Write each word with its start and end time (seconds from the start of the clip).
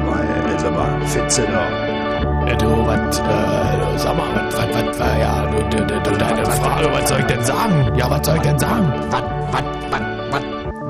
sag 0.00 0.06
mal, 0.06 0.24
äh, 0.24 0.58
sag 0.58 0.72
mal, 0.74 1.06
Fitze 1.06 1.42
da. 1.46 2.46
Ja, 2.46 2.54
du, 2.56 2.86
was, 2.86 3.18
äh, 3.18 3.98
sag 3.98 4.16
mal, 4.16 4.34
was, 4.34 4.56
was, 4.56 4.68
was, 4.74 4.98
was, 4.98 5.18
ja, 5.18 5.46
du, 5.46 5.76
du, 5.76 5.86
du, 5.86 6.00
du 6.00 6.10
deine 6.18 6.44
Frage, 6.46 6.92
was 6.92 7.08
soll 7.08 7.20
ich 7.20 7.26
denn 7.26 7.44
sagen? 7.44 7.94
Ja, 7.96 8.10
was 8.10 8.26
soll 8.26 8.36
ich 8.36 8.42
denn 8.42 8.58
sagen? 8.58 8.92
Was, 9.10 9.22
was, 9.52 9.62
was, 9.90 10.00
was, 10.30 10.42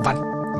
was, 0.04 0.17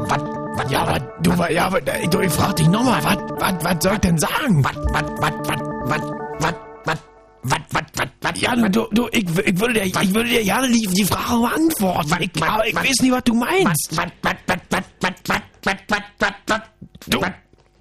was, 0.09 0.23
was, 0.57 0.71
Ja, 0.71 0.87
was, 0.87 1.01
du, 1.23 1.39
wa- 1.39 1.51
ja, 1.51 1.73
was, 1.73 1.81
äh, 1.87 2.09
du, 2.09 2.21
ich 2.21 2.33
frag 2.33 2.57
dich 2.57 2.69
nochmal, 2.69 3.03
was, 3.05 3.17
was, 3.39 3.65
was 3.65 3.77
soll 3.83 3.93
ich 3.95 3.99
denn 4.01 4.19
sagen? 4.19 4.65
was, 4.65 4.77
was, 4.93 5.05
was, 5.21 5.33
was, 5.49 5.61
was, 5.87 6.01
was, 6.41 6.55
was, 6.85 6.99
was, 7.43 7.61
was, 7.73 7.83
was, 7.97 8.09
was, 8.23 8.41
Ja, 8.41 8.57
du, 8.57 8.87
du, 8.93 9.09
ich, 9.13 9.25
ich 9.47 9.61
würde 9.61 9.75
dir, 9.75 9.85
ich 9.87 10.15
würde 10.15 10.29
dir 10.29 10.45
gerne 10.45 10.69
die, 10.69 10.87
die 10.87 11.05
Frage 11.05 11.41
beantworten. 11.41 12.17
Ich, 12.21 12.31
was, 12.41 12.49
aber 12.49 12.67
ich 12.67 12.75
was, 12.75 12.85
weiß 12.85 13.01
nicht, 13.01 13.13
was 13.13 13.23
du 13.25 13.35
meinst. 13.35 13.97
was, 13.97 14.07
was, 14.23 14.35
was, 14.47 14.57
was, 14.71 14.83
was, 15.01 15.15
was, 15.29 15.41
was, 15.65 15.77
was, 15.89 16.01
was, 16.19 16.33
was, 16.49 16.61
Du, 17.07 17.21
was, 17.23 17.31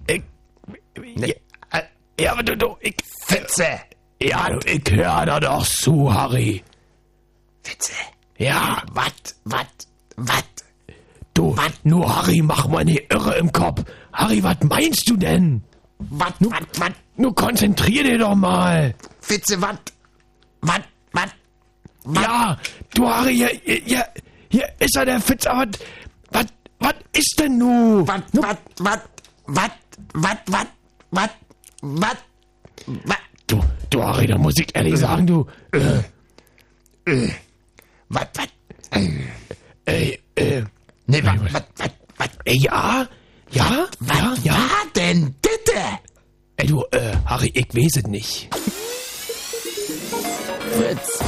ich, 0.06 0.22
ja, 1.16 1.26
äh, 1.72 1.82
ja, 2.20 2.32
aber 2.32 2.42
du, 2.42 2.56
du, 2.56 2.76
ich, 2.80 2.96
Fitze, 3.26 3.66
ja, 4.20 4.50
du, 4.50 4.58
ich 4.66 4.82
hör 4.90 5.26
da 5.26 5.40
doch 5.40 5.66
zu, 5.66 6.12
Harry. 6.12 6.62
Fitze, 7.62 7.92
Ja, 8.38 8.82
was, 8.92 9.12
was, 9.44 9.66
was, 10.16 10.44
du, 11.34 11.56
nur 11.84 12.16
Harry, 12.16 12.42
mach 12.42 12.68
mal 12.68 12.84
nicht 12.84 13.12
irre 13.12 13.36
im 13.38 13.50
Kopf. 13.52 13.82
Harry, 14.12 14.42
was 14.42 14.56
meinst 14.62 15.08
du 15.08 15.16
denn? 15.16 15.62
was, 15.98 16.32
was, 16.40 16.60
was, 16.78 16.90
Nur 17.16 17.34
konzentrier 17.34 18.02
dich 18.04 18.18
doch 18.18 18.34
mal. 18.34 18.94
Fitze, 19.20 19.60
was, 19.60 19.76
was, 20.62 20.80
was, 21.12 21.30
Ja, 22.22 22.56
du 22.94 23.08
Harry, 23.08 23.34
hier, 23.36 23.80
hier, 23.84 24.06
hier, 24.48 24.68
ist 24.78 24.96
er 24.96 25.04
der 25.04 25.20
Fitz, 25.20 25.46
aber 25.46 25.66
was, 26.30 26.46
was 26.78 26.94
ist 27.12 27.36
denn 27.38 27.58
nu? 27.58 28.06
was, 28.06 28.22
was, 28.32 28.56
was, 28.78 29.00
was, 29.46 29.70
was, 30.14 30.36
was, 30.46 30.66
was, 31.10 31.30
was, 31.80 32.16
was, 32.86 33.16
Du, 33.46 33.60
du 33.90 34.02
Harry, 34.02 34.28
da 34.28 34.38
muss 34.38 34.56
ich 34.58 34.74
ehrlich 34.76 34.96
sagen, 34.96 35.26
du, 35.26 35.44
äh, 35.72 36.02
was, 38.08 38.26
was, 38.34 38.46
äh, 38.92 39.08
ey, 39.86 40.20
äh, 40.36 40.62
nee, 41.06 41.20
was, 41.24 41.52
was, 41.52 41.62
was, 41.76 41.90
was, 42.16 42.28
ey, 42.44 42.58
ja, 42.58 43.08
ja, 43.50 43.64
ja, 43.72 43.88
was 43.98 44.44
ja. 44.44 44.52
war 44.52 44.86
denn 44.94 45.34
bitte? 45.42 45.80
Ey, 46.56 46.66
du, 46.68 46.84
äh, 46.92 47.16
Harry, 47.24 47.50
ich 47.54 47.74
weiß 47.74 47.96
es 47.96 48.06
nicht. 48.06 48.48
Fritz, 50.70 51.22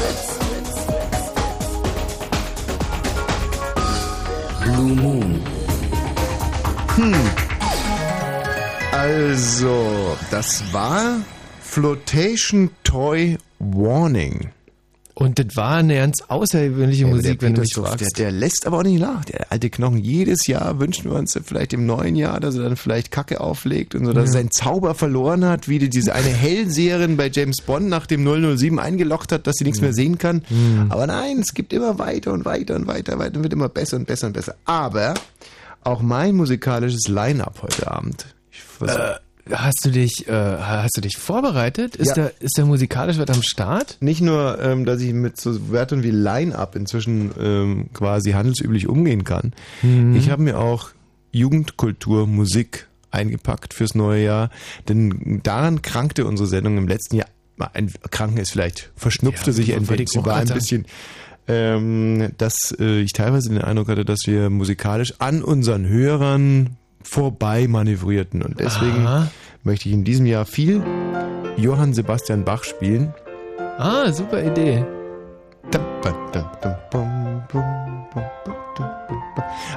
Blue 4.63 4.95
Moon. 4.95 5.43
Also, 9.03 10.17
das 10.31 10.63
war 10.73 11.17
Flotation 11.61 12.71
Toy 12.85 13.37
Warning. 13.59 14.51
Und 15.15 15.41
das 15.41 15.57
war 15.57 15.79
eine 15.79 15.97
ganz 15.97 16.23
außergewöhnliche 16.29 17.07
Musik, 17.07 17.41
der 17.41 17.49
wenn 17.49 17.55
du 17.57 17.63
mich 17.63 17.75
fragst. 17.75 18.01
Der, 18.01 18.27
der 18.27 18.31
lässt 18.31 18.65
aber 18.65 18.79
auch 18.79 18.83
nicht 18.85 19.01
nach. 19.01 19.25
Der 19.25 19.51
alte 19.51 19.71
Knochen. 19.71 19.99
Jedes 19.99 20.47
Jahr 20.47 20.79
wünschen 20.79 21.11
wir 21.11 21.19
uns 21.19 21.37
vielleicht 21.45 21.73
im 21.73 21.85
neuen 21.85 22.15
Jahr, 22.15 22.39
dass 22.39 22.55
er 22.55 22.63
dann 22.63 22.77
vielleicht 22.77 23.11
Kacke 23.11 23.41
auflegt 23.41 23.97
und 23.97 24.05
so, 24.05 24.13
dass 24.13 24.27
er 24.27 24.33
seinen 24.35 24.53
Zauber 24.53 24.95
verloren 24.95 25.47
hat, 25.47 25.67
wie 25.67 25.81
die, 25.81 25.91
diese 25.91 26.15
eine 26.15 26.29
Hellseherin 26.33 27.17
bei 27.17 27.29
James 27.29 27.61
Bond 27.61 27.89
nach 27.89 28.07
dem 28.07 28.23
007 28.25 28.79
eingeloggt 28.79 29.33
hat, 29.33 29.49
dass 29.49 29.57
sie 29.57 29.65
nichts 29.65 29.81
mehr 29.81 29.95
sehen 29.95 30.19
kann. 30.19 30.45
Aber 30.91 31.09
nein, 31.09 31.41
es 31.41 31.55
gibt 31.55 31.73
immer 31.73 31.99
weiter 31.99 32.33
und 32.33 32.45
weiter 32.45 32.77
und 32.77 32.87
weiter, 32.87 33.19
weiter 33.19 33.39
und 33.39 33.43
wird 33.43 33.53
immer 33.53 33.69
besser 33.69 33.97
und 33.97 34.07
besser 34.07 34.29
und 34.29 34.35
besser. 34.35 34.55
Aber 34.65 35.15
auch 35.83 36.03
mein 36.03 36.37
musikalisches 36.37 37.09
Line-Up 37.09 37.63
heute 37.63 37.91
Abend. 37.91 38.27
Ich 38.87 38.93
versuch, 38.93 39.19
Hast 39.51 39.85
du 39.85 39.91
dich, 39.91 40.29
äh, 40.29 40.33
hast 40.33 40.97
du 40.97 41.01
dich 41.01 41.17
vorbereitet? 41.19 41.97
Ist, 41.97 42.11
Ja. 42.11 42.15
der, 42.15 42.33
ist 42.39 42.57
der 42.57 42.65
musikalisch 42.65 43.19
was 43.19 43.29
am 43.29 43.43
Start? 43.43 43.97
nicht 43.99 44.21
nur, 44.21 44.61
ähm, 44.63 44.85
dass 44.85 45.01
ich 45.01 45.13
mit 45.13 45.41
so 45.41 45.69
Wörtern 45.71 46.05
wie 46.05 46.13
Line-Up 46.13 46.77
inzwischen 46.77 47.33
ähm, 47.41 47.87
quasi 47.93 48.31
handelsüblich 48.33 48.87
umgehen 48.87 49.25
kann. 49.25 49.53
Ich 50.15 50.31
habe 50.31 50.43
mir 50.43 50.59
auch 50.61 50.91
Jugendkultur, 51.33 52.29
Musik 52.29 52.87
eingepackt 53.11 53.75
fürs 53.75 53.97
neue 53.97 54.23
Jahr, 54.23 54.51
denn 54.89 55.41
daran 55.43 55.83
krankte 55.83 56.25
unsere 56.25 56.49
Sendung 56.49 56.79
im 56.79 56.87
letzten 56.87 57.17
Jahr. 57.17 57.29
Ein 57.75 57.93
Kranken 58.13 58.39
ist 58.39 58.53
vielleicht, 58.53 58.93
verschnupfte 58.95 59.51
Ja, 59.51 59.55
sich 59.55 59.71
entweder. 59.71 60.05
Sie 60.07 60.25
war 60.25 60.37
ein 60.37 60.49
bisschen, 60.49 60.87
ähm, 61.49 62.31
dass 62.39 62.75
äh, 62.79 63.01
ich 63.01 63.13
teilweise 63.13 63.49
den 63.51 63.61
Eindruck 63.61 63.89
hatte, 63.89 64.05
dass 64.05 64.21
wir 64.27 64.51
musikalisch 64.51 65.15
an 65.19 65.43
unseren 65.43 65.87
Hörern 65.89 66.77
vorbei 67.05 67.67
manövrierten. 67.69 68.43
Und 68.43 68.61
deswegen 68.61 69.07
Aha. 69.07 69.31
möchte 69.63 69.89
ich 69.89 69.95
in 69.95 70.05
diesem 70.05 70.27
Jahr 70.27 70.45
viel 70.45 70.83
Johann 71.57 71.93
Sebastian 71.93 72.45
Bach 72.45 72.65
spielen. 72.65 73.15
Ah, 73.79 74.13
super 74.13 74.43
Idee. 74.43 74.85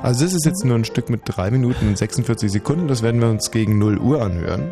Also 0.02 0.24
das 0.24 0.34
ist 0.34 0.46
jetzt 0.46 0.64
nur 0.64 0.76
ein 0.76 0.86
Stück 0.86 1.10
mit 1.10 1.22
3 1.26 1.52
Minuten 1.52 1.88
und 1.88 1.98
46 1.98 2.52
Sekunden. 2.52 2.88
Das 2.88 3.02
werden 3.02 3.22
wir 3.22 3.30
uns 3.30 3.52
gegen 3.52 3.80
0 3.80 3.98
Uhr 3.98 4.22
anhören. 4.22 4.72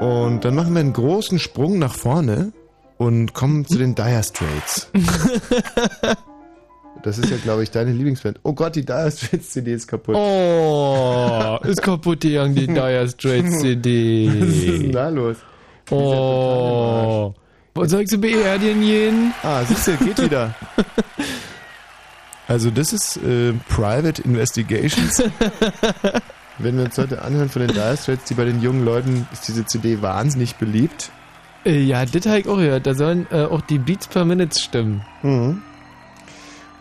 Und 0.00 0.44
dann 0.44 0.54
machen 0.54 0.74
wir 0.74 0.80
einen 0.80 0.92
großen 0.92 1.38
Sprung 1.38 1.78
nach 1.78 1.94
vorne 1.94 2.52
und 2.98 3.32
kommen 3.32 3.64
zu 3.66 3.78
den 3.78 3.94
Dire 3.94 4.22
Straits. 4.22 4.90
Das 7.04 7.18
ist 7.18 7.28
ja, 7.30 7.36
glaube 7.36 7.62
ich, 7.62 7.70
deine 7.70 7.92
Lieblingsband. 7.92 8.40
Oh 8.44 8.54
Gott, 8.54 8.76
die 8.76 8.84
Dire 8.84 9.10
Straits 9.10 9.50
CD 9.50 9.74
ist 9.74 9.86
kaputt. 9.86 10.14
Oh, 10.16 11.58
ist 11.62 11.82
kaputt 11.82 12.20
gegangen, 12.22 12.54
die 12.54 12.66
Dire 12.66 13.06
Straits 13.10 13.60
CD. 13.60 14.30
Was 14.40 14.48
ist 14.48 14.66
denn 14.82 14.92
da 14.92 15.08
los? 15.10 15.36
Oh. 15.90 17.34
Soll 17.82 18.00
ich 18.02 18.08
sie 18.08 18.16
beerdigen 18.16 18.80
gehen? 18.80 19.34
Ah, 19.42 19.62
siehst 19.64 19.86
du, 19.86 19.96
geht 19.98 20.20
wieder. 20.22 20.54
Also 22.46 22.70
das 22.70 22.92
ist 22.92 23.16
äh, 23.16 23.54
Private 23.70 24.20
Investigations. 24.20 25.22
Wenn 26.58 26.76
wir 26.76 26.84
uns 26.84 26.98
heute 26.98 27.22
anhören 27.22 27.48
von 27.48 27.62
den 27.62 27.72
Dire 27.72 27.96
Straits, 27.96 28.24
die 28.24 28.34
bei 28.34 28.44
den 28.44 28.60
jungen 28.60 28.84
Leuten 28.84 29.26
ist 29.32 29.48
diese 29.48 29.64
CD 29.64 30.02
wahnsinnig 30.02 30.56
beliebt. 30.56 31.10
Äh, 31.64 31.80
Ja, 31.80 32.04
das 32.04 32.26
habe 32.26 32.40
ich 32.40 32.46
auch 32.46 32.56
gehört. 32.58 32.86
Da 32.86 32.92
sollen 32.94 33.26
äh, 33.30 33.44
auch 33.44 33.62
die 33.62 33.78
Beats 33.78 34.08
per 34.08 34.26
Minute 34.26 34.58
stimmen. 34.58 35.02
Mhm. 35.22 35.62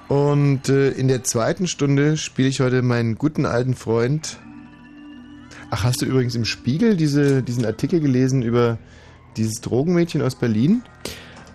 Und 0.08 0.70
äh, 0.70 0.90
in 0.92 1.08
der 1.08 1.24
zweiten 1.24 1.68
Stunde 1.68 2.18
spiele 2.18 2.50
ich 2.50 2.60
heute 2.60 2.82
meinen 2.82 3.16
guten 3.16 3.46
alten 3.46 3.74
Freund. 3.74 4.38
Ach, 5.72 5.84
hast 5.84 6.02
du 6.02 6.06
übrigens 6.06 6.36
im 6.36 6.46
Spiegel 6.46 6.96
diese, 6.96 7.42
diesen 7.42 7.66
Artikel 7.66 8.00
gelesen 8.00 8.42
über 8.44 8.78
dieses 9.38 9.62
Drogenmädchen 9.62 10.22
aus 10.22 10.36
Berlin? 10.36 10.84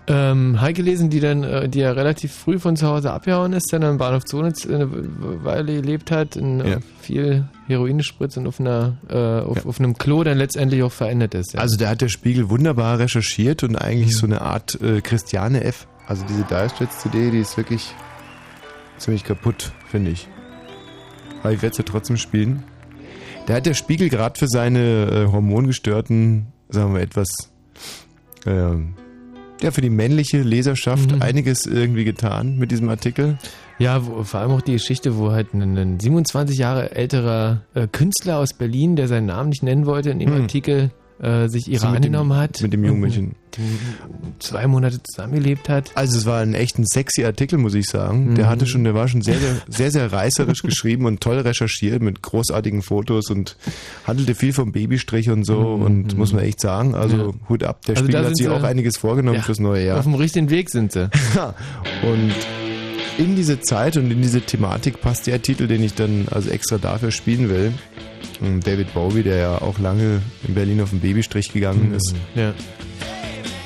Ähm, 0.07 0.57
ich 0.67 0.73
gelesen, 0.75 1.11
die 1.11 1.19
dann, 1.19 1.43
äh, 1.43 1.69
die 1.69 1.79
ja 1.79 1.91
relativ 1.91 2.33
früh 2.33 2.57
von 2.57 2.75
zu 2.75 2.87
Hause 2.87 3.11
abgehauen 3.13 3.53
ist, 3.53 3.71
dann 3.71 3.83
am 3.83 3.99
Bahnhof 3.99 4.25
Zonitz 4.25 4.65
eine 4.65 4.89
Weile 4.91 5.81
gelebt 5.81 6.09
hat, 6.09 6.35
in 6.35 6.61
äh, 6.61 6.69
Ja. 6.71 6.77
viel 6.99 7.47
Heroin 7.67 7.99
gespritzt 7.99 8.35
und 8.37 8.47
auf 8.47 8.59
einer, 8.59 8.97
äh, 9.07 9.15
auf, 9.15 9.67
auf 9.67 9.79
einem 9.79 9.97
Klo 9.97 10.23
dann 10.23 10.39
letztendlich 10.39 10.81
auch 10.81 10.91
verendet 10.91 11.35
ist. 11.35 11.53
Ja. 11.53 11.59
Also 11.59 11.77
da 11.77 11.89
hat 11.89 12.01
der 12.01 12.09
Spiegel 12.09 12.49
wunderbar 12.49 12.97
recherchiert 12.97 13.61
und 13.61 13.75
eigentlich 13.75 14.17
so 14.17 14.25
eine 14.25 14.41
Art 14.41 14.81
äh, 14.81 15.01
Christiane 15.01 15.63
F. 15.63 15.87
Also 16.07 16.25
diese 16.27 16.43
Dire 16.43 16.69
Straits 16.69 16.99
CD, 17.01 17.29
die 17.29 17.39
ist 17.39 17.55
wirklich 17.55 17.93
ziemlich 18.99 19.23
kaputt, 19.23 19.71
finde 19.87 20.11
ich. 20.11 20.27
Aber 21.41 21.51
ich 21.53 21.61
werde 21.61 21.75
sie 21.75 21.83
trotzdem 21.83 22.17
spielen. 22.17 22.63
Da 23.45 23.55
hat 23.55 23.65
der 23.65 23.73
Spiegel 23.73 24.09
gerade 24.09 24.37
für 24.37 24.47
seine 24.47 25.05
äh, 25.27 25.31
hormongestörten, 25.31 26.47
sagen 26.69 26.93
wir 26.93 27.01
etwas, 27.01 27.27
ähm, 28.45 28.93
ja, 29.61 29.71
für 29.71 29.81
die 29.81 29.89
männliche 29.89 30.41
Leserschaft 30.41 31.11
Mhm. 31.15 31.21
einiges 31.21 31.65
irgendwie 31.65 32.03
getan 32.05 32.57
mit 32.57 32.71
diesem 32.71 32.89
Artikel. 32.89 33.37
Ja, 33.77 34.05
wo, 34.05 34.23
vor 34.23 34.41
allem 34.41 34.51
auch 34.51 34.61
die 34.61 34.73
Geschichte, 34.73 35.17
wo 35.17 35.31
halt 35.31 35.53
ein, 35.53 35.77
ein 35.77 35.99
27 35.99 36.57
Jahre 36.57 36.91
älterer 36.95 37.61
äh, 37.73 37.87
Künstler 37.87 38.37
aus 38.37 38.53
Berlin, 38.53 38.95
der 38.95 39.07
seinen 39.07 39.25
Namen 39.27 39.49
nicht 39.49 39.63
nennen 39.63 39.85
wollte, 39.85 40.11
in 40.11 40.19
dem 40.19 40.33
Hm. 40.33 40.41
Artikel 40.41 40.91
äh, 41.21 41.47
sich 41.49 41.67
ihre 41.67 41.79
So 41.81 41.87
mit 41.87 42.03
dem- 42.03 42.15
angenommen 42.15 42.33
hat. 42.39 42.61
mit 42.61 42.71
dem 42.73 42.83
jungen 42.85 43.01
Mädchen. 43.01 43.35
Zwei 44.39 44.67
Monate 44.67 45.01
zusammengelebt 45.03 45.67
hat. 45.69 45.91
Also 45.95 46.17
es 46.17 46.25
war 46.25 46.39
ein 46.41 46.53
echt 46.53 46.77
ein 46.79 46.85
sexy 46.85 47.25
Artikel, 47.25 47.57
muss 47.57 47.73
ich 47.73 47.87
sagen. 47.87 48.35
Der 48.35 48.45
Mhm. 48.45 48.49
hatte 48.49 48.67
schon, 48.67 48.83
der 48.83 48.93
war 48.93 49.07
schon 49.07 49.21
sehr, 49.21 49.37
sehr, 49.39 49.55
sehr, 49.67 49.91
sehr 49.91 50.11
reißerisch 50.13 50.61
geschrieben 50.63 51.05
und 51.05 51.19
toll 51.19 51.39
recherchiert 51.39 52.01
mit 52.01 52.21
großartigen 52.21 52.81
Fotos 52.83 53.29
und 53.29 53.57
handelte 54.05 54.35
viel 54.35 54.53
vom 54.53 54.71
Babystrich 54.71 55.29
und 55.29 55.43
so 55.45 55.77
Mhm. 55.77 55.83
und 55.83 56.17
muss 56.17 56.31
man 56.31 56.43
echt 56.43 56.61
sagen, 56.61 56.95
also 56.95 57.17
Ja. 57.17 57.49
Hut 57.49 57.63
ab, 57.63 57.85
der 57.85 57.95
Also 57.95 58.05
Spiegel 58.05 58.25
hat 58.25 58.37
sich 58.37 58.47
auch 58.49 58.63
einiges 58.63 58.97
vorgenommen 58.97 59.37
Ja, 59.37 59.43
fürs 59.43 59.59
neue 59.59 59.85
Jahr. 59.85 59.97
Auf 59.99 60.05
dem 60.05 60.15
richtigen 60.15 60.49
Weg 60.49 60.69
sind 60.69 60.91
sie. 60.93 61.09
Ja, 61.35 61.53
und 62.03 62.31
in 63.17 63.35
diese 63.35 63.59
Zeit 63.59 63.97
und 63.97 64.09
in 64.11 64.21
diese 64.21 64.39
Thematik 64.41 65.01
passt 65.01 65.27
der 65.27 65.41
Titel, 65.41 65.67
den 65.67 65.83
ich 65.83 65.93
dann 65.95 66.27
also 66.31 66.49
extra 66.49 66.77
dafür 66.77 67.11
spielen 67.11 67.49
will. 67.49 67.73
David 68.41 68.93
Bowie, 68.93 69.23
der 69.23 69.37
ja 69.37 69.61
auch 69.61 69.79
lange 69.79 70.21
in 70.47 70.53
Berlin 70.55 70.81
auf 70.81 70.91
den 70.91 71.01
Babystrich 71.01 71.51
gegangen 71.51 71.93
ist, 71.93 72.13
Ja. 72.35 72.53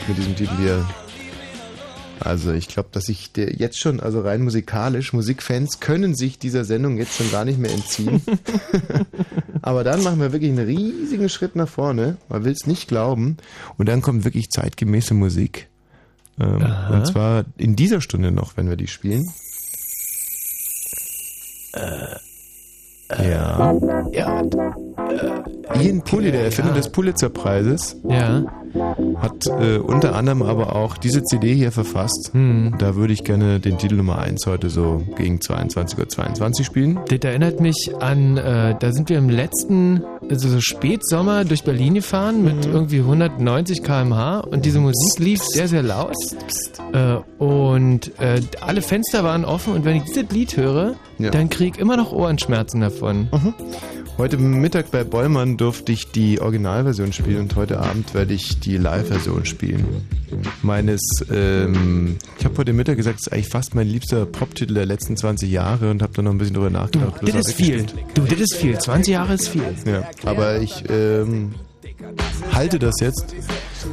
mit 0.08 0.18
diesem 0.18 0.36
Titel 0.36 0.56
hier 0.60 0.86
Also 2.20 2.54
ich 2.54 2.68
glaube, 2.70 2.90
dass 2.92 3.10
ich 3.10 3.34
der 3.34 3.54
jetzt 3.54 3.78
schon, 3.80 4.00
also 4.00 4.22
rein 4.22 4.42
musikalisch, 4.42 5.12
Musikfans 5.14 5.80
können 5.80 6.16
sich 6.16 6.40
dieser 6.40 6.64
Sendung 6.66 6.98
jetzt 6.98 7.16
schon 7.18 7.30
gar 7.32 7.44
nicht 7.46 7.60
mehr 7.60 7.72
entziehen. 7.72 8.22
Aber 9.62 9.84
dann 9.84 10.02
machen 10.04 10.20
wir 10.20 10.32
wirklich 10.32 10.52
einen 10.52 10.66
riesigen 10.66 11.28
Schritt 11.30 11.56
nach 11.56 11.68
vorne. 11.70 12.18
Man 12.30 12.44
will 12.46 12.52
es 12.54 12.66
nicht 12.66 12.88
glauben. 12.88 13.38
Und 13.78 13.88
dann 13.90 14.02
kommt 14.02 14.24
wirklich 14.24 14.50
zeitgemäße 14.50 15.14
Musik. 15.14 15.68
Ähm, 16.40 16.66
und 16.92 17.06
zwar 17.08 17.46
in 17.58 17.76
dieser 17.76 18.02
Stunde 18.02 18.32
noch, 18.32 18.58
wenn 18.58 18.70
wir 18.70 18.76
die 18.78 18.88
spielen. 18.88 19.30
Ja. 23.22 23.74
Ja, 24.12 24.42
Ian 25.82 26.02
Pully, 26.04 26.32
der 26.32 26.46
Erfinder 26.46 26.72
ja. 26.72 26.78
des 26.78 26.90
Pulitzer-Preises, 26.90 27.98
ja. 28.08 28.44
hat 29.18 29.48
äh, 29.60 29.78
unter 29.78 30.16
anderem 30.16 30.42
aber 30.44 30.76
auch 30.76 30.98
diese 30.98 31.24
CD 31.24 31.54
hier 31.56 31.72
verfasst. 31.72 32.30
Hm. 32.34 32.76
Da 32.78 32.96
würde 32.96 33.14
ich 33.14 33.24
gerne 33.24 33.60
den 33.60 33.78
Titel 33.78 33.96
Nummer 33.96 34.20
1 34.20 34.46
heute 34.46 34.70
so 34.70 35.02
gegen 35.18 35.38
22.22 35.38 36.00
Uhr 36.00 36.10
22 36.10 36.66
spielen. 36.66 37.00
Das 37.10 37.20
erinnert 37.24 37.60
mich 37.60 37.92
an, 38.00 38.38
äh, 38.38 38.76
da 38.80 38.92
sind 38.92 39.10
wir 39.10 39.18
im 39.18 39.30
letzten, 39.30 40.04
also 40.30 40.48
so 40.50 40.60
Spätsommer 40.62 41.46
durch 41.46 41.64
Berlin 41.64 41.96
gefahren 41.96 42.44
mit 42.44 42.66
irgendwie 42.66 43.00
190 43.00 43.84
km/h 43.84 44.40
und 44.42 44.66
diese 44.66 44.80
Musik 44.80 45.20
lief 45.20 45.44
sehr, 45.44 45.68
sehr 45.68 45.84
laut. 45.84 46.16
Äh, 46.94 47.16
und 47.44 48.12
äh, 48.20 48.42
alle 48.62 48.82
Fenster 48.82 49.24
waren 49.24 49.46
offen 49.46 49.74
und 49.74 49.86
wenn 49.86 49.98
ich 49.98 50.04
dieses 50.04 50.30
Lied 50.32 50.56
höre, 50.58 50.96
Ja. 51.18 51.32
dann 51.32 51.50
krieg 51.50 51.76
ich 51.76 51.82
immer 51.82 51.98
noch 51.98 52.12
Ohrenschmerzen 52.12 52.82
davon. 52.82 53.28
Heute 54.18 54.38
Mittag 54.38 54.92
bei 54.92 55.04
Bollmann 55.04 55.58
durfte 55.64 55.94
ich 55.94 56.12
die 56.12 56.42
Originalversion 56.42 57.14
spielen 57.14 57.40
und 57.40 57.56
heute 57.56 57.80
Abend 57.80 58.14
werde 58.14 58.34
ich 58.34 58.60
die 58.60 58.76
Live-Version 58.76 59.46
spielen. 59.46 59.86
Meines, 60.62 61.00
ähm, 61.32 62.18
ich 62.38 62.44
habe 62.44 62.58
heute 62.58 62.74
Mittag 62.74 62.98
gesagt, 62.98 63.22
es 63.22 63.28
ist 63.28 63.34
eigentlich 63.34 63.48
fast 63.48 63.74
mein 63.74 63.88
liebster 63.88 64.26
Pop-Titel 64.26 64.74
der 64.74 64.86
letzten 64.86 65.16
20 65.16 65.50
Jahre 65.50 65.90
und 65.90 66.02
habe 66.02 66.12
dann 66.12 66.26
noch 66.26 66.32
ein 66.32 66.38
bisschen 66.38 66.56
drüber 66.56 66.70
nachgedacht. 66.70 67.14
Das 67.22 67.34
war 67.34 67.40
ist 67.40 67.54
viel. 67.54 67.86
Du, 68.14 68.24
das 68.24 68.42
ist 68.42 68.56
viel. 68.56 68.78
20 68.78 69.14
Jahre 69.14 69.36
ist 69.36 69.48
viel. 69.48 69.64
Ja, 69.86 70.10
aber 70.26 70.60
ich 70.60 70.84
ähm, 70.90 71.56
halte 72.52 72.78
das 72.78 72.96
jetzt 73.00 73.34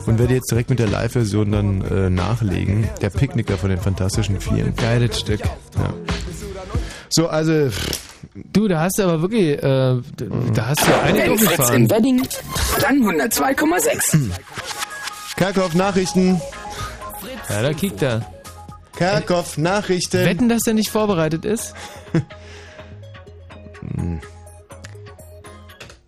und 0.06 0.18
werde 0.18 0.34
jetzt 0.34 0.50
direkt 0.50 0.70
mit 0.70 0.80
der 0.80 0.88
Live-Version 0.88 1.52
dann 1.52 1.82
äh, 1.82 2.10
nachlegen. 2.10 2.88
Der 3.00 3.10
Picknicker 3.10 3.56
von 3.56 3.70
den 3.70 3.78
Fantastischen 3.78 4.40
Vieren. 4.40 4.74
Geiles 4.74 5.20
Stück. 5.20 5.42
Ja. 5.76 5.94
So, 7.10 7.28
also, 7.28 7.70
Du, 8.34 8.68
da 8.68 8.80
hast 8.80 8.98
du 8.98 9.04
aber 9.04 9.22
wirklich, 9.22 9.58
äh, 9.58 9.60
da 9.62 10.00
da 10.54 10.66
hast 10.66 10.86
du 10.86 10.94
eine 11.00 11.18
Wenn 11.18 11.38
Fritz 11.38 11.40
durchgefahren. 11.46 11.82
in 11.84 11.90
Wedding, 11.90 12.22
dann 12.80 13.02
102,6. 13.02 14.30
Kerkhoff 15.36 15.74
Nachrichten. 15.74 16.40
Ja, 17.48 17.62
da 17.62 17.72
kickt 17.72 18.02
er. 18.02 18.26
Kerkhoff 18.96 19.56
Nachrichten. 19.58 20.24
Wetten, 20.24 20.48
dass 20.48 20.66
er 20.66 20.74
nicht 20.74 20.90
vorbereitet 20.90 21.44
ist? 21.44 21.74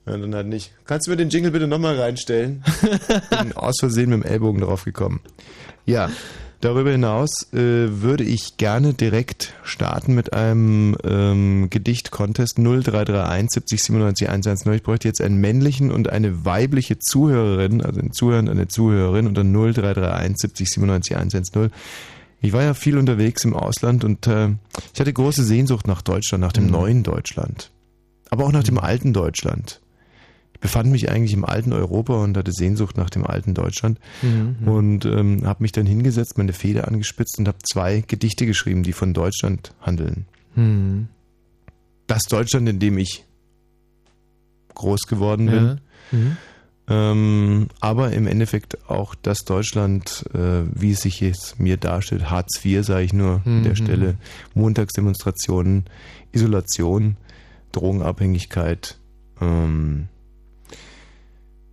Ja, 0.04 0.16
dann 0.16 0.34
halt 0.34 0.48
nicht. 0.48 0.72
Kannst 0.84 1.06
du 1.06 1.12
mir 1.12 1.16
den 1.16 1.28
Jingle 1.30 1.52
bitte 1.52 1.68
nochmal 1.68 1.98
reinstellen? 1.98 2.64
Bin 3.30 3.52
aus 3.56 3.76
Versehen 3.78 4.10
mit 4.10 4.24
dem 4.24 4.28
Ellbogen 4.28 4.60
drauf 4.60 4.84
gekommen. 4.84 5.20
Ja, 5.86 6.10
darüber 6.62 6.92
hinaus 6.92 7.52
äh, 7.52 8.00
würde 8.00 8.24
ich 8.24 8.56
gerne 8.56 8.94
direkt 8.94 9.52
starten 9.62 10.14
mit 10.14 10.32
einem 10.32 10.96
ähm, 11.04 11.68
Gedicht-Contest 11.68 12.56
0331 12.56 13.50
70 13.50 13.82
97 13.82 14.28
110. 14.28 14.72
Ich 14.72 14.82
bräuchte 14.82 15.08
jetzt 15.08 15.20
einen 15.20 15.36
männlichen 15.40 15.90
und 15.90 16.08
eine 16.08 16.44
weibliche 16.46 16.98
Zuhörerin, 16.98 17.82
also 17.82 18.00
einen 18.00 18.12
Zuhörer 18.12 18.38
und 18.38 18.48
eine 18.48 18.68
Zuhörerin 18.68 19.26
unter 19.26 19.42
0331 19.44 20.38
70 20.38 20.70
97 20.70 21.16
110. 21.16 21.70
Ich 22.40 22.52
war 22.52 22.62
ja 22.62 22.74
viel 22.74 22.96
unterwegs 22.96 23.44
im 23.44 23.54
Ausland 23.54 24.04
und 24.04 24.26
äh, 24.26 24.48
ich 24.94 25.00
hatte 25.00 25.12
große 25.12 25.44
Sehnsucht 25.44 25.86
nach 25.86 26.02
Deutschland, 26.02 26.42
nach 26.42 26.52
dem 26.52 26.68
neuen 26.68 27.02
Deutschland. 27.02 27.70
Aber 28.30 28.44
auch 28.44 28.52
nach 28.52 28.64
dem 28.64 28.78
alten 28.78 29.12
Deutschland. 29.12 29.81
Befand 30.62 30.90
mich 30.90 31.10
eigentlich 31.10 31.34
im 31.34 31.44
alten 31.44 31.72
Europa 31.74 32.14
und 32.22 32.36
hatte 32.36 32.52
Sehnsucht 32.52 32.96
nach 32.96 33.10
dem 33.10 33.26
alten 33.26 33.52
Deutschland 33.52 33.98
Mhm. 34.22 34.56
und 34.66 35.04
ähm, 35.04 35.44
habe 35.44 35.62
mich 35.62 35.72
dann 35.72 35.84
hingesetzt, 35.84 36.38
meine 36.38 36.54
Feder 36.54 36.88
angespitzt 36.88 37.38
und 37.38 37.48
habe 37.48 37.58
zwei 37.70 38.02
Gedichte 38.06 38.46
geschrieben, 38.46 38.82
die 38.84 38.92
von 38.94 39.12
Deutschland 39.12 39.74
handeln. 39.82 40.24
Hm. 40.54 41.08
Das 42.06 42.22
Deutschland, 42.22 42.68
in 42.68 42.78
dem 42.78 42.96
ich 42.96 43.24
groß 44.74 45.02
geworden 45.02 45.46
bin, 45.46 45.64
Ja. 45.64 45.76
Mhm. 46.12 46.36
ähm, 46.88 47.68
aber 47.80 48.12
im 48.12 48.26
Endeffekt 48.26 48.88
auch 48.88 49.14
das 49.14 49.40
Deutschland, 49.44 50.24
äh, 50.34 50.62
wie 50.72 50.92
es 50.92 51.00
sich 51.02 51.20
jetzt 51.20 51.58
mir 51.58 51.76
darstellt, 51.76 52.30
Hartz 52.30 52.64
IV, 52.64 52.84
sage 52.86 53.04
ich 53.04 53.12
nur 53.12 53.42
an 53.44 53.62
der 53.62 53.72
Mhm. 53.72 53.76
Stelle, 53.76 54.14
Montagsdemonstrationen, 54.54 55.84
Isolation, 56.32 57.16
Drogenabhängigkeit, 57.72 58.98
ähm, 59.40 60.08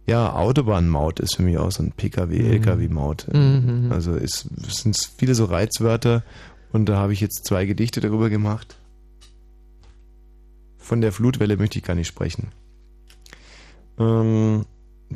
ja, 0.09 0.33
Autobahnmaut 0.33 1.19
ist 1.19 1.35
für 1.37 1.43
mich 1.43 1.57
auch 1.57 1.71
so 1.71 1.83
ein 1.83 1.91
Pkw, 1.91 2.37
Mhm. 2.37 2.51
Lkw-Maut. 2.63 3.27
Mhm. 3.33 3.89
Also 3.91 4.15
es, 4.15 4.47
es 4.67 4.77
sind 4.77 4.97
viele 5.17 5.35
so 5.35 5.45
Reizwörter 5.45 6.23
und 6.71 6.87
da 6.87 6.97
habe 6.97 7.13
ich 7.13 7.21
jetzt 7.21 7.45
zwei 7.45 7.65
Gedichte 7.65 8.01
darüber 8.01 8.29
gemacht. 8.29 8.75
Von 10.77 11.01
der 11.01 11.11
Flutwelle 11.11 11.57
möchte 11.57 11.77
ich 11.79 11.85
gar 11.85 11.95
nicht 11.95 12.07
sprechen. 12.07 12.47
Ähm, 13.99 14.65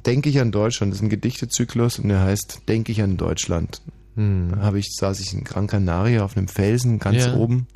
Denke 0.07 0.27
ich 0.29 0.39
an 0.41 0.51
Deutschland, 0.51 0.91
das 0.91 0.97
ist 0.99 1.03
ein 1.03 1.09
Gedichtezyklus 1.09 1.99
und 1.99 2.09
der 2.09 2.21
heißt 2.21 2.63
Denke 2.67 2.91
ich 2.91 3.01
an 3.03 3.15
Deutschland. 3.17 3.81
Hm. 4.15 4.49
Da 4.55 4.61
habe 4.61 4.79
ich, 4.79 4.89
saß 4.95 5.19
ich 5.19 5.33
in 5.33 5.43
Gran 5.43 5.67
Canaria 5.67 6.23
auf 6.23 6.35
einem 6.35 6.47
Felsen 6.47 6.97
ganz 6.99 7.25
Ja. 7.25 7.35
oben 7.35 7.67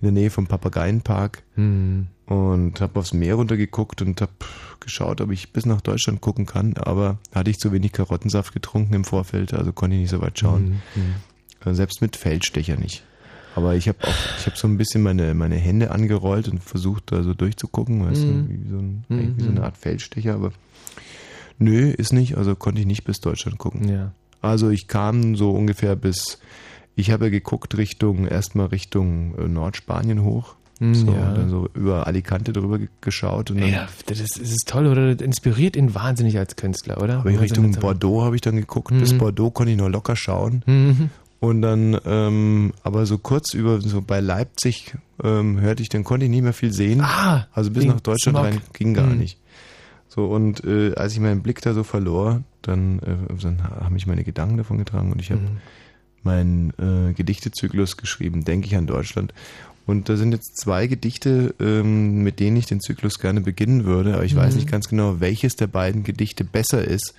in 0.00 0.02
der 0.02 0.12
Nähe 0.12 0.30
vom 0.30 0.46
Papageienpark 0.46 1.42
Hm. 1.54 2.08
und 2.26 2.80
habe 2.82 2.98
aufs 3.00 3.14
Meer 3.14 3.36
runtergeguckt 3.36 4.02
und 4.02 4.20
habe 4.20 4.32
geschaut, 4.80 5.20
ob 5.20 5.30
ich 5.30 5.52
bis 5.52 5.66
nach 5.66 5.80
Deutschland 5.80 6.20
gucken 6.20 6.46
kann, 6.46 6.74
aber 6.76 7.18
hatte 7.34 7.50
ich 7.50 7.58
zu 7.58 7.72
wenig 7.72 7.92
Karottensaft 7.92 8.52
getrunken 8.52 8.94
im 8.94 9.04
Vorfeld, 9.04 9.52
also 9.54 9.72
konnte 9.72 9.96
ich 9.96 10.02
nicht 10.02 10.10
so 10.10 10.20
weit 10.20 10.38
schauen. 10.38 10.80
Hm. 10.94 11.14
Also 11.60 11.76
selbst 11.76 12.00
mit 12.00 12.16
Feldstecher 12.16 12.76
nicht. 12.76 13.02
Aber 13.54 13.74
ich 13.74 13.88
habe 13.88 13.98
auch, 14.02 14.14
ich 14.38 14.46
habe 14.46 14.56
so 14.56 14.68
ein 14.68 14.76
bisschen 14.76 15.02
meine, 15.02 15.32
meine 15.34 15.56
Hände 15.56 15.90
angerollt 15.90 16.48
und 16.48 16.62
versucht, 16.62 17.10
da 17.10 17.22
so 17.22 17.32
durchzugucken, 17.34 18.04
weißt 18.04 18.24
Mhm. 18.26 18.28
du, 18.28 18.48
wie 18.50 18.70
so, 18.70 18.76
ein, 18.78 19.04
Mhm. 19.08 19.34
wie 19.38 19.42
so 19.42 19.50
eine 19.50 19.62
Art 19.64 19.78
Feldstecher, 19.78 20.34
aber 20.34 20.52
nö, 21.58 21.88
ist 21.90 22.12
nicht, 22.12 22.36
also 22.36 22.54
konnte 22.54 22.80
ich 22.80 22.86
nicht 22.86 23.04
bis 23.04 23.20
Deutschland 23.20 23.58
gucken. 23.58 23.88
Ja. 23.88 24.12
Also 24.42 24.70
ich 24.70 24.88
kam 24.88 25.36
so 25.36 25.50
ungefähr 25.52 25.96
bis, 25.96 26.38
ich 26.94 27.10
habe 27.10 27.24
ja 27.24 27.30
geguckt 27.30 27.76
Richtung, 27.76 28.26
erstmal 28.28 28.66
Richtung 28.66 29.34
äh, 29.38 29.48
Nordspanien 29.48 30.22
hoch. 30.22 30.54
Hm, 30.78 30.94
So, 30.94 31.12
ja. 31.12 31.32
dann 31.32 31.48
so 31.48 31.68
über 31.74 32.06
Alicante 32.06 32.52
drüber 32.52 32.78
ge- 32.78 32.88
geschaut 33.00 33.50
und 33.50 33.60
dann 33.62 33.70
Ja, 33.70 33.88
das 34.06 34.20
ist, 34.20 34.38
das 34.40 34.50
ist 34.50 34.68
toll, 34.68 34.86
oder? 34.86 35.14
Das 35.14 35.24
inspiriert 35.26 35.74
ihn 35.74 35.94
wahnsinnig 35.94 36.36
als 36.38 36.54
Künstler, 36.56 37.02
oder? 37.02 37.24
Wenn 37.24 37.32
man 37.34 37.40
Richtung 37.42 37.70
Bordeaux 37.72 38.22
habe 38.22 38.34
ich 38.34 38.42
dann 38.42 38.56
geguckt. 38.56 38.90
Bis 38.98 39.12
Mhm. 39.14 39.18
Bordeaux 39.18 39.50
konnte 39.50 39.72
ich 39.72 39.78
noch 39.78 39.88
locker 39.88 40.16
schauen. 40.16 40.62
Mhm. 40.66 41.10
Und 41.40 41.62
dann, 41.62 41.98
ähm, 42.04 42.72
aber 42.82 43.06
so 43.06 43.16
kurz 43.18 43.54
über, 43.54 43.80
so 43.80 44.02
bei 44.02 44.20
Leipzig 44.20 44.94
ähm, 45.22 45.60
hörte 45.60 45.82
ich, 45.82 45.88
dann 45.88 46.04
konnte 46.04 46.24
ich 46.26 46.30
nicht 46.30 46.42
mehr 46.42 46.52
viel 46.54 46.72
sehen. 46.72 47.00
Ah, 47.02 47.46
also 47.52 47.70
bis 47.70 47.84
nach 47.84 48.00
Deutschland 48.00 48.36
Smog. 48.36 48.44
rein 48.46 48.60
ging 48.72 48.92
gar 48.94 49.06
Mhm. 49.10 49.18
nicht. 49.18 49.38
So, 50.08 50.26
und 50.26 50.64
äh, 50.64 50.94
als 50.94 51.12
ich 51.14 51.20
meinen 51.20 51.42
Blick 51.42 51.60
da 51.62 51.72
so 51.74 51.84
verlor, 51.84 52.42
dann, 52.62 52.98
äh, 53.00 53.34
dann 53.42 53.62
haben 53.64 53.92
mich 53.94 54.06
meine 54.06 54.24
Gedanken 54.24 54.56
davon 54.56 54.78
getragen 54.78 55.12
und 55.12 55.20
ich 55.20 55.30
habe 55.30 55.40
Mhm. 55.42 55.56
meinen 56.22 56.70
äh, 56.78 57.12
Gedichtezyklus 57.12 57.96
geschrieben, 57.98 58.44
denke 58.44 58.66
ich 58.66 58.76
an 58.76 58.86
Deutschland. 58.86 59.32
Und 59.86 60.08
da 60.08 60.16
sind 60.16 60.32
jetzt 60.32 60.56
zwei 60.60 60.88
Gedichte, 60.88 61.54
ähm, 61.60 62.22
mit 62.24 62.40
denen 62.40 62.56
ich 62.56 62.66
den 62.66 62.80
Zyklus 62.80 63.20
gerne 63.20 63.40
beginnen 63.40 63.84
würde, 63.84 64.14
aber 64.14 64.24
ich 64.24 64.34
weiß 64.34 64.54
Mhm. 64.54 64.60
nicht 64.60 64.70
ganz 64.70 64.88
genau, 64.88 65.20
welches 65.20 65.54
der 65.54 65.68
beiden 65.68 66.02
Gedichte 66.02 66.42
besser 66.44 66.84
ist. 66.84 67.14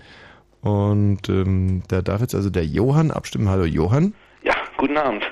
Und 0.62 1.30
ähm, 1.30 1.84
da 1.88 2.02
darf 2.02 2.20
jetzt 2.20 2.36
also 2.36 2.50
der 2.50 2.66
Johann 2.66 3.12
abstimmen. 3.12 3.48
Hallo 3.48 3.64
Johann. 3.64 4.14
Ja, 4.44 4.54
guten 4.78 4.98
Abend. 4.98 5.24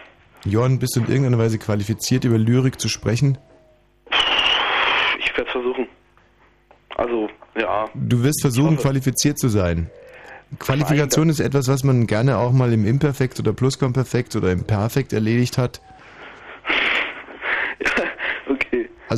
Johann, 0.45 0.79
bist 0.79 0.95
du 0.95 1.01
in 1.01 1.07
irgendeiner 1.07 1.39
Weise 1.39 1.57
qualifiziert, 1.57 2.23
über 2.23 2.37
Lyrik 2.37 2.79
zu 2.79 2.87
sprechen? 2.87 3.37
Ich 5.19 5.35
werde 5.35 5.47
es 5.47 5.51
versuchen. 5.51 5.87
Also, 6.95 7.27
ja. 7.59 7.89
Du 7.95 8.23
wirst 8.23 8.41
versuchen, 8.41 8.77
qualifiziert 8.77 9.37
zu 9.39 9.49
sein. 9.49 9.89
Qualifikation 10.59 11.27
ist 11.29 11.39
etwas, 11.41 11.67
was 11.67 11.83
man 11.83 12.07
gerne 12.07 12.37
auch 12.37 12.53
mal 12.53 12.71
im 12.71 12.85
Imperfekt 12.85 13.39
oder 13.39 13.51
Plusquamperfekt 13.51 14.35
oder 14.35 14.51
im 14.51 14.63
Perfekt 14.63 15.11
erledigt 15.11 15.57
hat. 15.57 15.81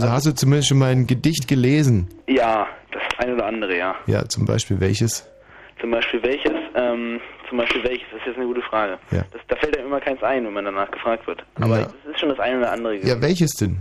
Also 0.03 0.13
hast 0.13 0.25
du 0.27 0.35
zumindest 0.35 0.69
schon 0.69 0.77
mal 0.79 0.91
ein 0.91 1.07
Gedicht 1.07 1.47
gelesen? 1.47 2.07
Ja, 2.27 2.67
das 2.91 3.01
eine 3.17 3.33
oder 3.35 3.45
andere, 3.45 3.77
ja. 3.77 3.95
Ja, 4.05 4.27
zum 4.27 4.45
Beispiel 4.45 4.79
welches? 4.79 5.27
Zum 5.79 5.91
Beispiel 5.91 6.21
welches? 6.23 6.51
Ähm, 6.75 7.19
zum 7.49 7.57
Beispiel 7.57 7.83
welches? 7.83 8.05
Das 8.11 8.19
ist 8.21 8.27
jetzt 8.27 8.37
eine 8.37 8.47
gute 8.47 8.61
Frage. 8.61 8.97
Ja. 9.11 9.23
Das, 9.31 9.41
da 9.47 9.55
fällt 9.57 9.77
einem 9.77 9.87
immer 9.87 9.99
keins 9.99 10.21
ein, 10.23 10.45
wenn 10.45 10.53
man 10.53 10.65
danach 10.65 10.89
gefragt 10.91 11.27
wird. 11.27 11.43
Aber 11.55 11.79
Ja. 11.79 11.85
das 11.85 12.13
ist 12.13 12.19
schon 12.19 12.29
das 12.29 12.39
eine 12.39 12.59
oder 12.59 12.71
andere. 12.71 12.95
Ja, 12.95 12.99
gewesen. 13.01 13.21
welches 13.21 13.51
denn? 13.51 13.77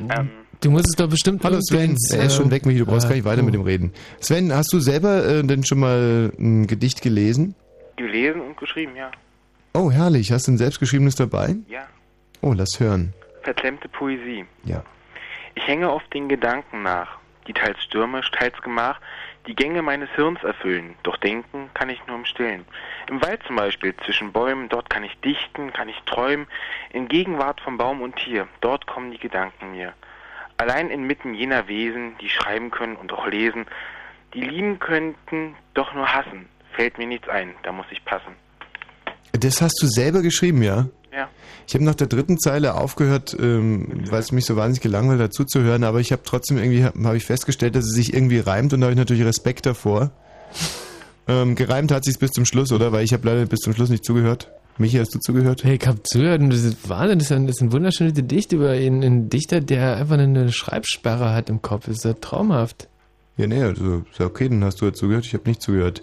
Ähm, 0.00 0.30
Du 0.62 0.70
musst 0.70 0.88
es 0.90 0.96
doch 0.96 1.08
bestimmt 1.08 1.42
Hallo 1.42 1.56
Sven, 1.62 1.96
er 2.12 2.24
ist 2.24 2.36
schon 2.36 2.48
äh, 2.48 2.50
weg, 2.50 2.66
Michi, 2.66 2.80
du 2.80 2.84
brauchst 2.84 3.06
ah, 3.06 3.08
gar 3.08 3.14
nicht 3.16 3.24
weiter 3.24 3.40
oh. 3.40 3.46
mit 3.46 3.54
ihm 3.54 3.62
reden. 3.62 3.94
Sven, 4.20 4.52
hast 4.54 4.70
du 4.74 4.78
selber 4.78 5.24
äh, 5.26 5.42
denn 5.42 5.64
schon 5.64 5.80
mal 5.80 6.30
ein 6.38 6.66
Gedicht 6.66 7.00
gelesen? 7.00 7.54
gelesen 7.96 8.40
und 8.40 8.56
geschrieben, 8.56 8.96
ja. 8.96 9.10
Oh, 9.74 9.90
herrlich. 9.90 10.32
Hast 10.32 10.48
du 10.48 10.52
ein 10.52 10.58
selbstgeschriebenes 10.58 11.14
dabei? 11.14 11.56
Ja. 11.68 11.86
Oh, 12.40 12.52
lass 12.52 12.80
hören. 12.80 13.12
Verklemmte 13.42 13.88
Poesie. 13.88 14.46
Ja. 14.64 14.82
Ich 15.54 15.66
hänge 15.66 15.90
oft 15.90 16.12
den 16.14 16.28
Gedanken 16.28 16.82
nach, 16.82 17.18
die 17.46 17.52
teils 17.52 17.82
stürmisch, 17.82 18.30
teils 18.30 18.60
gemach, 18.62 19.00
die 19.46 19.54
Gänge 19.54 19.82
meines 19.82 20.10
Hirns 20.10 20.42
erfüllen. 20.44 20.94
Doch 21.02 21.16
denken 21.16 21.70
kann 21.74 21.88
ich 21.88 22.06
nur 22.06 22.16
im 22.16 22.24
Stillen. 22.24 22.64
Im 23.08 23.22
Wald 23.22 23.42
zum 23.46 23.56
Beispiel, 23.56 23.94
zwischen 24.04 24.32
Bäumen, 24.32 24.68
dort 24.68 24.90
kann 24.90 25.02
ich 25.02 25.18
dichten, 25.20 25.72
kann 25.72 25.88
ich 25.88 25.98
träumen. 26.06 26.46
In 26.92 27.08
Gegenwart 27.08 27.60
von 27.60 27.78
Baum 27.78 28.02
und 28.02 28.16
Tier, 28.16 28.46
dort 28.60 28.86
kommen 28.86 29.10
die 29.10 29.18
Gedanken 29.18 29.72
mir. 29.72 29.92
Allein 30.58 30.90
inmitten 30.90 31.34
jener 31.34 31.68
Wesen, 31.68 32.18
die 32.18 32.28
schreiben 32.28 32.70
können 32.70 32.96
und 32.96 33.12
auch 33.12 33.26
lesen, 33.26 33.66
die 34.34 34.42
lieben 34.42 34.78
könnten, 34.78 35.56
doch 35.74 35.94
nur 35.94 36.12
hassen. 36.12 36.48
Fällt 36.72 36.98
mir 36.98 37.06
nichts 37.06 37.28
ein, 37.28 37.54
da 37.62 37.72
muss 37.72 37.86
ich 37.90 38.04
passen. 38.04 38.36
Das 39.32 39.62
hast 39.62 39.80
du 39.82 39.86
selber 39.86 40.20
geschrieben, 40.22 40.62
ja? 40.62 40.86
Ja. 41.12 41.28
Ich 41.66 41.74
habe 41.74 41.84
nach 41.84 41.94
der 41.94 42.06
dritten 42.06 42.38
Zeile 42.38 42.74
aufgehört, 42.74 43.36
ähm, 43.38 44.04
weil 44.10 44.20
es 44.20 44.32
mich 44.32 44.44
so 44.44 44.56
wahnsinnig 44.56 44.82
gelangweilt 44.82 45.20
hat 45.20 45.34
zuzuhören, 45.34 45.84
aber 45.84 46.00
ich 46.00 46.12
habe 46.12 46.22
trotzdem 46.24 46.58
irgendwie 46.58 46.84
habe 46.84 47.02
hab 47.02 47.14
ich 47.14 47.24
festgestellt, 47.24 47.74
dass 47.74 47.84
es 47.84 47.94
sich 47.94 48.14
irgendwie 48.14 48.38
reimt 48.38 48.72
und 48.72 48.80
da 48.80 48.86
habe 48.86 48.92
ich 48.92 48.98
natürlich 48.98 49.24
Respekt 49.24 49.66
davor. 49.66 50.12
Ähm, 51.26 51.54
gereimt 51.54 51.92
hat 51.92 52.04
sich 52.04 52.18
bis 52.18 52.30
zum 52.30 52.44
Schluss, 52.44 52.72
oder? 52.72 52.92
Weil 52.92 53.04
ich 53.04 53.12
habe 53.12 53.28
leider 53.28 53.46
bis 53.46 53.60
zum 53.60 53.74
Schluss 53.74 53.90
nicht 53.90 54.04
zugehört. 54.04 54.50
Michi, 54.78 54.96
hast 54.96 55.14
du 55.14 55.18
zugehört? 55.18 55.62
Hey, 55.62 55.78
ich 55.80 55.86
hab 55.86 56.06
zugehört 56.06 56.40
und 56.40 56.50
das 56.50 56.64
ist 56.64 56.88
Wahnsinn, 56.88 57.18
das 57.18 57.30
ist 57.30 57.36
ein, 57.36 57.46
das 57.46 57.56
ist 57.56 57.62
ein 57.62 57.72
wunderschönes 57.72 58.14
Gedicht 58.14 58.52
über 58.52 58.70
einen, 58.70 59.04
einen 59.04 59.28
Dichter, 59.28 59.60
der 59.60 59.96
einfach 59.96 60.16
eine 60.16 60.50
Schreibsperre 60.50 61.34
hat 61.34 61.50
im 61.50 61.60
Kopf. 61.60 61.86
Das 61.86 61.96
ist 61.98 62.04
ja 62.04 62.14
traumhaft. 62.14 62.88
Ja, 63.36 63.46
nee, 63.46 63.62
also 63.62 64.04
ist 64.10 64.18
ja 64.18 64.26
okay, 64.26 64.48
dann 64.48 64.64
hast 64.64 64.80
du 64.80 64.86
ja 64.86 64.92
zugehört, 64.92 65.26
ich 65.26 65.34
habe 65.34 65.48
nicht 65.48 65.60
zugehört. 65.60 66.02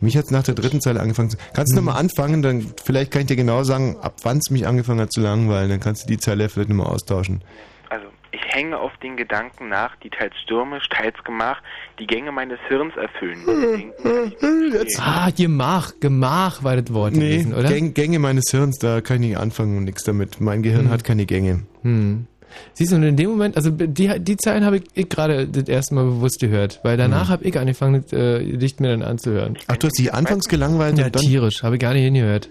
Mich 0.00 0.16
hat 0.16 0.26
es 0.26 0.30
nach 0.30 0.42
der 0.44 0.54
dritten 0.54 0.80
Zeile 0.80 1.00
angefangen 1.00 1.30
zu... 1.30 1.36
Kannst 1.54 1.72
du 1.76 1.80
Mhm. 1.80 1.86
nochmal 1.86 2.00
anfangen, 2.00 2.42
dann 2.42 2.72
vielleicht 2.84 3.10
kann 3.10 3.22
ich 3.22 3.26
dir 3.28 3.36
genau 3.36 3.62
sagen, 3.64 3.96
ab 4.00 4.14
wann 4.22 4.38
es 4.38 4.50
mich 4.50 4.66
angefangen 4.66 5.00
hat 5.00 5.12
zu 5.12 5.20
langweilen, 5.20 5.70
dann 5.70 5.80
kannst 5.80 6.04
du 6.04 6.08
die 6.08 6.18
Zeile 6.18 6.48
vielleicht 6.48 6.68
nochmal 6.68 6.86
austauschen. 6.86 7.42
Also, 7.90 8.06
ich 8.30 8.40
hänge 8.54 8.78
auf 8.78 8.92
den 9.02 9.16
Gedanken 9.16 9.68
nach, 9.68 9.96
die 9.96 10.10
teils 10.10 10.34
stürmisch, 10.44 10.88
teils 10.90 11.16
gemach, 11.24 11.60
die 11.98 12.06
Gänge 12.06 12.30
meines 12.30 12.58
Hirns 12.68 12.94
erfüllen. 12.96 13.38
Denken. 13.46 14.32
Ah, 14.98 15.30
Gemach, 15.36 15.92
Gemach 16.00 16.62
war 16.62 16.76
das 16.76 16.92
Wort 16.92 17.12
Nee, 17.14 17.30
gewesen, 17.38 17.54
oder? 17.54 17.68
Gäng, 17.68 17.94
Gänge 17.94 18.18
meines 18.18 18.50
Hirns, 18.50 18.78
da 18.78 19.00
kann 19.00 19.22
ich 19.22 19.30
nicht 19.30 19.38
anfangen 19.38 19.78
und 19.78 19.84
nichts 19.84 20.04
damit. 20.04 20.40
Mein 20.40 20.62
Gehirn 20.62 20.86
Hm. 20.86 20.90
hat 20.90 21.04
keine 21.04 21.26
Gänge. 21.26 21.62
Hm. 21.82 22.26
Siehst 22.74 22.92
du, 22.92 22.96
und 22.96 23.02
in 23.02 23.16
dem 23.16 23.30
Moment, 23.30 23.56
also 23.56 23.70
die, 23.70 24.18
die 24.20 24.36
Zeilen 24.36 24.64
habe 24.64 24.76
ich, 24.78 24.84
ich 24.94 25.08
gerade 25.08 25.46
das 25.48 25.68
erste 25.68 25.94
Mal 25.94 26.04
bewusst 26.04 26.40
gehört, 26.40 26.80
weil 26.82 26.96
danach 26.96 27.24
Hm. 27.24 27.28
habe 27.28 27.44
ich 27.44 27.58
angefangen, 27.58 28.02
das 28.02 28.12
äh, 28.12 28.44
Gedicht 28.44 28.80
mir 28.80 28.88
dann 28.90 29.02
anzuhören. 29.02 29.56
Ach, 29.68 29.76
du 29.76 29.86
hast 29.86 29.98
dich 29.98 30.12
anfangs 30.12 30.48
gelangweilt 30.48 30.98
Ja, 30.98 31.06
und 31.06 31.14
dann... 31.16 31.22
tierisch, 31.22 31.62
habe 31.62 31.76
ich 31.76 31.80
gar 31.80 31.92
nicht 31.94 32.04
hingehört. 32.04 32.48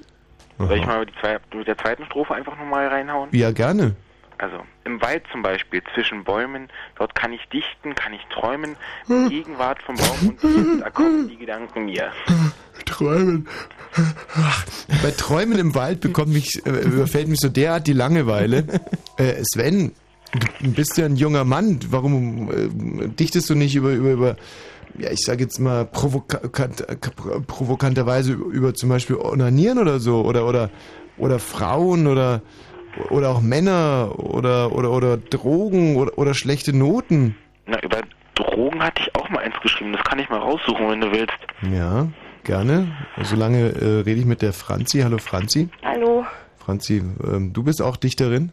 Soll 0.58 0.77
ich 0.77 0.86
mal 0.86 1.06
die 1.06 1.13
zwei, 1.22 1.38
mit 1.56 1.68
der 1.68 1.77
zweiten 1.77 2.04
Strophe 2.06 2.34
einfach 2.34 2.58
nochmal 2.58 2.88
reinhauen? 2.88 3.30
Ja, 3.32 3.51
gerne. 3.51 3.96
Also, 4.39 4.58
im 4.86 5.01
Wald 5.01 5.24
zum 5.32 5.42
Beispiel, 5.42 5.82
zwischen 5.96 6.24
Bäumen, 6.24 6.68
dort 6.98 7.16
kann 7.16 7.34
ich 7.34 7.42
dichten, 7.50 7.96
kann 7.96 8.13
ich 8.13 8.22
träumen, 8.32 8.75
in 9.08 9.30
Gegenwart 9.30 9.82
vom 9.82 9.96
Baum 9.96 10.30
und 10.30 10.39
Tier, 10.39 10.80
da 10.80 10.89
kommen 10.92 11.27
die 11.27 11.38
Gedanken 11.38 11.86
mir. 11.86 12.12
Träumen. 12.98 13.48
Bei 15.04 15.12
Träumen 15.12 15.60
im 15.60 15.75
Wald 15.75 16.01
bekommt 16.01 16.34
mich, 16.34 16.66
äh, 16.66 16.70
überfällt 16.70 17.27
mich 17.27 17.39
so 17.39 17.50
derart 17.50 17.88
die 17.88 17.94
Langeweile. 17.94 18.66
Äh, 19.18 19.44
Sven, 19.44 19.94
du 20.62 20.72
bist 20.72 20.98
ja 20.98 21.06
ein 21.06 21.16
junger 21.16 21.44
Mann. 21.44 21.80
Warum 21.89 22.51
äh, 22.51 23.08
dichtest 23.08 23.50
du 23.50 23.56
nicht 23.56 23.75
über, 23.75 23.92
über, 23.92 24.12
über 24.12 24.36
ja, 24.98 25.12
ich 25.12 25.22
sage 25.22 25.44
jetzt 25.44 25.60
mal 25.60 25.86
provokant, 25.86 26.86
provokanterweise 27.48 28.34
über, 28.34 28.46
über 28.46 28.74
zum 28.74 28.89
Beispiel 28.89 29.16
Onanieren 29.16 29.77
oder 29.77 30.00
so 30.00 30.22
oder 30.22 30.48
oder 30.48 30.70
oder 31.18 31.39
Frauen 31.39 32.08
oder 32.08 32.42
oder 33.10 33.30
auch 33.30 33.42
Männer 33.42 34.13
oder 34.18 34.72
oder 34.72 34.92
oder 34.92 35.18
Drogen 35.18 35.98
oder, 35.98 36.18
oder 36.18 36.34
schlechte 36.34 36.75
Noten. 36.75 37.36
Na, 37.66 37.80
über 37.82 38.01
Drogen 38.36 38.84
hatte 38.84 39.04
ich 39.04 39.16
auch 39.16 39.30
mal 39.30 39.44
eins 39.44 39.56
geschrieben, 39.62 39.94
das 39.94 40.04
kann 40.04 40.20
ich 40.20 40.30
mal 40.30 40.39
raussuchen, 40.39 40.89
wenn 40.89 41.01
du 41.01 41.12
willst. 41.12 41.38
Ja, 41.72 42.08
gerne. 42.48 42.88
Solange 43.22 43.60
äh, 43.70 44.00
rede 44.01 44.20
ich 44.22 44.25
mit 44.25 44.42
der 44.42 44.54
Franzi. 44.54 45.01
Hallo 45.01 45.20
Franzi. 45.20 45.70
Hallo. 45.84 46.25
Franzi, 46.58 47.04
ähm, 47.24 47.54
du 47.54 47.62
bist 47.63 47.82
auch 47.82 47.96
Dichterin? 47.98 48.51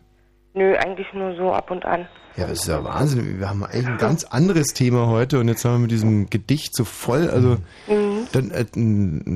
Nö, 0.52 0.76
eigentlich 0.76 1.06
nur 1.14 1.34
so 1.36 1.52
ab 1.52 1.70
und 1.70 1.84
an. 1.86 2.06
Ja, 2.36 2.46
das 2.48 2.60
ist 2.60 2.68
ja 2.68 2.82
Wahnsinn. 2.84 3.38
Wir 3.38 3.48
haben 3.48 3.64
eigentlich 3.64 3.86
ein 3.88 3.98
ganz 3.98 4.24
anderes 4.24 4.68
Thema 4.74 5.06
heute 5.06 5.38
und 5.38 5.48
jetzt 5.48 5.64
haben 5.64 5.74
wir 5.74 5.78
mit 5.80 5.90
diesem 5.92 6.28
Gedicht 6.30 6.74
so 6.76 6.84
voll. 6.84 7.30
Also, 7.30 7.56
Mhm. 7.88 8.26
dann 8.32 8.50
äh, 8.50 8.64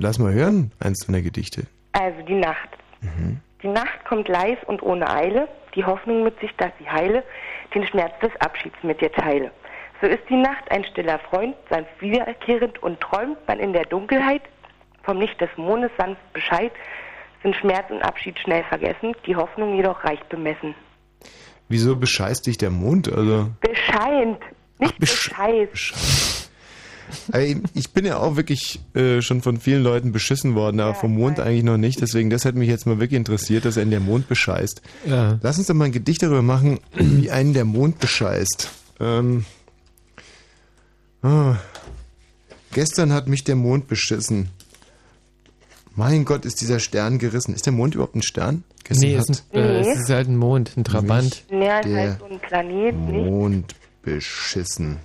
lass 0.00 0.18
mal 0.18 0.32
hören, 0.32 0.72
eins 0.80 1.06
deiner 1.06 1.22
Gedichte. 1.22 1.62
Also 1.92 2.20
die 2.26 2.34
Nacht. 2.34 2.68
Die 3.62 3.68
Nacht 3.68 4.04
kommt 4.08 4.28
leis 4.28 4.58
und 4.66 4.82
ohne 4.82 5.08
Eile, 5.08 5.46
die 5.76 5.84
Hoffnung 5.84 6.24
mit 6.24 6.38
sich, 6.40 6.50
dass 6.56 6.70
sie 6.80 6.88
heile, 6.88 7.22
den 7.74 7.86
Schmerz 7.86 8.12
des 8.20 8.30
Abschieds 8.40 8.76
mit 8.82 9.00
dir 9.00 9.12
teile. 9.12 9.50
So 10.00 10.06
ist 10.06 10.22
die 10.28 10.36
Nacht 10.36 10.70
ein 10.70 10.84
stiller 10.84 11.18
Freund, 11.30 11.56
sanft 11.70 11.90
wiederkehrend 12.00 12.80
und 12.82 13.00
träumt 13.00 13.38
man 13.48 13.58
in 13.58 13.72
der 13.72 13.84
Dunkelheit 13.84 14.42
vom 15.02 15.20
Licht 15.20 15.40
des 15.40 15.48
Mondes 15.56 15.90
sanft 15.96 16.20
Bescheid, 16.32 16.70
sind 17.42 17.56
Schmerz 17.56 17.90
und 17.90 18.02
Abschied 18.02 18.38
schnell 18.38 18.62
vergessen, 18.64 19.14
die 19.26 19.34
Hoffnung 19.36 19.74
jedoch 19.76 20.04
reich 20.04 20.20
bemessen. 20.28 20.74
Wieso 21.68 21.96
bescheißt 21.96 22.46
dich 22.46 22.58
der 22.58 22.70
Mond? 22.70 23.10
Also, 23.12 23.50
Bescheint, 23.60 24.38
nicht 24.78 24.94
besch- 24.98 25.66
bescheißt. 25.70 26.50
ich 27.74 27.92
bin 27.92 28.04
ja 28.04 28.18
auch 28.18 28.36
wirklich 28.36 28.80
äh, 28.94 29.22
schon 29.22 29.40
von 29.42 29.58
vielen 29.58 29.82
Leuten 29.82 30.12
beschissen 30.12 30.54
worden, 30.54 30.78
aber 30.80 30.94
vom 30.94 31.14
Mond 31.14 31.40
eigentlich 31.40 31.64
noch 31.64 31.76
nicht. 31.78 32.00
Deswegen, 32.00 32.28
das 32.30 32.44
hätte 32.44 32.58
mich 32.58 32.68
jetzt 32.68 32.86
mal 32.86 33.00
wirklich 33.00 33.16
interessiert, 33.18 33.64
dass 33.64 33.78
einen 33.78 33.90
der 33.90 34.00
Mond 34.00 34.28
bescheißt. 34.28 34.82
Ja. 35.06 35.38
Lass 35.42 35.58
uns 35.58 35.66
doch 35.68 35.74
mal 35.74 35.86
ein 35.86 35.92
Gedicht 35.92 36.22
darüber 36.22 36.42
machen, 36.42 36.80
wie 36.94 37.30
einen 37.30 37.54
der 37.54 37.64
Mond 37.64 37.98
bescheißt. 37.98 38.70
Ähm, 39.00 39.44
ah, 41.22 41.56
gestern 42.72 43.12
hat 43.12 43.28
mich 43.28 43.44
der 43.44 43.56
Mond 43.56 43.88
beschissen. 43.88 44.50
Mein 45.94 46.25
Gott, 46.25 46.44
ist 46.44 46.60
dieser 46.60 46.78
Stern 46.78 47.18
gerissen. 47.18 47.54
Ist 47.54 47.66
der 47.66 47.72
Mond 47.72 47.94
überhaupt 47.94 48.14
ein 48.14 48.22
Stern? 48.22 48.62
Gestern 48.84 49.08
Nee, 49.08 49.16
hat 49.16 49.22
es 49.25 49.30
ist, 49.30 49.44
ein, 49.54 49.58
äh, 49.60 49.80
es 49.80 49.98
ist 50.00 50.10
halt 50.10 50.28
ein 50.28 50.37
Mond, 50.37 50.76
ein 50.76 50.84
Trabant. 50.84 51.26
Es 51.26 51.46
der 51.48 51.75
heißt 51.75 52.18
so 52.20 52.26
ein 52.26 52.38
Planet, 52.38 52.94
nicht? 52.96 53.30
Mond 53.30 53.75
beschissen. 54.02 54.98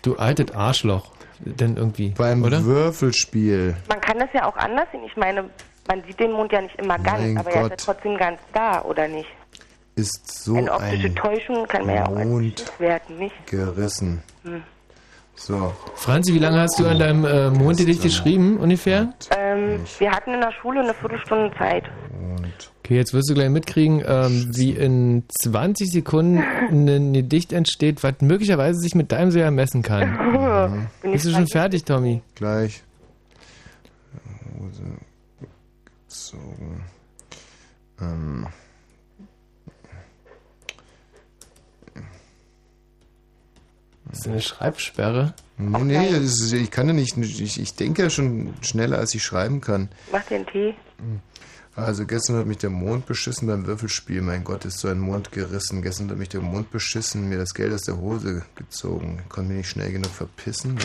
Du 0.00 0.16
altes 0.16 0.50
Arschloch. 0.54 1.12
Denn 1.44 1.76
irgendwie. 1.76 2.10
Beim 2.10 2.42
oder? 2.44 2.64
Würfelspiel. 2.64 3.76
Man 3.88 4.00
kann 4.00 4.18
das 4.18 4.28
ja 4.32 4.46
auch 4.46 4.56
anders 4.56 4.86
sehen. 4.92 5.02
Ich 5.06 5.16
meine, 5.16 5.50
man 5.88 6.02
sieht 6.06 6.18
den 6.20 6.32
Mond 6.32 6.52
ja 6.52 6.62
nicht 6.62 6.76
immer 6.76 6.98
ganz, 6.98 7.20
Mein 7.20 7.36
aber 7.38 7.50
er 7.50 7.56
ist 7.56 7.62
ja 7.62 7.68
Gott. 7.68 7.80
trotzdem 7.84 8.16
ganz 8.16 8.38
da, 8.54 8.82
oder 8.82 9.08
nicht? 9.08 9.28
Ist 9.96 10.44
so 10.44 10.54
Eine 10.56 10.72
optische 10.72 11.08
ein 11.08 11.14
Täuschung 11.16 11.66
kann 11.66 11.84
man 11.86 11.94
ja 11.96 12.06
auch 12.06 12.16
als 12.16 12.64
werten, 12.78 13.18
nicht? 13.18 13.34
gerissen. 13.46 14.22
So. 15.34 15.72
Franzi, 15.94 16.34
wie 16.34 16.38
lange 16.38 16.60
hast 16.60 16.78
du 16.78 16.86
an 16.86 16.98
deinem 16.98 17.24
äh, 17.24 17.50
Mondgedicht 17.50 18.02
geschrieben, 18.02 18.58
ungefähr? 18.58 19.14
Ähm, 19.36 19.80
wir 19.98 20.10
hatten 20.10 20.34
in 20.34 20.40
der 20.40 20.52
Schule 20.52 20.80
eine 20.80 20.94
Viertelstunde 20.94 21.50
Zeit. 21.56 21.84
Okay, 22.84 22.96
jetzt 22.96 23.14
wirst 23.14 23.30
du 23.30 23.34
gleich 23.34 23.48
mitkriegen, 23.48 24.02
ähm, 24.06 24.50
wie 24.54 24.72
in 24.72 25.24
20 25.40 25.90
Sekunden 25.90 26.38
ein 26.68 27.12
Gedicht 27.12 27.52
entsteht, 27.52 28.02
was 28.02 28.14
möglicherweise 28.20 28.78
sich 28.80 28.94
mit 28.94 29.12
deinem 29.12 29.30
sehr 29.30 29.50
messen 29.50 29.82
kann. 29.82 30.88
Bin 31.02 31.12
Bist 31.12 31.24
du 31.24 31.30
ich 31.30 31.36
schon 31.36 31.48
fertig, 31.48 31.84
Tommy? 31.84 32.22
Gleich. 32.34 32.82
Hose 34.58 34.82
gezogen. 36.06 36.84
Ähm. 38.00 38.46
Ist 44.12 44.26
das 44.26 44.32
eine 44.32 44.40
Schreibsperre? 44.40 45.34
Nee, 45.56 45.84
nee, 45.84 46.10
das 46.10 46.40
ist, 46.40 46.52
ich 46.52 46.70
kann 46.70 46.86
ja 46.86 46.92
nicht, 46.92 47.16
ich, 47.16 47.60
ich 47.60 47.74
denke 47.74 48.02
ja 48.02 48.10
schon 48.10 48.54
schneller, 48.60 48.98
als 48.98 49.14
ich 49.14 49.22
schreiben 49.22 49.60
kann. 49.60 49.88
Mach 50.10 50.24
den 50.24 50.46
Tee. 50.46 50.74
Also 51.74 52.04
gestern 52.04 52.36
hat 52.36 52.46
mich 52.46 52.58
der 52.58 52.70
Mond 52.70 53.06
beschissen 53.06 53.48
beim 53.48 53.66
Würfelspiel. 53.66 54.20
Mein 54.20 54.44
Gott, 54.44 54.66
ist 54.66 54.80
so 54.80 54.88
ein 54.88 54.98
Mond 54.98 55.32
gerissen. 55.32 55.80
Gestern 55.80 56.10
hat 56.10 56.18
mich 56.18 56.28
der 56.28 56.42
Mond 56.42 56.70
beschissen, 56.70 57.30
mir 57.30 57.38
das 57.38 57.54
Geld 57.54 57.72
aus 57.72 57.82
der 57.82 57.96
Hose 57.96 58.42
gezogen. 58.56 59.22
Konnte 59.30 59.50
mich 59.50 59.58
nicht 59.58 59.70
schnell 59.70 59.90
genug 59.90 60.10
verpissen. 60.10 60.76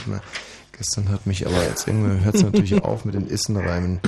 Gestern 0.72 1.10
hat 1.10 1.28
mich 1.28 1.46
aber 1.46 1.62
jetzt 1.64 1.88
irgendwie 1.88 2.24
hört 2.24 2.36
es 2.36 2.44
natürlich 2.44 2.74
auf 2.84 3.04
mit 3.04 3.16
den 3.16 3.28
Issenreimen. 3.28 4.00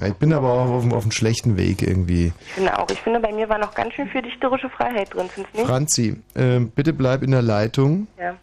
Ja, 0.00 0.06
ich 0.08 0.14
bin 0.14 0.32
aber 0.32 0.50
auch 0.52 0.68
auf, 0.70 0.82
dem- 0.82 0.92
auf 0.94 1.02
einem 1.02 1.12
schlechten 1.12 1.56
Weg 1.56 1.82
irgendwie. 1.82 2.32
Ich 2.46 2.52
finde 2.54 2.78
auch. 2.78 2.88
Ich 2.90 3.00
finde, 3.00 3.20
bei 3.20 3.32
mir 3.32 3.48
war 3.48 3.58
noch 3.58 3.74
ganz 3.74 3.92
schön 3.94 4.08
viel 4.08 4.22
dichterische 4.22 4.70
Freiheit 4.70 5.12
drin, 5.14 5.28
findest 5.32 5.54
du 5.54 5.58
nicht? 5.58 5.68
Franzi, 5.68 6.16
äh, 6.34 6.60
bitte 6.60 6.92
bleib 6.92 7.22
in 7.22 7.30
der 7.32 7.42
Leitung. 7.42 8.06
Ja. 8.18 8.34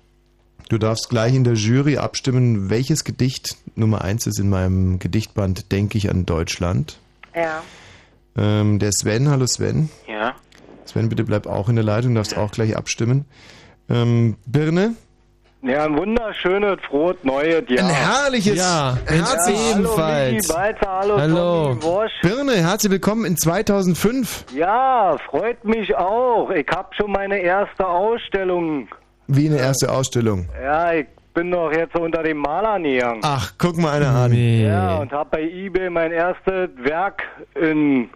Du 0.69 0.77
darfst 0.77 1.09
gleich 1.09 1.33
in 1.33 1.43
der 1.43 1.53
Jury 1.55 1.97
abstimmen, 1.97 2.69
welches 2.69 3.03
Gedicht 3.03 3.57
Nummer 3.75 4.01
eins 4.03 4.27
ist 4.27 4.39
in 4.39 4.49
meinem 4.49 4.99
Gedichtband 4.99 5.71
Denke 5.71 5.97
ich 5.97 6.11
an 6.11 6.27
Deutschland. 6.27 6.99
Ja. 7.35 7.63
Ähm, 8.37 8.77
der 8.77 8.91
Sven, 8.91 9.29
hallo 9.29 9.47
Sven. 9.47 9.89
Ja. 10.07 10.35
Sven, 10.85 11.09
bitte 11.09 11.23
bleib 11.23 11.47
auch 11.47 11.69
in 11.69 11.75
der 11.75 11.83
Leitung, 11.83 12.13
darfst 12.13 12.37
auch 12.37 12.51
gleich 12.51 12.77
abstimmen. 12.77 13.25
Ähm, 13.89 14.37
Birne, 14.45 14.93
Ja, 15.61 15.83
ein 15.83 15.97
wunderschönes, 15.97 16.77
frohes, 16.87 17.17
neues 17.23 17.63
Jahr. 17.67 17.89
Ein 17.89 17.93
herrliches, 17.93 18.57
Ja, 18.57 18.97
herzlich, 19.05 19.57
ja, 19.57 19.75
Hallo, 19.75 20.31
Michi, 20.31 20.47
hallo, 20.85 21.17
Hallo. 21.19 21.75
Tommy. 21.75 22.09
Birne, 22.21 22.53
herzlich 22.53 22.91
willkommen 22.93 23.25
in 23.25 23.35
2005. 23.35 24.45
Ja, 24.55 25.17
freut 25.29 25.65
mich 25.65 25.93
auch. 25.97 26.49
Ich 26.51 26.65
habe 26.73 26.95
schon 26.95 27.11
meine 27.11 27.39
erste 27.39 27.85
Ausstellung. 27.85 28.87
Wie 29.27 29.47
eine 29.49 29.57
erste 29.57 29.91
Ausstellung. 29.91 30.47
Ja, 30.63 30.93
ich 30.93 31.07
bin 31.33 31.51
doch 31.51 31.73
jetzt 31.73 31.93
unter 31.93 32.23
den 32.23 32.37
Malern 32.37 32.83
gegangen. 32.83 33.19
Ach, 33.25 33.51
guck 33.57 33.77
mal 33.77 33.97
einer 34.01 34.15
an. 34.15 34.31
Nee. 34.31 34.65
Ja, 34.65 34.99
und 34.99 35.11
habe 35.11 35.29
bei 35.31 35.41
eBay 35.41 35.89
mein 35.89 36.13
erstes 36.13 36.69
Werk 36.77 37.21
in, 37.55 38.09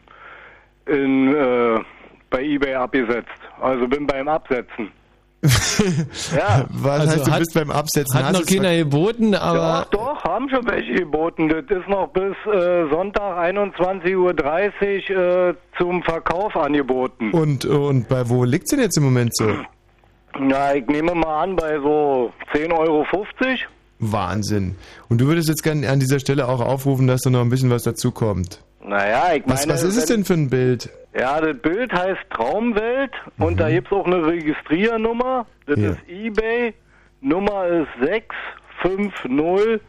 in 0.85 1.35
äh, 1.35 1.79
bei 2.29 2.41
eBay 2.41 2.75
abgesetzt. 2.75 3.27
Also 3.61 3.85
bin 3.85 4.07
beim 4.07 4.29
Absetzen. 4.29 4.91
Ja. 6.35 6.65
Was 6.69 6.99
Also 7.01 7.11
heißt, 7.13 7.27
du 7.27 7.31
hat- 7.31 7.39
bist 7.39 7.53
beim 7.53 7.71
Absetzen? 7.71 8.17
Hat 8.17 8.25
Hast 8.25 8.33
noch 8.33 8.41
es 8.41 8.47
keiner 8.47 8.75
geboten, 8.75 9.35
aber 9.35 9.87
Doch, 9.91 9.99
doch, 10.15 10.23
haben 10.23 10.49
schon 10.49 10.65
welche 10.67 10.93
geboten. 10.93 11.49
Das 11.49 11.63
ist 11.77 11.87
noch 11.89 12.07
bis 12.09 12.33
äh, 12.51 12.89
Sonntag 12.89 13.37
21.30 13.53 14.15
Uhr 15.15 15.49
äh, 15.49 15.53
zum 15.77 16.01
Verkauf 16.03 16.55
angeboten. 16.55 17.31
Und, 17.31 17.65
und 17.65 18.07
bei 18.07 18.27
wo 18.29 18.43
liegt's 18.43 18.71
denn 18.71 18.79
jetzt 18.79 18.97
im 18.97 19.03
Moment 19.03 19.35
so? 19.35 19.47
Na, 20.39 20.73
ich 20.75 20.87
nehme 20.87 21.13
mal 21.13 21.43
an, 21.43 21.55
bei 21.55 21.77
so 21.77 22.31
10,50 22.53 22.71
Euro. 22.79 23.05
Wahnsinn. 23.99 24.75
Und 25.09 25.21
du 25.21 25.27
würdest 25.27 25.47
jetzt 25.49 25.63
gerne 25.63 25.87
an 25.89 25.99
dieser 25.99 26.19
Stelle 26.19 26.47
auch 26.47 26.59
aufrufen, 26.59 27.07
dass 27.07 27.21
da 27.21 27.29
noch 27.29 27.41
ein 27.41 27.49
bisschen 27.49 27.69
was 27.69 27.83
dazu 27.83 28.11
kommt. 28.11 28.63
Naja, 28.85 29.33
ich 29.35 29.45
meine. 29.45 29.59
Was, 29.59 29.67
was 29.67 29.83
ist 29.83 29.97
es 29.97 30.05
denn 30.05 30.25
für 30.25 30.33
ein 30.33 30.49
Bild? 30.49 30.89
Ja, 31.15 31.39
das 31.39 31.55
Bild 31.59 31.93
heißt 31.93 32.21
Traumwelt 32.31 33.11
und 33.37 33.59
da 33.59 33.69
gibt's 33.69 33.91
auch 33.91 34.07
eine 34.07 34.25
Registriernummer. 34.25 35.45
Das 35.67 35.79
Ja. 35.79 35.91
ist 35.91 35.99
eBay. 36.09 36.73
Nummer 37.21 37.67
ist 37.67 37.87
650 38.01 39.79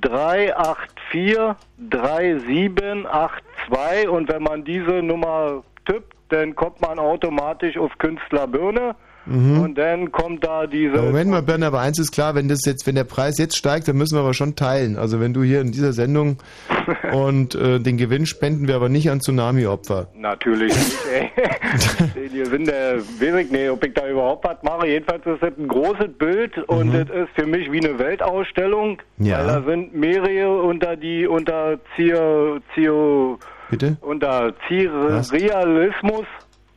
384 0.00 1.56
3782 1.90 4.08
und 4.08 4.28
wenn 4.28 4.42
man 4.42 4.64
diese 4.64 5.02
Nummer 5.02 5.62
tippt, 5.86 6.14
dann 6.30 6.54
kommt 6.54 6.80
man 6.80 6.98
automatisch 6.98 7.76
auf 7.78 7.96
Künstler 7.98 8.46
Birne 8.46 8.94
und 9.28 9.74
dann 9.76 10.10
kommt 10.10 10.44
da 10.44 10.66
diese 10.66 10.96
Ja, 10.96 11.02
Moment 11.02 11.30
mal, 11.30 11.42
Bern, 11.42 11.62
aber 11.62 11.80
eins 11.80 11.98
ist 11.98 12.12
klar, 12.12 12.34
wenn 12.34 12.48
das 12.48 12.60
jetzt, 12.64 12.86
wenn 12.86 12.94
der 12.94 13.04
Preis 13.04 13.36
jetzt 13.38 13.56
steigt, 13.56 13.86
dann 13.88 13.96
müssen 13.96 14.16
wir 14.16 14.20
aber 14.20 14.34
schon 14.34 14.56
teilen. 14.56 14.96
Also 14.96 15.20
wenn 15.20 15.34
du 15.34 15.42
hier 15.42 15.60
in 15.60 15.70
dieser 15.70 15.92
Sendung 15.92 16.38
und 17.12 17.54
äh, 17.54 17.78
den 17.78 17.96
Gewinn 17.98 18.26
spenden 18.26 18.68
wir 18.68 18.76
aber 18.76 18.88
nicht 18.88 19.10
an 19.10 19.20
Tsunami-Opfer. 19.20 20.08
Natürlich 20.14 20.74
nicht, 20.74 20.98
ey. 22.16 22.44
Sind 22.44 22.68
der, 22.68 22.98
weiß 22.98 23.44
ich 23.44 23.50
nicht, 23.50 23.70
ob 23.70 23.84
ich 23.84 23.92
da 23.94 24.08
überhaupt 24.08 24.44
was 24.44 24.62
mache. 24.62 24.86
Jedenfalls 24.86 25.26
ist 25.26 25.42
das 25.42 25.52
ein 25.58 25.68
großes 25.68 26.12
Bild 26.18 26.56
und 26.68 26.92
das 26.92 27.08
ist 27.10 27.28
für 27.34 27.46
mich 27.46 27.70
wie 27.70 27.84
eine 27.86 27.98
Weltausstellung. 27.98 29.02
Ja. 29.18 29.38
Weil 29.38 29.46
da 29.46 29.62
sind 29.62 29.94
mehrere 29.94 30.62
unter 30.62 30.96
die, 30.96 31.26
unter 31.26 31.78
Zier, 31.96 32.60
Zier, 32.74 33.36
Bitte? 33.70 33.96
unter 34.00 34.52
Was? 34.70 35.32
Realismus. 35.32 36.24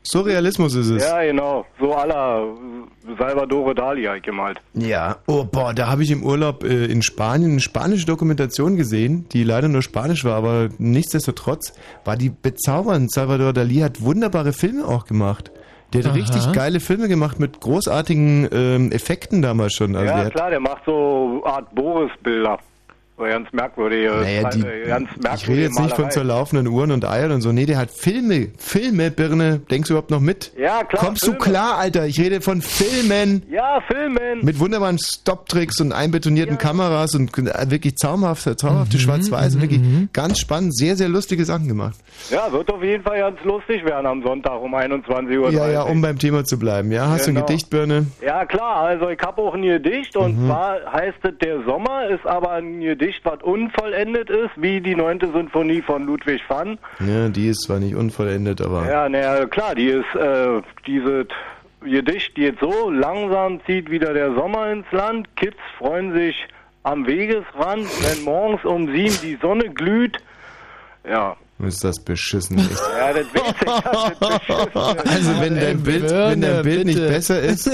Surrealismus 0.03 0.75
ist 0.75 0.89
es. 0.89 1.03
Ja, 1.03 1.21
genau. 1.23 1.65
So 1.79 1.93
aller 1.93 2.55
Salvador 3.17 3.75
Dali 3.75 4.03
halt 4.03 4.23
gemalt. 4.23 4.59
Ja. 4.73 5.17
Oh, 5.27 5.43
boah, 5.43 5.73
da 5.73 5.87
habe 5.87 6.03
ich 6.03 6.11
im 6.11 6.23
Urlaub 6.23 6.63
äh, 6.63 6.85
in 6.85 7.01
Spanien 7.01 7.51
eine 7.51 7.59
spanische 7.59 8.05
Dokumentation 8.05 8.77
gesehen, 8.77 9.27
die 9.31 9.43
leider 9.43 9.67
nur 9.67 9.81
spanisch 9.81 10.25
war, 10.25 10.35
aber 10.35 10.69
nichtsdestotrotz 10.77 11.73
war 12.03 12.17
die 12.17 12.29
bezaubernd. 12.29 13.11
Salvador 13.11 13.53
Dali 13.53 13.75
hat 13.75 14.01
wunderbare 14.01 14.53
Filme 14.53 14.85
auch 14.85 15.05
gemacht. 15.05 15.51
Der 15.93 16.03
hat 16.03 16.11
Aha. 16.11 16.15
richtig 16.15 16.53
geile 16.53 16.79
Filme 16.79 17.09
gemacht 17.09 17.39
mit 17.39 17.59
großartigen 17.59 18.47
ähm, 18.51 18.91
Effekten 18.91 19.41
damals 19.41 19.73
schon. 19.73 19.95
Also 19.95 20.07
der 20.07 20.17
ja, 20.17 20.25
hat, 20.25 20.33
klar, 20.33 20.49
der 20.49 20.59
macht 20.61 20.83
so 20.85 21.41
Art 21.43 21.73
Boris-Bilder. 21.75 22.59
Ganz 23.17 23.53
merkwürdige, 23.53 24.09
naja, 24.09 24.49
die, 24.49 24.59
äh, 24.65 24.87
ganz 24.87 25.07
ich 25.11 25.21
merkwürdige 25.21 25.51
rede 25.51 25.61
jetzt 25.61 25.79
nicht 25.79 25.89
von 25.91 26.01
Malerei. 26.05 26.09
zerlaufenden 26.09 26.67
Uhren 26.67 26.91
und 26.91 27.05
Eiern 27.05 27.31
und 27.31 27.41
so. 27.41 27.51
Nee, 27.51 27.67
der 27.67 27.77
hat 27.77 27.91
Filme. 27.91 28.47
Filme, 28.57 29.11
Birne. 29.11 29.59
Denkst 29.69 29.89
du 29.89 29.93
überhaupt 29.93 30.09
noch 30.09 30.19
mit? 30.19 30.51
Ja, 30.57 30.83
klar. 30.83 31.05
Kommst 31.05 31.23
Filme. 31.25 31.37
du 31.37 31.43
klar, 31.43 31.77
Alter? 31.77 32.07
Ich 32.07 32.19
rede 32.19 32.41
von 32.41 32.63
Filmen. 32.63 33.43
Ja, 33.51 33.79
Filmen. 33.87 34.39
Mit 34.43 34.59
wunderbaren 34.59 34.97
Stop-Tricks 34.97 35.79
und 35.81 35.91
einbetonierten 35.93 36.57
Kameras 36.57 37.13
und 37.13 37.37
äh, 37.37 37.69
wirklich 37.69 37.93
traumhafte, 37.93 38.55
traumhafte 38.55 38.97
Mhm, 38.97 39.01
Schwarz-Weiß. 39.01 39.53
und 39.55 39.61
Wirklich 39.61 39.81
ganz 40.13 40.39
spannend, 40.39 40.75
sehr, 40.75 40.95
sehr 40.95 41.07
lustige 41.09 41.45
Sachen 41.45 41.67
gemacht. 41.67 41.97
Ja, 42.31 42.51
wird 42.51 42.73
auf 42.73 42.81
jeden 42.81 43.03
Fall 43.03 43.19
ganz 43.19 43.37
lustig 43.43 43.85
werden 43.85 44.07
am 44.07 44.23
Sonntag 44.23 44.59
um 44.59 44.73
21 44.73 45.37
Uhr. 45.37 45.51
Ja, 45.51 45.69
ja, 45.69 45.83
um 45.83 46.01
beim 46.01 46.17
Thema 46.17 46.43
zu 46.43 46.57
bleiben. 46.57 46.91
Ja, 46.91 47.07
hast 47.09 47.27
du 47.27 47.33
Genau. 47.33 47.41
ein 47.41 47.45
Gedicht, 47.45 47.69
Birne? 47.69 48.07
Ja, 48.25 48.45
klar, 48.45 48.77
also 48.77 49.09
ich 49.09 49.19
habe 49.21 49.39
auch 49.43 49.53
ein 49.53 49.61
Gedicht 49.61 50.17
und 50.17 50.41
Mhm. 50.41 50.47
zwar 50.47 50.77
heißt 50.91 51.17
es 51.21 51.31
Der 51.39 51.61
Sommer, 51.65 52.07
ist 52.09 52.25
aber 52.25 52.51
ein 52.53 52.79
Gedicht, 52.81 53.00
was 53.23 53.41
unvollendet 53.41 54.29
ist, 54.29 54.51
wie 54.55 54.79
die 54.79 54.95
neunte 54.95 55.31
Sinfonie 55.31 55.81
von 55.81 56.05
Ludwig 56.05 56.41
van. 56.47 56.77
Ja, 56.99 57.29
die 57.29 57.47
ist 57.47 57.63
zwar 57.63 57.79
nicht 57.79 57.95
unvollendet, 57.95 58.61
aber... 58.61 58.87
Ja, 58.87 59.09
naja, 59.09 59.45
klar, 59.47 59.75
die 59.75 59.87
ist, 59.87 60.15
äh, 60.15 60.61
dieses 60.85 61.27
Gedicht 61.81 62.35
geht 62.35 62.59
so, 62.59 62.89
langsam 62.89 63.59
zieht 63.65 63.89
wieder 63.89 64.13
der 64.13 64.33
Sommer 64.35 64.71
ins 64.71 64.85
Land, 64.91 65.35
Kids 65.35 65.57
freuen 65.77 66.13
sich 66.13 66.47
am 66.83 67.05
Wegesrand, 67.07 67.87
wenn 68.03 68.23
morgens 68.23 68.63
um 68.65 68.87
sieben 68.87 69.17
die 69.21 69.37
Sonne 69.41 69.69
glüht. 69.69 70.17
Ja, 71.07 71.35
Ist 71.63 71.83
das 71.83 72.03
beschissen. 72.03 72.57
Echt. 72.57 72.69
ja, 72.97 73.13
das 73.13 73.25
ich, 73.25 73.41
das 73.65 74.11
ist 74.11 74.19
beschissen. 74.19 75.09
Also 75.09 75.41
wenn 75.41 75.55
dein 75.55 75.83
Bild, 75.83 76.09
wenn 76.11 76.41
dein 76.41 76.63
Bild 76.63 76.85
nicht 76.85 76.99
besser 76.99 77.39
ist, 77.39 77.69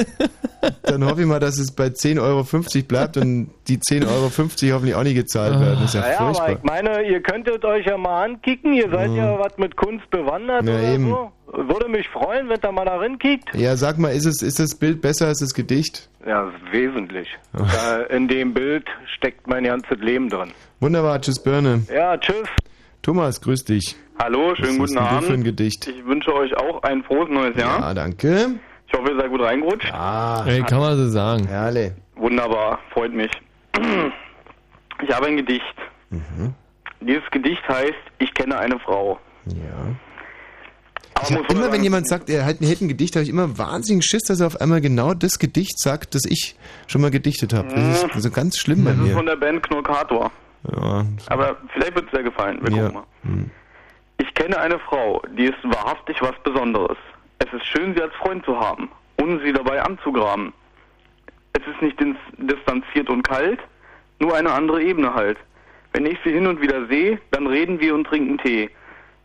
dann 0.84 1.06
hoffe 1.06 1.22
ich 1.22 1.28
mal, 1.28 1.40
dass 1.40 1.58
es 1.58 1.72
bei 1.74 1.88
10,50 1.88 2.22
Euro 2.22 2.44
bleibt 2.88 3.18
und 3.18 3.50
die 3.68 3.78
10,50 3.78 4.08
Euro 4.08 4.24
hoffentlich 4.26 4.74
auch 4.96 5.04
nicht 5.04 5.16
gezahlt 5.16 5.60
werden. 5.60 5.80
Das 5.82 5.90
ist 5.90 5.94
ja 5.96 6.02
Naja, 6.02 6.20
aber 6.20 6.34
furchtbar. 6.34 6.52
ich 6.58 6.64
meine, 6.64 7.08
ihr 7.10 7.22
könntet 7.22 7.64
euch 7.66 7.86
ja 7.86 7.98
mal 7.98 8.24
ankicken. 8.26 8.74
Ihr 8.74 8.90
seid 8.90 9.12
ja 9.12 9.38
was 9.40 9.58
mit 9.58 9.76
Kunst 9.76 10.10
bewandert 10.10 10.66
Ja, 10.66 10.74
oder 10.74 10.84
eben. 10.84 11.10
so. 11.10 11.32
Würde 11.54 11.88
mich 11.88 12.10
freuen, 12.10 12.50
wenn 12.50 12.60
da 12.60 12.74
mal 12.74 12.84
da 12.84 13.00
kickt. 13.18 13.56
Ja, 13.56 13.78
sag 13.78 13.98
mal, 13.98 14.10
ist, 14.10 14.26
es, 14.26 14.42
ist 14.42 14.60
das 14.60 14.76
Bild 14.76 15.02
besser 15.02 15.28
als 15.28 15.40
das 15.40 15.54
Gedicht? 15.54 16.10
Ja, 16.26 16.52
wesentlich. 16.72 17.30
Da 17.54 18.02
in 18.10 18.28
dem 18.28 18.54
Bild 18.54 18.86
steckt 19.16 19.48
mein 19.48 19.64
ganzes 19.64 19.98
Leben 20.00 20.28
drin. 20.28 20.52
Wunderbar, 20.82 21.22
tschüss 21.22 21.42
Birne. 21.42 21.84
Ja, 21.94 22.18
tschüss. 22.18 22.48
Thomas, 23.02 23.40
grüß 23.42 23.66
dich. 23.66 23.96
Hallo, 24.20 24.56
schönen 24.56 24.80
Was 24.80 24.90
guten 24.90 24.96
du 24.96 25.00
für 25.00 25.08
ein 25.28 25.32
Abend. 25.34 25.44
Gedicht? 25.46 25.88
Ich 25.88 26.06
wünsche 26.06 26.34
euch 26.34 26.56
auch 26.58 26.82
ein 26.84 27.04
frohes 27.04 27.30
neues 27.30 27.56
Jahr. 27.56 27.80
Ja, 27.80 27.94
danke. 27.94 28.60
Ich 28.88 28.94
hoffe, 28.94 29.12
ihr 29.12 29.18
seid 29.20 29.30
gut 29.30 29.42
reingerutscht. 29.42 29.92
Ah, 29.94 30.44
Ey, 30.48 30.64
kann 30.64 30.80
man 30.80 30.98
so 30.98 31.08
sagen. 31.10 31.46
herrlich. 31.48 31.92
Wunderbar, 32.16 32.80
freut 32.92 33.14
mich. 33.14 33.32
Ich 35.04 35.14
habe 35.14 35.28
ein 35.28 35.38
Gedicht. 35.38 35.64
Mhm. 36.10 36.54
Dieses 37.02 37.24
Gedicht 37.32 37.62
heißt 37.70 37.94
Ich 38.20 38.34
kenne 38.34 38.58
eine 38.58 38.80
Frau. 38.80 39.20
Ja. 39.46 39.96
Aber 41.14 41.24
Ich 41.26 41.30
muss 41.32 41.44
hab 41.44 41.52
immer, 41.52 41.62
sagen, 41.64 41.74
wenn 41.74 41.84
jemand 41.84 42.08
sagt, 42.08 42.30
er 42.30 42.44
hätte 42.44 42.64
ein 42.64 42.88
Gedicht, 42.88 43.16
habe 43.16 43.24
ich 43.24 43.30
immer 43.30 43.58
wahnsinnigen 43.58 44.02
Schiss, 44.02 44.24
dass 44.24 44.40
er 44.40 44.48
auf 44.48 44.60
einmal 44.60 44.82
genau 44.82 45.14
das 45.14 45.38
Gedicht 45.40 45.80
sagt, 45.80 46.16
das 46.16 46.24
ich 46.26 46.56
schon 46.88 47.02
mal 47.02 47.12
gedichtet 47.12 47.54
habe. 47.54 47.68
Das 47.74 48.04
ist 48.04 48.16
also 48.16 48.32
ganz 48.32 48.58
schlimm 48.58 48.84
bei 48.84 48.92
das 48.92 49.00
ist 49.00 49.06
mir. 49.08 49.14
von 49.14 49.26
der 49.26 49.36
Band 49.36 49.62
Knurkator. 49.64 50.32
Ja, 50.76 51.06
Aber 51.28 51.58
vielleicht 51.74 51.96
wird 51.96 52.06
es 52.06 52.12
dir 52.12 52.24
gefallen. 52.24 52.60
Wir 52.62 52.72
Ja. 52.76 52.84
gucken 52.90 53.02
mal. 53.24 53.46
Ich 54.20 54.34
kenne 54.34 54.60
eine 54.60 54.80
Frau, 54.80 55.22
die 55.38 55.46
ist 55.46 55.64
wahrhaftig 55.64 56.22
was 56.22 56.34
Besonderes. 56.44 56.98
Es 57.40 57.54
ist 57.54 57.66
schön, 57.66 57.94
sie 57.96 58.02
als 58.02 58.14
Freund 58.16 58.44
zu 58.46 58.60
haben, 58.60 58.90
ohne 59.22 59.40
sie 59.44 59.54
dabei 59.54 59.82
anzugraben. 59.82 60.54
Es 61.54 61.62
ist 61.68 61.82
nicht 61.82 61.98
distanziert 62.38 63.10
und 63.10 63.24
kalt, 63.28 63.60
nur 64.20 64.36
eine 64.36 64.52
andere 64.52 64.82
Ebene 64.84 65.14
halt. 65.14 65.38
Wenn 65.94 66.06
ich 66.06 66.18
sie 66.24 66.32
hin 66.32 66.48
und 66.48 66.62
wieder 66.62 66.88
sehe, 66.88 67.20
dann 67.32 67.48
reden 67.48 67.80
wir 67.80 67.94
und 67.96 68.06
trinken 68.06 68.38
Tee. 68.40 68.70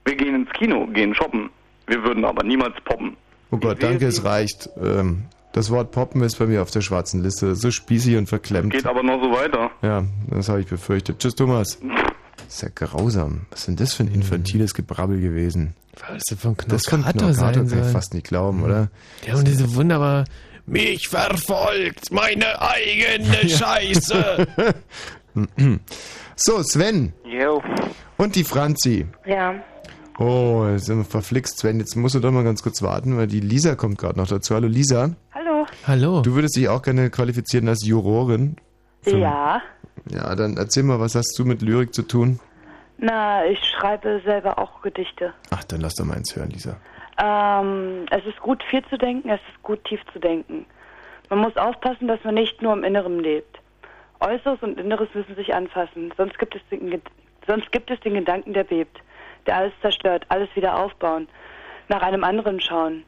Wir 0.05 0.15
gehen 0.17 0.35
ins 0.35 0.51
Kino, 0.51 0.87
gehen 0.87 1.15
shoppen. 1.15 1.51
Wir 1.87 2.03
würden 2.05 2.25
aber 2.25 2.43
niemals 2.45 2.75
poppen. 2.85 3.17
Oh 3.51 3.57
Gott, 3.59 3.83
danke, 3.83 4.07
es 4.07 4.25
reicht. 4.25 4.69
Ähm, 4.83 5.25
das 5.53 5.71
Wort 5.71 5.91
Poppen 5.93 6.23
ist 6.23 6.39
bei 6.39 6.47
mir 6.47 6.63
auf 6.63 6.71
der 6.71 6.81
schwarzen 6.81 7.23
Liste. 7.23 7.55
So 7.55 7.71
spießig 7.71 8.17
und 8.17 8.29
verklemmt. 8.29 8.73
Geht 8.73 8.87
aber 8.87 9.03
noch 9.03 9.23
so 9.23 9.31
weiter. 9.31 9.71
Ja, 9.83 10.05
das 10.29 10.49
habe 10.49 10.61
ich 10.61 10.67
befürchtet. 10.67 11.19
Tschüss, 11.19 11.35
Thomas. 11.35 11.79
Das 12.37 12.55
ist 12.55 12.63
ja 12.63 12.69
grausam. 12.75 13.47
Was 13.51 13.61
ist 13.61 13.69
denn 13.69 13.77
das 13.77 13.95
für 13.95 14.03
ein 14.05 14.13
infantiles 14.13 14.75
Gebrabbel 14.75 15.21
gewesen? 15.21 15.75
Was 16.09 16.23
das 16.25 16.39
von 16.39 16.57
Das 16.69 16.83
von 16.89 17.03
Knockator 17.03 17.35
sein 17.35 17.55
kann 17.69 17.85
ich 17.87 17.93
fast 17.93 18.15
nicht 18.15 18.27
glauben, 18.27 18.63
oder? 18.63 18.89
Ja, 19.27 19.37
und 19.37 19.47
diese 19.47 19.75
wunderbar... 19.75 20.25
Mich 20.65 21.09
verfolgt 21.09 22.13
meine 22.13 22.61
eigene 22.63 23.49
Scheiße. 23.49 24.47
So, 26.37 26.63
Sven 26.63 27.13
Jo. 27.25 27.63
und 28.17 28.35
die 28.37 28.45
Franzi. 28.45 29.07
Ja. 29.27 29.55
Oh, 30.23 30.67
jetzt 30.71 30.87
sind 30.87 30.99
wir 30.99 31.05
verflixt, 31.05 31.59
Sven. 31.59 31.81
Jetzt 31.81 31.97
musst 31.97 32.15
du 32.15 32.21
doch 32.21 32.31
mal 32.31 32.45
ganz 32.45 32.63
kurz 32.63 32.81
warten, 32.83 33.17
weil 33.17 33.27
die 33.27 33.41
Lisa 33.41 33.75
kommt 33.75 33.99
gerade 33.99 34.19
noch 34.19 34.29
dazu. 34.29 34.55
Hallo 34.55 34.69
Lisa. 34.69 35.11
Hallo. 35.35 35.67
Hallo. 35.87 36.21
Du 36.21 36.35
würdest 36.35 36.57
dich 36.57 36.69
auch 36.69 36.83
gerne 36.83 37.11
qualifizieren 37.11 37.69
als 37.69 37.85
Jurorin. 37.85 38.57
Ja. 39.05 39.61
Ja, 40.11 40.35
dann 40.37 40.57
erzähl 40.57 40.85
mal, 40.85 41.01
was 41.01 41.15
hast 41.17 41.37
du 41.39 41.45
mit 41.45 41.61
Lyrik 41.63 41.93
zu 41.93 42.03
tun? 42.03 42.39
Na, 42.99 43.45
ich 43.47 43.59
schreibe 43.65 44.21
selber 44.25 44.59
auch 44.59 44.81
Gedichte. 44.83 45.33
Ach, 45.51 45.65
dann 45.65 45.81
lass 45.81 45.95
doch 45.97 46.05
mal 46.05 46.17
eins 46.19 46.37
hören, 46.37 46.51
Lisa. 46.51 46.77
Ähm, 47.21 48.07
es 48.11 48.25
ist 48.25 48.39
gut, 48.41 48.63
viel 48.71 48.85
zu 48.87 48.97
denken, 48.97 49.29
es 49.29 49.41
ist 49.53 49.63
gut, 49.63 49.83
tief 49.85 50.01
zu 50.13 50.21
denken. 50.21 50.67
Man 51.31 51.41
muss 51.41 51.57
aufpassen, 51.57 52.07
dass 52.07 52.23
man 52.25 52.35
nicht 52.35 52.63
nur 52.63 52.73
im 52.75 52.85
Inneren 52.85 53.19
lebt. 53.19 53.59
Äußeres 54.21 54.63
und 54.63 54.79
Inneres 54.79 55.09
müssen 55.15 55.35
sich 55.35 55.53
anfassen, 55.53 56.13
sonst 56.17 56.39
gibt 56.39 56.55
es 56.55 56.63
den, 56.71 56.91
Ged- 56.91 57.11
sonst 57.47 57.73
gibt 57.73 57.91
es 57.91 57.99
den 58.01 58.15
Gedanken, 58.15 58.53
der 58.53 58.65
bebt, 58.65 58.99
der 59.47 59.57
alles 59.57 59.73
zerstört, 59.81 60.25
alles 60.29 60.49
wieder 60.55 60.77
aufbauen, 60.79 61.29
nach 61.89 62.03
einem 62.03 62.25
anderen 62.25 62.61
schauen, 62.61 63.05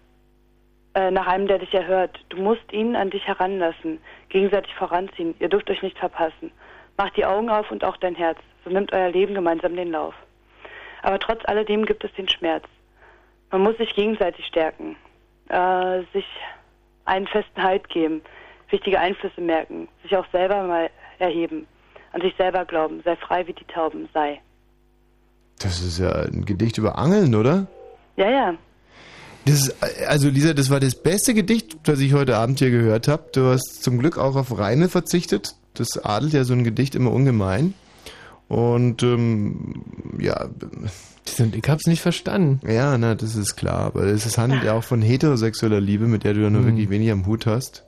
äh, 0.95 1.11
nach 1.11 1.27
einem, 1.27 1.47
der 1.47 1.59
dich 1.59 1.75
erhört. 1.75 2.25
Du 2.29 2.39
musst 2.39 2.73
ihn 2.73 2.97
an 2.97 3.11
dich 3.11 3.27
heranlassen, 3.27 3.99
gegenseitig 4.29 4.75
voranziehen. 4.75 5.35
Ihr 5.39 5.49
dürft 5.49 5.71
euch 5.71 5.83
nicht 5.83 5.99
verpassen. 5.99 6.53
Macht 6.97 7.17
die 7.17 7.25
Augen 7.25 7.51
auf 7.51 7.71
und 7.71 7.85
auch 7.85 7.97
dein 7.97 8.15
Herz, 8.15 8.39
so 8.65 8.71
nimmt 8.71 8.93
euer 8.93 9.11
Leben 9.11 9.35
gemeinsam 9.35 9.75
den 9.75 9.91
Lauf. 9.91 10.15
Aber 11.03 11.19
trotz 11.19 11.45
alledem 11.45 11.85
gibt 11.85 12.05
es 12.05 12.13
den 12.13 12.29
Schmerz. 12.29 12.65
Man 13.51 13.63
muss 13.63 13.77
sich 13.77 13.95
gegenseitig 13.95 14.47
stärken, 14.47 14.97
äh, 15.49 16.01
sich 16.13 16.27
einen 17.05 17.27
festen 17.27 17.63
Halt 17.63 17.89
geben, 17.89 18.23
wichtige 18.71 18.99
Einflüsse 18.99 19.41
merken, 19.41 19.89
sich 20.03 20.17
auch 20.17 20.27
selber 20.33 20.63
mal 20.63 20.91
erheben, 21.19 21.67
an 22.13 22.21
sich 22.21 22.35
selber 22.37 22.65
glauben, 22.65 23.03
sei 23.05 23.17
frei 23.17 23.47
wie 23.47 23.53
die 23.53 23.67
Tauben, 23.67 24.09
sei. 24.15 24.41
Das 25.59 25.81
ist 25.83 25.99
ja 25.99 26.11
ein 26.13 26.45
Gedicht 26.45 26.79
über 26.79 26.99
Angeln, 26.99 27.35
oder? 27.35 27.67
Ja, 28.17 28.31
ja. 28.31 28.55
Das 29.47 29.55
ist, 29.69 29.75
also 30.09 30.29
Lisa, 30.29 30.55
das 30.55 30.71
war 30.71 30.81
das 30.81 30.95
beste 30.95 31.35
Gedicht, 31.35 31.77
das 31.85 32.01
ich 32.01 32.15
heute 32.15 32.37
Abend 32.39 32.59
hier 32.59 32.71
gehört 32.71 33.09
habe. 33.09 33.25
Du 33.33 33.47
hast 33.47 33.83
zum 33.83 33.99
Glück 33.99 34.17
auch 34.19 34.37
auf 34.37 34.57
Reine 34.59 34.89
verzichtet. 34.89 35.55
Das 35.75 36.03
adelt 36.03 36.33
ja 36.33 36.45
so 36.45 36.55
ein 36.55 36.65
Gedicht 36.65 36.95
immer 36.95 37.13
ungemein. 37.13 37.75
Und 38.49 39.03
ähm, 39.03 39.83
ja. 40.19 40.49
Und 41.39 41.55
ich 41.57 41.69
hab's 41.69 41.87
nicht 41.87 42.01
verstanden. 42.03 42.61
Ja, 42.67 42.97
na, 42.99 43.15
das 43.15 43.37
ist 43.37 43.57
klar. 43.57 43.81
Aber 43.87 44.05
es 44.05 44.37
handelt 44.39 44.63
ja 44.65 44.75
auch 44.75 44.85
von 44.85 45.03
heterosexueller 45.03 45.81
Liebe, 45.81 46.07
mit 46.07 46.25
der 46.25 46.35
du 46.35 46.41
ja 46.41 46.51
nur 46.51 46.63
Hm. 46.63 46.69
wirklich 46.69 46.91
wenig 46.91 47.11
am 47.11 47.27
Hut 47.27 47.47
hast. 47.47 47.85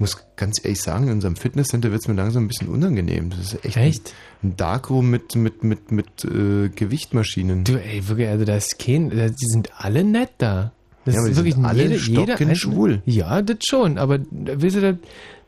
Ich 0.00 0.14
muss 0.14 0.24
ganz 0.36 0.64
ehrlich 0.64 0.80
sagen, 0.80 1.08
in 1.08 1.12
unserem 1.12 1.36
Fitnesscenter 1.36 1.90
wird 1.90 2.00
es 2.00 2.08
mir 2.08 2.14
langsam 2.14 2.44
ein 2.44 2.48
bisschen 2.48 2.68
unangenehm. 2.68 3.28
Das 3.28 3.52
ist 3.52 3.64
echt, 3.66 3.76
Echt? 3.76 4.14
Ein, 4.42 4.56
Darkroom 4.56 5.10
mit, 5.10 5.36
mit, 5.36 5.62
mit, 5.62 5.92
mit 5.92 6.24
äh, 6.24 6.70
Gewichtmaschinen. 6.70 7.64
Du, 7.64 7.74
ey, 7.78 8.08
wirklich, 8.08 8.28
also 8.28 8.46
da 8.46 8.56
ist 8.56 8.78
kein, 8.78 9.10
die 9.10 9.46
sind 9.46 9.68
alle 9.76 10.02
nett 10.02 10.30
da. 10.38 10.72
Das 11.04 11.16
Ja, 11.16 11.26
ist 11.26 11.36
wirklich 11.36 11.54
sind 11.54 11.66
alle 11.66 11.82
jede, 11.94 12.32
einzelne- 12.32 12.56
schwul. 12.56 13.02
Ja, 13.04 13.42
das 13.42 13.58
schon, 13.68 13.98
aber 13.98 14.20
willst 14.30 14.76
du 14.76 14.80
da, 14.80 14.98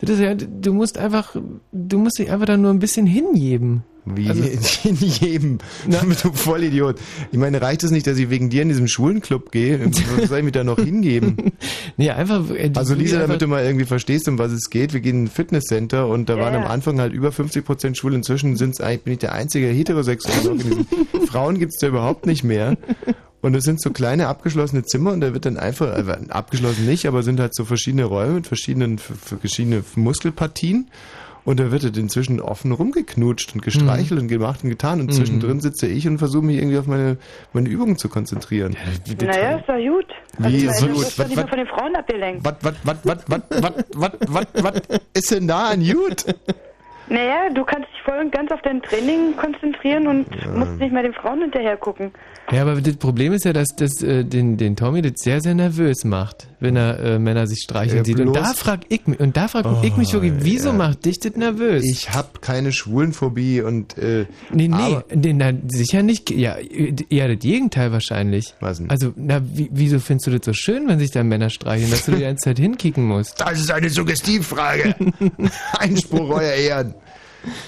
das 0.01 0.11
ist 0.11 0.21
ja, 0.21 0.35
du 0.35 0.75
musst 0.75 0.99
einfach, 0.99 1.35
du 1.73 1.99
musst 1.99 2.19
dich 2.19 2.31
einfach 2.31 2.45
da 2.45 2.59
nur 2.59 2.73
ein 2.73 2.79
bisschen 2.79 3.07
hingeben. 3.07 3.85
Wie 4.05 4.29
Also- 4.29 4.43
in 4.89 4.97
jedem. 4.97 5.59
Du 5.87 6.33
Vollidiot. 6.33 6.97
Ich 7.31 7.39
meine, 7.39 7.63
reicht 7.63 7.85
es 7.85 7.91
nicht, 7.93 8.07
dass 8.07 8.19
ich 8.19 8.31
wegen 8.31 8.51
dir 8.51 8.63
in 8.63 8.69
diesem 8.69 8.89
Schwulenclub 8.89 9.53
gehe? 9.53 9.79
Was 10.19 10.29
soll 10.29 10.39
ich 10.39 10.45
mich 10.45 10.53
da 10.53 10.65
noch 10.65 10.79
hingeben? 10.79 11.53
Nee, 11.99 12.11
einfach. 12.11 12.49
äh, 12.51 12.71
Also 12.75 12.95
Lisa, 12.95 13.17
einfach- 13.17 13.27
damit 13.29 13.43
du 13.43 13.47
mal 13.47 13.63
irgendwie 13.65 13.85
verstehst, 13.85 14.27
um 14.29 14.39
was 14.39 14.51
es 14.51 14.71
geht, 14.71 14.93
wir 14.95 15.01
gehen 15.01 15.17
in 15.19 15.25
ein 15.25 15.29
Fitnesscenter 15.29 16.09
und 16.09 16.29
da 16.29 16.37
Ja, 16.37 16.43
waren 16.43 16.55
am. 16.55 16.65
Anfang 16.65 16.99
halt 17.01 17.13
über 17.13 17.29
50% 17.29 17.95
schwul. 17.97 18.15
Inzwischen 18.15 18.57
sind's 18.57 18.81
eigentlich, 18.81 19.03
bin 19.03 19.13
ich 19.15 19.19
der 19.19 19.33
einzige 19.33 19.67
Heterosexuelle. 19.67 20.57
Frauen 21.27 21.59
gibt's 21.59 21.79
da 21.79 21.89
überhaupt 21.89 22.27
nicht 22.27 22.45
mehr. 22.45 22.77
Und 23.43 23.55
es 23.55 23.65
sind 23.65 23.81
so 23.83 23.91
kleine 23.91 24.29
abgeschlossene 24.29 24.85
Zimmer 24.85 25.13
und 25.13 25.21
da 25.21 25.35
wird 25.35 25.45
dann 25.45 25.57
einfach, 25.59 25.97
äh, 25.99 26.17
abgeschlossen 26.31 26.87
nicht, 26.87 27.07
aber 27.07 27.23
sind 27.23 27.39
halt 27.41 27.55
so 27.55 27.65
verschiedene 27.65 28.05
Räume 28.05 28.35
mit 28.35 28.47
verschiedenen, 28.47 28.99
verschiedene 28.99 29.85
Muskelpartien. 29.95 30.89
Und 31.45 31.59
da 31.59 31.73
wird 31.73 31.83
halt 31.83 31.97
inzwischen 31.97 32.41
offen 32.41 32.71
rumgeknutscht 32.73 33.53
und 33.55 33.63
gestreichelt 33.63 34.21
und 34.21 34.29
gemacht 34.29 34.63
und 34.63 34.71
getan. 34.71 35.01
Und 35.01 35.07
Mhm. 35.07 35.13
zwischendrin 35.13 35.61
sitze 35.61 35.87
ich 35.89 36.07
und 36.07 36.19
versuche 36.19 36.45
mich 36.45 36.57
irgendwie 36.59 36.79
auf 36.79 36.87
meine, 36.87 37.17
meine 37.53 37.69
Übungen 37.69 37.97
zu 37.99 38.09
konzentrieren. 38.09 38.77
Naja, 39.21 39.59
ist 39.59 39.69
doch 39.69 39.75
gut. 39.77 40.07
Wie 40.39 40.69
also, 40.69 40.87
ist 40.87 40.95
gut? 40.95 41.19
Was- 41.19 41.29
nicht 41.29 41.37
was- 41.37 41.49
von 41.49 41.59
den 41.59 41.67
Frauen 41.67 41.97
abgelenkt. 41.97 42.45
Was, 42.45 42.55
was, 42.63 42.75
was, 42.85 42.97
was, 43.05 43.19
was, 43.27 43.43
was, 43.51 43.73
was, 43.97 44.13
was, 44.29 44.47
was 44.63 44.83
ist 45.15 45.31
denn 45.33 45.49
da 45.49 45.71
an 45.71 45.85
gut? 45.85 46.25
Naja, 47.09 47.51
du 47.55 47.65
kannst 47.65 47.89
dich 47.91 48.03
voll 48.05 48.19
und 48.19 48.33
ganz 48.33 48.51
auf 48.53 48.61
dein 48.63 48.81
Training 48.83 49.37
konzentrieren 49.37 50.07
und 50.07 50.27
musst 50.57 50.79
nicht 50.79 50.93
mehr 50.93 51.03
den 51.03 51.13
Frauen 51.13 51.41
hinterher 51.43 51.77
gucken. 51.77 52.11
Ja, 52.51 52.63
aber 52.63 52.81
das 52.81 52.97
Problem 52.97 53.33
ist 53.33 53.45
ja, 53.45 53.53
dass 53.53 53.69
das 53.77 54.03
äh, 54.03 54.25
den, 54.25 54.57
den 54.57 54.77
Tommy 54.77 55.01
das 55.01 55.13
sehr, 55.17 55.41
sehr 55.41 55.55
nervös 55.55 56.05
macht, 56.05 56.49
wenn 56.61 56.77
er 56.77 56.99
äh, 56.99 57.19
Männer 57.19 57.47
sich 57.47 57.61
streicheln 57.63 57.99
Ja, 57.99 58.05
sieht. 58.05 58.21
Und 58.21 58.35
da 58.35 58.53
frag 58.55 58.81
ich 58.89 59.07
mich, 59.07 59.21
und 59.21 59.37
da 59.37 59.47
frag 59.49 59.65
ich 59.85 59.97
mich 59.97 60.13
wirklich, 60.13 60.33
wieso 60.39 60.69
ja. 60.71 60.75
macht 60.75 61.05
dich 61.05 61.19
das 61.21 61.37
nervös? 61.37 61.85
Ich 61.85 62.11
habe 62.11 62.41
keine 62.41 62.73
Schwulenphobie 62.73 63.63
und 63.63 63.97
äh, 63.97 64.27
Nee, 64.51 64.69
nee, 64.69 64.75
aber- 64.75 65.05
nee 65.15 65.33
na, 65.33 65.53
sicher 65.69 66.03
nicht. 66.03 66.31
Ja, 66.31 66.57
eher 66.59 67.29
das 67.29 67.39
Gegenteil 67.39 67.93
wahrscheinlich. 67.93 68.55
Was 68.61 68.79
denn? 68.79 68.91
Also, 68.91 69.13
na, 69.17 69.41
wie, 69.45 69.71
wieso 69.73 69.99
findest 70.01 70.27
du 70.27 70.31
das 70.33 70.45
so 70.45 70.53
schön, 70.53 70.89
wenn 70.89 70.99
sich 70.99 71.11
da 71.13 71.23
Männer 71.23 71.49
streicheln, 71.49 71.91
dass 71.91 72.07
du 72.07 72.13
die 72.13 72.23
ganze 72.23 72.45
Zeit 72.51 72.59
hinkicken 72.59 73.05
musst? 73.07 73.41
Das 73.41 73.61
ist 73.61 73.71
eine 73.71 73.89
Suggestivfrage. 73.89 74.95
Einspruch, 75.79 76.29
euer 76.31 76.53
Ehren. 76.53 76.92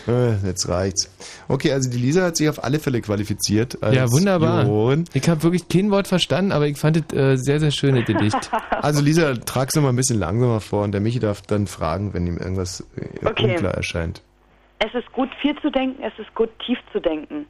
Äh, 0.09 0.35
Jetzt 0.47 0.69
reicht's. 0.69 1.11
Okay, 1.49 1.73
also 1.73 1.91
die 1.91 1.97
Lisa 1.99 2.23
hat 2.25 2.37
sich 2.37 2.49
auf 2.49 2.63
alle 2.63 2.79
Fälle 2.79 3.01
qualifiziert 3.01 3.83
als 3.83 3.95
ja, 3.97 4.11
wunderbar. 4.11 4.65
Jurorin. 4.65 5.05
Ich 5.15 5.29
habe 5.29 5.43
wirklich 5.43 5.69
kein 5.69 5.91
Wort 5.91 6.07
verstanden, 6.09 6.53
aber 6.53 6.67
ich 6.67 6.79
fand 6.79 6.97
es 7.13 7.17
äh, 7.19 7.37
sehr, 7.37 7.61
sehr 7.61 7.71
schön, 7.71 7.97
das 7.97 8.05
Gedicht. 8.05 8.51
Also 8.71 9.01
Lisa, 9.03 9.33
trag's 9.35 9.75
noch 9.77 9.83
mal 9.83 9.89
ein 9.91 9.97
bisschen 9.97 10.19
langsamer 10.19 10.61
vor 10.61 10.83
und 10.85 10.93
der 10.93 11.01
Michi 11.01 11.19
darf 11.19 11.41
dann 11.43 11.67
fragen, 11.67 12.13
wenn 12.13 12.27
ihm 12.27 12.37
irgendwas 12.37 12.81
äh, 12.97 13.27
Okay. 13.27 13.53
unklar 13.55 13.73
erscheint. 13.75 14.21
Es 14.79 14.93
ist 14.95 15.11
gut, 15.13 15.31
viel 15.41 15.55
zu 15.63 15.71
denken, 15.71 16.03
es 16.03 16.13
ist 16.19 16.35
gut, 16.35 16.51
tief 16.67 16.79
zu 16.93 17.01
denken. 17.01 17.47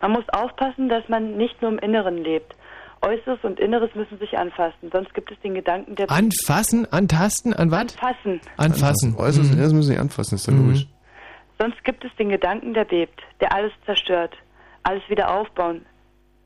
Man 0.00 0.12
muss 0.12 0.24
aufpassen, 0.28 0.88
dass 0.88 1.08
man 1.08 1.36
nicht 1.36 1.60
nur 1.62 1.72
im 1.72 1.78
Inneren 1.78 2.18
lebt. 2.18 2.54
Äußeres 3.00 3.40
und 3.42 3.58
Inneres 3.58 3.90
müssen 3.96 4.16
sich 4.20 4.38
anfassen, 4.38 4.88
sonst 4.92 5.12
gibt 5.14 5.32
es 5.32 5.40
den 5.40 5.54
Gedanken, 5.54 5.96
der... 5.96 6.08
Anfassen, 6.08 6.86
antasten, 6.92 7.52
an 7.52 7.72
was? 7.72 7.80
Anfassen. 7.98 8.40
Anfassen. 8.56 9.14
Äußeres 9.16 9.46
Mhm. 9.46 9.50
und 9.50 9.52
Inneres 9.58 9.72
müssen 9.72 9.88
sich 9.88 9.98
anfassen, 9.98 10.34
ist 10.36 10.46
doch 10.46 10.52
Mhm. 10.52 10.66
logisch. 10.66 10.86
Sonst 11.58 11.82
gibt 11.84 12.04
es 12.04 12.10
den 12.16 12.28
Gedanken, 12.28 12.74
der 12.74 12.84
bebt, 12.84 13.20
der 13.40 13.54
alles 13.54 13.72
zerstört, 13.86 14.34
alles 14.82 15.02
wieder 15.08 15.32
aufbauen, 15.32 15.84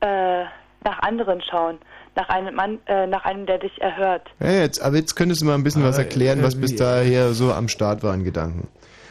äh, 0.01 0.43
nach 0.83 0.99
anderen 1.01 1.41
schauen, 1.41 1.79
nach 2.15 2.29
einem 2.29 2.55
Mann, 2.55 2.79
äh, 2.85 3.07
nach 3.07 3.25
einem, 3.25 3.45
der 3.45 3.57
dich 3.57 3.81
erhört. 3.81 4.27
Ja, 4.39 4.51
jetzt, 4.51 4.79
aber 4.81 4.95
jetzt 4.97 5.15
könntest 5.15 5.41
du 5.41 5.45
mal 5.45 5.55
ein 5.55 5.63
bisschen 5.63 5.83
was 5.83 5.95
Aber, 5.95 6.03
erklären, 6.05 6.39
äh, 6.39 6.43
was 6.43 6.59
bis 6.59 6.73
wie- 6.73 6.75
daher 6.77 7.33
so 7.33 7.51
am 7.51 7.67
Start 7.67 8.03
war 8.03 8.13
an 8.13 8.23
Gedanken. 8.23 8.67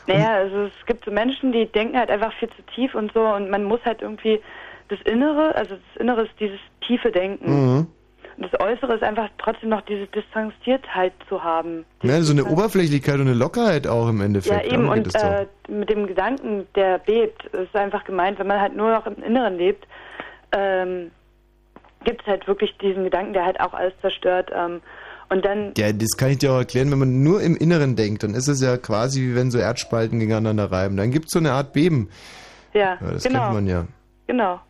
Naja, 0.06 0.34
also 0.36 0.66
es 0.66 0.86
gibt 0.86 1.04
so 1.04 1.10
Menschen, 1.10 1.50
die 1.50 1.66
denken 1.66 1.98
halt 1.98 2.10
einfach 2.10 2.32
viel 2.34 2.48
zu 2.50 2.62
tief 2.74 2.94
und 2.94 3.12
so 3.12 3.20
und 3.26 3.50
man 3.50 3.64
muss 3.64 3.80
halt 3.84 4.02
irgendwie 4.02 4.40
das 4.88 5.00
Innere, 5.00 5.52
also 5.56 5.74
das 5.74 6.00
Innere 6.00 6.22
ist 6.22 6.32
dieses 6.38 6.60
tiefe 6.86 7.10
Denken. 7.10 7.50
Mhm. 7.78 7.86
Und 8.36 8.52
das 8.52 8.60
Äußere 8.60 8.94
ist 8.94 9.02
einfach 9.02 9.28
trotzdem 9.38 9.70
noch 9.70 9.80
diese 9.82 10.06
Distanziertheit 10.08 11.12
zu 11.28 11.42
haben. 11.42 11.86
Ja, 12.02 12.20
so 12.20 12.32
eine 12.32 12.44
Oberflächlichkeit 12.44 13.14
und 13.14 13.22
eine 13.22 13.34
Lockerheit 13.34 13.86
auch 13.86 14.08
im 14.08 14.20
Endeffekt. 14.20 14.66
Ja, 14.66 14.72
eben. 14.72 14.88
Und 14.88 15.14
äh, 15.14 15.46
mit 15.68 15.88
dem 15.88 16.06
Gedanken, 16.06 16.66
der 16.74 16.98
bebt, 16.98 17.44
ist 17.46 17.74
einfach 17.74 18.04
gemeint, 18.04 18.38
wenn 18.38 18.46
man 18.46 18.60
halt 18.60 18.76
nur 18.76 18.90
noch 18.90 19.06
im 19.06 19.22
Inneren 19.22 19.56
lebt, 19.56 19.86
ähm, 20.52 21.10
gibt 22.04 22.20
es 22.22 22.26
halt 22.26 22.46
wirklich 22.46 22.76
diesen 22.78 23.04
Gedanken, 23.04 23.32
der 23.32 23.44
halt 23.46 23.58
auch 23.60 23.72
alles 23.72 23.94
zerstört. 24.02 24.50
Ähm, 24.54 24.82
und 25.28 25.44
dann, 25.44 25.72
Ja, 25.76 25.92
das 25.92 26.16
kann 26.16 26.30
ich 26.30 26.38
dir 26.38 26.52
auch 26.52 26.58
erklären, 26.58 26.90
wenn 26.92 26.98
man 26.98 27.22
nur 27.22 27.40
im 27.40 27.56
Inneren 27.56 27.96
denkt, 27.96 28.22
dann 28.22 28.34
ist 28.34 28.48
es 28.48 28.62
ja 28.62 28.76
quasi 28.76 29.22
wie 29.22 29.34
wenn 29.34 29.50
so 29.50 29.58
Erdspalten 29.58 30.20
gegeneinander 30.20 30.70
reiben. 30.70 30.96
Dann 30.96 31.10
gibt 31.10 31.26
es 31.26 31.32
so 31.32 31.38
eine 31.38 31.52
Art 31.52 31.72
Beben. 31.72 32.10
ja, 32.74 32.98
Ja, 33.00 33.10
das 33.12 33.24
genau, 33.24 33.40
kennt 33.40 33.54
man 33.54 33.66
ja. 33.66 33.86
genau, 34.26 34.60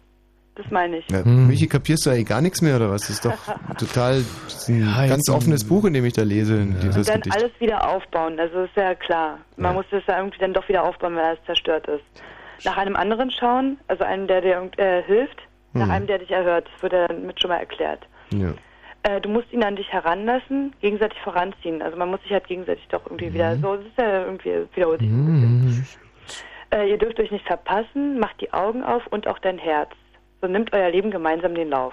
das 0.56 0.70
meine 0.70 0.98
ich. 0.98 1.10
ja 1.10 1.24
Hm. 1.24 1.46
Michi, 1.48 1.66
kapierst 1.68 2.06
du 2.06 2.10
eigentlich 2.10 2.26
gar 2.26 2.40
nichts 2.40 2.60
mehr 2.62 2.76
oder 2.76 2.90
was? 2.90 3.02
Das 3.02 3.10
ist 3.10 3.24
doch 3.24 3.34
total 3.78 4.22
das 4.44 4.54
ist 4.54 4.68
ein 4.68 4.80
Ja, 4.86 5.06
ganz 5.06 5.28
offenes 5.30 5.64
Buch, 5.66 5.84
in 5.84 5.94
dem 5.94 6.04
ich 6.04 6.14
da 6.14 6.22
lese. 6.22 6.64
Dieses 6.82 6.96
Und 6.96 7.08
dann 7.08 7.20
Gedicht. 7.20 7.36
alles 7.36 7.50
wieder 7.60 7.88
aufbauen, 7.88 8.38
also 8.40 8.62
ist 8.64 8.76
ja 8.76 8.94
klar. 8.94 9.38
Man 9.56 9.74
muss 9.74 9.84
das 9.90 10.02
ja 10.06 10.18
irgendwie 10.18 10.38
dann 10.38 10.52
doch 10.52 10.68
wieder 10.68 10.82
aufbauen, 10.84 11.14
wenn 11.16 11.24
alles 11.24 11.38
zerstört 11.46 11.86
ist. 11.88 12.04
Nach 12.64 12.76
einem 12.76 12.96
anderen 12.96 13.30
schauen, 13.30 13.78
also 13.88 14.04
einem, 14.04 14.26
der 14.26 14.40
dir 14.40 14.70
äh, 14.78 15.02
hilft, 15.02 15.38
nach 15.74 15.84
Hm. 15.86 15.90
einem, 15.90 16.06
der 16.06 16.18
dich 16.18 16.30
erhört. 16.30 16.66
Das 16.74 16.82
wird 16.82 16.92
ja 16.94 17.06
dann 17.08 17.26
mit 17.26 17.40
schon 17.40 17.50
mal 17.50 17.58
erklärt. 17.58 18.06
Ja. 18.32 18.54
Äh, 19.02 19.20
du 19.20 19.28
musst 19.28 19.52
ihn 19.52 19.62
an 19.62 19.76
dich 19.76 19.92
heranlassen, 19.92 20.74
gegenseitig 20.80 21.18
voranziehen. 21.20 21.82
Also 21.82 21.96
man 21.98 22.10
muss 22.10 22.20
sich 22.22 22.32
halt 22.32 22.46
gegenseitig 22.48 22.86
doch 22.88 23.04
irgendwie 23.06 23.32
wieder, 23.34 23.56
so 23.58 23.74
es 23.74 23.82
ist 23.86 23.98
ja 23.98 24.22
irgendwie, 24.24 24.52
wiederholt 24.74 25.00
sich 25.00 25.08
ein 25.10 25.64
bisschen. 25.66 25.86
Äh, 26.70 26.90
ihr 26.90 26.98
dürft 26.98 27.20
euch 27.20 27.30
nicht 27.30 27.46
verpassen, 27.46 28.18
macht 28.18 28.40
die 28.40 28.52
Augen 28.52 28.82
auf 28.82 29.06
und 29.08 29.28
auch 29.28 29.38
dein 29.38 29.58
Herz. 29.58 29.90
So 30.46 30.52
nimmt 30.52 30.72
euer 30.72 30.90
Leben 30.90 31.10
gemeinsam 31.10 31.56
den 31.56 31.70
Lauf. 31.70 31.92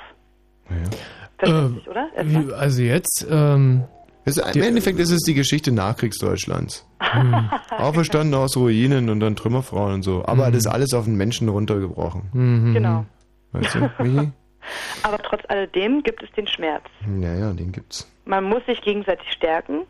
Verständlich, 1.40 1.88
oder? 1.90 2.08
Erstmal? 2.16 2.48
Wie- 2.48 2.54
Also 2.54 2.82
jetzt, 2.84 3.26
ähm, 3.30 3.84
Es, 4.26 4.38
Im 4.38 4.62
Endeffekt 4.62 5.00
ist 5.00 5.10
es 5.12 5.22
die 5.24 5.34
Geschichte 5.34 5.72
Nachkriegsdeutschlands. 5.72 6.88
Hm. 7.02 7.50
Auferstanden 7.78 8.34
aus 8.36 8.56
Ruinen 8.56 9.10
und 9.10 9.20
dann 9.20 9.36
Trümmerfrauen 9.36 9.96
und 9.96 10.04
so. 10.04 10.24
Aber 10.26 10.46
das 10.52 10.60
ist 10.60 10.68
alles 10.68 10.94
auf 10.94 11.06
den 11.06 11.16
Menschen 11.16 11.50
runtergebrochen. 11.50 12.30
Mhm. 12.32 12.74
Genau. 12.76 13.06
Weißt 13.54 13.76
du, 13.76 13.90
Michi? 14.04 14.32
Aber 15.04 15.18
trotz 15.18 15.42
alledem 15.50 16.04
gibt 16.04 16.22
es 16.24 16.32
den 16.38 16.48
Schmerz. 16.48 16.84
Ja, 17.20 17.34
ja, 17.36 17.52
den 17.54 17.72
gibt's. 17.74 18.08
Man 18.26 18.46
muss 18.46 18.64
sich 18.66 18.80
gegenseitig 18.82 19.30
stärken, 19.34 19.82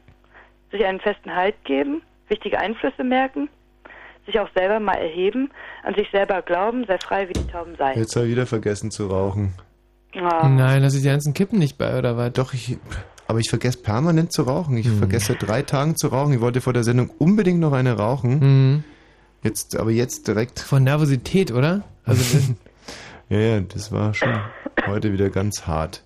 sich 0.71 0.83
einen 0.85 0.99
festen 1.01 1.35
Halt 1.35 1.55
geben, 1.65 2.01
wichtige 2.29 2.57
Einflüsse 2.57 3.03
merken, 3.03 3.49
sich 4.25 4.39
auch 4.39 4.49
selber 4.55 4.79
mal 4.79 4.95
erheben, 4.95 5.51
an 5.83 5.95
sich 5.95 6.07
selber 6.11 6.41
glauben, 6.41 6.85
sei 6.87 6.97
frei 6.97 7.27
wie 7.29 7.33
die 7.33 7.47
Tauben 7.47 7.75
sei. 7.77 7.93
Jetzt 7.95 8.15
habe 8.15 8.25
ich 8.25 8.31
wieder 8.31 8.45
vergessen 8.45 8.91
zu 8.91 9.07
rauchen. 9.07 9.53
Ah. 10.15 10.47
Nein, 10.47 10.81
lass 10.83 10.93
ich 10.95 11.01
die 11.01 11.07
ganzen 11.07 11.33
Kippen 11.33 11.59
nicht 11.59 11.77
bei, 11.77 11.97
oder 11.97 12.15
was? 12.17 12.31
Doch, 12.33 12.53
ich. 12.53 12.77
aber 13.27 13.39
ich 13.39 13.49
vergesse 13.49 13.79
permanent 13.79 14.31
zu 14.31 14.43
rauchen. 14.43 14.77
Ich 14.77 14.87
vergesse 14.89 15.33
seit 15.33 15.47
drei 15.47 15.61
Tagen 15.63 15.97
zu 15.97 16.07
rauchen. 16.09 16.33
Ich 16.33 16.41
wollte 16.41 16.61
vor 16.61 16.73
der 16.73 16.83
Sendung 16.83 17.09
unbedingt 17.17 17.59
noch 17.59 17.73
eine 17.73 17.97
rauchen. 17.97 18.39
Mhm. 18.39 18.83
Jetzt, 19.41 19.75
aber 19.77 19.91
jetzt 19.91 20.27
direkt. 20.27 20.59
Von 20.59 20.83
Nervosität, 20.83 21.51
oder? 21.51 21.81
Also 22.05 22.37
Ja, 23.29 23.39
ja, 23.39 23.59
das 23.61 23.91
war 23.91 24.13
schon 24.13 24.39
heute 24.85 25.11
wieder 25.13 25.29
ganz 25.29 25.65
hart. 25.65 26.03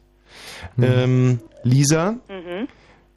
Mhm. 0.77 0.83
Ähm, 0.83 1.39
Lisa, 1.63 2.11
Mhm. 2.29 2.67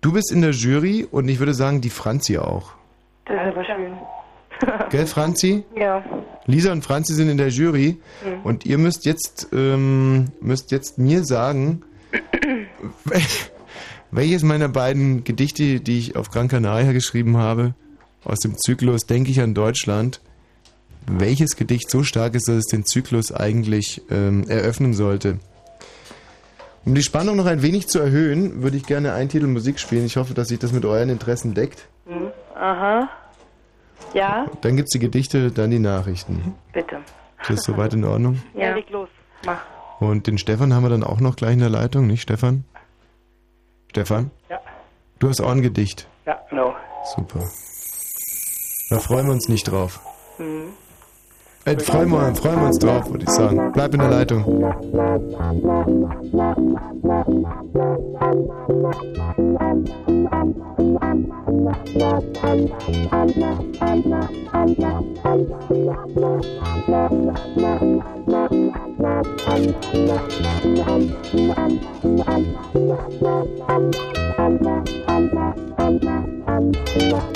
du 0.01 0.13
bist 0.13 0.33
in 0.33 0.41
der 0.43 0.51
Jury 0.51 1.07
und 1.09 1.29
ich 1.29 1.39
würde 1.39 1.55
sagen, 1.55 1.81
die 1.81 1.91
Franzi 1.91 2.37
auch. 2.39 2.73
Das 3.27 3.37
ist 3.37 3.53
aber 3.57 3.65
schön. 3.65 3.93
Gell, 4.91 5.07
Franzi? 5.07 5.65
Ja. 5.77 6.05
Lisa 6.47 6.73
und 6.73 6.83
Franzi 6.83 7.15
sind 7.15 7.29
in 7.29 7.37
der 7.37 7.49
Jury 7.49 7.99
Mhm. 8.25 8.41
und 8.45 8.67
ihr 8.67 8.79
müsst 8.79 9.05
jetzt, 9.07 9.49
ähm, 9.53 10.27
müsst 10.41 10.71
jetzt 10.73 10.99
mir 10.99 11.25
sagen, 11.25 11.83
wel- 13.05 13.21
welches 14.11 14.43
meiner 14.43 14.69
beiden 14.69 15.23
Gedichte, 15.25 15.81
die 15.81 15.99
ich 15.99 16.17
auf 16.17 16.31
Gran 16.31 16.49
Canaria 16.49 16.93
geschrieben 16.93 17.37
habe, 17.37 17.75
aus 18.25 18.39
dem 18.41 18.57
Zyklus 18.59 19.07
Denke 19.07 19.31
ich 19.31 19.41
an 19.41 19.55
Deutschland, 19.55 20.21
welches 21.07 21.57
Gedicht 21.57 21.91
so 21.91 22.03
stark 22.03 22.35
ist, 22.35 22.49
dass 22.49 22.57
es 22.57 22.67
den 22.67 22.85
Zyklus 22.85 23.33
eigentlich 23.33 24.03
ähm, 24.11 24.45
eröffnen 24.49 24.93
sollte. 24.95 25.39
Um 26.85 26.95
die 26.95 27.03
Spannung 27.03 27.37
noch 27.37 27.47
ein 27.47 27.63
wenig 27.63 27.89
zu 27.89 27.99
erhöhen, 27.99 28.63
würde 28.63 28.77
ich 28.77 28.85
gerne 28.87 29.13
einen 29.13 29.29
Titel 29.29 29.47
Musik 29.47 29.79
spielen. 29.79 30.05
Ich 30.07 30.17
hoffe, 30.17 30.35
dass 30.35 30.49
sich 30.49 30.59
das 30.59 30.73
mit 30.73 30.85
euren 30.85 31.09
Interessen 31.11 31.55
deckt. 31.55 31.87
Mhm. 32.07 32.29
Aha. 32.55 33.09
Ja, 34.15 34.47
Dann 34.63 34.77
gibt's 34.77 34.93
die 34.93 34.99
Gedichte, 34.99 35.51
dann 35.53 35.71
die 35.71 35.79
Nachrichten. 35.79 36.55
bitte. 36.73 36.97
Ist 37.43 37.51
das 37.51 37.63
soweit 37.63 37.95
in 37.95 38.05
Ordnung? 38.05 38.43
Ja, 38.55 38.75
leg 38.75 38.91
los. 38.91 39.09
Mach. 39.47 39.61
Und 40.01 40.27
den 40.27 40.39
Stefan 40.39 40.75
haben 40.75 40.83
wir 40.83 40.91
dann 40.91 41.05
auch 41.05 41.21
noch 41.21 41.37
gleich 41.37 41.53
in 41.55 41.59
der 41.61 41.69
Leitung, 41.71 42.07
nicht 42.07 42.23
Stefan? 42.23 42.65
Stefan? 43.91 44.31
Ja. 44.49 44.59
Du 45.19 45.29
hast 45.29 45.41
auch 45.41 45.51
ein 45.51 45.63
Gedicht. 45.63 46.07
Ja, 46.27 46.41
genau. 46.49 46.75
Super. 47.17 47.41
Da 48.91 48.99
freuen 48.99 49.27
wir 49.27 49.33
uns 49.33 49.49
nicht 49.49 49.65
drauf. 49.65 50.01
Mhm. 50.39 50.73
Äh, 51.67 51.79
freuen, 51.79 52.11
wir, 52.11 52.35
freuen 52.35 52.61
wir 52.61 52.67
uns 52.69 52.79
drauf, 52.79 53.11
würde 53.11 53.25
ich 53.25 53.31
sagen. 53.31 53.71
Bleib 53.73 53.93
in 53.93 54.01
der 54.01 54.09
Leitung. 54.09 54.45
Lisa. 76.61 77.31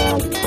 Franzi. 0.00 0.39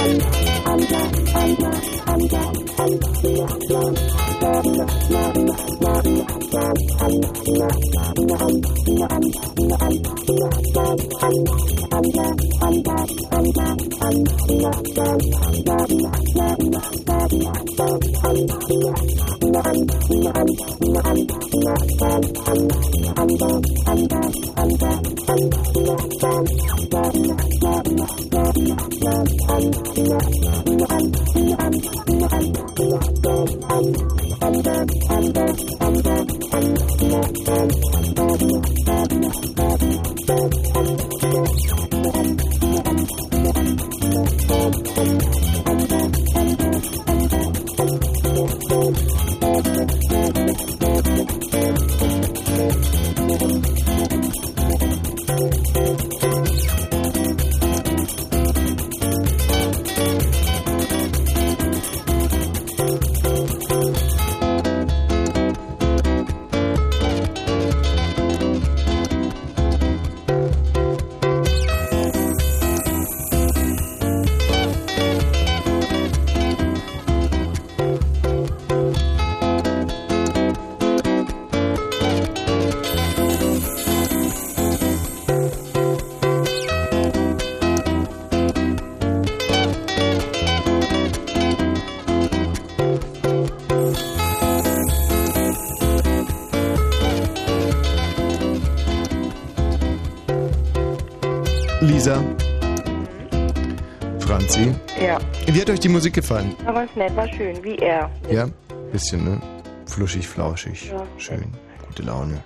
Ja. 105.14 105.20
Wie 105.54 105.62
hat 105.62 105.70
euch 105.70 105.80
die 105.80 105.90
Musik 105.90 106.14
gefallen? 106.14 106.56
Aber 106.66 106.80
ganz 106.80 106.96
nett, 106.96 107.16
war 107.16 107.28
schön, 107.32 107.64
wie 107.64 107.76
er. 107.76 108.10
Ja? 108.32 108.48
Bisschen, 108.92 109.24
ne? 109.24 109.40
Fluschig, 109.86 110.28
flauschig. 110.28 110.90
Ja. 110.90 111.06
Schön. 111.18 111.44
Gute 111.88 112.02
Laune. 112.02 112.44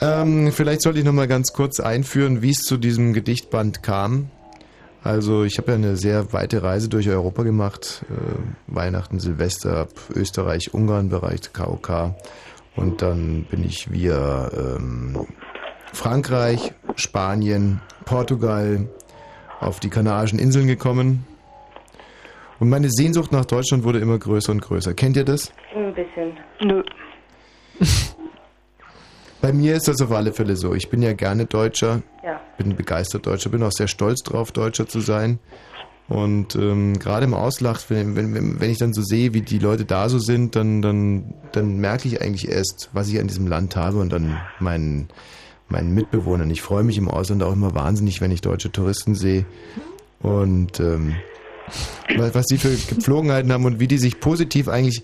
Ähm, 0.00 0.50
vielleicht 0.50 0.82
sollte 0.82 0.98
ich 0.98 1.04
noch 1.04 1.12
mal 1.12 1.28
ganz 1.28 1.52
kurz 1.52 1.78
einführen, 1.78 2.42
wie 2.42 2.50
es 2.50 2.62
zu 2.62 2.78
diesem 2.78 3.12
Gedichtband 3.12 3.84
kam. 3.84 4.28
Also 5.04 5.44
ich 5.44 5.58
habe 5.58 5.70
ja 5.70 5.76
eine 5.76 5.96
sehr 5.96 6.32
weite 6.32 6.64
Reise 6.64 6.88
durch 6.88 7.08
Europa 7.08 7.44
gemacht. 7.44 8.04
Äh, 8.10 8.74
Weihnachten, 8.74 9.20
Silvester, 9.20 9.86
Österreich, 10.12 10.74
Ungarn, 10.74 11.10
Bereich 11.10 11.52
KOK. 11.52 12.14
Und 12.74 13.02
dann 13.02 13.44
bin 13.44 13.64
ich 13.64 13.92
via 13.92 14.50
ähm, 14.52 15.28
Frankreich, 15.92 16.72
Spanien, 16.96 17.80
Portugal 18.04 18.88
auf 19.60 19.78
die 19.78 19.90
Kanarischen 19.90 20.40
Inseln 20.40 20.66
gekommen. 20.66 21.24
Und 22.58 22.68
meine 22.70 22.88
Sehnsucht 22.90 23.32
nach 23.32 23.44
Deutschland 23.44 23.84
wurde 23.84 23.98
immer 23.98 24.18
größer 24.18 24.52
und 24.52 24.62
größer. 24.62 24.94
Kennt 24.94 25.16
ihr 25.16 25.24
das? 25.24 25.52
Ein 25.74 25.94
bisschen. 25.94 26.32
Nö. 26.62 26.82
Bei 29.42 29.52
mir 29.52 29.76
ist 29.76 29.86
das 29.88 30.00
auf 30.00 30.10
alle 30.12 30.32
Fälle 30.32 30.56
so. 30.56 30.74
Ich 30.74 30.88
bin 30.88 31.02
ja 31.02 31.12
gerne 31.12 31.44
Deutscher, 31.46 32.02
Ja. 32.24 32.40
bin 32.56 32.74
begeistert 32.74 33.26
Deutscher, 33.26 33.50
bin 33.50 33.62
auch 33.62 33.72
sehr 33.72 33.86
stolz 33.88 34.22
drauf, 34.22 34.50
Deutscher 34.52 34.88
zu 34.88 35.00
sein. 35.00 35.38
Und 36.08 36.54
ähm, 36.54 36.98
gerade 36.98 37.24
im 37.26 37.34
Auslacht, 37.34 37.90
wenn, 37.90 38.14
wenn, 38.16 38.32
wenn 38.34 38.60
wenn 38.60 38.70
ich 38.70 38.78
dann 38.78 38.92
so 38.94 39.02
sehe, 39.02 39.34
wie 39.34 39.42
die 39.42 39.58
Leute 39.58 39.84
da 39.84 40.08
so 40.08 40.18
sind, 40.18 40.54
dann, 40.56 40.80
dann, 40.80 41.34
dann 41.52 41.78
merke 41.78 42.08
ich 42.08 42.22
eigentlich 42.22 42.48
erst, 42.48 42.90
was 42.92 43.08
ich 43.08 43.18
an 43.20 43.26
diesem 43.26 43.46
Land 43.48 43.74
habe 43.76 43.98
und 43.98 44.12
dann 44.12 44.36
meinen, 44.60 45.08
meinen 45.68 45.92
Mitbewohnern. 45.94 46.48
Ich 46.50 46.62
freue 46.62 46.84
mich 46.84 46.96
im 46.96 47.08
Ausland 47.10 47.42
auch 47.42 47.52
immer 47.52 47.74
wahnsinnig, 47.74 48.20
wenn 48.20 48.30
ich 48.30 48.40
deutsche 48.40 48.70
Touristen 48.70 49.14
sehe. 49.16 49.44
Und 50.20 50.78
ähm, 50.80 51.16
was 52.16 52.34
was 52.34 52.46
die 52.46 52.58
für 52.58 52.70
Gepflogenheiten 52.70 53.52
haben 53.52 53.64
und 53.64 53.80
wie 53.80 53.88
die 53.88 53.98
sich 53.98 54.20
positiv 54.20 54.68
eigentlich 54.68 55.02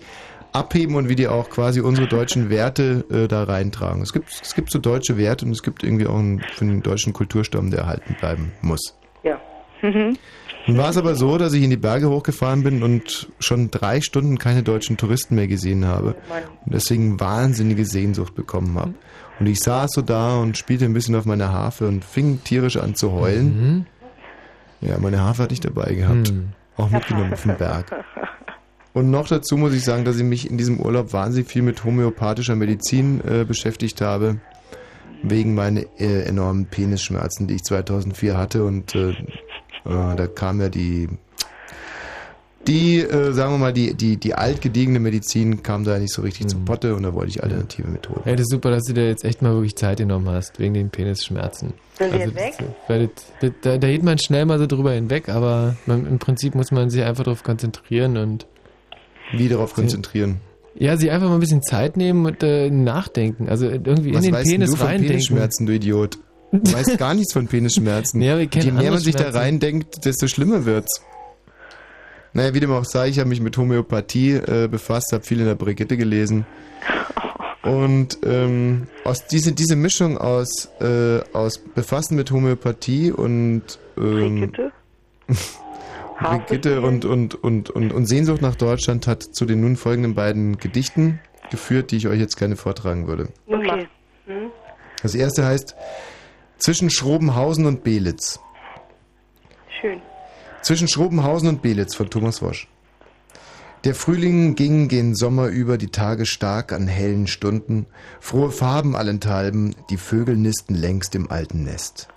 abheben 0.53 0.95
und 0.95 1.09
wie 1.09 1.15
die 1.15 1.27
auch 1.27 1.49
quasi 1.49 1.81
unsere 1.81 2.07
deutschen 2.07 2.49
Werte 2.49 3.05
äh, 3.09 3.27
da 3.27 3.43
reintragen. 3.43 4.01
Es 4.01 4.13
gibt, 4.13 4.29
es 4.41 4.53
gibt 4.55 4.71
so 4.71 4.79
deutsche 4.79 5.17
Werte 5.17 5.45
und 5.45 5.51
es 5.51 5.63
gibt 5.63 5.83
irgendwie 5.83 6.07
auch 6.07 6.17
einen, 6.17 6.39
für 6.39 6.65
den 6.65 6.83
deutschen 6.83 7.11
Kulturstamm, 7.11 7.71
der 7.71 7.81
erhalten 7.81 8.15
bleiben 8.19 8.51
muss. 8.61 8.95
Ja. 9.23 9.41
Nun 10.65 10.77
war 10.77 10.89
es 10.89 10.97
aber 10.97 11.15
so, 11.15 11.37
dass 11.37 11.53
ich 11.53 11.63
in 11.63 11.71
die 11.71 11.77
Berge 11.77 12.09
hochgefahren 12.09 12.63
bin 12.63 12.83
und 12.83 13.27
schon 13.39 13.69
drei 13.69 13.99
Stunden 13.99 14.37
keine 14.37 14.63
deutschen 14.63 14.95
Touristen 14.95 15.35
mehr 15.35 15.47
gesehen 15.47 15.85
habe. 15.85 16.15
Und 16.65 16.73
deswegen 16.73 17.19
wahnsinnige 17.19 17.85
Sehnsucht 17.85 18.33
bekommen 18.33 18.79
habe. 18.79 18.93
Und 19.39 19.47
ich 19.47 19.59
saß 19.59 19.91
so 19.91 20.01
da 20.01 20.37
und 20.37 20.57
spielte 20.57 20.85
ein 20.85 20.93
bisschen 20.93 21.15
auf 21.15 21.25
meiner 21.25 21.51
Harfe 21.51 21.87
und 21.87 22.05
fing 22.05 22.43
tierisch 22.43 22.77
an 22.77 22.95
zu 22.95 23.11
heulen. 23.11 23.87
Ja, 24.85 24.97
meine 24.99 25.21
Harfe 25.21 25.43
hatte 25.43 25.53
ich 25.53 25.61
dabei 25.61 25.93
gehabt. 25.93 26.33
Auch 26.75 26.89
mitgenommen 26.89 27.35
vom 27.35 27.55
Berg. 27.57 27.91
Und 28.93 29.09
noch 29.09 29.27
dazu 29.27 29.57
muss 29.57 29.73
ich 29.73 29.83
sagen, 29.83 30.05
dass 30.05 30.17
ich 30.17 30.23
mich 30.23 30.49
in 30.49 30.57
diesem 30.57 30.79
Urlaub 30.79 31.13
wahnsinnig 31.13 31.47
viel 31.47 31.63
mit 31.63 31.83
homöopathischer 31.83 32.55
Medizin 32.55 33.21
äh, 33.21 33.43
beschäftigt 33.43 34.01
habe. 34.01 34.39
Wegen 35.23 35.55
meiner 35.55 35.81
äh, 35.97 36.23
enormen 36.23 36.65
Penisschmerzen, 36.65 37.47
die 37.47 37.55
ich 37.55 37.63
2004 37.63 38.37
hatte. 38.37 38.65
Und 38.65 38.93
äh, 38.93 39.11
äh, 39.11 39.15
da 39.85 40.27
kam 40.27 40.61
ja 40.61 40.69
die, 40.69 41.09
die, 42.67 42.99
äh, 42.99 43.33
sagen 43.33 43.53
wir 43.53 43.57
mal, 43.57 43.73
die, 43.73 43.93
die, 43.93 44.17
die 44.17 44.33
altgediegene 44.35 44.99
Medizin 44.99 45.63
kam 45.63 45.83
da 45.83 45.99
nicht 45.99 46.13
so 46.13 46.21
richtig 46.21 46.47
zu 46.47 46.57
Potte 46.59 46.95
und 46.95 47.03
da 47.03 47.13
wollte 47.13 47.29
ich 47.31 47.43
alternative 47.43 47.87
Methoden. 47.87 48.21
Hey, 48.23 48.35
das 48.35 48.43
ist 48.43 48.51
super, 48.51 48.71
dass 48.71 48.83
du 48.83 48.93
dir 48.93 49.07
jetzt 49.07 49.25
echt 49.25 49.41
mal 49.41 49.53
wirklich 49.53 49.75
Zeit 49.75 49.97
genommen 49.97 50.29
hast, 50.29 50.59
wegen 50.59 50.73
den 50.73 50.89
Penisschmerzen. 50.89 51.73
Sind 51.97 52.13
das- 52.13 52.35
weg? 52.35 52.53
Weil 52.87 53.07
das, 53.07 53.25
das, 53.41 53.51
da, 53.61 53.77
da 53.77 53.87
geht 53.87 54.03
man 54.03 54.17
schnell 54.17 54.45
mal 54.45 54.59
so 54.59 54.67
drüber 54.67 54.91
hinweg, 54.93 55.29
aber 55.29 55.75
man, 55.85 56.05
im 56.07 56.19
Prinzip 56.19 56.55
muss 56.55 56.71
man 56.71 56.89
sich 56.89 57.03
einfach 57.03 57.23
darauf 57.25 57.43
konzentrieren 57.43 58.17
und. 58.17 58.47
Wie 59.33 59.49
darauf 59.49 59.73
konzentrieren? 59.73 60.39
Ja, 60.75 60.97
sich 60.97 61.11
einfach 61.11 61.27
mal 61.27 61.35
ein 61.35 61.39
bisschen 61.39 61.61
Zeit 61.63 61.97
nehmen 61.97 62.25
und 62.25 62.41
äh, 62.43 62.69
nachdenken. 62.69 63.47
Also 63.49 63.67
irgendwie 63.67 64.13
Was 64.15 64.25
in 64.25 64.33
den 64.33 64.43
Penis 64.43 64.71
du 64.71 64.77
von 64.77 64.87
reindenken. 64.87 65.07
Penisschmerzen, 65.15 65.65
du 65.65 65.73
Idiot? 65.73 66.17
Du 66.51 66.73
weißt 66.73 66.97
gar 66.97 67.13
nichts 67.13 67.33
von 67.33 67.47
Penisschmerzen. 67.47 68.21
Ja, 68.21 68.37
wir 68.39 68.47
kennen 68.47 68.65
Je 68.77 68.83
mehr 68.83 68.91
man 68.91 68.99
sich 68.99 69.15
da 69.15 69.29
reindenkt, 69.29 70.05
desto 70.05 70.27
schlimmer 70.27 70.65
wird's. 70.65 71.01
Naja, 72.33 72.53
wie 72.53 72.59
dem 72.59 72.71
auch 72.71 72.85
sei, 72.85 73.09
ich 73.09 73.19
habe 73.19 73.29
mich 73.29 73.41
mit 73.41 73.57
Homöopathie 73.57 74.33
äh, 74.33 74.67
befasst, 74.67 75.13
habe 75.13 75.23
viel 75.23 75.39
in 75.39 75.45
der 75.45 75.55
Brigitte 75.55 75.97
gelesen. 75.97 76.45
Und 77.61 78.17
ähm, 78.25 78.87
aus 79.05 79.27
diese, 79.27 79.53
diese 79.53 79.75
Mischung 79.75 80.17
aus, 80.17 80.69
äh, 80.81 81.21
aus 81.31 81.59
Befassen 81.59 82.15
mit 82.15 82.31
Homöopathie 82.31 83.11
und 83.11 83.79
ähm, 83.97 84.51
Brigitte 86.19 86.81
und, 86.81 87.05
und, 87.05 87.35
und, 87.35 87.69
und, 87.69 87.93
und 87.93 88.05
Sehnsucht 88.05 88.41
nach 88.41 88.55
Deutschland 88.55 89.07
hat 89.07 89.23
zu 89.23 89.45
den 89.45 89.61
nun 89.61 89.77
folgenden 89.77 90.15
beiden 90.15 90.57
Gedichten 90.57 91.19
geführt, 91.51 91.91
die 91.91 91.97
ich 91.97 92.07
euch 92.07 92.19
jetzt 92.19 92.35
gerne 92.35 92.55
vortragen 92.55 93.07
würde. 93.07 93.29
Okay. 93.47 93.87
Hm? 94.25 94.49
Das 95.01 95.15
erste 95.15 95.45
heißt 95.45 95.75
Zwischen 96.57 96.89
Schrobenhausen 96.89 97.65
und 97.65 97.83
Belitz. 97.83 98.39
Schön. 99.81 100.01
Zwischen 100.63 100.87
Schrobenhausen 100.87 101.49
und 101.49 101.61
Belitz 101.61 101.93
von 101.93 102.09
Thomas 102.09 102.41
Wosch. 102.41 102.69
Der 103.83 103.93
Frühling 103.93 104.55
ging 104.55 104.87
gen 104.87 105.13
Sommer 105.13 105.47
über, 105.47 105.77
die 105.77 105.89
Tage 105.89 106.25
stark 106.25 106.71
an 106.71 106.87
hellen 106.87 107.27
Stunden, 107.27 107.85
frohe 108.21 108.49
Farben 108.49 108.95
allenthalben, 108.95 109.75
die 109.89 109.97
Vögel 109.97 110.37
nisten 110.37 110.73
längst 110.73 111.15
im 111.15 111.29
alten 111.29 111.65
Nest. 111.65 112.07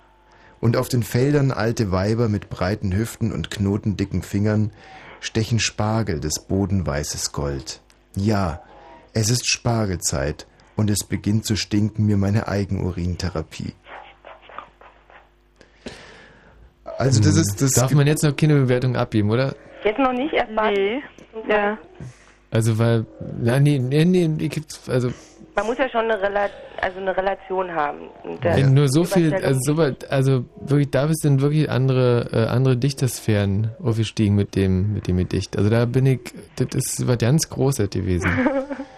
Und 0.61 0.77
auf 0.77 0.87
den 0.87 1.03
Feldern 1.03 1.51
alte 1.51 1.91
Weiber 1.91 2.29
mit 2.29 2.49
breiten 2.49 2.95
Hüften 2.95 3.33
und 3.33 3.51
knotendicken 3.51 4.21
Fingern 4.21 4.71
stechen 5.19 5.59
Spargel 5.59 6.21
des 6.21 6.39
Boden 6.39 6.87
weißes 6.87 7.33
Gold. 7.33 7.81
Ja, 8.15 8.61
es 9.11 9.29
ist 9.29 9.49
Spargelzeit 9.49 10.47
und 10.77 10.89
es 10.89 11.03
beginnt 11.03 11.45
zu 11.45 11.57
stinken 11.57 12.05
mir 12.05 12.15
meine 12.15 12.47
Eigenurintherapie. 12.47 13.73
Also 16.97 17.21
das 17.21 17.37
ist 17.37 17.61
das 17.61 17.71
Darf 17.71 17.93
man 17.93 18.07
jetzt 18.07 18.23
noch 18.23 18.35
keine 18.35 18.55
Bewertung 18.55 18.95
abgeben, 18.95 19.29
oder? 19.29 19.55
Jetzt 19.83 19.99
noch 19.99 20.13
nicht 20.13 20.33
erst 20.33 20.51
mal. 20.51 20.73
Nee. 20.73 21.01
Ja. 21.47 21.77
Also 22.49 22.79
weil, 22.79 23.05
ja, 23.43 23.59
nee, 23.59 23.77
nee, 23.77 24.05
nee, 24.05 24.27
die 24.27 24.49
gibt's, 24.49 24.89
also 24.89 25.09
Man 25.55 25.65
muss 25.67 25.77
ja 25.77 25.89
schon 25.89 26.05
eine, 26.05 26.19
Rela 26.21 26.49
also 26.81 26.99
eine 26.99 27.15
Relation 27.15 27.71
haben. 27.71 28.09
Ey, 28.41 28.63
nur 28.63 28.87
so 28.87 29.03
viel, 29.03 29.33
also, 29.33 29.59
so 29.61 29.77
weit, 29.77 30.09
also 30.09 30.45
wirklich, 30.61 30.89
da 30.89 31.05
bist 31.07 31.25
dann 31.25 31.41
wirklich 31.41 31.69
andere, 31.69 32.29
äh, 32.31 32.45
andere 32.47 32.77
Dichtersphären 32.77 33.71
aufgestiegen 33.83 34.35
mit 34.35 34.55
dem, 34.55 34.93
mit 34.93 35.07
dem 35.07 35.17
Gedicht. 35.17 35.57
Also 35.57 35.69
da 35.69 35.85
bin 35.85 36.05
ich, 36.05 36.21
das 36.55 36.67
ist 36.73 37.07
was 37.07 37.17
ganz 37.17 37.49
Großes 37.49 37.89
gewesen. 37.89 38.31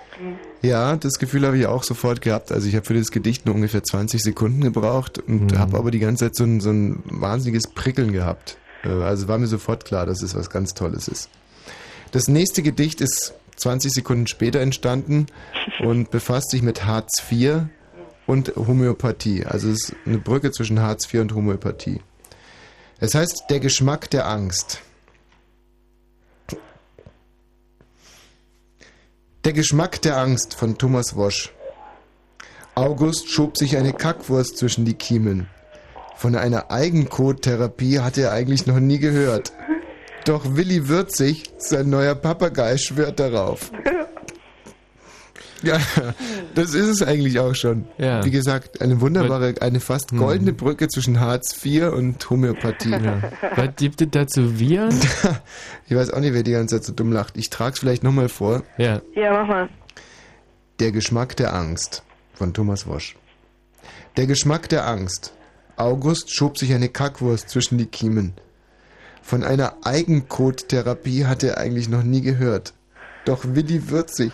Ja, 0.62 0.96
das 0.98 1.20
Gefühl 1.20 1.46
habe 1.46 1.58
ich 1.58 1.66
auch 1.68 1.84
sofort 1.84 2.22
gehabt. 2.22 2.52
Also 2.52 2.68
ich 2.68 2.76
habe 2.76 2.86
für 2.86 2.94
das 2.94 3.12
Gedicht 3.12 3.46
nur 3.46 3.56
ungefähr 3.56 3.84
20 3.84 4.22
Sekunden 4.22 4.62
gebraucht 4.62 5.20
und 5.20 5.58
habe 5.58 5.78
aber 5.78 5.92
die 5.92 6.00
ganze 6.00 6.26
Zeit 6.26 6.36
so 6.36 6.44
ein, 6.44 6.60
so 6.60 6.70
ein 6.72 7.02
wahnsinniges 7.06 7.68
Prickeln 7.74 8.12
gehabt. 8.12 8.58
Äh, 8.84 8.90
Also 8.90 9.28
war 9.28 9.38
mir 9.38 9.48
sofort 9.48 9.86
klar, 9.86 10.06
dass 10.06 10.22
es 10.22 10.36
was 10.36 10.50
ganz 10.50 10.74
Tolles 10.74 11.08
ist. 11.08 11.30
Das 12.12 12.28
nächste 12.28 12.62
Gedicht 12.64 13.02
ist 13.02 13.34
20 13.58 13.92
Sekunden 13.92 14.28
später 14.28 14.60
entstanden 14.60 15.28
und 15.82 16.12
befasst 16.12 16.52
sich 16.52 16.62
mit 16.62 16.86
Hartz 16.86 17.24
IV 17.32 17.64
und 18.28 18.54
Homöopathie. 18.56 19.46
Also 19.46 19.70
es 19.70 19.90
ist 19.90 19.96
eine 20.06 20.18
Brücke 20.18 20.52
zwischen 20.52 20.82
Hartz 20.82 21.12
IV 21.14 21.22
und 21.22 21.34
Homöopathie. 21.36 22.02
Es 23.00 23.16
heißt 23.16 23.46
Der 23.50 23.60
Geschmack 23.60 24.10
der 24.10 24.28
Angst. 24.28 24.82
Der 29.46 29.54
Geschmack 29.54 30.02
der 30.02 30.18
Angst 30.18 30.54
von 30.54 30.78
Thomas 30.78 31.16
Wosch. 31.16 31.54
August 32.76 33.30
schob 33.30 33.58
sich 33.58 33.78
eine 33.78 33.94
Kackwurst 33.94 34.58
zwischen 34.58 34.84
die 34.84 34.96
Kiemen. 34.96 35.48
Von 36.18 36.36
einer 36.36 36.72
Eigenkottherapie 36.72 38.00
hatte 38.00 38.24
er 38.24 38.34
eigentlich 38.34 38.68
noch 38.68 38.82
nie 38.82 39.00
gehört. 39.00 39.54
Doch 40.26 40.58
Willi 40.58 40.90
Würzig, 40.90 41.52
sein 41.58 41.90
neuer 41.90 42.16
Papagei, 42.16 42.76
schwört 42.76 43.22
darauf. 43.22 43.72
Ja, 45.64 45.80
das 46.56 46.74
ist 46.74 46.88
es 46.88 47.04
eigentlich 47.04 47.40
auch 47.40 47.56
schon. 47.56 47.86
Ja. 47.98 48.24
Wie 48.24 48.32
gesagt, 48.32 48.82
eine 48.82 49.02
wunderbare, 49.02 49.56
eine 49.62 49.80
fast 49.80 50.16
goldene 50.16 50.54
Brücke 50.54 50.88
zwischen 50.88 51.20
Hartz 51.20 51.64
IV 51.66 51.92
und 51.94 52.30
Homöopathie. 52.30 52.92
Was 53.56 53.70
gibt 53.78 54.02
es 54.02 54.08
dazu 54.12 54.60
wir? 54.60 54.90
Ich 55.88 55.96
weiß 55.96 56.12
auch 56.12 56.20
nicht, 56.20 56.34
wer 56.34 56.44
die 56.44 56.52
ganze 56.52 56.76
Zeit 56.76 56.86
so 56.86 56.94
dumm 56.94 57.12
lacht. 57.12 57.36
Ich 57.36 57.50
trage 57.50 57.74
es 57.74 57.80
vielleicht 57.80 58.04
nochmal 58.04 58.30
vor. 58.30 58.64
Ja. 58.78 59.02
Ja, 59.16 59.34
mach 59.34 59.48
mal. 59.48 59.70
Der 60.80 60.92
Geschmack 60.92 61.36
der 61.36 61.56
Angst 61.56 62.04
von 62.34 62.54
Thomas 62.54 62.86
Wosch. 62.86 63.16
Der 64.18 64.28
Geschmack 64.28 64.70
der 64.70 64.88
Angst. 64.88 65.34
August 65.78 66.32
schob 66.34 66.58
sich 66.58 66.74
eine 66.74 66.90
Kackwurst 66.90 67.50
zwischen 67.50 67.78
die 67.78 67.86
Kiemen. 67.86 68.34
Von 69.22 69.44
einer 69.44 69.78
Eigenkottherapie 69.84 71.26
hatte 71.26 71.50
er 71.50 71.58
eigentlich 71.58 71.90
noch 71.90 72.04
nie 72.04 72.22
gehört. 72.22 72.74
Doch 73.30 73.46
Willi 73.46 73.92
Würzig. 73.92 74.32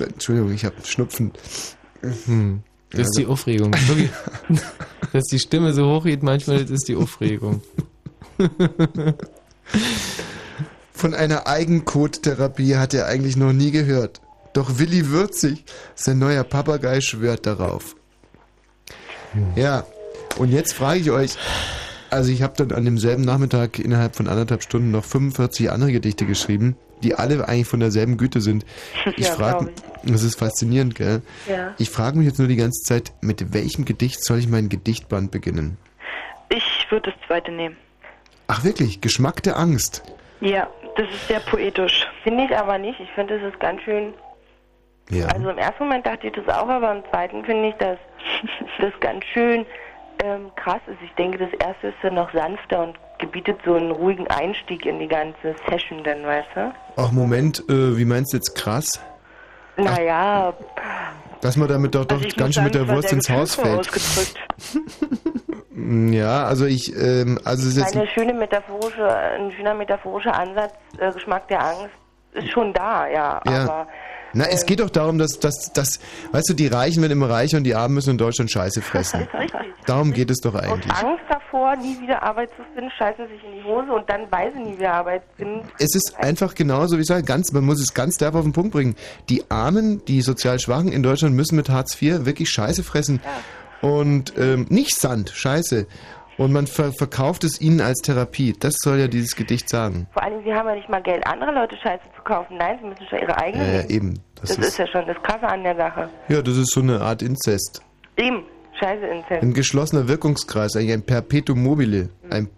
Entschuldigung, 0.00 0.52
ich 0.52 0.64
habe 0.64 0.74
Schnupfen. 0.84 1.30
Hm. 2.24 2.64
Das 2.90 3.02
ist 3.02 3.16
die 3.16 3.26
Aufregung. 3.26 3.70
Dass 5.12 5.22
die 5.30 5.38
Stimme 5.38 5.72
so 5.72 5.86
hoch 5.86 6.02
geht, 6.02 6.24
manchmal 6.24 6.62
das 6.62 6.72
ist 6.72 6.88
die 6.88 6.96
Aufregung. 6.96 7.62
Von 10.92 11.14
einer 11.14 11.46
Eigenkottherapie 11.46 12.74
hatte 12.74 12.98
er 12.98 13.06
eigentlich 13.06 13.36
noch 13.36 13.52
nie 13.52 13.70
gehört. 13.70 14.20
Doch 14.54 14.80
Willi 14.80 15.08
Würzig, 15.08 15.64
sein 15.94 16.18
neuer 16.18 16.42
Papagei, 16.42 17.00
schwört 17.00 17.46
darauf. 17.46 17.94
Ja, 19.54 19.86
und 20.36 20.50
jetzt 20.50 20.72
frage 20.74 20.98
ich 20.98 21.12
euch, 21.12 21.36
also 22.10 22.32
ich 22.32 22.42
habe 22.42 22.54
dann 22.56 22.76
an 22.76 22.84
demselben 22.84 23.22
Nachmittag 23.22 23.78
innerhalb 23.78 24.16
von 24.16 24.26
anderthalb 24.26 24.64
Stunden 24.64 24.90
noch 24.90 25.04
45 25.04 25.70
andere 25.70 25.92
Gedichte 25.92 26.26
geschrieben, 26.26 26.74
die 27.02 27.14
alle 27.14 27.46
eigentlich 27.48 27.66
von 27.68 27.80
derselben 27.80 28.16
Güte 28.16 28.40
sind. 28.40 28.64
Ich 29.16 29.26
Ja, 29.26 29.32
frage, 29.34 29.70
das 30.04 30.22
ist 30.22 30.38
faszinierend, 30.38 30.94
gell? 30.94 31.22
Ja. 31.48 31.74
Ich 31.78 31.90
frage 31.90 32.16
mich 32.18 32.26
jetzt 32.26 32.38
nur 32.38 32.48
die 32.48 32.56
ganze 32.56 32.82
Zeit, 32.84 33.12
mit 33.20 33.52
welchem 33.52 33.84
Gedicht 33.84 34.24
soll 34.24 34.38
ich 34.38 34.48
mein 34.48 34.68
Gedichtband 34.68 35.30
beginnen? 35.30 35.76
Ich 36.48 36.86
würde 36.90 37.10
das 37.10 37.26
zweite 37.26 37.50
nehmen. 37.50 37.76
Ach 38.46 38.64
wirklich, 38.64 39.00
Geschmack 39.00 39.42
der 39.42 39.56
Angst. 39.58 40.02
Ja, 40.40 40.68
das 40.96 41.08
ist 41.08 41.28
sehr 41.28 41.40
poetisch. 41.40 42.06
Finde 42.22 42.44
ich 42.44 42.56
aber 42.56 42.78
nicht. 42.78 42.98
Ich 43.00 43.10
finde, 43.12 43.36
es 43.36 43.52
ist 43.52 43.60
ganz 43.60 43.80
schön. 43.82 44.12
Ja. 45.10 45.26
Also 45.26 45.50
im 45.50 45.58
ersten 45.58 45.84
Moment 45.84 46.06
dachte 46.06 46.26
ich 46.26 46.32
das 46.34 46.48
auch, 46.48 46.68
aber 46.68 46.92
im 46.92 47.02
zweiten 47.10 47.44
finde 47.44 47.68
ich, 47.70 47.74
dass 47.76 47.98
das 48.78 48.92
ganz 49.00 49.24
schön 49.32 49.64
ähm, 50.22 50.50
krass 50.56 50.80
ist. 50.86 50.98
Ich 51.04 51.12
denke, 51.12 51.38
das 51.38 51.52
erste 51.66 51.88
ist 51.88 51.96
dann 52.02 52.14
noch 52.14 52.32
sanfter 52.32 52.84
und 52.84 52.96
gebietet 53.22 53.58
so 53.64 53.74
einen 53.74 53.92
ruhigen 53.92 54.26
Einstieg 54.26 54.84
in 54.84 54.98
die 54.98 55.08
ganze 55.08 55.54
Session 55.68 56.02
dann, 56.04 56.24
weißt 56.26 56.48
du? 56.54 56.74
Ach 56.96 57.12
Moment, 57.12 57.60
äh, 57.70 57.96
wie 57.96 58.04
meinst 58.04 58.32
du 58.32 58.36
jetzt 58.36 58.54
krass? 58.54 59.00
Naja, 59.76 60.52
Dass 61.40 61.56
man 61.56 61.68
damit 61.68 61.94
doch, 61.94 62.04
doch 62.04 62.16
Also 62.16 62.28
ich 62.28 62.36
ganz 62.36 62.54
schön 62.54 62.64
mit 62.64 62.74
der 62.74 62.86
Wurst 62.88 63.12
ins 63.12 63.30
Haus 63.30 63.54
fällt. 63.54 63.88
Ja, 65.74 66.44
also 66.44 66.66
ich, 66.66 66.94
ähm, 66.94 67.38
also 67.44 67.66
es 67.66 67.76
ist 67.76 67.96
eine 67.96 68.06
schöne 68.06 68.34
metaphorische, 68.34 69.08
ein 69.08 69.50
schöner 69.52 69.74
metaphorischer 69.74 70.38
Ansatz, 70.38 70.74
äh, 70.98 71.10
Geschmack 71.10 71.48
der 71.48 71.60
Angst. 71.64 71.94
ist 72.34 72.50
schon 72.50 72.72
da, 72.72 73.08
ja. 73.08 73.40
Ja. 73.46 73.64
Aber 73.64 73.86
Na, 74.34 74.46
es 74.46 74.66
geht 74.66 74.80
doch 74.80 74.90
darum, 74.90 75.18
dass, 75.18 75.38
dass, 75.38 75.72
dass, 75.72 76.00
weißt 76.32 76.50
du, 76.50 76.54
die 76.54 76.66
Reichen 76.66 77.02
werden 77.02 77.12
immer 77.12 77.30
reicher 77.30 77.58
und 77.58 77.64
die 77.64 77.74
Armen 77.74 77.94
müssen 77.94 78.10
in 78.10 78.18
Deutschland 78.18 78.50
Scheiße 78.50 78.80
fressen. 78.82 79.28
Darum 79.86 80.12
geht 80.12 80.30
es 80.30 80.38
doch 80.40 80.54
aus 80.54 80.62
eigentlich. 80.62 80.92
Angst 80.92 81.24
davor, 81.28 81.76
nie 81.76 82.00
wieder 82.00 82.22
Arbeit 82.22 82.50
zu 82.50 82.62
finden, 82.74 82.90
scheißen 82.96 83.26
sich 83.28 83.42
in 83.44 83.52
die 83.52 83.64
Hose 83.64 83.92
und 83.92 84.08
dann, 84.08 84.30
weil 84.30 84.52
sie 84.52 84.60
nie 84.60 84.78
wieder 84.78 84.92
Arbeit 84.92 85.22
finden, 85.36 85.68
Es 85.78 85.94
ist 85.94 86.14
einfach 86.18 86.54
genauso, 86.54 86.96
wie 86.96 87.00
ich 87.02 87.08
sage, 87.08 87.24
ganz, 87.24 87.52
man 87.52 87.64
muss 87.64 87.80
es 87.80 87.92
ganz 87.92 88.16
derb 88.16 88.34
auf 88.36 88.44
den 88.44 88.52
Punkt 88.52 88.72
bringen. 88.72 88.94
Die 89.28 89.50
Armen, 89.50 90.04
die 90.04 90.22
sozial 90.22 90.60
Schwachen 90.60 90.92
in 90.92 91.02
Deutschland 91.02 91.34
müssen 91.34 91.56
mit 91.56 91.68
Hartz 91.68 92.00
IV 92.00 92.24
wirklich 92.24 92.50
Scheiße 92.50 92.84
fressen. 92.84 93.20
Und 93.80 94.34
ähm, 94.38 94.66
nicht 94.68 94.94
Sand, 94.94 95.30
Scheiße. 95.30 95.86
Und 96.38 96.52
man 96.52 96.66
ver 96.66 96.92
verkauft 96.92 97.44
es 97.44 97.60
ihnen 97.60 97.80
als 97.80 98.00
Therapie. 98.00 98.54
Das 98.58 98.74
soll 98.78 98.98
ja 98.98 99.06
dieses 99.08 99.36
Gedicht 99.36 99.68
sagen. 99.68 100.06
vor 100.12 100.22
allem, 100.22 100.42
sie 100.44 100.52
haben 100.52 100.66
ja 100.68 100.74
nicht 100.74 100.88
mal 100.88 101.02
Geld, 101.02 101.26
andere 101.26 101.52
Leute 101.52 101.76
Scheiße 101.76 102.02
zu 102.16 102.22
kaufen. 102.22 102.56
Nein, 102.56 102.78
sie 102.80 102.88
müssen 102.88 103.06
schon 103.08 103.18
ihre 103.20 103.36
eigene 103.36 103.64
Ja, 103.66 103.80
ja, 103.82 103.88
eben. 103.90 104.14
Das, 104.40 104.50
Das, 104.50 104.58
ist, 104.58 104.68
ist 104.68 104.78
ja 104.78 104.86
schon 104.86 105.06
das 105.06 105.16
Krasse 105.22 105.46
an 105.46 105.62
der 105.62 105.76
Sache. 105.76 106.08
ja, 106.28 106.40
das 106.42 106.56
ist 106.56 106.72
so 106.72 106.80
eine 106.80 107.00
Art 107.00 107.22
Inzest. 107.22 107.82
Eben, 108.16 108.44
Scheiße 108.80 109.06
Inzest. 109.06 109.42
Ein 109.42 109.52
geschlossener 109.54 110.08
Wirkungskreis, 110.08 110.74
eigentlich 110.76 110.92
ein 110.94 111.02
Perpetuum 111.06 111.62
mobile. 111.62 112.08
Ein 112.30 112.48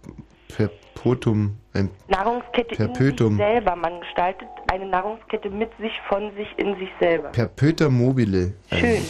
Perpetuum, 0.56 1.56
ein 1.74 1.90
Nahrungskette 2.08 2.76
Perpetuum. 2.76 3.32
in 3.32 3.38
sich 3.38 3.46
selber. 3.46 3.76
Man 3.76 4.00
gestaltet 4.00 4.48
eine 4.72 4.86
Nahrungskette 4.86 5.50
mit 5.50 5.70
sich, 5.80 5.92
von 6.08 6.30
sich, 6.36 6.46
in 6.56 6.76
sich 6.78 6.88
selber. 7.00 7.30
Perpetuum 7.30 7.98
mobile. 7.98 8.52
Schön. 8.72 9.02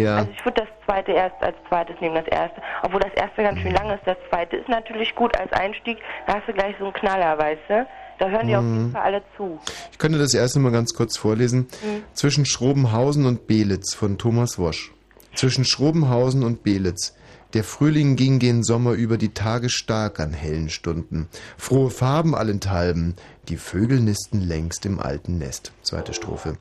Ja. 0.00 0.16
Also 0.16 0.30
ich 0.32 0.44
würde 0.44 0.62
das 0.62 0.68
zweite 0.86 1.12
erst 1.12 1.40
als 1.42 1.56
zweites 1.68 2.00
nehmen, 2.00 2.14
das 2.14 2.26
erste. 2.26 2.60
Obwohl 2.82 3.00
das 3.00 3.12
erste 3.14 3.42
ganz 3.42 3.58
schön 3.60 3.72
lang 3.74 3.90
ist, 3.90 4.02
das 4.06 4.16
zweite 4.28 4.56
ist 4.56 4.68
natürlich 4.68 5.14
gut 5.14 5.36
als 5.38 5.52
Einstieg. 5.52 5.98
Da 6.26 6.34
hast 6.34 6.48
du 6.48 6.52
gleich 6.52 6.74
so 6.78 6.84
einen 6.84 6.92
Knaller, 6.94 7.38
weißt 7.38 7.60
du? 7.68 7.86
Da 8.18 8.28
hören 8.28 8.46
die 8.48 8.56
auf 8.56 8.62
jeden 8.62 8.88
Mhm. 8.88 8.92
Fall 8.92 9.02
alle 9.02 9.22
zu. 9.36 9.58
Ich 9.92 9.98
könnte 9.98 10.18
das 10.18 10.34
erste 10.34 10.58
mal 10.58 10.72
ganz 10.72 10.92
kurz 10.94 11.16
vorlesen. 11.16 11.68
Mhm. 11.82 12.02
Zwischen 12.12 12.44
Schrobenhausen 12.44 13.24
und 13.26 13.46
Belitz 13.46 13.94
von 13.94 14.18
Thomas 14.18 14.58
Wosch. 14.58 14.92
Zwischen 15.34 15.64
Schrobenhausen 15.64 16.42
und 16.44 16.62
Belitz. 16.62 17.16
Der 17.52 17.64
Frühling 17.64 18.14
ging 18.14 18.38
gen 18.38 18.62
Sommer 18.62 18.92
über 18.92 19.18
die 19.18 19.34
Tage 19.34 19.70
stark 19.70 20.20
an 20.20 20.32
hellen 20.32 20.70
Stunden. 20.70 21.28
Frohe 21.56 21.90
Farben 21.90 22.36
allenthalben, 22.36 23.16
die 23.48 23.56
Vögel 23.56 23.98
nisten 23.98 24.40
längst 24.40 24.86
im 24.86 25.00
alten 25.00 25.38
Nest. 25.38 25.72
Zweite 25.82 26.14
Strophe. 26.14 26.58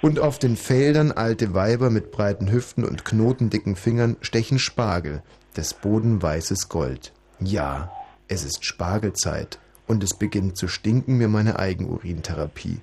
Und 0.00 0.20
auf 0.20 0.38
den 0.38 0.56
Feldern 0.56 1.10
alte 1.10 1.54
Weiber 1.54 1.90
mit 1.90 2.12
breiten 2.12 2.52
Hüften 2.52 2.84
und 2.84 3.04
knotendicken 3.04 3.74
Fingern 3.74 4.16
stechen 4.20 4.60
Spargel, 4.60 5.22
des 5.56 5.74
Boden 5.74 6.22
weißes 6.22 6.68
Gold. 6.68 7.12
Ja, 7.40 7.90
es 8.28 8.44
ist 8.44 8.64
Spargelzeit 8.64 9.58
und 9.88 10.04
es 10.04 10.14
beginnt 10.14 10.56
zu 10.56 10.68
stinken 10.68 11.18
mir 11.18 11.28
meine 11.28 11.58
Eigenurintherapie. 11.58 12.80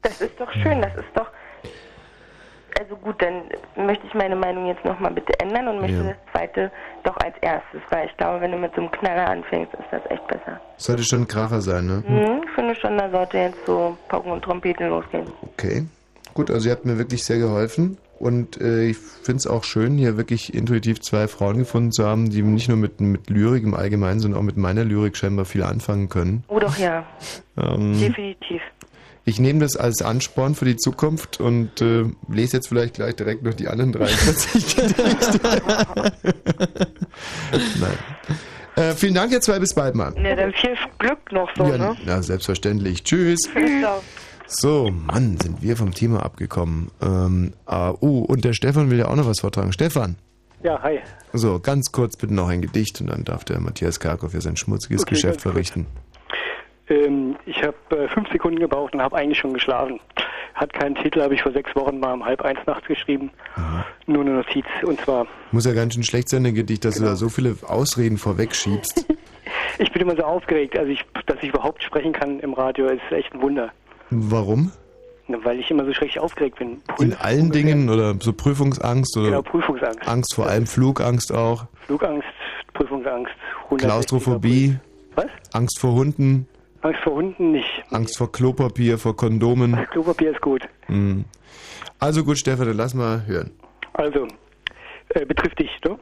Das 0.00 0.22
ist 0.22 0.38
doch 0.38 0.50
schön, 0.52 0.80
das 0.80 0.94
ist 0.96 1.14
doch. 1.14 1.30
Also 2.78 2.96
gut, 2.96 3.20
dann 3.22 3.42
möchte 3.86 4.06
ich 4.06 4.14
meine 4.14 4.36
Meinung 4.36 4.66
jetzt 4.66 4.84
nochmal 4.84 5.12
bitte 5.12 5.38
ändern 5.40 5.68
und 5.68 5.80
möchte 5.80 5.96
Ja. 5.98 6.02
das 6.04 6.16
zweite 6.32 6.70
doch 7.04 7.16
als 7.18 7.34
erstes, 7.40 7.80
weil 7.90 8.06
ich 8.06 8.16
glaube, 8.16 8.40
wenn 8.40 8.52
du 8.52 8.58
mit 8.58 8.72
so 8.74 8.80
einem 8.82 8.90
Knaller 8.90 9.28
anfängst, 9.28 9.72
ist 9.74 9.84
das 9.90 10.02
echt 10.10 10.26
besser. 10.28 10.60
Sollte 10.76 11.02
schon 11.02 11.22
ein 11.22 11.28
Kracher 11.28 11.60
sein, 11.60 11.86
ne? 11.86 12.02
Mhm, 12.06 12.42
ich 12.44 12.50
finde 12.54 12.74
schon, 12.76 12.98
da 12.98 13.10
sollte 13.10 13.38
jetzt 13.38 13.58
so 13.66 13.96
Pauken 14.08 14.32
und 14.32 14.42
Trompeten 14.42 14.88
losgehen. 14.88 15.26
Okay. 15.42 15.84
Gut, 16.34 16.50
also 16.50 16.68
ihr 16.68 16.72
habt 16.74 16.84
mir 16.84 16.98
wirklich 16.98 17.24
sehr 17.24 17.38
geholfen. 17.38 17.98
Und 18.20 18.60
äh, 18.60 18.86
ich 18.86 18.96
finde 18.96 19.38
es 19.38 19.46
auch 19.46 19.62
schön, 19.62 19.96
hier 19.96 20.16
wirklich 20.16 20.52
intuitiv 20.52 21.00
zwei 21.00 21.28
Frauen 21.28 21.58
gefunden 21.58 21.92
zu 21.92 22.04
haben, 22.04 22.30
die 22.30 22.42
nicht 22.42 22.68
nur 22.68 22.76
mit, 22.76 23.00
mit 23.00 23.30
Lyrik 23.30 23.62
im 23.62 23.74
Allgemeinen, 23.74 24.18
sondern 24.18 24.40
auch 24.40 24.44
mit 24.44 24.56
meiner 24.56 24.82
Lyrik 24.84 25.16
scheinbar 25.16 25.44
viel 25.44 25.62
anfangen 25.62 26.08
können. 26.08 26.42
Oh 26.48 26.58
doch, 26.58 26.76
ja. 26.78 27.04
Ähm, 27.56 27.98
Definitiv. 27.98 28.60
Ich 29.28 29.38
nehme 29.38 29.60
das 29.60 29.76
als 29.76 30.00
Ansporn 30.02 30.54
für 30.54 30.64
die 30.64 30.76
Zukunft 30.76 31.40
und 31.40 31.82
äh, 31.82 32.04
lese 32.28 32.56
jetzt 32.56 32.68
vielleicht 32.68 32.94
gleich 32.94 33.14
direkt 33.14 33.42
noch 33.42 33.54
die 33.54 33.68
anderen 33.68 33.92
43 33.92 34.76
Gedichte. 34.76 35.40
Nein. 37.80 37.98
Äh, 38.76 38.94
vielen 38.94 39.14
Dank, 39.14 39.32
ihr 39.32 39.40
zwei, 39.40 39.58
bis 39.58 39.74
bald 39.74 39.94
mal. 39.94 40.14
Ja, 40.22 40.34
dann 40.34 40.52
viel 40.54 40.76
Glück 40.98 41.32
noch 41.32 41.50
so, 41.56 41.64
ja, 41.64 41.78
ne? 41.78 41.96
ja, 42.06 42.22
selbstverständlich. 42.22 43.02
Tschüss. 43.02 43.40
Ciao. 43.80 44.02
So, 44.46 44.90
Mann, 44.90 45.36
sind 45.38 45.62
wir 45.62 45.76
vom 45.76 45.92
Thema 45.92 46.22
abgekommen. 46.22 46.90
Ähm, 47.02 47.52
ah, 47.66 47.92
oh, 48.00 48.20
und 48.20 48.44
der 48.44 48.54
Stefan 48.54 48.90
will 48.90 48.98
ja 48.98 49.08
auch 49.08 49.16
noch 49.16 49.26
was 49.26 49.40
vortragen. 49.40 49.72
Stefan. 49.72 50.16
Ja, 50.62 50.80
hi. 50.82 51.00
So, 51.32 51.60
ganz 51.60 51.92
kurz 51.92 52.16
bitte 52.16 52.34
noch 52.34 52.48
ein 52.48 52.62
Gedicht 52.62 53.00
und 53.00 53.08
dann 53.08 53.24
darf 53.24 53.44
der 53.44 53.60
Matthias 53.60 54.00
Karkow 54.00 54.32
ja 54.32 54.40
sein 54.40 54.56
schmutziges 54.56 55.02
Okay, 55.02 55.10
Geschäft 55.10 55.44
ganz 55.44 55.54
kurz. 55.54 55.86
Ähm, 56.90 57.36
ich 57.46 57.62
habe 57.62 57.76
äh, 57.90 58.08
fünf 58.08 58.30
Sekunden 58.30 58.58
gebraucht 58.58 58.94
und 58.94 59.02
habe 59.02 59.16
eigentlich 59.16 59.38
schon 59.38 59.52
geschlafen. 59.52 60.00
Hat 60.54 60.72
keinen 60.72 60.94
Titel, 60.96 61.22
habe 61.22 61.34
ich 61.34 61.42
vor 61.42 61.52
sechs 61.52 61.74
Wochen 61.76 62.00
mal 62.00 62.14
um 62.14 62.24
halb 62.24 62.42
eins 62.42 62.58
nachts 62.66 62.86
geschrieben. 62.86 63.30
Nur 64.06 64.22
eine 64.22 64.32
Notiz. 64.32 64.64
Und 64.82 65.00
zwar, 65.00 65.26
Muss 65.52 65.64
ja 65.66 65.72
ganz 65.72 65.94
schön 65.94 66.02
schlecht 66.02 66.28
sein, 66.28 66.44
ein 66.46 66.54
Gedicht, 66.54 66.84
dass 66.84 66.96
du 66.96 67.04
da 67.04 67.14
so 67.14 67.28
viele 67.28 67.54
Ausreden 67.66 68.18
vorwegschiebst. 68.18 69.06
ich 69.78 69.92
bin 69.92 70.02
immer 70.02 70.16
so 70.16 70.22
aufgeregt, 70.24 70.76
also 70.76 70.90
ich, 70.90 71.04
dass 71.26 71.36
ich 71.42 71.50
überhaupt 71.50 71.82
sprechen 71.82 72.12
kann 72.12 72.40
im 72.40 72.54
Radio, 72.54 72.86
ist 72.86 73.00
echt 73.10 73.32
ein 73.34 73.42
Wunder. 73.42 73.70
Warum? 74.10 74.72
Weil 75.28 75.60
ich 75.60 75.70
immer 75.70 75.84
so 75.84 75.92
schrecklich 75.92 76.18
aufgeregt 76.18 76.58
bin. 76.58 76.80
In 76.98 77.12
allen 77.14 77.50
Dingen 77.52 77.90
oder 77.90 78.14
so 78.18 78.32
Prüfungsangst 78.32 79.14
oder 79.18 79.26
Genau, 79.26 79.42
Prüfungsangst. 79.42 80.08
Angst 80.08 80.34
vor 80.34 80.46
allem, 80.46 80.66
Flugangst 80.66 81.32
auch, 81.34 81.66
Flugangst, 81.86 82.26
Prüfungsangst, 82.72 83.32
160er 83.68 83.76
Klaustrophobie, 83.76 84.78
Was? 85.14 85.26
Angst 85.52 85.78
vor 85.78 85.92
Hunden, 85.92 86.48
Angst 86.82 87.00
vor 87.02 87.14
Hunden 87.14 87.52
nicht. 87.52 87.84
Angst 87.90 88.18
vor 88.18 88.30
Klopapier, 88.30 88.98
vor 88.98 89.16
Kondomen. 89.16 89.74
Klopapier 89.90 90.32
ist 90.32 90.40
gut. 90.40 90.62
Mhm. 90.88 91.24
Also 91.98 92.24
gut, 92.24 92.38
Stefan, 92.38 92.66
dann 92.66 92.76
lass 92.76 92.94
mal 92.94 93.26
hören. 93.26 93.50
Also, 93.94 94.28
äh, 95.10 95.24
betrifft 95.24 95.58
dich, 95.58 95.70
ne? 95.84 95.98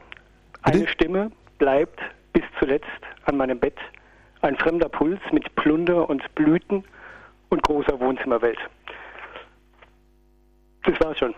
Eine 0.61 0.87
Stimme 0.87 1.31
bleibt 1.57 1.99
bis 2.33 2.43
zuletzt 2.59 2.85
an 3.25 3.37
meinem 3.37 3.59
Bett. 3.59 3.77
Ein 4.41 4.55
fremder 4.57 4.89
Puls 4.89 5.19
mit 5.31 5.55
Plunder 5.55 6.07
und 6.09 6.23
Blüten 6.35 6.83
und 7.49 7.63
großer 7.63 7.99
Wohnzimmerwelt. 7.99 8.59
Das 10.83 10.99
war's 10.99 11.17
schon. 11.17 11.33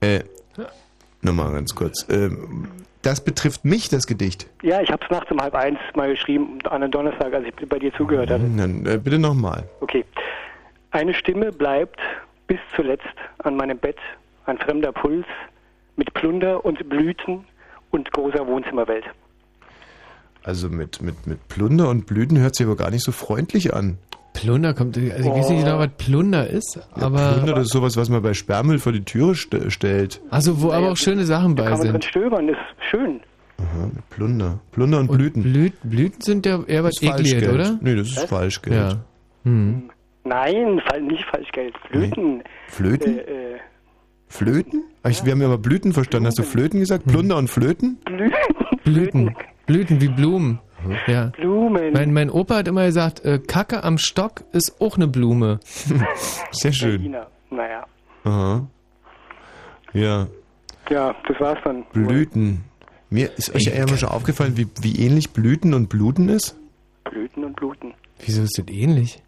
Äh, 0.00 0.24
nochmal 1.20 1.52
ganz 1.52 1.74
kurz. 1.74 2.06
Ähm, 2.10 2.68
das 3.02 3.24
betrifft 3.24 3.64
mich, 3.64 3.88
das 3.88 4.06
Gedicht. 4.06 4.48
Ja, 4.62 4.80
ich 4.80 4.90
habe 4.90 5.04
es 5.04 5.10
nachts 5.10 5.30
um 5.30 5.40
halb 5.40 5.54
eins 5.54 5.78
mal 5.94 6.10
geschrieben, 6.10 6.58
an 6.64 6.82
einem 6.82 6.90
Donnerstag, 6.90 7.32
als 7.34 7.46
ich 7.46 7.68
bei 7.68 7.78
dir 7.78 7.92
zugehört 7.94 8.30
hatte. 8.30 8.44
Dann 8.56 8.86
äh, 8.86 8.98
bitte 8.98 9.18
nochmal. 9.18 9.68
Okay. 9.80 10.04
Eine 10.90 11.14
Stimme 11.14 11.52
bleibt 11.52 12.00
bis 12.46 12.58
zuletzt 12.76 13.06
an 13.38 13.56
meinem 13.56 13.78
Bett, 13.78 13.98
ein 14.46 14.58
fremder 14.58 14.92
Puls 14.92 15.26
mit 15.96 16.12
Plunder 16.14 16.64
und 16.64 16.88
Blüten 16.88 17.44
und 17.90 18.10
großer 18.12 18.46
Wohnzimmerwelt. 18.46 19.04
Also 20.44 20.68
mit, 20.68 21.00
mit, 21.00 21.26
mit 21.26 21.48
Plunder 21.48 21.88
und 21.88 22.06
Blüten 22.06 22.38
hört 22.38 22.56
sich 22.56 22.66
aber 22.66 22.76
gar 22.76 22.90
nicht 22.90 23.04
so 23.04 23.12
freundlich 23.12 23.74
an. 23.74 23.98
Plunder 24.32 24.72
kommt, 24.74 24.96
also 24.96 25.08
ich 25.08 25.26
weiß 25.26 25.50
nicht 25.50 25.64
genau, 25.64 25.78
was 25.78 25.90
Plunder 25.98 26.46
ist, 26.48 26.80
aber. 26.92 27.32
Plunder, 27.34 27.54
das 27.54 27.66
ist 27.66 27.72
sowas, 27.72 27.96
was 27.96 28.08
man 28.08 28.22
bei 28.22 28.34
Sperrmüll 28.34 28.78
vor 28.78 28.92
die 28.92 29.04
Türe 29.04 29.34
st 29.34 29.56
stellt. 29.68 30.20
Also, 30.30 30.62
wo 30.62 30.72
aber 30.72 30.90
auch 30.92 30.96
schöne 30.96 31.24
Sachen 31.24 31.54
Da 31.54 31.64
bei 31.64 31.68
kann 31.70 31.78
man 31.78 31.86
drin 31.88 31.92
sind. 32.00 32.04
stöbern, 32.04 32.48
ist 32.48 32.58
schön. 32.90 33.20
Aha, 33.58 33.90
Plunder. 34.10 34.58
Plunder 34.72 35.00
und, 35.00 35.12
Blüten. 35.12 35.42
Blüt, 35.42 35.74
Blüten 35.82 36.20
sind 36.20 36.46
ja 36.46 36.62
eher 36.66 36.82
was 36.82 37.00
Ekliges, 37.02 37.48
oder? 37.48 37.78
Nee, 37.80 37.94
das 37.94 38.08
ist 38.08 38.16
Was? 38.16 38.24
Falschgeld. 38.24 38.76
Ja. 38.76 39.04
Hm. 39.44 39.90
Nein, 40.24 40.80
nicht 41.06 41.24
Falschgeld. 41.30 41.74
Flöten. 41.90 42.42
Flöten? 42.68 43.18
Äh, 43.18 43.20
äh, 43.22 43.58
Flöten? 44.28 44.84
Ach, 45.02 45.10
ich, 45.10 45.24
wir 45.24 45.32
haben 45.32 45.42
ja 45.42 45.48
mal 45.48 45.58
Blüten 45.58 45.92
verstanden. 45.92 46.26
Hast 46.26 46.38
du 46.38 46.42
Flöten 46.42 46.80
gesagt? 46.80 47.04
Hm. 47.04 47.12
Plunder 47.12 47.36
und 47.36 47.48
Flöten? 47.48 47.98
Blüten. 48.84 49.34
Blüten 49.66 50.00
wie 50.00 50.08
Blumen. 50.08 50.58
Ja. 51.06 51.26
Blumen. 51.26 51.92
Mein, 51.92 52.12
mein 52.12 52.30
Opa 52.30 52.56
hat 52.56 52.68
immer 52.68 52.86
gesagt, 52.86 53.24
äh, 53.24 53.38
Kacke 53.38 53.84
am 53.84 53.98
Stock 53.98 54.44
ist 54.52 54.80
auch 54.80 54.96
eine 54.96 55.06
Blume. 55.08 55.60
Sehr 56.50 56.72
schön. 56.72 56.90
Berliner. 56.98 57.26
Naja. 57.50 57.86
Aha. 58.24 58.66
Ja, 59.92 60.26
Ja, 60.88 61.14
das 61.28 61.40
war's 61.40 61.58
dann. 61.64 61.84
Blüten. 61.92 62.64
Mir 63.10 63.30
ist 63.36 63.54
euch 63.54 63.64
ja 63.64 63.86
mal 63.86 63.98
schon 63.98 64.08
aufgefallen, 64.08 64.56
wie, 64.56 64.66
wie 64.80 65.04
ähnlich 65.04 65.30
Blüten 65.32 65.74
und 65.74 65.88
Bluten 65.88 66.28
ist? 66.30 66.56
Blüten 67.04 67.44
und 67.44 67.56
Bluten. 67.56 67.92
Wieso 68.24 68.42
ist 68.42 68.56
das 68.58 68.66
ähnlich? 68.68 69.22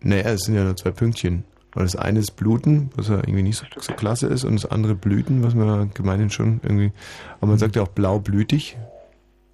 Naja, 0.00 0.30
es 0.30 0.40
sind 0.42 0.56
ja 0.56 0.64
nur 0.64 0.76
zwei 0.76 0.90
Pünktchen. 0.90 1.44
Weil 1.72 1.84
das 1.84 1.94
eine 1.96 2.18
ist 2.18 2.32
Bluten, 2.32 2.90
was 2.96 3.08
ja 3.08 3.16
irgendwie 3.18 3.42
nicht 3.42 3.58
so, 3.58 3.66
so 3.78 3.92
klasse 3.92 4.26
ist, 4.26 4.42
und 4.44 4.54
das 4.54 4.68
andere 4.70 4.94
Blüten, 4.94 5.44
was 5.44 5.54
man 5.54 5.68
ja 5.68 5.86
gemeinhin 5.94 6.30
schon 6.30 6.60
irgendwie. 6.62 6.92
Aber 7.36 7.48
man 7.48 7.58
sagt 7.58 7.76
ja 7.76 7.82
auch 7.82 7.88
blaublütig, 7.88 8.76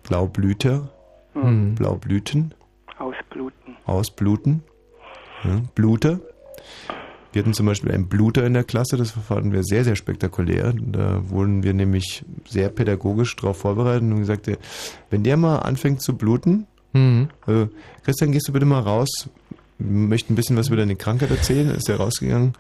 Blaublüter, 0.05 0.89
Hm. 1.35 1.75
Blaublüten, 1.75 2.55
Ausbluten. 2.99 3.77
Ausbluten, 3.87 4.63
ja, 5.45 5.61
Bluter. 5.75 6.21
Wir 7.33 7.43
hatten 7.43 7.53
zum 7.55 7.67
Beispiel 7.67 7.91
einen 7.91 8.09
Bluter 8.09 8.47
in 8.47 8.55
der 8.55 8.63
Klasse, 8.63 8.97
das 8.97 9.11
fanden 9.11 9.53
wir 9.53 9.65
sehr, 9.65 9.83
sehr 9.85 9.97
spektakulär. 9.97 10.73
Da 10.77 11.29
wurden 11.29 11.65
wir 11.65 11.75
nämlich 11.75 12.25
sehr 12.49 12.69
pädagogisch 12.69 13.35
darauf 13.35 13.59
vorbereitet 13.59 14.03
und 14.03 14.19
gesagt, 14.21 14.49
wenn 15.11 15.25
der 15.25 15.37
mal 15.37 15.59
anfängt 15.59 16.01
zu 16.01 16.17
bluten, 16.17 16.67
Mhm. 16.97 17.29
also, 17.45 17.69
Christian, 18.05 18.31
gehst 18.31 18.47
du 18.47 18.53
bitte 18.53 18.67
mal 18.67 18.79
raus 18.79 19.29
möchte 19.79 20.33
ein 20.33 20.37
bisschen 20.37 20.57
was 20.57 20.69
über 20.69 20.77
deine 20.77 20.97
Krankheit 20.97 21.31
erzählen, 21.31 21.71
ist 21.71 21.89
der 21.89 21.97
rausgegangen. 21.97 22.53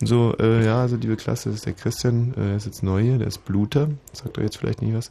Und 0.00 0.06
so, 0.06 0.34
äh, 0.38 0.64
ja, 0.64 0.82
also 0.82 0.96
liebe 0.96 1.16
Klasse, 1.16 1.48
das 1.48 1.56
ist 1.58 1.66
der 1.66 1.72
Christian, 1.72 2.32
äh, 2.32 2.40
der 2.40 2.56
ist 2.56 2.66
jetzt 2.66 2.82
neu 2.82 3.00
hier, 3.02 3.18
der 3.18 3.28
ist 3.28 3.44
Bluter, 3.44 3.88
sagt 4.12 4.36
er 4.36 4.44
jetzt 4.44 4.58
vielleicht 4.58 4.82
nicht 4.82 4.94
was. 4.94 5.10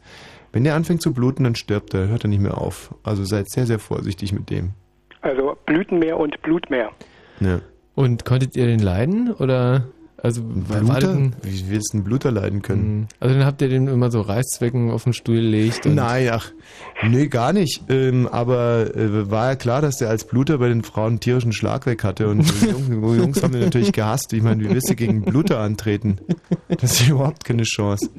Wenn 0.55 0.63
der 0.63 0.75
anfängt 0.75 1.01
zu 1.01 1.13
bluten, 1.13 1.43
dann 1.43 1.55
stirbt 1.55 1.93
er, 1.93 2.07
hört 2.07 2.23
er 2.23 2.29
nicht 2.29 2.39
mehr 2.39 2.57
auf. 2.57 2.95
Also 3.03 3.25
seid 3.25 3.49
sehr, 3.49 3.65
sehr 3.65 3.77
vorsichtig 3.77 4.31
mit 4.31 4.49
dem. 4.49 4.71
Also 5.19 5.57
Blütenmeer 5.65 6.17
und 6.17 6.41
Blutmeer. 6.43 6.91
Ja. 7.41 7.59
Und 7.93 8.23
konntet 8.23 8.55
ihr 8.55 8.65
den 8.65 8.79
leiden? 8.79 9.33
Oder 9.33 9.87
also 10.23 10.43
Bluter? 10.43 11.31
Wie 11.41 11.69
willst 11.69 11.91
du 11.91 11.97
einen 11.97 12.05
Bluter 12.05 12.31
leiden 12.31 12.61
können? 12.61 13.09
Also 13.19 13.35
dann 13.35 13.45
habt 13.45 13.61
ihr 13.61 13.67
den 13.67 13.89
immer 13.89 14.09
so 14.11 14.21
Reißzwecken 14.21 14.91
auf 14.91 15.03
den 15.03 15.11
Stuhl 15.11 15.35
gelegt. 15.35 15.87
Und 15.87 15.95
Nein, 15.95 16.29
ach, 16.31 16.53
nee, 17.05 17.27
gar 17.27 17.51
nicht. 17.51 17.81
Ähm, 17.89 18.25
aber 18.25 18.95
äh, 18.95 19.29
war 19.29 19.49
ja 19.49 19.55
klar, 19.57 19.81
dass 19.81 19.97
der 19.97 20.07
als 20.07 20.25
Bluter 20.25 20.59
bei 20.59 20.69
den 20.69 20.83
Frauen 20.83 21.07
einen 21.07 21.19
tierischen 21.19 21.51
Schlag 21.51 21.85
weg 21.85 22.05
hatte. 22.05 22.29
Und 22.29 22.49
die 22.49 22.65
Jungs, 22.69 23.17
Jungs 23.17 23.43
haben 23.43 23.51
den 23.51 23.63
natürlich 23.63 23.91
gehasst. 23.91 24.31
Ich 24.31 24.41
meine, 24.41 24.63
wie 24.63 24.69
willst 24.69 24.89
du 24.89 24.95
gegen 24.95 25.23
Bluter 25.23 25.59
antreten? 25.59 26.19
Das 26.69 27.01
ist 27.01 27.09
überhaupt 27.09 27.43
keine 27.43 27.63
Chance. 27.63 28.09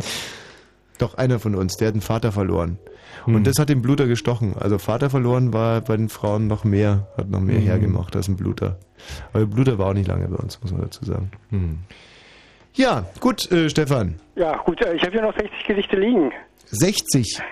Doch 0.99 1.15
einer 1.15 1.39
von 1.39 1.55
uns, 1.55 1.77
der 1.77 1.89
hat 1.89 1.95
einen 1.95 2.01
Vater 2.03 2.33
verloren. 2.33 2.79
Hm. 3.25 3.35
Und 3.35 3.47
das 3.47 3.59
hat 3.59 3.69
den 3.69 3.83
Bluter 3.83 4.07
gestochen. 4.07 4.55
Also 4.59 4.79
Vater 4.79 5.11
verloren 5.11 5.53
war 5.53 5.81
bei 5.83 5.97
den 5.97 6.09
Frauen 6.09 6.47
noch 6.47 6.65
mehr, 6.65 7.07
hat 7.17 7.29
noch 7.31 7.41
mehr 7.41 7.61
Mhm. 7.61 7.65
hergemacht 7.65 8.17
als 8.17 8.29
ein 8.29 8.37
Bluter. 8.37 8.79
Aber 9.33 9.41
der 9.41 9.47
Bluter 9.55 9.79
war 9.79 9.89
auch 9.89 9.95
nicht 9.95 10.09
lange 10.09 10.27
bei 10.29 10.37
uns, 10.37 10.61
muss 10.63 10.73
man 10.73 10.83
dazu 10.83 11.05
sagen. 11.05 11.31
Ja, 12.75 13.07
gut, 13.21 13.51
äh, 13.53 13.69
Stefan. 13.71 14.17
Ja, 14.35 14.57
gut, 14.59 14.81
ich 14.81 15.03
habe 15.03 15.13
hier 15.13 15.23
noch 15.23 15.35
60 15.37 15.65
Gedichte 15.67 15.97
liegen. 15.97 16.31
60. 16.67 17.41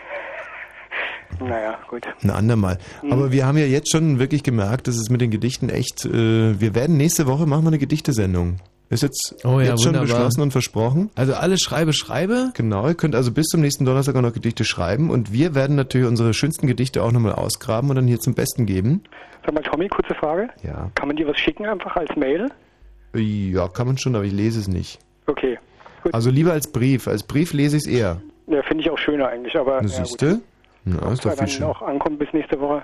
Naja, 1.40 1.78
gut. 1.88 2.06
Ein 2.22 2.30
andermal. 2.30 2.78
Mhm. 3.02 3.12
Aber 3.12 3.32
wir 3.32 3.44
haben 3.44 3.58
ja 3.58 3.64
jetzt 3.66 3.90
schon 3.90 4.20
wirklich 4.20 4.44
gemerkt, 4.44 4.86
dass 4.86 4.94
es 4.94 5.10
mit 5.10 5.20
den 5.20 5.32
Gedichten 5.32 5.68
echt. 5.68 6.04
Äh, 6.04 6.60
wir 6.60 6.76
werden 6.76 6.96
nächste 6.96 7.26
Woche 7.26 7.44
machen 7.46 7.64
wir 7.64 7.68
eine 7.68 7.78
Gedichtesendung. 7.78 8.58
Ist 8.90 9.02
jetzt, 9.02 9.34
Oh 9.44 9.60
ja, 9.60 9.70
jetzt 9.70 9.82
schon 9.82 9.94
wunderbar. 9.94 10.02
beschlossen 10.16 10.42
und 10.42 10.50
versprochen. 10.52 11.10
Also 11.14 11.34
alles 11.34 11.60
schreibe, 11.60 11.92
schreibe. 11.92 12.50
Genau, 12.54 12.86
ihr 12.86 12.94
könnt 12.94 13.14
also 13.14 13.32
bis 13.32 13.46
zum 13.46 13.60
nächsten 13.62 13.84
Donnerstag 13.84 14.14
auch 14.16 14.20
noch 14.22 14.32
Gedichte 14.34 14.64
schreiben 14.64 15.10
und 15.10 15.32
wir 15.32 15.54
werden 15.54 15.74
natürlich 15.74 16.06
unsere 16.06 16.34
schönsten 16.34 16.66
Gedichte 16.66 17.02
auch 17.02 17.10
nochmal 17.10 17.32
ausgraben 17.32 17.88
und 17.90 17.96
dann 17.96 18.06
hier 18.06 18.20
zum 18.20 18.34
Besten 18.34 18.66
geben. 18.66 19.02
Sag 19.44 19.54
mal, 19.54 19.62
Tommy, 19.62 19.88
kurze 19.88 20.14
Frage. 20.14 20.48
Ja. 20.62 20.90
Kann 20.94 21.08
man 21.08 21.16
dir 21.16 21.26
was 21.26 21.38
schicken 21.38 21.66
einfach 21.66 21.96
als 21.96 22.14
Mail? 22.16 22.48
Ja, 23.14 23.68
kann 23.68 23.86
man 23.86 23.96
schon, 23.98 24.14
aber 24.16 24.24
ich 24.24 24.32
lese 24.32 24.60
es 24.60 24.68
nicht. 24.68 24.98
Okay. 25.26 25.58
Also 26.12 26.30
lieber 26.30 26.52
als 26.52 26.70
Brief. 26.70 27.08
Als 27.08 27.22
Brief 27.22 27.52
lese 27.52 27.76
ich 27.78 27.84
es 27.84 27.88
eher. 27.88 28.20
Ja, 28.46 28.62
finde 28.62 28.82
ich 28.84 28.90
auch 28.90 28.98
schöner 28.98 29.28
eigentlich, 29.28 29.56
aber 29.56 29.80
Na, 29.82 29.88
ja, 29.88 29.98
gut. 29.98 30.06
siehste? 30.08 30.40
Na, 30.84 31.10
ist 31.12 31.24
doch 31.24 31.30
viel 31.30 31.38
dann 31.38 31.48
schön. 31.48 31.64
auch 31.64 31.80
ankommt 31.80 32.18
bis 32.18 32.28
nächste 32.34 32.60
Woche. 32.60 32.82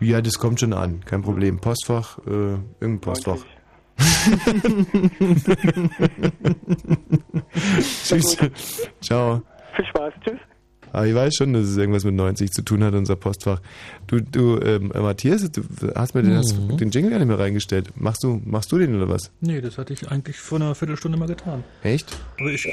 Ja, 0.00 0.20
das 0.20 0.38
kommt 0.38 0.60
schon 0.60 0.72
an. 0.74 1.00
Kein 1.06 1.22
Problem. 1.22 1.58
Postfach, 1.60 2.18
äh, 2.26 2.30
irgendein 2.80 3.00
Postfach. 3.00 3.38
Tschüss. 8.04 8.36
Ciao. 9.00 9.42
Viel 9.76 9.86
Spaß. 9.86 10.12
Tschüss. 10.24 10.38
Ah, 10.94 11.06
ich 11.06 11.14
weiß 11.14 11.34
schon, 11.36 11.54
dass 11.54 11.66
es 11.68 11.76
irgendwas 11.78 12.04
mit 12.04 12.14
90 12.14 12.50
zu 12.50 12.60
tun 12.62 12.84
hat, 12.84 12.92
unser 12.94 13.16
Postfach. 13.16 13.62
Du, 14.06 14.20
du, 14.20 14.60
ähm, 14.60 14.92
Matthias, 14.94 15.50
du 15.50 15.62
hast 15.94 16.14
mir 16.14 16.22
den, 16.22 16.36
hast 16.36 16.54
Mhm. 16.58 16.76
den 16.76 16.90
Jingle 16.90 17.10
gar 17.12 17.18
nicht 17.18 17.28
mehr 17.28 17.38
reingestellt. 17.38 17.88
Machst 17.96 18.22
du, 18.22 18.42
machst 18.44 18.70
du 18.72 18.78
den 18.78 18.94
oder 18.94 19.08
was? 19.08 19.30
Nee, 19.40 19.62
das 19.62 19.78
hatte 19.78 19.94
ich 19.94 20.10
eigentlich 20.10 20.36
vor 20.36 20.60
einer 20.60 20.74
Viertelstunde 20.74 21.16
mal 21.16 21.28
getan. 21.28 21.64
Echt? 21.82 22.14
Aber 22.38 22.50
ich. 22.50 22.68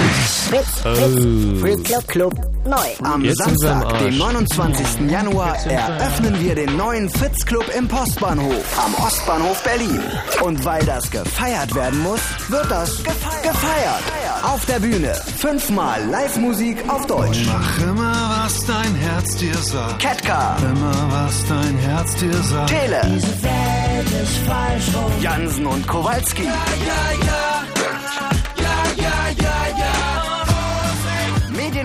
Fritz, 0.00 0.82
Oh. 0.84 0.94
Fritz, 0.94 1.60
Fritz 1.60 1.82
Club 1.88 2.08
Club 2.08 2.34
neu. 2.66 2.76
Am 3.08 3.24
Jetzt 3.24 3.38
Samstag, 3.38 3.98
den 3.98 4.18
29. 4.18 5.10
Januar, 5.10 5.56
eröffnen 5.66 6.38
wir 6.40 6.54
den 6.54 6.76
neuen 6.76 7.08
Fritz 7.08 7.44
Club 7.46 7.64
im 7.76 7.88
Postbahnhof 7.88 8.64
am 8.78 8.94
Ostbahnhof 9.06 9.62
Berlin. 9.64 10.00
Und 10.42 10.64
weil 10.64 10.84
das 10.84 11.10
gefeiert 11.10 11.74
werden 11.74 12.00
muss, 12.02 12.20
wird 12.48 12.70
das 12.70 13.02
gefeiert. 13.02 14.02
Auf 14.42 14.64
der 14.66 14.80
Bühne 14.80 15.14
fünfmal 15.38 16.04
Live-Musik 16.10 16.76
auf 16.88 17.06
Deutsch. 17.06 17.46
Mach 17.46 17.82
immer, 17.88 18.42
was 18.44 18.64
dein 18.66 18.94
Herz 18.96 19.36
dir 19.36 19.56
sagt. 19.56 19.98
Ketka, 20.00 20.56
Immer, 20.58 21.08
was 21.10 21.44
dein 21.48 21.78
Herz 21.78 22.14
dir 22.16 22.34
sagt. 22.42 22.68
Tele, 22.70 23.00
Diese 23.14 23.42
Welt 23.42 24.22
ist 24.22 24.36
falsch. 24.46 25.22
Jansen 25.22 25.66
und 25.66 25.86
Kowalski. 25.88 26.46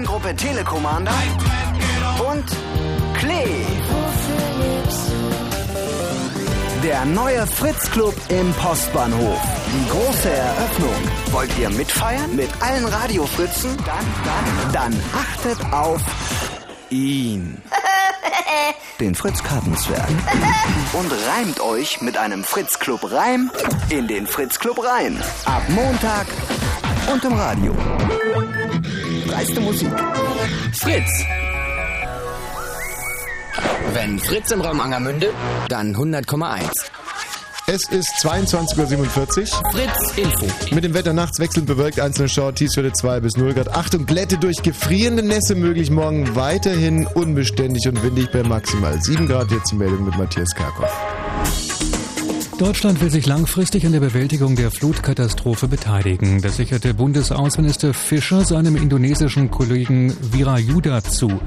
Mediengruppe 0.02 0.36
Telekommander 0.36 1.14
und 2.32 2.44
Klee. 3.20 3.66
Der 6.84 7.06
neue 7.06 7.46
Fritz 7.46 7.92
Club 7.92 8.16
im 8.30 8.52
Postbahnhof. 8.54 9.40
Die 9.68 9.90
große 9.90 10.30
Eröffnung. 10.32 10.96
Wollt 11.32 11.56
ihr 11.60 11.70
mitfeiern? 11.70 12.36
Mit 12.36 12.50
allen 12.62 12.86
Radiofritzen? 12.86 13.78
Dann, 13.86 14.72
dann, 14.74 14.74
dann 14.74 15.04
achtet 15.14 15.72
auf 15.72 16.02
ihn. 16.90 17.62
Den 19.00 19.14
Fritz 19.14 19.44
Kartenzwerg. 19.44 20.10
Und 20.94 21.12
reimt 21.28 21.60
euch 21.60 22.02
mit 22.02 22.18
einem 22.18 22.44
Fritz 22.44 22.80
Club 22.80 23.12
Reim 23.12 23.52
in 23.90 24.08
den 24.08 24.26
Fritz 24.26 24.58
Club 24.58 24.84
rein. 24.84 25.22
Ab 25.46 25.62
Montag 25.70 26.26
und 27.12 27.24
im 27.24 27.34
Radio. 27.34 27.76
Dreiste 29.28 29.60
Musik. 29.62 29.90
Fritz. 30.74 31.26
Wenn 33.94 34.20
Fritz 34.20 34.52
im 34.52 34.62
Raum 34.62 34.80
Angermünde, 34.80 35.30
dann 35.70 35.96
100,1. 35.96 36.70
Es 37.68 37.88
ist 37.90 38.10
22.47 38.22 39.54
Uhr. 39.54 39.72
Fritz 39.72 40.18
Info. 40.18 40.48
Mit 40.76 40.84
dem 40.84 40.94
Wetter 40.94 41.14
nachts 41.14 41.40
wechselnd 41.40 41.68
bewölkt, 41.68 42.00
einzelne 42.00 42.28
Schauer, 42.28 42.54
Tiefstwerte 42.54 42.92
2 42.94 43.20
bis 43.20 43.38
0 43.38 43.54
Grad. 43.54 43.70
Achtung, 43.70 44.06
Glätte 44.06 44.38
durch 44.38 44.62
gefrierende 44.64 45.24
Nässe 45.24 45.56
möglich. 45.56 45.90
Morgen 45.90 46.36
weiterhin 46.36 47.06
unbeständig 47.08 47.88
und 47.88 48.04
windig 48.04 48.32
bei 48.32 48.44
maximal 48.44 49.02
7 49.02 49.28
Grad. 49.28 49.52
Jetzt 49.52 49.72
die 49.72 49.76
Meldung 49.76 50.06
mit 50.06 50.18
Matthias 50.18 50.54
Karkow. 50.56 50.90
Deutschland 52.62 53.02
will 53.02 53.10
sich 53.10 53.26
langfristig 53.26 53.88
an 53.88 53.92
der 53.92 54.02
Bewältigung 54.02 54.56
der 54.56 54.70
Flutkatastrophe 54.70 55.68
beteiligen. 55.68 56.44
Das 56.44 56.58
sicherte 56.58 56.94
Bundesaußenminister 56.94 57.92
Fischer 57.92 58.46
seinem 58.46 58.76
indonesischen 58.76 59.50
Kollegen 59.50 60.16
Wirayuda 60.32 61.04
zu. 61.04 61.42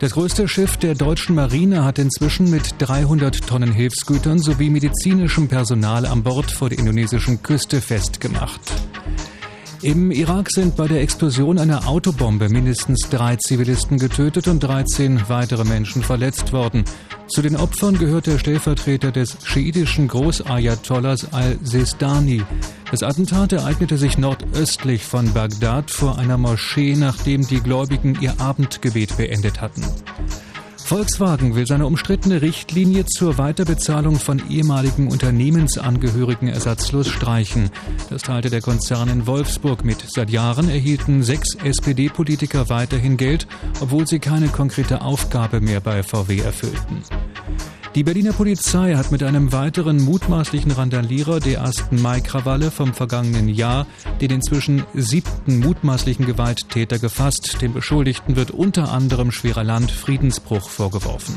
Das 0.00 0.14
größte 0.14 0.48
Schiff 0.48 0.76
der 0.76 0.96
deutschen 0.96 1.36
Marine 1.36 1.84
hat 1.84 2.00
inzwischen 2.00 2.50
mit 2.50 2.74
300 2.78 3.46
Tonnen 3.46 3.70
Hilfsgütern 3.70 4.40
sowie 4.40 4.68
medizinischem 4.68 5.46
Personal 5.46 6.04
an 6.04 6.24
Bord 6.24 6.50
vor 6.50 6.68
der 6.68 6.80
indonesischen 6.80 7.44
Küste 7.44 7.80
festgemacht. 7.80 8.60
Im 9.82 10.10
Irak 10.10 10.50
sind 10.50 10.74
bei 10.74 10.88
der 10.88 11.00
Explosion 11.00 11.58
einer 11.58 11.86
Autobombe 11.86 12.48
mindestens 12.48 13.08
drei 13.08 13.36
Zivilisten 13.36 13.98
getötet 13.98 14.48
und 14.48 14.58
13 14.64 15.28
weitere 15.28 15.64
Menschen 15.64 16.02
verletzt 16.02 16.52
worden. 16.52 16.82
Zu 17.28 17.42
den 17.42 17.56
Opfern 17.56 17.98
gehört 17.98 18.26
der 18.26 18.38
Stellvertreter 18.38 19.10
des 19.10 19.36
schiitischen 19.44 20.06
Großayatollahs 20.06 21.32
al-Sistani. 21.32 22.42
Das 22.90 23.02
Attentat 23.02 23.52
ereignete 23.52 23.98
sich 23.98 24.16
nordöstlich 24.16 25.04
von 25.04 25.32
Bagdad 25.34 25.90
vor 25.90 26.18
einer 26.18 26.38
Moschee, 26.38 26.94
nachdem 26.94 27.46
die 27.46 27.60
Gläubigen 27.60 28.16
ihr 28.20 28.40
Abendgebet 28.40 29.16
beendet 29.16 29.60
hatten. 29.60 29.84
Volkswagen 30.86 31.56
will 31.56 31.66
seine 31.66 31.84
umstrittene 31.84 32.42
Richtlinie 32.42 33.06
zur 33.06 33.38
Weiterbezahlung 33.38 34.20
von 34.20 34.40
ehemaligen 34.48 35.08
Unternehmensangehörigen 35.08 36.46
ersatzlos 36.46 37.08
streichen. 37.08 37.70
Das 38.08 38.22
teilte 38.22 38.50
der 38.50 38.60
Konzern 38.60 39.08
in 39.08 39.26
Wolfsburg 39.26 39.84
mit. 39.84 40.04
Seit 40.06 40.30
Jahren 40.30 40.70
erhielten 40.70 41.24
sechs 41.24 41.56
SPD-Politiker 41.56 42.68
weiterhin 42.68 43.16
Geld, 43.16 43.48
obwohl 43.80 44.06
sie 44.06 44.20
keine 44.20 44.46
konkrete 44.46 45.00
Aufgabe 45.00 45.60
mehr 45.60 45.80
bei 45.80 46.04
VW 46.04 46.38
erfüllten. 46.38 47.02
Die 47.96 48.04
Berliner 48.04 48.34
Polizei 48.34 48.94
hat 48.94 49.10
mit 49.10 49.22
einem 49.22 49.52
weiteren 49.52 50.04
mutmaßlichen 50.04 50.70
Randalierer 50.70 51.40
der 51.40 51.60
ersten 51.60 52.02
Mai-Krawalle 52.02 52.70
vom 52.70 52.92
vergangenen 52.92 53.48
Jahr 53.48 53.86
den 54.20 54.32
inzwischen 54.32 54.84
siebten 54.92 55.60
mutmaßlichen 55.60 56.26
Gewalttäter 56.26 56.98
gefasst. 56.98 57.56
Dem 57.62 57.72
Beschuldigten 57.72 58.36
wird 58.36 58.50
unter 58.50 58.92
anderem 58.92 59.32
schwerer 59.32 59.64
Landfriedensbruch 59.64 60.68
vorgeworfen. 60.68 61.36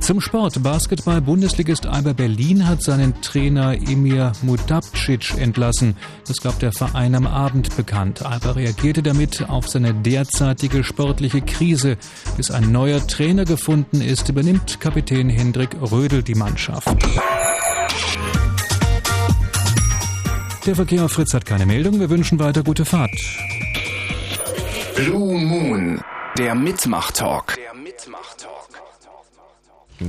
Zum 0.00 0.20
Sport. 0.20 0.62
Basketball-Bundesligist 0.62 1.86
Alba 1.86 2.12
Berlin 2.12 2.66
hat 2.68 2.82
seinen 2.82 3.20
Trainer 3.22 3.74
Emir 3.74 4.32
Mutapcic 4.42 5.36
entlassen. 5.38 5.96
Das 6.28 6.40
gab 6.40 6.58
der 6.60 6.72
Verein 6.72 7.14
am 7.14 7.26
Abend 7.26 7.76
bekannt. 7.76 8.24
Alba 8.24 8.52
reagierte 8.52 9.02
damit 9.02 9.48
auf 9.48 9.68
seine 9.68 9.94
derzeitige 9.94 10.84
sportliche 10.84 11.40
Krise. 11.40 11.96
Bis 12.36 12.50
ein 12.50 12.72
neuer 12.72 13.06
Trainer 13.06 13.44
gefunden 13.44 14.00
ist, 14.00 14.28
übernimmt 14.28 14.80
Kapitän 14.80 15.28
Hendrik 15.28 15.76
Rödel 15.80 16.22
die 16.22 16.34
Mannschaft. 16.34 16.88
Der 20.66 20.74
Verkehr 20.74 21.04
auf 21.04 21.12
Fritz 21.12 21.32
hat 21.32 21.46
keine 21.46 21.64
Meldung. 21.64 22.00
Wir 22.00 22.10
wünschen 22.10 22.38
weiter 22.38 22.64
gute 22.64 22.84
Fahrt. 22.84 23.12
Blue 24.96 25.38
Moon. 25.38 26.00
Der 26.38 26.54
Mitmach-Talk. 26.54 27.56
Und 28.65 28.65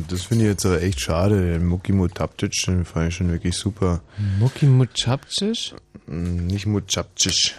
das 0.10 0.24
finde 0.24 0.46
ich 0.46 0.50
jetzt 0.52 0.66
aber 0.66 0.82
echt 0.82 1.00
schade. 1.00 1.54
Den 1.54 1.66
Muki 1.66 1.92
Mutapcic, 1.94 2.52
den 2.68 2.86
fand 2.86 3.10
ich 3.10 3.16
schon 3.16 3.32
wirklich 3.32 3.56
super. 3.56 4.02
Muki 4.40 4.66
Mutapcic? 4.66 5.74
Mm, 6.08 6.48
Nicht 6.48 6.66
Mutapcic. 6.66 7.54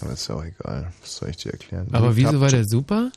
Aber 0.00 0.12
ist 0.12 0.28
ja 0.28 0.34
auch 0.34 0.44
egal. 0.44 0.92
Was 1.00 1.16
soll 1.16 1.30
ich 1.30 1.36
dir 1.38 1.52
erklären? 1.52 1.88
Aber 1.92 2.16
wieso 2.16 2.26
war 2.28 2.32
Mutapcic. 2.34 2.58
der 2.58 2.64
super? 2.66 3.10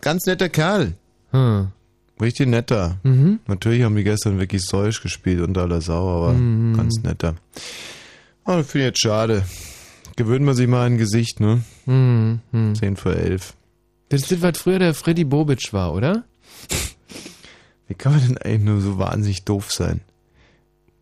Ganz 0.00 0.26
netter 0.26 0.48
Kerl. 0.48 0.94
Hm. 1.32 1.68
Richtig 2.20 2.48
netter. 2.48 2.96
Mhm. 3.04 3.38
Natürlich 3.46 3.82
haben 3.84 3.94
die 3.96 4.02
gestern 4.04 4.38
wirklich 4.40 4.62
säusch 4.62 5.00
gespielt 5.02 5.40
unter 5.40 5.62
aller 5.62 5.80
Sau, 5.80 6.08
aber 6.22 6.32
Mhm. 6.34 6.76
ganz 6.76 6.96
netter. 7.02 7.34
Oh, 8.44 8.56
das 8.56 8.66
finde 8.70 8.86
ich 8.86 8.90
jetzt 8.90 9.00
schade. 9.00 9.44
Gewöhnt 10.16 10.44
man 10.44 10.56
sich 10.56 10.66
mal 10.66 10.86
ein 10.86 10.98
Gesicht, 10.98 11.38
ne? 11.38 11.62
Mhm. 11.86 12.40
Mhm. 12.50 12.74
10 12.74 12.96
vor 12.96 13.12
11. 13.14 13.54
Das 14.08 14.22
ist, 14.32 14.42
was 14.42 14.58
früher 14.58 14.78
der 14.80 14.94
Freddy 14.94 15.22
Bobic 15.24 15.72
war, 15.72 15.92
oder? 15.94 16.24
Wie 17.88 17.94
kann 17.94 18.12
man 18.12 18.26
denn 18.26 18.38
eigentlich 18.38 18.62
nur 18.62 18.80
so 18.80 18.98
wahnsinnig 18.98 19.44
doof 19.44 19.72
sein? 19.72 20.00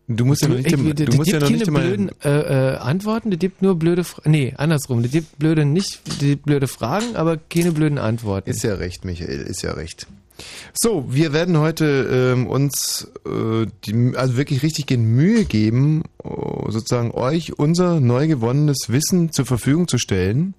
Du 0.09 0.23
musst 0.23 0.41
ja 0.41 0.47
noch 0.47 0.55
nicht, 0.55 0.71
ey, 0.71 1.05
du 1.05 1.17
musst 1.17 1.31
ja 1.31 1.39
noch 1.39 1.49
nicht 1.49 1.67
immer, 1.67 1.81
blöden 1.81 2.09
äh, 2.23 2.29
äh, 2.29 2.77
Antworten, 2.77 3.29
das 3.29 3.39
gibt 3.39 3.61
nur 3.61 3.75
blöde 3.75 4.05
Fragen. 4.05 4.31
Nee, 4.31 4.53
andersrum. 4.55 5.03
Das 5.03 5.11
gibt 5.11 5.37
blöde 5.37 5.65
nicht, 5.65 5.99
gibt 6.19 6.45
blöde 6.45 6.67
Fragen, 6.67 7.17
aber 7.17 7.35
keine 7.35 7.73
blöden 7.73 7.97
Antworten. 7.97 8.49
Ist 8.49 8.63
ja 8.63 8.75
recht, 8.75 9.03
Michael, 9.03 9.41
ist 9.41 9.63
ja 9.63 9.73
recht. 9.73 10.07
So, 10.73 11.05
wir 11.09 11.33
werden 11.33 11.57
heute 11.57 12.35
ähm, 12.35 12.47
uns 12.47 13.11
äh, 13.25 13.65
die, 13.85 14.15
also 14.15 14.37
wirklich 14.37 14.63
richtig 14.63 14.85
gehen 14.85 15.03
Mühe 15.03 15.45
geben, 15.45 16.03
äh, 16.23 16.29
sozusagen 16.69 17.11
euch 17.11 17.57
unser 17.57 17.99
neu 17.99 18.27
gewonnenes 18.27 18.85
Wissen 18.87 19.31
zur 19.31 19.45
Verfügung 19.45 19.87
zu 19.87 19.97
stellen. 19.97 20.53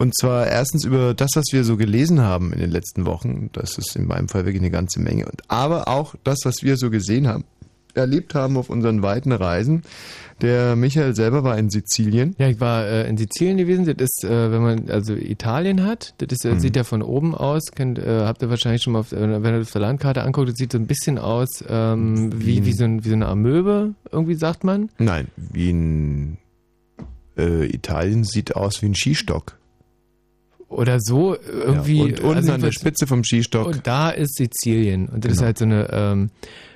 Und 0.00 0.16
zwar 0.16 0.46
erstens 0.46 0.84
über 0.86 1.12
das, 1.12 1.28
was 1.34 1.44
wir 1.52 1.62
so 1.62 1.76
gelesen 1.76 2.22
haben 2.22 2.54
in 2.54 2.58
den 2.58 2.70
letzten 2.70 3.04
Wochen. 3.04 3.50
Das 3.52 3.76
ist 3.76 3.96
in 3.96 4.06
meinem 4.06 4.28
Fall 4.28 4.46
wirklich 4.46 4.62
eine 4.62 4.70
ganze 4.70 4.98
Menge. 4.98 5.26
Und 5.26 5.42
aber 5.48 5.88
auch 5.88 6.14
das, 6.24 6.38
was 6.44 6.62
wir 6.62 6.78
so 6.78 6.88
gesehen 6.88 7.28
haben, 7.28 7.44
erlebt 7.92 8.34
haben 8.34 8.56
auf 8.56 8.70
unseren 8.70 9.02
weiten 9.02 9.30
Reisen. 9.30 9.82
Der 10.40 10.74
Michael 10.74 11.14
selber 11.14 11.44
war 11.44 11.58
in 11.58 11.68
Sizilien. 11.68 12.34
Ja, 12.38 12.48
ich 12.48 12.60
war 12.60 12.86
äh, 12.86 13.06
in 13.10 13.18
Sizilien 13.18 13.58
gewesen. 13.58 13.84
Das 13.84 14.08
ist, 14.16 14.24
äh, 14.24 14.50
wenn 14.50 14.62
man 14.62 14.88
also 14.88 15.12
Italien 15.14 15.84
hat, 15.84 16.14
das 16.16 16.28
ist, 16.30 16.44
äh, 16.46 16.54
Mhm. 16.54 16.60
sieht 16.60 16.76
ja 16.76 16.84
von 16.84 17.02
oben 17.02 17.34
aus. 17.34 17.72
Kennt, 17.74 17.98
äh, 17.98 18.20
habt 18.24 18.40
ihr 18.40 18.48
wahrscheinlich 18.48 18.80
schon 18.80 18.94
mal, 18.94 19.00
auf, 19.00 19.12
äh, 19.12 19.42
wenn 19.42 19.54
ihr 19.54 19.60
auf 19.60 19.70
der 19.70 19.82
Landkarte 19.82 20.22
anguckt, 20.22 20.48
das 20.48 20.56
sieht 20.56 20.72
so 20.72 20.78
ein 20.78 20.86
bisschen 20.86 21.18
aus 21.18 21.62
ähm, 21.68 22.30
wie, 22.40 22.64
wie, 22.64 22.72
so 22.72 22.84
ein, 22.84 23.04
wie 23.04 23.08
so 23.10 23.14
eine 23.16 23.26
Amöbe, 23.26 23.94
irgendwie 24.10 24.34
sagt 24.36 24.64
man. 24.64 24.88
Nein, 24.96 25.28
wie 25.36 25.70
ein 25.70 26.38
äh, 27.36 27.66
Italien 27.66 28.24
sieht 28.24 28.56
aus 28.56 28.80
wie 28.80 28.86
ein 28.86 28.94
Skistock. 28.94 29.58
Oder 30.70 30.98
so 31.00 31.36
irgendwie. 31.36 31.98
Ja, 31.98 32.04
und 32.04 32.20
unten 32.20 32.36
also 32.36 32.52
an 32.52 32.60
der 32.62 32.72
Spitze 32.72 33.06
vom 33.06 33.22
Skistock. 33.24 33.66
Und 33.66 33.86
da 33.86 34.08
ist 34.10 34.36
Sizilien. 34.36 35.08
Und 35.08 35.24
das 35.24 35.32
ist 35.32 35.38
Genau. 35.38 35.46
halt 35.46 35.58
so 35.58 35.64
eine, 35.66 35.88
ähm, 35.92 36.30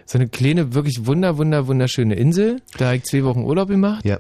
so 0.05 0.19
eine 0.19 0.29
kleine, 0.29 0.75
wirklich 0.75 1.07
wunder, 1.07 1.39
wunder, 1.39 1.67
wunderschöne 1.69 2.15
Insel. 2.17 2.61
Da 2.77 2.87
habe 2.87 2.97
ich 2.97 3.05
zwei 3.05 3.25
Wochen 3.25 3.45
Urlaub 3.45 3.69
gemacht. 3.69 4.05
Ja. 4.05 4.19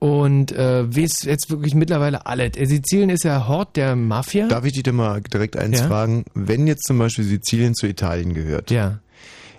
Und 0.00 0.52
äh, 0.52 0.94
wie 0.94 1.04
ist 1.04 1.24
jetzt 1.24 1.48
wirklich 1.48 1.74
mittlerweile 1.74 2.26
alles? 2.26 2.56
Äh, 2.58 2.66
Sizilien 2.66 3.08
ist 3.08 3.24
ja 3.24 3.48
Hort 3.48 3.76
der 3.76 3.96
Mafia. 3.96 4.48
Darf 4.48 4.64
ich 4.66 4.72
dich 4.74 4.82
da 4.82 4.92
mal 4.92 5.22
direkt 5.22 5.56
eins 5.56 5.80
Ja? 5.80 5.86
fragen? 5.86 6.24
Wenn 6.34 6.66
jetzt 6.66 6.84
zum 6.84 6.98
Beispiel 6.98 7.24
Sizilien 7.24 7.74
zu 7.74 7.86
Italien 7.86 8.34
gehört, 8.34 8.70
ja. 8.70 8.98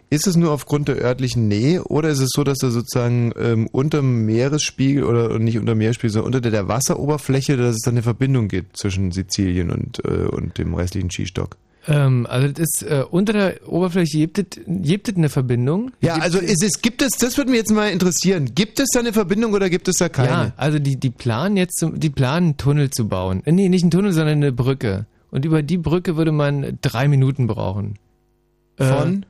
Ist 0.09 0.27
es 0.27 0.35
nur 0.35 0.51
aufgrund 0.51 0.87
der 0.87 0.97
örtlichen 0.97 1.47
Nähe 1.47 1.83
oder 1.83 2.09
ist 2.09 2.19
es 2.19 2.29
so, 2.33 2.43
dass 2.43 2.57
da 2.59 2.69
sozusagen 2.69 3.31
ähm, 3.37 3.67
unter 3.71 3.99
dem 3.99 4.25
Meeresspiegel 4.25 5.03
oder 5.03 5.39
nicht 5.39 5.57
unter 5.57 5.73
dem 5.73 5.79
Meeresspiegel, 5.79 6.11
sondern 6.11 6.27
unter 6.27 6.41
der, 6.41 6.51
der 6.51 6.67
Wasseroberfläche, 6.67 7.57
dass 7.57 7.75
es 7.75 7.81
da 7.81 7.91
eine 7.91 8.03
Verbindung 8.03 8.47
gibt 8.47 8.77
zwischen 8.77 9.11
Sizilien 9.11 9.71
und, 9.71 10.03
äh, 10.05 10.27
und 10.27 10.57
dem 10.57 10.73
restlichen 10.75 11.09
Skistock? 11.09 11.57
Ähm, 11.87 12.25
also 12.29 12.47
das 12.47 12.59
ist 12.59 12.83
äh, 12.83 13.03
unter 13.09 13.33
der 13.33 13.67
Oberfläche 13.67 14.17
gibt 14.27 14.37
es, 14.57 14.63
gibt 14.67 15.07
es 15.09 15.15
eine 15.15 15.29
Verbindung. 15.29 15.91
Ja, 16.01 16.15
also 16.15 16.39
ist 16.39 16.63
es, 16.63 16.81
gibt 16.81 17.01
es, 17.03 17.11
das 17.19 17.37
würde 17.37 17.51
mich 17.51 17.59
jetzt 17.59 17.71
mal 17.71 17.89
interessieren, 17.91 18.53
gibt 18.55 18.79
es 18.79 18.87
da 18.93 19.01
eine 19.01 19.13
Verbindung 19.13 19.53
oder 19.53 19.69
gibt 19.69 19.87
es 19.87 19.97
da 19.97 20.09
keine? 20.09 20.29
Ja, 20.29 20.53
also 20.57 20.79
die, 20.79 20.97
die 20.99 21.11
planen 21.11 21.57
jetzt, 21.57 21.77
zum- 21.77 21.99
die 21.99 22.09
planen 22.09 22.45
einen 22.47 22.57
Tunnel 22.57 22.89
zu 22.89 23.07
bauen. 23.07 23.41
Äh, 23.45 23.51
Nee, 23.51 23.69
nicht 23.69 23.83
einen 23.83 23.91
Tunnel, 23.91 24.13
sondern 24.13 24.37
eine 24.37 24.51
Brücke. 24.51 25.05
Und 25.31 25.45
über 25.45 25.61
die 25.61 25.77
Brücke 25.77 26.15
würde 26.17 26.31
man 26.31 26.77
drei 26.81 27.07
Minuten 27.07 27.45
brauchen. 27.47 27.99
Von? 28.77 29.23
Äh, 29.23 29.25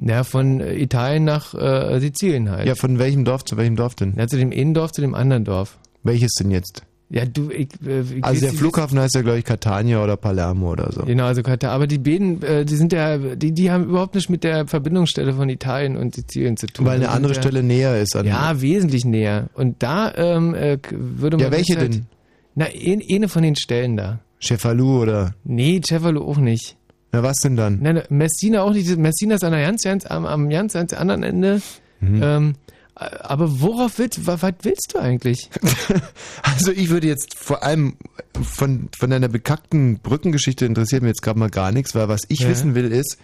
ja, 0.00 0.24
von 0.24 0.60
äh, 0.60 0.74
Italien 0.76 1.24
nach 1.24 1.54
äh, 1.54 1.98
Sizilien 2.00 2.50
halt. 2.50 2.66
Ja, 2.66 2.74
von 2.74 2.98
welchem 2.98 3.24
Dorf 3.24 3.44
zu 3.44 3.56
welchem 3.56 3.76
Dorf 3.76 3.94
denn? 3.94 4.14
Ja, 4.16 4.26
zu 4.26 4.36
dem 4.38 4.50
einen 4.52 4.74
Dorf, 4.74 4.92
zu 4.92 5.00
dem 5.00 5.14
anderen 5.14 5.44
Dorf. 5.44 5.78
Welches 6.02 6.32
denn 6.34 6.50
jetzt? 6.50 6.82
Ja, 7.10 7.26
du, 7.26 7.50
ich, 7.50 7.68
äh, 7.86 8.00
ich 8.00 8.24
Also 8.24 8.36
weiß 8.36 8.40
der 8.40 8.52
Flughafen 8.54 8.98
heißt 8.98 9.14
ja, 9.14 9.20
glaube 9.20 9.38
ich, 9.38 9.44
Catania 9.44 10.02
oder 10.02 10.16
Palermo 10.16 10.72
oder 10.72 10.90
so. 10.92 11.02
Genau, 11.02 11.24
also 11.26 11.42
Katar. 11.42 11.72
Aber 11.72 11.86
die 11.86 11.98
beiden, 11.98 12.42
äh, 12.42 12.64
die 12.64 12.74
sind 12.74 12.92
ja, 12.94 13.18
die, 13.18 13.52
die 13.52 13.70
haben 13.70 13.84
überhaupt 13.84 14.14
nicht 14.14 14.30
mit 14.30 14.44
der 14.44 14.66
Verbindungsstelle 14.66 15.34
von 15.34 15.50
Italien 15.50 15.98
und 15.98 16.14
Sizilien 16.14 16.56
zu 16.56 16.68
tun. 16.68 16.86
Weil 16.86 16.94
eine 16.96 17.04
Die 17.04 17.08
andere 17.10 17.34
ja, 17.34 17.40
Stelle 17.42 17.62
näher 17.62 18.00
ist 18.00 18.16
an 18.16 18.26
Ja, 18.26 18.62
wesentlich 18.62 19.04
näher. 19.04 19.50
Und 19.52 19.82
da 19.82 20.10
ähm, 20.14 20.54
äh, 20.54 20.78
würde 20.90 21.36
man. 21.36 21.44
Ja, 21.44 21.52
welche 21.52 21.76
halt, 21.76 21.92
denn? 21.92 22.06
Na, 22.54 22.64
ein- 22.64 23.02
eine 23.10 23.28
von 23.28 23.42
den 23.42 23.56
Stellen 23.56 23.98
da. 23.98 24.20
Cefalu 24.40 25.02
oder? 25.02 25.34
Nee, 25.44 25.80
Cefalo 25.86 26.26
auch 26.26 26.38
nicht. 26.38 26.76
Na, 27.12 27.22
was 27.22 27.36
denn 27.42 27.56
dann? 27.56 27.78
Nein, 27.80 28.02
Messina 28.08 28.62
auch 28.62 28.72
nicht. 28.72 28.96
Messina 28.96 29.34
ist 29.34 29.44
an 29.44 29.52
der 29.52 29.62
ganz, 29.62 29.82
ganz, 29.82 30.06
am, 30.06 30.24
am 30.26 30.48
ganz, 30.48 30.72
ganz 30.72 30.92
anderen 30.94 31.22
Ende. 31.22 31.60
Mhm. 32.00 32.20
Ähm, 32.22 32.54
aber 32.94 33.60
worauf 33.60 33.98
willst, 33.98 34.26
was, 34.26 34.42
was 34.42 34.54
willst 34.62 34.92
du 34.94 34.98
eigentlich? 34.98 35.50
Also 36.42 36.70
ich 36.72 36.90
würde 36.90 37.06
jetzt 37.06 37.34
vor 37.36 37.62
allem 37.62 37.96
von, 38.40 38.88
von 38.96 39.10
deiner 39.10 39.28
bekackten 39.28 39.98
Brückengeschichte 39.98 40.66
interessiert 40.66 41.02
mir 41.02 41.08
jetzt 41.08 41.22
gerade 41.22 41.38
mal 41.38 41.50
gar 41.50 41.72
nichts, 41.72 41.94
weil 41.94 42.08
was 42.08 42.22
ich 42.28 42.40
Ja. 42.40 42.48
wissen 42.48 42.74
will 42.74 42.92
ist, 42.92 43.16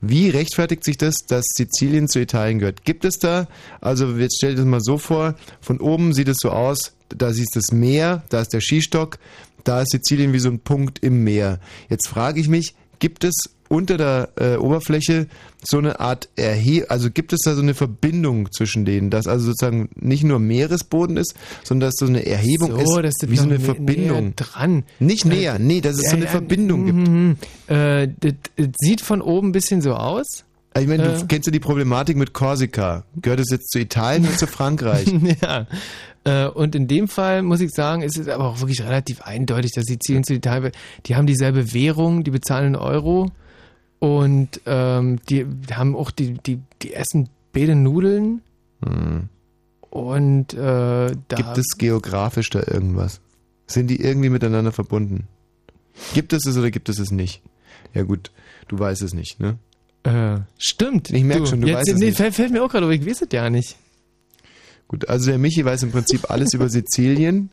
wie 0.00 0.30
rechtfertigt 0.30 0.82
sich 0.84 0.96
das, 0.98 1.14
dass 1.28 1.44
Sizilien 1.54 2.08
zu 2.08 2.18
Italien 2.20 2.58
gehört? 2.58 2.84
Gibt 2.84 3.04
es 3.04 3.18
da, 3.18 3.46
also 3.80 4.16
jetzt 4.16 4.36
stell 4.38 4.50
dir 4.52 4.56
das 4.56 4.66
mal 4.66 4.80
so 4.80 4.98
vor, 4.98 5.34
von 5.60 5.78
oben 5.80 6.12
sieht 6.12 6.28
es 6.28 6.38
so 6.40 6.50
aus, 6.50 6.94
da 7.08 7.32
siehst 7.32 7.54
du 7.54 7.60
das 7.60 7.70
Meer, 7.72 8.22
da 8.30 8.40
ist 8.40 8.52
der 8.52 8.60
Skistock, 8.60 9.18
da 9.64 9.82
ist 9.82 9.92
Sizilien 9.92 10.32
wie 10.32 10.40
so 10.40 10.48
ein 10.48 10.58
Punkt 10.60 10.98
im 11.04 11.22
Meer. 11.22 11.60
Jetzt 11.88 12.08
frage 12.08 12.40
ich 12.40 12.48
mich, 12.48 12.74
gibt 13.02 13.24
es 13.24 13.34
unter 13.68 13.96
der 13.96 14.28
äh, 14.38 14.56
Oberfläche 14.56 15.26
so 15.64 15.78
eine 15.78 15.98
Art 15.98 16.28
Erhe 16.36 16.88
also 16.90 17.10
gibt 17.10 17.32
es 17.32 17.40
da 17.44 17.54
so 17.54 17.62
eine 17.62 17.74
Verbindung 17.74 18.48
zwischen 18.52 18.84
denen, 18.84 19.10
dass 19.10 19.26
also 19.26 19.46
sozusagen 19.46 19.88
nicht 19.96 20.22
nur 20.24 20.38
Meeresboden 20.38 21.16
ist, 21.16 21.34
sondern 21.64 21.88
dass 21.88 21.94
so 21.98 22.06
eine 22.06 22.24
Erhebung 22.24 22.70
So, 22.84 23.00
ist, 23.00 23.28
wie 23.30 23.36
so 23.36 23.44
eine 23.44 23.58
Verbindung. 23.58 24.20
näher 24.24 24.32
dran. 24.36 24.84
Nicht 25.00 25.24
näher, 25.24 25.58
nee, 25.58 25.80
dass 25.80 25.96
es 25.98 26.10
so 26.10 26.16
eine 26.16 26.26
Verbindung 26.28 26.84
gibt. 26.86 27.08
Mhm. 27.08 27.36
Äh, 27.66 28.08
das, 28.20 28.34
das 28.56 28.68
sieht 28.78 29.00
von 29.00 29.20
oben 29.20 29.48
ein 29.48 29.52
bisschen 29.52 29.80
so 29.80 29.94
aus. 29.94 30.44
Ich 30.78 30.86
meine, 30.86 31.02
du 31.04 31.10
Äh. 31.10 31.24
kennst 31.28 31.46
ja 31.46 31.52
die 31.52 31.60
Problematik 31.60 32.16
mit 32.16 32.32
Korsika. 32.34 33.04
Gehört 33.20 33.40
es 33.40 33.50
jetzt 33.50 33.70
zu 33.72 33.78
Italien 33.78 34.26
oder 34.26 34.36
zu 34.36 34.46
Frankreich? 34.58 35.06
ja. 35.42 35.66
Äh, 36.24 36.46
Und 36.46 36.74
in 36.74 36.86
dem 36.88 37.08
Fall 37.08 37.42
muss 37.42 37.60
ich 37.60 37.70
sagen, 37.70 38.02
ist 38.02 38.18
es 38.18 38.28
aber 38.28 38.44
auch 38.46 38.60
wirklich 38.60 38.82
relativ 38.82 39.22
eindeutig, 39.22 39.72
dass 39.72 39.84
Sizilien 39.86 40.24
zu 40.24 40.34
Italien, 40.34 40.72
die 41.06 41.16
haben 41.16 41.26
dieselbe 41.26 41.72
Währung, 41.74 42.22
die 42.24 42.30
bezahlen 42.30 42.68
in 42.68 42.76
Euro 42.76 43.30
und 43.98 44.60
ähm, 44.66 45.18
die 45.28 45.46
haben 45.72 45.96
auch 45.96 46.10
die, 46.10 46.34
die, 46.34 46.60
die 46.82 46.92
essen 46.94 47.28
beide 47.52 47.74
Nudeln 47.74 48.42
Hm. 48.84 49.28
und 49.90 50.54
äh, 50.54 50.56
da 50.56 51.36
Gibt 51.36 51.56
es 51.58 51.76
geografisch 51.78 52.50
da 52.50 52.60
irgendwas? 52.66 53.20
Sind 53.68 53.86
die 53.88 54.00
irgendwie 54.00 54.28
miteinander 54.28 54.72
verbunden? 54.72 55.28
Gibt 56.14 56.32
es 56.32 56.46
es 56.46 56.56
oder 56.56 56.70
gibt 56.72 56.88
es 56.88 56.98
es 56.98 57.10
nicht? 57.12 57.42
Ja 57.94 58.02
gut, 58.02 58.32
du 58.68 58.78
weißt 58.78 59.02
es 59.02 59.14
nicht, 59.14 59.38
ne? 59.38 59.58
Äh, 60.02 60.40
stimmt. 60.58 61.10
Ich 61.10 61.22
merke 61.22 61.46
schon, 61.46 61.60
du 61.60 61.68
jetzt, 61.68 61.76
weißt 61.76 61.88
es 61.90 61.98
nee, 62.00 62.06
nicht. 62.06 62.16
Fällt, 62.16 62.34
fällt 62.34 62.50
mir 62.50 62.64
auch 62.64 62.70
gerade, 62.70 62.86
aber 62.86 62.94
ich 62.94 63.06
weiß 63.06 63.22
es 63.22 63.28
ja 63.30 63.48
nicht. 63.50 63.76
Gut, 64.92 65.08
also 65.08 65.30
der 65.30 65.38
Michi 65.38 65.64
weiß 65.64 65.84
im 65.84 65.90
Prinzip 65.90 66.30
alles 66.30 66.52
über 66.52 66.68
Sizilien 66.68 67.48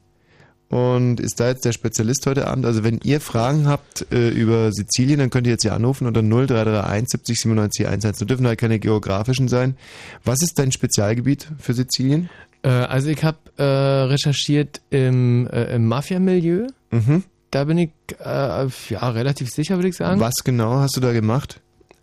und 0.68 1.22
ist 1.22 1.40
da 1.40 1.48
jetzt 1.48 1.64
der 1.64 1.72
Spezialist 1.72 2.28
heute 2.28 2.48
Abend. 2.48 2.66
Also 2.66 2.84
wenn 2.84 3.00
ihr 3.02 3.22
Fragen 3.22 3.66
habt 3.66 4.12
äh, 4.12 4.30
über 4.30 4.74
Sizilien, 4.74 5.20
dann 5.20 5.30
könnt 5.30 5.48
ihr 5.48 5.54
jetzt 5.54 5.62
hier 5.62 5.74
anrufen 5.74 6.06
unter 6.06 6.22
0331 6.22 7.08
70 7.10 7.40
97 7.40 7.86
11. 7.86 8.00
Das 8.02 8.18
dürfen 8.20 8.46
halt 8.46 8.60
keine 8.60 8.78
geografischen 8.78 9.48
sein. 9.48 9.78
Was 10.26 10.42
ist 10.42 10.60
dein 10.60 10.74
Spezialgebiet 10.74 11.48
für 11.60 11.74
Sizilien? 11.74 12.30
Äh, 12.62 12.72
also 12.72 13.08
ich 13.08 13.24
habe 13.24 13.38
äh, 13.56 13.64
recherchiert 13.64 14.82
im, 14.90 15.48
äh, 15.48 15.76
im 15.76 15.88
Mafia-Milieu. 15.88 16.68
Mhm. 16.92 17.24
Da 17.52 17.64
bin 17.64 17.78
ich 17.78 17.92
äh, 18.20 18.68
ja 18.90 19.10
relativ 19.10 19.50
sicher, 19.50 19.78
würde 19.78 19.88
ich 19.88 19.96
sagen. 19.96 20.20
Was 20.20 20.44
genau 20.44 20.76
hast 20.76 20.98
du 20.98 21.00
da 21.00 21.14
gemacht? 21.14 21.62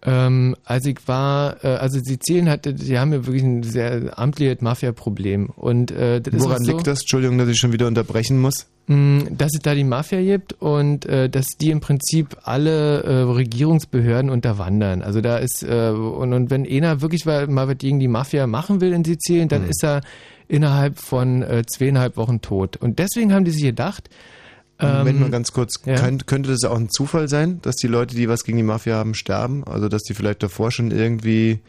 Ähm, 0.08 0.54
also 0.64 0.88
ich 0.88 1.00
war, 1.06 1.64
äh, 1.64 1.68
also 1.68 1.98
Sizilien 1.98 2.48
hatte, 2.48 2.72
die 2.74 2.96
haben 2.98 3.12
ja 3.12 3.26
wirklich 3.26 3.42
ein 3.42 3.64
sehr 3.64 4.16
amtliches 4.16 4.60
Mafia-Problem. 4.60 5.50
Und 5.56 5.90
äh, 5.90 6.20
das 6.20 6.32
Woran 6.42 6.60
ist 6.60 6.66
so, 6.66 6.72
liegt 6.72 6.86
das? 6.86 7.00
Entschuldigung, 7.00 7.38
dass 7.38 7.48
ich 7.48 7.58
schon 7.58 7.72
wieder 7.72 7.88
unterbrechen 7.88 8.40
muss. 8.40 8.66
mh, 8.86 9.30
dass 9.36 9.52
es 9.54 9.60
da 9.62 9.74
die 9.74 9.82
Mafia 9.84 10.22
gibt 10.22 10.52
und 10.60 11.06
äh, 11.06 11.28
dass 11.28 11.48
die 11.60 11.70
im 11.70 11.80
Prinzip 11.80 12.36
alle 12.44 13.02
äh, 13.02 13.22
Regierungsbehörden 13.22 14.30
unterwandern. 14.30 15.02
Also 15.02 15.20
da 15.20 15.38
ist, 15.38 15.64
äh, 15.64 15.90
und, 15.90 16.32
und 16.32 16.50
wenn 16.50 16.66
einer 16.66 17.00
wirklich 17.00 17.26
mal, 17.26 17.48
mal 17.48 17.66
was 17.66 17.78
gegen 17.78 17.98
die 17.98 18.08
Mafia 18.08 18.46
machen 18.46 18.80
will 18.80 18.92
in 18.92 19.04
Sizilien, 19.04 19.48
dann 19.48 19.68
ist 19.68 19.82
er 19.82 20.02
innerhalb 20.48 20.98
von 20.98 21.42
äh, 21.42 21.64
zweieinhalb 21.66 22.16
Wochen 22.16 22.40
tot. 22.40 22.76
Und 22.76 23.00
deswegen 23.00 23.32
haben 23.32 23.44
die 23.44 23.50
sich 23.50 23.64
gedacht, 23.64 24.08
Moment 24.80 25.08
Ähm, 25.16 25.20
mal 25.20 25.30
ganz 25.30 25.52
kurz. 25.52 25.80
ja. 25.86 25.96
Könnt, 25.96 26.26
könnte 26.26 26.50
das 26.50 26.64
auch 26.64 26.76
ein 26.76 26.90
Zufall 26.90 27.28
sein, 27.28 27.60
dass 27.62 27.76
die 27.76 27.86
Leute, 27.86 28.14
die 28.14 28.28
was 28.28 28.44
gegen 28.44 28.58
die 28.58 28.62
Mafia 28.62 28.96
haben, 28.96 29.14
sterben? 29.14 29.64
Also, 29.64 29.88
dass 29.88 30.02
die 30.02 30.14
vielleicht 30.14 30.42
davor 30.42 30.70
schon 30.70 30.90
irgendwie 30.90 31.60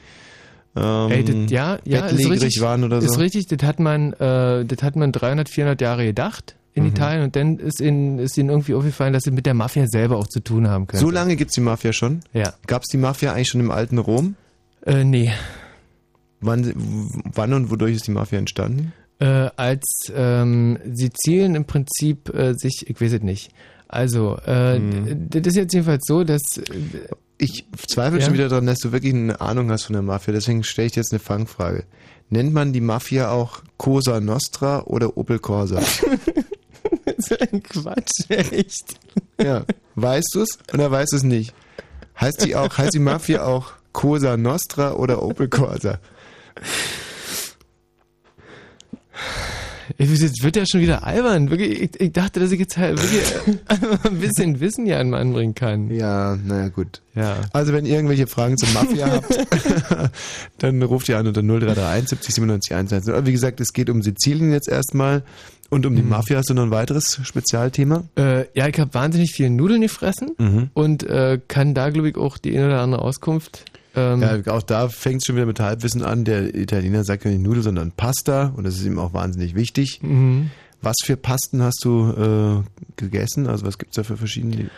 ähm, 0.76 1.10
Ey, 1.12 1.24
das, 1.24 1.36
ja, 1.51 1.80
ja, 1.86 2.05
ist 2.05 2.30
richtig, 2.30 2.62
waren 2.62 2.84
oder 2.84 3.01
so? 3.01 3.08
Ist 3.08 3.18
richtig, 3.18 3.47
das 3.47 3.66
hat 3.68 3.80
man, 3.80 4.14
äh, 4.14 4.66
das 4.66 4.84
hat 4.84 4.95
man 4.95 5.12
300, 5.12 5.49
400 5.49 5.82
Jahre 5.82 6.05
gedacht 6.05 6.55
in 6.74 6.84
Mhm. 6.84 6.89
Italien 6.89 7.24
und 7.24 7.36
dann 7.36 7.58
ist 7.58 7.80
ihnen, 7.82 8.20
ist 8.20 8.38
ihnen 8.38 8.49
irgendwie 8.49 8.76
aufgefallen, 8.76 9.14
dass 9.14 9.24
sie 9.24 9.32
mit 9.32 9.45
der 9.47 9.55
Mafia 9.55 9.88
selber 9.88 10.18
auch 10.18 10.28
zu 10.28 10.39
tun 10.41 10.68
haben 10.68 10.86
können. 10.86 11.01
So 11.01 11.10
lange 11.10 11.36
gibt's 11.36 11.55
die 11.55 11.62
Mafia 11.62 11.93
schon? 11.93 12.20
Ja. 12.34 12.53
Gab's 12.68 12.89
die 12.89 12.97
Mafia 12.97 13.34
eigentlich 13.34 13.47
schon 13.47 13.62
im 13.62 13.72
alten 13.72 13.97
Rom? 13.97 14.36
Äh, 14.86 15.03
nee. 15.03 15.32
Wann, 16.41 16.72
wann 17.34 17.53
und 17.53 17.72
wodurch 17.72 17.95
ist 17.95 18.05
die 18.05 18.12
Mafia 18.12 18.38
entstanden? 18.38 18.93
Äh, 19.20 19.49
als 19.55 19.84
ähm, 20.15 20.78
Sizilien 20.93 21.55
im 21.55 21.65
Prinzip 21.65 22.30
äh, 22.34 22.53
sich, 22.55 22.86
ich 22.89 23.01
weiß 23.01 23.13
es 23.13 23.22
nicht. 23.22 23.51
Also, 23.88 24.38
äh, 24.45 24.80
d- 24.80 25.41
das 25.41 25.53
ist 25.53 25.57
jetzt 25.57 25.74
jedenfalls 25.74 26.03
so, 26.05 26.24
dass 26.24 26.41
Ich 27.39 27.65
zweifle 27.88 28.20
Ja? 28.20 28.26
schon 28.26 28.34
wieder 28.34 28.49
daran, 28.49 28.65
dass 28.68 28.80
du 28.80 28.91
wirklich 28.91 29.13
eine 29.13 29.39
Ahnung 29.41 29.72
hast 29.72 29.84
von 29.86 29.93
der 29.93 30.01
Mafia. 30.01 30.34
Deswegen 30.34 30.63
stelle 30.63 30.88
ich 30.88 30.91
dir 30.93 30.99
jetzt 31.01 31.13
eine 31.13 31.20
Fangfrage. 31.20 31.84
Nennt 32.30 32.53
man 32.53 32.74
die 32.74 32.82
Mafia 32.82 33.32
auch 33.32 33.61
Cosa 33.78 34.20
Nostra 34.20 34.82
oder 34.84 35.18
Opel 35.18 35.39
Corsa? 35.39 35.82
so 37.18 37.36
ein 37.51 37.63
Quatsch, 37.63 38.30
echt. 38.30 38.95
Ja. 39.41 39.63
Weißt 39.95 40.30
du 40.34 40.41
es 40.41 40.59
oder 40.74 40.91
weißt 40.91 41.13
du 41.13 41.15
es 41.18 41.24
nicht? 41.24 41.53
Heißt 42.20 42.43
die 42.45 42.55
auch, 42.55 42.78
heißt 42.78 42.93
die 42.93 42.99
Mafia 42.99 43.45
auch 43.45 43.72
Cosa 43.93 44.36
Nostra 44.38 44.93
oder 44.93 45.24
Opel 45.24 45.47
Corsa? 45.47 45.99
Es 49.97 50.43
wird 50.43 50.57
ja 50.57 50.65
schon 50.70 50.82
wieder 50.82 51.05
albern. 51.05 51.49
Wirklich, 51.49 51.82
ich, 51.82 52.01
ich 52.01 52.11
dachte, 52.11 52.41
dass 52.41 52.51
ich 52.51 52.59
jetzt 52.59 52.78
halt 52.78 53.01
wirklich 53.01 53.57
äh, 53.70 53.97
ein 54.07 54.20
bisschen 54.20 54.59
Wissen 54.59 54.86
hier 54.86 54.99
an 54.99 55.09
Mann 55.09 55.32
bringen 55.32 55.55
kann. 55.55 55.89
Ja, 55.89 56.38
naja, 56.45 56.68
gut. 56.68 57.01
Ja. 57.15 57.38
Also, 57.53 57.72
wenn 57.72 57.86
ihr 57.86 57.95
irgendwelche 57.95 58.28
Fragen 58.28 58.57
zur 58.57 58.68
Mafia 58.74 59.09
habt, 59.11 59.32
dann 60.59 60.84
ruft 60.84 61.07
ihr 61.07 61.18
an 61.18 61.28
unter 61.28 61.41
0331 61.41 62.09
70 62.09 62.36
97 62.36 62.74
110. 62.76 63.13
Aber 63.13 63.26
wie 63.26 63.32
gesagt, 63.32 63.61
es 63.61 63.72
geht 63.72 63.89
um 63.89 64.01
Sizilien 64.01 64.51
jetzt 64.51 64.68
erstmal 64.68 65.24
und 65.70 65.86
um 65.86 65.95
die 65.95 66.01
Mafia. 66.03 66.38
Hast 66.38 66.49
du 66.49 66.53
noch 66.53 66.63
ein 66.63 66.72
weiteres 66.72 67.20
Spezialthema? 67.24 68.03
Äh, 68.18 68.45
ja, 68.55 68.68
ich 68.68 68.78
habe 68.80 68.93
wahnsinnig 68.93 69.32
viel 69.32 69.49
Nudeln 69.49 69.82
gefressen 69.82 70.32
Mhm. 70.38 70.70
und 70.74 71.03
äh, 71.03 71.39
kann 71.47 71.74
da, 71.74 71.89
glaube 71.91 72.09
ich, 72.09 72.18
auch 72.18 72.38
die 72.38 72.55
eine 72.57 72.68
oder 72.68 72.82
andere 72.82 73.01
Auskunft. 73.01 73.63
Ähm, 73.98 74.22
Ja, 74.22 74.54
auch 74.54 74.62
da 74.64 74.88
fängt 74.88 75.18
es 75.18 75.26
schon 75.26 75.36
wieder 75.36 75.45
mit 75.45 75.60
Halbwissen 75.60 76.04
an. 76.04 76.24
Der 76.24 76.56
Italiener 76.56 77.04
sagt 77.04 77.26
ja 77.26 77.32
nicht 77.32 77.41
Nudeln, 77.41 77.64
sondern 77.64 77.91
Pasta 77.91 78.54
und 78.56 78.64
das 78.64 78.76
ist 78.76 78.86
ihm 78.86 79.00
auch 79.00 79.14
wahnsinnig 79.14 79.56
wichtig. 79.56 80.00
Mhm. 80.04 80.52
Was 80.82 80.95
für 81.04 81.18
Pasten 81.18 81.64
hast 81.64 81.84
du 81.84 82.64
äh, 82.64 82.64
gegessen? 82.95 83.48
Also 83.48 83.66
was 83.66 83.78
gibt's 83.78 83.95
da 83.95 84.04
für 84.04 84.16
verschiedene? 84.16 84.70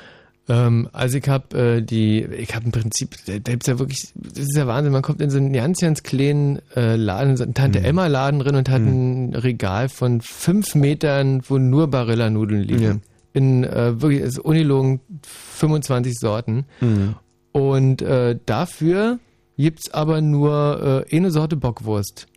Ähm, 0.48 0.90
also 0.94 1.18
ich 1.18 1.28
habe 1.28 1.58
äh, 1.58 1.82
die, 1.82 2.24
ich 2.24 2.56
habe 2.56 2.66
im 2.66 2.72
Prinzip, 2.72 3.16
da 3.26 3.38
gibt's 3.38 3.68
ja 3.68 3.78
wirklich, 3.78 4.08
das 4.16 4.46
ist 4.46 4.56
ja 4.56 4.66
Wahnsinn, 4.66 4.94
man 4.94 5.02
kommt 5.02 5.22
in 5.22 5.30
so 5.30 5.38
einen 5.38 5.54
ganz, 5.54 5.80
ganz 5.80 6.02
kleinen 6.02 6.60
äh, 6.76 6.96
Laden, 6.96 7.38
so 7.38 7.44
einen 7.44 7.54
Tante-Emma-Laden 7.54 8.40
drin 8.40 8.56
und 8.56 8.70
hat 8.70 8.82
ein 8.82 9.36
Regal 9.36 9.90
von 9.90 10.22
fünf 10.22 10.74
Metern, 10.74 11.42
wo 11.48 11.58
nur 11.58 11.88
Barilla-Nudeln 11.88 12.62
liegen. 12.62 12.82
Ja. 12.82 12.96
In 13.34 13.64
äh, 13.64 14.02
wirklich, 14.02 14.22
ist 14.22 14.40
unilogen 14.40 15.02
25 15.24 16.16
Sorten. 16.18 16.66
Mhm. 16.82 17.16
Und 17.52 18.02
äh, 18.02 18.38
dafür 18.46 19.20
gibt's 19.58 19.92
aber 19.92 20.22
nur 20.22 21.06
äh, 21.10 21.16
eine 21.16 21.32
Sorte 21.32 21.56
Bockwurst 21.56 22.28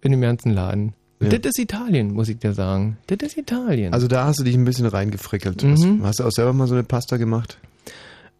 in 0.00 0.12
dem 0.12 0.20
ganzen 0.20 0.52
Laden. 0.52 0.94
Ja. 1.20 1.30
Das 1.30 1.40
ist 1.46 1.58
Italien, 1.58 2.12
muss 2.12 2.28
ich 2.28 2.38
dir 2.38 2.52
sagen. 2.52 2.98
Das 3.08 3.18
ist 3.20 3.36
Italien. 3.36 3.92
Also 3.92 4.06
da 4.06 4.24
hast 4.24 4.38
du 4.38 4.44
dich 4.44 4.54
ein 4.54 4.64
bisschen 4.64 4.86
reingefrickelt. 4.86 5.64
Mhm. 5.64 6.04
Hast, 6.04 6.20
du 6.20 6.24
auch 6.24 6.30
selber 6.30 6.52
mal 6.52 6.68
so 6.68 6.74
eine 6.74 6.84
Pasta 6.84 7.16
gemacht? 7.16 7.58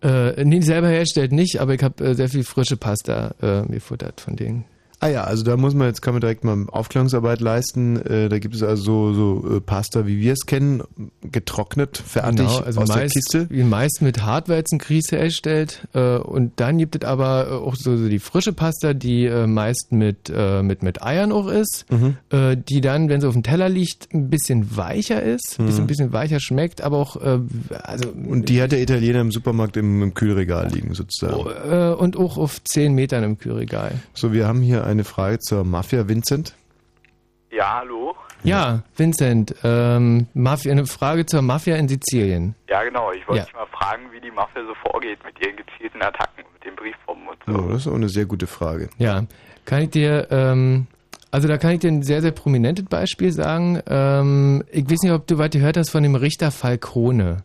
Äh, 0.00 0.44
nee, 0.44 0.60
selber 0.60 0.88
herstellt 0.88 1.32
nicht, 1.32 1.60
aber 1.60 1.74
ich 1.74 1.82
habe 1.82 2.04
äh, 2.04 2.14
sehr 2.14 2.28
viel 2.28 2.44
frische 2.44 2.76
Pasta 2.76 3.34
äh, 3.40 3.66
gefuttert 3.66 4.20
von 4.20 4.36
denen. 4.36 4.64
Ah 5.00 5.06
ja, 5.08 5.22
also 5.24 5.44
da 5.44 5.56
muss 5.56 5.74
man 5.74 5.86
jetzt 5.86 6.02
kann 6.02 6.14
man 6.14 6.20
direkt 6.20 6.42
mal 6.42 6.66
Aufklärungsarbeit 6.72 7.40
leisten. 7.40 7.96
Äh, 8.04 8.28
da 8.28 8.38
gibt 8.40 8.54
es 8.56 8.62
also 8.64 9.12
so, 9.12 9.42
so 9.42 9.56
äh, 9.56 9.60
Pasta, 9.60 10.06
wie 10.08 10.18
wir 10.18 10.32
es 10.32 10.44
kennen, 10.44 10.82
getrocknet, 11.22 11.98
fertig 12.04 12.38
Genau, 12.38 12.58
also 12.58 12.80
aus 12.80 12.88
der 12.88 12.96
meist, 13.02 13.14
Kiste. 13.14 13.46
wie 13.50 13.62
meist 13.62 14.02
mit 14.02 14.22
Hartweizengrieße 14.22 15.16
herstellt. 15.16 15.86
Äh, 15.94 16.16
und 16.18 16.52
dann 16.56 16.78
gibt 16.78 16.96
es 16.96 17.08
aber 17.08 17.60
auch 17.64 17.76
so, 17.76 17.96
so 17.96 18.08
die 18.08 18.18
frische 18.18 18.52
Pasta, 18.52 18.92
die 18.94 19.28
meist 19.46 19.92
mit, 19.92 20.32
mit, 20.62 20.82
mit 20.82 21.02
Eiern 21.02 21.32
auch 21.32 21.48
ist, 21.48 21.86
Mhm. 21.90 22.16
die 22.68 22.80
dann, 22.80 23.08
wenn 23.08 23.20
sie 23.20 23.28
auf 23.28 23.34
dem 23.34 23.42
Teller 23.42 23.68
liegt, 23.68 24.12
ein 24.12 24.28
bisschen 24.30 24.76
weicher 24.76 25.22
ist, 25.22 25.58
ein 25.58 25.66
bisschen, 25.66 25.74
Mhm. 25.76 25.84
ein 25.84 25.86
bisschen 25.86 26.12
weicher 26.12 26.40
schmeckt, 26.40 26.80
aber 26.82 26.96
auch, 26.98 27.16
also, 27.16 28.08
Und 28.10 28.48
die 28.48 28.60
hat 28.62 28.72
der 28.72 28.82
Italiener 28.82 29.20
im 29.20 29.30
Supermarkt 29.30 29.76
im, 29.76 30.02
im 30.02 30.14
Kühlregal 30.14 30.68
liegen 30.72 30.94
sozusagen. 30.94 31.44
äh, 31.70 31.94
und 31.94 32.16
auch 32.16 32.36
auf 32.38 32.62
10 32.64 32.94
Metern 32.94 33.22
im 33.24 33.38
Kühlregal. 33.38 33.92
So, 34.14 34.32
wir 34.32 34.46
haben 34.46 34.60
hier 34.62 34.84
eine 34.88 35.04
Frage 35.04 35.38
zur 35.38 35.64
Mafia. 35.64 36.08
Vincent? 36.08 36.54
Ja, 37.50 37.78
hallo? 37.80 38.14
Ja, 38.44 38.82
Vincent, 38.96 39.54
ähm, 39.64 40.26
Mafia, 40.34 40.70
eine 40.72 40.86
Frage 40.86 41.26
zur 41.26 41.42
Mafia 41.42 41.76
in 41.76 41.88
Sizilien. 41.88 42.54
Ja, 42.68 42.82
genau. 42.84 43.10
Ich 43.12 43.26
wollte 43.26 43.40
Ja. 43.40 43.44
dich 43.46 43.54
mal 43.54 43.66
fragen, 43.66 44.02
wie 44.12 44.20
die 44.20 44.30
Mafia 44.30 44.62
so 44.64 44.74
vorgeht 44.90 45.18
mit 45.24 45.34
ihren 45.44 45.56
gezielten 45.56 46.00
Attacken, 46.02 46.44
mit 46.52 46.64
den 46.64 46.76
Briefbomben 46.76 47.26
und 47.28 47.36
so. 47.46 47.52
Oh, 47.52 47.68
das 47.72 47.82
ist 47.82 47.86
auch 47.88 47.94
eine 47.94 48.08
sehr 48.08 48.26
gute 48.26 48.46
Frage. 48.46 48.90
Ja, 48.98 49.24
kann 49.64 49.82
ich 49.82 49.90
dir, 49.90 50.28
ähm, 50.30 50.86
also 51.30 51.48
da 51.48 51.58
kann 51.58 51.72
ich 51.72 51.80
dir 51.80 51.88
ein 51.88 52.02
sehr, 52.02 52.22
sehr 52.22 52.30
prominentes 52.30 52.84
Beispiel 52.84 53.32
sagen. 53.32 53.82
Ähm, 53.88 54.62
ich 54.70 54.88
weiß 54.88 55.02
nicht, 55.02 55.12
ob 55.12 55.26
du 55.26 55.38
weit 55.38 55.52
gehört 55.52 55.76
hast 55.76 55.90
von 55.90 56.02
dem 56.02 56.14
Richter 56.14 56.50
Falcone. 56.50 57.38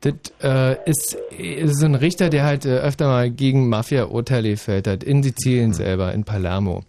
Das 0.00 0.14
äh, 0.42 0.76
ist, 0.88 1.14
ist 1.36 1.78
so 1.78 1.86
ein 1.86 1.94
Richter, 1.94 2.30
der 2.30 2.44
halt 2.44 2.64
äh, 2.64 2.78
öfter 2.78 3.06
mal 3.06 3.30
gegen 3.30 3.68
Mafia-Urteile 3.68 4.50
gefällt 4.50 4.86
hat, 4.86 5.04
in 5.04 5.22
Sizilien 5.22 5.74
selber, 5.74 6.12
in 6.14 6.24
Palermo. 6.24 6.82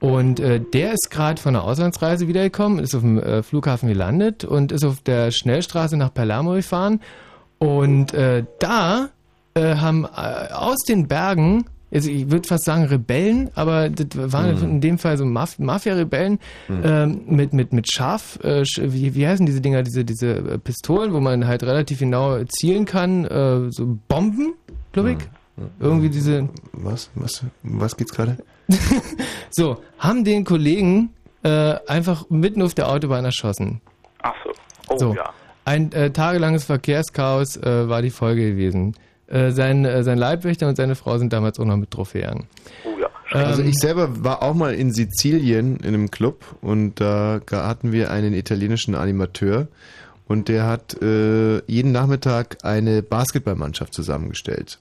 Und 0.00 0.40
äh, 0.40 0.60
der 0.60 0.92
ist 0.92 1.10
gerade 1.10 1.40
von 1.40 1.54
einer 1.54 1.64
Auslandsreise 1.64 2.28
wiedergekommen, 2.28 2.80
ist 2.80 2.94
auf 2.94 3.02
dem 3.02 3.18
äh, 3.18 3.42
Flughafen 3.42 3.88
gelandet 3.88 4.44
und 4.44 4.72
ist 4.72 4.84
auf 4.84 5.00
der 5.00 5.30
Schnellstraße 5.30 5.96
nach 5.96 6.12
Palermo 6.12 6.54
gefahren. 6.54 7.00
Und 7.58 8.12
äh, 8.12 8.44
da 8.58 9.10
äh, 9.54 9.76
haben 9.76 10.04
äh, 10.04 10.52
aus 10.52 10.78
den 10.88 11.06
Bergen, 11.06 11.66
also 11.92 12.10
ich 12.10 12.30
würde 12.30 12.48
fast 12.48 12.64
sagen 12.64 12.84
Rebellen, 12.84 13.50
aber 13.54 13.88
das 13.90 14.06
waren 14.32 14.56
Mhm. 14.56 14.62
in 14.62 14.80
dem 14.80 14.98
Fall 14.98 15.16
so 15.18 15.24
Maf 15.24 15.58
Mafia-Rebellen 15.58 16.38
ähm, 16.68 17.22
mit, 17.26 17.52
mit, 17.52 17.72
mit 17.72 17.92
Scharf, 17.92 18.38
äh, 18.42 18.62
wie, 18.78 19.14
wie 19.14 19.26
heißen 19.26 19.44
diese 19.46 19.60
Dinger, 19.60 19.82
diese, 19.82 20.04
diese 20.04 20.30
äh, 20.36 20.58
Pistolen, 20.58 21.12
wo 21.12 21.20
man 21.20 21.46
halt 21.46 21.62
relativ 21.62 21.98
genau 22.00 22.42
zielen 22.44 22.84
kann, 22.84 23.24
äh, 23.26 23.70
so 23.70 23.98
Bomben, 24.08 24.54
glaube 24.92 25.12
ich. 25.12 25.18
Irgendwie 25.78 26.08
diese. 26.08 26.48
Was? 26.72 27.10
Was? 27.14 27.44
Was 27.62 27.96
geht's 27.96 28.12
gerade? 28.12 28.38
So, 29.50 29.82
haben 29.98 30.24
den 30.24 30.44
Kollegen 30.44 31.10
äh, 31.42 31.74
einfach 31.86 32.30
mitten 32.30 32.62
auf 32.62 32.72
der 32.74 32.88
Autobahn 32.88 33.24
erschossen. 33.26 33.82
Ach 34.22 34.32
so. 34.44 34.50
Oh 34.88 34.98
so. 34.98 35.14
ja. 35.14 35.30
Ein 35.66 35.92
äh, 35.92 36.10
tagelanges 36.10 36.64
Verkehrschaos 36.64 37.56
äh, 37.58 37.88
war 37.88 38.00
die 38.02 38.10
Folge 38.10 38.50
gewesen. 38.52 38.94
Äh, 39.32 39.50
sein, 39.52 39.86
äh, 39.86 40.04
sein 40.04 40.18
Leibwächter 40.18 40.68
und 40.68 40.76
seine 40.76 40.94
Frau 40.94 41.16
sind 41.16 41.32
damals 41.32 41.58
auch 41.58 41.64
noch 41.64 41.78
mit 41.78 41.90
Trophäen. 41.90 42.44
Oh 42.84 42.98
ja. 43.00 43.08
Also 43.30 43.62
Ähm, 43.62 43.68
ich 43.68 43.78
selber 43.78 44.22
war 44.22 44.42
auch 44.42 44.52
mal 44.52 44.74
in 44.74 44.92
Sizilien 44.92 45.78
in 45.78 45.86
einem 45.86 46.10
Club 46.10 46.44
und 46.60 47.00
da 47.00 47.40
hatten 47.50 47.92
wir 47.92 48.10
einen 48.10 48.34
italienischen 48.34 48.94
Animateur 48.94 49.68
und 50.28 50.48
der 50.48 50.66
hat 50.66 51.00
äh, 51.00 51.62
jeden 51.66 51.92
Nachmittag 51.92 52.58
eine 52.62 53.02
Basketballmannschaft 53.02 53.94
zusammengestellt. 53.94 54.78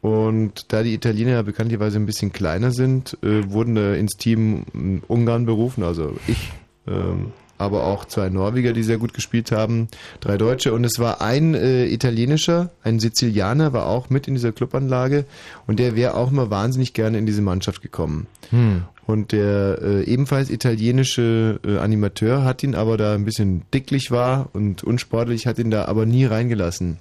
Und 0.00 0.72
da 0.72 0.82
die 0.82 0.94
Italiener 0.94 1.32
ja 1.32 1.42
bekanntlicherweise 1.42 1.98
ein 1.98 2.06
bisschen 2.06 2.32
kleiner 2.32 2.70
sind, 2.70 3.18
äh, 3.22 3.50
wurden 3.50 3.74
da 3.74 3.92
ins 3.92 4.16
Team 4.16 4.64
ähm, 4.74 5.02
Ungarn 5.08 5.44
berufen, 5.44 5.84
also 5.84 6.16
ich, 6.26 6.52
ähm, 6.86 7.32
aber 7.58 7.84
auch 7.84 8.04
zwei 8.04 8.28
Norweger, 8.28 8.72
die 8.72 8.82
sehr 8.82 8.98
gut 8.98 9.14
gespielt 9.14 9.52
haben, 9.52 9.88
drei 10.20 10.36
Deutsche 10.38 10.72
und 10.72 10.84
es 10.84 10.98
war 10.98 11.20
ein 11.20 11.54
äh, 11.54 11.86
italienischer, 11.86 12.70
ein 12.82 13.00
Sizilianer 13.00 13.72
war 13.72 13.86
auch 13.86 14.10
mit 14.10 14.28
in 14.28 14.34
dieser 14.34 14.52
Clubanlage 14.52 15.24
und 15.66 15.78
der 15.78 15.96
wäre 15.96 16.14
auch 16.14 16.30
mal 16.30 16.50
wahnsinnig 16.50 16.94
gerne 16.94 17.18
in 17.18 17.26
diese 17.26 17.42
Mannschaft 17.42 17.82
gekommen. 17.82 18.26
Hm. 18.50 18.84
Und 19.06 19.32
der 19.32 19.78
äh, 19.80 20.02
ebenfalls 20.04 20.50
italienische 20.50 21.60
äh, 21.64 21.78
Animateur 21.78 22.44
hat 22.44 22.62
ihn 22.62 22.74
aber 22.74 22.98
da 22.98 23.14
ein 23.14 23.24
bisschen 23.24 23.62
dicklich 23.72 24.10
war 24.10 24.50
und 24.52 24.84
unsportlich, 24.84 25.46
hat 25.46 25.58
ihn 25.58 25.70
da 25.70 25.86
aber 25.86 26.04
nie 26.04 26.26
reingelassen. 26.26 26.98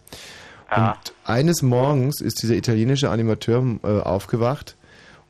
Und 0.76 1.14
eines 1.24 1.62
Morgens 1.62 2.20
ist 2.20 2.42
dieser 2.42 2.56
italienische 2.56 3.10
Animateur 3.10 3.80
äh, 3.84 3.88
aufgewacht 3.88 4.76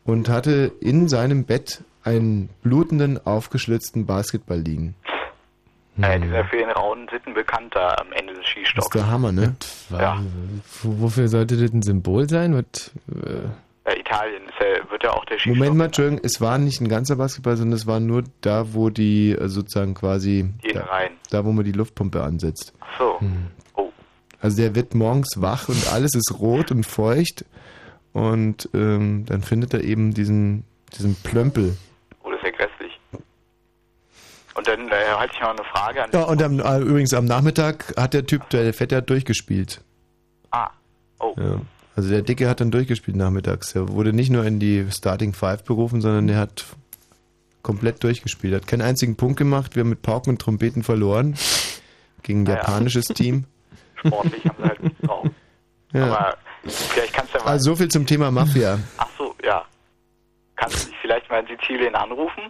und 0.04 0.30
hatte 0.30 0.72
in 0.80 1.08
seinem 1.08 1.44
Bett 1.44 1.84
einen 2.04 2.50
blutenden, 2.64 3.24
aufgeschlitzten 3.26 4.06
Basketball 4.06 4.60
liegen. 4.60 4.96
Äh, 6.02 6.20
dieser 6.20 6.46
für 6.46 6.58
den 6.58 6.70
rauen 6.70 7.08
Sitten 7.12 7.34
bekannter 7.34 8.00
am 8.00 8.12
Ende 8.14 8.34
des 8.34 8.42
Das 8.44 8.50
Skistocks. 8.52 8.86
ist 8.88 8.96
der 8.96 9.08
Hammer, 9.08 9.32
ne? 9.32 9.56
W- 9.90 9.98
Wofür 10.84 11.28
sollte 11.28 11.58
das 11.58 11.72
ein 11.74 11.82
Symbol 11.82 12.30
sein? 12.30 12.54
Was, 12.54 12.92
äh, 13.26 13.90
Äh, 13.90 14.00
Italien 14.02 14.44
ist 14.48 14.56
ja, 14.60 14.92
wird 14.92 15.04
ja 15.04 15.12
auch 15.14 15.24
der 15.26 15.38
Skistopp. 15.40 15.56
Moment 15.58 15.76
mal, 15.78 15.86
Entschuldigung, 15.86 16.20
es 16.24 16.42
war 16.42 16.58
nicht 16.58 16.82
ein 16.82 16.90
ganzer 16.90 17.16
Basketball, 17.16 17.56
sondern 17.58 17.78
es 17.78 17.88
war 17.88 18.00
nur 18.02 18.24
da, 18.42 18.74
wo 18.74 18.90
die 18.90 19.32
äh, 19.32 19.48
sozusagen 19.48 19.94
quasi, 19.94 20.50
Die 20.66 20.74
da, 20.74 20.86
da 21.30 21.46
wo 21.46 21.52
man 21.54 21.64
die 21.64 21.72
Luftpumpe 21.72 22.22
ansetzt. 22.22 22.74
Ach 22.82 23.00
so. 23.00 23.20
Oh. 23.76 23.90
Also 24.42 24.58
der 24.62 24.76
wird 24.76 24.94
morgens 24.94 25.42
wach 25.42 25.70
und 25.70 25.88
alles 25.92 26.14
ist 26.16 26.38
rot 26.40 26.70
und 26.72 26.86
feucht 26.86 27.46
und 28.14 28.70
ähm, 28.74 29.26
dann 29.26 29.42
findet 29.42 29.74
er 29.74 29.84
eben 29.84 30.14
diesen, 30.14 30.64
diesen 30.98 31.16
Plömpel. 31.16 31.76
Oh, 32.24 32.30
das 32.30 32.40
ist 32.42 32.46
ja 32.46 32.52
grässlich. 32.52 33.00
Und 34.58 34.68
dann 34.68 34.88
äh, 34.90 34.94
hatte 35.18 35.34
ich 35.36 35.40
noch 35.40 35.50
eine 35.52 35.64
Frage 35.64 36.04
an 36.04 36.10
Ja, 36.14 36.24
und 36.24 36.42
am, 36.42 36.60
äh, 36.60 36.80
übrigens 36.80 37.14
am 37.14 37.26
Nachmittag 37.26 37.94
hat 37.96 38.14
der 38.16 38.26
Typ, 38.26 38.50
der 38.50 38.74
Fette 38.74 38.98
hat 38.98 39.10
durchgespielt. 39.10 39.82
Ah. 40.52 40.70
Oh. 41.20 41.34
Ja. 41.38 41.62
Also 41.96 42.10
der 42.10 42.24
Dicke 42.24 42.50
hat 42.50 42.60
dann 42.60 42.72
durchgespielt 42.72 43.16
nachmittags. 43.18 43.76
Er 43.76 43.90
wurde 43.90 44.14
nicht 44.14 44.30
nur 44.32 44.46
in 44.46 44.60
die 44.60 44.88
Starting 44.92 45.34
Five 45.34 45.64
berufen, 45.64 46.02
sondern 46.02 46.28
er 46.30 46.40
hat 46.40 46.66
komplett 47.62 48.04
durchgespielt. 48.04 48.54
Er 48.54 48.58
hat 48.58 48.68
keinen 48.68 48.82
einzigen 48.82 49.16
Punkt 49.16 49.38
gemacht. 49.38 49.76
Wir 49.76 49.82
haben 49.82 49.90
mit 49.90 50.02
Pauken 50.02 50.32
und 50.32 50.42
Trompeten 50.42 50.84
verloren 50.84 51.36
gegen 52.24 52.40
ein 52.42 52.44
Naja. 52.46 52.58
japanisches 52.60 53.06
Team. 53.06 53.46
Sportlich 53.96 54.44
haben 54.46 54.56
sie 54.60 54.64
halt 54.70 54.84
nicht 54.84 54.96
drauf. 55.08 55.28
Ja. 55.94 56.04
Aber 56.06 56.38
vielleicht 56.64 57.14
kannst 57.14 57.34
du 57.34 57.38
ja 57.40 57.44
mal. 57.46 57.52
Also 57.52 57.72
so 57.72 57.76
viel 57.76 57.90
zum 57.90 58.06
Thema 58.08 58.32
Mafia. 58.32 58.80
Ach 58.98 59.08
so, 59.18 59.36
ja. 59.44 59.66
Kannst 60.56 60.84
du 60.86 60.90
dich 60.90 60.98
vielleicht 61.02 61.30
mal 61.30 61.42
in 61.42 61.48
Sizilien 61.58 61.94
anrufen? 61.96 62.44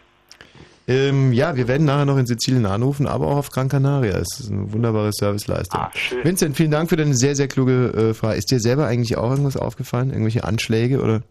Ähm, 0.89 1.33
ja, 1.33 1.57
wir 1.57 1.67
werden 1.67 1.85
nachher 1.85 2.05
noch 2.05 2.17
in 2.17 2.25
Sizilien 2.25 2.65
anrufen, 2.65 3.07
aber 3.07 3.27
auch 3.27 3.37
auf 3.37 3.51
Gran 3.51 3.67
Canaria. 3.67 4.17
Es 4.17 4.39
ist 4.39 4.51
eine 4.51 4.71
wunderbare 4.71 5.11
Serviceleistung. 5.11 5.81
Ah, 5.81 5.91
schön. 5.93 6.23
Vincent, 6.23 6.55
vielen 6.55 6.71
Dank 6.71 6.89
für 6.89 6.95
deine 6.95 7.13
sehr, 7.13 7.35
sehr 7.35 7.49
kluge 7.49 7.93
äh, 7.93 8.13
Frage. 8.13 8.37
Ist 8.37 8.51
dir 8.51 8.61
selber 8.61 8.87
eigentlich 8.87 9.17
auch 9.17 9.29
irgendwas 9.29 9.57
aufgefallen? 9.57 10.11
Irgendwelche 10.11 10.45
Anschläge 10.45 11.01
oder? 11.01 11.23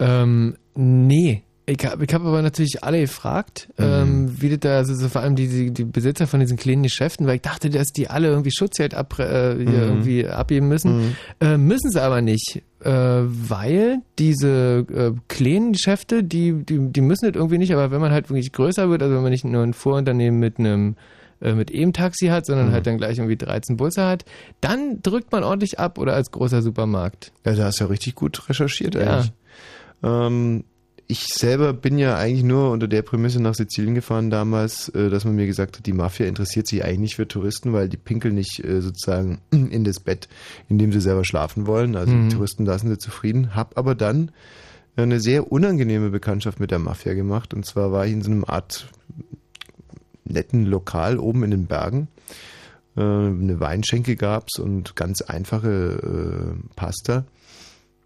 Ähm, 0.00 0.56
nee. 0.74 1.42
Ich 1.68 1.84
habe 1.84 2.04
ich 2.04 2.14
hab 2.14 2.22
aber 2.24 2.42
natürlich 2.42 2.84
alle 2.84 3.00
gefragt, 3.00 3.68
Mhm. 3.76 3.84
ähm, 3.84 4.40
wie 4.40 4.50
das 4.50 4.60
da, 4.60 4.76
also 4.76 4.94
so 4.94 5.08
vor 5.08 5.22
allem 5.22 5.34
die, 5.34 5.48
die, 5.48 5.72
die 5.72 5.84
Besitzer 5.84 6.28
von 6.28 6.38
diesen 6.38 6.56
kleinen 6.56 6.84
Geschäften, 6.84 7.26
weil 7.26 7.36
ich 7.36 7.42
dachte, 7.42 7.70
dass 7.70 7.88
die 7.88 8.08
alle 8.08 8.28
irgendwie 8.28 8.52
Schutzgeld 8.52 8.94
ab, 8.94 9.18
äh, 9.18 9.54
Mhm. 9.54 9.72
irgendwie 9.74 10.28
abgeben 10.28 10.68
müssen. 10.68 11.12
Äh, 11.40 11.56
müssen 11.58 11.90
sie 11.90 12.00
aber 12.00 12.22
nicht, 12.22 12.62
äh, 12.84 12.90
weil 12.92 13.98
diese 14.20 14.86
äh, 14.88 15.12
kleinen 15.26 15.72
Geschäfte, 15.72 16.22
die, 16.22 16.52
die, 16.64 16.78
die 16.92 17.00
müssen 17.00 17.26
das 17.26 17.34
irgendwie 17.34 17.58
nicht, 17.58 17.72
aber 17.72 17.90
wenn 17.90 18.00
man 18.00 18.12
halt 18.12 18.30
wirklich 18.30 18.52
größer 18.52 18.88
wird, 18.88 19.02
also 19.02 19.16
wenn 19.16 19.22
man 19.22 19.32
nicht 19.32 19.44
nur 19.44 19.64
ein 19.64 19.74
Vorunternehmen 19.74 20.38
mit 20.38 20.60
einem 20.60 20.94
äh, 21.40 21.52
mit 21.52 21.72
E-Taxi 21.74 22.28
hat, 22.28 22.46
sondern 22.46 22.68
Mhm. 22.68 22.72
halt 22.72 22.86
dann 22.86 22.96
gleich 22.96 23.18
irgendwie 23.18 23.36
13 23.36 23.76
Busse 23.76 24.06
hat, 24.06 24.24
dann 24.60 25.02
drückt 25.02 25.32
man 25.32 25.42
ordentlich 25.42 25.80
ab 25.80 25.98
oder 25.98 26.14
als 26.14 26.30
großer 26.30 26.62
Supermarkt. 26.62 27.32
Ja, 27.44 27.54
da 27.54 27.64
hast 27.64 27.80
du 27.80 27.84
ja 27.84 27.90
richtig 27.90 28.14
gut 28.14 28.48
recherchiert 28.48 28.94
Ja. 28.94 29.00
eigentlich. 29.16 29.32
Ähm, 30.04 30.62
ich 31.08 31.26
selber 31.26 31.72
bin 31.72 31.98
ja 31.98 32.16
eigentlich 32.16 32.42
nur 32.42 32.70
unter 32.72 32.88
der 32.88 33.02
Prämisse 33.02 33.40
nach 33.40 33.54
Sizilien 33.54 33.94
gefahren 33.94 34.28
damals, 34.30 34.88
äh, 34.90 35.08
dass 35.08 35.24
man 35.24 35.36
mir 35.36 35.46
gesagt 35.46 35.76
hat, 35.78 35.86
die 35.86 35.92
Mafia 35.92 36.26
interessiert 36.26 36.66
sich 36.66 36.82
eigentlich 36.84 36.98
nicht 36.98 37.16
für 37.16 37.28
Touristen, 37.28 37.72
weil 37.72 37.88
die 37.88 37.96
pinkeln 37.96 38.34
nicht 38.34 38.64
äh, 38.64 38.80
sozusagen 38.80 39.38
in 39.50 39.84
das 39.84 40.00
Bett, 40.00 40.28
in 40.68 40.78
dem 40.78 40.92
sie 40.92 41.00
selber 41.00 41.24
schlafen 41.24 41.66
wollen. 41.66 41.94
Also 41.96 42.12
Mhm. 42.12 42.28
die 42.28 42.34
Touristen 42.34 42.64
lassen 42.66 42.88
sie 42.88 42.98
zufrieden. 42.98 43.54
Hab 43.54 43.78
aber 43.78 43.94
dann 43.94 44.32
eine 44.96 45.20
sehr 45.20 45.52
unangenehme 45.52 46.10
Bekanntschaft 46.10 46.58
mit 46.58 46.70
der 46.70 46.78
Mafia 46.78 47.14
gemacht. 47.14 47.52
Und 47.54 47.64
zwar 47.66 47.92
war 47.92 48.06
ich 48.06 48.12
in 48.12 48.22
so 48.22 48.30
einem 48.30 48.44
Art 48.44 48.88
netten 50.24 50.64
Lokal 50.66 51.18
oben 51.18 51.44
in 51.44 51.50
den 51.52 51.66
Bergen. 51.66 52.08
Äh, 52.96 53.00
Eine 53.02 53.60
Weinschenke 53.60 54.16
gab's 54.16 54.58
und 54.58 54.96
ganz 54.96 55.20
einfache 55.22 56.56
Pasta. 56.74 57.26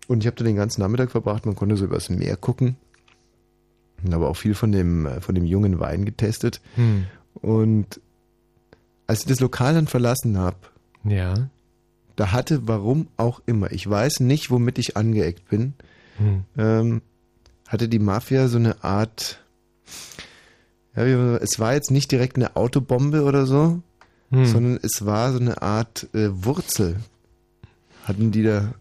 Und 0.09 0.22
ich 0.22 0.26
habe 0.26 0.36
da 0.36 0.44
den 0.44 0.57
ganzen 0.57 0.80
Nachmittag 0.82 1.12
verbracht. 1.12 1.46
Man 1.46 1.55
konnte 1.55 1.76
so 1.76 1.84
übers 1.84 2.11
Meer 2.11 2.36
gucken. 2.36 2.76
Aber 4.12 4.28
auch 4.28 4.36
viel 4.36 4.55
von 4.55 4.72
dem, 4.72 5.07
äh, 5.07 5.20
von 5.20 5.34
dem 5.34 5.44
jungen 5.44 5.78
Wein 5.80 6.05
getestet. 6.05 6.61
Hm. 6.76 7.07
Und 7.34 8.01
als 9.07 9.20
ich 9.20 9.26
das 9.26 9.40
Lokal 9.40 9.74
dann 9.74 9.86
verlassen 9.86 10.38
habe, 10.38 10.57
Ja. 11.05 11.48
da 12.16 12.32
hatte, 12.32 12.66
warum 12.68 13.09
auch 13.16 13.40
immer, 13.46 13.70
ich 13.72 13.88
weiß 13.88 14.20
nicht, 14.20 14.51
womit 14.51 14.78
ich 14.78 14.96
angeeckt 14.96 15.48
bin, 15.48 15.74
Hm. 16.18 16.44
ähm, 16.59 17.03
hatte 17.68 17.88
die 17.88 17.98
Mafia 17.98 18.48
so 18.48 18.59
eine 18.59 18.82
Art, 18.84 19.42
ja, 20.96 21.05
es 21.36 21.59
war 21.59 21.74
jetzt 21.74 21.90
nicht 21.90 22.11
direkt 22.11 22.36
eine 22.36 22.57
Autobombe 22.57 23.22
oder 23.24 23.46
so, 23.46 23.80
Hm. 24.30 24.44
sondern 24.46 24.78
es 24.82 25.05
war 25.07 25.32
so 25.32 25.38
eine 25.38 25.62
Art 25.62 26.09
äh, 26.14 26.28
Wurzel, 26.44 26.96
hatten 28.05 28.30
die 28.32 28.42
da. 28.42 28.74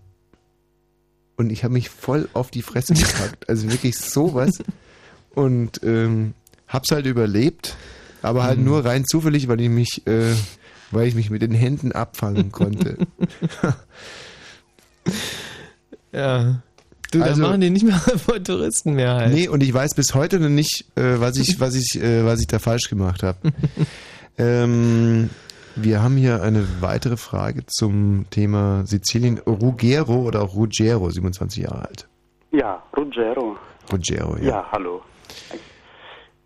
Und 1.38 1.52
ich 1.52 1.64
habe 1.64 1.74
mich 1.74 1.90
voll 1.90 2.28
auf 2.34 2.52
die 2.52 2.62
Fresse 2.62 2.94
gepackt. 2.94 3.48
Also 3.48 3.72
wirklich 3.72 3.98
sowas. 3.98 4.62
Und 5.40 5.82
ähm, 5.84 6.34
hab's 6.68 6.92
halt 6.92 7.06
überlebt, 7.06 7.76
aber 8.22 8.44
halt 8.44 8.58
Hm. 8.58 8.66
nur 8.66 8.84
rein 8.86 9.06
zufällig, 9.06 9.48
weil 9.48 9.62
ich 9.62 9.70
mich, 9.70 10.06
äh, 10.08 10.34
weil 10.92 11.08
ich 11.08 11.16
mich 11.16 11.30
mit 11.30 11.42
den 11.42 11.54
Händen 11.54 11.92
abfangen 11.94 12.52
konnte. 12.52 12.98
Ja. 16.12 16.62
Du, 17.12 17.24
Also- 17.24 17.42
machen 17.42 17.62
die 17.62 17.70
nicht 17.70 17.86
mehr 17.86 17.96
vor 18.18 18.44
Touristen 18.44 18.94
mehr 18.94 19.16
halt. 19.16 19.34
Nee, 19.34 19.48
und 19.48 19.64
ich 19.64 19.74
weiß 19.74 19.96
bis 19.96 20.14
heute 20.14 20.40
noch 20.40 20.50
nicht, 20.50 20.86
äh, 20.96 21.20
was 21.20 21.38
ich, 21.38 21.60
was 21.60 21.74
ich, 21.76 22.00
äh, 22.02 22.24
was 22.26 22.40
ich 22.40 22.48
da 22.48 22.60
falsch 22.60 22.88
gemacht 22.90 23.24
habe. 23.24 23.38
ähm, 24.38 25.30
wir 25.76 26.04
haben 26.04 26.18
hier 26.18 26.44
eine 26.44 26.68
weitere 26.82 27.18
Frage 27.18 27.66
zum 27.66 28.26
Thema 28.30 28.86
Sizilien. 28.86 29.40
Ruggero 29.40 30.22
oder 30.24 30.42
auch 30.44 30.54
Ruggero, 30.56 31.10
27 31.10 31.64
Jahre 31.64 31.88
alt. 31.88 32.08
Ja, 32.52 32.84
Ruggero. 32.96 33.56
Ruggero, 33.92 34.38
ja. 34.38 34.44
Ja, 34.44 34.66
hallo. 34.72 35.02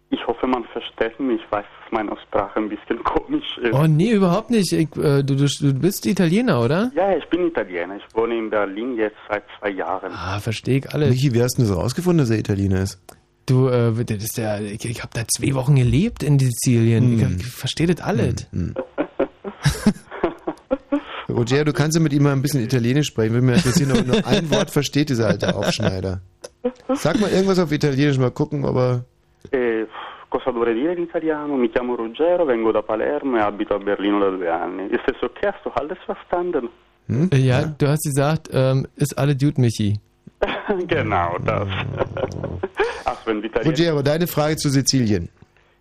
Ich 0.09 0.27
hoffe, 0.27 0.45
man 0.45 0.63
versteht 0.65 1.19
mich. 1.19 1.41
Ich 1.41 1.51
weiß, 1.51 1.65
dass 1.65 1.91
meine 1.91 2.15
Sprache 2.27 2.59
ein 2.59 2.69
bisschen 2.69 3.03
komisch 3.03 3.57
ist. 3.57 3.73
Oh 3.73 3.87
nee, 3.87 4.11
überhaupt 4.11 4.51
nicht. 4.51 4.71
Ich, 4.71 4.95
äh, 4.95 5.23
du, 5.23 5.35
du, 5.35 5.47
du 5.47 5.73
bist 5.73 6.05
Italiener, 6.05 6.61
oder? 6.61 6.91
Ja, 6.95 7.15
ich 7.17 7.27
bin 7.29 7.47
Italiener. 7.47 7.97
Ich 7.97 8.15
wohne 8.15 8.37
in 8.37 8.49
Berlin 8.49 8.95
jetzt 8.95 9.17
seit 9.29 9.43
zwei 9.59 9.71
Jahren. 9.71 10.11
Ah, 10.13 10.39
verstehe 10.39 10.79
ich 10.79 10.93
alles. 10.93 11.09
Michi, 11.09 11.33
wie 11.33 11.41
hast 11.41 11.57
du 11.57 11.63
das 11.63 11.75
rausgefunden, 11.75 12.19
dass 12.19 12.29
er 12.29 12.37
Italiener 12.37 12.83
ist? 12.83 13.01
Du, 13.45 13.67
äh, 13.67 13.91
das 14.05 14.23
ist 14.23 14.37
der, 14.37 14.61
ich, 14.61 14.85
ich 14.85 15.01
habe 15.01 15.11
da 15.13 15.23
zwei 15.27 15.53
Wochen 15.55 15.75
gelebt 15.75 16.23
in 16.23 16.39
Sizilien. 16.39 17.19
Hm. 17.19 17.37
Ich, 17.39 17.47
ich 17.47 17.51
verstehe 17.51 17.87
das 17.87 18.01
alles. 18.01 18.47
Ruggero, 21.33 21.63
du 21.65 21.73
kannst 21.73 21.97
ja 21.97 22.01
mit 22.03 22.13
ihm 22.13 22.23
mal 22.23 22.31
ein 22.33 22.41
bisschen 22.41 22.61
Italienisch 22.63 23.07
sprechen. 23.07 23.33
Würde 23.33 23.45
mich 23.45 23.57
interessieren, 23.57 23.91
ob 23.91 23.97
er 23.97 24.03
nur 24.05 24.25
ein 24.27 24.49
Wort 24.51 24.69
versteht, 24.71 25.09
dieser 25.09 25.27
alte 25.27 25.55
Aufschneider. 25.55 26.21
Sag 26.93 27.19
mal 27.19 27.29
irgendwas 27.31 27.59
auf 27.59 27.71
Italienisch, 27.71 28.17
mal 28.17 28.31
gucken, 28.31 28.63
ob 28.65 28.75
er... 28.77 29.05
Eh, 29.51 29.85
cosa 30.29 30.51
dovrei 30.51 30.73
dire 30.73 30.93
in 30.93 31.03
italiano? 31.03 31.55
Mi 31.55 31.69
chiamo 31.69 31.95
Ruggero, 31.95 32.45
vengo 32.45 32.71
da 32.71 32.81
Palermo 32.81 33.37
e 33.37 33.41
abito 33.41 33.75
a 33.75 33.79
Berlino 33.79 34.19
da 34.19 34.29
due 34.29 34.49
anni. 34.51 34.85
Ist 34.85 35.03
das 35.05 35.21
okay? 35.21 35.47
Hast 35.51 35.65
du 35.65 35.69
alles 35.71 35.97
verstanden? 36.05 36.69
Hm? 37.07 37.29
Äh, 37.33 37.37
Ja, 37.37 37.63
du 37.65 37.87
hast 37.87 38.03
gesagt, 38.03 38.49
ähm, 38.53 38.87
ist 38.95 39.17
alle 39.17 39.35
Dude, 39.35 39.59
Michi. 39.59 39.99
genau, 40.87 41.37
das. 41.45 41.67
Ach, 43.05 43.17
wenn 43.25 43.43
Italiener... 43.43 43.65
Ruggero, 43.77 44.01
deine 44.01 44.27
Frage 44.27 44.55
zu 44.57 44.69
Sizilien. 44.69 45.29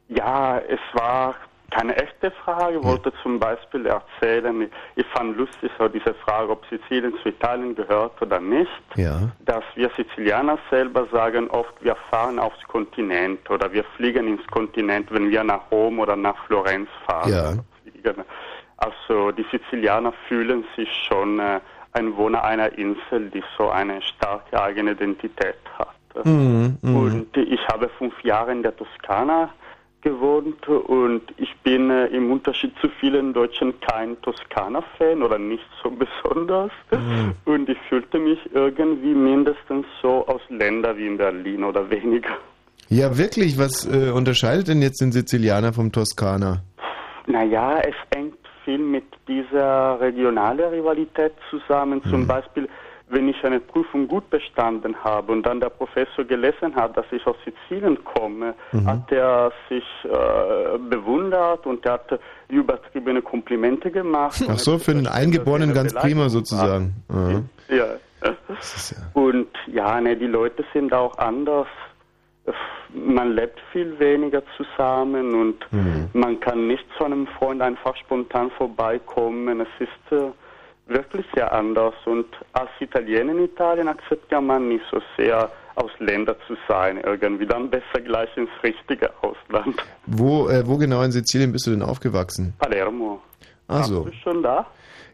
Ja, 0.08 0.58
es 0.58 0.80
war 0.94 1.34
keine 1.74 1.96
echte 1.96 2.30
Frage. 2.44 2.78
Ich 2.78 2.84
wollte 2.84 3.12
zum 3.22 3.38
Beispiel 3.38 3.86
erzählen, 3.86 4.70
ich 4.94 5.06
fand 5.06 5.36
lustig 5.36 5.70
so 5.78 5.88
diese 5.88 6.14
Frage, 6.14 6.50
ob 6.50 6.64
Sizilien 6.66 7.14
zu 7.22 7.30
Italien 7.30 7.74
gehört 7.74 8.20
oder 8.20 8.40
nicht. 8.40 8.70
Ja. 8.96 9.30
Dass 9.44 9.64
wir 9.74 9.90
Sizilianer 9.96 10.58
selber 10.70 11.06
sagen 11.12 11.48
oft, 11.50 11.72
wir 11.80 11.96
fahren 12.10 12.38
aufs 12.38 12.62
Kontinent 12.68 13.48
oder 13.50 13.72
wir 13.72 13.84
fliegen 13.96 14.28
ins 14.28 14.46
Kontinent, 14.48 15.10
wenn 15.10 15.30
wir 15.30 15.44
nach 15.44 15.70
Rom 15.70 15.98
oder 15.98 16.16
nach 16.16 16.36
Florenz 16.46 16.88
fahren. 17.06 17.30
Ja. 17.30 17.52
Fliegen. 17.82 18.22
Also 18.76 19.30
die 19.32 19.46
Sizilianer 19.50 20.12
fühlen 20.28 20.64
sich 20.76 20.88
schon 21.08 21.38
äh, 21.38 21.60
ein 21.92 22.16
Wohner 22.16 22.44
einer 22.44 22.76
Insel, 22.76 23.30
die 23.30 23.42
so 23.56 23.70
eine 23.70 24.02
starke 24.02 24.60
eigene 24.60 24.92
Identität 24.92 25.56
hat. 25.78 25.88
Mhm, 26.24 26.78
mhm. 26.82 26.96
Und 26.96 27.36
ich 27.36 27.60
habe 27.68 27.88
fünf 27.98 28.22
Jahre 28.22 28.52
in 28.52 28.62
der 28.62 28.76
Toskana 28.76 29.50
gewohnt 30.02 30.68
und 30.68 31.22
ich 31.36 31.54
bin 31.62 31.90
äh, 31.90 32.06
im 32.06 32.30
Unterschied 32.30 32.72
zu 32.80 32.88
vielen 33.00 33.32
Deutschen 33.32 33.72
kein 33.80 34.20
Toskana-Fan 34.22 35.22
oder 35.22 35.38
nicht 35.38 35.64
so 35.82 35.90
besonders. 36.24 36.72
Mhm. 36.90 37.32
Und 37.44 37.68
ich 37.68 37.78
fühlte 37.88 38.18
mich 38.18 38.38
irgendwie 38.52 39.14
mindestens 39.14 39.86
so 40.02 40.26
aus 40.26 40.40
Ländern 40.48 40.96
wie 40.96 41.06
in 41.06 41.16
Berlin 41.16 41.64
oder 41.64 41.88
weniger. 41.90 42.36
Ja, 42.88 43.16
wirklich, 43.16 43.56
was 43.58 43.86
äh, 43.86 44.10
unterscheidet 44.10 44.68
denn 44.68 44.82
jetzt 44.82 45.00
den 45.00 45.12
Sizilianer 45.12 45.72
vom 45.72 45.92
Toskaner? 45.92 46.62
Naja, 47.26 47.80
es 47.80 47.94
hängt 48.14 48.36
viel 48.64 48.78
mit 48.78 49.04
dieser 49.26 50.00
regionalen 50.00 50.72
Rivalität 50.72 51.32
zusammen. 51.50 52.02
Zum 52.04 52.26
Beispiel, 52.26 52.68
wenn 53.12 53.28
ich 53.28 53.44
eine 53.44 53.60
Prüfung 53.60 54.08
gut 54.08 54.28
bestanden 54.30 54.96
habe 55.04 55.32
und 55.32 55.42
dann 55.44 55.60
der 55.60 55.68
Professor 55.68 56.24
gelesen 56.24 56.74
hat, 56.74 56.96
dass 56.96 57.06
ich 57.12 57.24
aus 57.26 57.36
Sizilien 57.44 58.02
komme, 58.04 58.54
Mhm. 58.72 58.86
hat 58.86 59.12
er 59.12 59.52
sich 59.68 59.84
äh, 60.04 60.78
bewundert 60.90 61.66
und 61.66 61.84
er 61.84 61.92
hat 61.92 62.18
übertriebene 62.48 63.22
Komplimente 63.22 63.90
gemacht. 63.90 64.42
Ach 64.48 64.58
so, 64.58 64.78
für 64.78 64.92
einen 64.92 65.06
Eingeborenen 65.06 65.74
ganz 65.74 65.94
prima 65.94 66.28
sozusagen. 66.28 66.94
Aha. 67.08 67.42
Ja. 67.68 67.86
Und 69.14 69.48
ja, 69.66 70.00
ne, 70.00 70.16
die 70.16 70.26
Leute 70.26 70.64
sind 70.72 70.92
auch 70.94 71.18
anders. 71.18 71.66
Man 72.94 73.32
lebt 73.32 73.58
viel 73.72 73.98
weniger 73.98 74.42
zusammen 74.56 75.34
und 75.34 75.56
man 76.12 76.38
kann 76.40 76.66
nicht 76.66 76.84
zu 76.98 77.04
einem 77.04 77.26
Freund 77.26 77.62
einfach 77.62 77.96
spontan 77.96 78.50
vorbeikommen. 78.52 79.60
Es 79.60 79.68
ist 79.80 80.12
äh, 80.12 80.30
wirklich 80.86 81.26
sehr 81.34 81.52
anders. 81.52 81.94
Und 82.04 82.26
als 82.52 82.70
Italiener 82.80 83.32
in 83.32 83.44
Italien 83.44 83.88
akzeptiert 83.88 84.42
man 84.42 84.68
nicht 84.68 84.84
so 84.90 85.00
sehr, 85.16 85.50
Ausländer 85.74 86.36
zu 86.46 86.56
sein 86.68 87.00
irgendwie. 87.04 87.46
Dann 87.46 87.70
besser 87.70 88.00
gleich 88.04 88.34
ins 88.36 88.50
richtige 88.62 89.10
Ausland. 89.22 89.76
Wo, 90.06 90.48
äh, 90.48 90.66
wo 90.66 90.76
genau 90.76 91.02
in 91.02 91.12
Sizilien 91.12 91.52
bist 91.52 91.66
du 91.66 91.70
denn 91.70 91.82
aufgewachsen? 91.82 92.54
Palermo. 92.58 93.20
Ach 93.68 93.84
so. 93.84 94.04
Bist 94.04 94.16
du 94.18 94.30
schon 94.30 94.42
da? 94.42 94.66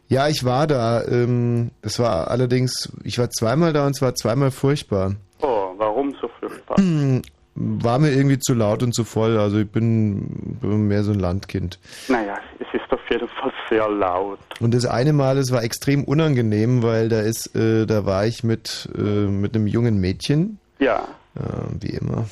Ja, 0.07 0.27
ich 0.27 0.43
war 0.43 0.67
da. 0.67 1.03
Ähm, 1.05 1.71
das 1.81 1.99
war 1.99 2.29
allerdings, 2.29 2.91
ich 3.03 3.19
war 3.19 3.29
zweimal 3.29 3.73
da 3.73 3.85
und 3.85 3.93
zwar 3.93 4.15
zweimal 4.15 4.51
furchtbar. 4.51 5.15
Oh, 5.41 5.73
warum 5.77 6.15
so 6.19 6.29
furchtbar? 6.39 6.77
War 7.61 7.99
mir 7.99 8.11
irgendwie 8.11 8.39
zu 8.39 8.53
laut 8.53 8.83
und 8.83 8.93
zu 8.93 9.03
voll. 9.03 9.37
Also 9.37 9.59
ich 9.59 9.69
bin, 9.69 10.57
bin 10.61 10.87
mehr 10.87 11.03
so 11.03 11.11
ein 11.11 11.19
Landkind. 11.19 11.77
Naja, 12.07 12.37
es 12.57 12.67
ist 12.73 12.89
auf 12.89 13.01
jeden 13.09 13.27
Fall 13.27 13.51
sehr 13.69 13.87
laut. 13.89 14.39
Und 14.59 14.73
das 14.73 14.85
eine 14.85 15.13
Mal, 15.13 15.37
es 15.37 15.51
war 15.51 15.63
extrem 15.63 16.03
unangenehm, 16.03 16.83
weil 16.83 17.09
da 17.09 17.21
ist, 17.21 17.55
äh, 17.55 17.85
da 17.85 18.05
war 18.05 18.25
ich 18.25 18.43
mit, 18.43 18.89
äh, 18.97 19.01
mit 19.01 19.55
einem 19.55 19.67
jungen 19.67 19.99
Mädchen, 19.99 20.59
Ja. 20.79 21.03
äh, 21.35 21.39
wie 21.79 21.91
immer. 21.91 22.25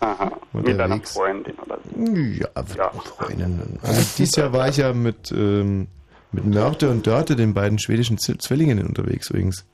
Aha. 0.00 0.30
Mit 0.52 0.68
einer 0.68 0.84
Unterwegs. 0.84 1.12
Freundin 1.14 1.54
oder 1.64 1.78
so. 1.84 2.12
Ja, 2.14 2.48
Freundin. 3.16 3.60
Also 3.82 4.02
dieses 4.18 4.36
Jahr 4.36 4.52
war 4.52 4.68
ich 4.68 4.76
ja 4.76 4.92
mit, 4.92 5.32
ähm, 5.32 5.86
mit 6.32 6.44
Mörte 6.44 6.90
und 6.90 7.06
Dörte, 7.06 7.34
den 7.34 7.54
beiden 7.54 7.78
schwedischen 7.78 8.18
Z 8.18 8.42
Zwillingen, 8.42 8.86
unterwegs 8.86 9.30
übrigens. 9.30 9.64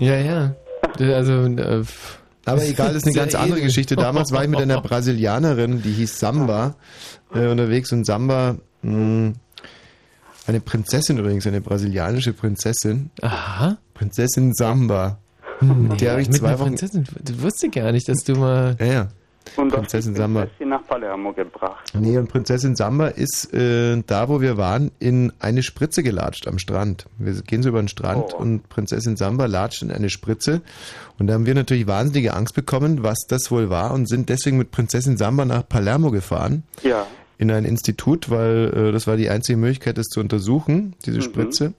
Ja, 0.00 0.16
ja. 0.16 0.54
Also, 0.98 1.44
äh, 1.44 1.84
Aber 2.44 2.62
egal, 2.64 2.88
das 2.88 2.96
ist 2.98 3.04
eine 3.04 3.12
Sehr 3.12 3.22
ganz 3.22 3.34
andere 3.36 3.58
edel. 3.58 3.66
Geschichte. 3.68 3.94
Damals 3.96 4.30
war 4.32 4.42
ich 4.44 4.48
mit 4.50 4.60
einer 4.60 4.80
Brasilianerin, 4.82 5.80
die 5.82 5.92
hieß 5.92 6.18
Samba, 6.18 6.74
äh, 7.34 7.46
unterwegs 7.48 7.92
und 7.92 8.04
Samba, 8.04 8.56
mh, 8.82 9.32
eine 10.46 10.60
Prinzessin 10.60 11.18
übrigens, 11.18 11.46
eine 11.46 11.60
brasilianische 11.60 12.32
Prinzessin. 12.32 13.10
Aha. 13.22 13.76
Prinzessin 13.94 14.52
Samba. 14.54 15.18
Mit 15.60 16.00
der 16.00 16.12
habe 16.12 16.22
ich 16.22 16.30
zwei 16.30 16.58
Wochen. 16.58 16.68
Prinzessin. 16.70 17.04
Du 17.22 17.42
wusste 17.42 17.68
gar 17.70 17.90
nicht, 17.92 18.08
dass 18.08 18.24
du 18.24 18.34
mal. 18.34 18.76
Ja, 18.78 18.86
ja. 18.86 19.08
Und 19.56 19.70
das 19.72 19.78
Prinzessin 19.78 20.16
Samba. 20.16 20.48
sie 20.58 20.64
nach 20.66 20.84
Palermo 20.86 21.32
gebracht. 21.32 21.92
Nee, 21.94 22.18
und 22.18 22.28
Prinzessin 22.28 22.74
Samba 22.74 23.06
ist 23.06 23.54
äh, 23.54 24.02
da, 24.04 24.28
wo 24.28 24.40
wir 24.40 24.56
waren, 24.56 24.90
in 24.98 25.32
eine 25.38 25.62
Spritze 25.62 26.02
gelatscht 26.02 26.48
am 26.48 26.58
Strand. 26.58 27.06
Wir 27.18 27.32
gehen 27.42 27.62
so 27.62 27.68
über 27.68 27.80
den 27.80 27.86
Strand 27.88 28.34
Oh. 28.34 28.38
und 28.38 28.68
Prinzessin 28.68 29.16
Samba 29.16 29.46
latscht 29.46 29.82
in 29.82 29.92
eine 29.92 30.10
Spritze. 30.10 30.62
Und 31.18 31.28
da 31.28 31.34
haben 31.34 31.46
wir 31.46 31.54
natürlich 31.54 31.86
wahnsinnige 31.86 32.34
Angst 32.34 32.54
bekommen, 32.54 33.04
was 33.04 33.20
das 33.28 33.50
wohl 33.52 33.70
war 33.70 33.94
und 33.94 34.08
sind 34.08 34.28
deswegen 34.28 34.58
mit 34.58 34.72
Prinzessin 34.72 35.16
Samba 35.16 35.44
nach 35.44 35.66
Palermo 35.66 36.10
gefahren. 36.10 36.64
Ja. 36.82 37.06
In 37.38 37.50
ein 37.50 37.64
Institut, 37.64 38.30
weil 38.30 38.72
äh, 38.74 38.92
das 38.92 39.06
war 39.06 39.16
die 39.16 39.28
einzige 39.28 39.58
Möglichkeit, 39.58 39.98
das 39.98 40.06
zu 40.06 40.20
untersuchen, 40.20 40.94
diese 41.04 41.18
Mhm. 41.18 41.22
Spritze. 41.22 41.72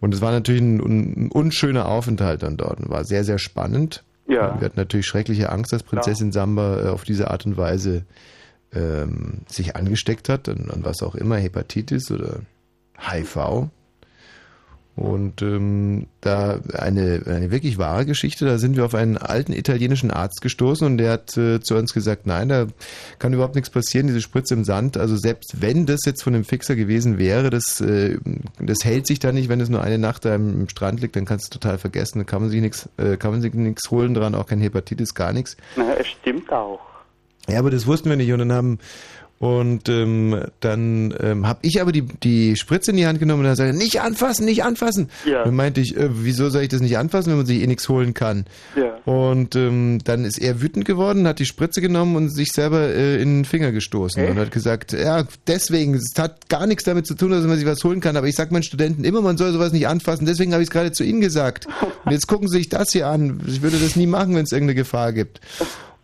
Und 0.00 0.12
es 0.12 0.20
war 0.20 0.32
natürlich 0.32 0.60
ein, 0.60 0.80
ein 0.80 1.30
unschöner 1.30 1.86
Aufenthalt 1.88 2.42
dann 2.42 2.56
dort. 2.56 2.80
Und 2.80 2.90
War 2.90 3.04
sehr, 3.04 3.24
sehr 3.24 3.38
spannend. 3.38 4.04
Ja. 4.26 4.58
Wir 4.60 4.66
hatten 4.66 4.78
natürlich 4.78 5.06
schreckliche 5.06 5.50
Angst, 5.50 5.72
dass 5.72 5.82
Prinzessin 5.82 6.32
Samba 6.32 6.84
äh, 6.84 6.88
auf 6.88 7.04
diese 7.04 7.30
Art 7.30 7.46
und 7.46 7.56
Weise 7.56 8.04
ähm, 8.74 9.40
sich 9.46 9.76
angesteckt 9.76 10.28
hat, 10.28 10.48
an, 10.48 10.70
an 10.70 10.84
was 10.84 11.02
auch 11.02 11.14
immer, 11.14 11.36
Hepatitis 11.36 12.10
oder 12.10 12.40
HIV. 12.98 13.68
Und 14.96 15.42
ähm, 15.42 16.06
da 16.20 16.60
eine, 16.72 17.22
eine 17.26 17.50
wirklich 17.50 17.78
wahre 17.78 18.06
Geschichte, 18.06 18.44
da 18.44 18.58
sind 18.58 18.76
wir 18.76 18.84
auf 18.84 18.94
einen 18.94 19.16
alten 19.16 19.52
italienischen 19.52 20.12
Arzt 20.12 20.40
gestoßen 20.40 20.86
und 20.86 20.98
der 20.98 21.12
hat 21.12 21.36
äh, 21.36 21.60
zu 21.60 21.74
uns 21.74 21.92
gesagt, 21.92 22.28
nein, 22.28 22.48
da 22.48 22.68
kann 23.18 23.32
überhaupt 23.32 23.56
nichts 23.56 23.70
passieren, 23.70 24.06
diese 24.06 24.20
Spritze 24.20 24.54
im 24.54 24.62
Sand, 24.62 24.96
also 24.96 25.16
selbst 25.16 25.60
wenn 25.60 25.86
das 25.86 26.02
jetzt 26.06 26.22
von 26.22 26.32
dem 26.32 26.44
Fixer 26.44 26.76
gewesen 26.76 27.18
wäre, 27.18 27.50
das, 27.50 27.80
äh, 27.80 28.18
das 28.60 28.84
hält 28.84 29.08
sich 29.08 29.18
da 29.18 29.32
nicht, 29.32 29.48
wenn 29.48 29.60
es 29.60 29.68
nur 29.68 29.82
eine 29.82 29.98
Nacht 29.98 30.24
da 30.24 30.34
im, 30.36 30.60
im 30.60 30.68
Strand 30.68 31.00
liegt, 31.00 31.16
dann 31.16 31.24
kannst 31.24 31.52
du 31.52 31.58
total 31.58 31.78
vergessen, 31.78 32.20
da 32.20 32.24
kann 32.24 32.42
man 32.42 32.50
sich 32.50 32.60
nichts, 32.60 32.88
äh, 32.96 33.16
kann 33.16 33.32
man 33.32 33.42
sich 33.42 33.52
nichts 33.52 33.90
holen 33.90 34.14
dran, 34.14 34.36
auch 34.36 34.46
kein 34.46 34.60
Hepatitis, 34.60 35.12
gar 35.14 35.32
nichts. 35.32 35.56
Na, 35.74 35.94
es 35.94 36.06
stimmt 36.06 36.52
auch. 36.52 36.80
Ja, 37.48 37.58
aber 37.58 37.70
das 37.70 37.86
wussten 37.86 38.08
wir 38.08 38.16
nicht 38.16 38.32
und 38.32 38.38
dann 38.38 38.52
haben 38.52 38.78
und 39.40 39.88
ähm, 39.88 40.42
dann 40.60 41.14
ähm, 41.20 41.46
habe 41.46 41.58
ich 41.62 41.80
aber 41.80 41.92
die, 41.92 42.02
die 42.02 42.56
Spritze 42.56 42.92
in 42.92 42.96
die 42.96 43.06
Hand 43.06 43.18
genommen 43.18 43.40
und 43.40 43.46
dann 43.46 43.56
sagte 43.56 43.76
nicht 43.76 44.00
anfassen, 44.00 44.44
nicht 44.44 44.64
anfassen. 44.64 45.10
Ja. 45.26 45.44
Dann 45.44 45.54
meinte 45.54 45.80
ich, 45.80 45.96
äh, 45.96 46.08
wieso 46.12 46.48
soll 46.48 46.62
ich 46.62 46.68
das 46.68 46.80
nicht 46.80 46.96
anfassen, 46.96 47.30
wenn 47.30 47.38
man 47.38 47.46
sich 47.46 47.60
eh 47.60 47.66
nichts 47.66 47.88
holen 47.88 48.14
kann? 48.14 48.46
Ja. 48.76 48.96
Und 49.04 49.56
ähm, 49.56 49.98
dann 50.04 50.24
ist 50.24 50.38
er 50.38 50.62
wütend 50.62 50.84
geworden, 50.84 51.26
hat 51.26 51.40
die 51.40 51.46
Spritze 51.46 51.80
genommen 51.80 52.16
und 52.16 52.30
sich 52.30 52.52
selber 52.52 52.88
äh, 52.88 53.20
in 53.20 53.38
den 53.38 53.44
Finger 53.44 53.72
gestoßen 53.72 54.22
Echt? 54.22 54.30
und 54.30 54.38
hat 54.38 54.50
gesagt, 54.50 54.92
ja, 54.92 55.24
deswegen, 55.46 55.94
es 55.94 56.12
hat 56.16 56.48
gar 56.48 56.66
nichts 56.66 56.84
damit 56.84 57.06
zu 57.06 57.14
tun, 57.14 57.32
dass 57.32 57.44
man 57.44 57.58
sich 57.58 57.66
was 57.66 57.82
holen 57.84 58.00
kann, 58.00 58.16
aber 58.16 58.28
ich 58.28 58.36
sag 58.36 58.52
meinen 58.52 58.62
Studenten 58.62 59.04
immer, 59.04 59.20
man 59.20 59.36
soll 59.36 59.52
sowas 59.52 59.72
nicht 59.72 59.88
anfassen, 59.88 60.26
deswegen 60.26 60.52
habe 60.52 60.62
ich 60.62 60.68
es 60.68 60.72
gerade 60.72 60.92
zu 60.92 61.04
ihnen 61.04 61.20
gesagt. 61.20 61.66
Und 62.04 62.12
jetzt 62.12 62.28
gucken 62.28 62.48
sie 62.48 62.58
sich 62.58 62.68
das 62.68 62.92
hier 62.92 63.08
an. 63.08 63.40
Ich 63.46 63.62
würde 63.62 63.78
das 63.78 63.96
nie 63.96 64.06
machen, 64.06 64.34
wenn 64.34 64.44
es 64.44 64.52
irgendeine 64.52 64.76
Gefahr 64.76 65.12
gibt. 65.12 65.40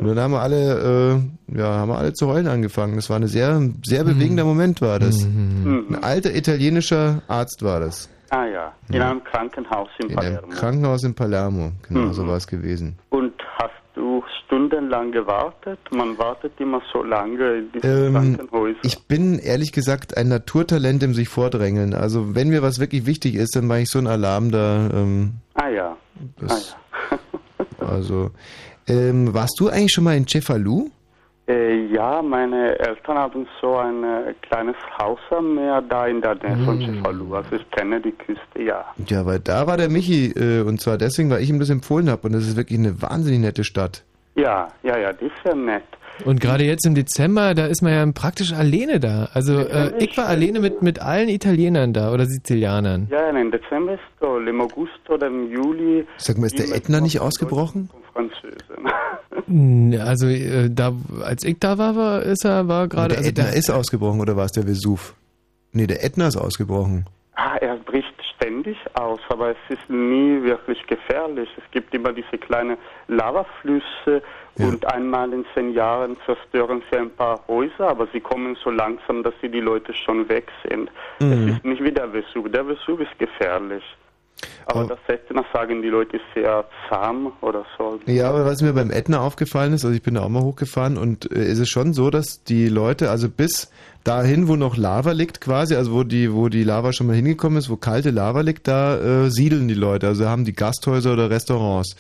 Und 0.01 0.07
dann 0.07 0.19
haben 0.19 0.33
wir 0.33 0.41
alle, 0.41 1.21
äh, 1.53 1.59
ja, 1.59 1.67
haben 1.75 1.89
wir 1.91 1.99
alle 1.99 2.13
zu 2.15 2.27
heulen 2.27 2.49
angefangen. 2.49 2.97
Das 2.97 3.11
war 3.11 3.17
eine 3.17 3.29
sehr, 3.29 3.61
sehr 3.85 4.03
bewegender 4.05 4.45
Moment, 4.45 4.81
war 4.81 4.99
das. 4.99 5.23
Ein 5.25 5.99
alter 6.03 6.35
italienischer 6.35 7.23
Arzt 7.29 7.63
war 7.63 7.81
das. 7.81 8.09
Ah 8.31 8.47
ja, 8.47 8.73
in 8.89 8.95
Ja. 8.97 9.11
einem 9.11 9.25
Krankenhaus 9.25 9.89
in 9.99 10.11
In 10.11 10.19
einem 10.19 10.35
Palermo. 10.37 10.53
Krankenhaus 10.55 11.05
in 11.05 11.15
Palermo. 11.15 11.73
Genau, 11.89 12.01
Mhm. 12.07 12.13
so 12.15 12.27
war 12.27 12.37
es 12.37 12.47
gewesen. 12.47 12.97
Und 13.11 13.33
hast 13.59 13.73
du 13.95 14.23
stundenlang 14.47 15.11
gewartet? 15.13 15.79
Man 15.91 16.17
wartet 16.17 16.53
immer 16.61 16.81
so 16.93 17.03
lange 17.03 17.59
in 17.59 17.73
diesen 17.73 18.07
Ähm, 18.07 18.13
Krankenhäusern. 18.15 18.81
ich 18.83 19.05
bin 19.07 19.39
ehrlich 19.41 19.73
gesagt 19.73 20.17
ein 20.17 20.29
Naturtalent 20.29 21.03
im 21.03 21.13
sich 21.13 21.29
vordrängeln. 21.29 21.93
Also 21.93 22.35
wenn 22.37 22.49
mir 22.51 22.63
was 22.63 22.79
wirklich 22.79 23.05
wichtig 23.05 23.35
ist, 23.35 23.55
dann 23.57 23.67
mache 23.67 23.81
ich 23.81 23.91
so 23.91 23.99
einen 23.99 24.07
Alarm 24.07 24.51
da. 24.53 24.89
Ähm, 24.95 25.35
Ah 25.55 25.69
ja. 25.69 25.97
das, 26.39 26.77
Also, 27.81 28.31
ähm, 28.91 29.33
warst 29.35 29.59
du 29.61 29.69
eigentlich 29.69 29.93
schon 29.93 30.05
mal 30.05 30.17
in 30.17 30.27
Cefalù? 30.27 30.89
Äh, 31.49 31.87
ja, 31.87 32.23
meine 32.23 32.79
Eltern 32.79 33.19
haben 33.19 33.47
so 33.61 33.77
ein 33.77 34.05
äh, 34.05 34.35
kleines 34.43 34.77
Haus 34.99 35.19
am 35.31 35.55
Meer 35.57 35.83
da 35.83 36.07
in 36.07 36.21
der 36.21 36.37
Nähe 36.37 36.65
von 36.65 36.79
Mm. 36.79 36.83
Cefalù. 36.99 37.35
Also 37.35 37.57
ich 37.57 37.71
kenne 37.73 38.01
die 38.01 38.13
Küste, 38.13 38.63
ja. 38.63 38.85
Ja, 39.09 39.27
weil 39.27 39.41
da 39.41 39.67
war 39.67 39.77
der 39.77 39.89
Michi 39.89 40.27
äh, 40.37 40.63
und 40.63 40.81
zwar 40.81 40.97
deswegen, 40.99 41.31
weil 41.31 41.43
ich 41.43 41.51
ihm 41.51 41.59
das 41.59 41.71
empfohlen 41.71 42.09
habe 42.09 42.27
und 42.27 42.33
das 42.35 42.43
ist 42.47 42.57
wirklich 42.57 42.79
eine 42.79 43.01
wahnsinnig 43.03 43.41
nette 43.41 43.65
Stadt. 43.65 44.05
Ja, 44.37 44.69
ja, 44.85 44.97
ja, 44.97 45.13
die 45.13 45.27
ist 45.27 45.35
ja 45.45 45.55
nett. 45.55 45.83
Und 46.25 46.41
gerade 46.41 46.65
jetzt 46.65 46.87
im 46.87 46.95
Dezember, 46.95 47.55
da 47.55 47.67
ist 47.67 47.83
man 47.83 47.93
ja 47.93 48.07
praktisch 48.13 48.53
alleine 48.53 49.01
da. 49.01 49.29
Also 49.33 49.59
äh, 49.59 49.93
ich 49.99 50.17
war 50.17 50.27
alleine 50.27 50.61
mit, 50.61 50.83
mit 50.83 51.01
allen 51.01 51.29
Italienern 51.29 51.93
da 51.93 52.13
oder 52.13 52.27
Sizilianern. 52.27 53.09
Ja, 53.11 53.31
im 53.31 53.51
Dezember 53.51 53.95
ist 53.95 54.01
so, 54.21 54.39
im 54.39 54.61
August 54.61 55.09
oder 55.09 55.29
im 55.29 55.51
Juli 55.51 56.07
Sag 56.19 56.39
mal, 56.39 56.47
ist 56.47 56.59
der 56.59 56.75
Ätna 56.77 57.01
nicht 57.01 57.21
ausgebrochen? 57.21 57.91
Französin. 58.13 58.59
Also 60.01 60.27
äh, 60.29 60.69
da, 60.71 60.93
als 61.25 61.45
ich 61.45 61.59
da 61.59 61.77
war, 61.79 61.97
war 61.97 62.23
ist 62.23 62.45
er 62.45 62.69
war 62.69 62.87
gerade. 62.89 63.11
der 63.11 63.19
Also, 63.19 63.31
Ätna 63.31 63.45
ist 63.49 63.71
ausgebrochen 63.71 64.21
oder 64.21 64.37
war 64.37 64.45
es 64.45 64.53
der 64.53 64.67
Vesuv? 64.67 65.15
Nee, 65.73 65.87
der 65.87 66.05
Ätna 66.05 66.29
ist 66.29 66.37
ausgebrochen. 66.37 67.07
Ah, 67.35 67.57
er 67.61 67.77
bricht 67.77 68.13
ständig 68.37 68.77
aus, 68.95 69.21
aber 69.29 69.51
es 69.51 69.57
ist 69.79 69.89
nie 69.89 70.43
wirklich 70.43 70.85
gefährlich. 70.87 71.49
Es 71.57 71.71
gibt 71.71 71.95
immer 71.95 72.13
diese 72.13 72.39
kleinen 72.39 72.77
Lavaflüsse 73.09 74.23
und 74.59 74.85
einmal 74.87 75.33
in 75.33 75.45
zehn 75.55 75.73
Jahren 75.73 76.17
zerstören 76.27 76.83
sie 76.91 76.99
ein 76.99 77.11
paar 77.11 77.41
Häuser, 77.49 77.89
aber 77.89 78.07
sie 78.13 78.21
kommen 78.21 78.57
so 78.63 78.71
langsam, 78.71 79.23
dass 79.23 79.35
sie 79.41 79.49
die 79.49 79.61
Leute 79.61 79.95
schon 79.95 80.29
weg 80.29 80.49
sind. 80.69 80.91
Mhm. 81.21 81.49
Es 81.49 81.57
ist 81.57 81.65
nicht 81.65 81.85
wie 81.85 81.93
der 81.93 82.13
Vesuv. 82.13 82.51
Der 82.51 82.67
Vesuv 82.67 83.01
ist 83.01 83.19
gefährlich. 83.19 83.85
Aber 84.67 84.85
das 84.85 84.99
Ätna 85.09 85.45
sagen 85.53 85.83
die 85.83 85.89
Leute 85.89 86.17
ist 86.17 86.25
sehr 86.35 86.65
zahm 86.89 87.33
oder 87.41 87.65
so. 87.77 87.99
Ja, 88.07 88.29
aber 88.31 88.45
was 88.45 88.63
mir 88.63 88.73
beim 88.73 88.91
Ätna 88.91 89.21
aufgefallen 89.21 89.73
ist, 89.73 89.85
also 89.85 89.95
ich 89.95 90.03
bin 90.03 90.15
da 90.15 90.23
auch 90.23 90.29
mal 90.29 90.43
hochgefahren 90.43 90.97
und 90.97 91.31
äh, 91.33 91.45
ist 91.45 91.59
es 91.59 91.69
schon 91.69 91.93
so, 91.93 92.11
dass 92.11 92.45
die 92.45 92.69
Leute, 92.69 93.11
also 93.11 93.29
bis 93.29 93.71
dahin, 94.05 94.49
wo 94.49 94.57
noch 94.57 94.77
Lava 94.77 95.13
liegt 95.13 95.41
quasi, 95.41 95.75
also 95.75 95.93
wo 95.93 96.05
die, 96.05 96.33
wo 96.33 96.49
die 96.49 96.65
Lava 96.65 96.93
schon 96.93 97.07
mal 97.07 97.17
hingekommen 97.17 97.59
ist, 97.59 97.69
wo 97.69 97.77
kalte 97.77 98.11
Lava 98.11 98.41
liegt, 98.41 98.69
da 98.69 99.25
äh, 99.25 99.31
siedeln 99.31 99.69
die 99.69 99.75
Leute, 99.75 100.07
also 100.07 100.27
haben 100.27 100.45
die 100.45 100.55
Gasthäuser 100.55 101.13
oder 101.13 101.31
Restaurants. 101.31 101.97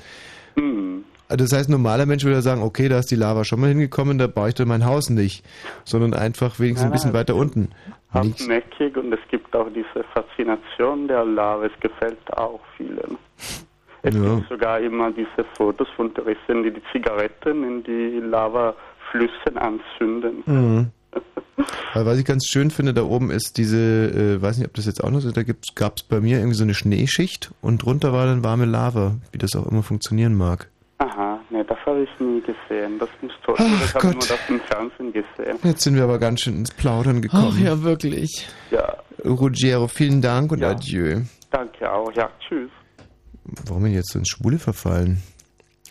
Hm. 0.54 1.04
Also 1.30 1.44
Das 1.44 1.52
heißt, 1.52 1.68
ein 1.68 1.72
normaler 1.72 2.06
Mensch 2.06 2.24
würde 2.24 2.42
sagen, 2.42 2.62
okay, 2.62 2.88
da 2.88 2.98
ist 2.98 3.10
die 3.10 3.16
Lava 3.16 3.44
schon 3.44 3.60
mal 3.60 3.68
hingekommen, 3.68 4.18
da 4.18 4.26
baue 4.26 4.48
ich 4.48 4.54
dann 4.54 4.68
mein 4.68 4.84
Haus 4.84 5.10
nicht, 5.10 5.44
sondern 5.84 6.12
einfach 6.12 6.58
wenigstens 6.58 6.86
ein 6.86 6.92
bisschen 6.92 7.12
weiter 7.12 7.36
unten. 7.36 7.68
Hartnäckig 8.12 8.96
und 8.96 9.12
es 9.12 9.20
gibt 9.30 9.54
auch 9.54 9.68
diese 9.72 10.04
Faszination 10.12 11.06
der 11.06 11.24
Lava. 11.24 11.66
Es 11.66 11.80
gefällt 11.80 12.18
auch 12.36 12.60
vielen. 12.76 13.16
Es 14.02 14.14
Ja. 14.14 14.34
gibt 14.36 14.48
sogar 14.48 14.80
immer 14.80 15.12
diese 15.12 15.44
Fotos 15.56 15.86
von 15.94 16.12
Touristen, 16.14 16.64
die 16.64 16.72
die 16.72 16.82
Zigaretten 16.90 17.62
in 17.62 17.84
die 17.84 18.18
Lavaflüssen 18.26 19.56
anzünden. 19.56 20.42
Mhm. 20.46 20.86
Weil 21.94 22.06
was 22.06 22.18
ich 22.18 22.24
ganz 22.24 22.46
schön 22.46 22.70
finde, 22.70 22.94
da 22.94 23.02
oben 23.02 23.30
ist 23.30 23.58
diese, 23.58 23.76
äh, 23.78 24.42
weiß 24.42 24.58
nicht, 24.58 24.66
ob 24.66 24.74
das 24.74 24.86
jetzt 24.86 25.04
auch 25.04 25.10
noch 25.10 25.20
so, 25.20 25.30
da 25.30 25.42
gab 25.74 25.96
es 25.98 26.02
bei 26.02 26.20
mir 26.20 26.38
irgendwie 26.38 26.56
so 26.56 26.64
eine 26.64 26.74
Schneeschicht 26.74 27.50
und 27.60 27.84
drunter 27.84 28.12
war 28.12 28.26
dann 28.26 28.42
warme 28.42 28.64
Lava, 28.64 29.16
wie 29.32 29.38
das 29.38 29.54
auch 29.54 29.66
immer 29.70 29.82
funktionieren 29.82 30.34
mag. 30.34 30.68
Habe 31.90 32.02
ich 32.04 32.20
nie 32.20 32.40
gesehen. 32.40 32.98
Das 33.00 33.08
muss 33.20 33.32
toll 33.44 33.56
Ach 33.58 33.62
sein. 33.64 33.72
Ich 33.84 33.94
habe 33.94 34.06
nur 34.06 34.14
Gott. 34.14 34.30
das 34.30 34.38
im 34.48 34.60
Fernsehen 34.60 35.12
gesehen. 35.12 35.58
Jetzt 35.64 35.82
sind 35.82 35.96
wir 35.96 36.04
aber 36.04 36.18
ganz 36.20 36.40
schön 36.42 36.56
ins 36.58 36.70
Plaudern 36.70 37.20
gekommen. 37.20 37.52
Ach 37.52 37.58
ja, 37.60 37.82
wirklich. 37.82 38.46
Ja, 38.70 38.96
Ruggiero, 39.24 39.88
vielen 39.88 40.22
Dank 40.22 40.52
und 40.52 40.60
Ja. 40.60 40.70
adieu. 40.70 41.22
danke 41.50 41.92
auch. 41.92 42.12
Ja, 42.14 42.30
tschüss. 42.46 42.70
Warum 43.66 43.82
bin 43.82 43.90
ich 43.92 43.96
jetzt 43.96 44.12
so 44.12 44.18
ins 44.20 44.28
Schwule 44.28 44.58
verfallen? 44.60 45.20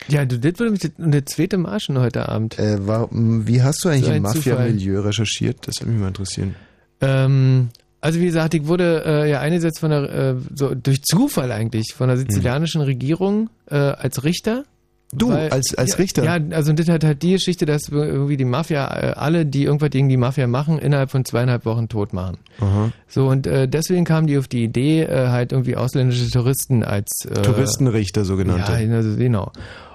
Ja, 0.08 0.24
du, 0.24 0.38
das 0.38 0.58
würde 0.58 0.72
mich 0.72 0.90
der 0.96 1.26
zweite 1.26 1.58
Marschen 1.58 1.98
heute 1.98 2.26
Abend. 2.30 2.58
Äh, 2.58 2.78
warum, 2.86 3.46
wie 3.46 3.62
hast 3.62 3.84
du 3.84 3.90
eigentlich 3.90 4.06
So 4.06 4.12
im. 4.12 4.22
Mafia-Milieu 4.22 5.00
recherchiert? 5.00 5.58
Das 5.68 5.74
würde 5.80 5.90
mich 5.92 6.00
mal 6.00 6.08
interessieren. 6.08 6.54
Ähm, 7.02 7.68
also 8.00 8.18
wie 8.20 8.24
gesagt, 8.24 8.54
ich 8.54 8.66
wurde 8.66 9.02
äh, 9.04 9.30
ja 9.30 9.40
eingesetzt 9.40 9.80
von 9.80 9.90
der, 9.90 10.02
äh, 10.10 10.34
so 10.54 10.74
durch 10.74 11.02
Zufall 11.02 11.52
eigentlich, 11.52 11.92
von 11.94 12.08
der 12.08 12.16
sizilianischen 12.16 12.80
Regierung 12.80 13.50
äh, 13.66 13.74
als 13.76 14.24
Richter. 14.24 14.64
Du, 15.12 15.32
als- 15.32 15.74
als 15.74 15.90
ja, 15.90 15.96
Richter? 15.96 16.24
Ja, 16.24 16.38
also 16.56 16.72
das 16.72 16.88
hat 16.88 17.02
halt 17.02 17.22
die 17.22 17.32
Geschichte, 17.32 17.66
dass 17.66 17.88
irgendwie 17.88 18.36
die 18.36 18.44
Mafia, 18.44 18.86
äh, 18.86 19.12
alle, 19.16 19.44
die 19.44 19.64
irgendwas 19.64 19.90
gegen 19.90 20.08
die 20.08 20.16
Mafia 20.16 20.46
machen, 20.46 20.78
innerhalb 20.78 21.10
von 21.10 21.24
zweieinhalb 21.24 21.64
Wochen 21.64 21.88
tot 21.88 22.12
machen. 22.12 22.38
Aha. 22.60 22.92
So, 23.08 23.26
und 23.26 23.46
äh, 23.48 23.66
deswegen 23.66 24.04
kamen 24.04 24.28
die 24.28 24.38
auf 24.38 24.46
die 24.46 24.62
Idee, 24.62 25.02
äh, 25.02 25.28
halt 25.28 25.50
irgendwie 25.52 25.76
ausländische 25.76 26.30
Touristen 26.30 26.84
als 26.84 27.08
äh, 27.28 27.42
Touristenrichter, 27.42 28.24
sogenannte. 28.24 28.72
Ja, 28.72 28.96
also, 28.96 29.16
genau. 29.16 29.50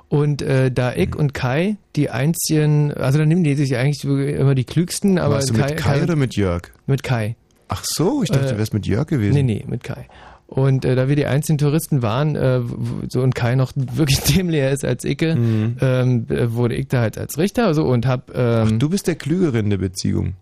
Und 0.10 0.42
äh, 0.42 0.70
da 0.70 0.90
Mhm. 0.92 0.96
ich 1.02 1.16
und 1.16 1.34
Kai 1.34 1.78
die 1.96 2.10
einzigen, 2.10 2.94
also 2.94 3.18
dann 3.18 3.28
nehmen 3.30 3.44
die 3.44 3.56
sich 3.56 3.76
eigentlich 3.78 4.04
immer 4.04 4.54
die 4.54 4.66
klügsten, 4.66 5.18
aber 5.18 5.36
Warst 5.36 5.50
du 5.50 5.54
mit 5.54 5.78
Kai 5.78 6.04
oder 6.04 6.16
mit 6.18 6.36
Jörg? 6.36 6.64
Mit 6.88 7.04
Kai. 7.04 7.36
Ach 7.70 7.84
so, 7.84 8.22
ich 8.22 8.30
dachte, 8.30 8.48
Äh, 8.48 8.52
du 8.52 8.58
wärst 8.60 8.74
mit 8.74 8.86
Jörg 8.86 9.08
gewesen. 9.08 9.34
Nee, 9.34 9.44
nee, 9.44 9.66
mit 9.68 9.84
Kai. 9.84 10.06
Und 10.48 10.86
äh, 10.86 10.96
da 10.96 11.08
wir 11.10 11.16
die 11.16 11.26
einzigen 11.26 11.58
Touristen 11.58 12.02
waren, 12.04 12.36
äh, 12.36 12.62
so 13.10 13.22
und 13.22 13.34
Kai 13.36 13.56
noch 13.56 13.72
wirklich 13.76 14.20
dämlicher 14.22 14.72
ist 14.72 14.86
als 14.86 15.04
Icke, 15.04 15.36
Mhm. 15.36 15.78
ähm, 15.82 16.26
äh, 16.30 16.54
wurde 16.54 16.76
ich 16.76 16.88
da 16.88 17.02
halt 17.02 17.18
als 17.18 17.38
Richter 17.38 17.74
so 17.74 17.86
und 17.86 18.06
hab. 18.06 18.30
Ähm, 18.36 18.68
Ach, 18.68 18.72
du 18.80 18.90
bist 18.90 19.08
der 19.08 19.16
Klügere 19.16 19.58
in 19.60 19.70
der 19.70 19.78
Beziehung. 19.78 20.34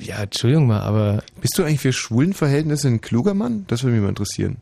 Ja, 0.00 0.22
Entschuldigung 0.22 0.66
mal, 0.66 0.80
aber. 0.80 1.22
Bist 1.40 1.58
du 1.58 1.64
eigentlich 1.64 1.80
für 1.80 1.92
schwulen 1.92 2.32
Verhältnisse 2.32 2.88
ein 2.88 3.00
kluger 3.00 3.34
Mann? 3.34 3.64
Das 3.68 3.82
würde 3.82 3.94
mich 3.94 4.02
mal 4.02 4.08
interessieren. 4.10 4.56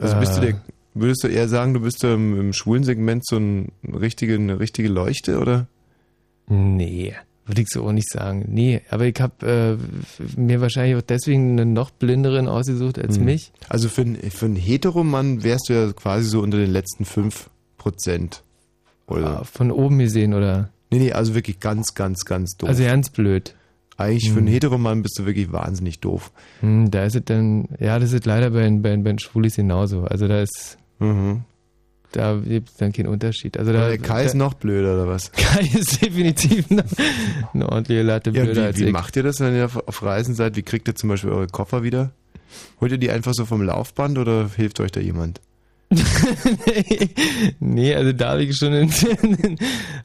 Also 0.00 0.16
bist 0.16 0.36
du 0.36 0.42
Äh. 0.42 0.46
der, 0.46 0.60
würdest 0.94 1.22
du 1.24 1.28
eher 1.28 1.48
sagen, 1.48 1.74
du 1.74 1.80
bist 1.80 2.02
im, 2.04 2.38
im 2.40 2.52
schwulen 2.52 2.82
Segment 2.84 3.24
so 3.26 3.36
ein, 3.36 3.70
richtige, 3.92 4.34
eine 4.34 4.58
richtige 4.60 4.88
Leuchte, 4.88 5.38
oder? 5.38 5.66
Nee, 6.48 7.14
würde 7.48 7.62
ich 7.62 7.68
so 7.68 7.84
auch 7.84 7.92
nicht 7.92 8.08
sagen. 8.10 8.44
Nee, 8.48 8.82
aber 8.90 9.06
ich 9.06 9.20
habe 9.20 9.78
äh, 9.78 10.40
mir 10.40 10.60
wahrscheinlich 10.60 10.96
auch 10.96 11.02
deswegen 11.02 11.52
einen 11.58 11.72
noch 11.72 11.90
blinderen 11.90 12.46
ausgesucht 12.46 12.98
als 12.98 13.18
Mhm. 13.18 13.24
mich. 13.24 13.52
Also 13.68 13.88
für, 13.88 14.02
einen- 14.02 14.16
für 14.30 14.46
einen 14.46 14.56
Heteromann 14.56 15.42
wärst 15.42 15.68
du 15.68 15.72
ja 15.72 15.92
quasi 15.92 16.28
so 16.28 16.40
unter 16.42 16.58
den 16.58 16.70
letzten 16.70 17.04
5 17.04 17.50
Prozent. 17.78 18.42
Oder? 19.06 19.40
Ah, 19.40 19.44
Von 19.44 19.70
oben 19.70 19.98
gesehen, 19.98 20.34
oder? 20.34 20.68
Nee, 20.90 20.98
nee, 20.98 21.12
also 21.12 21.34
wirklich 21.34 21.60
ganz, 21.60 21.94
ganz, 21.94 22.24
ganz 22.24 22.56
doof. 22.56 22.68
Also 22.68 22.84
ganz 22.84 23.10
blöd. 23.10 23.54
Eigentlich 23.96 24.30
für 24.30 24.38
einen 24.38 24.46
Hm. 24.46 24.52
Heteromann 24.54 25.02
bist 25.02 25.18
du 25.18 25.26
wirklich 25.26 25.50
wahnsinnig 25.50 25.98
doof. 26.00 26.30
Hm, 26.60 26.90
da 26.90 27.04
ist 27.04 27.16
es 27.16 27.24
dann, 27.24 27.68
ja, 27.80 27.98
das 27.98 28.12
ist 28.12 28.26
leider 28.26 28.50
bei, 28.50 28.62
den- 28.62 28.80
bei, 28.82 28.96
bei 28.96 29.10
den 29.10 29.18
Schwulis 29.18 29.56
genauso. 29.56 30.02
Also 30.04 30.28
da 30.28 30.40
ist, 30.42 30.78
Mhm. 31.00 31.42
Da 32.12 32.36
gibt 32.36 32.70
es 32.70 32.76
dann 32.76 32.92
keinen 32.92 33.08
Unterschied. 33.08 33.56
Also 33.58 33.72
da, 33.72 33.88
der 33.88 33.98
Kai 33.98 34.24
ist 34.24 34.34
noch 34.34 34.54
blöder, 34.54 34.94
oder 34.94 35.08
was? 35.08 35.30
Kai 35.32 35.68
ist 35.78 36.00
definitiv 36.02 36.70
noch 36.70 36.84
eine 37.54 37.68
ordentliche 37.68 38.02
Latte 38.02 38.30
Ja, 38.30 38.44
blöder 38.44 38.62
wie, 38.62 38.66
als 38.66 38.78
wie 38.78 38.84
ich. 38.86 38.92
macht 38.92 39.16
ihr 39.16 39.22
das, 39.22 39.40
wenn 39.40 39.54
ihr 39.54 39.64
auf 39.86 40.02
Reisen 40.02 40.34
seid? 40.34 40.56
Wie 40.56 40.62
kriegt 40.62 40.88
ihr 40.88 40.94
zum 40.94 41.10
Beispiel 41.10 41.30
eure 41.30 41.46
Koffer 41.48 41.82
wieder? 41.82 42.12
Holt 42.80 42.92
ihr 42.92 42.98
die 42.98 43.10
einfach 43.10 43.34
so 43.34 43.44
vom 43.44 43.62
Laufband 43.62 44.16
oder 44.18 44.48
hilft 44.56 44.80
euch 44.80 44.90
da 44.90 45.00
jemand? 45.00 45.40
nee, 47.60 47.94
also 47.94 48.12
da 48.12 48.30
habe 48.30 48.42
ich 48.42 48.56
schon 48.56 48.72
ein, 48.72 48.90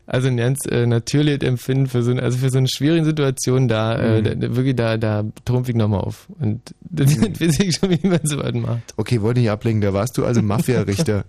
also 0.05 0.27
ein 0.27 0.37
ganz 0.37 0.59
äh, 0.69 0.85
natürliches 0.85 1.41
Empfinden 1.47 1.87
für 1.87 2.03
so, 2.03 2.11
ein- 2.11 2.19
also 2.19 2.37
für 2.37 2.49
so 2.49 2.57
eine 2.57 2.67
schwierige 2.67 3.05
Situation 3.05 3.67
da, 3.67 3.95
äh, 3.97 4.19
Mhm. 4.19 4.23
da, 4.23 4.35
da 4.35 4.55
wirklich 4.55 4.75
da, 4.75 4.97
da 4.97 5.23
trumpf 5.45 5.69
ich 5.69 5.75
nochmal 5.75 6.01
auf. 6.01 6.27
Und 6.39 6.61
das, 6.81 7.15
das 7.17 7.41
weiß 7.41 7.59
ich 7.59 7.75
schon, 7.75 7.89
wie 7.89 8.07
man 8.07 8.19
so 8.23 8.37
was 8.37 8.53
macht. 8.53 8.93
Okay, 8.97 9.21
wollte 9.21 9.39
nicht 9.41 9.49
ablenken, 9.49 9.81
da 9.81 9.93
warst 9.93 10.17
du 10.17 10.25
also 10.25 10.41
Mafia-Richter. 10.41 11.25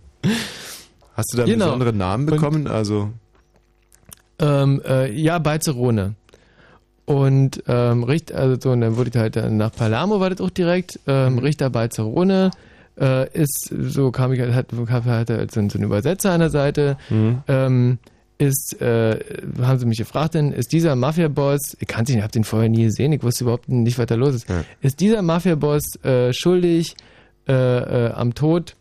Hast 1.15 1.33
du 1.33 1.37
da 1.37 1.43
einen 1.45 1.53
Genau. 1.53 1.67
besonderen 1.67 1.97
Namen 1.97 2.29
Und- 2.29 2.35
bekommen? 2.37 2.67
Also, 2.67 3.11
Ähm, 4.41 4.83
äh, 4.87 5.13
ja, 5.13 5.39
Balzerone. 5.39 6.15
Und 7.07 7.63
ähm, 7.69 8.03
Richter, 8.03 8.37
also 8.37 8.57
so, 8.61 8.71
und 8.71 8.81
dann 8.81 8.97
wurde 8.97 9.11
ich 9.11 9.17
halt 9.17 9.37
dann 9.37 9.59
nach 9.59 9.73
Palermo 9.73 10.21
war 10.21 10.31
das 10.31 10.41
auch 10.41 10.49
direkt. 10.51 10.99
Ähm, 11.07 11.39
Richter 11.39 11.69
Balzerone 11.71 12.51
äh, 13.01 13.29
ist, 13.33 13.71
so 13.71 14.11
kam 14.11 14.33
ich 14.33 14.41
hat, 14.41 14.67
hab 14.89 15.05
halt 15.07 15.29
so, 15.29 15.61
so 15.69 15.79
einen 15.79 15.85
Übersetzer 15.85 16.33
an 16.33 16.41
der 16.41 16.51
Seite. 16.51 16.97
Ähm, 17.49 17.99
ist, 18.37 18.81
äh, 18.83 19.19
haben 19.63 19.79
sie 19.79 19.87
mich 19.87 19.99
gefragt, 19.99 20.35
denn 20.35 20.51
ist 20.53 20.73
dieser 20.73 20.97
Mafia-Boss, 20.97 21.77
ich 21.79 21.87
kannte 21.87 22.11
ihn, 22.13 22.19
ich 22.19 22.23
habe 22.25 22.33
den 22.33 22.43
vorher 22.45 22.69
nie 22.69 22.83
gesehen, 22.85 23.13
ich 23.13 23.23
wusste 23.23 23.45
überhaupt 23.45 23.69
nicht, 23.69 23.97
was 23.97 24.07
da 24.07 24.17
los 24.17 24.35
ist. 24.35 24.47
Ist 24.81 24.99
dieser 25.01 25.23
Mafia-Boss 25.23 26.03
äh, 26.05 26.33
schuldig 26.33 26.97
äh, 27.47 27.53
äh, 27.53 28.11
am 28.13 28.35
Tod 28.35 28.75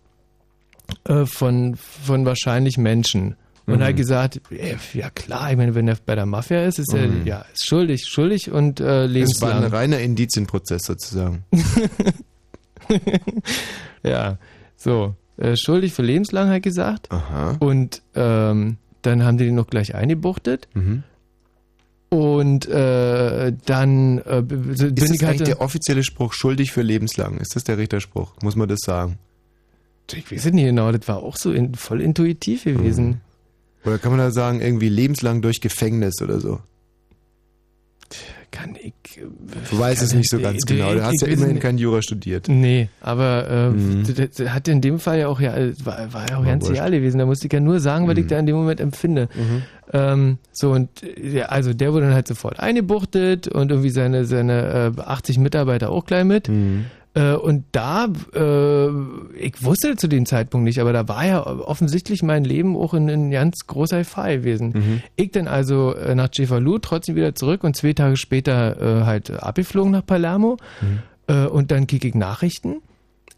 äh, 1.07 1.25
von, 1.27 1.75
von 1.75 2.25
wahrscheinlich 2.25 2.77
Menschen? 2.77 3.35
Und 3.65 3.75
Mhm. 3.75 3.81
er 3.81 3.87
hat 3.89 3.95
gesagt, 3.95 4.41
äh, 4.51 4.75
ja 4.93 5.09
klar, 5.11 5.51
ich 5.51 5.55
meine, 5.57 5.73
wenn 5.75 5.87
er 5.87 5.97
bei 6.05 6.15
der 6.15 6.25
Mafia 6.25 6.65
ist, 6.65 6.79
ist 6.79 6.93
er 6.93 7.07
Mhm. 7.07 7.25
ja 7.25 7.45
ist 7.53 7.65
schuldig, 7.65 8.05
schuldig 8.07 8.51
und 8.51 8.79
äh, 8.81 8.83
es 8.83 8.89
war 8.89 9.03
ein 9.03 9.09
lebenslang. 9.11 9.63
reiner 9.65 9.99
Indizienprozess 9.99 10.81
sozusagen. 10.83 11.45
Ja, 14.03 14.37
so. 14.75 15.15
Äh, 15.37 15.55
schuldig 15.55 15.93
für 15.93 16.03
lebenslang, 16.03 16.47
hat 16.47 16.55
er 16.55 16.59
gesagt. 16.59 17.11
Aha. 17.11 17.57
Und 17.59 18.03
ähm, 18.13 18.77
dann 19.01 19.23
haben 19.23 19.37
die 19.37 19.45
den 19.45 19.55
noch 19.55 19.67
gleich 19.67 19.95
eingebuchtet. 19.95 20.67
Mhm. 20.73 21.03
Und 22.09 22.67
äh, 22.67 23.53
dann 23.65 24.19
äh, 24.19 24.43
Ist 24.71 24.99
das 24.99 25.09
ich 25.09 25.25
eigentlich 25.25 25.43
der 25.43 25.61
offizielle 25.61 26.03
Spruch, 26.03 26.33
schuldig 26.33 26.71
für 26.71 26.83
lebenslang? 26.83 27.37
Ist 27.37 27.55
das 27.55 27.63
der 27.63 27.79
Richterspruch? 27.79 28.33
Muss 28.43 28.55
man 28.55 28.67
das 28.67 28.81
sagen? 28.81 29.17
Ich 30.11 30.31
weiß 30.31 30.45
es 30.45 30.53
nicht 30.53 30.65
genau, 30.65 30.91
das 30.91 31.07
war 31.07 31.23
auch 31.23 31.37
so 31.37 31.51
in, 31.51 31.73
voll 31.73 32.01
intuitiv 32.01 32.65
gewesen. 32.65 33.21
Oder 33.83 33.97
kann 33.97 34.11
man 34.11 34.19
da 34.19 34.29
sagen, 34.29 34.61
irgendwie 34.61 34.89
lebenslang 34.89 35.41
durch 35.41 35.59
Gefängnis 35.59 36.21
oder 36.21 36.39
so? 36.39 36.59
Kann 38.55 38.75
ich. 38.79 38.93
Du 39.71 39.79
weißt 39.79 40.03
es 40.03 40.13
nicht 40.13 40.29
so 40.29 40.39
ganz 40.39 40.63
genau. 40.65 40.93
Du 40.93 41.03
hast 41.03 41.19
ja 41.21 41.27
immerhin 41.27 41.59
kein 41.59 41.79
Jura 41.79 42.03
studiert. 42.03 42.47
Nee, 42.47 42.87
aber 43.01 43.49
äh, 43.49 43.69
Mhm. 43.71 44.03
hat 44.47 44.67
in 44.67 44.79
dem 44.79 44.99
Fall 44.99 45.17
ja 45.19 45.27
auch 45.27 45.39
ja, 45.41 45.55
war, 45.83 46.13
war 46.13 46.29
ja 46.29 46.37
auch 46.37 46.45
ganz 46.45 46.69
real 46.69 46.91
gewesen. 46.91 47.17
Da 47.17 47.25
musste 47.25 47.47
ich 47.47 47.53
ja 47.53 47.59
nur 47.59 47.79
sagen, 47.79 48.07
was 48.07 48.15
ich 48.17 48.25
Mhm. 48.25 48.29
da 48.29 48.39
in 48.39 48.45
dem 48.45 48.55
Moment 48.55 48.79
empfinde. 48.79 49.27
Mhm. 49.33 49.61
Ähm, 49.91 50.37
so 50.51 50.71
und 50.71 50.89
äh, 51.01 51.37
ja, 51.39 51.45
also 51.47 51.73
der 51.73 51.93
wurde 51.93 52.05
dann 52.05 52.13
halt 52.13 52.27
sofort 52.27 52.59
eingebuchtet 52.59 53.47
und 53.47 53.71
irgendwie 53.71 53.89
seine 53.89 54.25
seine 54.25 54.93
äh, 54.97 55.01
80 55.01 55.39
Mitarbeiter 55.39 55.89
auch 55.89 56.05
gleich 56.05 56.23
mit. 56.23 56.47
Mhm. 57.15 57.21
Äh, 57.21 57.33
und 57.35 57.65
da, 57.71 58.07
äh, 58.33 58.87
ich 59.37 59.63
wusste 59.63 59.95
zu 59.95 60.07
dem 60.07 60.25
Zeitpunkt 60.25 60.65
nicht, 60.65 60.79
aber 60.79 60.93
da 60.93 61.07
war 61.07 61.25
ja 61.25 61.45
offensichtlich 61.45 62.23
mein 62.23 62.43
Leben 62.43 62.75
auch 62.75 62.93
in, 62.93 63.07
in 63.09 63.31
ganz 63.31 63.67
großer 63.67 63.99
Gefahr 63.99 64.31
gewesen. 64.31 64.73
Mhm. 64.73 65.01
Ich 65.15 65.31
dann 65.31 65.47
also 65.47 65.95
äh, 65.95 66.15
nach 66.15 66.29
Cefalu 66.31 66.79
trotzdem 66.79 67.15
wieder 67.15 67.35
zurück 67.35 67.63
und 67.63 67.75
zwei 67.75 67.93
Tage 67.93 68.17
später 68.17 69.01
äh, 69.01 69.05
halt 69.05 69.31
abgeflogen 69.31 69.91
nach 69.91 70.05
Palermo. 70.05 70.57
Äh, 71.27 71.45
und 71.47 71.71
dann 71.71 71.87
krieg 71.87 72.03
ich 72.05 72.15
Nachrichten. 72.15 72.81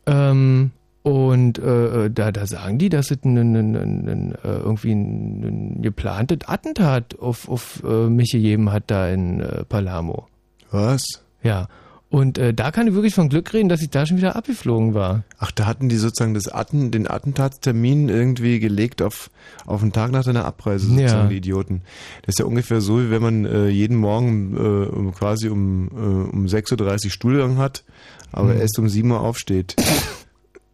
Ähm, 0.05 0.71
und 1.03 1.59
äh, 1.59 2.09
da, 2.09 2.32
da 2.32 2.47
sagen 2.47 2.80
die, 2.80 2.89
dass 2.89 3.11
es 3.11 3.23
ein, 3.23 3.38
ein, 3.38 3.76
ein, 3.76 4.38
irgendwie 4.43 4.91
ein, 4.91 5.43
ein 5.43 5.82
geplantes 5.84 6.39
Attentat 6.47 7.19
auf, 7.19 7.47
auf 7.47 7.84
äh, 7.86 8.09
mich 8.09 8.31
gegeben 8.31 8.72
hat 8.72 8.85
da 8.88 9.07
in 9.10 9.39
äh, 9.39 9.65
Palermo. 9.65 10.27
Was? 10.72 11.03
Ja. 11.43 11.68
Und 12.10 12.38
äh, 12.38 12.53
da 12.53 12.72
kann 12.72 12.88
ich 12.88 12.94
wirklich 12.94 13.15
von 13.15 13.27
Glück 13.30 13.52
reden, 13.53 13.68
dass 13.68 13.82
ich 13.82 13.90
da 13.90 14.06
schon 14.06 14.18
wieder 14.18 14.36
abgeflogen 14.36 14.94
war. 14.94 15.23
Ach, 15.40 15.52
da 15.52 15.65
hatten 15.65 15.90
die 15.90 15.98
sozusagen 15.98 16.34
das 16.34 16.48
Atten, 16.48 16.91
den 16.91 17.10
Attentatstermin 17.10 18.07
irgendwie 18.10 18.60
gelegt 18.60 19.02
auf, 19.02 19.30
auf 19.65 19.82
den 19.82 19.91
Tag 19.91 20.11
nach 20.11 20.23
deiner 20.23 20.45
Abreise, 20.45 20.86
sozusagen, 20.88 21.07
Ja. 21.23 21.27
die 21.27 21.38
Idioten. 21.38 21.82
Das 22.22 22.34
ist 22.36 22.40
ja 22.40 22.45
ungefähr 22.45 22.80
so, 22.80 22.99
wie 23.02 23.10
wenn 23.11 23.22
man 23.22 23.45
äh, 23.45 23.68
jeden 23.68 23.98
Morgen 23.98 24.56
äh, 24.56 24.60
um, 24.95 25.14
quasi 25.14 25.49
um, 25.49 25.88
äh, 25.90 26.36
um 26.36 26.45
6.30 26.45 27.06
Uhr 27.06 27.11
Stuhlgang 27.11 27.57
hat, 27.57 27.84
aber 28.32 28.53
Hm. 28.53 28.61
erst 28.61 28.80
um 28.80 28.88
7 28.88 29.10
Uhr 29.11 29.19
aufsteht. 29.19 29.76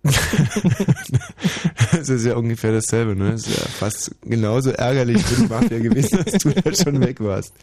das 1.92 2.10
ist 2.10 2.26
ja 2.26 2.36
ungefähr 2.36 2.72
dasselbe, 2.74 3.16
ne? 3.16 3.32
Das 3.32 3.48
ist 3.48 3.58
ja 3.58 3.66
fast 3.68 4.16
genauso 4.24 4.72
ärgerlich 4.72 5.22
für 5.24 5.42
die 5.44 5.48
Mafia 5.48 5.80
gewesen, 5.80 6.20
dass 6.26 6.34
du 6.42 6.50
da 6.52 6.74
schon 6.74 7.00
weg 7.02 7.20
warst. 7.20 7.54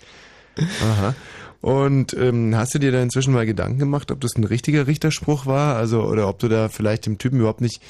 Aha. 0.82 1.14
Und 1.60 2.14
ähm, 2.14 2.54
hast 2.56 2.74
du 2.74 2.78
dir 2.78 2.92
da 2.92 3.02
inzwischen 3.02 3.32
mal 3.34 3.44
Gedanken 3.46 3.78
gemacht, 3.78 4.10
ob 4.12 4.20
das 4.20 4.36
ein 4.36 4.44
richtiger 4.44 4.86
Richterspruch 4.86 5.44
war? 5.46 5.76
Also, 5.76 6.02
oder 6.04 6.28
ob 6.28 6.38
du 6.38 6.48
da 6.48 6.68
vielleicht 6.68 7.06
dem 7.06 7.18
Typen 7.18 7.40
überhaupt 7.40 7.60
nicht 7.60 7.82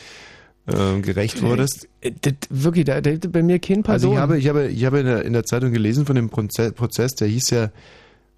ähm, 0.66 1.02
gerecht 1.02 1.42
wurdest? 1.42 1.86
Äh, 2.00 2.12
Das, 2.20 2.32
wirklich, 2.48 2.86
da, 2.86 3.00
da 3.02 3.10
bei 3.28 3.42
mir 3.42 3.58
kein 3.58 3.84
Also 3.84 4.08
Person. 4.10 4.12
ich 4.14 4.18
habe, 4.18 4.38
ich 4.38 4.48
habe, 4.48 4.68
ich 4.68 4.84
habe 4.86 5.00
in 5.00 5.06
der, 5.06 5.24
in 5.24 5.32
der 5.34 5.44
Zeitung 5.44 5.72
gelesen 5.72 6.06
von 6.06 6.16
dem 6.16 6.30
Proze- 6.30 6.72
Prozess, 6.72 7.12
der 7.14 7.28
hieß 7.28 7.50
ja 7.50 7.70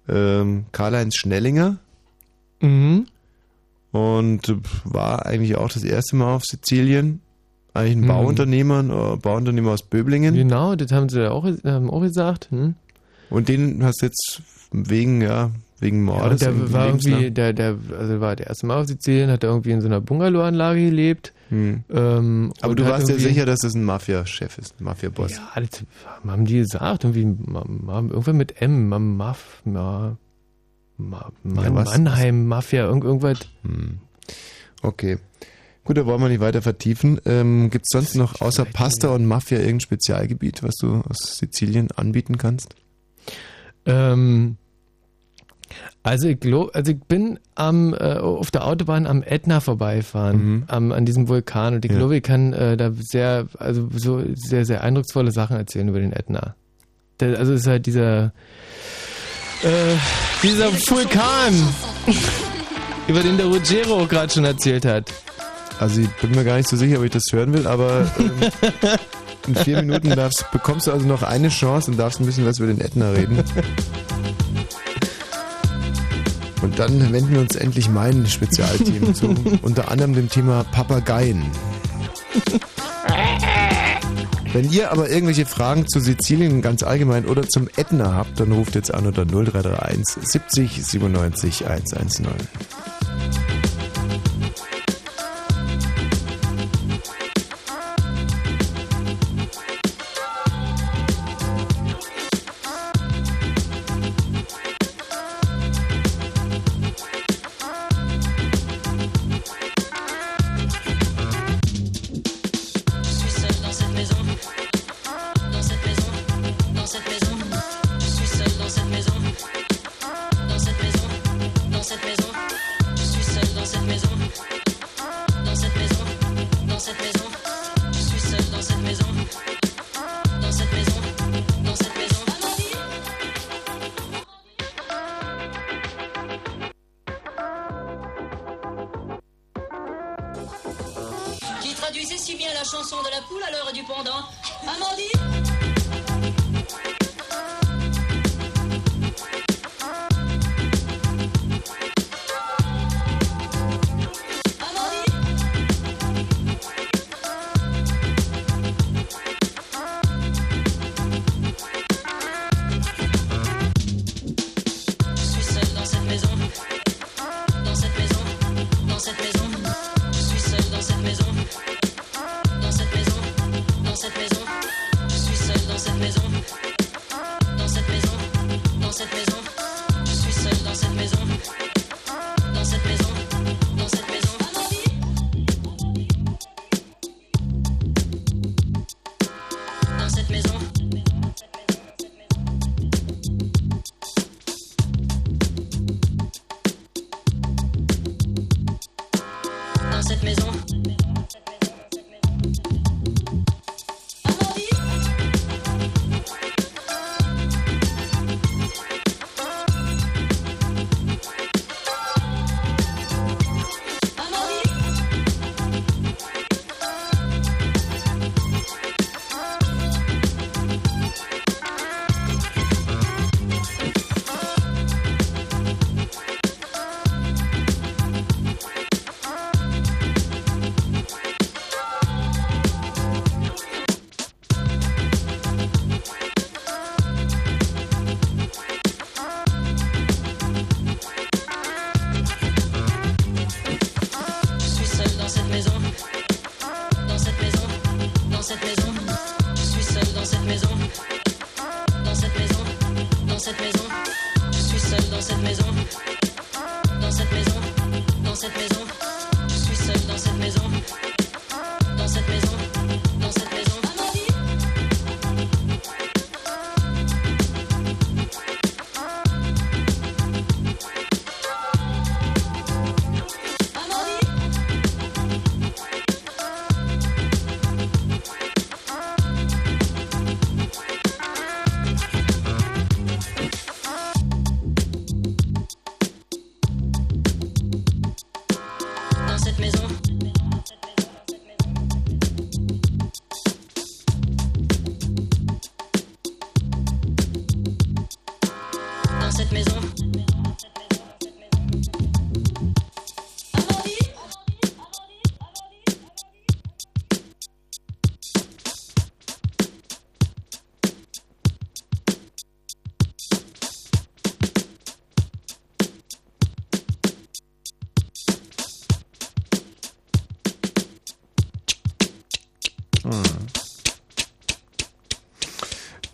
ähm, 0.09 0.65
Karl-Heinz 0.73 1.15
Schnellinger. 1.15 1.77
Mhm. 2.59 3.05
Und 3.91 4.49
äh, 4.49 4.55
war 4.83 5.25
eigentlich 5.25 5.55
auch 5.55 5.69
das 5.69 5.83
erste 5.83 6.15
Mal 6.17 6.35
auf 6.35 6.43
Sizilien. 6.43 7.21
Eigentlich 7.73 7.95
ein 7.97 8.01
Mhm. 8.01 8.07
Bauunternehmer, 8.07 8.79
ein 8.79 8.89
äh, 8.89 9.15
Bauunternehmer 9.17 9.71
aus 9.71 9.83
Böblingen. 9.83 10.35
Genau, 10.35 10.75
das 10.75 10.91
haben 10.91 11.07
sie 11.07 11.21
ja 11.21 11.31
auch, 11.31 11.45
haben 11.45 11.89
auch 11.89 12.01
gesagt. 12.01 12.49
Hm? 12.51 12.75
Und 13.29 13.47
den 13.47 13.81
hast 13.83 14.01
du 14.01 14.07
jetzt 14.07 14.41
wegen, 14.71 15.21
ja, 15.21 15.51
wegen 15.79 16.05
Ja, 16.07 16.13
Mordes. 16.13 16.31
und 16.31 16.41
der 16.41 16.73
war 16.73 16.87
irgendwie, 16.87 17.31
der, 17.31 17.53
der, 17.53 17.77
also 17.97 18.19
war 18.21 18.35
der 18.35 18.47
erste 18.47 18.65
Mal 18.67 18.79
auf 18.81 18.87
Sizilien, 18.87 19.29
hat 19.31 19.43
er 19.43 19.49
irgendwie 19.49 19.71
in 19.71 19.81
so 19.81 19.87
einer 19.87 20.01
Bungalow-Anlage 20.01 20.79
gelebt. 20.85 21.33
Hm. 21.49 21.83
Ähm, 21.89 22.53
Aber 22.61 22.75
du 22.75 22.85
warst 22.85 23.07
ja 23.09 23.15
irgendwie- 23.15 23.29
sicher, 23.33 23.45
dass 23.45 23.59
das 23.59 23.73
ein 23.73 23.83
Mafia-Chef 23.83 24.57
ist, 24.57 24.79
ein 24.79 24.85
Mafia-Boss. 24.85 25.31
Ja, 25.33 25.51
das 25.61 25.83
haben 26.25 26.45
die 26.45 26.57
gesagt, 26.59 27.03
irgendwie, 27.03 27.25
ma- 27.25 27.65
ma- 27.67 27.95
irgendwann 27.99 28.37
mit 28.37 28.61
M, 28.61 28.87
ma- 28.87 28.99
Maf, 28.99 29.61
ma, 29.65 30.17
ma, 30.97 31.31
Mann, 31.43 31.63
Ja, 31.65 31.69
Mannheim, 31.71 32.47
Mafia, 32.47 32.85
irgend, 32.85 33.03
irgendwas. 33.03 33.39
Hm. 33.63 33.97
Okay. 34.81 35.17
Gut, 35.83 35.97
da 35.97 36.05
wollen 36.05 36.21
wir 36.21 36.29
nicht 36.29 36.39
weiter 36.41 36.61
vertiefen. 36.61 37.19
Ähm, 37.25 37.69
Gibt 37.71 37.85
es 37.85 37.89
sonst 37.91 38.15
noch 38.15 38.39
außer 38.39 38.65
Pasta 38.65 39.09
und 39.09 39.25
Mafia 39.25 39.57
irgendein 39.57 39.79
Spezialgebiet, 39.81 40.61
was 40.63 40.75
du 40.75 41.01
aus 41.09 41.37
Sizilien 41.37 41.89
anbieten 41.91 42.37
kannst? 42.37 42.75
Ähm, 43.85 44.57
also 46.03 46.27
ich 46.27 46.39
glaub, 46.39 46.75
also 46.75 46.91
ich 46.91 46.99
bin 46.99 47.39
am 47.55 47.93
äh, 47.93 48.17
auf 48.17 48.51
der 48.51 48.65
Autobahn 48.65 49.05
am 49.07 49.23
Ätna 49.23 49.59
vorbeifahren, 49.59 50.63
am, 50.67 50.91
an 50.91 51.05
diesem 51.05 51.27
Vulkan 51.27 51.75
und 51.75 51.85
ich 51.85 51.91
Mhm. 51.91 51.95
Ja. 51.95 51.99
glaube, 51.99 52.17
ich 52.17 52.23
kann 52.23 52.53
äh, 52.53 52.77
da 52.77 52.91
sehr, 52.99 53.47
also 53.59 53.89
so 53.95 54.21
sehr, 54.35 54.65
sehr 54.65 54.83
eindrucksvolle 54.83 55.31
Sachen 55.31 55.57
erzählen 55.57 55.87
über 55.87 55.99
den 55.99 56.13
Ätna. 56.13 56.55
Der, 57.19 57.37
also 57.37 57.53
es 57.53 57.61
ist 57.61 57.67
halt 57.67 57.85
dieser 57.85 58.33
äh, 59.63 59.95
dieser 60.41 60.71
Vulkan, 60.73 61.53
über 63.07 63.21
den 63.21 63.37
der 63.37 63.45
Ruggiero 63.47 64.07
gerade 64.07 64.33
schon 64.33 64.45
erzählt 64.45 64.85
hat. 64.85 65.11
Also 65.79 66.01
ich 66.01 66.09
bin 66.21 66.31
mir 66.31 66.43
gar 66.43 66.57
nicht 66.57 66.69
so 66.69 66.77
sicher, 66.77 66.97
ob 66.99 67.05
ich 67.05 67.11
das 67.11 67.23
hören 67.31 67.53
will, 67.53 67.67
aber 67.67 68.07
ähm, 68.19 68.31
in 69.47 69.55
vier 69.55 69.81
Minuten 69.81 70.09
darfst, 70.15 70.45
bekommst 70.51 70.85
du 70.87 70.91
also 70.91 71.07
noch 71.07 71.23
eine 71.23 71.49
Chance 71.49 71.91
und 71.91 71.97
darfst 71.97 72.19
ein 72.19 72.25
bisschen 72.27 72.45
was 72.45 72.59
über 72.59 72.67
den 72.67 72.79
Ätna 72.81 73.11
reden. 73.11 73.43
Und 76.61 76.77
dann 76.77 77.11
wenden 77.11 77.33
wir 77.33 77.41
uns 77.41 77.55
endlich 77.55 77.89
mein 77.89 78.27
Spezialteam 78.27 79.15
zu, 79.15 79.35
unter 79.61 79.89
anderem 79.89 80.13
dem 80.13 80.29
Thema 80.29 80.63
Papageien. 80.65 81.43
Wenn 84.53 84.69
ihr 84.69 84.91
aber 84.91 85.09
irgendwelche 85.09 85.45
Fragen 85.45 85.87
zu 85.87 85.99
Sizilien 85.99 86.61
ganz 86.61 86.83
allgemein 86.83 87.25
oder 87.25 87.47
zum 87.47 87.69
Ätna 87.77 88.13
habt, 88.15 88.39
dann 88.39 88.51
ruft 88.51 88.75
jetzt 88.75 88.93
an 88.93 89.07
unter 89.07 89.25
0331 89.25 90.23
70 90.23 90.85
97 90.85 91.67
110. 91.67 92.27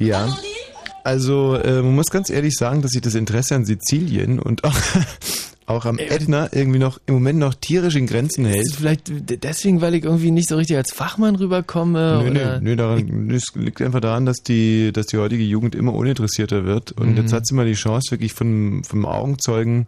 Ja. 0.07 0.35
Also 1.03 1.55
äh, 1.55 1.81
man 1.81 1.95
muss 1.95 2.07
ganz 2.07 2.29
ehrlich 2.29 2.55
sagen, 2.55 2.81
dass 2.81 2.91
sich 2.91 3.01
das 3.01 3.15
Interesse 3.15 3.55
an 3.55 3.63
Sizilien 3.65 4.39
und 4.39 4.65
auch, 4.65 4.75
auch 5.65 5.85
am 5.85 5.99
Ätna 5.99 6.49
irgendwie 6.51 6.79
noch 6.79 6.99
im 7.05 7.13
Moment 7.13 7.39
noch 7.39 7.53
tierisch 7.53 7.95
in 7.95 8.07
Grenzen 8.07 8.43
hält. 8.45 8.73
Vielleicht 8.75 9.09
deswegen, 9.43 9.79
weil 9.79 9.95
ich 9.95 10.03
irgendwie 10.03 10.31
nicht 10.31 10.49
so 10.49 10.57
richtig 10.57 10.75
als 10.75 10.91
Fachmann 10.91 11.35
rüberkomme? 11.37 12.21
Nö, 12.23 12.29
nö, 12.29 12.41
oder? 12.41 12.59
nö, 12.59 12.75
daran, 12.75 13.29
es 13.31 13.55
liegt 13.55 13.81
einfach 13.81 14.01
daran, 14.01 14.25
dass 14.25 14.37
die, 14.37 14.91
dass 14.91 15.05
die 15.05 15.17
heutige 15.17 15.43
Jugend 15.43 15.75
immer 15.75 15.93
uninteressierter 15.93 16.65
wird. 16.65 16.91
Und 16.91 17.11
Mhm. 17.11 17.17
jetzt 17.17 17.31
hat 17.31 17.47
sie 17.47 17.53
mal 17.55 17.65
die 17.65 17.73
Chance, 17.73 18.11
wirklich 18.11 18.33
von, 18.33 18.83
vom 18.83 19.05
Augenzeugen 19.05 19.87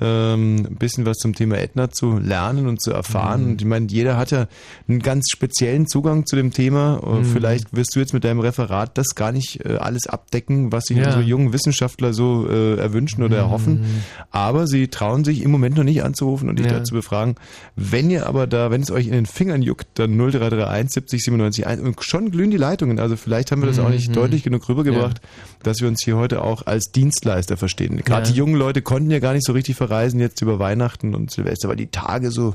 ähm, 0.00 0.66
ein 0.70 0.76
bisschen 0.76 1.04
was 1.06 1.18
zum 1.18 1.34
Thema 1.34 1.58
Ätna 1.58 1.90
zu 1.90 2.18
lernen 2.18 2.66
und 2.66 2.80
zu 2.80 2.90
erfahren. 2.92 3.44
Mhm. 3.44 3.50
Und 3.50 3.60
ich 3.62 3.66
meine, 3.68 3.86
jeder 3.88 4.16
hat 4.16 4.30
ja 4.30 4.46
einen 4.88 5.00
ganz 5.00 5.26
speziellen 5.30 5.86
Zugang 5.86 6.26
zu 6.26 6.36
dem 6.36 6.52
Thema. 6.52 6.94
Und 6.94 7.20
Mhm. 7.20 7.24
Vielleicht 7.32 7.74
wirst 7.76 7.94
du 7.94 8.00
jetzt 8.00 8.14
mit 8.14 8.24
deinem 8.24 8.40
Referat 8.40 8.96
das 8.96 9.14
gar 9.14 9.30
nicht 9.32 9.64
äh, 9.64 9.76
alles 9.76 10.06
abdecken, 10.06 10.72
was 10.72 10.84
sich 10.84 10.96
Ja. 10.96 11.04
unsere 11.06 11.22
jungen 11.22 11.52
Wissenschaftler 11.52 12.12
so 12.12 12.48
äh, 12.48 12.76
erwünschen 12.76 13.22
oder 13.22 13.36
erhoffen. 13.36 13.84
Aber 14.30 14.66
sie 14.66 14.88
trauen 14.88 15.24
sich 15.24 15.42
im 15.42 15.50
Moment 15.50 15.76
noch 15.76 15.84
nicht 15.84 16.02
anzurufen 16.02 16.48
und 16.48 16.58
dich 16.58 16.66
Ja. 16.66 16.72
dazu 16.72 16.94
befragen. 16.94 17.34
Wenn 17.76 18.10
ihr 18.10 18.26
aber 18.26 18.46
da, 18.46 18.70
wenn 18.70 18.80
es 18.82 18.90
euch 18.90 19.06
in 19.06 19.12
den 19.12 19.26
Fingern 19.26 19.62
juckt, 19.62 19.86
dann 19.98 20.16
0331 20.16 20.90
70 20.92 21.24
97 21.24 21.66
1 21.66 21.80
und 21.82 22.02
schon 22.02 22.30
glühen 22.30 22.50
die 22.50 22.56
Leitungen. 22.56 22.98
Also 22.98 23.16
vielleicht 23.16 23.52
haben 23.52 23.60
wir 23.62 23.66
das 23.68 23.78
auch 23.78 23.88
nicht 23.90 24.08
Mhm. 24.08 24.14
deutlich 24.14 24.42
genug 24.42 24.68
rübergebracht, 24.68 25.20
dass 25.62 25.80
wir 25.80 25.88
uns 25.88 26.02
hier 26.02 26.16
heute 26.16 26.42
auch 26.42 26.66
als 26.66 26.90
Dienstleister 26.92 27.56
verstehen. 27.56 27.96
Gerade 28.04 28.26
Ja. 28.26 28.32
die 28.32 28.38
jungen 28.38 28.54
Leute 28.54 28.82
konnten 28.82 29.10
ja 29.10 29.18
gar 29.18 29.32
nicht 29.34 29.44
so 29.44 29.52
richtig 29.52 29.76
verreisen 29.90 30.20
jetzt 30.20 30.40
über 30.40 30.58
Weihnachten 30.58 31.14
und 31.14 31.30
Silvester, 31.30 31.68
weil 31.68 31.76
die 31.76 31.88
Tage 31.88 32.30
so 32.30 32.54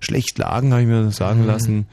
schlecht 0.00 0.36
lagen, 0.38 0.72
habe 0.72 0.82
ich 0.82 0.88
mir 0.88 1.10
sagen 1.10 1.42
Mhm. 1.42 1.46
lassen. 1.46 1.86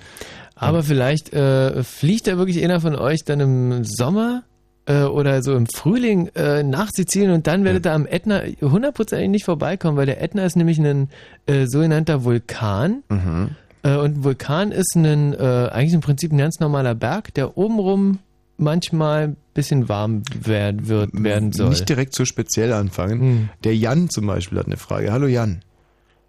Aber 0.55 0.83
vielleicht 0.83 1.33
äh, 1.33 1.81
fliegt 1.83 2.27
da 2.27 2.37
wirklich 2.37 2.63
einer 2.63 2.81
von 2.81 2.95
euch 2.95 3.23
dann 3.25 3.39
im 3.39 3.83
Sommer 3.83 4.43
äh, 4.85 5.03
oder 5.03 5.41
so 5.41 5.55
im 5.55 5.65
Frühling 5.65 6.27
äh, 6.35 6.61
nach 6.63 6.89
Sizilien 6.91 7.31
und 7.31 7.47
dann 7.47 7.63
werdet 7.63 7.87
ihr 7.87 7.93
am 7.93 8.05
Ätna 8.05 8.41
hundertprozentig 8.61 9.29
nicht 9.29 9.45
vorbeikommen, 9.45 9.97
weil 9.97 10.05
der 10.05 10.21
Ätna 10.21 10.45
ist 10.45 10.55
nämlich 10.57 10.77
ein 10.77 11.09
äh, 11.47 11.65
sogenannter 11.65 12.23
Vulkan. 12.25 13.01
Mhm. 13.09 13.49
Äh, 13.83 13.95
und 13.95 14.17
ein 14.17 14.23
Vulkan 14.23 14.71
ist 14.71 14.95
ein, 14.95 15.33
äh, 15.33 15.69
eigentlich 15.71 15.93
im 15.93 16.01
Prinzip 16.01 16.31
ein 16.31 16.37
ganz 16.37 16.59
normaler 16.59 16.93
Berg, 16.95 17.33
der 17.33 17.57
obenrum 17.57 18.19
manchmal 18.61 19.23
ein 19.23 19.37
bisschen 19.53 19.89
warm 19.89 20.23
werd, 20.33 20.87
wird, 20.87 21.09
werden 21.13 21.51
soll. 21.51 21.69
Nicht 21.69 21.89
direkt 21.89 22.13
so 22.13 22.25
speziell 22.25 22.73
anfangen. 22.73 23.19
Hm. 23.19 23.49
Der 23.63 23.75
Jan 23.75 24.09
zum 24.09 24.27
Beispiel 24.27 24.59
hat 24.59 24.67
eine 24.67 24.77
Frage. 24.77 25.11
Hallo 25.11 25.27
Jan. 25.27 25.63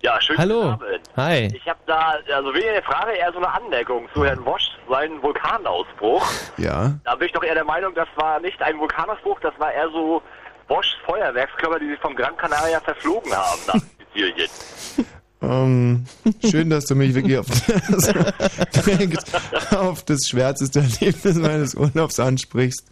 Ja, 0.03 0.21
schön. 0.21 0.37
Hallo. 0.37 0.63
guten 0.63 0.73
Abend. 0.73 1.11
Hi. 1.17 1.49
Ich 1.55 1.69
habe 1.69 1.79
da, 1.87 2.15
also 2.35 2.53
weniger 2.53 2.73
eine 2.73 2.83
Frage, 2.83 3.13
eher 3.13 3.33
so 3.33 3.39
eine 3.39 3.53
Anmerkung 3.53 4.09
zu 4.13 4.25
Herrn 4.25 4.45
Wosch, 4.45 4.69
seinen 4.91 5.23
Vulkanausbruch. 5.23 6.27
Ja. 6.57 6.95
Da 7.05 7.15
bin 7.15 7.27
ich 7.27 7.33
doch 7.33 7.45
eher 7.45 7.55
der 7.55 7.65
Meinung, 7.65 7.95
das 7.95 8.09
war 8.17 8.41
nicht 8.41 8.61
ein 8.63 8.79
Vulkanausbruch, 8.79 9.39
das 9.41 9.53
war 9.59 9.73
eher 9.73 9.89
so 9.91 10.23
Woschs 10.69 10.97
Feuerwerkskörper, 11.05 11.79
die 11.79 11.91
sich 11.91 12.01
vom 12.01 12.17
Gran 12.17 12.37
Canaria 12.37 12.81
verflogen 12.81 13.33
haben 13.33 13.61
nach 13.67 13.81
Sizilien. 14.15 14.49
Ähm, 15.43 16.05
schön, 16.49 16.71
dass 16.71 16.85
du 16.85 16.95
mich 16.95 17.15
wirklich 17.15 17.39
auf 17.39 17.47
auf 19.73 20.05
das 20.05 20.29
schwärzeste 20.29 20.81
Erlebnis 20.81 21.37
meines 21.37 21.75
Urlaubs 21.75 22.21
ansprichst. 22.21 22.85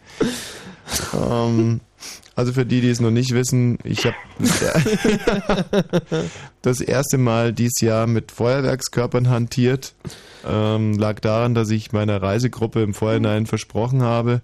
Ähm, 1.14 1.80
also 2.34 2.52
für 2.52 2.64
die, 2.64 2.80
die 2.80 2.88
es 2.88 3.00
noch 3.00 3.10
nicht 3.10 3.32
wissen, 3.32 3.78
ich 3.84 4.06
habe 4.06 4.16
das 6.62 6.80
erste 6.80 7.18
Mal 7.18 7.52
dieses 7.52 7.82
Jahr 7.82 8.06
mit 8.06 8.32
Feuerwerkskörpern 8.32 9.28
hantiert. 9.28 9.92
Ähm, 10.48 10.94
lag 10.94 11.20
daran, 11.20 11.54
dass 11.54 11.68
ich 11.70 11.92
meiner 11.92 12.22
Reisegruppe 12.22 12.82
im 12.82 12.94
Vorhinein 12.94 13.44
versprochen 13.46 14.02
habe, 14.02 14.40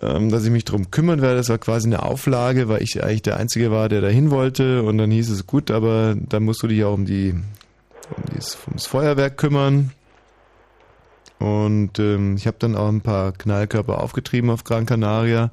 ähm, 0.00 0.30
dass 0.30 0.44
ich 0.44 0.50
mich 0.50 0.64
drum 0.64 0.90
kümmern 0.90 1.22
werde. 1.22 1.36
Das 1.36 1.48
war 1.48 1.58
quasi 1.58 1.86
eine 1.86 2.02
Auflage, 2.02 2.68
weil 2.68 2.82
ich 2.82 3.02
eigentlich 3.02 3.22
der 3.22 3.36
Einzige 3.36 3.70
war, 3.70 3.88
der 3.88 4.00
dahin 4.00 4.30
wollte. 4.30 4.82
Und 4.82 4.98
dann 4.98 5.10
hieß 5.10 5.30
es, 5.30 5.46
gut, 5.46 5.70
aber 5.70 6.16
dann 6.16 6.44
musst 6.44 6.62
du 6.62 6.66
dich 6.66 6.84
auch 6.84 6.94
um 6.94 7.04
die 7.04 7.34
um 8.16 8.24
dieses, 8.34 8.58
ums 8.66 8.86
Feuerwerk 8.86 9.36
kümmern. 9.36 9.90
Und 11.38 11.98
ähm, 11.98 12.36
ich 12.36 12.46
habe 12.46 12.56
dann 12.58 12.76
auch 12.76 12.88
ein 12.88 13.00
paar 13.00 13.32
Knallkörper 13.32 14.00
aufgetrieben 14.00 14.50
auf 14.50 14.64
Gran 14.64 14.86
Canaria. 14.86 15.50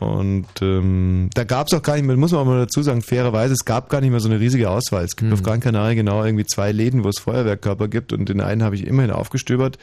Und 0.00 0.48
ähm, 0.60 1.30
da 1.34 1.44
gab 1.44 1.68
es 1.68 1.74
auch 1.74 1.82
gar 1.82 1.94
nicht 1.94 2.04
mehr, 2.04 2.16
muss 2.16 2.32
man 2.32 2.40
auch 2.40 2.46
mal 2.46 2.58
dazu 2.58 2.82
sagen, 2.82 3.02
fairerweise, 3.02 3.54
es 3.54 3.64
gab 3.64 3.88
gar 3.88 4.00
nicht 4.00 4.10
mehr 4.10 4.18
so 4.18 4.28
eine 4.28 4.40
riesige 4.40 4.68
Auswahl. 4.68 5.04
Es 5.04 5.14
gibt 5.14 5.32
auf 5.32 5.44
Gran 5.44 5.60
Canaria 5.60 5.94
genau 5.94 6.24
irgendwie 6.24 6.44
zwei 6.44 6.72
Läden, 6.72 7.04
wo 7.04 7.08
es 7.08 7.20
Feuerwerkkörper 7.20 7.86
gibt 7.86 8.12
und 8.12 8.28
den 8.28 8.40
einen 8.40 8.64
habe 8.64 8.74
ich 8.74 8.84
immerhin 8.84 9.12
aufgestöbert 9.12 9.78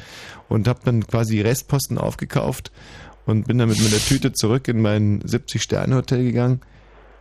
und 0.49 0.67
habe 0.67 0.81
dann 0.83 1.07
quasi 1.07 1.35
die 1.35 1.41
Restposten 1.41 1.97
aufgekauft 1.97 2.71
und 3.29 3.47
bin 3.47 3.57
dann 3.57 3.69
mit 3.69 3.79
meiner 3.79 3.97
Tüte 3.97 4.33
zurück 4.33 4.67
in 4.67 4.81
mein 4.81 5.21
70-Sterne-Hotel 5.21 6.23
gegangen. 6.23 6.61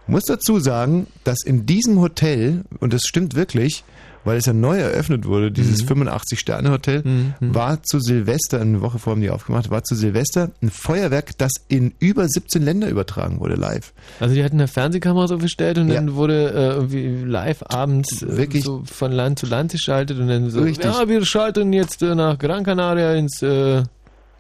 Muss 0.06 0.24
dazu 0.24 0.59
sagen, 0.59 1.06
dass 1.24 1.44
in 1.44 1.66
diesem 1.66 2.01
Hotel, 2.01 2.64
und 2.80 2.94
das 2.94 3.02
stimmt 3.02 3.35
wirklich, 3.35 3.85
weil 4.24 4.39
es 4.39 4.47
ja 4.47 4.52
neu 4.52 4.78
eröffnet 4.78 5.26
wurde, 5.26 5.51
dieses 5.51 5.86
85-Sterne-Hotel, 5.86 7.02
war 7.40 7.82
zu 7.82 8.01
Silvester, 8.01 8.60
eine 8.60 8.80
Woche 8.80 8.98
vor 8.98 9.12
haben 9.12 9.20
die 9.20 9.30
aufgemacht, 9.30 9.70
war 9.70 9.85
zu 9.85 9.94
Silvester 9.94 10.51
ein 10.62 10.70
Feuerwerk, 10.70 11.36
das 11.39 11.52
in 11.68 11.94
über 11.98 12.28
17 12.28 12.62
Länder 12.62 12.89
übertragen 12.89 13.40
wurde 13.40 13.55
live. 13.55 13.93
Also 14.20 14.35
die 14.35 14.44
hatten 14.44 14.56
eine 14.56 14.68
Fernsehkamera 14.68 15.28
so 15.28 15.39
gestellt 15.39 15.78
und 15.78 15.89
dann 15.89 16.14
wurde 16.14 16.51
äh, 16.51 16.74
irgendwie 16.74 17.24
live 17.24 17.62
abends 17.68 18.22
äh, 18.22 18.36
Wirklich? 18.36 18.64
so 18.64 18.82
von 18.85 19.12
Land 19.12 19.39
zu 19.39 19.47
Land 19.47 19.72
geschaltet 19.72 20.18
und 20.18 20.28
dann 20.28 20.51
so, 20.51 20.60
Richtig. 20.60 20.85
ja, 20.85 21.09
wir 21.09 21.24
schalten 21.24 21.72
jetzt 21.72 22.02
äh, 22.02 22.14
nach 22.14 22.39
Gran 22.39 22.64
Canaria 22.64 23.14
ins... 23.14 23.43
Äh, 23.43 23.85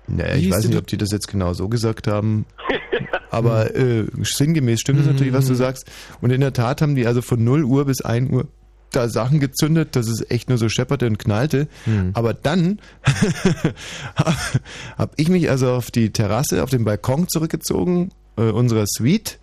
Naja, 0.08 0.34
ich 0.36 0.50
weiß 0.50 0.66
nicht, 0.66 0.78
ob 0.78 0.86
die 0.86 0.96
das 0.96 1.10
jetzt 1.10 1.28
genau 1.28 1.52
so 1.52 1.68
gesagt 1.68 2.06
haben. 2.06 2.46
Aber 3.30 3.74
äh, 3.76 4.06
sinngemäß 4.22 4.80
stimmt 4.80 5.00
es 5.00 5.06
natürlich, 5.06 5.32
was 5.32 5.46
du 5.46 5.54
sagst. 5.54 5.90
Und 6.20 6.30
in 6.30 6.40
der 6.40 6.52
Tat 6.52 6.80
haben 6.80 6.94
die 6.94 7.06
also 7.06 7.22
von 7.22 7.42
0 7.44 7.64
Uhr 7.64 7.84
bis 7.84 8.00
1 8.00 8.30
Uhr 8.30 8.48
da 8.90 9.08
Sachen 9.08 9.38
gezündet, 9.38 9.96
dass 9.96 10.08
es 10.08 10.30
echt 10.30 10.48
nur 10.48 10.56
so 10.56 10.68
schepperte 10.68 11.06
und 11.06 11.18
knallte. 11.18 11.68
Aber 12.14 12.32
dann 12.32 12.80
habe 14.96 15.12
ich 15.16 15.28
mich 15.28 15.50
also 15.50 15.72
auf 15.72 15.90
die 15.90 16.10
Terrasse, 16.10 16.62
auf 16.62 16.70
den 16.70 16.84
Balkon 16.84 17.28
zurückgezogen, 17.28 18.10
äh, 18.36 18.50
unserer 18.50 18.86
Suite. 18.86 19.38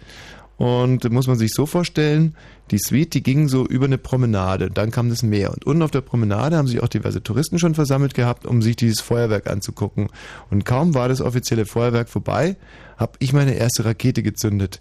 Und 0.57 1.10
muss 1.11 1.27
man 1.27 1.38
sich 1.38 1.52
so 1.53 1.65
vorstellen, 1.65 2.36
die 2.72 2.77
Suite, 2.77 3.14
die 3.14 3.23
ging 3.23 3.49
so 3.49 3.65
über 3.65 3.86
eine 3.86 3.98
Promenade. 3.98 4.72
Dann 4.72 4.90
kam 4.90 5.10
das 5.10 5.22
Meer. 5.22 5.52
Und 5.52 5.65
unten 5.65 5.82
auf 5.82 5.91
der 5.91 6.02
Promenade 6.02 6.56
haben 6.56 6.68
sich 6.68 6.82
auch 6.82 6.88
diverse 6.88 7.22
Touristen 7.22 7.60
schon 7.60 7.76
versammelt 7.76 8.14
gehabt, 8.14 8.45
um 8.45 8.61
sich 8.61 8.76
dieses 8.76 9.02
Feuerwerk 9.02 9.48
anzugucken. 9.48 10.07
Und 10.49 10.65
kaum 10.65 10.94
war 10.94 11.10
das 11.10 11.22
offizielle 11.22 11.65
Feuerwerk 11.65 12.10
vorbei, 12.10 12.56
habe 12.98 13.14
ich 13.19 13.34
meine 13.34 13.56
erste 13.56 13.84
Rakete 13.84 14.23
gezündet. 14.23 14.80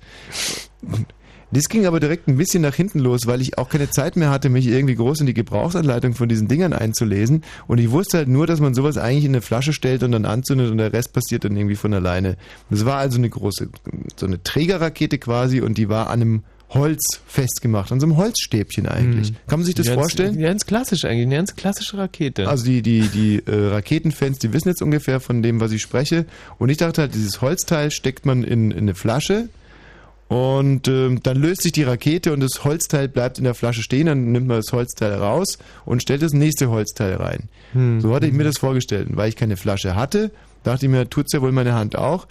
Das 1.55 1.69
ging 1.69 1.87
aber 1.87 2.01
direkt 2.01 2.27
ein 2.27 2.37
bisschen 2.37 2.63
nach 2.63 2.75
hinten 2.75 2.99
los, 2.99 3.27
weil 3.27 3.41
ich 3.41 3.59
auch 3.59 3.69
keine 3.69 3.89
Zeit 3.89 4.17
mehr 4.17 4.31
hatte, 4.31 4.49
mich 4.49 4.67
irgendwie 4.67 4.97
groß 4.97 5.21
in 5.21 5.27
die 5.27 5.35
Gebrauchsanleitung 5.35 6.15
von 6.15 6.29
diesen 6.29 6.49
Dingern 6.49 6.73
einzulesen. 6.73 7.45
Und 7.69 7.79
ich 7.79 7.93
wusste 7.93 8.19
halt 8.19 8.29
nur, 8.29 8.49
dass 8.49 8.59
man 8.59 8.75
sowas 8.75 8.99
eigentlich 8.99 9.25
in 9.25 9.31
eine 9.31 9.41
Flasche 9.41 9.73
stellt 9.73 10.03
und 10.03 10.11
dann 10.11 10.25
anzündet 10.25 10.73
und 10.73 10.79
der 10.79 10.93
Rest 10.93 11.13
passiert 11.13 11.45
dann 11.45 11.57
irgendwie 11.57 11.77
von 11.77 11.95
alleine. 11.95 12.37
Das 12.71 12.85
war 12.85 12.97
also 12.97 13.19
eine 13.19 13.31
große, 13.31 13.69
so 14.17 14.27
eine 14.27 14.43
Trägerrakete 14.43 15.19
quasi 15.19 15.61
und 15.61 15.79
die 15.79 15.89
war 15.89 16.11
an 16.11 16.21
einem 16.21 16.43
Holz 16.71 17.21
festgemacht, 17.27 17.93
an 17.93 18.01
so 18.01 18.07
einem 18.07 18.17
Holzstäbchen 18.17 18.89
eigentlich. 18.89 19.31
Mhm. 19.31 19.37
Kann 19.47 19.61
man 19.61 19.67
sich 19.67 19.77
das 19.77 19.87
ganz, 19.87 20.01
vorstellen? 20.01 20.41
Ganz 20.41 20.67
klassisch 20.67 21.05
eigentlich, 21.05 21.27
eine 21.27 21.37
ganz 21.37 21.55
klassische 21.55 21.99
Rakete. 21.99 22.49
Also 22.49 22.65
die, 22.65 22.83
die, 22.83 23.03
die 23.03 23.43
äh, 23.47 23.69
Raketenfans, 23.69 24.41
die 24.41 24.53
wissen 24.53 24.69
jetzt 24.69 24.83
ungefähr 24.83 25.21
von 25.21 25.41
dem, 25.41 25.61
was 25.61 25.71
ich 25.71 25.83
spreche. 25.83 26.27
Und 26.59 26.71
ich 26.71 26.79
dachte 26.79 27.03
halt, 27.03 27.15
dieses 27.15 27.41
Holzteil 27.41 27.93
steckt 27.93 28.27
man 28.27 28.43
in, 28.43 28.73
in 28.73 28.79
eine 28.79 28.97
Flasche 28.97 29.49
und 30.29 30.89
ähm, 30.89 31.23
dann 31.23 31.37
löst 31.37 31.63
sich 31.63 31.73
die 31.73 31.83
Rakete 31.83 32.33
und 32.33 32.41
das 32.41 32.65
Holzteil 32.65 33.09
bleibt 33.09 33.39
in 33.39 33.45
der 33.45 33.55
Flasche 33.55 33.83
stehen. 33.83 34.07
Dann 34.07 34.33
nimmt 34.33 34.47
man 34.47 34.57
das 34.57 34.73
Holzteil 34.73 35.13
raus 35.15 35.59
und 35.85 36.03
stellt 36.03 36.23
das 36.23 36.33
nächste 36.33 36.71
Holzteil 36.71 37.15
rein. 37.15 37.49
Hm. 37.73 38.01
So 38.01 38.15
hatte 38.15 38.27
ich 38.27 38.33
mir 38.33 38.45
das 38.45 38.59
vorgestellt. 38.59 39.09
Und 39.11 39.17
weil 39.17 39.29
ich 39.29 39.37
keine 39.37 39.57
Flasche 39.57 39.95
hatte, 39.95 40.31
dachte 40.63 40.87
ich 40.87 40.91
mir, 40.91 41.09
tut's 41.11 41.33
ja 41.33 41.43
wohl 41.43 41.53
meine 41.53 41.75
Hand 41.75 41.97
auch. 41.97 42.27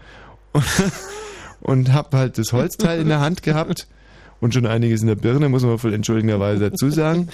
Und 1.61 1.94
hab 1.94 2.14
halt 2.14 2.38
das 2.38 2.52
Holzteil 2.52 2.99
in 2.99 3.07
der 3.07 3.22
Hand 3.22 3.41
gehabt 3.41 3.88
und 4.41 4.53
schon 4.53 4.65
einiges 4.65 4.99
in 4.99 5.07
der 5.07 5.15
Birne, 5.15 5.48
muss 5.48 5.64
man 5.64 5.82
wohl 5.82 5.94
entschuldigenderweise 5.94 6.70
dazu 6.70 6.90
sagen. 6.90 7.30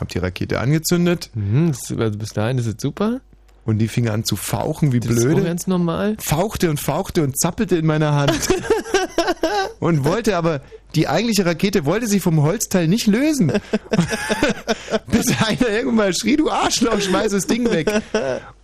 Hab 0.00 0.08
die 0.08 0.18
Rakete 0.18 0.58
angezündet. 0.58 1.28
Mhm, 1.34 1.68
das, 1.68 1.98
also 1.98 2.18
bis 2.18 2.30
dahin 2.30 2.56
ist 2.56 2.64
es 2.64 2.76
super. 2.78 3.20
Und 3.64 3.78
die 3.78 3.88
fing 3.88 4.08
an 4.08 4.24
zu 4.24 4.36
fauchen 4.36 4.92
wie 4.92 5.00
Das 5.00 5.10
ist 5.10 5.22
blöde. 5.22 5.42
auch 5.42 5.44
ganz 5.44 5.66
normal. 5.66 6.16
Fauchte 6.18 6.70
und 6.70 6.80
fauchte 6.80 7.22
und 7.22 7.38
zappelte 7.38 7.76
in 7.76 7.86
meiner 7.86 8.14
Hand. 8.14 8.32
und 9.80 10.04
wollte 10.04 10.36
aber, 10.36 10.62
die 10.94 11.06
eigentliche 11.08 11.46
Rakete 11.46 11.84
wollte 11.84 12.06
sich 12.06 12.22
vom 12.22 12.42
Holzteil 12.42 12.88
nicht 12.88 13.06
lösen. 13.06 13.52
Bis 15.06 15.26
einer 15.40 15.68
irgendwann 15.68 15.94
mal 15.96 16.14
schrie, 16.14 16.36
du 16.36 16.50
Arschloch, 16.50 17.00
schmeiß 17.00 17.32
das 17.32 17.46
Ding 17.46 17.70
weg. 17.70 17.90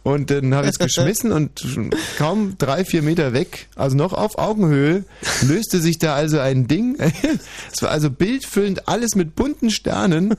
Und 0.02 0.30
dann 0.30 0.54
habe 0.54 0.66
ich 0.66 0.72
es 0.72 0.78
geschmissen 0.78 1.32
und 1.32 1.64
kaum 2.16 2.54
drei, 2.58 2.84
vier 2.84 3.02
Meter 3.02 3.32
weg, 3.32 3.66
also 3.74 3.96
noch 3.96 4.12
auf 4.12 4.38
Augenhöhe, 4.38 5.04
löste 5.42 5.80
sich 5.80 5.98
da 5.98 6.14
also 6.14 6.38
ein 6.38 6.68
Ding. 6.68 6.96
Es 7.72 7.82
war 7.82 7.90
also 7.90 8.08
bildfüllend 8.10 8.88
alles 8.88 9.16
mit 9.16 9.34
bunten 9.34 9.68
Sternen 9.70 10.36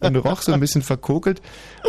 und 0.00 0.16
roch 0.16 0.42
so 0.42 0.52
ein 0.52 0.60
bisschen 0.60 0.82
verkokelt. 0.82 1.40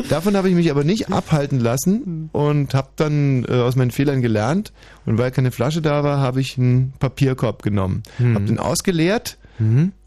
Davon 0.10 0.36
habe 0.38 0.50
ich 0.50 0.56
mich 0.56 0.72
aber 0.72 0.84
nicht 0.86 1.12
abhalten 1.12 1.51
lassen 1.60 2.30
und 2.32 2.74
habe 2.74 2.90
dann 2.96 3.46
äh, 3.46 3.54
aus 3.54 3.76
meinen 3.76 3.92
Fehlern 3.92 4.22
gelernt. 4.22 4.72
Und 5.06 5.18
weil 5.18 5.32
keine 5.32 5.52
Flasche 5.52 5.82
da 5.82 6.04
war, 6.04 6.20
habe 6.20 6.42
ich 6.42 6.58
einen 6.58 6.94
Papierkorb 7.00 7.64
genommen. 7.64 8.04
Mhm. 8.20 8.36
Habe 8.36 8.46
den 8.46 8.60
ausgeleert, 8.60 9.38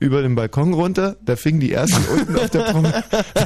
über 0.00 0.22
den 0.22 0.34
Balkon 0.34 0.72
runter, 0.72 1.16
da 1.24 1.36
fingen 1.36 1.60
die 1.60 1.72
ersten 1.72 2.04
unten 2.12 2.36
auf 2.36 2.50
der 2.50 2.60
Promenade, 2.60 3.04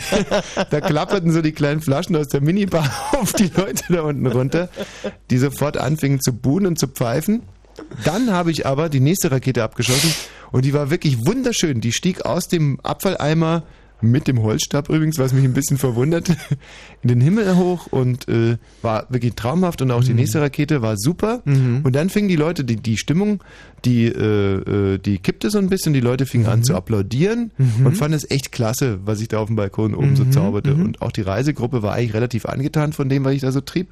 da 0.71 0.81
klapperten 0.81 1.33
so 1.33 1.43
die 1.43 1.53
kleinen 1.53 1.81
Flaschen 1.81 2.17
aus 2.17 2.29
der 2.29 2.41
Minibar 2.41 2.91
auf 3.21 3.33
die 3.35 3.51
Leute 3.55 3.85
da 3.91 4.03
unten 4.03 4.27
runter, 4.27 4.69
die 5.31 5.39
sofort 5.39 5.77
anfingen 5.77 6.21
zu 6.21 6.33
buhen 6.33 6.67
und 6.67 6.79
zu 6.79 6.89
pfeifen. 6.89 7.43
Dann 8.05 8.33
habe 8.33 8.51
ich 8.51 8.67
aber 8.67 8.89
die 8.89 9.01
nächste 9.01 9.31
Rakete 9.31 9.63
abgeschossen 9.63 10.13
und 10.51 10.65
die 10.65 10.73
war 10.73 10.91
wirklich 10.91 11.27
wunderschön. 11.27 11.81
Die 11.81 11.93
stieg 11.93 12.25
aus 12.25 12.49
dem 12.49 12.81
Abfalleimer 12.81 13.63
mit 14.01 14.29
dem 14.29 14.43
Holzstab 14.43 14.89
übrigens, 14.91 15.19
was 15.19 15.33
mich 15.33 15.45
ein 15.45 15.53
bisschen 15.55 15.77
verwundert, 15.79 16.29
in 17.03 17.09
den 17.09 17.21
Himmel 17.21 17.57
hoch 17.57 17.89
und 17.91 18.29
äh, 18.29 18.57
war 18.83 19.07
wirklich 19.11 19.35
traumhaft 19.35 19.83
und 19.83 19.91
auch 19.91 20.05
die 20.05 20.15
nächste 20.15 20.41
Rakete 20.41 20.83
war 20.83 20.97
super. 20.97 21.43
Und 21.45 21.93
dann 21.97 22.09
fingen 22.11 22.29
die 22.29 22.37
Leute, 22.37 22.65
die, 22.65 22.77
die 22.77 22.97
Stimmung, 22.97 23.43
die, 23.85 24.07
äh, 24.07 24.95
äh, 24.95 24.99
die 24.99 25.19
kippte 25.19 25.51
so 25.51 25.59
ein 25.59 25.69
bisschen, 25.69 25.93
die 25.93 26.01
Leute 26.01 26.27
fingen 26.27 26.47
an 26.47 26.63
zu 26.63 26.75
applaudieren 26.77 27.51
Mhm. 27.59 27.87
und 27.87 27.97
fanden 27.97 28.15
es 28.15 28.31
echt 28.31 28.53
klasse, 28.53 28.99
was 29.05 29.21
ich 29.21 29.29
da 29.29 29.39
auf 29.39 29.47
dem 29.49 29.57
Balkon 29.57 29.95
oben 29.95 30.15
so 30.17 30.25
Mhm, 30.25 30.33
zauberte. 30.33 30.75
mhm. 30.75 30.85
Und 30.85 31.03
auch 31.03 31.13
die 31.13 31.23
Reisegruppe 31.23 31.83
war 31.83 31.95
eigentlich 31.95 32.15
relativ 32.15 32.47
angetan 32.47 32.93
von 32.93 33.09
dem, 33.09 33.25
was 33.25 33.33
ich 33.35 33.41
da 33.41 33.51
so 33.53 33.61
trieb. 33.61 33.89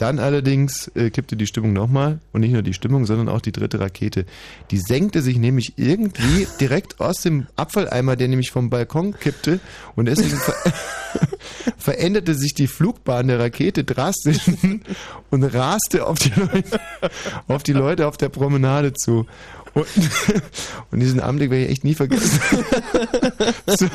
Dann 0.00 0.18
allerdings 0.18 0.90
äh, 0.94 1.10
kippte 1.10 1.36
die 1.36 1.46
Stimmung 1.46 1.74
nochmal 1.74 2.20
und 2.32 2.40
nicht 2.40 2.52
nur 2.52 2.62
die 2.62 2.72
Stimmung, 2.72 3.04
sondern 3.04 3.28
auch 3.28 3.42
die 3.42 3.52
dritte 3.52 3.80
Rakete. 3.80 4.24
Die 4.70 4.78
senkte 4.78 5.20
sich 5.20 5.36
nämlich 5.36 5.74
irgendwie 5.76 6.48
direkt 6.60 7.00
aus 7.00 7.18
dem 7.20 7.46
Abfalleimer, 7.56 8.16
der 8.16 8.28
nämlich 8.28 8.50
vom 8.50 8.70
Balkon 8.70 9.12
kippte 9.12 9.60
und 9.96 10.06
deswegen 10.06 10.36
ver 10.38 10.54
veränderte 11.76 12.34
sich 12.34 12.54
die 12.54 12.66
Flugbahn 12.66 13.28
der 13.28 13.40
Rakete 13.40 13.84
drastisch 13.84 14.38
und 15.30 15.44
raste 15.44 16.06
auf 16.06 16.18
die 16.18 16.32
Leute, 16.34 16.80
auf 17.46 17.62
die 17.62 17.72
Leute 17.72 18.06
auf 18.06 18.16
der 18.16 18.30
Promenade 18.30 18.94
zu. 18.94 19.26
Und, 19.74 19.86
und 20.90 21.00
diesen 21.00 21.20
Anblick 21.20 21.50
werde 21.50 21.66
ich 21.66 21.70
echt 21.72 21.84
nie 21.84 21.94
vergessen. 21.94 22.40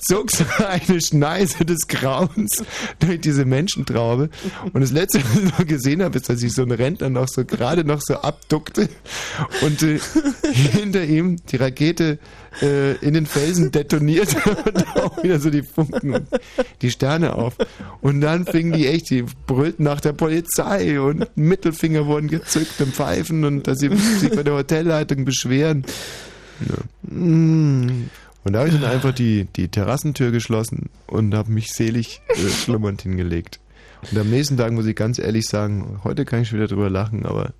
zog 0.00 0.30
so 0.30 0.44
eine 0.66 1.00
Schneise 1.00 1.64
des 1.64 1.86
Grauens 1.88 2.64
durch 2.98 3.20
diese 3.20 3.44
Menschentraube. 3.44 4.30
Und 4.72 4.80
das 4.80 4.92
letzte, 4.92 5.22
was 5.22 5.36
ich 5.36 5.58
noch 5.58 5.66
gesehen 5.66 6.02
habe, 6.02 6.18
ist, 6.18 6.28
dass 6.28 6.40
sich 6.40 6.52
so 6.52 6.62
ein 6.62 6.70
Rentner 6.70 7.10
noch 7.10 7.28
so 7.28 7.44
gerade 7.44 7.84
noch 7.84 8.00
so 8.00 8.14
abduckte 8.14 8.88
und 9.62 9.82
äh, 9.82 9.98
hinter 10.52 11.04
ihm 11.04 11.36
die 11.46 11.56
Rakete 11.56 12.18
äh, 12.60 12.94
in 12.96 13.14
den 13.14 13.26
Felsen 13.26 13.70
detonierte 13.70 14.36
und 14.66 14.96
auch 14.96 15.22
wieder 15.22 15.40
so 15.40 15.50
die 15.50 15.62
Funken 15.62 16.14
und 16.14 16.28
die 16.82 16.90
Sterne 16.90 17.34
auf. 17.34 17.56
Und 18.00 18.20
dann 18.20 18.44
fingen 18.44 18.72
die 18.72 18.86
echt, 18.86 19.10
die 19.10 19.24
brüllten 19.46 19.84
nach 19.84 20.00
der 20.00 20.12
Polizei 20.12 21.00
und 21.00 21.26
Mittelfinger 21.36 22.06
wurden 22.06 22.28
gezückt 22.28 22.80
und 22.80 22.94
Pfeifen 22.94 23.44
und 23.44 23.66
dass 23.66 23.78
sie 23.78 23.94
sich 23.96 24.30
bei 24.30 24.42
der 24.42 24.54
Hotelleitung 24.54 25.24
beschweren. 25.24 25.84
Ja. 26.68 26.76
Und 28.44 28.52
da 28.52 28.60
habe 28.60 28.68
ich 28.68 28.74
dann 28.74 28.90
einfach 28.90 29.14
die, 29.14 29.46
die 29.56 29.68
Terrassentür 29.68 30.30
geschlossen 30.30 30.90
und 31.06 31.34
habe 31.34 31.50
mich 31.52 31.72
selig 31.72 32.22
äh, 32.28 32.48
schlummernd 32.48 33.02
hingelegt. 33.02 33.60
Und 34.10 34.18
am 34.18 34.30
nächsten 34.30 34.56
Tag 34.56 34.72
muss 34.72 34.86
ich 34.86 34.96
ganz 34.96 35.18
ehrlich 35.18 35.46
sagen, 35.46 36.00
heute 36.02 36.24
kann 36.24 36.42
ich 36.42 36.48
schon 36.48 36.58
wieder 36.58 36.68
drüber 36.68 36.90
lachen, 36.90 37.24
aber 37.24 37.52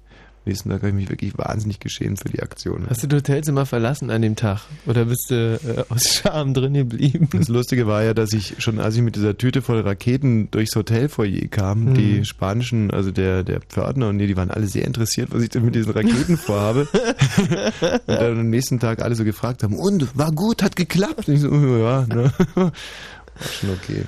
nächsten 0.44 0.70
Tag 0.70 0.78
habe 0.78 0.89
ich 0.89 0.94
mich 0.94 1.09
wirklich 1.10 1.36
wahnsinnig 1.39 1.78
geschämt 1.81 2.19
für 2.20 2.28
die 2.28 2.43
Aktion. 2.43 2.86
Hast 2.89 3.02
du 3.02 3.06
das 3.06 3.19
Hotelzimmer 3.19 3.66
verlassen 3.66 4.10
an 4.10 4.23
dem 4.23 4.36
Tag? 4.36 4.60
Oder 4.86 5.05
bist 5.05 5.31
du 5.31 5.55
äh, 5.64 5.85
aus 5.93 6.14
Scham 6.14 6.55
drin 6.55 6.74
geblieben? 6.74 7.28
Das 7.32 7.48
Lustige 7.48 7.86
war 7.86 8.02
ja, 8.02 8.14
dass 8.14 8.32
ich 8.32 8.56
schon, 8.59 8.78
als 8.81 8.97
ich 8.97 9.02
mit 9.02 9.16
dieser 9.16 9.36
Tüte 9.39 9.62
voll 9.62 9.81
Raketen 9.81 10.51
durchs 10.51 10.74
Hotelfoyer 10.74 11.48
kam, 11.48 11.94
die 11.94 12.19
Mhm. 12.19 12.24
spanischen, 12.24 12.90
also 12.90 13.10
der, 13.10 13.44
der 13.44 13.60
Pförtner 13.60 14.09
und 14.09 14.19
die, 14.19 14.27
die 14.27 14.36
waren 14.36 14.51
alle 14.51 14.66
sehr 14.66 14.85
interessiert, 14.85 15.28
was 15.32 15.43
ich 15.43 15.51
denn 15.51 15.64
mit 15.64 15.74
diesen 15.74 15.93
Raketen 15.93 16.36
vorhabe. 16.36 16.89
und 17.81 18.01
dann 18.06 18.39
am 18.40 18.51
nächsten 18.51 18.81
Tag 18.81 19.02
alle 19.02 19.14
so 19.14 19.24
gefragt 19.24 19.62
haben, 19.62 19.74
und, 19.77 20.16
war 20.19 20.32
gut, 20.32 20.62
hat 20.62 20.77
geklappt. 20.77 21.28
Und 21.28 21.35
ich 21.35 21.40
so, 21.40 21.51
ja, 21.51 22.06
ne? 22.06 22.32
war 22.55 22.73
schon 23.60 23.70
okay. 23.70 24.02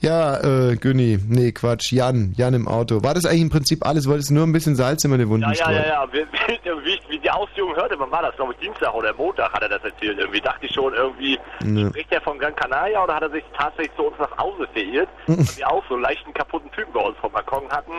Ja, 0.00 0.38
äh, 0.42 0.76
Günni, 0.76 1.18
nee, 1.28 1.52
Quatsch, 1.52 1.92
Jan, 1.92 2.32
Jan 2.36 2.54
im 2.54 2.66
Auto. 2.68 3.02
War 3.02 3.12
das 3.12 3.26
eigentlich 3.26 3.42
im 3.42 3.50
Prinzip 3.50 3.84
alles? 3.86 4.08
Wolltest 4.08 4.30
du 4.30 4.34
nur 4.34 4.44
ein 4.46 4.52
bisschen 4.52 4.74
Salz 4.74 5.04
in 5.04 5.10
meine 5.10 5.28
Wunden 5.28 5.42
Ja, 5.42 5.48
ja, 5.50 5.54
streuen? 5.56 5.76
ja, 5.76 5.86
ja. 5.86 6.06
Wie, 6.12 6.20
wie, 7.10 7.18
die 7.18 7.30
Ausführung 7.30 7.76
hörte, 7.76 7.96
wann 7.98 8.10
war 8.10 8.22
das? 8.22 8.34
Glaube 8.36 8.54
ich 8.54 8.58
Dienstag 8.60 8.94
oder 8.94 9.12
Montag 9.12 9.52
hat 9.52 9.60
er 9.62 9.68
das 9.68 9.84
erzählt. 9.84 10.18
Irgendwie 10.18 10.40
dachte 10.40 10.64
ich 10.64 10.72
schon, 10.74 10.94
irgendwie 10.94 11.38
Ne. 11.62 11.88
spricht 11.90 12.10
er 12.12 12.22
von 12.22 12.38
Gran 12.38 12.56
Canaria 12.56 13.04
oder 13.04 13.14
hat 13.16 13.22
er 13.24 13.30
sich 13.30 13.44
tatsächlich 13.56 13.94
zu 13.96 14.04
uns 14.04 14.16
nach 14.18 14.36
Hause 14.38 14.66
verirrt? 14.72 15.08
Mhm. 15.26 15.36
Weil 15.38 15.56
wir 15.58 15.70
auch 15.70 15.84
so 15.88 15.94
einen 15.94 16.02
leichten 16.02 16.32
kaputten 16.32 16.70
Typen 16.72 16.92
bei 16.94 17.00
uns 17.00 17.18
vom 17.18 17.32
Balkon 17.32 17.68
hatten. 17.70 17.92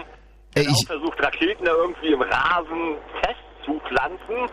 Der 0.57 0.63
auch 0.71 0.85
versucht, 0.87 1.21
Raketen 1.23 1.65
da 1.65 1.71
irgendwie 1.71 2.13
im 2.13 2.21
Rasen 2.23 2.95
festzupflanzen, 3.21 4.49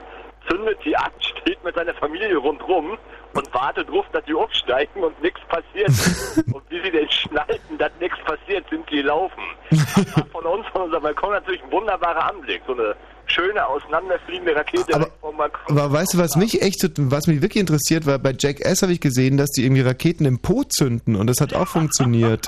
zündet 0.48 0.78
die 0.84 0.94
an, 0.96 1.10
steht 1.20 1.64
mit 1.64 1.74
seiner 1.74 1.94
Familie 1.94 2.36
rundrum 2.36 2.98
und 3.34 3.54
wartet 3.54 3.88
drauf, 3.88 4.06
dass 4.12 4.24
die 4.24 4.34
aufsteigen 4.34 5.02
und 5.02 5.20
nichts 5.22 5.40
passiert. 5.48 5.88
und 6.54 6.62
wie 6.70 6.80
sie 6.82 6.90
denn 6.90 7.10
schnallten, 7.10 7.78
dass 7.78 7.92
nichts 8.00 8.18
passiert, 8.24 8.64
sind 8.70 8.88
die 8.90 8.96
gelaufen. 8.96 9.42
Das 9.70 10.16
war 10.16 10.26
von 10.32 10.44
uns, 10.44 10.66
von 10.72 10.82
unserem 10.82 11.02
Balkon 11.02 11.30
natürlich 11.32 11.62
ein 11.62 11.70
wunderbarer 11.72 12.30
Anblick. 12.30 12.62
So 12.66 12.72
eine 12.74 12.94
schöne, 13.26 13.66
auseinanderfliegende 13.66 14.56
Rakete 14.56 14.94
Aber- 14.94 15.10
vom 15.20 15.36
Balkon. 15.36 15.78
Aber 15.78 15.92
weißt 15.92 16.14
du, 16.14 16.18
was 16.18 16.36
mich 16.36 16.62
echt, 16.62 16.80
so- 16.80 16.88
was 16.96 17.26
mich 17.26 17.42
wirklich 17.42 17.60
interessiert, 17.60 18.06
war 18.06 18.18
bei 18.18 18.34
Jackass 18.38 18.82
habe 18.82 18.92
ich 18.92 19.00
gesehen, 19.00 19.36
dass 19.36 19.50
die 19.50 19.64
irgendwie 19.64 19.82
Raketen 19.82 20.24
im 20.24 20.38
Po 20.40 20.64
zünden 20.64 21.14
und 21.16 21.26
das 21.28 21.40
hat 21.40 21.52
auch 21.54 21.68
funktioniert. 21.68 22.46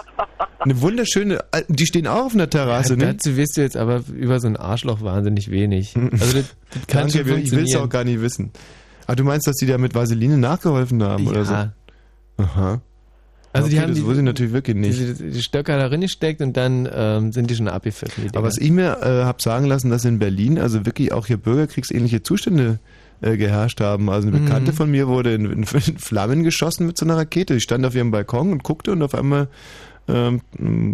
Eine 0.58 0.80
wunderschöne, 0.82 1.42
äh, 1.52 1.62
die 1.68 1.86
stehen 1.86 2.06
auch 2.06 2.26
auf 2.26 2.34
einer 2.34 2.48
Terrasse, 2.50 2.94
ja, 2.94 3.06
ne? 3.06 3.14
Dazu 3.14 3.36
wirst 3.36 3.56
du 3.56 3.62
jetzt 3.62 3.76
aber 3.76 4.02
über 4.14 4.40
so 4.40 4.46
ein 4.48 4.56
Arschloch 4.56 5.00
wahnsinnig 5.02 5.50
wenig. 5.50 5.94
Also 5.96 6.38
das, 6.38 6.54
das 6.70 6.86
kann 6.86 7.08
Danke, 7.08 7.28
schon 7.28 7.38
ich 7.40 7.50
will 7.52 7.64
es 7.64 7.76
auch 7.76 7.88
gar 7.88 8.04
nicht 8.04 8.20
wissen. 8.20 8.52
Aber 9.10 9.16
du 9.16 9.24
meinst, 9.24 9.48
dass 9.48 9.56
die 9.56 9.66
da 9.66 9.76
mit 9.76 9.92
Vaseline 9.92 10.38
nachgeholfen 10.38 11.02
haben 11.02 11.26
oder 11.26 11.44
so? 11.44 11.52
Ja. 11.52 11.72
Aha. 12.36 12.80
Also 13.52 13.68
die 13.68 13.74
Okay, 13.74 13.82
haben 13.82 13.88
das 13.90 13.98
die, 13.98 14.04
wusste 14.04 14.20
ich 14.20 14.24
natürlich 14.24 14.52
wirklich 14.52 14.76
nicht. 14.76 15.00
Die, 15.00 15.30
die 15.32 15.42
Stöcker 15.42 15.76
da 15.76 15.88
drin 15.88 16.02
gesteckt 16.02 16.40
und 16.40 16.56
dann 16.56 16.88
ähm, 16.94 17.32
sind 17.32 17.50
die 17.50 17.56
schon 17.56 17.66
abgepfiffen. 17.66 18.28
Die 18.28 18.36
Aber 18.36 18.46
was 18.46 18.56
ich 18.56 18.70
mir 18.70 18.98
äh, 19.02 19.24
habe 19.24 19.42
sagen 19.42 19.66
lassen, 19.66 19.90
dass 19.90 20.04
in 20.04 20.20
Berlin 20.20 20.60
also 20.60 20.86
wirklich 20.86 21.10
auch 21.10 21.26
hier 21.26 21.38
bürgerkriegsähnliche 21.38 22.22
Zustände 22.22 22.78
äh, 23.20 23.36
geherrscht 23.36 23.80
haben. 23.80 24.08
Also 24.10 24.28
eine 24.28 24.38
Mhm. 24.38 24.44
Bekannte 24.44 24.72
von 24.72 24.88
mir 24.88 25.08
wurde 25.08 25.34
in, 25.34 25.44
in, 25.46 25.64
in 25.64 25.98
Flammen 25.98 26.44
geschossen 26.44 26.86
mit 26.86 26.96
so 26.96 27.04
einer 27.04 27.16
Rakete. 27.16 27.54
Ich 27.54 27.64
stand 27.64 27.84
auf 27.84 27.96
ihrem 27.96 28.12
Balkon 28.12 28.52
und 28.52 28.62
guckte 28.62 28.92
und 28.92 29.02
auf 29.02 29.16
einmal 29.16 29.48
ähm, 30.06 30.40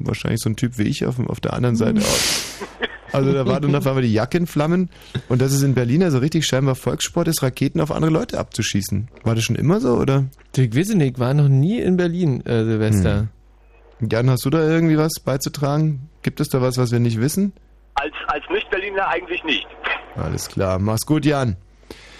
wahrscheinlich 0.06 0.40
so 0.40 0.48
ein 0.48 0.56
Typ 0.56 0.78
wie 0.78 0.84
ich 0.84 1.05
auf, 1.05 1.18
auf 1.28 1.40
der 1.40 1.52
anderen 1.52 1.76
Seite 1.76 2.01
aus. 2.01 2.44
Also 3.16 3.32
da 3.32 3.47
war 3.47 3.60
dann 3.60 3.74
auf 3.74 3.86
einmal 3.86 4.02
die 4.02 4.12
Jacke 4.12 4.36
in 4.36 4.47
Flammen 4.47 4.90
und 5.28 5.40
das 5.40 5.52
ist 5.52 5.62
in 5.62 5.74
Berlin 5.74 6.02
also 6.02 6.18
richtig 6.18 6.47
scheinbar 6.47 6.74
Volkssport 6.74 7.28
ist, 7.28 7.43
Raketen 7.43 7.80
auf 7.80 7.90
andere 7.90 8.10
Leute 8.10 8.38
abzuschießen. 8.38 9.09
War 9.24 9.34
das 9.34 9.44
schon 9.44 9.56
immer 9.56 9.80
so, 9.80 9.94
oder? 9.94 10.26
Ich 10.55 10.76
weiß 10.76 10.90
nicht, 10.90 11.14
ich 11.14 11.18
war 11.18 11.32
noch 11.32 11.48
nie 11.48 11.80
in 11.80 11.97
Berlin, 11.97 12.44
äh, 12.44 12.64
Silvester. 12.64 13.28
Hm. 14.01 14.09
Jan, 14.10 14.28
hast 14.28 14.44
du 14.44 14.51
da 14.51 14.60
irgendwie 14.60 14.98
was 14.98 15.12
beizutragen? 15.24 16.10
Gibt 16.22 16.40
es 16.40 16.48
da 16.48 16.60
was, 16.60 16.76
was 16.76 16.93
wir 16.93 16.98
nicht 16.98 17.18
wissen? 17.18 17.52
Als, 17.94 18.12
als 18.26 18.44
Nicht-Berliner 18.51 19.09
eigentlich 19.09 19.43
nicht. 19.44 19.66
Alles 20.16 20.48
klar, 20.48 20.78
mach's 20.78 21.06
gut, 21.06 21.24
Jan. 21.24 21.56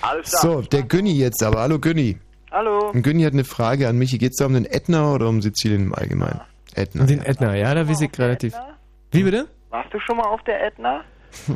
Alles 0.01 0.31
klar. 0.31 0.41
So, 0.41 0.63
der 0.63 0.85
Günni 0.85 1.13
jetzt 1.13 1.43
aber. 1.43 1.61
Hallo 1.61 1.79
Günni. 1.79 2.17
Hallo. 2.51 2.91
Und 2.93 3.03
Günni 3.03 3.25
hat 3.25 3.35
eine 3.35 3.45
Frage 3.45 3.89
an 3.89 3.99
mich. 3.99 4.19
Geht 4.19 4.31
es 4.31 4.37
da 4.37 4.47
um 4.47 4.55
den 4.55 4.65
Ätna 4.65 5.13
oder 5.13 5.29
um 5.29 5.43
Sizilien 5.43 5.87
im 5.87 5.95
Allgemeinen? 5.95 6.41
Ätna. 6.75 7.05
Den 7.05 7.21
Ätna, 7.23 7.55
ja, 7.55 7.75
da 7.75 7.87
weiß 7.87 8.01
ich 8.01 8.19
relativ. 8.19 8.55
Wie 9.11 9.23
bitte? 9.23 9.49
Warst 9.77 9.93
du 9.93 10.01
schon 10.01 10.17
mal 10.17 10.25
auf 10.25 10.43
der 10.45 10.69
Ätna? 10.69 11.05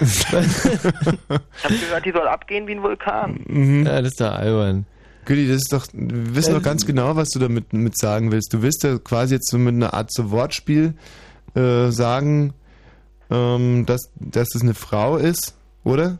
ich 0.00 0.26
habe 0.34 1.78
gehört, 1.80 2.04
die 2.04 2.12
soll 2.12 2.28
abgehen 2.28 2.66
wie 2.66 2.72
ein 2.72 2.82
Vulkan. 2.82 3.42
Mhm. 3.46 3.86
Ja, 3.86 4.02
das 4.02 4.08
ist 4.10 4.20
doch 4.20 4.34
albern. 4.34 4.84
Günni, 5.24 5.48
das 5.48 5.56
ist 5.62 5.72
doch, 5.72 5.86
wir 5.94 6.34
wissen 6.34 6.52
doch 6.52 6.62
ganz 6.62 6.84
genau, 6.84 7.16
was 7.16 7.30
du 7.30 7.38
damit 7.38 7.72
mit 7.72 7.96
sagen 7.96 8.32
willst. 8.32 8.52
Du 8.52 8.60
willst 8.60 8.84
ja 8.84 8.98
quasi 8.98 9.36
jetzt 9.36 9.48
so 9.48 9.56
mit 9.56 9.76
einer 9.76 9.94
Art 9.94 10.12
so 10.12 10.30
Wortspiel 10.30 10.92
äh, 11.54 11.86
sagen, 11.88 12.52
ähm, 13.30 13.86
dass, 13.86 14.12
dass 14.16 14.50
das 14.50 14.60
eine 14.60 14.74
Frau 14.74 15.16
ist, 15.16 15.56
oder? 15.84 16.18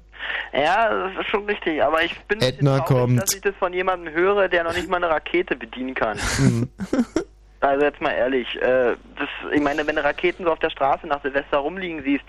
Ja, 0.54 0.88
das 0.88 1.20
ist 1.20 1.30
schon 1.30 1.44
richtig, 1.44 1.82
aber 1.82 2.02
ich 2.02 2.18
bin 2.20 2.40
Ätna 2.40 2.78
traurig, 2.78 2.86
kommt. 2.86 3.20
dass 3.20 3.34
ich 3.34 3.42
das 3.42 3.54
von 3.56 3.74
jemandem 3.74 4.14
höre, 4.14 4.48
der 4.48 4.64
noch 4.64 4.74
nicht 4.74 4.88
mal 4.88 4.96
eine 4.96 5.10
Rakete 5.10 5.56
bedienen 5.56 5.92
kann. 5.92 6.18
Also 7.60 7.84
jetzt 7.84 8.00
mal 8.00 8.12
ehrlich, 8.12 8.56
äh, 8.62 8.96
das, 9.18 9.28
ich 9.52 9.60
meine, 9.60 9.86
wenn 9.86 9.96
du 9.96 10.02
Raketen 10.04 10.44
so 10.44 10.52
auf 10.52 10.58
der 10.60 10.70
Straße 10.70 11.06
nach 11.06 11.20
Silvester 11.22 11.58
rumliegen 11.58 12.02
siehst, 12.02 12.24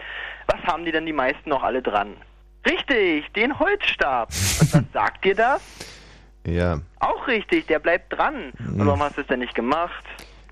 was 0.48 0.62
haben 0.64 0.84
die 0.86 0.91
denn 0.91 1.06
die 1.06 1.14
meisten 1.14 1.49
noch 1.49 1.64
alle 1.64 1.82
dran? 1.82 2.16
Richtig, 2.66 3.32
den 3.34 3.58
Holzstab. 3.58 4.28
Und 4.30 4.74
was 4.74 4.84
sagt 4.94 5.24
dir 5.24 5.36
das? 5.36 5.62
Ja. 6.45 6.80
Auch 6.99 7.28
richtig, 7.28 7.68
der 7.68 7.80
bleibt 7.80 8.12
dran. 8.18 8.52
Und 8.60 8.78
Mhm. 8.78 8.88
warum 8.88 9.02
hast 9.03 9.18
du 9.18 9.22
es 9.22 9.28
denn 9.28 9.40
nicht 9.40 9.56
gemacht? 9.56 10.03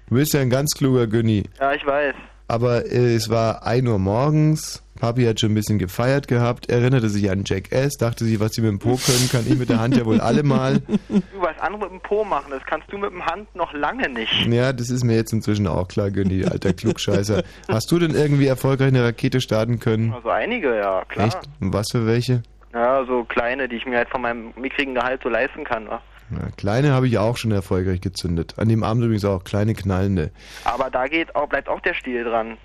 Du 0.08 0.16
bist 0.16 0.34
ja 0.34 0.40
ein 0.42 0.50
ganz 0.50 0.72
kluger 0.76 1.08
Günni. 1.08 1.44
Ja, 1.60 1.74
ich 1.74 1.86
weiß. 1.86 2.16
Aber 2.48 2.86
äh, 2.86 3.16
es 3.16 3.30
war 3.30 3.64
1 3.66 3.88
Uhr 3.88 4.00
morgens. 4.00 4.84
Papi 5.00 5.24
hat 5.24 5.40
schon 5.40 5.52
ein 5.52 5.56
bisschen 5.56 5.80
gefeiert 5.80 6.28
gehabt, 6.28 6.70
erinnerte 6.70 7.10
sich 7.10 7.32
an 7.32 7.44
Jackass, 7.46 7.94
dachte 7.94 8.26
sich, 8.26 8.40
was 8.40 8.52
sie 8.54 8.62
mit 8.62 8.72
dem 8.72 8.80
Po 8.80 8.98
können, 8.98 9.30
kann 9.32 9.46
ich 9.48 9.58
mit 9.58 9.70
der 9.70 9.80
Hand 9.80 9.96
ja 9.98 10.06
wohl 10.06 10.22
alle 10.22 10.44
mal. 10.44 10.82
Du, 11.10 11.42
was 11.42 11.58
andere 11.60 11.86
mit 11.86 11.92
dem 11.92 12.02
Po 12.02 12.24
machen, 12.24 12.52
das 12.52 12.64
kannst 12.66 12.92
du 12.92 12.98
mit 12.98 13.12
dem 13.12 13.26
Hand 13.26 13.54
noch 13.56 13.74
lange 13.74 14.10
nicht. 14.10 14.46
Ja, 14.48 14.74
das 14.74 14.90
ist 14.90 15.04
mir 15.04 15.16
jetzt 15.16 15.34
inzwischen 15.34 15.68
auch 15.68 15.88
klar, 15.88 16.12
Günni, 16.12 16.46
alter 16.46 16.74
Klugscheißer. 16.74 17.44
Hast 17.68 17.92
du 17.92 18.00
denn 18.00 18.14
irgendwie 18.14 18.48
erfolgreich 18.48 18.90
eine 18.90 19.04
Rakete 19.04 19.42
starten 19.42 19.80
können? 19.80 20.14
Also 20.14 20.30
einige, 20.30 20.76
ja, 20.76 21.04
klar. 21.06 21.28
Echt? 21.28 21.40
Und 21.60 21.74
was 21.74 21.88
für 21.92 22.06
welche? 22.06 22.44
Ja, 22.74 23.06
so 23.06 23.24
kleine, 23.24 23.68
die 23.68 23.78
ich 23.78 23.86
mir 23.86 23.98
halt 23.98 24.10
von 24.10 24.22
meinem 24.22 24.54
mickrigen 24.60 24.94
Gehalt 24.94 25.22
so 25.24 25.30
leisten 25.30 25.64
kann, 25.64 25.88
wa? 25.88 26.02
Ja, 26.32 26.50
kleine 26.58 26.92
habe 26.92 27.08
ich 27.08 27.18
auch 27.18 27.38
schon 27.38 27.52
erfolgreich 27.52 28.02
gezündet. 28.02 28.56
An 28.58 28.70
dem 28.70 28.84
Abend 28.84 29.04
übrigens 29.04 29.26
auch 29.26 29.44
kleine 29.44 29.74
knallende. 29.74 30.32
Aber 30.64 30.92
da 30.92 31.08
geht 31.08 31.36
auch, 31.36 31.48
bleibt 31.48 31.70
auch 31.70 31.80
der 31.80 31.96
Stiel 31.96 32.24
dran. 32.24 32.58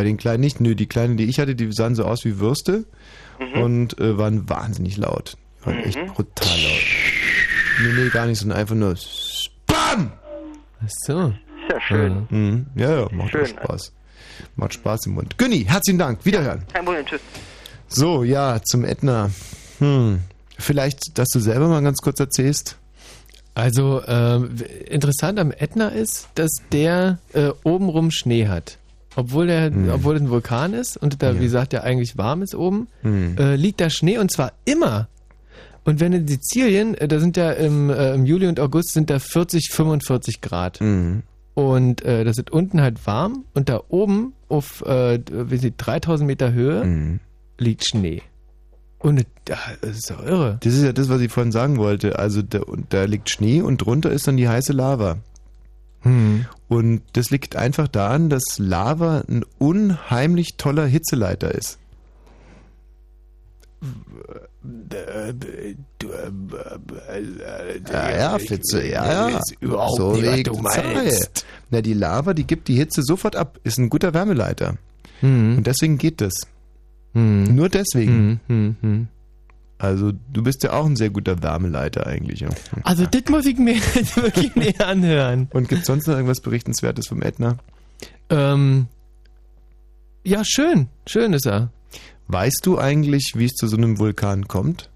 Bei 0.00 0.04
den 0.04 0.16
kleinen 0.16 0.40
nicht. 0.40 0.62
Nö, 0.62 0.74
die 0.74 0.86
kleinen, 0.86 1.18
die 1.18 1.24
ich 1.26 1.38
hatte, 1.40 1.54
die 1.54 1.70
sahen 1.72 1.94
so 1.94 2.06
aus 2.06 2.24
wie 2.24 2.38
Würste 2.38 2.86
Mhm. 3.38 3.60
und 3.62 4.00
äh, 4.00 4.16
waren 4.16 4.48
wahnsinnig 4.48 4.96
laut. 4.96 5.36
Die 5.60 5.66
waren 5.66 5.78
echt 5.84 5.98
brutal 6.06 6.48
laut. 6.48 6.82
Nee, 7.82 8.02
nee, 8.04 8.08
gar 8.08 8.24
nicht, 8.24 8.38
sondern 8.38 8.56
einfach 8.58 8.74
nur 8.74 8.94
BAM! 9.66 10.10
Ach 10.82 10.88
so. 11.04 11.34
Sehr 11.68 11.80
schön. 11.82 12.26
Mhm. 12.30 12.66
Ja, 12.76 13.00
ja, 13.00 13.08
macht 13.12 13.30
Schön, 13.32 13.42
auch 13.42 13.46
Spaß. 13.48 13.92
Macht 14.56 14.72
Spaß 14.72 15.04
im 15.04 15.12
Mund. 15.16 15.36
Günni, 15.36 15.66
herzlichen 15.66 15.98
Dank. 15.98 16.24
Wiederhören. 16.24 16.62
Kein 16.72 16.86
Problem, 16.86 17.04
tschüss. 17.04 17.20
So, 17.88 18.24
ja, 18.24 18.58
zum 18.62 18.86
Ätna. 18.86 19.30
Hm. 19.80 20.20
Vielleicht, 20.58 21.18
dass 21.18 21.28
du 21.28 21.40
selber 21.40 21.68
mal 21.68 21.82
ganz 21.82 21.98
kurz 21.98 22.20
erzählst. 22.20 22.78
Also 23.52 24.02
ähm, 24.06 24.54
interessant 24.88 25.38
am 25.38 25.50
Ätna 25.52 25.88
ist, 25.88 26.28
dass 26.36 26.50
der 26.72 27.18
äh, 27.34 27.50
obenrum 27.64 28.10
Schnee 28.10 28.48
hat. 28.48 28.78
Obwohl 29.16 29.46
der, 29.48 29.70
Hm. 29.72 29.90
obwohl 29.90 30.16
es 30.16 30.22
ein 30.22 30.30
Vulkan 30.30 30.72
ist 30.72 30.96
und 30.96 31.22
da, 31.22 31.34
wie 31.34 31.44
gesagt, 31.44 31.72
ja 31.72 31.82
eigentlich 31.82 32.16
warm 32.16 32.42
ist 32.42 32.54
oben, 32.54 32.86
Hm. 33.02 33.36
äh, 33.38 33.56
liegt 33.56 33.80
da 33.80 33.90
Schnee 33.90 34.18
und 34.18 34.30
zwar 34.30 34.52
immer. 34.64 35.08
Und 35.84 35.98
wenn 35.98 36.12
in 36.12 36.28
Sizilien, 36.28 36.94
äh, 36.94 37.08
da 37.08 37.18
sind 37.20 37.36
ja 37.36 37.50
im, 37.52 37.90
äh, 37.90 38.14
im 38.14 38.24
Juli 38.26 38.46
und 38.46 38.60
August 38.60 38.92
sind 38.92 39.10
da 39.10 39.18
40, 39.18 39.70
45 39.70 40.40
Grad. 40.40 40.78
Hm. 40.80 41.22
Und 41.54 42.02
äh, 42.04 42.22
das 42.24 42.38
ist 42.38 42.50
unten 42.50 42.80
halt 42.80 43.04
warm 43.06 43.44
und 43.54 43.68
da 43.68 43.80
oben 43.88 44.32
auf 44.48 44.82
äh, 44.86 45.18
wie 45.30 45.56
sie 45.56 45.72
3000 45.76 46.26
Meter 46.26 46.52
Höhe 46.52 46.82
Hm. 46.82 47.20
liegt 47.58 47.86
Schnee. 47.88 48.22
Und 49.00 49.24
das 49.46 49.58
ist 49.82 50.10
doch 50.10 50.22
irre. 50.22 50.58
Das 50.62 50.74
ist 50.74 50.82
ja 50.84 50.92
das, 50.92 51.08
was 51.08 51.20
ich 51.22 51.32
vorhin 51.32 51.52
sagen 51.52 51.78
wollte. 51.78 52.18
Also 52.18 52.42
da, 52.42 52.60
und 52.60 52.92
da 52.92 53.04
liegt 53.04 53.30
Schnee 53.30 53.62
und 53.62 53.78
drunter 53.78 54.10
ist 54.12 54.28
dann 54.28 54.36
die 54.36 54.46
heiße 54.48 54.72
Lava. 54.74 55.16
Hm. 56.02 56.44
Und 56.70 57.02
das 57.14 57.30
liegt 57.30 57.56
einfach 57.56 57.88
daran, 57.88 58.30
dass 58.30 58.44
Lava 58.58 59.24
ein 59.28 59.44
unheimlich 59.58 60.54
toller 60.56 60.86
Hitzeleiter 60.86 61.52
ist. 61.52 61.80
Ja, 67.90 68.16
ja, 68.16 68.38
Flitze, 68.38 68.86
ja, 68.86 69.30
ja. 69.30 69.40
überhaupt 69.58 69.96
so 69.96 70.12
nicht, 70.12 70.48
was 70.48 70.56
du 70.56 70.62
meinst. 70.62 71.46
Na, 71.70 71.80
die 71.80 71.94
Lava, 71.94 72.34
die 72.34 72.46
gibt 72.46 72.68
die 72.68 72.76
Hitze 72.76 73.02
sofort 73.02 73.34
ab. 73.34 73.58
Ist 73.64 73.78
ein 73.78 73.90
guter 73.90 74.14
Wärmeleiter. 74.14 74.76
Hm. 75.22 75.56
Und 75.58 75.66
deswegen 75.66 75.98
geht 75.98 76.20
das. 76.20 76.46
Hm. 77.14 77.52
Nur 77.52 77.68
deswegen. 77.68 78.40
Hm, 78.46 78.76
hm, 78.76 78.76
hm. 78.80 79.08
Also, 79.80 80.12
du 80.12 80.42
bist 80.42 80.62
ja 80.62 80.74
auch 80.74 80.84
ein 80.84 80.94
sehr 80.94 81.08
guter 81.08 81.42
Wärmeleiter 81.42 82.06
eigentlich. 82.06 82.40
Ja. 82.40 82.50
Also 82.82 83.06
das 83.06 83.22
muss 83.30 83.46
ich 83.46 83.56
mir 83.56 83.76
jetzt 83.76 84.14
wirklich 84.22 84.54
näher 84.54 84.86
anhören. 84.86 85.48
Und 85.54 85.70
gibt 85.70 85.86
sonst 85.86 86.06
noch 86.06 86.14
irgendwas 86.16 86.40
Berichtenswertes 86.40 87.08
vom 87.08 87.22
Ätna? 87.22 87.56
Ähm, 88.28 88.88
ja, 90.22 90.44
schön. 90.44 90.88
Schön 91.06 91.32
ist 91.32 91.46
er. 91.46 91.70
Weißt 92.28 92.60
du 92.64 92.78
eigentlich, 92.78 93.32
wie 93.36 93.46
es 93.46 93.52
zu 93.52 93.68
so 93.68 93.78
einem 93.78 93.98
Vulkan 93.98 94.48
kommt? 94.48 94.90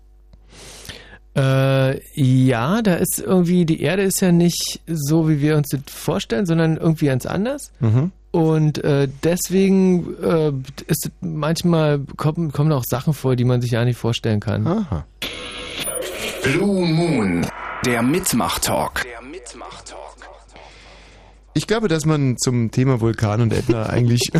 Äh, 1.35 1.99
ja, 2.15 2.83
da 2.83 2.97
ist 2.97 3.21
irgendwie, 3.21 3.65
die 3.65 3.81
Erde 3.81 4.03
ist 4.03 4.21
ja 4.21 4.33
nicht 4.33 4.83
so, 4.87 5.31
wie 5.31 5.41
wir 5.41 5.57
uns 5.57 5.71
das 5.71 5.81
vorstellen, 5.87 6.45
sondern 6.45 6.77
irgendwie 6.77 7.07
ganz 7.07 7.25
anders. 7.25 7.73
Mhm. 7.81 8.13
Und 8.35 8.83
äh, 8.83 9.07
deswegen 9.23 10.13
äh, 10.21 10.49
ist 10.89 11.07
es 11.07 11.13
manchmal 11.21 12.01
kommen, 12.17 12.51
kommen 12.51 12.73
auch 12.73 12.83
Sachen 12.83 13.15
vor, 13.15 13.37
die 13.37 13.45
man 13.45 13.61
sich 13.61 13.71
ja 13.71 13.85
nicht 13.85 13.97
vorstellen 13.97 14.41
kann. 14.41 14.67
Aha. 14.67 15.07
Blue 16.43 16.85
Moon, 16.85 17.47
der 17.87 18.03
Mitmach-Talk. 18.03 19.07
Ich 21.53 21.69
glaube, 21.69 21.87
dass 21.87 22.07
man 22.07 22.37
zum 22.37 22.73
Thema 22.73 23.01
Vulkan 23.01 23.41
und 23.41 23.53
Ätna 23.53 23.87
eigentlich 23.89 24.33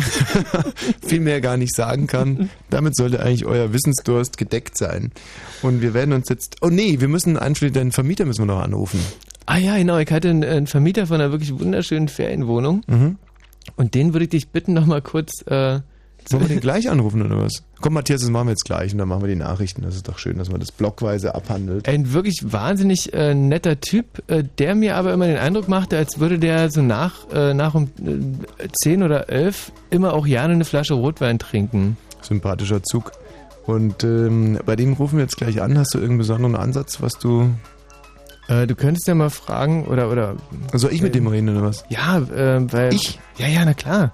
viel 1.07 1.21
mehr 1.21 1.39
gar 1.39 1.55
nicht 1.55 1.73
sagen 1.73 2.07
kann. 2.07 2.49
Damit 2.69 2.97
sollte 2.97 3.21
eigentlich 3.21 3.45
euer 3.45 3.71
Wissensdurst 3.71 4.37
gedeckt 4.37 4.77
sein. 4.77 5.13
Und 5.61 5.81
wir 5.81 5.93
werden 5.93 6.11
uns 6.11 6.27
jetzt. 6.27 6.57
Oh 6.59 6.67
nee, 6.67 6.99
wir 6.99 7.07
müssen 7.07 7.37
anschließend 7.37 7.77
den 7.77 7.91
Vermieter 7.93 8.25
müssen 8.25 8.41
wir 8.41 8.53
noch 8.53 8.61
anrufen. 8.61 8.99
Ah 9.45 9.55
ja, 9.55 9.77
genau. 9.77 9.99
Ich 9.99 10.11
hatte 10.11 10.31
einen, 10.31 10.43
einen 10.43 10.67
Vermieter 10.67 11.07
von 11.07 11.21
einer 11.21 11.31
wirklich 11.31 11.57
wunderschönen 11.57 12.09
Ferienwohnung. 12.09 12.81
Mhm. 12.87 13.17
Und 13.75 13.95
den 13.95 14.13
würde 14.13 14.25
ich 14.25 14.29
dich 14.29 14.49
bitten, 14.49 14.73
noch 14.73 14.85
mal 14.85 15.01
kurz. 15.01 15.41
Äh, 15.47 15.79
Sollen 16.27 16.41
wir 16.41 16.47
den 16.47 16.59
gleich 16.59 16.89
anrufen 16.89 17.21
oder 17.21 17.39
was? 17.39 17.63
Komm, 17.81 17.93
Matthias, 17.93 18.21
das 18.21 18.31
machen 18.31 18.47
wir 18.47 18.51
jetzt 18.51 18.65
gleich 18.65 18.91
und 18.93 18.97
dann 18.97 19.07
machen 19.07 19.21
wir 19.21 19.27
die 19.27 19.35
Nachrichten. 19.35 19.83
Das 19.83 19.95
ist 19.95 20.07
doch 20.07 20.17
schön, 20.17 20.39
dass 20.39 20.49
man 20.49 20.59
das 20.59 20.71
blockweise 20.71 21.35
abhandelt. 21.35 21.87
Ein 21.87 22.13
wirklich 22.13 22.41
wahnsinnig 22.45 23.13
äh, 23.13 23.35
netter 23.35 23.79
Typ, 23.79 24.23
äh, 24.27 24.43
der 24.57 24.73
mir 24.73 24.95
aber 24.95 25.13
immer 25.13 25.27
den 25.27 25.37
Eindruck 25.37 25.67
machte, 25.67 25.97
als 25.97 26.19
würde 26.19 26.39
der 26.39 26.71
so 26.71 26.81
nach, 26.81 27.29
äh, 27.31 27.53
nach 27.53 27.75
um 27.75 27.89
äh, 28.03 28.67
10 28.81 29.03
oder 29.03 29.29
11 29.29 29.71
immer 29.91 30.13
auch 30.13 30.25
gerne 30.25 30.55
eine 30.55 30.65
Flasche 30.65 30.95
Rotwein 30.95 31.37
trinken. 31.37 31.97
Sympathischer 32.21 32.81
Zug. 32.81 33.11
Und 33.67 34.03
ähm, 34.03 34.59
bei 34.65 34.75
dem 34.75 34.93
rufen 34.93 35.17
wir 35.17 35.23
jetzt 35.23 35.37
gleich 35.37 35.61
an. 35.61 35.77
Hast 35.77 35.93
du 35.93 35.97
irgendeinen 35.97 36.19
besonderen 36.19 36.55
Ansatz, 36.55 37.01
was 37.01 37.19
du. 37.19 37.51
Äh, 38.47 38.67
du 38.67 38.75
könntest 38.75 39.07
ja 39.07 39.15
mal 39.15 39.29
fragen, 39.29 39.85
oder. 39.85 40.09
oder 40.11 40.35
Soll 40.73 40.93
ich 40.93 41.01
mit 41.01 41.15
dem 41.15 41.27
reden 41.27 41.49
oder 41.49 41.63
was? 41.63 41.83
Ja, 41.89 42.17
äh, 42.19 42.71
weil. 42.71 42.93
Ich? 42.93 43.19
Ja, 43.37 43.47
ja, 43.47 43.65
na 43.65 43.73
klar. 43.73 44.11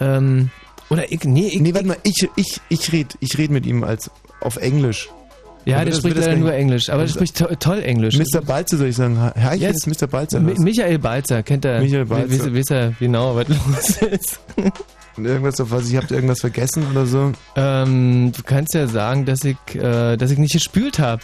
Ähm, 0.00 0.50
oder 0.88 1.10
ich. 1.12 1.22
Nee, 1.24 1.48
ich. 1.48 1.60
Nee, 1.60 1.72
warte 1.74 1.86
mal, 1.86 1.96
ich, 2.02 2.28
ich, 2.36 2.60
ich 2.68 2.92
rede 2.92 3.14
ich 3.20 3.38
red 3.38 3.50
mit 3.50 3.66
ihm 3.66 3.84
als 3.84 4.10
auf 4.40 4.56
Englisch. 4.56 5.08
Ja, 5.66 5.84
der 5.84 5.92
spricht 5.92 6.16
leider 6.16 6.36
nur 6.36 6.54
Englisch, 6.54 6.88
aber 6.88 7.00
der 7.04 7.06
Das- 7.08 7.14
spricht 7.14 7.36
to 7.36 7.54
toll 7.56 7.80
Englisch. 7.82 8.16
Mr. 8.18 8.40
Balzer 8.40 8.78
soll 8.78 8.88
ich 8.88 8.96
sagen. 8.96 9.18
Herr, 9.34 9.54
ich 9.54 9.60
Yes. 9.60 9.86
ist 9.86 10.00
Mr. 10.02 10.06
Balzer. 10.06 10.40
Mi 10.40 10.54
Michael 10.58 10.98
Balzer, 10.98 11.42
kennt 11.42 11.64
er? 11.66 11.80
Michael 11.80 12.06
Balzer. 12.06 12.54
Weiß 12.54 12.70
er 12.70 12.92
genau, 12.98 13.36
was 13.36 13.46
los 13.48 14.02
ist. 14.10 14.40
Und 15.16 15.26
irgendwas 15.26 15.60
auf 15.60 15.70
was 15.70 15.90
ich 15.90 15.96
habt 15.96 16.10
irgendwas 16.12 16.40
vergessen 16.40 16.86
oder 16.90 17.04
so? 17.04 17.32
Ähm, 17.56 18.32
du 18.34 18.42
kannst 18.42 18.72
ja 18.74 18.86
sagen, 18.86 19.26
dass 19.26 19.44
ich, 19.44 19.56
äh, 19.74 20.16
dass 20.16 20.30
ich 20.30 20.38
nicht 20.38 20.52
gespült 20.54 20.98
habe. 20.98 21.20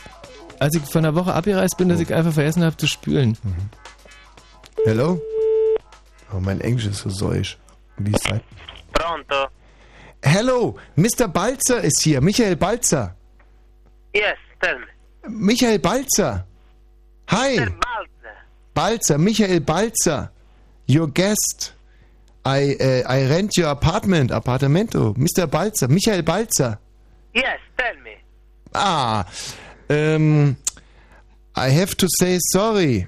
Als 0.59 0.75
ich 0.75 0.83
von 0.85 1.03
der 1.03 1.15
Woche 1.15 1.35
abgereist 1.35 1.77
bin, 1.77 1.89
dass 1.89 2.01
ich 2.01 2.13
einfach 2.13 2.33
vergessen 2.33 2.65
habe 2.65 2.77
zu 2.77 2.87
spülen. 2.87 3.37
Hello? 4.85 5.21
Oh, 6.33 6.41
mein 6.41 6.61
Englisch 6.61 6.87
ist 6.87 6.99
so 6.99 7.11
säusch. 7.11 7.59
Wie 7.99 8.13
ist 8.13 8.31
das? 8.31 8.41
Pronto? 8.93 9.49
Hello, 10.23 10.79
Mr. 10.97 11.29
Balzer 11.29 11.83
ist 11.83 12.03
hier. 12.03 12.21
Michael 12.21 12.57
Balzer. 12.57 13.15
Yes, 14.15 14.37
tell 14.61 14.79
me. 14.79 14.87
Michael 15.29 15.79
Balzer. 15.79 16.47
Hi. 17.31 17.67
Balzer, 18.75 19.19
Michael 19.19 19.61
Balzer. 19.61 20.31
Your 20.89 21.09
guest. 21.09 21.75
I, 22.45 22.77
uh, 22.81 23.03
I 23.09 23.27
rent 23.29 23.57
your 23.57 23.69
apartment, 23.69 24.31
apartamento. 24.31 25.15
Mr. 25.17 25.47
Balzer, 25.47 25.89
Michael 25.89 26.23
Balzer. 26.23 26.79
Yes, 27.35 27.59
tell 27.77 27.95
me. 28.03 28.17
Ah, 28.75 29.25
um, 29.91 30.57
I 31.55 31.69
have 31.71 31.97
to 31.97 32.09
say 32.19 32.39
sorry. 32.53 33.07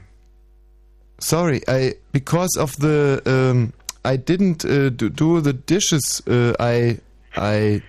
Sorry, 1.20 1.62
I 1.68 1.94
because 2.12 2.56
of 2.58 2.76
the 2.76 3.20
um, 3.26 3.72
I 4.04 4.16
didn't 4.16 4.64
uh, 4.64 4.90
do, 4.90 5.10
do 5.10 5.40
the 5.40 5.52
dishes. 5.52 6.22
Uh, 6.26 6.54
I 6.60 6.98
I 7.36 7.82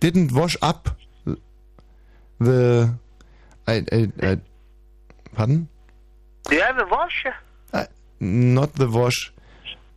didn't 0.00 0.32
wash 0.32 0.56
up 0.62 0.88
the 2.40 2.92
I 3.66 3.84
I, 3.92 4.12
I 4.22 4.38
pardon 5.34 5.68
Do 6.48 6.56
you 6.56 6.62
have 6.62 6.78
a 6.78 6.86
wash? 6.86 7.24
not 8.20 8.74
the 8.74 8.88
wash. 8.88 9.32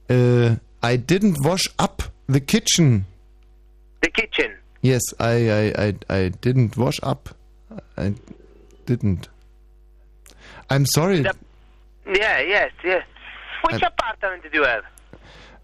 Uh, 0.09 0.55
I 0.81 0.95
didn't 0.95 1.43
wash 1.45 1.67
up 1.77 2.03
the 2.27 2.39
kitchen. 2.39 3.05
The 4.01 4.09
kitchen. 4.09 4.51
Yes, 4.81 5.01
I 5.19 5.49
I 5.49 5.63
I, 5.85 5.93
I 6.09 6.29
didn't 6.29 6.75
wash 6.77 6.99
up. 7.03 7.29
I 7.97 8.13
didn't. 8.85 9.27
I'm 10.69 10.85
sorry. 10.85 11.21
The, 11.21 11.35
yeah, 12.07 12.39
yes, 12.39 12.71
yes. 12.83 13.05
Which 13.63 13.83
I, 13.83 13.87
apartment 13.87 14.43
did 14.43 14.53
you 14.53 14.63
have? 14.63 14.83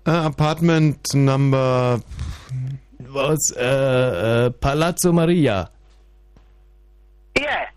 Uh, 0.05 0.23
apartment 0.25 0.99
number 1.13 2.01
was 3.09 3.53
uh, 3.55 3.59
uh, 3.59 4.49
Palazzo 4.51 5.11
Maria. 5.11 5.69
Yeah. 7.39 7.67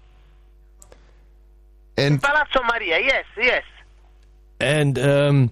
And 1.96 2.22
Palazzo 2.22 2.60
Maria, 2.72 2.98
yes, 3.00 3.24
yes. 3.36 3.62
And 4.60 4.98
um, 4.98 5.50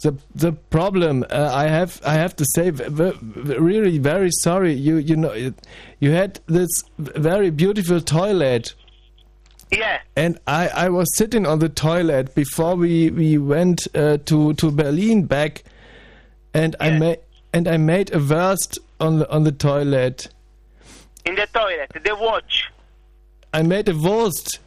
the 0.00 0.14
the 0.34 0.52
problem 0.52 1.24
uh, 1.30 1.50
I 1.52 1.68
have 1.68 2.00
I 2.04 2.14
have 2.14 2.34
to 2.36 2.44
say 2.54 2.70
v- 2.70 2.84
v- 2.88 3.58
really 3.58 3.98
very 3.98 4.30
sorry 4.42 4.72
you 4.72 4.96
you 4.96 5.16
know 5.16 5.32
you 6.00 6.10
had 6.12 6.40
this 6.46 6.68
very 6.98 7.50
beautiful 7.50 8.00
toilet 8.00 8.74
Yeah. 9.70 10.00
and 10.16 10.38
I 10.46 10.68
I 10.86 10.88
was 10.88 11.06
sitting 11.16 11.46
on 11.46 11.58
the 11.58 11.68
toilet 11.68 12.34
before 12.34 12.74
we 12.76 13.10
we 13.10 13.38
went 13.38 13.86
uh, 13.94 14.18
to 14.26 14.54
to 14.54 14.70
Berlin 14.70 15.26
back 15.26 15.64
and 16.54 16.74
I 16.80 16.90
made 16.98 17.18
and 17.52 17.66
I 17.68 17.76
made 17.76 18.14
a 18.14 18.18
worst 18.20 18.78
on 19.00 19.18
the 19.18 19.26
on 19.30 19.44
the 19.44 19.52
toilet 19.52 20.28
In 21.26 21.34
the 21.34 21.46
toilet, 21.52 21.90
the 22.04 22.14
watch. 22.16 22.70
I 23.52 23.62
made 23.62 23.88
a 23.90 23.94
Wurst 23.94 24.60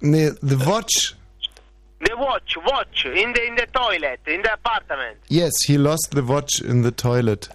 Nee, 0.00 0.30
the 0.42 0.56
watch. 0.66 1.14
The 2.04 2.16
watch, 2.16 2.56
watch, 2.66 3.06
in 3.06 3.32
the 3.32 3.42
in 3.46 3.54
the 3.54 3.66
toilet, 3.66 4.20
in 4.26 4.42
the 4.42 4.52
apartment. 4.52 5.18
Yes, 5.28 5.52
he 5.66 5.78
lost 5.78 6.08
the 6.10 6.22
watch 6.22 6.60
in 6.60 6.82
the 6.82 6.90
toilet. 6.90 7.48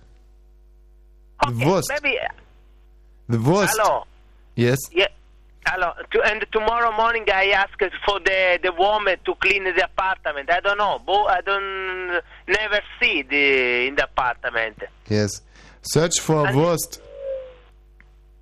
The 1.45 1.65
Wurst. 1.65 1.89
Maybe. 1.89 2.17
The 3.27 3.39
Wurst. 3.39 3.77
Hello. 3.77 4.05
Yes. 4.55 4.77
Yeah. 4.91 5.07
Hello. 5.67 5.91
To, 6.11 6.21
and 6.23 6.43
tomorrow 6.51 6.91
morning 6.95 7.25
I 7.31 7.49
ask 7.49 7.77
for 8.05 8.19
the 8.19 8.59
the 8.63 8.71
woman 8.71 9.17
to 9.25 9.35
clean 9.35 9.63
the 9.65 9.85
apartment. 9.85 10.49
I 10.51 10.59
don't 10.61 10.77
know. 10.77 10.99
Bo- 11.05 11.27
I 11.27 11.41
don't 11.41 12.21
never 12.47 12.79
see 12.99 13.21
the 13.21 13.87
in 13.87 13.95
the 13.95 14.05
apartment. 14.05 14.77
Yes. 15.09 15.41
Search 15.83 16.19
for 16.19 16.47
And- 16.47 16.57
Wurst. 16.57 17.01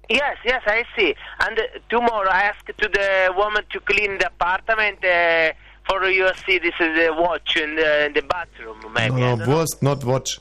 Yes, 0.09 0.37
yes, 0.45 0.61
I 0.65 0.85
see. 0.95 1.13
And 1.41 1.59
uh, 1.59 1.63
tomorrow 1.89 2.29
I 2.29 2.43
ask 2.43 2.65
to 2.65 2.87
the 2.87 3.33
woman 3.35 3.63
to 3.71 3.79
clean 3.81 4.17
the 4.19 4.27
apartment. 4.27 5.03
Uh, 5.03 5.51
for 5.87 6.03
you 6.09 6.29
see 6.45 6.59
this 6.59 6.73
is 6.79 6.95
the 6.95 7.13
watch 7.17 7.55
in 7.57 7.75
the, 7.75 8.05
in 8.07 8.13
the 8.13 8.21
bathroom, 8.21 8.77
maybe. 8.93 9.15
I 9.15 9.19
No, 9.19 9.37
don't 9.37 9.39
know. 9.47 9.55
Wurst, 9.57 9.81
not 9.81 10.03
watch. 10.03 10.39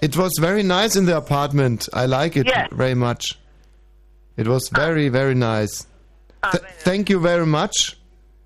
It 0.00 0.16
was 0.16 0.32
very 0.40 0.62
nice 0.62 0.96
in 0.96 1.06
the 1.06 1.16
apartment. 1.16 1.88
I 1.92 2.06
like 2.06 2.36
it 2.36 2.46
Yeah. 2.46 2.66
very 2.72 2.94
much. 2.94 3.38
It 4.36 4.46
was 4.48 4.68
very, 4.68 5.08
very 5.08 5.34
nice. 5.34 5.86
Th- 6.50 6.62
thank 6.80 7.08
you 7.08 7.20
very 7.20 7.46
much. 7.46 7.96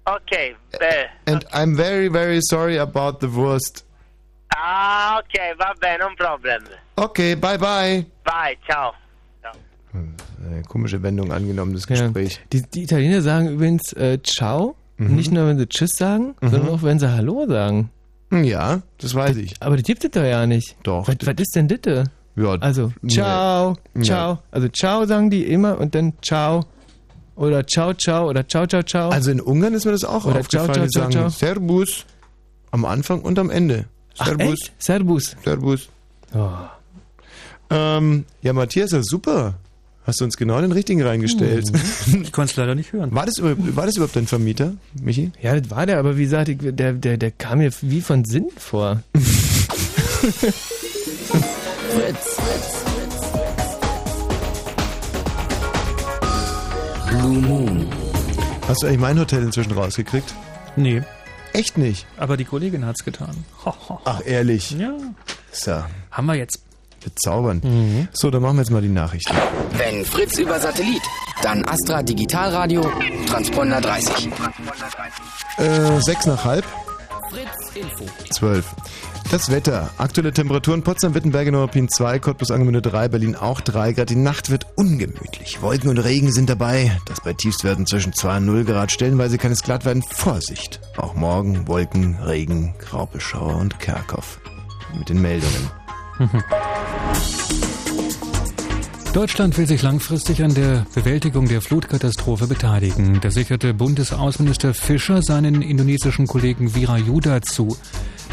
Okay. 0.07 0.55
Uh, 0.81 0.87
And 1.27 1.45
I'm 1.53 1.75
very, 1.77 2.09
very 2.09 2.41
sorry 2.43 2.77
about 2.79 3.21
the 3.21 3.29
Wurst. 3.29 3.85
ah, 4.55 5.19
ok, 5.19 5.55
va 5.59 5.75
bene, 5.81 5.99
non 5.99 6.15
problem. 6.17 6.65
Okay, 6.97 7.35
bye 7.35 7.57
bye. 7.59 8.05
Bye, 8.25 8.57
ciao. 8.67 8.93
Eine 10.47 10.63
komische 10.63 11.03
Wendung 11.03 11.33
angenommen, 11.33 11.73
das 11.75 11.87
Ja. 11.89 11.97
Gespräch. 12.07 12.39
Die, 12.53 12.63
die 12.63 12.83
Italiener 12.85 13.21
sagen 13.23 13.49
übrigens 13.49 13.93
äh, 13.95 14.19
Ciao, 14.23 14.77
Mhm. 14.99 15.15
nicht 15.17 15.31
nur 15.33 15.47
wenn 15.47 15.59
sie 15.59 15.67
Tschüss 15.69 15.93
sagen, 15.97 16.35
sondern 16.41 16.69
auch 16.69 16.83
wenn 16.83 16.99
sie 16.99 17.11
Hallo 17.11 17.47
sagen. 17.49 17.91
Ja, 18.31 18.83
das 19.01 19.15
weiß 19.15 19.37
ich. 19.39 19.55
Aber 19.61 19.77
das 19.77 19.85
gibt 19.85 20.05
es 20.05 20.11
doch 20.11 20.23
ja 20.23 20.47
nicht. 20.47 20.77
Doch. 20.83 21.09
Was, 21.09 21.17
was 21.23 21.35
ist 21.39 21.57
denn 21.57 21.69
das? 21.69 22.09
Ja, 22.37 22.51
Also, 22.61 22.93
ciao, 23.09 23.77
nee. 23.95 24.05
ciao. 24.05 24.39
Also, 24.51 24.69
ciao 24.69 25.07
sagen 25.07 25.31
die 25.31 25.45
immer 25.45 25.79
und 25.79 25.95
dann 25.95 26.13
ciao. 26.23 26.65
Oder 27.37 27.67
ciao, 27.67 27.95
ciao. 27.95 28.29
Oder 28.29 28.47
ciao, 28.47 28.67
ciao, 28.67 28.83
ciao. 28.83 29.11
Also 29.11 29.31
in 29.31 29.41
Ungarn 29.41 29.73
ist 29.75 29.85
mir 29.87 29.93
das 29.93 30.05
auch 30.05 30.25
Oder 30.25 30.43
ciao, 30.43 30.65
aufgefallen. 30.65 30.75
ciao, 30.75 30.85
die 30.85 30.91
ciao, 30.91 31.03
sagen 31.03 31.13
ciao. 31.13 31.29
Servus 31.31 32.05
am 32.71 32.85
Anfang 32.85 33.23
und 33.23 33.39
am 33.39 33.51
Ende. 33.51 33.87
Ach, 34.19 34.27
Servus. 34.27 34.45
echt? 34.53 34.73
Servus. 34.79 35.37
Servus. 35.45 35.89
Oh. 36.35 36.49
Ähm, 37.71 38.25
ja, 38.43 38.53
Matthias, 38.53 38.91
ja 38.93 39.03
super. 39.03 39.55
Hast 40.09 40.21
du 40.23 40.25
uns 40.25 40.39
genau 40.39 40.59
den 40.63 40.73
richtigen 40.73 41.03
reingestellt. 41.03 41.71
Ich 42.23 42.33
konnte 42.33 42.53
es 42.53 42.57
leider 42.57 42.75
nicht 42.75 42.95
hören. 42.95 43.15
War 43.15 43.27
das, 43.27 43.43
war 43.43 43.85
das 43.85 43.97
überhaupt 43.97 44.17
dein 44.17 44.27
Vermieter, 44.27 44.73
Michi? 45.03 45.33
Ja, 45.43 45.61
das 45.61 45.71
war 45.71 45.85
der, 45.85 45.99
aber 45.99 46.17
wie 46.17 46.23
gesagt, 46.23 46.49
ich, 46.49 46.57
der, 46.63 46.95
der, 46.95 47.19
der 47.19 47.31
kam 47.31 47.59
mir 47.59 47.71
wie 47.83 48.01
von 48.01 48.25
Sinn 48.25 48.47
vor. 48.57 49.03
Fritz. 49.13 50.57
Blue 57.11 57.43
Moon. 57.43 57.87
Hast 58.67 58.83
du 58.83 58.87
eigentlich 58.87 59.01
mein 59.01 59.19
Hotel 59.19 59.43
inzwischen 59.43 59.73
rausgekriegt? 59.73 60.35
Nee. 60.77 61.03
Echt 61.53 61.77
nicht? 61.77 62.07
Aber 62.17 62.39
die 62.39 62.47
Kollegin 62.47 62.87
hat's 62.87 63.05
getan. 63.05 63.45
Ach, 64.05 64.23
ehrlich? 64.25 64.71
Ja. 64.71 64.97
So. 65.53 65.83
Haben 66.11 66.27
wir 66.27 66.35
jetzt. 66.37 66.63
Bezaubernd. 67.11 67.65
So, 68.13 68.31
dann 68.31 68.43
machen 68.43 68.57
wir 68.57 68.63
jetzt 68.63 68.71
mal 68.71 68.83
die 68.83 68.89
Nachrichten. 68.89 69.35
Wenn 69.73 70.05
Fritz 70.05 70.39
über 70.39 70.59
Satellit, 70.61 71.03
dann 71.43 71.65
Astra 71.65 72.03
Digitalradio, 72.03 72.91
Transponder 73.27 73.81
30. 73.81 74.29
Äh, 75.59 76.01
sechs 76.01 76.27
nach 76.27 76.45
halb, 76.45 76.65
Fritz 77.31 77.75
Info. 77.77 78.05
zwölf. 78.33 78.67
Das 79.31 79.51
Wetter. 79.51 79.91
Aktuelle 79.99 80.33
Temperaturen 80.33 80.83
Potsdam, 80.83 81.15
Wittenberg, 81.15 81.51
Neuruppin 81.51 81.91
2, 81.91 82.19
Cottbus, 82.19 82.51
Angemünde 82.51 82.81
3, 82.81 83.09
Berlin 83.09 83.37
auch 83.37 83.61
3 83.61 83.93
Grad. 83.93 84.09
Die 84.09 84.17
Nacht 84.17 84.49
wird 84.49 84.67
ungemütlich. 84.77 85.61
Wolken 85.61 85.91
und 85.91 85.99
Regen 85.99 86.33
sind 86.33 86.49
dabei. 86.49 86.99
Das 87.05 87.21
bei 87.21 87.35
Tiefstwerten 87.35 87.87
zwischen 87.87 88.15
2 88.15 88.39
und 88.39 88.47
0 88.47 88.65
Grad. 88.65 88.91
Stellenweise 88.91 89.37
kann 89.37 89.53
es 89.53 89.63
glatt 89.63 89.85
werden. 89.85 90.03
Vorsicht. 90.03 90.81
Auch 90.97 91.15
morgen 91.15 91.69
Wolken, 91.69 92.17
Regen, 92.25 92.75
Graubeschauer 92.79 93.57
und 93.57 93.79
Kerkhoff. 93.81 94.41
Mit 94.97 95.11
den 95.11 95.21
Meldungen. 95.21 95.71
Deutschland 99.13 99.57
will 99.57 99.67
sich 99.67 99.83
langfristig 99.83 100.43
an 100.43 100.55
der 100.55 100.87
Bewältigung 100.95 101.49
der 101.49 101.61
Flutkatastrophe 101.61 102.47
beteiligen. 102.47 103.21
Das 103.21 103.35
sicherte 103.35 103.75
Bundesaußenminister 103.75 104.75
Fischer 104.75 105.23
seinen 105.23 105.63
indonesischen 105.63 106.27
Kollegen 106.27 106.75
Wirayuda 106.75 107.43
zu. 107.43 107.77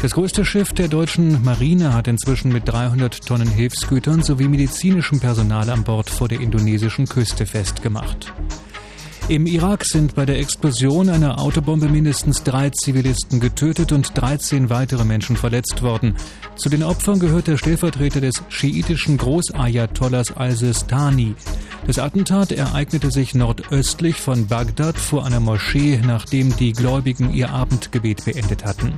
Das 0.02 0.12
größte 0.12 0.44
Schiff 0.44 0.72
der 0.74 0.88
deutschen 0.88 1.42
Marine 1.42 1.94
hat 1.94 2.06
inzwischen 2.08 2.52
mit 2.52 2.68
300 2.68 3.26
Tonnen 3.26 3.48
Hilfsgütern 3.48 4.22
sowie 4.22 4.48
medizinischem 4.48 5.18
Personal 5.18 5.70
an 5.70 5.84
Bord 5.84 6.10
vor 6.10 6.28
der 6.28 6.40
indonesischen 6.40 7.06
Küste 7.06 7.46
festgemacht. 7.46 8.32
Im 9.28 9.46
Irak 9.46 9.84
sind 9.84 10.14
bei 10.14 10.24
der 10.24 10.38
Explosion 10.38 11.08
einer 11.08 11.40
Autobombe 11.40 11.88
mindestens 11.88 12.44
drei 12.44 12.70
Zivilisten 12.70 13.40
getötet 13.40 13.90
und 13.90 14.16
13 14.16 14.70
weitere 14.70 15.04
Menschen 15.04 15.36
verletzt 15.36 15.82
worden. 15.82 16.14
Zu 16.54 16.68
den 16.68 16.84
Opfern 16.84 17.18
gehört 17.18 17.48
der 17.48 17.56
Stellvertreter 17.56 18.20
des 18.20 18.44
schiitischen 18.50 19.16
Großayatollahs 19.16 20.36
al-Sistani. 20.36 21.34
Das 21.88 21.98
Attentat 21.98 22.52
ereignete 22.52 23.10
sich 23.10 23.34
nordöstlich 23.34 24.14
von 24.14 24.46
Bagdad 24.46 24.96
vor 24.96 25.26
einer 25.26 25.40
Moschee, 25.40 26.00
nachdem 26.06 26.56
die 26.56 26.72
Gläubigen 26.72 27.34
ihr 27.34 27.50
Abendgebet 27.50 28.24
beendet 28.24 28.64
hatten. 28.64 28.92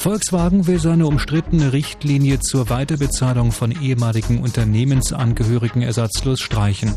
Volkswagen 0.00 0.66
will 0.66 0.80
seine 0.80 1.06
umstrittene 1.06 1.74
Richtlinie 1.74 2.40
zur 2.40 2.70
Weiterbezahlung 2.70 3.52
von 3.52 3.70
ehemaligen 3.70 4.40
Unternehmensangehörigen 4.40 5.82
ersatzlos 5.82 6.40
streichen. 6.40 6.94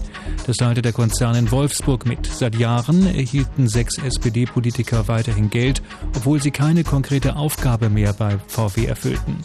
Das 0.48 0.56
teilte 0.56 0.82
der 0.82 0.94
Konzern 0.94 1.36
in 1.36 1.52
Wolfsburg 1.52 2.06
mit. 2.06 2.26
Seit 2.26 2.56
Jahren 2.56 3.06
erhielten 3.06 3.68
sechs 3.68 3.98
SPD-Politiker 3.98 5.10
weiterhin 5.10 5.50
Geld, 5.50 5.82
obwohl 6.16 6.42
sie 6.42 6.52
keine 6.52 6.86
konkrete 6.86 7.36
Aufgabe 7.36 7.90
mehr 7.90 8.14
bei 8.14 8.38
VW 8.48 8.86
erfüllten. 8.86 9.36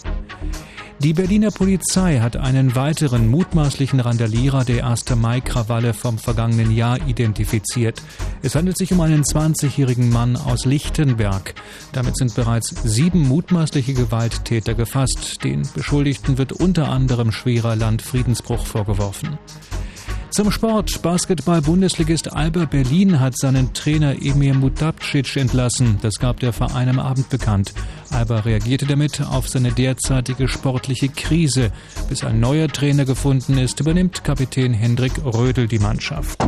Die 1.00 1.12
Berliner 1.12 1.52
Polizei 1.52 2.18
hat 2.18 2.36
einen 2.36 2.74
weiteren 2.74 3.28
mutmaßlichen 3.28 4.00
Randalierer 4.00 4.64
der 4.64 4.84
1. 4.84 5.14
Mai-Krawalle 5.14 5.94
vom 5.94 6.18
vergangenen 6.18 6.72
Jahr 6.72 6.98
identifiziert. 7.06 8.02
Es 8.42 8.56
handelt 8.56 8.76
sich 8.76 8.92
um 8.92 9.00
einen 9.00 9.22
20-jährigen 9.22 10.10
Mann 10.10 10.36
aus 10.36 10.64
Lichtenberg. 10.64 11.54
Damit 11.92 12.16
sind 12.16 12.34
bereits 12.34 12.70
sieben 12.82 13.28
mutmaßliche 13.28 13.94
Gewalttäter 13.94 14.74
gefasst. 14.74 15.44
Den 15.44 15.62
Beschuldigten 15.72 16.36
wird 16.36 16.52
unter 16.52 16.88
anderem 16.88 17.30
schwerer 17.30 17.76
Landfriedensbruch 17.76 18.66
vorgeworfen. 18.66 19.38
Zum 20.38 20.52
Sport. 20.52 21.02
Basketball-Bundesligist 21.02 22.32
Alba 22.32 22.64
Berlin 22.66 23.18
hat 23.18 23.36
seinen 23.36 23.74
Trainer 23.74 24.14
Emir 24.22 24.54
Mutapcic 24.54 25.34
entlassen. 25.34 25.98
Das 26.00 26.20
gab 26.20 26.38
der 26.38 26.52
Verein 26.52 26.88
am 26.88 27.00
Abend 27.00 27.28
bekannt. 27.28 27.74
Alba 28.10 28.38
reagierte 28.38 28.86
damit 28.86 29.20
auf 29.20 29.48
seine 29.48 29.72
derzeitige 29.72 30.46
sportliche 30.46 31.08
Krise. 31.08 31.72
Bis 32.08 32.22
ein 32.22 32.38
neuer 32.38 32.68
Trainer 32.68 33.04
gefunden 33.04 33.58
ist, 33.58 33.80
übernimmt 33.80 34.22
Kapitän 34.22 34.74
Hendrik 34.74 35.24
Rödel 35.24 35.66
die 35.66 35.80
Mannschaft. 35.80 36.38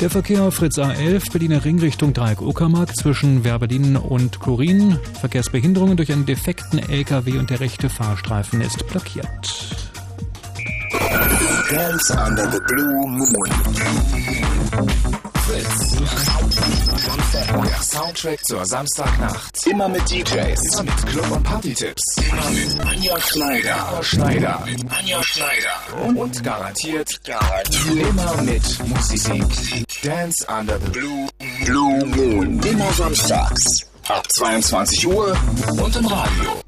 Der 0.00 0.08
Verkehr 0.08 0.44
auf 0.44 0.54
Fritz 0.54 0.78
A11, 0.78 1.32
Berliner 1.32 1.64
Ring 1.64 1.80
Richtung 1.80 2.12
Dreieck 2.12 2.42
Uckermark 2.42 2.94
zwischen 2.94 3.42
Werberlin 3.42 3.96
und 3.96 4.38
Korin. 4.38 5.00
Verkehrsbehinderungen 5.20 5.96
durch 5.96 6.12
einen 6.12 6.26
defekten 6.26 6.78
LKW 6.78 7.38
und 7.38 7.50
der 7.50 7.58
rechte 7.58 7.88
Fahrstreifen 7.88 8.60
ist 8.60 8.86
blockiert. 8.86 9.91
Dance 10.92 12.10
under 12.10 12.46
the 12.50 12.60
Blue 12.68 13.06
Moon. 13.06 13.50
Fritz. 15.46 15.96
Der 17.32 17.82
Soundtrack 17.82 18.44
zur 18.44 18.64
Samstagnacht. 18.66 19.66
Immer 19.66 19.88
mit 19.88 20.10
DJs. 20.10 20.60
Immer 20.74 20.82
mit 20.82 21.06
Club- 21.06 21.30
und 21.30 21.42
Party-Tipps. 21.42 22.16
Immer 22.18 22.50
mit 22.50 22.80
Anja 22.86 23.20
Schneider. 23.20 23.88
Anja 23.88 24.02
Schneider. 24.02 24.64
Anja 24.90 25.22
Schneider. 25.22 26.04
Und, 26.06 26.16
und 26.18 26.44
garantiert, 26.44 27.20
garantiert 27.24 28.08
immer 28.08 28.42
mit 28.42 28.88
Musik. 28.88 29.44
Dance 30.02 30.46
under 30.46 30.78
the 30.78 30.90
Blue, 30.90 31.28
Blue 31.64 32.04
Moon. 32.06 32.60
Immer 32.62 32.92
samstags. 32.92 33.86
Ab 34.08 34.26
22 34.36 35.06
Uhr 35.06 35.36
und 35.82 35.96
im 35.96 36.06
Radio. 36.06 36.62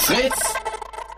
Fritz. 0.00 0.55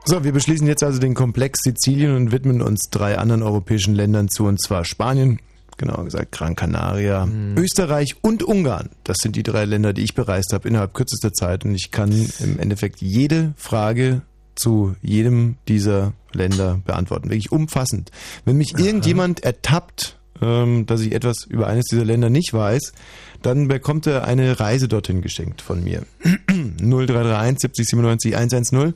So, 0.08 0.24
wir 0.24 0.32
beschließen 0.32 0.66
jetzt 0.66 0.82
also 0.82 0.98
den 0.98 1.12
Komplex 1.12 1.58
Sizilien 1.62 2.16
und 2.16 2.32
widmen 2.32 2.62
uns 2.62 2.88
drei 2.90 3.18
anderen 3.18 3.42
europäischen 3.42 3.94
Ländern 3.94 4.30
zu, 4.30 4.46
und 4.46 4.58
zwar 4.58 4.86
Spanien, 4.86 5.38
genauer 5.76 6.06
gesagt 6.06 6.32
Gran 6.32 6.56
Canaria, 6.56 7.28
Österreich 7.58 8.16
und 8.22 8.42
Ungarn. 8.42 8.88
Das 9.04 9.18
sind 9.20 9.36
die 9.36 9.42
drei 9.42 9.66
Länder, 9.66 9.92
die 9.92 10.00
ich 10.00 10.14
bereist 10.14 10.54
habe 10.54 10.66
innerhalb 10.66 10.94
kürzester 10.94 11.34
Zeit 11.34 11.66
und 11.66 11.74
ich 11.74 11.90
kann 11.90 12.10
im 12.38 12.58
Endeffekt 12.58 13.02
jede 13.02 13.52
Frage 13.58 14.22
zu 14.54 14.96
jedem 15.02 15.56
dieser 15.68 16.14
Länder 16.32 16.80
beantworten. 16.86 17.28
Wirklich 17.28 17.52
umfassend. 17.52 18.10
Wenn 18.46 18.56
mich 18.56 18.78
irgendjemand 18.78 19.44
ertappt, 19.44 20.18
ähm, 20.40 20.86
dass 20.86 21.02
ich 21.02 21.12
etwas 21.12 21.44
über 21.44 21.66
eines 21.66 21.84
dieser 21.84 22.06
Länder 22.06 22.30
nicht 22.30 22.54
weiß, 22.54 22.94
dann 23.42 23.68
bekommt 23.68 24.06
er 24.06 24.24
eine 24.24 24.58
Reise 24.58 24.88
dorthin 24.88 25.20
geschenkt 25.20 25.60
von 25.60 25.84
mir. 25.84 26.06
0331 26.48 27.58
70 27.60 27.88
97 27.88 28.36
110. 28.36 28.94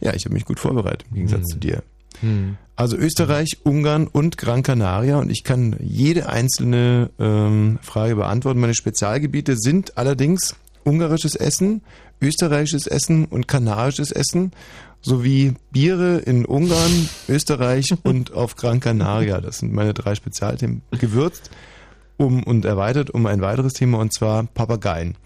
Ja, 0.00 0.14
ich 0.14 0.24
habe 0.24 0.34
mich 0.34 0.44
gut 0.44 0.60
vorbereitet, 0.60 1.04
im 1.10 1.16
Gegensatz 1.16 1.46
zu 1.46 1.58
dir. 1.58 1.82
Also 2.76 2.96
Österreich, 2.96 3.58
Ungarn 3.62 4.06
und 4.06 4.38
Gran 4.38 4.62
Canaria 4.62 5.18
und 5.18 5.30
ich 5.30 5.44
kann 5.44 5.76
jede 5.80 6.28
einzelne 6.28 7.10
ähm, 7.18 7.78
Frage 7.82 8.16
beantworten. 8.16 8.60
Meine 8.60 8.74
Spezialgebiete 8.74 9.56
sind 9.56 9.96
allerdings 9.96 10.56
ungarisches 10.84 11.34
Essen, 11.34 11.82
österreichisches 12.20 12.86
Essen 12.86 13.24
und 13.26 13.48
kanarisches 13.48 14.12
Essen 14.12 14.52
sowie 15.00 15.54
Biere 15.72 16.18
in 16.18 16.44
Ungarn, 16.44 17.08
Österreich 17.28 17.94
und 18.02 18.32
auf 18.32 18.56
Gran 18.56 18.80
Canaria. 18.80 19.40
Das 19.40 19.58
sind 19.58 19.72
meine 19.72 19.94
drei 19.94 20.14
Spezialthemen. 20.14 20.82
Gewürzt 20.92 21.50
um 22.18 22.42
und 22.42 22.64
erweitert 22.64 23.10
um 23.10 23.26
ein 23.26 23.42
weiteres 23.42 23.74
Thema 23.74 23.98
und 23.98 24.12
zwar 24.12 24.44
Papageien. 24.44 25.16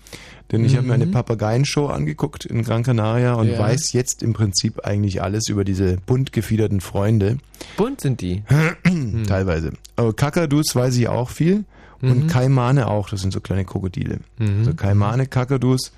Denn 0.53 0.65
ich 0.65 0.77
habe 0.77 0.87
mir 0.89 0.95
eine 0.95 1.07
Mhm. 1.07 1.13
Papageienshow 1.13 1.87
angeguckt 1.87 2.45
in 2.45 2.63
Gran 2.65 2.83
Canaria 2.83 3.35
und 3.35 3.49
Ja. 3.49 3.59
weiß 3.59 3.93
jetzt 3.93 4.23
im 4.23 4.33
Prinzip 4.33 4.85
eigentlich 4.85 5.23
alles 5.23 5.49
über 5.49 5.63
diese 5.65 5.99
bunt 6.07 6.33
gefiederten 6.33 6.81
Freunde. 6.81 7.39
Bunt 7.77 8.01
sind 8.01 8.21
die. 8.21 8.43
Teilweise. 9.29 9.73
Aber 9.97 10.13
Kakadus 10.15 10.75
weiß 10.75 10.97
ich 10.97 11.09
auch 11.09 11.31
viel 11.31 11.65
und 12.03 12.25
Mhm. 12.25 12.27
Kaimane 12.27 12.89
auch. 12.89 13.11
Das 13.11 13.21
sind 13.21 13.33
so 13.33 13.41
kleine 13.41 13.65
Krokodile. 13.65 14.21
Mhm. 14.39 14.59
Also 14.61 14.75
Kaimane, 14.75 15.27
Kakadus 15.27 15.93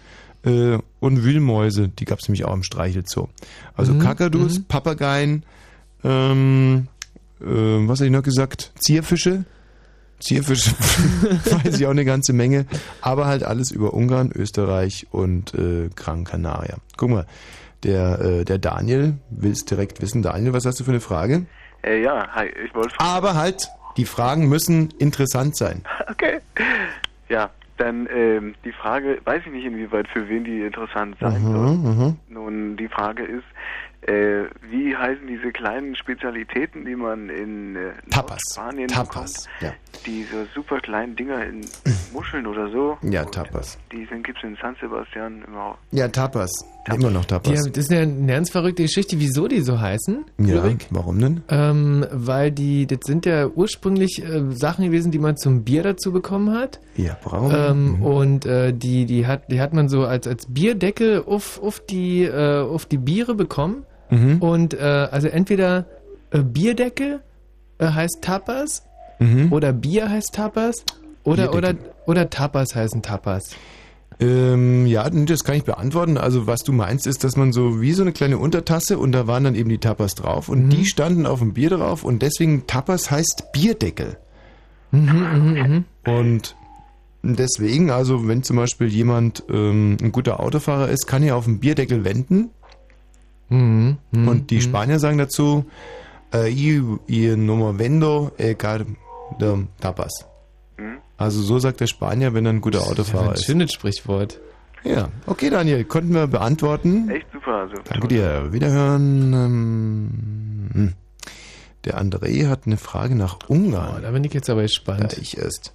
äh, 0.45 0.79
und 1.01 1.23
Wühlmäuse, 1.25 1.89
die 1.89 2.05
gab 2.05 2.19
es 2.19 2.29
nämlich 2.29 2.45
auch 2.45 2.53
im 2.55 2.63
Streichelzoo. 2.65 3.29
Also 3.77 3.95
Mhm. 3.95 4.01
Kakadus, 4.01 4.59
Mhm. 4.59 4.65
Papageien, 4.65 5.45
ähm, 6.05 6.89
äh, 7.41 7.45
was 7.47 8.01
habe 8.01 8.07
ich 8.07 8.13
noch 8.13 8.23
gesagt? 8.23 8.73
Zierfische. 8.81 9.45
Zierfische 10.23 10.71
weiß 10.77 11.79
ich 11.79 11.87
auch 11.87 11.91
eine 11.91 12.05
ganze 12.05 12.33
Menge, 12.33 12.67
aber 13.01 13.27
halt 13.27 13.43
alles 13.43 13.71
über 13.71 13.93
Ungarn, 13.93 14.31
Österreich 14.35 15.07
und 15.11 15.55
äh, 15.55 15.91
Gran 15.95 16.25
Canaria. 16.25 16.77
Guck 16.97 17.11
mal, 17.11 17.27
der, 17.83 18.21
äh, 18.21 18.45
der 18.45 18.59
Daniel 18.59 19.15
will 19.31 19.53
es 19.53 19.65
direkt 19.65 20.01
wissen. 20.01 20.23
Daniel, 20.23 20.53
was 20.53 20.65
hast 20.65 20.79
du 20.81 20.85
für 20.85 20.93
eine 20.93 21.01
Frage? 21.01 21.47
Äh, 21.83 22.03
ja, 22.03 22.29
hi, 22.33 22.47
ich 22.65 22.75
wollte. 22.75 22.95
Aber 22.99 23.35
halt, 23.35 23.69
die 23.97 24.05
Fragen 24.05 24.49
müssen 24.49 24.93
interessant 24.99 25.57
sein. 25.57 25.83
Okay. 26.11 26.41
Ja, 27.31 27.51
dann 27.79 28.07
ähm, 28.15 28.55
die 28.65 28.73
Frage, 28.73 29.19
weiß 29.25 29.43
ich 29.47 29.53
nicht, 29.53 29.65
inwieweit 29.65 30.07
für 30.09 30.29
wen 30.29 30.45
die 30.45 30.61
interessant 30.61 31.17
sein 31.19 31.43
soll. 31.43 31.73
Mhm, 31.73 31.99
mhm. 31.99 32.17
Nun, 32.29 32.77
die 32.77 32.89
Frage 32.89 33.25
ist, 33.25 33.45
äh, 34.07 34.45
wie 34.71 34.97
heißen 34.97 35.27
diese 35.27 35.53
kleinen 35.53 35.95
Spezialitäten, 35.97 36.85
die 36.85 36.97
man 36.97 37.29
in 37.29 37.77
äh, 37.77 37.91
Tapas. 38.11 38.41
Spanien 38.53 38.89
Tapas, 38.89 39.33
bekommt? 39.45 39.49
ja. 39.61 39.73
Diese 40.07 40.47
super 40.55 40.81
kleinen 40.81 41.15
Dinger 41.15 41.45
in 41.45 41.61
Muscheln 42.13 42.47
oder 42.47 42.69
so. 42.71 42.97
Ja, 43.03 43.25
Tapas. 43.25 43.79
Die 43.93 44.05
gibt 44.23 44.39
es 44.39 44.45
in 44.45 44.57
San 44.61 44.75
Sebastian 44.81 45.45
immer. 45.47 45.79
Ja, 45.93 46.09
Tapas. 46.09 46.51
Immer 46.93 47.11
noch 47.11 47.21
Die, 47.23 47.29
Tapas. 47.29 47.51
haben- 47.61 47.73
das 47.73 47.85
ist 47.85 47.93
eine, 47.93 48.01
eine 48.03 48.27
ganz 48.33 48.51
verrückte 48.51 48.83
Geschichte, 48.83 49.21
wieso 49.21 49.47
die 49.47 49.61
so 49.61 49.81
heißen. 49.81 50.25
Ja, 50.39 50.57
Ulrich. 50.65 50.89
warum 50.91 51.21
denn? 51.21 51.43
Ähm, 51.49 52.05
weil 52.11 52.51
die, 52.51 52.89
das 52.89 52.99
sind 53.05 53.25
ja 53.25 53.47
ursprünglich 53.47 54.21
äh, 54.25 54.51
Sachen 54.51 54.85
gewesen, 54.87 55.13
die 55.13 55.21
man 55.21 55.37
zum 55.37 55.63
Bier 55.63 55.85
dazu 55.85 56.11
bekommen 56.13 56.53
hat. 56.53 56.81
Ja, 56.97 57.17
braun. 57.23 57.53
Ähm, 57.55 58.03
Und 58.03 58.47
äh, 58.47 58.73
die, 58.75 59.07
die, 59.07 59.29
hat, 59.29 59.49
die 59.53 59.61
hat 59.61 59.73
man 59.75 59.89
so 59.89 60.05
als, 60.05 60.27
als 60.27 60.47
Bierdeckel 60.53 61.23
auf, 61.25 61.63
auf, 61.63 61.79
die, 61.87 62.25
äh, 62.25 62.63
auf 62.63 62.87
die 62.87 62.99
Biere 62.99 63.37
bekommen. 63.37 63.85
Mhm. 64.13 64.43
Und 64.43 64.75
äh, 64.75 64.79
also 65.11 65.29
entweder 65.29 65.87
äh, 66.31 66.41
Bierdeckel 66.43 67.21
äh, 67.79 67.87
heißt 67.87 68.19
Tapas 68.23 68.85
Mhm. 69.19 69.53
oder 69.53 69.73
Bier 69.73 70.11
heißt 70.11 70.35
Tapas 70.35 70.85
oder, 71.23 71.55
oder, 71.55 71.75
oder 72.07 72.29
Tapas 72.29 72.75
heißen 72.75 73.03
Tapas. 73.03 73.51
Ähm, 74.19 74.85
ja, 74.87 75.09
das 75.09 75.45
kann 75.45 75.55
ich 75.55 75.63
beantworten. 75.65 76.19
Also 76.19 76.49
was 76.49 76.61
du 76.65 76.73
meinst, 76.73 77.07
ist, 77.07 77.23
dass 77.23 77.37
man 77.37 77.53
so 77.53 77.81
wie 77.81 77.93
so 77.93 78.03
eine 78.03 78.11
kleine 78.13 78.39
Untertasse 78.39 78.99
und 78.99 79.13
da 79.13 79.29
waren 79.29 79.45
dann 79.45 79.55
eben 79.55 79.69
die 79.69 79.79
Tapas 79.79 80.17
drauf 80.17 80.49
und 80.49 80.71
die 80.71 80.87
standen 80.87 81.27
auf 81.27 81.39
dem 81.39 81.53
Bier 81.55 81.71
drauf 81.71 82.03
und 82.03 82.21
deswegen 82.23 82.67
Tapas 82.67 83.11
heißt 83.13 83.53
Bierdeckel. 83.53 84.17
Mhm, 84.91 85.85
Und 86.05 86.57
deswegen, 87.23 87.91
also 87.91 88.27
wenn 88.27 88.43
zum 88.43 88.57
Beispiel 88.57 88.89
jemand 88.89 89.45
ähm, 89.49 89.97
ein 90.03 90.11
guter 90.13 90.41
Autofahrer 90.41 90.89
ist, 90.89 91.07
kann 91.07 91.23
er 91.23 91.37
auf 91.37 91.45
den 91.45 91.61
Bierdeckel 91.61 92.05
wenden 92.05 92.51
Mhm, 93.53 93.99
mhm, 94.13 94.29
und 94.29 94.51
die 94.51 94.57
mhm. 94.57 94.61
Spanier 94.63 94.99
sagen 94.99 95.19
dazu, 95.19 95.67
äh, 96.33 96.51
"Eu- 96.51 96.99
ihr 97.07 97.37
Nummer 97.37 97.79
vendo 97.79 98.33
eh, 98.39 98.55
car 98.55 98.81
de 99.41 99.65
tapas. 99.81 100.27
Also 101.19 101.41
so 101.43 101.59
sagt 101.61 101.81
der 101.81 101.87
Spanier, 101.87 102.35
wenn 102.35 102.47
er 102.47 102.53
ein 102.53 102.61
guter 102.61 102.83
Autofahrer 102.83 103.29
ein 103.29 103.35
ist. 103.35 103.45
schönes 103.45 103.73
Sprichwort. 103.73 104.41
Ja, 104.83 105.09
okay 105.27 105.51
Daniel, 105.51 105.85
konnten 105.85 106.13
wir 106.15 106.27
beantworten. 106.27 107.09
Echt 107.11 107.27
super. 107.33 107.55
Also, 107.69 107.75
Danke 107.89 108.09
dir. 108.09 108.53
Wiederhören. 108.53 109.33
Ähm, 109.33 110.71
hm. 110.73 110.93
der 111.85 112.01
André 112.03 112.49
hat 112.49 112.63
eine 112.67 112.77
Frage 112.77 113.15
nach 113.15 113.39
Ungarn. 113.49 113.95
Oh, 113.99 114.01
da 114.03 114.11
bin 114.11 114.25
ich 114.25 114.33
jetzt 114.35 114.51
aber 114.51 114.63
gespannt. 114.63 115.13
Ja, 115.13 115.19
ich 115.23 115.39
erst. 115.39 115.73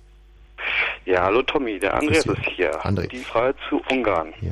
Ja, 1.06 1.24
hallo 1.24 1.41
Tommy, 1.41 1.80
der 1.80 1.94
Andreas 1.95 2.26
ist 2.26 2.38
hier. 2.56 2.72
André. 2.82 3.08
Die 3.08 3.18
Frage 3.18 3.56
zu 3.70 3.82
Ungarn. 3.90 4.34
Ja. 4.41 4.52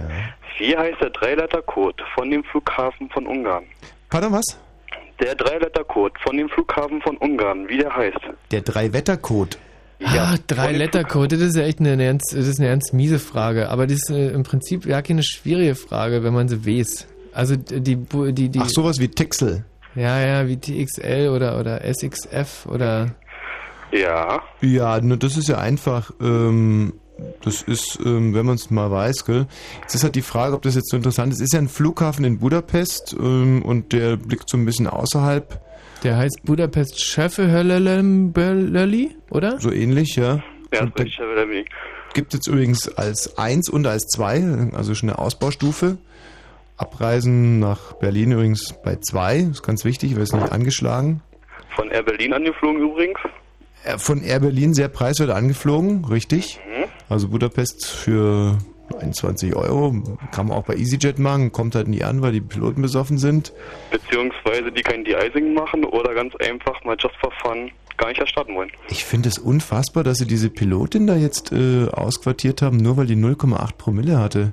Wie 0.57 0.75
heißt 0.75 1.01
der 1.01 1.09
Dreilettercode 1.09 2.01
von 2.13 2.29
dem 2.31 2.43
Flughafen 2.43 3.09
von 3.09 3.27
Ungarn? 3.27 3.65
Pardon, 4.09 4.31
was? 4.31 4.59
Der 5.19 5.35
Dreilettercode 5.35 6.13
von 6.23 6.37
dem 6.37 6.49
Flughafen 6.49 7.01
von 7.01 7.17
Ungarn, 7.17 7.67
wie 7.67 7.77
der 7.77 7.95
heißt? 7.95 8.19
Der 8.51 8.61
Drei-Wetter-Code. 8.61 9.57
Ah, 10.03 10.35
drei 10.47 10.73
Lettercode, 10.73 11.33
das 11.33 11.41
ist 11.41 11.55
ja 11.55 11.63
echt 11.63 11.79
eine, 11.79 11.93
eine, 11.93 12.05
ganz, 12.05 12.23
das 12.31 12.47
ist 12.47 12.59
eine 12.59 12.69
ganz 12.69 12.91
miese 12.91 13.17
Frage. 13.17 13.69
Aber 13.69 13.87
das 13.87 13.97
ist 14.03 14.09
äh, 14.09 14.29
im 14.29 14.43
Prinzip 14.43 14.85
ja 14.85 15.01
keine 15.01 15.23
schwierige 15.23 15.75
Frage, 15.75 16.23
wenn 16.23 16.33
man 16.33 16.49
sie 16.49 16.65
weiß. 16.65 17.07
Also 17.33 17.55
die, 17.55 17.81
die, 17.81 18.33
die, 18.33 18.49
die 18.49 18.59
Ach, 18.59 18.67
sowas 18.67 18.99
wie 18.99 19.07
Texel. 19.07 19.63
Ja, 19.95 20.19
ja, 20.19 20.47
wie 20.47 20.57
TXL 20.57 21.29
oder, 21.29 21.59
oder 21.59 21.81
SXF 21.81 22.65
oder. 22.65 23.15
Ja. 23.99 24.41
Ja, 24.61 24.99
ne, 24.99 25.17
das 25.17 25.37
ist 25.37 25.47
ja 25.47 25.57
einfach. 25.57 26.11
Ähm, 26.21 26.93
das 27.43 27.61
ist, 27.61 27.99
ähm, 28.05 28.33
wenn 28.33 28.45
man 28.45 28.55
es 28.55 28.69
mal 28.69 28.91
weiß, 28.91 29.25
gell. 29.25 29.47
Jetzt 29.81 29.95
ist 29.95 30.03
halt 30.03 30.15
die 30.15 30.21
Frage, 30.21 30.53
ob 30.53 30.63
das 30.63 30.75
jetzt 30.75 30.89
so 30.89 30.97
interessant 30.97 31.31
ist. 31.31 31.39
Es 31.39 31.45
ist 31.45 31.53
ja 31.53 31.59
ein 31.59 31.69
Flughafen 31.69 32.25
in 32.25 32.39
Budapest 32.39 33.15
ähm, 33.17 33.61
und 33.63 33.93
der 33.93 34.17
blickt 34.17 34.49
so 34.49 34.57
ein 34.57 34.65
bisschen 34.65 34.87
außerhalb. 34.87 35.61
Der 36.03 36.17
heißt 36.17 36.41
Budapest 36.43 37.01
Schöffehöllölli, 37.01 39.15
oder? 39.29 39.59
So 39.59 39.71
ähnlich, 39.71 40.15
ja. 40.17 40.43
Ja, 40.73 40.83
Weg. 40.83 41.69
gibt 42.13 42.33
es 42.33 42.39
jetzt 42.39 42.47
übrigens 42.47 42.89
als 42.97 43.37
1 43.37 43.69
und 43.69 43.87
als 43.87 44.07
2, 44.07 44.71
also 44.73 44.93
schon 44.93 45.09
eine 45.09 45.19
Ausbaustufe. 45.19 45.97
Abreisen 46.77 47.59
nach 47.59 47.93
Berlin 47.93 48.33
übrigens 48.33 48.73
bei 48.83 48.97
2, 48.97 49.37
ist 49.51 49.63
ganz 49.63 49.85
wichtig, 49.85 50.15
weil 50.15 50.23
es 50.23 50.33
nicht 50.33 50.51
angeschlagen. 50.51 51.21
Von 51.75 51.89
Air 51.89 52.03
Berlin 52.03 52.33
angeflogen 52.33 52.81
übrigens. 52.81 53.17
Äh, 53.85 53.97
Von 53.97 54.23
Air 54.23 54.39
Berlin 54.41 54.73
sehr 54.73 54.87
preiswert 54.89 55.29
angeflogen, 55.29 56.05
richtig. 56.05 56.59
Mhm. 56.67 56.85
Also 57.09 57.27
Budapest 57.29 57.85
für 57.85 58.57
21 58.99 59.55
Euro. 59.55 59.95
Kann 60.31 60.47
man 60.47 60.57
auch 60.57 60.63
bei 60.65 60.75
EasyJet 60.75 61.19
machen, 61.19 61.51
kommt 61.51 61.75
halt 61.75 61.87
nie 61.87 62.03
an, 62.03 62.21
weil 62.21 62.31
die 62.31 62.41
Piloten 62.41 62.81
besoffen 62.81 63.17
sind. 63.17 63.53
Beziehungsweise 63.91 64.71
die 64.71 64.81
kein 64.81 65.03
De-Icing 65.03 65.53
machen 65.53 65.83
oder 65.85 66.13
ganz 66.13 66.33
einfach 66.37 66.83
mal 66.83 66.95
just 66.99 67.15
for 67.21 67.31
fun 67.43 67.71
gar 67.97 68.09
nicht 68.09 68.19
erstatten 68.19 68.53
wollen. 68.55 68.69
Ich 68.89 69.05
finde 69.05 69.29
es 69.29 69.37
unfassbar, 69.37 70.03
dass 70.03 70.17
sie 70.17 70.27
diese 70.27 70.49
Pilotin 70.49 71.07
da 71.07 71.15
jetzt 71.15 71.51
äh, 71.53 71.87
ausquartiert 71.89 72.61
haben, 72.61 72.77
nur 72.77 72.97
weil 72.97 73.05
die 73.05 73.15
0,8 73.15 73.77
Promille 73.77 74.19
hatte. 74.19 74.51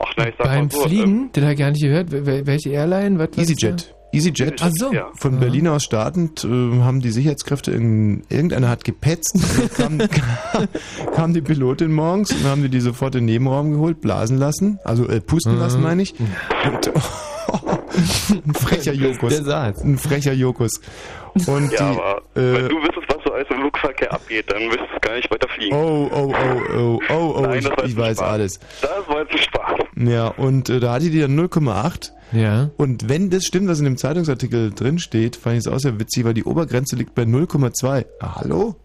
Ach 0.00 0.12
nein, 0.16 0.28
ich 0.28 0.34
sag 0.38 0.46
Beim 0.46 0.64
mal 0.66 0.70
so. 0.70 0.82
Fliegen, 0.82 1.32
den 1.32 1.42
habe 1.44 1.54
ich 1.54 1.58
gar 1.58 1.70
nicht 1.70 1.82
gehört. 1.82 2.10
Wel- 2.12 2.24
wel- 2.26 2.46
Welche 2.46 2.70
Airline? 2.70 3.18
Was, 3.18 3.36
EasyJet. 3.36 3.94
EasyJet 4.12 4.62
Ach 4.62 4.70
so. 4.72 4.90
von 5.14 5.38
Berlin 5.38 5.68
aus 5.68 5.84
startend 5.84 6.44
äh, 6.44 6.48
haben 6.80 7.00
die 7.00 7.10
Sicherheitskräfte, 7.10 7.72
in, 7.72 8.22
irgendeiner 8.30 8.68
hat 8.70 8.84
gepetzt, 8.84 9.38
dann 9.78 9.98
kam, 10.08 10.68
kam 11.14 11.34
die 11.34 11.42
Pilotin 11.42 11.92
morgens 11.92 12.32
und 12.32 12.44
haben 12.44 12.62
die 12.62 12.68
die 12.70 12.80
sofort 12.80 13.14
in 13.14 13.26
den 13.26 13.34
Nebenraum 13.34 13.72
geholt, 13.72 14.00
blasen 14.00 14.38
lassen, 14.38 14.78
also 14.84 15.06
äh, 15.08 15.20
pusten 15.20 15.54
Mhm. 15.54 15.60
lassen 15.60 15.82
meine 15.82 16.02
ich. 16.02 16.14
Und, 16.18 16.90
ein 18.46 18.54
frecher 18.54 18.92
Jokus. 18.92 19.34
Der 19.34 19.44
saß. 19.44 19.82
Ein 19.82 19.98
frecher 19.98 20.32
Jokus. 20.32 20.80
Und 21.46 21.70
ja, 21.72 21.92
die, 21.92 21.98
aber 21.98 22.18
äh, 22.34 22.40
wenn 22.54 22.68
du 22.68 22.76
wüsstest, 22.76 23.06
was 23.08 23.24
so 23.24 23.32
alles 23.32 23.46
im 23.50 23.56
Flugverkehr 23.58 24.12
abgeht, 24.12 24.50
dann 24.50 24.62
müsstest 24.66 24.88
du 24.94 25.00
gar 25.00 25.14
nicht 25.16 25.30
weiter 25.30 25.48
fliegen. 25.48 25.74
Oh, 25.76 26.10
oh, 26.12 26.34
oh, 26.34 26.76
oh, 26.76 27.00
oh, 27.10 27.34
oh, 27.38 27.40
Nein, 27.42 27.58
ich, 27.60 27.84
ich 27.84 27.96
weiß 27.96 28.16
Spaß. 28.18 28.28
alles. 28.28 28.60
Das 28.80 28.90
war 29.08 29.20
jetzt 29.20 29.32
ein 29.32 29.38
Spaß. 29.38 29.78
Ja, 29.96 30.28
und 30.28 30.68
äh, 30.70 30.80
da 30.80 30.94
hatte 30.94 31.10
die 31.10 31.20
dann 31.20 31.38
0,8. 31.38 32.12
Ja. 32.32 32.70
Und 32.76 33.08
wenn 33.08 33.30
das 33.30 33.44
stimmt, 33.44 33.68
was 33.68 33.78
in 33.78 33.84
dem 33.84 33.96
Zeitungsartikel 33.96 34.70
drin 34.72 34.98
steht, 34.98 35.36
fand 35.36 35.54
ich 35.56 35.60
es 35.60 35.68
auch 35.68 35.78
sehr 35.78 35.98
witzig, 35.98 36.24
weil 36.24 36.34
die 36.34 36.44
Obergrenze 36.44 36.96
liegt 36.96 37.14
bei 37.14 37.22
0,2. 37.22 38.04
Ah, 38.20 38.36
hallo? 38.36 38.76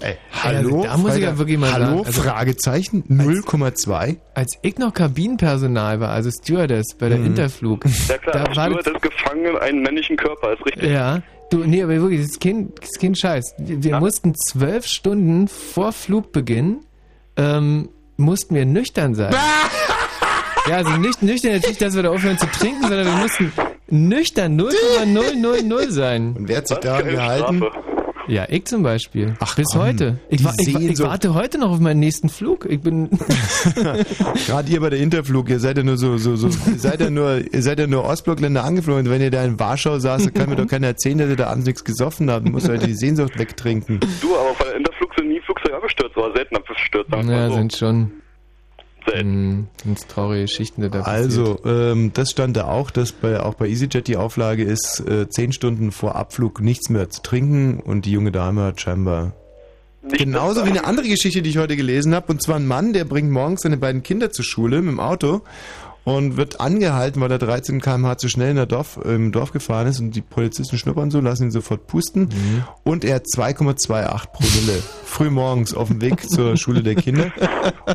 Ey, 0.00 0.14
hallo? 0.44 0.76
Also, 0.76 0.82
da 0.84 0.96
muss 0.98 1.16
ich 1.16 1.22
ja 1.22 1.38
wirklich 1.38 1.58
mal 1.58 1.72
hallo? 1.72 1.84
sagen, 1.86 2.06
also- 2.06 2.22
Fragezeichen? 2.22 3.02
0,2? 3.08 4.16
Als 4.34 4.56
ich 4.62 4.78
noch 4.78 4.94
Kabinenpersonal 4.94 5.98
war, 6.00 6.10
also 6.10 6.30
Stewardess 6.30 6.94
bei 6.98 7.08
der 7.08 7.18
Mhm. 7.18 7.26
Interflug, 7.26 7.84
Ja 8.08 8.18
klar, 8.18 8.34
da 8.34 8.56
war 8.56 8.66
Steward 8.66 8.86
ist 8.86 9.02
gefangen 9.02 9.44
in 9.46 9.56
einem 9.56 9.82
männlichen 9.82 10.16
Körper, 10.16 10.52
ist 10.52 10.64
richtig. 10.66 10.90
Ja, 10.90 11.22
du, 11.50 11.58
nee, 11.64 11.82
aber 11.82 11.94
wirklich, 12.00 12.20
das 12.20 12.30
ist 12.30 12.40
kein, 12.40 12.72
das 12.80 12.90
ist 12.90 13.00
kein 13.00 13.14
Scheiß. 13.16 13.54
Wir, 13.58 13.82
wir 13.82 13.98
mussten 13.98 14.34
zwölf 14.36 14.86
Stunden 14.86 15.48
vor 15.48 15.92
Flugbeginn, 15.92 16.78
ähm, 17.36 17.88
mussten 18.16 18.54
wir 18.54 18.66
nüchtern 18.66 19.14
sein. 19.16 19.34
Ja, 20.68 20.76
also 20.76 20.90
nicht 20.96 21.22
nüchtern, 21.22 21.52
jetzt 21.52 21.68
nicht, 21.68 21.80
dass 21.80 21.94
wir 21.96 22.02
da 22.02 22.10
aufhören 22.10 22.38
zu 22.38 22.46
trinken, 22.46 22.82
sondern 22.82 23.06
wir 23.06 23.12
mussten 23.14 23.52
nüchtern 23.90 24.56
0,000 24.56 25.92
sein. 25.92 26.34
Und 26.36 26.48
wer 26.48 26.58
hat 26.58 26.68
sich 26.68 26.78
daran 26.78 27.08
gehalten? 27.08 27.62
Ja, 28.26 28.44
ich 28.50 28.66
zum 28.66 28.82
Beispiel. 28.82 29.34
Ach, 29.40 29.56
Bis 29.56 29.68
komm, 29.72 29.80
heute. 29.80 30.18
Ich, 30.28 30.44
wa- 30.44 30.52
ich, 30.58 30.74
wa- 30.74 30.80
ich 30.80 30.98
warte 30.98 31.32
heute 31.32 31.56
noch 31.56 31.70
auf 31.70 31.80
meinen 31.80 32.00
nächsten 32.00 32.28
Flug. 32.28 32.66
Ich 32.68 32.78
bin. 32.82 33.08
Gerade 34.46 34.70
ihr 34.70 34.80
bei 34.80 34.90
der 34.90 34.98
Interflug, 34.98 35.48
ihr 35.48 35.58
seid 35.60 35.78
ja 35.78 35.82
nur 35.82 35.96
so, 35.96 36.18
so, 36.18 36.36
so, 36.36 36.48
ihr 36.48 36.78
seid 36.78 37.00
ja 37.00 37.08
nur, 37.08 37.38
ihr 37.50 37.62
seid 37.62 37.78
ja 37.78 37.86
nur 37.86 38.04
Ostblockländer 38.04 38.62
angeflogen. 38.64 39.06
Und 39.06 39.10
wenn 39.10 39.22
ihr 39.22 39.30
da 39.30 39.42
in 39.44 39.58
Warschau 39.58 39.98
saßt, 39.98 40.34
kann 40.34 40.50
mir 40.50 40.56
doch 40.56 40.66
keiner 40.66 40.88
erzählen, 40.88 41.16
dass 41.16 41.30
ihr 41.30 41.36
da 41.36 41.46
abends 41.46 41.64
nichts 41.66 41.84
gesoffen 41.84 42.30
habt. 42.30 42.46
Muss 42.46 42.68
halt 42.68 42.84
die 42.86 42.92
Sehnsucht 42.92 43.38
wegtrinken. 43.38 43.98
Du, 44.20 44.36
aber 44.36 44.54
bei 44.58 44.64
der 44.66 44.76
Interflug 44.76 45.10
sind 45.18 45.28
nie 45.28 45.40
Flugzeuge 45.40 45.76
abgestürzt, 45.76 46.14
oder 46.18 46.34
selten 46.34 46.56
abgestürzt. 46.56 47.10
Ja, 47.10 47.48
so. 47.48 47.54
sind 47.54 47.74
schon. 47.74 48.10
Selten. 49.10 49.68
Sind 49.82 50.08
traurige 50.08 50.42
Geschichten, 50.42 50.82
die 50.82 50.90
da 50.90 51.02
Also, 51.02 51.60
ähm, 51.64 52.12
das 52.14 52.30
stand 52.30 52.56
da 52.56 52.66
auch, 52.68 52.90
dass 52.90 53.12
bei, 53.12 53.40
auch 53.40 53.54
bei 53.54 53.68
EasyJet 53.68 54.06
die 54.06 54.16
Auflage 54.16 54.64
ist, 54.64 55.00
äh, 55.00 55.28
zehn 55.28 55.52
Stunden 55.52 55.92
vor 55.92 56.16
Abflug 56.16 56.60
nichts 56.60 56.88
mehr 56.88 57.10
zu 57.10 57.22
trinken 57.22 57.80
und 57.80 58.04
die 58.04 58.12
junge 58.12 58.32
Dame 58.32 58.62
hat 58.62 58.80
scheinbar 58.80 59.32
Genauso 60.10 60.64
wie 60.64 60.70
eine 60.70 60.84
andere 60.84 61.08
Geschichte, 61.08 61.42
die 61.42 61.50
ich 61.50 61.58
heute 61.58 61.76
gelesen 61.76 62.14
habe. 62.14 62.32
Und 62.32 62.42
zwar 62.42 62.56
ein 62.56 62.66
Mann, 62.66 62.92
der 62.92 63.04
bringt 63.04 63.30
morgens 63.30 63.62
seine 63.62 63.76
beiden 63.76 64.02
Kinder 64.02 64.30
zur 64.30 64.44
Schule 64.44 64.80
mit 64.80 64.92
dem 64.92 65.00
Auto 65.00 65.42
und 66.08 66.38
wird 66.38 66.58
angehalten, 66.58 67.20
weil 67.20 67.30
er 67.30 67.38
13 67.38 67.82
km/h 67.82 68.16
zu 68.16 68.30
schnell 68.30 68.48
in 68.48 68.56
der 68.56 68.64
Dorf, 68.64 68.98
im 69.04 69.30
Dorf 69.30 69.52
gefahren 69.52 69.86
ist 69.88 70.00
und 70.00 70.16
die 70.16 70.22
Polizisten 70.22 70.78
schnuppern 70.78 71.10
so, 71.10 71.20
lassen 71.20 71.44
ihn 71.44 71.50
sofort 71.50 71.86
pusten. 71.86 72.30
Und 72.82 73.04
er 73.04 73.16
hat 73.16 73.26
2,28 73.26 74.32
Promille 74.32 74.82
früh 75.04 75.28
morgens 75.28 75.74
auf 75.74 75.88
dem 75.88 76.00
Weg 76.00 76.26
zur 76.30 76.56
Schule 76.56 76.82
der 76.82 76.94
Kinder 76.94 77.30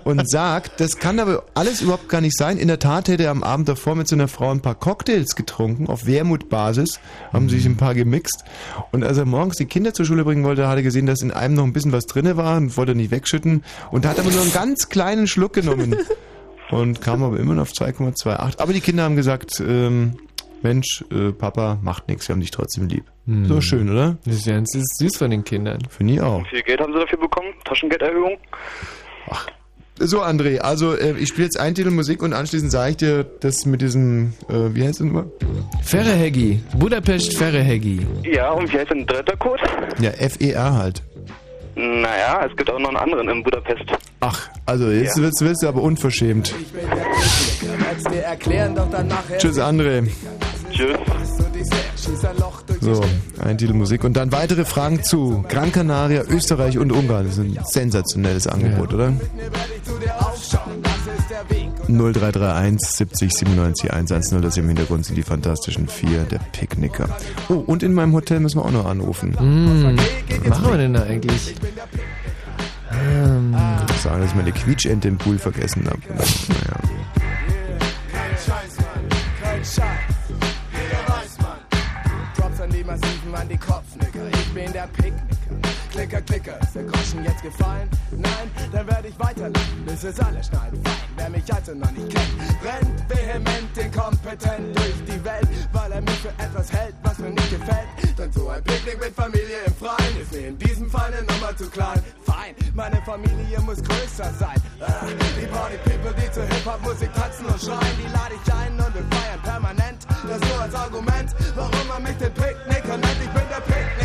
und 0.03 0.29
sagt, 0.29 0.79
das 0.79 0.97
kann 0.97 1.19
aber 1.19 1.45
alles 1.55 1.81
überhaupt 1.81 2.07
gar 2.07 2.21
nicht 2.21 2.37
sein. 2.37 2.59
In 2.59 2.67
der 2.67 2.77
Tat 2.77 3.07
hätte 3.07 3.23
er 3.23 3.31
am 3.31 3.41
Abend 3.41 3.67
davor 3.67 3.95
mit 3.95 4.07
seiner 4.07 4.27
Frau 4.27 4.51
ein 4.51 4.61
paar 4.61 4.75
Cocktails 4.75 5.35
getrunken, 5.35 5.87
auf 5.87 6.05
Wermutbasis, 6.05 6.99
haben 7.31 7.49
sich 7.49 7.65
ein 7.65 7.77
paar 7.77 7.95
gemixt. 7.95 8.43
Und 8.91 9.03
als 9.03 9.17
er 9.17 9.25
morgens 9.25 9.55
die 9.55 9.65
Kinder 9.65 9.91
zur 9.91 10.05
Schule 10.05 10.23
bringen 10.23 10.43
wollte, 10.43 10.67
hat 10.67 10.75
er 10.75 10.83
gesehen, 10.83 11.07
dass 11.07 11.23
in 11.23 11.31
einem 11.31 11.55
noch 11.55 11.63
ein 11.63 11.73
bisschen 11.73 11.91
was 11.91 12.05
drinne 12.05 12.37
war 12.37 12.57
und 12.57 12.77
wollte 12.77 12.93
nicht 12.93 13.09
wegschütten 13.09 13.63
und 13.89 14.05
hat 14.05 14.19
aber 14.19 14.29
nur 14.29 14.41
einen 14.41 14.53
ganz 14.53 14.89
kleinen 14.89 15.25
Schluck 15.25 15.53
genommen 15.53 15.95
und 16.73 17.01
kam 17.01 17.23
aber 17.23 17.39
immer 17.39 17.53
noch 17.53 17.63
auf 17.63 17.71
2,28. 17.71 18.59
Aber 18.59 18.73
die 18.73 18.81
Kinder 18.81 19.03
haben 19.03 19.15
gesagt, 19.15 19.61
ähm, 19.65 20.17
Mensch, 20.61 21.03
äh, 21.11 21.31
Papa, 21.31 21.77
macht 21.81 22.07
nichts, 22.07 22.27
wir 22.27 22.33
haben 22.33 22.41
dich 22.41 22.51
trotzdem 22.51 22.87
lieb. 22.87 23.03
Hm. 23.25 23.45
So 23.45 23.61
schön, 23.61 23.89
oder? 23.89 24.17
Das 24.25 24.35
ist, 24.35 24.45
ja, 24.45 24.57
ist 24.57 24.97
süß 24.97 25.17
von 25.17 25.29
den 25.29 25.43
Kindern. 25.43 25.79
Finde 25.89 26.13
ich 26.13 26.21
auch. 26.21 26.43
Wie 26.45 26.49
viel 26.49 26.63
Geld 26.63 26.79
haben 26.79 26.93
sie 26.93 26.99
dafür 26.99 27.19
bekommen? 27.19 27.49
Taschengelderhöhung? 27.65 28.37
So, 29.99 30.21
André, 30.23 30.57
also 30.57 30.95
äh, 30.95 31.13
ich 31.19 31.29
spiele 31.29 31.45
jetzt 31.45 31.59
ein 31.59 31.75
Titel 31.75 31.91
Musik 31.91 32.23
und 32.23 32.33
anschließend 32.33 32.71
sage 32.71 32.91
ich 32.91 32.97
dir 32.97 33.23
das 33.41 33.65
mit 33.65 33.81
diesem, 33.81 34.33
äh, 34.49 34.73
wie 34.73 34.83
heißt 34.83 34.99
das 34.99 35.05
nochmal? 35.05 35.25
Ferreheggi. 35.83 36.61
Budapest 36.77 37.37
Ferreheggi. 37.37 38.05
Ja, 38.23 38.51
und 38.51 38.73
wie 38.73 38.79
heißt 38.79 38.89
denn 38.89 39.05
der 39.05 39.17
dritte 39.17 39.37
Code? 39.37 39.61
Ja, 39.99 40.11
FER 40.11 40.73
halt. 40.73 41.03
Naja, 41.75 42.45
es 42.49 42.55
gibt 42.55 42.69
auch 42.69 42.79
noch 42.79 42.89
einen 42.89 42.97
anderen 42.97 43.29
in 43.29 43.43
Budapest. 43.43 43.83
Ach, 44.19 44.49
also 44.65 44.89
jetzt 44.91 45.17
Ja. 45.17 45.23
wirst, 45.23 45.63
du 45.63 45.67
aber 45.67 45.81
unverschämt. 45.81 46.53
Tschüss, 49.39 49.59
André. 49.59 50.07
Tschüss. 50.71 50.97
So, 52.81 53.01
ein 53.41 53.57
Titel 53.57 53.73
Musik 53.73 54.03
und 54.03 54.13
dann 54.17 54.31
weitere 54.31 54.65
Fragen 54.65 55.03
zu 55.03 55.43
Gran 55.47 55.71
Canaria, 55.71 56.23
Österreich 56.29 56.77
und 56.77 56.91
Ungarn. 56.91 57.25
Das 57.25 57.37
ist 57.37 57.39
ein 57.39 57.57
sensationelles 57.63 58.45
Angebot, 58.47 58.93
oder? 58.93 59.13
0331 61.87 62.79
70 62.79 63.31
97 63.33 63.91
110, 63.93 64.41
das 64.41 64.53
hier 64.53 64.63
im 64.63 64.69
Hintergrund 64.69 65.05
sind 65.05 65.15
die 65.15 65.23
fantastischen 65.23 65.87
vier, 65.87 66.23
der 66.23 66.39
Picknicker. 66.51 67.09
Oh, 67.49 67.55
und 67.55 67.83
in 67.83 67.93
meinem 67.93 68.13
Hotel 68.13 68.39
müssen 68.39 68.59
wir 68.59 68.65
auch 68.65 68.71
noch 68.71 68.85
anrufen. 68.85 69.37
Hm, 69.37 69.97
was 70.43 70.49
machen 70.59 70.71
wir 70.71 70.77
denn 70.77 70.93
da 70.93 71.03
eigentlich? 71.03 71.55
Ähm, 72.91 73.55
Ich 73.93 74.01
sagen, 74.01 74.21
dass 74.21 74.29
ich 74.29 74.35
meine 74.35 74.51
Quietschente 74.51 75.07
im 75.07 75.17
Pool 75.17 75.37
vergessen 75.37 75.85
habe. 75.87 75.99
Naja. 76.07 76.79
Props 82.35 82.59
an 82.61 82.69
die 82.69 82.83
Massiven, 82.83 83.35
an 83.35 83.47
die 83.49 83.57
Kopfnicker. 83.57 84.27
Ich 84.31 84.53
bin 84.53 84.71
der 84.73 84.87
Picknicker. 84.87 85.23
Klicker, 85.91 86.21
klicker, 86.21 86.59
ist 86.61 86.75
der 86.75 86.83
Groschen 86.85 87.23
jetzt 87.23 87.43
gefallen? 87.43 87.87
Nein, 88.17 88.49
dann 88.71 88.87
werde 88.87 89.07
ich 89.09 89.19
weiterlachen, 89.19 89.83
bis 89.85 90.03
es 90.03 90.19
alle 90.19 90.43
schneiden. 90.43 90.79
Fein, 90.83 90.93
wer 91.15 91.29
mich 91.29 91.53
also 91.53 91.73
noch 91.73 91.91
nicht 91.91 92.09
kennt, 92.09 92.33
rennt 92.63 93.09
vehement, 93.09 93.77
inkompetent 93.77 94.75
durch 94.75 95.03
die 95.07 95.23
Welt, 95.23 95.47
weil 95.71 95.91
er 95.91 96.01
mich 96.01 96.19
für 96.19 96.29
etwas 96.29 96.71
hält, 96.71 96.95
was 97.03 97.17
mir 97.19 97.29
nicht 97.29 97.49
gefällt. 97.49 97.87
Dann 98.17 98.31
so 98.31 98.49
ein 98.49 98.63
Picknick 98.63 98.99
mit 98.99 99.15
Familie 99.15 99.57
im 99.65 99.73
Freien 99.73 100.21
ist 100.21 100.31
mir 100.31 100.47
in 100.47 100.57
diesem 100.57 100.89
Fall 100.89 101.11
eine 101.13 101.25
Nummer 101.25 101.55
zu 101.55 101.69
klein. 101.69 102.01
Fein, 102.23 102.55
meine 102.73 103.01
Familie 103.05 103.59
muss 103.61 103.81
größer 103.83 104.31
sein. 104.39 104.61
Ah, 104.79 105.05
die 105.39 105.47
Party 105.47 105.77
People, 105.83 106.13
die 106.13 106.31
zur 106.31 106.43
Hip-Hop-Musik 106.43 107.13
tanzen 107.13 107.45
und 107.45 107.59
schreien, 107.59 107.97
die 107.97 108.11
lade 108.13 108.35
ich 108.35 108.53
ein 108.53 108.73
und 108.73 108.93
wir 108.93 109.05
feiern 109.09 109.41
permanent. 109.43 110.07
Das 110.29 110.39
nur 110.49 110.61
als 110.61 110.75
Argument, 110.75 111.35
warum 111.55 111.87
man 111.87 112.03
mich 112.03 112.17
den 112.17 112.33
Picknicker 112.33 112.97
nennt. 112.97 113.19
Ich 113.21 113.29
bin 113.29 113.43
der 113.49 113.61
Picknicker, 113.61 114.02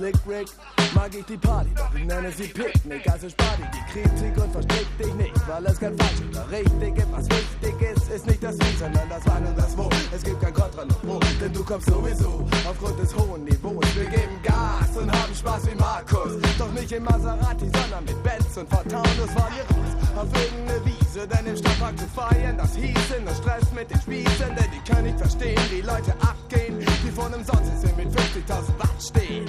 Slick 0.00 0.16
Rick, 0.24 0.48
mag 1.00 1.14
ich 1.14 1.24
die 1.24 1.36
Party, 1.38 1.70
doch 1.74 1.94
ich 1.94 2.04
nenne 2.04 2.30
sie 2.30 2.48
Picknick. 2.48 3.08
Also 3.10 3.28
spar 3.30 3.56
dir 3.56 3.70
die 3.76 3.84
Kritik 3.92 4.44
und 4.44 4.52
verstrick 4.52 4.98
dich 4.98 5.14
nicht, 5.14 5.48
weil 5.48 5.64
es 5.64 5.80
kein 5.80 5.96
falsch 5.96 6.20
oder 6.30 6.50
richtig 6.50 6.96
ist. 6.98 7.12
Was 7.12 7.26
wichtig 7.30 7.74
ist, 7.90 8.10
ist 8.10 8.26
nicht 8.26 8.42
das 8.42 8.56
Wie, 8.58 8.76
sondern 8.76 9.08
das 9.08 9.22
Wann 9.24 9.46
und 9.46 9.56
das 9.56 9.78
Wo. 9.78 9.88
Es 10.14 10.22
gibt 10.22 10.40
kein 10.42 10.52
Kontra 10.52 10.84
noch 10.84 11.00
Pro, 11.00 11.18
denn 11.40 11.52
du 11.54 11.64
kommst 11.64 11.88
sowieso 11.88 12.46
aufgrund 12.68 12.98
des 12.98 13.16
hohen 13.16 13.44
Niveaus. 13.44 13.96
Wir 13.96 14.08
geben 14.16 14.36
Gas 14.42 14.90
und 15.00 15.10
haben 15.10 15.34
Spaß 15.34 15.70
wie 15.70 15.76
Markus. 15.76 16.32
Doch 16.58 16.72
nicht 16.72 16.92
im 16.92 17.04
Maserati, 17.04 17.66
sondern 17.78 18.04
mit 18.04 18.22
Benz 18.22 18.56
und 18.58 18.68
Fortaunus 18.68 19.30
fahren 19.34 19.54
wir 19.56 19.66
raus. 19.72 19.90
Auf 20.16 20.28
irgendeine 20.42 20.84
Wiese, 20.84 21.26
denn 21.26 21.46
im 21.46 21.56
Stadtpark 21.56 21.98
zu 21.98 22.08
feiern, 22.08 22.56
das 22.58 22.74
hieße 22.76 23.22
nur 23.24 23.34
Stress 23.34 23.72
mit 23.74 23.90
den 23.90 24.00
Spießen, 24.00 24.48
denn 24.54 24.70
die 24.74 24.82
können 24.90 25.04
nicht 25.04 25.18
verstehen, 25.18 25.60
wie 25.70 25.80
Leute 25.80 26.12
abgehen, 26.20 26.78
die 26.78 27.10
von 27.10 27.32
einem 27.32 27.44
Sonnensystem 27.44 27.96
mit 27.96 28.08
50.000 28.08 28.78
Watt 28.78 29.00
stehen. 29.00 29.46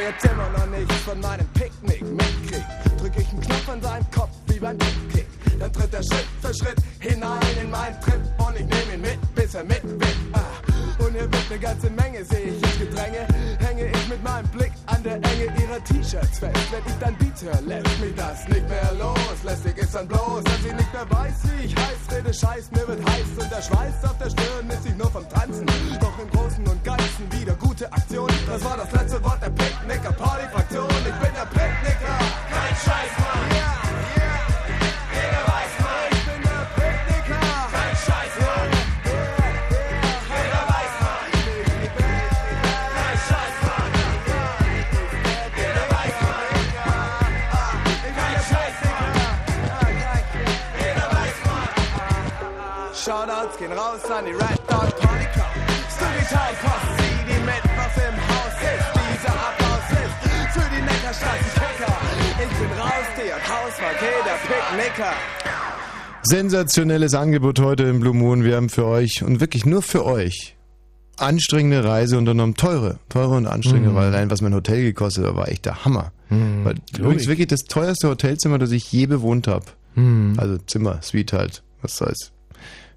jetzt 0.00 0.24
immer 0.24 0.48
noch 0.50 0.66
nichts 0.66 0.94
von 0.96 1.20
meinem 1.20 1.46
Picknick 1.48 2.02
mitkriegt. 2.02 2.66
Drück 2.98 3.12
ich 3.16 3.28
einen 3.30 3.40
Knopf 3.40 3.68
an 3.68 3.82
seinem 3.82 4.10
Kopf 4.10 4.30
wie 4.46 4.58
beim 4.58 4.78
Kick. 5.12 5.26
Dann 5.58 5.72
tritt 5.72 5.94
er 5.94 6.02
Schritt 6.02 6.26
für 6.40 6.54
Schritt 6.54 6.78
hinein 7.00 7.40
in 7.60 7.70
meinen 7.70 8.00
Trip 8.00 8.20
und 8.38 8.56
ich 8.56 8.66
nehm 8.66 8.94
ihn 8.94 9.00
mit, 9.00 9.34
bis 9.34 9.54
er 9.54 9.64
mit 9.64 9.82
will. 9.82 10.16
Ah. 10.32 10.69
Und 11.00 11.12
hier 11.12 11.32
wird 11.32 11.50
ne 11.50 11.58
ganze 11.58 11.90
Menge, 11.90 12.24
seh 12.24 12.42
ich 12.50 12.62
im 12.62 12.78
Gedränge. 12.78 13.26
Hänge 13.58 13.86
ich 13.86 14.08
mit 14.08 14.22
meinem 14.22 14.48
Blick 14.48 14.72
an 14.86 15.02
der 15.02 15.16
Enge 15.16 15.46
ihrer 15.60 15.82
T-Shirts 15.84 16.38
fest. 16.38 16.58
Wenn 16.70 16.84
ich 16.86 16.98
dann 17.00 17.16
hör, 17.42 17.60
lässt 17.62 18.00
mich 18.00 18.14
das 18.14 18.48
nicht 18.48 18.68
mehr 18.68 18.92
los. 18.98 19.42
Lästig 19.44 19.78
ist 19.78 19.94
dann 19.94 20.06
bloß, 20.06 20.44
dass 20.44 20.62
sie 20.62 20.74
nicht 20.74 20.92
mehr 20.92 21.10
weiß, 21.10 21.34
wie 21.44 21.64
ich 21.64 21.76
heiß 21.76 22.16
rede. 22.16 22.34
Scheiß, 22.34 22.70
mir 22.72 22.86
wird 22.88 23.02
heiß 23.08 23.28
und 23.38 23.50
der 23.50 23.62
Schweiß 23.62 24.04
auf 24.04 24.18
der 24.18 24.30
Stirn 24.30 24.70
ist 24.70 24.86
ich 24.86 24.96
nur 24.96 25.10
vom 25.10 25.28
Tanzen. 25.28 25.66
Doch 26.00 26.18
im 26.18 26.30
Großen 26.30 26.66
und 26.66 26.84
Ganzen 26.84 27.32
wieder 27.32 27.54
gute 27.54 27.90
Aktion. 27.92 28.30
Das 28.46 28.64
war 28.64 28.76
das 28.76 28.92
letzte 28.92 29.22
Wort 29.24 29.42
der 29.42 29.50
Picknicker 29.50 30.12
Partyfraktion. 30.12 30.88
Ich 30.88 31.18
bin 31.24 31.32
der 31.34 31.46
Picknicker, 31.46 32.18
kein 32.50 32.76
Scheiß, 32.76 33.12
Mann. 33.18 33.79
Shoutouts 53.10 53.58
gehen 53.58 53.72
raus 53.72 54.08
an 54.08 54.24
die 54.24 54.30
Red 54.30 54.60
Dot 54.70 54.90
Party 55.00 55.26
Club. 55.34 55.50
Storytime 55.90 56.54
Posse, 56.62 57.08
die 57.26 57.40
mit 57.42 57.64
was 57.76 57.94
im 58.06 58.16
Haus 58.30 58.56
ist. 58.70 58.86
Dieser 59.10 59.34
Applaus 59.34 59.86
ist 59.90 60.52
für 60.54 60.68
die 60.76 60.80
Neckarstraßen-Kicker. 60.80 61.96
Ich 62.38 62.58
bin 62.60 62.78
raus, 62.78 63.08
die 63.18 63.32
hat 63.32 63.42
Hausmarke, 63.50 64.06
der 64.24 64.38
Picknicker. 64.46 65.12
Sensationelles 66.22 67.14
Angebot 67.14 67.58
heute 67.58 67.82
im 67.82 67.98
Blue 67.98 68.14
Moon. 68.14 68.44
Wir 68.44 68.54
haben 68.54 68.68
für 68.68 68.86
euch 68.86 69.24
und 69.24 69.40
wirklich 69.40 69.66
nur 69.66 69.82
für 69.82 70.04
euch 70.04 70.54
anstrengende 71.16 71.82
Reise 71.82 72.16
unternommen. 72.16 72.54
Teure, 72.54 73.00
teure 73.08 73.34
und 73.34 73.48
anstrengende, 73.48 73.90
Mhm. 73.90 73.94
weil 73.96 74.06
allein 74.06 74.30
was 74.30 74.40
mein 74.40 74.54
Hotel 74.54 74.82
gekostet 74.84 75.26
hat, 75.26 75.34
war 75.34 75.48
echt 75.48 75.64
der 75.64 75.84
Hammer. 75.84 76.12
Mhm. 76.28 76.64
War 76.64 76.74
übrigens 76.96 77.22
ich. 77.22 77.28
wirklich 77.28 77.48
das 77.48 77.64
teuerste 77.64 78.06
Hotelzimmer, 78.08 78.58
das 78.58 78.70
ich 78.70 78.92
je 78.92 79.06
bewohnt 79.06 79.48
habe. 79.48 79.64
Mhm. 79.96 80.34
Also 80.38 80.58
Zimmer, 80.58 81.00
Suite 81.02 81.32
halt, 81.32 81.64
was 81.82 81.96
soll's. 81.96 82.30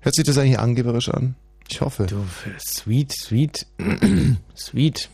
Hört 0.04 0.16
sich 0.16 0.24
das 0.26 0.38
eigentlich 0.38 0.60
angeberisch 0.60 1.10
an? 1.10 1.36
Ich 1.70 1.82
hoffe. 1.82 2.06
Du, 2.08 2.18
sweet, 2.60 3.12
sweet, 3.14 3.66
sweet. 4.56 5.10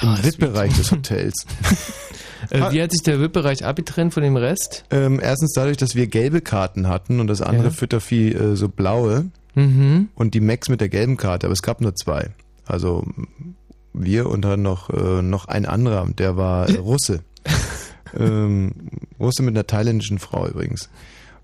Im 0.00 0.24
VIP-Bereich 0.24 0.74
des 0.76 0.90
Hotels. 0.92 1.34
Äh, 2.48 2.72
wie 2.72 2.82
hat 2.82 2.90
sich 2.90 3.02
der 3.02 3.20
VIP-Bereich 3.20 3.64
abgetrennt 3.66 4.14
von 4.14 4.22
dem 4.22 4.36
Rest? 4.36 4.84
Ähm, 4.90 5.20
erstens 5.22 5.52
dadurch, 5.52 5.76
dass 5.76 5.94
wir 5.94 6.06
gelbe 6.06 6.40
Karten 6.40 6.88
hatten 6.88 7.20
und 7.20 7.26
das 7.26 7.42
andere 7.42 7.64
Ja. 7.66 7.70
Füttervieh 7.70 8.32
äh, 8.32 8.56
so 8.56 8.68
blaue 8.68 9.30
Mhm. 9.56 10.08
und 10.14 10.34
die 10.34 10.40
Max 10.40 10.68
mit 10.68 10.80
der 10.80 10.88
gelben 10.88 11.16
Karte, 11.16 11.46
aber 11.48 11.52
es 11.52 11.62
gab 11.62 11.80
nur 11.80 11.94
zwei. 11.96 12.30
Also 12.66 13.04
wir 13.92 14.28
und 14.30 14.42
dann 14.42 14.62
noch, 14.62 14.90
äh, 14.90 15.22
noch 15.22 15.46
ein 15.48 15.66
anderer, 15.66 16.08
der 16.16 16.36
war 16.36 16.70
Russe. 16.76 17.20
ähm, 18.16 18.72
Russe 19.18 19.42
mit 19.42 19.54
einer 19.56 19.66
thailändischen 19.66 20.18
Frau 20.20 20.46
übrigens. 20.48 20.88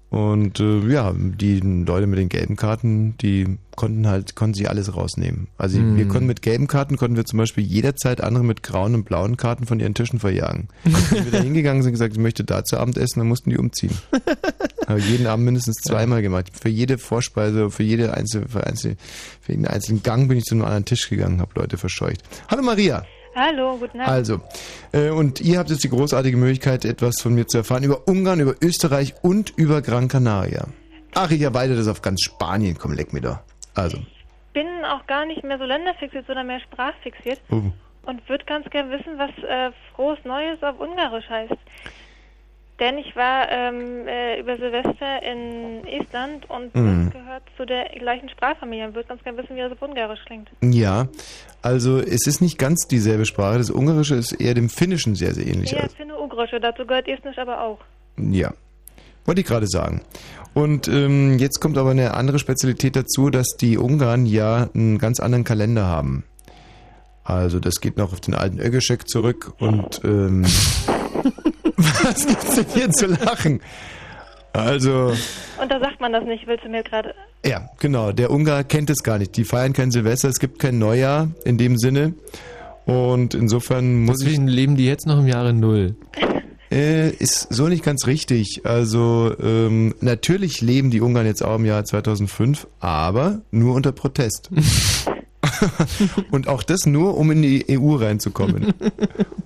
Und 0.09 0.61
äh, 0.61 0.81
ja, 0.89 1.13
die 1.17 1.59
Leute 1.61 2.07
mit 2.07 2.19
den 2.19 2.29
gelben 2.29 2.55
Karten, 2.57 3.17
die 3.19 3.59
konnten 3.75 4.07
halt, 4.07 4.37
konnten 4.37 4.55
sich 4.55 4.71
alles 4.71 4.95
rausnehmen. 4.95 5.49
Also 5.59 5.79
Hm. 5.79 5.97
wir 5.97 6.07
konnten 6.07 6.27
mit 6.27 6.43
gelben 6.43 6.69
Karten, 6.69 6.97
konnten 6.97 7.17
wir 7.17 7.25
zum 7.25 7.39
Beispiel 7.39 7.65
jederzeit 7.65 8.21
andere 8.21 8.45
mit 8.45 8.63
grauen 8.63 8.95
und 8.95 9.05
blauen 9.05 9.37
Karten 9.37 9.67
von 9.67 9.81
ihren 9.81 9.95
Tischen 9.95 10.21
verjagen. 10.21 10.69
Wenn 10.85 11.25
wir 11.25 11.33
da 11.33 11.39
hingegangen 11.43 11.83
sind 11.83 11.91
und 11.91 11.95
gesagt, 11.95 12.15
ich 12.15 12.23
möchte 12.23 12.45
da 12.45 12.65
zu 12.65 12.79
Abend 12.79 12.97
essen, 12.99 13.19
dann 13.19 13.29
mussten 13.29 13.51
die 13.51 13.59
umziehen. 13.59 13.93
Habe 14.87 15.01
jeden 15.01 15.27
Abend 15.27 15.45
mindestens 15.45 15.83
zweimal 15.83 16.23
gemacht. 16.23 16.51
Für 16.53 16.69
jede 16.69 16.99
Vorspeise, 16.99 17.71
für 17.71 17.83
jede 17.83 18.15
einzelne, 18.15 18.49
für, 18.49 18.65
einzelne, 18.65 18.97
für 19.41 19.53
jeden 19.53 19.67
einzelnen 19.67 20.05
Gang 20.05 20.29
bin 20.29 20.39
ich 20.39 20.45
zu 20.45 20.55
einem 20.55 20.65
anderen 20.65 20.85
Tisch 20.85 21.11
gegangen, 21.11 21.41
habe 21.41 21.51
Leute 21.57 21.77
verscheucht. 21.79 22.23
Hallo 22.49 22.63
Maria. 22.63 23.05
Hallo, 23.37 23.77
guten 23.77 24.01
Abend. 24.01 24.13
Also, 24.13 24.41
äh, 24.93 25.11
und 25.11 25.43
ihr 25.43 25.59
habt 25.59 25.69
jetzt 25.69 25.85
die 25.85 25.91
großartige 25.91 26.39
Möglichkeit, 26.39 26.87
etwas 26.87 27.21
von 27.21 27.35
mir 27.35 27.47
zu 27.47 27.59
erfahren 27.59 27.83
über 27.83 28.09
Ungarn, 28.09 28.41
über 28.41 28.55
Österreich 28.63 29.15
und 29.21 29.53
über 29.59 29.83
Gran 29.83 30.09
Canaria. 30.09 30.69
Ach, 31.15 31.31
ich 31.31 31.43
erweitere 31.43 31.77
das 31.77 31.87
auf 31.87 32.01
ganz 32.01 32.23
Spanien. 32.23 32.79
Komm, 32.79 32.95
leck 32.95 33.13
mir 33.13 33.21
doch. 33.21 33.39
Also, 33.75 33.99
bin 34.55 34.67
auch 34.87 35.07
gar 35.07 35.27
nicht 35.27 35.45
mehr 35.45 35.59
so 35.59 35.65
länderfixiert, 35.65 36.27
sondern 36.27 36.47
mehr 36.47 36.61
sprachfixiert 36.61 37.39
oh, 37.51 37.61
und 38.07 38.27
würde 38.27 38.47
ganz 38.47 38.71
gern 38.71 38.91
wissen, 38.91 39.19
was 39.19 39.31
äh, 39.45 39.71
frohes 39.95 40.19
Neues 40.25 40.63
auf 40.63 40.81
Ungarisch 40.81 41.29
heißt. 41.29 41.53
Denn 42.79 42.99
ich 42.99 43.17
war 43.17 43.49
ähm, 43.51 44.07
äh, 44.07 44.39
über 44.39 44.57
Silvester 44.59 45.23
in 45.23 45.87
Estland 45.87 46.49
und 46.51 46.75
Mhm. 46.75 47.07
das 47.07 47.13
gehört 47.23 47.43
zu 47.57 47.65
der 47.65 47.87
gleichen 47.99 48.29
Sprachfamilie 48.29 48.87
und 48.89 48.95
würde 48.95 49.09
ganz 49.09 49.23
gern 49.25 49.37
wissen, 49.39 49.57
wie 49.57 49.61
das 49.61 49.73
auf 49.73 49.81
Ungarisch 49.81 50.21
klingt. 50.27 50.51
ja, 50.63 51.09
also 51.63 51.99
es 51.99 52.27
ist 52.27 52.41
nicht 52.43 52.59
ganz 52.59 52.87
dieselbe 52.87 53.25
Sprache. 53.25 53.57
Das 53.59 53.71
Ungarische 53.71 54.15
ist 54.15 54.33
eher 54.33 54.53
dem 54.55 54.69
Finnischen 54.69 55.15
sehr, 55.15 55.33
sehr 55.35 55.47
ähnlich. 55.47 55.71
Ja, 55.73 55.81
Also, 55.81 55.97
Finno-Ugrische, 55.97 56.61
dazu 56.61 56.87
gehört 56.87 57.09
Estnisch 57.09 57.39
aber 57.39 57.61
auch. 57.63 57.79
Ja, 58.19 58.53
wollte 59.25 59.41
ich 59.41 59.47
gerade 59.47 59.67
sagen. 59.67 60.03
Und 60.53 60.87
ähm, 60.89 61.39
jetzt 61.39 61.61
kommt 61.61 61.79
aber 61.79 61.91
eine 61.91 62.15
andere 62.15 62.39
Spezialität 62.39 62.95
dazu, 62.95 63.31
dass 63.31 63.57
die 63.59 63.79
Ungarn 63.79 64.27
ja 64.27 64.69
einen 64.75 64.99
ganz 64.99 65.19
anderen 65.21 65.45
Kalender 65.45 65.87
haben. 65.87 66.25
Also 67.25 67.59
das 67.59 67.81
geht 67.81 67.97
noch 67.97 68.13
auf 68.13 68.21
den 68.21 68.35
alten 68.35 68.61
Ögeschek 68.61 69.09
zurück 69.09 69.53
und 69.59 70.01
ähm, 70.05 70.45
was 72.17 72.27
gibt's 72.27 72.55
denn 72.55 72.67
hier 72.73 72.91
zu 72.91 73.07
lachen? 73.07 73.61
Also 74.53 75.13
Und 75.61 75.71
da 75.71 75.79
sagt 75.79 76.01
man 76.01 76.13
das 76.13 76.25
nicht, 76.25 76.47
willst 76.47 76.65
du 76.65 76.69
mir 76.71 76.83
gerade... 76.83 77.15
ja, 77.45 77.69
genau. 77.79 78.13
Der 78.13 78.31
Ungar 78.31 78.65
kennt 78.65 78.89
es 78.89 79.03
gar 79.03 79.19
nicht. 79.19 79.37
Die 79.37 79.45
feiern 79.45 79.75
kein 79.75 79.91
Silvester, 79.91 80.29
es 80.29 80.39
gibt 80.39 80.59
kein 80.59 80.79
Neujahr 80.79 81.29
in 81.45 81.59
dem 81.59 81.77
Sinne. 81.77 82.15
Und 82.87 83.35
insofern 83.35 84.05
muss 84.05 84.19
Deswegen 84.21 84.47
leben 84.47 84.77
die 84.77 84.87
jetzt 84.87 85.07
noch 85.07 85.19
im 85.19 85.27
Jahre 85.27 85.53
Null. 85.53 85.97
ich. 86.17 86.77
Äh, 86.77 87.11
ist 87.11 87.53
so 87.53 87.69
nicht 87.69 87.85
ganz 87.85 88.07
richtig. 88.07 88.63
Also 88.65 89.35
ähm, 89.41 89.95
natürlich 90.01 90.61
leben 90.63 90.91
die 90.91 91.01
Ungarn 91.01 91.27
jetzt 91.27 91.45
auch 91.45 91.57
im 91.57 91.65
Jahr 91.65 91.85
2005, 91.85 92.67
aber 92.81 93.41
nur 93.51 93.75
unter 93.75 93.93
Protest. 93.93 94.51
Und 96.31 96.49
auch 96.49 96.63
das 96.63 96.87
nur, 96.87 97.17
um 97.17 97.31
in 97.31 97.43
die 97.43 97.65
EU 97.79 97.97
reinzukommen. 97.97 98.73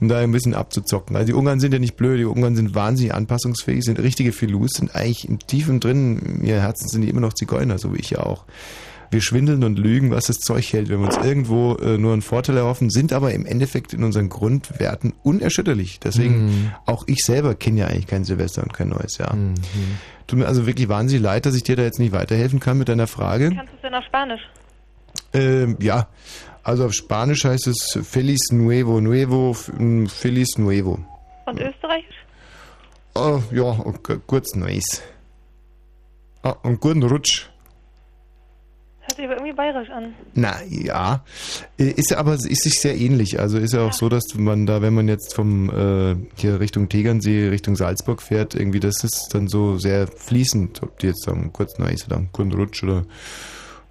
Um 0.00 0.08
da 0.08 0.18
ein 0.18 0.32
bisschen 0.32 0.54
abzuzocken. 0.54 1.16
Also 1.16 1.26
die 1.28 1.32
Ungarn 1.34 1.60
sind 1.60 1.72
ja 1.72 1.78
nicht 1.78 1.96
blöd, 1.96 2.18
die 2.18 2.24
Ungarn 2.24 2.56
sind 2.56 2.74
wahnsinnig 2.74 3.14
anpassungsfähig, 3.14 3.84
sind 3.84 3.98
richtige 4.00 4.32
Filus, 4.32 4.70
sind 4.72 4.94
eigentlich 4.94 5.28
im 5.28 5.38
Tiefen 5.38 5.80
drin, 5.80 6.18
in 6.40 6.44
ihr 6.44 6.60
Herzen 6.60 6.88
sind 6.88 7.02
die 7.02 7.08
immer 7.08 7.20
noch 7.20 7.32
Zigeuner, 7.34 7.78
so 7.78 7.94
wie 7.94 7.98
ich 8.00 8.10
ja 8.10 8.20
auch. 8.20 8.44
Wir 9.12 9.20
schwindeln 9.20 9.64
und 9.64 9.76
lügen, 9.76 10.12
was 10.12 10.26
das 10.26 10.38
Zeug 10.38 10.72
hält, 10.72 10.88
wenn 10.88 11.00
wir 11.00 11.06
uns 11.06 11.16
irgendwo 11.16 11.74
äh, 11.74 11.98
nur 11.98 12.12
einen 12.12 12.22
Vorteil 12.22 12.56
erhoffen, 12.56 12.90
sind 12.90 13.12
aber 13.12 13.34
im 13.34 13.44
Endeffekt 13.44 13.92
in 13.92 14.04
unseren 14.04 14.28
Grundwerten 14.28 15.14
unerschütterlich. 15.24 15.98
Deswegen, 15.98 16.44
Mhm. 16.46 16.70
auch 16.86 17.02
ich 17.08 17.18
selber 17.24 17.56
kenne 17.56 17.80
ja 17.80 17.86
eigentlich 17.88 18.06
kein 18.06 18.22
Silvester 18.24 18.62
und 18.62 18.72
kein 18.72 18.88
neues 18.88 19.18
Jahr. 19.18 19.34
Mhm. 19.34 19.54
Tut 20.28 20.38
mir 20.38 20.46
also 20.46 20.64
wirklich 20.64 20.88
wahnsinnig 20.88 21.24
leid, 21.24 21.44
dass 21.44 21.56
ich 21.56 21.64
dir 21.64 21.74
da 21.74 21.82
jetzt 21.82 21.98
nicht 21.98 22.12
weiterhelfen 22.12 22.60
kann 22.60 22.78
mit 22.78 22.88
deiner 22.88 23.08
Frage. 23.08 23.50
Kannst 23.52 23.72
du 23.72 23.76
es 23.76 23.82
denn 23.82 23.94
auf 23.94 24.04
Spanisch? 24.04 24.42
Ähm, 25.32 25.76
ja, 25.80 26.08
also 26.62 26.86
auf 26.86 26.92
Spanisch 26.92 27.44
heißt 27.44 27.66
es 27.68 27.98
Feliz 28.02 28.50
Nuevo, 28.52 29.00
Nuevo, 29.00 29.52
f- 29.52 29.70
m, 29.78 30.08
Feliz 30.08 30.58
Nuevo. 30.58 30.98
Und 31.46 31.60
Österreichisch? 31.60 32.16
Oh, 33.14 33.40
ja, 33.52 33.76
kurz 34.26 34.54
Neues. 34.54 35.02
Ah, 36.42 36.54
und 36.62 36.80
guten 36.80 37.02
Rutsch. 37.02 37.46
Hört 39.00 39.16
sich 39.16 39.24
aber 39.24 39.34
irgendwie 39.34 39.52
bayerisch 39.52 39.90
an. 39.90 40.14
Na 40.34 40.54
ja, 40.68 41.24
Äh, 41.78 41.90
ist 41.90 42.10
ja 42.10 42.18
aber 42.18 42.34
ist 42.34 42.62
sich 42.62 42.80
sehr 42.80 42.96
ähnlich. 42.96 43.40
Also 43.40 43.58
ist 43.58 43.72
ja 43.74 43.82
auch 43.86 43.92
so, 43.92 44.08
dass 44.08 44.34
man 44.36 44.66
da, 44.66 44.80
wenn 44.82 44.94
man 44.94 45.08
jetzt 45.08 45.34
vom 45.34 45.70
äh, 45.70 46.16
hier 46.36 46.60
Richtung 46.60 46.88
Tegernsee, 46.88 47.48
Richtung 47.48 47.74
Salzburg 47.76 48.22
fährt, 48.22 48.54
irgendwie 48.54 48.80
das 48.80 49.02
ist 49.02 49.30
dann 49.32 49.48
so 49.48 49.78
sehr 49.78 50.06
fließend, 50.06 50.82
ob 50.82 50.98
die 51.00 51.08
jetzt 51.08 51.24
sagen 51.24 51.50
kurz 51.52 51.78
Neues 51.78 52.06
oder 52.06 52.22
guten 52.32 52.52
Rutsch 52.52 52.82
oder 52.84 53.04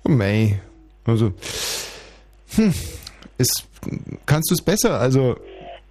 oh 0.06 0.10
mei. 0.10 0.62
Also 1.10 1.34
hm, 2.56 2.74
ist, 3.38 3.66
kannst 4.26 4.50
du 4.52 4.56
es 4.56 4.62
besser? 4.62 5.00
Also 5.00 5.38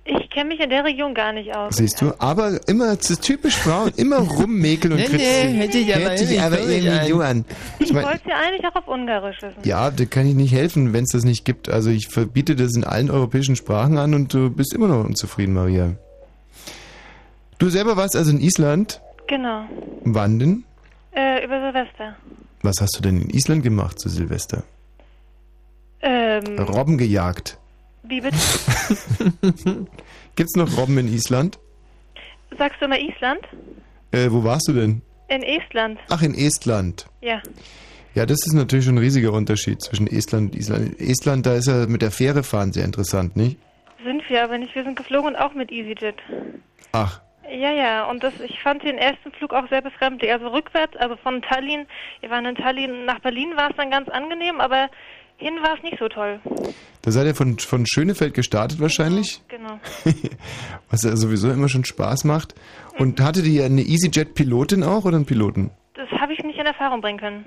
Ich 0.04 0.30
kenne 0.30 0.48
mich 0.50 0.60
in 0.60 0.70
der 0.70 0.84
Region 0.84 1.14
gar 1.14 1.32
nicht 1.32 1.54
aus. 1.54 1.76
Siehst 1.76 2.00
du, 2.00 2.12
aber 2.18 2.58
immer, 2.68 2.96
das 2.96 3.10
ist 3.10 3.22
typisch 3.22 3.56
Frauen, 3.56 3.92
immer 3.96 4.18
rummäkeln 4.18 4.92
und 4.94 4.98
Nee, 5.00 5.04
nee, 5.04 5.10
kritzeln. 5.18 5.54
hätte 5.56 5.78
ich 5.78 5.94
aber 5.94 6.04
Hätte 6.10 6.24
ich 6.24 6.30
irgendwie 6.32 6.40
aber 6.56 6.58
irgendwie 6.60 7.24
an. 7.24 7.44
Ich 7.78 7.90
Ich 7.90 7.94
wollte 7.94 8.28
ja 8.28 8.36
eigentlich 8.40 8.64
auch 8.66 8.76
auf 8.76 8.88
Ungarisch 8.88 9.42
wissen. 9.42 9.56
ja, 9.64 9.90
da 9.90 10.04
kann 10.06 10.26
ich 10.26 10.34
nicht 10.34 10.52
helfen, 10.52 10.92
wenn 10.92 11.04
es 11.04 11.10
das 11.12 11.24
nicht 11.24 11.44
gibt. 11.44 11.68
Also 11.68 11.90
ich 11.90 12.08
verbiete 12.08 12.56
das 12.56 12.74
in 12.74 12.84
allen 12.84 13.10
europäischen 13.10 13.56
Sprachen 13.56 13.98
an 13.98 14.14
und 14.14 14.32
du 14.34 14.50
bist 14.50 14.72
immer 14.74 14.88
noch 14.88 15.04
unzufrieden, 15.04 15.54
Maria. 15.54 15.92
Du 17.58 17.68
selber 17.70 17.96
warst 17.96 18.14
also 18.16 18.30
in 18.30 18.40
Island. 18.40 19.00
Genau. 19.26 19.64
Wann 20.04 20.38
denn? 20.38 20.64
Äh, 21.12 21.44
über 21.44 21.60
Silvester. 21.60 22.16
Was 22.62 22.76
hast 22.80 22.96
du 22.96 23.02
denn 23.02 23.20
in 23.22 23.30
Island 23.30 23.62
gemacht 23.62 23.98
zu 24.00 24.08
Silvester? 24.08 24.62
Ähm, 26.00 26.58
Robben 26.58 26.98
gejagt. 26.98 27.58
wie 28.04 28.20
bitte? 28.20 28.36
Gibt's 30.36 30.56
noch 30.56 30.76
Robben 30.76 30.98
in 30.98 31.08
Island? 31.12 31.58
Sagst 32.56 32.80
du 32.80 32.86
immer 32.86 32.98
Island? 32.98 33.40
Äh, 34.12 34.30
wo 34.30 34.44
warst 34.44 34.68
du 34.68 34.72
denn? 34.72 35.02
In 35.28 35.42
Estland. 35.42 35.98
Ach, 36.08 36.22
in 36.22 36.34
Estland. 36.34 37.06
Ja. 37.20 37.42
Ja, 38.14 38.24
das 38.24 38.38
ist 38.46 38.54
natürlich 38.54 38.86
schon 38.86 38.94
ein 38.94 38.98
riesiger 38.98 39.32
Unterschied 39.32 39.82
zwischen 39.82 40.06
Estland 40.06 40.52
und 40.52 40.58
Island. 40.58 41.00
Estland, 41.00 41.44
da 41.46 41.54
ist 41.54 41.68
ja 41.68 41.86
mit 41.86 42.00
der 42.00 42.10
Fähre 42.10 42.42
fahren 42.42 42.72
sehr 42.72 42.84
interessant, 42.84 43.36
nicht? 43.36 43.58
Sind 44.04 44.22
wir 44.30 44.42
aber 44.44 44.56
nicht. 44.58 44.74
Wir 44.74 44.84
sind 44.84 44.96
geflogen 44.96 45.34
und 45.34 45.36
auch 45.36 45.52
mit 45.52 45.70
EasyJet. 45.70 46.16
Ach, 46.92 47.20
Ja, 47.50 47.70
ja, 47.72 48.04
und 48.10 48.22
das, 48.22 48.32
ich 48.40 48.58
fand 48.62 48.82
den 48.82 48.96
ersten 48.96 49.30
Flug 49.32 49.52
auch 49.52 49.68
sehr 49.68 49.82
befremdlich. 49.82 50.32
Also 50.32 50.48
rückwärts, 50.48 50.96
also 50.96 51.16
von 51.16 51.42
Tallinn, 51.42 51.86
wir 52.20 52.30
waren 52.30 52.46
in 52.46 52.54
Tallinn, 52.54 53.04
nach 53.04 53.18
Berlin 53.20 53.52
war 53.56 53.70
es 53.70 53.76
dann 53.76 53.90
ganz 53.90 54.08
angenehm, 54.08 54.60
aber 54.60 54.88
hin 55.38 55.54
war 55.62 55.76
es 55.76 55.82
nicht 55.82 55.98
so 55.98 56.08
toll. 56.08 56.40
da 57.02 57.10
seid 57.10 57.26
ihr 57.26 57.34
von, 57.34 57.58
von 57.58 57.86
Schönefeld 57.86 58.34
gestartet 58.34 58.80
wahrscheinlich, 58.80 59.40
Genau. 59.48 59.80
was 60.90 61.02
ja 61.02 61.16
sowieso 61.16 61.50
immer 61.50 61.68
schon 61.68 61.84
Spaß 61.84 62.24
macht. 62.24 62.54
Und 62.98 63.20
hattet 63.20 63.46
ihr 63.46 63.64
eine 63.64 63.82
EasyJet-Pilotin 63.82 64.82
auch 64.82 65.04
oder 65.04 65.16
einen 65.16 65.26
Piloten? 65.26 65.70
Das 65.94 66.08
habe 66.20 66.32
ich 66.32 66.42
nicht 66.44 66.58
in 66.58 66.66
Erfahrung 66.66 67.00
bringen 67.00 67.18
können. 67.18 67.44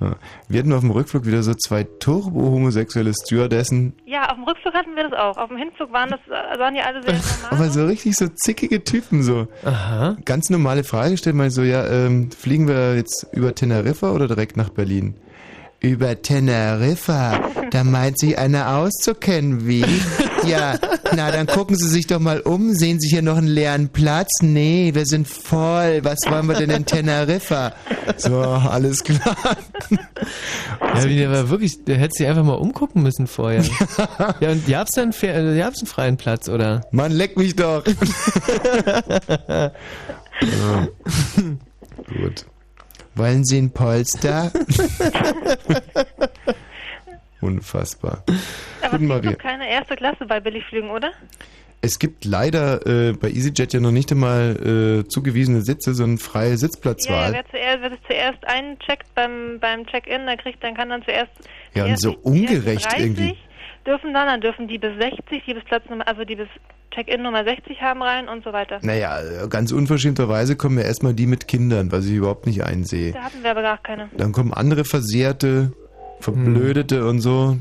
Ja. 0.00 0.16
Wir 0.48 0.58
hatten 0.60 0.72
auf 0.74 0.80
dem 0.80 0.90
Rückflug 0.90 1.24
wieder 1.24 1.42
so 1.42 1.54
zwei 1.54 1.84
turbo-homosexuelle 1.84 3.12
Stewardessen, 3.24 3.94
Ja, 4.04 4.28
auf 4.28 4.34
dem 4.34 4.44
Rückflug 4.44 4.74
hatten 4.74 4.94
wir 4.94 5.08
das 5.08 5.12
auch. 5.18 5.38
Auf 5.38 5.48
dem 5.48 5.56
Hinflug 5.56 5.90
waren 5.92 6.10
das, 6.10 6.20
äh, 6.26 6.58
waren 6.58 6.74
die 6.74 6.80
alle 6.82 7.02
sehr 7.02 7.12
normal. 7.42 7.50
aber 7.60 7.70
so 7.70 7.86
richtig 7.86 8.14
so 8.14 8.26
zickige 8.28 8.84
Typen 8.84 9.22
so. 9.22 9.48
Aha. 9.64 10.16
Ganz 10.26 10.50
normale 10.50 10.84
Frage 10.84 11.12
gestellt, 11.12 11.36
mal 11.36 11.50
so, 11.50 11.62
ja, 11.62 11.86
ähm, 11.86 12.30
fliegen 12.30 12.68
wir 12.68 12.94
jetzt 12.96 13.26
über 13.32 13.54
Teneriffa 13.54 14.12
oder 14.12 14.26
direkt 14.28 14.56
nach 14.58 14.68
Berlin? 14.68 15.14
Über 15.80 16.20
Teneriffa, 16.20 17.40
da 17.70 17.84
meint 17.84 18.18
sich 18.18 18.38
einer 18.38 18.76
auszukennen, 18.76 19.66
wie? 19.68 19.84
Ja, 20.46 20.78
na, 21.14 21.30
dann 21.30 21.46
gucken 21.46 21.76
Sie 21.76 21.86
sich 21.88 22.06
doch 22.06 22.18
mal 22.18 22.40
um. 22.40 22.72
Sehen 22.74 22.98
Sie 22.98 23.08
hier 23.08 23.22
noch 23.22 23.36
einen 23.36 23.46
leeren 23.46 23.88
Platz? 23.90 24.28
Nee, 24.40 24.92
wir 24.94 25.04
sind 25.06 25.28
voll. 25.28 26.00
Was 26.02 26.18
wollen 26.28 26.46
wir 26.46 26.54
denn 26.56 26.70
in 26.70 26.86
Teneriffa? 26.86 27.72
So, 28.16 28.40
alles 28.40 29.04
klar. 29.04 29.36
Ja, 30.80 31.04
wie 31.04 31.16
der 31.18 31.30
war 31.30 31.50
wirklich, 31.50 31.84
der 31.84 31.98
hätte 31.98 32.14
sich 32.16 32.26
einfach 32.26 32.44
mal 32.44 32.54
umgucken 32.54 33.02
müssen 33.02 33.26
vorher. 33.26 33.62
ja, 34.40 34.50
und 34.50 34.64
fair- 35.14 35.36
äh, 35.36 35.58
gab's 35.58 35.78
einen 35.80 35.86
freien 35.86 36.16
Platz, 36.16 36.48
oder? 36.48 36.86
Mann, 36.90 37.12
leck 37.12 37.36
mich 37.36 37.54
doch. 37.54 37.84
ja. 39.48 39.72
Gut. 42.08 42.46
Wollen 43.16 43.44
Sie 43.44 43.56
ein 43.58 43.70
Polster? 43.72 44.52
Unfassbar. 47.40 48.22
Aber 48.82 48.98
Guten 48.98 49.10
es 49.10 49.22
gibt 49.22 49.24
noch 49.24 49.38
keine 49.50 49.70
erste 49.70 49.96
Klasse 49.96 50.26
bei 50.26 50.38
Billigflügen, 50.40 50.90
oder? 50.90 51.12
Es 51.80 51.98
gibt 51.98 52.24
leider 52.24 52.84
äh, 52.86 53.12
bei 53.12 53.30
EasyJet 53.30 53.72
ja 53.74 53.80
noch 53.80 53.90
nicht 53.90 54.10
einmal 54.10 55.02
äh, 55.04 55.08
zugewiesene 55.08 55.62
Sitze, 55.62 55.94
sondern 55.94 56.18
freie 56.18 56.44
Ja, 56.46 56.50
ja, 56.52 56.56
Sitzplatzwahl. 56.56 57.32
wer 57.32 57.46
zuerst, 57.48 57.82
wer 57.82 57.90
das 57.90 57.98
zuerst 58.06 58.46
eincheckt 58.46 59.14
beim, 59.14 59.58
beim 59.60 59.86
Check-in, 59.86 60.26
der 60.26 60.36
kriegt, 60.36 60.62
dann 60.64 60.74
kann 60.74 60.88
dann 60.88 61.02
zuerst 61.04 61.30
Ja, 61.74 61.84
und 61.84 62.00
so 62.00 62.16
ungerecht 62.22 62.86
30 62.86 62.98
irgendwie. 63.00 63.36
Dürfen 63.86 64.12
dann, 64.12 64.26
dann 64.26 64.40
dürfen 64.40 64.68
die 64.68 64.78
bis 64.78 64.96
60, 64.98 65.44
die 65.46 65.54
bis 65.54 65.64
Platznummer, 65.64 66.06
also 66.06 66.24
die 66.24 66.36
bis 66.36 66.48
Check-in 66.90 67.22
Nummer 67.22 67.44
60 67.44 67.80
haben 67.82 68.02
rein 68.02 68.28
und 68.28 68.42
so 68.44 68.52
weiter. 68.52 68.78
Naja, 68.82 69.46
ganz 69.48 69.72
unverschämterweise 69.72 70.56
kommen 70.56 70.78
ja 70.78 70.84
erstmal 70.84 71.14
die 71.14 71.26
mit 71.26 71.46
Kindern, 71.46 71.92
was 71.92 72.06
ich 72.06 72.14
überhaupt 72.14 72.46
nicht 72.46 72.64
einsehe. 72.64 73.12
Da 73.12 73.24
hatten 73.24 73.42
wir 73.42 73.50
aber 73.50 73.62
gar 73.62 73.78
keine. 73.78 74.08
Dann 74.16 74.32
kommen 74.32 74.52
andere 74.52 74.84
Versehrte, 74.84 75.72
Verblödete 76.20 77.06
und 77.06 77.20
so. 77.20 77.58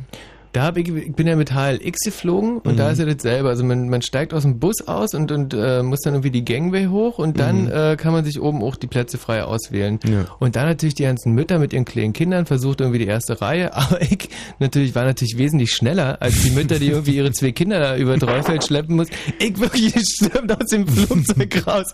Da 0.56 0.64
hab 0.64 0.77
ich, 0.77 0.88
ich 0.88 1.14
bin 1.14 1.27
ja 1.27 1.36
mit 1.36 1.53
HLX 1.53 1.99
geflogen 2.06 2.60
und 2.60 2.77
da 2.80 2.86
Mhm. 2.86 2.91
ist 2.94 2.99
ja 2.99 3.06
das 3.06 3.22
selber. 3.22 3.49
Also 3.49 3.64
man, 3.65 3.90
man 3.90 4.02
steigt 4.02 4.34
aus 4.34 4.44
dem 4.44 4.57
Bus 4.60 4.88
aus 4.88 5.14
und, 5.14 5.32
und 5.32 5.53
äh, 5.53 5.84
muss 5.84 5.99
dann 6.02 6.14
irgendwie 6.14 6.32
die 6.32 6.45
Gangway 6.45 6.86
hoch 6.88 7.19
und 7.19 7.40
dann 7.40 7.64
Mhm. 7.65 7.72
äh, 7.72 7.95
kann 7.98 8.14
man 8.14 8.23
sich 8.23 8.40
oben 8.40 8.64
auch 8.64 8.77
die 8.77 8.88
Plätze 8.88 9.18
frei 9.18 9.44
auswählen. 9.44 9.99
Ja. 10.07 10.26
Und 10.40 10.56
dann 10.56 10.68
natürlich 10.68 10.95
die 10.95 11.03
ganzen 11.03 11.34
Mütter 11.34 11.60
mit 11.60 11.73
ihren 11.73 11.84
kleinen 11.84 12.14
Kindern 12.14 12.45
versucht 12.45 12.80
irgendwie 12.80 12.99
die 12.99 13.07
erste 13.07 13.41
Reihe, 13.41 13.73
aber 13.76 14.02
ich 14.02 14.30
natürlich 14.60 14.95
war 14.95 15.03
natürlich 15.03 15.38
wesentlich 15.38 15.72
schneller 15.72 16.22
als 16.22 16.41
die 16.44 16.52
Mütter, 16.52 16.80
die 16.80 16.88
irgendwie 16.90 17.15
ihre 17.18 17.32
zwei 17.34 17.52
Kinder 17.52 17.80
da 17.80 17.98
über 17.98 18.15
Dreufeld 18.18 18.64
schleppen 18.64 18.95
muss. 18.95 19.07
Ich 19.40 19.60
wirklich 19.60 19.94
stürmt 20.07 20.52
aus 20.53 20.69
dem 20.69 20.88
Flugzeug 20.88 21.68
raus, 21.68 21.86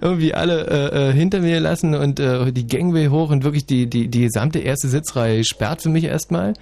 irgendwie 0.00 0.34
alle 0.34 0.66
äh, 0.92 1.10
äh, 1.10 1.12
hinter 1.12 1.40
mir 1.40 1.58
lassen 1.58 1.94
und 1.94 2.20
äh, 2.20 2.52
die 2.52 2.66
Gangway 2.66 3.08
hoch 3.08 3.30
und 3.30 3.42
wirklich 3.42 3.66
die 3.66 3.86
die 3.90 4.06
die 4.06 4.20
gesamte 4.20 4.60
erste 4.60 4.86
Sitzreihe 4.88 5.42
sperrt 5.44 5.82
für 5.82 5.88
mich 5.88 6.04
erstmal. 6.04 6.54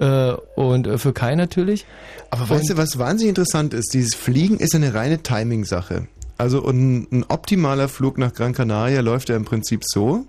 Äh, 0.00 0.32
und 0.54 0.86
äh, 0.86 0.98
für 0.98 1.12
Kai 1.12 1.34
natürlich. 1.34 1.86
Aber 2.30 2.48
weißt 2.48 2.70
du, 2.70 2.76
was 2.76 2.98
wahnsinnig 2.98 3.30
interessant 3.30 3.74
ist? 3.74 3.92
Dieses 3.94 4.14
Fliegen 4.14 4.58
ist 4.58 4.74
eine 4.74 4.94
reine 4.94 5.22
Timing-Sache. 5.22 6.06
Also 6.36 6.62
und 6.62 7.12
ein 7.12 7.24
optimaler 7.28 7.88
Flug 7.88 8.16
nach 8.16 8.32
Gran 8.32 8.52
Canaria 8.52 9.00
läuft 9.00 9.28
ja 9.28 9.36
im 9.36 9.44
Prinzip 9.44 9.82
so, 9.84 10.24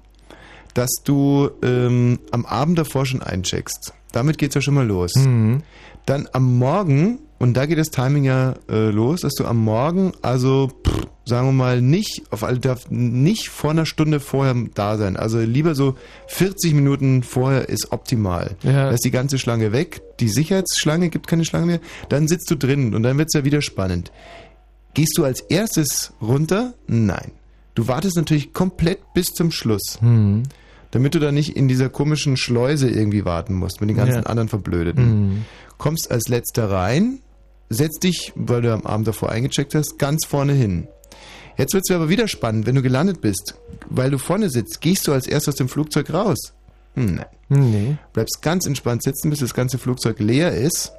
dass 0.74 0.90
du 1.04 1.52
ähm, 1.62 2.20
am 2.32 2.46
Abend 2.46 2.80
davor 2.80 3.06
schon 3.06 3.22
eincheckst. 3.22 3.94
Damit 4.12 4.38
geht's 4.40 4.56
ja 4.56 4.62
schon 4.62 4.74
mal 4.74 4.88
los. 4.88 5.14
Mhm. 5.16 5.62
Dann 6.06 6.28
am 6.34 6.58
Morgen, 6.58 7.20
und 7.40 7.56
da 7.56 7.66
geht 7.66 7.78
das 7.78 7.90
Timing 7.90 8.24
ja 8.26 8.54
äh, 8.70 8.90
los, 8.90 9.22
dass 9.22 9.34
du 9.34 9.46
am 9.46 9.58
Morgen, 9.58 10.12
also 10.22 10.70
pff, 10.86 11.08
sagen 11.26 11.48
wir 11.48 11.54
mal, 11.54 11.82
nicht, 11.82 12.24
auf 12.32 12.44
alle 12.44 12.60
darf 12.60 12.90
nicht 12.90 13.50
vor 13.50 13.72
einer 13.72 13.86
Stunde 13.86 14.20
vorher 14.20 14.56
da 14.74 14.98
sein. 14.98 15.16
Also 15.16 15.40
lieber 15.40 15.74
so 15.76 15.96
40 16.28 16.74
Minuten 16.74 17.24
vorher 17.24 17.70
ist 17.70 17.92
optimal. 17.92 18.56
Ja. 18.64 18.86
Da 18.86 18.90
ist 18.92 19.06
die 19.06 19.12
ganze 19.12 19.38
Schlange 19.38 19.72
weg, 19.72 20.02
die 20.20 20.28
Sicherheitsschlange 20.28 21.10
gibt 21.10 21.28
keine 21.28 21.46
Schlange 21.46 21.66
mehr, 21.66 21.80
dann 22.10 22.28
sitzt 22.28 22.50
du 22.52 22.56
drin 22.56 22.94
und 22.94 23.04
dann 23.04 23.18
wird's 23.18 23.34
ja 23.34 23.46
wieder 23.46 23.62
spannend. 23.62 24.12
Gehst 24.94 25.18
du 25.18 25.24
als 25.24 25.42
erstes 25.42 26.14
runter? 26.22 26.74
Nein. 26.88 27.32
Du 27.76 27.88
wartest 27.88 28.18
natürlich 28.18 28.52
komplett 28.54 29.00
bis 29.14 29.28
zum 29.28 29.52
Schluss. 29.52 30.00
Mhm. 30.02 30.44
Damit 30.92 31.14
du 31.14 31.20
da 31.20 31.32
nicht 31.32 31.56
in 31.56 31.68
dieser 31.68 31.88
komischen 31.88 32.36
Schleuse 32.36 32.90
irgendwie 32.90 33.24
warten 33.24 33.54
musst, 33.54 33.80
mit 33.80 33.90
den 33.92 33.98
ganzen 33.98 34.24
Ja. 34.24 34.24
anderen 34.24 34.50
Verblödeten. 34.50 35.06
Mhm. 35.30 35.46
Kommst 35.78 36.10
als 36.12 36.28
letzter 36.28 36.72
rein, 36.72 37.20
setzt 37.70 38.04
dich, 38.04 38.34
weil 38.36 38.62
du 38.62 38.74
am 38.74 38.86
Abend 38.86 39.08
davor 39.08 39.30
eingecheckt 39.30 39.76
hast, 39.76 39.98
ganz 40.00 40.26
vorne 40.26 40.54
hin. 40.54 40.88
Jetzt 41.58 41.74
wird's 41.74 41.92
aber 41.92 42.10
wieder 42.10 42.28
spannend, 42.28 42.66
wenn 42.66 42.76
du 42.76 42.82
gelandet 42.82 43.22
bist. 43.22 43.56
Weil 43.90 44.12
du 44.12 44.18
vorne 44.18 44.50
sitzt, 44.50 44.80
gehst 44.82 45.08
du 45.08 45.14
als 45.14 45.28
erstes 45.28 45.56
aus 45.56 45.58
dem 45.58 45.68
Flugzeug 45.70 46.12
raus. 46.14 46.54
Hm, 46.96 47.16
nein. 47.16 47.26
Nee. 47.50 47.98
Bleibst 48.14 48.42
ganz 48.42 48.66
entspannt 48.66 49.04
sitzen, 49.04 49.30
bis 49.30 49.40
das 49.40 49.54
ganze 49.54 49.78
Flugzeug 49.78 50.20
leer 50.20 50.54
ist. 50.54 50.94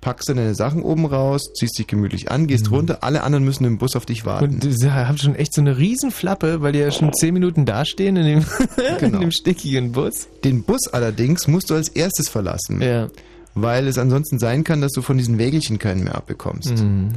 Packst 0.00 0.30
dann 0.30 0.36
deine 0.38 0.54
Sachen 0.54 0.82
oben 0.82 1.04
raus, 1.04 1.52
ziehst 1.58 1.78
dich 1.78 1.86
gemütlich 1.86 2.30
an, 2.30 2.46
gehst 2.46 2.70
runter. 2.70 2.98
Alle 3.02 3.22
anderen 3.22 3.44
müssen 3.44 3.64
im 3.66 3.76
Bus 3.76 3.96
auf 3.96 4.06
dich 4.06 4.24
warten. 4.24 4.54
Mhm. 4.56 4.60
Und 4.62 4.78
sie 4.78 4.90
haben 4.92 5.18
schon 5.18 5.34
echt 5.34 5.52
so 5.52 5.60
eine 5.60 5.76
Riesenflappe, 5.76 6.62
weil 6.62 6.72
die 6.72 6.78
ja 6.78 6.90
schon 6.90 7.12
zehn 7.12 7.34
Minuten 7.34 7.66
dastehen 7.66 8.16
in 8.16 8.24
dem, 8.24 8.44
Genau. 9.00 9.16
in 9.16 9.20
dem 9.20 9.30
stickigen 9.30 9.92
Bus. 9.92 10.28
Den 10.44 10.62
Bus 10.62 10.88
allerdings 10.90 11.48
musst 11.48 11.68
du 11.68 11.74
als 11.74 11.88
erstes 11.88 12.28
verlassen. 12.30 12.80
Ja. 12.80 13.08
Weil 13.54 13.88
es 13.88 13.98
ansonsten 13.98 14.38
sein 14.38 14.64
kann, 14.64 14.80
dass 14.80 14.92
du 14.92 15.02
von 15.02 15.18
diesen 15.18 15.38
Wägelchen 15.38 15.78
keinen 15.78 16.04
mehr 16.04 16.14
abbekommst. 16.14 16.82
Mhm. 16.82 17.10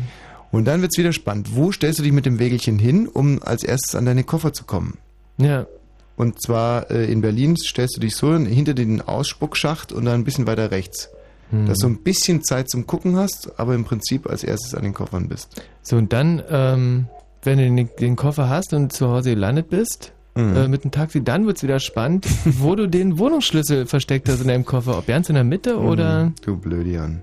Und 0.51 0.65
dann 0.65 0.81
wird's 0.81 0.97
wieder 0.97 1.13
spannend. 1.13 1.55
Wo 1.55 1.71
stellst 1.71 1.99
du 1.99 2.03
dich 2.03 2.11
mit 2.11 2.25
dem 2.25 2.39
Wägelchen 2.39 2.77
hin, 2.79 3.07
um 3.07 3.41
als 3.41 3.63
erstes 3.63 3.95
an 3.95 4.05
deine 4.05 4.23
Koffer 4.23 4.53
zu 4.53 4.65
kommen? 4.65 4.97
Ja. 5.37 5.65
Und 6.15 6.41
zwar 6.41 6.91
äh, 6.91 7.11
in 7.11 7.21
Berlin 7.21 7.57
stellst 7.57 7.97
du 7.97 7.99
dich 7.99 8.15
so 8.15 8.35
hinter 8.37 8.73
den 8.73 9.01
Ausspuckschacht 9.01 9.91
und 9.91 10.05
dann 10.05 10.13
ein 10.15 10.23
bisschen 10.23 10.45
weiter 10.45 10.69
rechts. 10.69 11.09
Mhm. 11.51 11.67
Dass 11.67 11.79
du 11.79 11.87
ein 11.87 12.03
bisschen 12.03 12.43
Zeit 12.43 12.69
zum 12.69 12.85
Gucken 12.85 13.15
hast, 13.15 13.59
aber 13.59 13.73
im 13.73 13.83
Prinzip 13.83 14.29
als 14.29 14.43
erstes 14.43 14.75
an 14.75 14.83
den 14.83 14.93
Koffern 14.93 15.27
bist. 15.27 15.61
So, 15.81 15.97
und 15.97 16.13
dann, 16.13 16.43
ähm, 16.49 17.07
wenn 17.41 17.57
du 17.57 17.63
den, 17.63 17.89
den 17.99 18.15
Koffer 18.15 18.49
hast 18.49 18.73
und 18.73 18.93
zu 18.93 19.09
Hause 19.09 19.31
gelandet 19.31 19.69
bist, 19.69 20.13
Mhm. 20.35 20.55
äh, 20.55 20.67
mit 20.67 20.83
dem 20.83 20.91
Taxi, 20.91 21.23
dann 21.23 21.45
wird's 21.45 21.61
wieder 21.63 21.79
spannend, 21.79 22.25
wo 22.45 22.75
du 22.75 22.87
den 22.87 23.19
Wohnungsschlüssel 23.19 23.85
versteckt 23.85 24.27
hast 24.29 24.41
in 24.41 24.47
deinem 24.47 24.65
Koffer. 24.65 24.97
Ob 24.97 25.05
ganz 25.07 25.29
in 25.29 25.35
der 25.35 25.43
Mitte 25.43 25.77
oder... 25.77 26.25
Mhm, 26.25 26.35
Du 26.43 26.57
Blödian. 26.57 27.21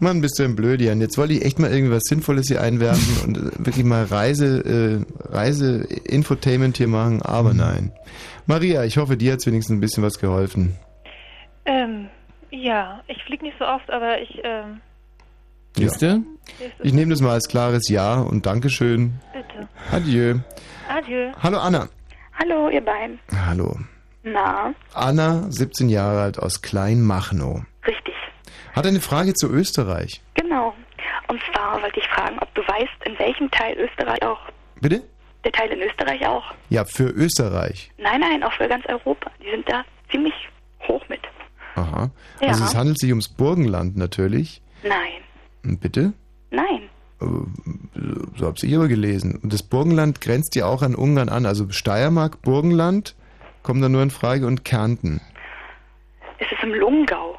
Mann, 0.00 0.20
bist 0.20 0.38
du 0.38 0.44
ein 0.44 0.54
Blödian. 0.54 1.00
Jetzt 1.00 1.18
wollte 1.18 1.32
ich 1.32 1.44
echt 1.44 1.58
mal 1.58 1.72
irgendwas 1.72 2.04
Sinnvolles 2.04 2.46
hier 2.46 2.62
einwerfen 2.62 3.16
und 3.26 3.36
äh, 3.36 3.66
wirklich 3.66 3.84
mal 3.84 4.04
Reise, 4.04 5.04
äh, 5.28 5.32
Reise-Infotainment 5.34 6.76
hier 6.76 6.86
machen, 6.88 7.20
aber 7.22 7.50
Mhm. 7.52 7.56
nein. 7.58 7.92
Maria, 8.46 8.84
ich 8.84 8.96
hoffe, 8.96 9.16
dir 9.16 9.32
hat's 9.32 9.46
wenigstens 9.46 9.76
ein 9.76 9.80
bisschen 9.80 10.02
was 10.04 10.18
geholfen. 10.20 10.74
Ähm, 11.66 12.06
ja, 12.50 13.00
ich 13.08 13.22
fliege 13.24 13.44
nicht 13.44 13.56
so 13.58 13.66
oft, 13.66 13.90
aber 13.90 14.20
ich, 14.22 14.40
ähm, 14.44 14.80
Siehste? 15.76 16.22
Ich 16.82 16.92
nehme 16.92 17.10
das 17.10 17.20
mal 17.20 17.32
als 17.32 17.46
klares 17.46 17.88
Ja 17.88 18.20
und 18.20 18.46
Dankeschön. 18.46 19.12
bitte. 19.32 19.68
Adieu. 19.92 20.36
Adieu. 20.88 21.32
Hallo 21.42 21.58
Anna. 21.58 21.88
Hallo, 22.38 22.68
ihr 22.70 22.80
beiden. 22.84 23.18
Hallo. 23.46 23.76
Na, 24.22 24.74
Anna, 24.94 25.46
17 25.50 25.88
Jahre 25.88 26.22
alt 26.22 26.38
aus 26.38 26.60
Kleinmachnow. 26.62 27.62
richtig. 27.86 28.14
Hat 28.74 28.86
eine 28.86 29.00
Frage 29.00 29.34
zu 29.34 29.48
Österreich. 29.48 30.20
Genau. 30.34 30.74
Und 31.28 31.40
zwar 31.52 31.80
wollte 31.82 31.98
ich 32.00 32.06
fragen, 32.08 32.38
ob 32.40 32.52
du 32.54 32.62
weißt, 32.62 33.06
in 33.06 33.18
welchem 33.18 33.50
Teil 33.50 33.76
Österreich 33.78 34.22
auch. 34.22 34.38
Bitte? 34.80 35.02
Der 35.44 35.52
Teil 35.52 35.70
in 35.70 35.80
Österreich 35.82 36.26
auch. 36.26 36.44
Ja, 36.68 36.84
für 36.84 37.08
Österreich. 37.10 37.90
Nein, 37.98 38.20
nein, 38.20 38.42
auch 38.42 38.52
für 38.52 38.68
ganz 38.68 38.84
Europa. 38.86 39.30
Die 39.42 39.50
sind 39.50 39.68
da 39.68 39.84
ziemlich 40.10 40.34
hoch 40.86 41.02
mit. 41.08 41.20
Aha. 41.76 42.10
Ja. 42.40 42.48
Also 42.48 42.64
es 42.64 42.74
handelt 42.74 42.98
sich 42.98 43.10
ums 43.10 43.28
Burgenland 43.28 43.96
natürlich. 43.96 44.62
Nein, 44.82 45.22
Und 45.64 45.80
Bitte? 45.80 46.12
nein. 46.50 46.88
So 47.20 48.46
hab's 48.46 48.62
ich 48.62 48.74
aber 48.76 48.88
gelesen. 48.88 49.38
Und 49.42 49.52
das 49.52 49.62
Burgenland 49.62 50.20
grenzt 50.20 50.54
ja 50.54 50.66
auch 50.66 50.82
an 50.82 50.94
Ungarn 50.94 51.28
an. 51.28 51.46
Also 51.46 51.68
Steiermark, 51.70 52.42
Burgenland 52.42 53.16
kommen 53.62 53.82
da 53.82 53.88
nur 53.88 54.02
in 54.02 54.10
Frage 54.10 54.46
und 54.46 54.64
Kärnten. 54.64 55.20
Es 56.38 56.50
ist 56.52 56.62
im 56.62 56.74
Lungau. 56.74 57.36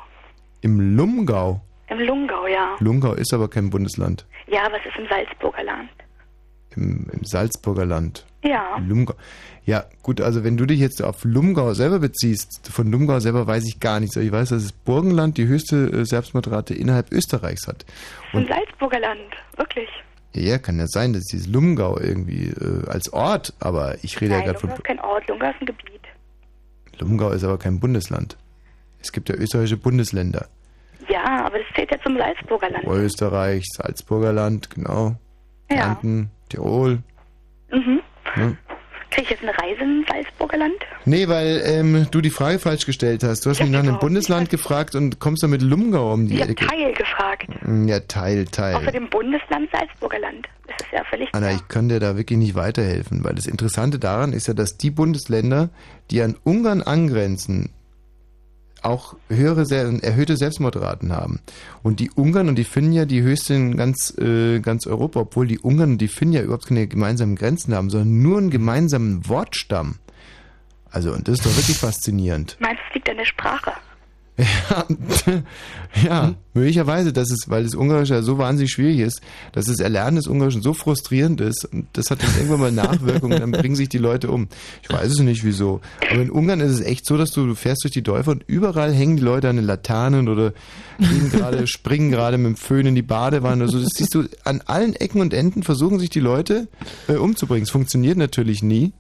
Im 0.62 0.96
Lumgau. 0.98 1.62
Im 1.88 2.00
Lungau, 2.00 2.46
ja. 2.48 2.76
Lungau 2.80 3.14
ist 3.14 3.34
aber 3.34 3.50
kein 3.50 3.70
Bundesland. 3.70 4.26
Ja, 4.48 4.66
aber 4.66 4.78
es 4.80 4.86
ist 4.86 4.98
im 4.98 5.08
Salzburger 5.08 5.64
Land. 5.64 5.90
Im, 6.76 7.08
im 7.12 7.24
Salzburger 7.24 7.86
Land. 7.86 8.26
Ja. 8.44 8.78
Lumgau. 8.78 9.16
Ja, 9.66 9.86
gut, 10.02 10.22
also 10.22 10.44
wenn 10.44 10.58
du 10.58 10.66
dich 10.66 10.80
jetzt 10.80 11.02
auf 11.04 11.24
Lumgau 11.24 11.74
selber 11.74 12.00
beziehst, 12.00 12.70
von 12.72 12.92
Lumgau 12.92 13.20
selber 13.20 13.46
weiß 13.46 13.66
ich 13.68 13.80
gar 13.80 14.00
nichts. 14.00 14.16
Ich 14.16 14.32
weiß, 14.32 14.50
dass 14.50 14.64
das 14.64 14.72
Burgenland 14.72 15.38
die 15.38 15.48
höchste 15.48 15.76
äh, 15.92 16.06
Selbstmordrate 16.06 16.74
innerhalb 16.74 17.12
Österreichs 17.12 17.68
hat. 17.68 17.86
Im 18.34 18.40
Und 18.40 18.48
Salzburger 18.48 19.00
Land, 19.00 19.20
wirklich. 19.58 19.90
ja, 20.34 20.58
kann 20.58 20.80
ja 20.80 20.88
sein, 20.88 21.14
dass 21.14 21.26
dieses 21.26 21.48
Lumgau 21.48 22.00
irgendwie 22.00 22.48
äh, 22.48 22.88
als 22.88 23.12
Ort, 23.14 23.54
aber 23.60 23.96
ich 24.04 24.20
rede 24.22 24.32
Nein, 24.34 24.40
ja 24.42 24.46
gerade 24.48 24.60
von 24.60 24.70
ist 24.72 24.84
kein 24.84 25.00
Ort, 25.02 25.28
Lungau 25.28 25.50
ist 25.50 25.62
ein 25.62 25.66
Gebiet. 25.66 26.02
Lumgau 27.00 27.32
ist 27.32 27.44
aber 27.44 27.58
kein 27.58 27.80
Bundesland. 27.80 28.38
Es 29.02 29.12
gibt 29.12 29.30
ja 29.30 29.36
österreichische 29.36 29.78
Bundesländer. 29.78 30.48
Ja, 31.10 31.46
aber 31.46 31.58
das 31.60 31.68
zählt 31.76 31.92
ja 31.92 31.98
zum 32.02 32.18
Salzburger 32.18 32.70
Land. 32.70 32.86
Österreich, 32.86 33.66
Salzburger 33.72 34.34
Land, 34.34 34.70
genau. 34.70 35.16
Ja. 35.70 35.78
Kärnten, 35.78 36.32
Tirol. 36.50 37.00
Mhm. 37.72 38.02
Ne? 38.36 38.58
Krieg 39.12 39.24
ich 39.24 39.30
jetzt 39.32 39.42
eine 39.42 39.58
Reise 39.58 39.82
im 39.82 40.06
Salzburger 40.08 40.58
Land? 40.58 40.76
Nee, 41.06 41.28
weil 41.28 41.62
ähm, 41.66 42.08
du 42.12 42.22
die 42.22 42.30
Frage 42.30 42.60
falsch 42.60 42.86
gestellt 42.86 43.24
hast. 43.24 43.44
Du 43.44 43.50
hast 43.50 43.60
mich 43.60 43.72
nach 43.72 43.80
einem 43.80 43.98
Bundesland 43.98 44.50
gefragt 44.52 44.94
und 44.94 45.20
kommst 45.20 45.42
dann 45.42 45.50
mit 45.50 45.64
Lumgau 45.64 46.14
um 46.14 46.28
die 46.28 46.36
Ich 46.36 46.42
Ecke. 46.42 46.68
Teil 46.68 46.94
gefragt. 46.94 47.48
Ja, 47.88 48.00
Teil, 48.02 48.46
Teil. 48.46 48.76
Außer 48.76 48.92
dem 48.92 49.10
Bundesland 49.10 49.68
Salzburger 49.72 50.20
Land. 50.20 50.48
Das 50.68 50.78
ist 50.86 50.94
ja 50.94 51.04
völlig 51.06 51.30
Anna, 51.34 51.52
ich 51.52 51.68
kann 51.68 51.90
dir 51.90 52.00
da 52.00 52.18
wirklich 52.18 52.38
nicht 52.38 52.54
weiterhelfen, 52.54 53.24
weil 53.24 53.34
das 53.34 53.48
Interessante 53.48 53.98
daran 53.98 54.34
ist 54.34 54.48
ja, 54.48 54.54
dass 54.54 54.78
die 54.78 54.92
Bundesländer, 54.92 55.70
die 56.12 56.22
an 56.22 56.36
Ungarn 56.44 56.84
angrenzen, 56.84 57.72
auch 58.84 59.16
höhere, 59.30 59.66
erhöhte 60.02 60.38
Selbstmordraten 60.38 61.12
haben. 61.12 61.40
Und 61.84 62.00
die 62.00 62.12
Ungarn 62.12 62.50
und 62.50 62.56
die 62.56 62.64
Finnen 62.64 62.94
ja 62.94 63.06
die 63.06 63.22
höchste 63.22 63.54
in 63.54 63.78
ganz, 63.78 64.16
äh, 64.18 64.60
ganz 64.60 64.88
Europa, 64.88 65.22
obwohl 65.22 65.48
die 65.48 65.60
Ungarn 65.60 65.92
und 65.92 66.02
die 66.02 66.08
Finnen 66.08 66.34
ja 66.34 66.42
überhaupt 66.42 66.68
keine 66.68 66.88
gemeinsamen 66.88 67.36
Grenzen 67.36 67.74
haben, 67.74 67.90
sondern 67.90 68.22
nur 68.22 68.38
einen 68.38 68.50
gemeinsamen 68.50 69.28
Wortstamm. 69.28 69.96
Also, 70.92 71.14
und 71.14 71.28
das 71.28 71.40
ist 71.40 71.46
doch 71.46 71.56
wirklich 71.56 71.78
faszinierend. 71.78 72.58
Meinst 72.60 72.82
du, 72.82 72.88
es 72.90 72.96
liegt 72.96 73.10
an 73.10 73.18
der 73.18 73.26
Sprache? 73.26 73.74
Ja, 74.40 74.86
ja 76.04 76.36
möglicherweise, 76.54 77.12
dass 77.12 77.30
es, 77.30 77.50
weil 77.50 77.64
das 77.64 77.76
Ungarische 77.76 78.14
ja 78.14 78.22
so 78.22 78.38
wahnsinnig 78.38 78.72
schwierig 78.72 79.00
ist, 79.00 79.22
dass 79.52 79.66
das 79.66 79.80
Erlernen 79.80 80.16
des 80.16 80.28
Ungarischen 80.28 80.62
so 80.62 80.74
frustrierend 80.74 81.42
ist 81.42 81.66
und 81.66 81.88
das 81.94 82.10
hat 82.10 82.24
dann 82.24 82.34
irgendwann 82.36 82.60
mal 82.60 82.72
Nachwirkungen, 82.72 83.40
dann 83.40 83.52
bringen 83.52 83.76
sich 83.76 83.90
die 83.90 83.98
Leute 83.98 84.30
um. 84.30 84.48
Ich 84.82 84.90
weiß 84.90 85.12
es 85.12 85.20
nicht 85.20 85.44
wieso. 85.44 85.82
Aber 86.10 86.22
in 86.22 86.32
Ungarn 86.32 86.62
ist 86.62 86.72
es 86.72 86.82
echt 86.82 87.06
so, 87.06 87.18
dass 87.18 87.32
du, 87.32 87.46
du 87.46 87.56
fährst 87.56 87.84
durch 87.84 87.92
die 87.92 88.02
Dörfer 88.02 88.32
und 88.32 88.44
überall 88.48 88.94
hängen 88.94 89.18
die 89.18 89.24
Leute 89.24 89.50
an 89.50 89.58
den 89.58 89.66
Laternen 89.66 90.30
oder 90.30 90.54
gerade, 91.32 91.68
springen 91.68 92.10
gerade 92.10 92.38
mit 92.38 92.48
dem 92.48 92.56
Föhn 92.56 92.86
in 92.86 92.96
die 92.96 93.02
Badewanne. 93.02 93.64
Also 93.64 93.80
das 93.80 93.90
siehst 93.94 94.16
du, 94.16 94.26
an 94.46 94.62
allen 94.66 94.96
Ecken 94.96 95.22
und 95.22 95.34
Enden 95.34 95.64
versuchen 95.64 96.00
sich 96.00 96.10
die 96.10 96.22
Leute 96.22 96.68
äh, 97.08 97.16
umzubringen. 97.16 97.64
Es 97.64 97.72
funktioniert 97.72 98.18
natürlich 98.18 98.64
nie, 98.64 98.94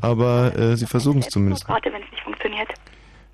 aber 0.00 0.56
äh, 0.56 0.76
sie 0.76 0.86
versuchen 0.86 1.20
es 1.20 1.28
zumindest. 1.28 1.66
Gerade 1.66 1.92
wenn 1.92 2.02
es 2.02 2.10
nicht 2.10 2.22
funktioniert. 2.22 2.68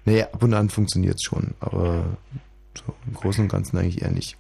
Naja, 0.09 0.27
ab 0.33 0.43
und 0.43 0.55
an 0.55 0.71
funktioniert 0.71 1.17
es 1.17 1.23
schon, 1.23 1.55
aber 1.61 2.05
so 2.75 2.95
im 3.07 3.15
Großen 3.15 3.45
und 3.45 3.49
Ganzen 3.51 3.79
eigentlich 3.79 4.03
eher 4.03 4.11
nicht. 4.11 4.37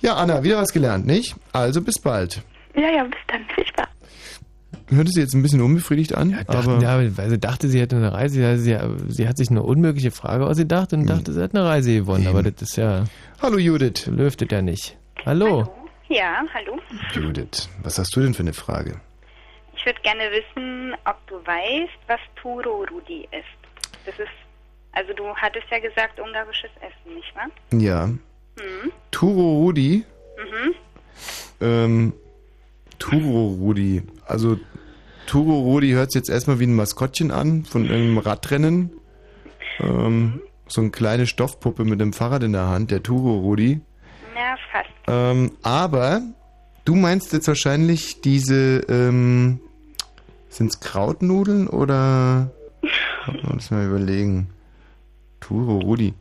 Ja, 0.00 0.14
Anna, 0.16 0.42
wieder 0.42 0.58
was 0.58 0.72
gelernt, 0.72 1.06
nicht? 1.06 1.36
Also 1.52 1.82
bis 1.82 1.98
bald. 1.98 2.42
Ja, 2.74 2.90
ja, 2.90 3.04
bis 3.04 3.18
dann. 3.26 3.44
Viel 3.54 3.66
Spaß. 3.66 3.88
Hört 4.88 5.08
es 5.08 5.16
jetzt 5.16 5.34
ein 5.34 5.42
bisschen 5.42 5.60
unbefriedigt 5.60 6.14
an, 6.16 6.32
Dachte, 6.32 6.58
aber 6.58 6.82
ja, 6.82 7.16
weil 7.16 7.30
sie 7.30 7.38
dachte, 7.38 7.68
sie 7.68 7.80
hätte 7.80 7.96
eine 7.96 8.12
Reise. 8.12 8.40
Ja, 8.40 8.56
sie, 8.56 8.76
sie 9.08 9.28
hat 9.28 9.36
sich 9.36 9.50
eine 9.50 9.62
unmögliche 9.62 10.10
Frage 10.10 10.46
ausgedacht 10.46 10.92
und 10.92 11.06
dachte, 11.06 11.32
sie 11.32 11.42
hat 11.42 11.54
eine 11.54 11.64
Reise 11.64 11.94
gewonnen. 11.94 12.26
Aber 12.26 12.42
das 12.42 12.60
ist 12.62 12.76
ja. 12.76 13.04
Hallo 13.40 13.58
Judith. 13.58 14.06
Löftet 14.06 14.50
ja 14.50 14.62
nicht. 14.62 14.96
Hallo. 15.24 15.72
Ja, 16.08 16.42
hallo. 16.52 16.80
Judith, 17.12 17.68
was 17.84 17.98
hast 17.98 18.16
du 18.16 18.20
denn 18.20 18.34
für 18.34 18.42
eine 18.42 18.52
Frage? 18.52 19.00
Ich 19.76 19.86
würde 19.86 20.00
gerne 20.02 20.24
wissen, 20.32 20.94
ob 21.04 21.24
du 21.28 21.36
weißt, 21.36 21.98
was 22.08 22.20
Turo 22.40 22.84
Rudi 22.90 23.28
ist. 23.30 24.04
Das 24.04 24.18
ist, 24.18 24.28
also 24.92 25.12
du 25.14 25.34
hattest 25.36 25.66
ja 25.70 25.78
gesagt 25.78 26.18
ungarisches 26.20 26.70
Essen, 26.80 27.14
nicht 27.14 27.34
wahr? 27.34 27.46
Ja. 27.78 28.06
Mhm. 28.06 28.92
Turo 29.10 29.58
Rudi, 29.62 30.04
Mhm. 30.36 30.74
ähm, 31.60 32.12
Turo 32.98 33.48
Rudi, 33.60 34.02
also 34.26 34.58
Turo 35.26 35.60
Rudi 35.60 35.90
hört 35.92 36.12
sich 36.12 36.20
jetzt 36.20 36.28
erstmal 36.30 36.58
wie 36.60 36.66
ein 36.66 36.74
Maskottchen 36.74 37.30
an 37.30 37.64
von 37.64 37.82
irgendeinem 37.84 38.18
Radrennen. 38.18 38.90
Ähm, 39.78 40.42
so 40.66 40.80
eine 40.80 40.90
kleine 40.90 41.26
Stoffpuppe 41.26 41.84
mit 41.84 42.00
dem 42.00 42.12
Fahrrad 42.12 42.42
in 42.42 42.52
der 42.52 42.68
Hand, 42.68 42.90
der 42.90 43.02
Turo 43.02 43.38
Rudi. 43.38 43.80
Na, 44.34 44.56
fast. 44.72 44.88
Ähm, 45.08 45.52
aber 45.62 46.20
du 46.84 46.94
meinst 46.96 47.32
jetzt 47.32 47.48
wahrscheinlich 47.48 48.20
diese, 48.20 48.80
ähm, 48.88 49.60
sind 50.48 50.70
es 50.70 50.80
Krautnudeln 50.80 51.68
oder? 51.68 52.50
Muss 53.42 53.70
mal 53.70 53.86
überlegen. 53.86 54.50
Turo 55.50 55.78
Rudi. 55.78 56.14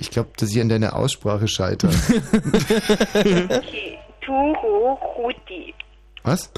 Ich 0.00 0.10
glaube, 0.10 0.30
dass 0.36 0.50
ich 0.50 0.60
an 0.60 0.68
deiner 0.68 0.96
Aussprache 0.96 1.46
scheitere. 1.46 1.92
Okay. 3.14 3.98
Turo 4.20 4.94
Rudi. 5.16 5.72
Was? 6.24 6.50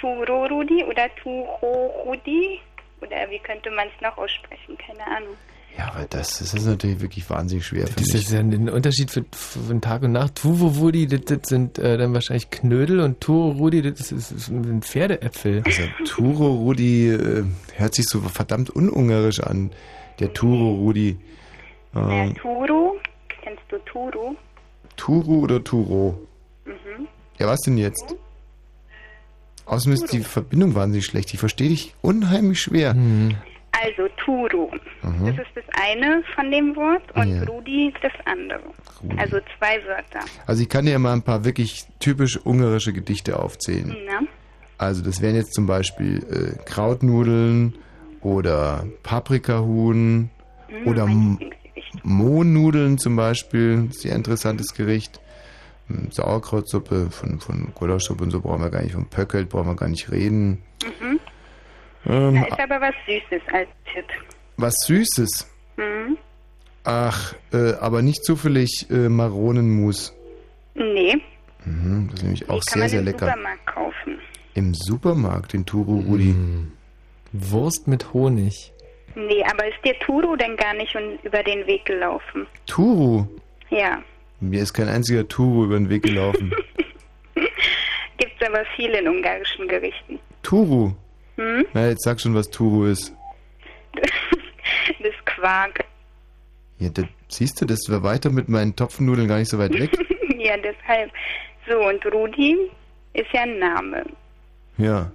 Turo 0.00 0.46
Rudi 0.46 0.82
oder 0.84 1.10
Turo 1.22 1.92
Rudi? 2.06 2.60
Oder 3.02 3.28
wie 3.28 3.38
könnte 3.40 3.70
man 3.70 3.86
es 3.88 4.00
noch 4.00 4.16
aussprechen? 4.16 4.78
Keine 4.78 5.04
Ahnung. 5.06 5.34
Ja, 5.76 5.92
aber 5.92 6.06
das, 6.08 6.38
das 6.38 6.54
ist 6.54 6.66
natürlich 6.66 7.00
wirklich 7.00 7.28
wahnsinnig 7.28 7.66
schwer 7.66 7.86
für 7.86 7.94
Das 7.96 8.14
ist 8.14 8.30
ja 8.30 8.40
ein 8.40 8.68
Unterschied 8.68 9.10
für, 9.10 9.24
von 9.32 9.80
Tag 9.80 10.02
und 10.02 10.12
Nacht. 10.12 10.36
Tuvo 10.36 10.68
Rudi, 10.68 11.06
das, 11.06 11.22
das 11.24 11.48
sind 11.48 11.78
äh, 11.78 11.98
dann 11.98 12.14
wahrscheinlich 12.14 12.50
Knödel 12.50 13.00
und 13.00 13.20
Turo 13.20 13.52
Rudi, 13.52 13.82
das 13.82 14.12
ist, 14.12 14.32
das 14.32 14.46
sind 14.46 14.84
Pferdeäpfel. 14.84 15.62
Also 15.66 15.82
Turo 16.04 16.46
Rudi 16.54 17.10
äh, 17.10 17.44
hört 17.74 17.94
sich 17.94 18.06
so 18.06 18.20
verdammt 18.20 18.70
unungarisch 18.70 19.40
an. 19.40 19.72
Der 20.22 20.32
Turo 20.32 20.74
Rudi. 20.76 21.16
Ja, 21.94 22.08
Ähm, 22.10 22.34
Turo. 22.36 22.96
Kennst 23.42 23.62
du 23.70 23.78
Turo? 23.78 24.36
Turo 24.96 25.32
oder 25.40 25.62
Turo? 25.64 26.16
Mhm. 26.64 27.08
Ja, 27.40 27.48
was 27.48 27.60
denn 27.62 27.76
jetzt? 27.76 28.14
Außerdem 29.66 29.94
ist 29.94 30.12
die 30.12 30.20
Verbindung 30.20 30.76
wahnsinnig 30.76 31.06
schlecht. 31.06 31.34
Ich 31.34 31.40
verstehe 31.40 31.68
dich 31.70 31.94
unheimlich 32.02 32.60
schwer. 32.60 32.94
Also 33.72 34.08
Turo. 34.16 34.70
Mhm. 35.02 35.26
Das 35.26 35.38
ist 35.46 35.56
das 35.56 35.64
eine 35.82 36.22
von 36.36 36.50
dem 36.52 36.76
Wort 36.76 37.02
und 37.16 37.34
Ja. 37.34 37.42
Rudi 37.44 37.92
das 38.00 38.12
andere. 38.26 38.62
Also 39.16 39.38
zwei 39.58 39.82
Wörter. 39.84 40.24
Also 40.46 40.62
ich 40.62 40.68
kann 40.68 40.86
dir 40.86 40.96
mal 41.00 41.14
ein 41.14 41.22
paar 41.22 41.44
wirklich 41.44 41.84
typisch 41.98 42.38
ungarische 42.44 42.92
Gedichte 42.92 43.36
aufzählen. 43.40 43.96
Na? 44.06 44.20
Also 44.78 45.02
das 45.02 45.20
wären 45.20 45.34
jetzt 45.34 45.54
zum 45.54 45.66
Beispiel 45.66 46.24
äh, 46.30 46.64
Krautnudeln 46.64 47.74
oder 48.22 48.86
Paprikahuhn 49.02 50.30
Mhm, 50.68 50.86
oder 50.86 51.06
Mohnnudeln 52.02 52.98
zum 52.98 53.16
Beispiel. 53.16 53.88
Sehr 53.92 54.14
interessantes 54.16 54.74
Gericht. 54.74 55.20
Hm, 55.88 56.10
Sauerkrautsuppe, 56.10 57.10
von, 57.10 57.40
von 57.40 57.68
Gulaschsuppe 57.74 58.24
und 58.24 58.30
so 58.30 58.40
brauchen 58.40 58.62
wir 58.62 58.70
gar 58.70 58.82
nicht. 58.82 58.92
Von 58.94 59.06
Pöckelt 59.06 59.48
brauchen 59.50 59.66
wir 59.68 59.76
gar 59.76 59.88
nicht 59.88 60.10
reden. 60.10 60.62
Mhm. 61.00 61.20
Ähm, 62.06 62.34
Na, 62.34 62.46
ist 62.46 62.58
aber 62.60 62.80
was 62.80 62.94
Süßes 63.06 63.42
als 63.52 63.68
Tipp. 63.92 64.04
was 64.56 64.74
Süßes. 64.86 65.46
Mhm. 65.76 66.16
Ach, 66.84 67.34
äh, 67.52 67.74
aber 67.74 68.02
nicht 68.02 68.24
zufällig 68.24 68.86
äh, 68.90 69.08
Maronenmus. 69.08 70.12
Nee, 70.74 71.20
Mhm, 71.64 72.08
das 72.10 72.14
ist 72.18 72.22
nämlich 72.24 72.50
auch 72.50 72.60
sehr, 72.62 72.80
man 72.80 72.88
sehr 72.88 72.98
im 73.00 73.04
lecker. 73.04 73.26
Supermarkt 73.26 73.66
kaufen. 73.66 74.18
Im 74.54 74.74
Supermarkt, 74.74 75.52
den 75.52 75.64
Turo 75.64 75.98
Rudi. 76.00 76.34
Wurst 77.32 77.86
mit 77.88 78.12
Honig. 78.12 78.72
Nee, 79.14 79.42
aber 79.44 79.66
ist 79.68 79.78
dir 79.84 79.98
Turo 80.00 80.36
denn 80.36 80.56
gar 80.56 80.74
nicht 80.74 80.94
un- 80.96 81.18
über 81.22 81.42
den 81.42 81.66
Weg 81.66 81.84
gelaufen? 81.84 82.46
Turu? 82.66 83.26
Ja, 83.70 84.02
Mir 84.40 84.62
ist 84.62 84.72
kein 84.74 84.88
einziger 84.88 85.26
Turu 85.28 85.64
über 85.64 85.76
den 85.76 85.88
Weg 85.88 86.02
gelaufen. 86.02 86.52
gibt's 88.18 88.42
aber 88.46 88.64
viel 88.76 88.90
in 88.90 89.06
ungarischen 89.08 89.68
Gerichten. 89.68 90.18
Turu? 90.42 90.92
Hm? 91.36 91.64
Na, 91.72 91.88
jetzt 91.88 92.02
sag 92.04 92.20
schon, 92.20 92.34
was 92.34 92.50
Turu 92.50 92.86
ist. 92.86 93.14
Das 95.00 95.14
Quark. 95.24 95.84
Ja, 96.78 96.88
das, 96.90 97.04
siehst 97.28 97.60
du, 97.60 97.66
das 97.66 97.80
war 97.88 98.02
weiter 98.02 98.30
mit 98.30 98.48
meinen 98.48 98.74
Topfennudeln 98.74 99.28
gar 99.28 99.38
nicht 99.38 99.48
so 99.48 99.58
weit 99.58 99.72
weg. 99.78 99.90
ja, 100.38 100.56
deshalb. 100.56 101.10
So, 101.68 101.78
und 101.78 102.04
Rudi 102.12 102.56
ist 103.14 103.32
ja 103.32 103.42
ein 103.42 103.58
Name. 103.60 104.04
Ja. 104.78 105.10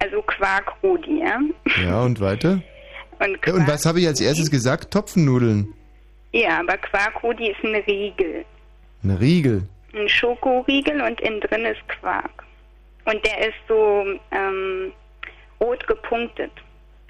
Also 0.00 0.22
Quark 0.22 0.72
Rudi, 0.82 1.20
ja? 1.20 1.38
Ja, 1.82 2.02
und 2.02 2.20
weiter? 2.20 2.62
Und, 3.20 3.38
Ja, 3.46 3.52
und 3.52 3.68
was 3.68 3.84
habe 3.84 4.00
ich 4.00 4.06
als 4.06 4.18
erstes 4.22 4.50
gesagt? 4.50 4.90
Topfennudeln. 4.92 5.74
ja, 6.32 6.60
aber 6.60 6.78
Quark 6.78 7.22
Rudi 7.22 7.50
ist 7.50 7.62
ein 7.62 7.74
Riegel. 7.86 8.46
Ein 9.04 9.10
Riegel. 9.10 9.62
ein 9.94 10.08
Schokoriegel 10.08 11.02
und 11.02 11.20
innen 11.20 11.40
drin 11.42 11.66
ist 11.66 11.86
Quark. 11.88 12.44
Und 13.04 13.22
der 13.26 13.48
ist 13.48 13.56
so 13.68 14.04
ähm, 14.30 14.92
rot 15.60 15.86
gepunktet, 15.86 16.50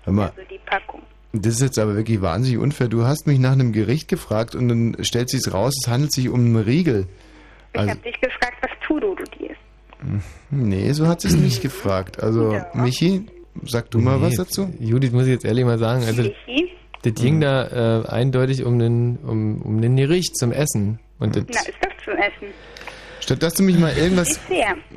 Hör 0.02 0.12
mal, 0.12 0.30
also 0.30 0.40
die 0.50 0.58
Packung. 0.66 1.02
das 1.32 1.54
ist 1.54 1.60
jetzt 1.62 1.78
aber 1.78 1.94
wirklich 1.94 2.20
wahnsinnig 2.22 2.58
unfair. 2.58 2.88
Du 2.88 3.04
hast 3.04 3.28
mich 3.28 3.38
nach 3.38 3.52
einem 3.52 3.72
Gericht 3.72 4.08
gefragt 4.08 4.56
und 4.56 4.68
dann 4.68 4.96
stellt 5.04 5.28
sich 5.30 5.52
raus, 5.52 5.74
es 5.84 5.88
handelt 5.88 6.12
sich 6.12 6.28
um 6.28 6.40
einen 6.40 6.56
Riegel. 6.56 7.06
Ich 7.72 7.78
Also, 7.78 7.90
habe 7.92 8.00
dich 8.00 8.20
gefragt, 8.20 8.56
was 8.62 8.70
Tudorudi 8.84 9.46
ist. 9.46 9.59
Nee, 10.50 10.92
so 10.92 11.06
hat 11.06 11.20
sie 11.20 11.28
es 11.28 11.36
nicht 11.36 11.62
gefragt. 11.62 12.22
Also, 12.22 12.56
Michi, 12.74 13.26
sag 13.64 13.90
du 13.90 13.98
mal 13.98 14.18
Nee, 14.18 14.26
was 14.26 14.36
dazu? 14.36 14.72
Judith, 14.78 15.12
muss 15.12 15.24
ich 15.24 15.30
jetzt 15.32 15.44
ehrlich 15.44 15.64
mal 15.64 15.78
sagen, 15.78 16.04
also 16.04 16.22
Michi? 16.22 16.70
das 17.02 17.14
ging 17.14 17.40
da 17.40 18.02
äh, 18.02 18.06
eindeutig 18.06 18.64
um 18.64 18.78
den 18.78 19.16
um, 19.18 19.62
um 19.62 19.80
den 19.80 19.96
Gericht 19.96 20.36
zum 20.36 20.52
Essen. 20.52 20.98
Und 21.18 21.36
das, 21.36 21.44
Na, 21.48 21.60
ist 21.60 21.78
doch 21.82 22.04
zum 22.04 22.14
Essen. 22.14 22.54
Statt 23.20 23.42
dass 23.42 23.54
du 23.54 23.62
mich 23.62 23.78
mal 23.78 23.96
irgendwas. 23.96 24.40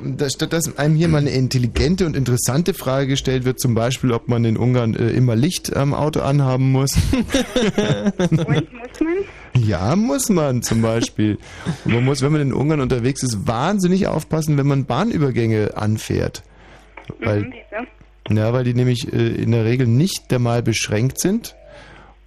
Da, 0.02 0.28
statt 0.30 0.52
dass 0.52 0.76
einem 0.78 0.96
hier 0.96 1.08
mal 1.08 1.18
eine 1.18 1.30
intelligente 1.30 2.06
und 2.06 2.16
interessante 2.16 2.74
Frage 2.74 3.06
gestellt 3.06 3.44
wird, 3.44 3.60
zum 3.60 3.74
Beispiel, 3.74 4.12
ob 4.12 4.28
man 4.28 4.44
in 4.44 4.56
Ungarn 4.56 4.94
äh, 4.94 5.10
immer 5.10 5.36
Licht 5.36 5.76
am 5.76 5.94
Auto 5.94 6.20
anhaben 6.20 6.72
muss. 6.72 6.96
Und 7.12 8.72
muss 8.72 9.00
man? 9.00 9.14
Ja, 9.56 9.94
muss 9.96 10.28
man 10.28 10.62
zum 10.62 10.82
Beispiel. 10.82 11.38
Und 11.84 11.94
man 11.94 12.04
muss, 12.04 12.22
wenn 12.22 12.32
man 12.32 12.40
in 12.40 12.52
Ungarn 12.52 12.80
unterwegs 12.80 13.22
ist, 13.22 13.46
wahnsinnig 13.46 14.06
aufpassen, 14.08 14.56
wenn 14.56 14.66
man 14.66 14.84
Bahnübergänge 14.84 15.76
anfährt. 15.76 16.42
Weil, 17.20 17.52
Mhm, 18.28 18.36
ja, 18.36 18.52
weil 18.52 18.64
die 18.64 18.74
nämlich 18.74 19.12
äh, 19.12 19.28
in 19.28 19.52
der 19.52 19.64
Regel 19.64 19.86
nicht 19.86 20.30
dermal 20.30 20.62
beschränkt 20.62 21.20
sind, 21.20 21.54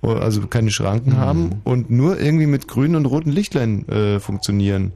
also 0.01 0.45
keine 0.47 0.69
Schranken 0.71 1.17
haben 1.17 1.61
und 1.63 1.89
nur 1.89 2.19
irgendwie 2.19 2.45
mit 2.45 2.67
grünen 2.67 2.95
und 2.95 3.05
roten 3.07 3.31
Lichtlein 3.31 3.87
äh, 3.89 4.19
funktionieren. 4.19 4.93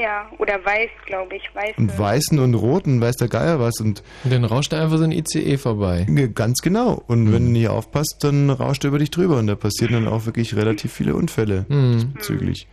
Ja, 0.00 0.30
oder 0.38 0.64
weiß, 0.64 0.90
glaube 1.06 1.34
ich, 1.34 1.42
weiß. 1.54 1.74
Und 1.76 1.98
weißen 1.98 2.38
und 2.38 2.54
roten, 2.54 3.00
weiß 3.00 3.16
der 3.16 3.26
Geier 3.26 3.58
was. 3.58 3.80
Und 3.80 4.04
dann 4.22 4.44
rauscht 4.44 4.72
da 4.72 4.80
einfach 4.80 4.96
so 4.98 5.02
ein 5.04 5.10
ICE 5.10 5.56
vorbei. 5.58 6.06
Ganz 6.34 6.60
genau. 6.60 7.02
Und 7.08 7.32
wenn 7.32 7.46
du 7.46 7.50
nicht 7.50 7.68
aufpasst, 7.68 8.18
dann 8.20 8.48
rauscht 8.50 8.84
er 8.84 8.88
über 8.88 9.00
dich 9.00 9.10
drüber. 9.10 9.38
Und 9.38 9.48
da 9.48 9.56
passieren 9.56 9.94
dann 9.94 10.06
auch 10.06 10.24
wirklich 10.26 10.54
relativ 10.54 10.92
viele 10.92 11.16
Unfälle 11.16 11.66
Mhm. 11.68 12.12
bezüglich. 12.14 12.68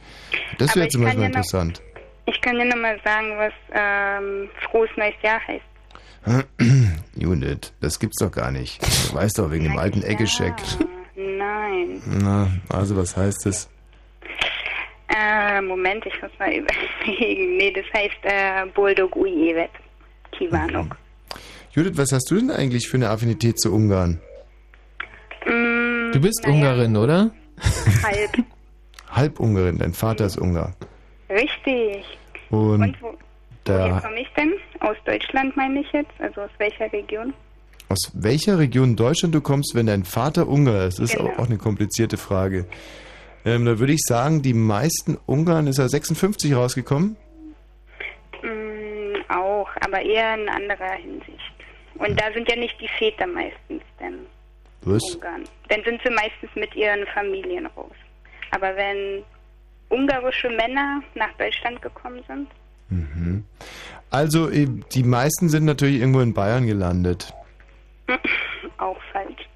Das 0.59 0.69
Aber 0.71 0.81
wäre 0.81 0.89
zum 0.89 1.01
Beispiel 1.03 1.23
ja 1.23 1.29
noch- 1.29 1.35
interessant. 1.35 1.81
Ich 2.27 2.39
kann 2.41 2.55
dir 2.57 2.65
nochmal 2.65 2.99
sagen, 3.03 3.27
was 3.37 3.53
ähm, 3.73 4.49
frohes 4.69 4.89
neues 4.97 5.15
Jahr 5.23 5.39
heißt. 5.47 6.45
Judith, 7.15 7.71
das 7.81 7.99
gibt's 7.99 8.17
doch 8.19 8.31
gar 8.31 8.51
nicht. 8.51 8.81
Du 9.09 9.15
weißt 9.15 9.39
doch, 9.39 9.49
wegen 9.51 9.63
dem 9.63 9.77
alten 9.77 10.03
Eggescheck. 10.03 10.53
Nein. 11.15 12.01
Na, 12.05 12.49
also 12.69 12.95
was 12.97 13.15
heißt 13.15 13.45
das? 13.45 13.69
Äh, 15.07 15.61
Moment, 15.61 16.05
ich 16.05 16.21
muss 16.21 16.31
mal 16.39 16.51
überlegen. 16.53 17.57
Nee, 17.57 17.71
das 17.71 17.85
heißt 17.93 18.17
äh, 18.23 18.65
Boldog 18.73 19.15
Ujevet. 19.15 19.69
Kivanok. 20.31 20.95
Judith, 21.71 21.93
was 21.97 22.11
hast 22.11 22.29
du 22.31 22.35
denn 22.35 22.51
eigentlich 22.51 22.87
für 22.87 22.97
eine 22.97 23.09
Affinität 23.09 23.59
zu 23.59 23.73
Ungarn? 23.73 24.19
Mm, 25.45 26.11
Du 26.11 26.19
bist 26.21 26.45
Ungarin, 26.47 26.95
oder? 26.97 27.31
halb. 28.03 28.31
Halbungarin, 29.11 29.77
dein 29.77 29.93
Vater 29.93 30.25
ist 30.25 30.37
Ungar. 30.37 30.73
Richtig. 31.29 32.03
Und, 32.49 32.81
Und 32.83 33.01
wo, 33.01 33.13
woher 33.65 34.01
komme 34.01 34.19
ich 34.21 34.27
denn? 34.35 34.53
Aus 34.81 34.97
Deutschland 35.05 35.55
meine 35.55 35.79
ich 35.81 35.91
jetzt? 35.93 36.11
Also 36.19 36.41
aus 36.41 36.49
welcher 36.57 36.91
Region? 36.91 37.33
aus 37.87 38.11
welcher 38.15 38.57
Region 38.57 38.95
Deutschland 38.95 39.35
du 39.35 39.41
kommst, 39.41 39.75
wenn 39.75 39.85
dein 39.85 40.05
Vater 40.05 40.47
Ungar 40.47 40.87
ist, 40.87 40.99
ist 40.99 41.15
Genau. 41.15 41.29
auch, 41.29 41.39
auch 41.39 41.45
eine 41.45 41.57
komplizierte 41.59 42.17
Frage. 42.17 42.65
Ähm, 43.45 43.65
da 43.65 43.79
würde 43.79 43.93
ich 43.93 44.01
sagen, 44.05 44.41
die 44.41 44.53
meisten 44.53 45.17
Ungarn 45.25 45.67
ist 45.67 45.77
er 45.77 45.87
56 45.87 46.55
rausgekommen. 46.55 47.15
Mm, 48.41 49.31
auch, 49.31 49.69
aber 49.81 50.01
eher 50.01 50.33
in 50.35 50.49
anderer 50.49 50.93
Hinsicht. 50.93 51.53
Und 51.95 52.19
da 52.19 52.33
sind 52.33 52.49
ja 52.49 52.55
nicht 52.57 52.75
die 52.81 52.89
Väter 52.97 53.27
meistens 53.27 53.83
denn 53.99 54.25
Was? 54.81 55.03
Ungarn. 55.13 55.43
Dann 55.69 55.83
sind 55.83 56.01
sie 56.03 56.11
meistens 56.11 56.49
mit 56.55 56.75
ihren 56.75 57.05
Familien 57.13 57.67
raus. 57.67 57.95
Aber 58.51 58.75
wenn 58.75 59.23
ungarische 59.89 60.49
Männer 60.49 61.01
nach 61.13 61.31
Deutschland 61.37 61.81
gekommen 61.81 62.21
sind, 62.27 62.47
Mhm. 62.89 63.45
Also, 64.09 64.49
eh, 64.49 64.67
die 64.93 65.03
meisten 65.03 65.49
sind 65.49 65.65
natürlich 65.65 65.99
irgendwo 65.99 66.21
in 66.21 66.33
Bayern 66.33 66.67
gelandet. 66.67 67.33
auch 68.77 68.97
falsch. 69.11 69.49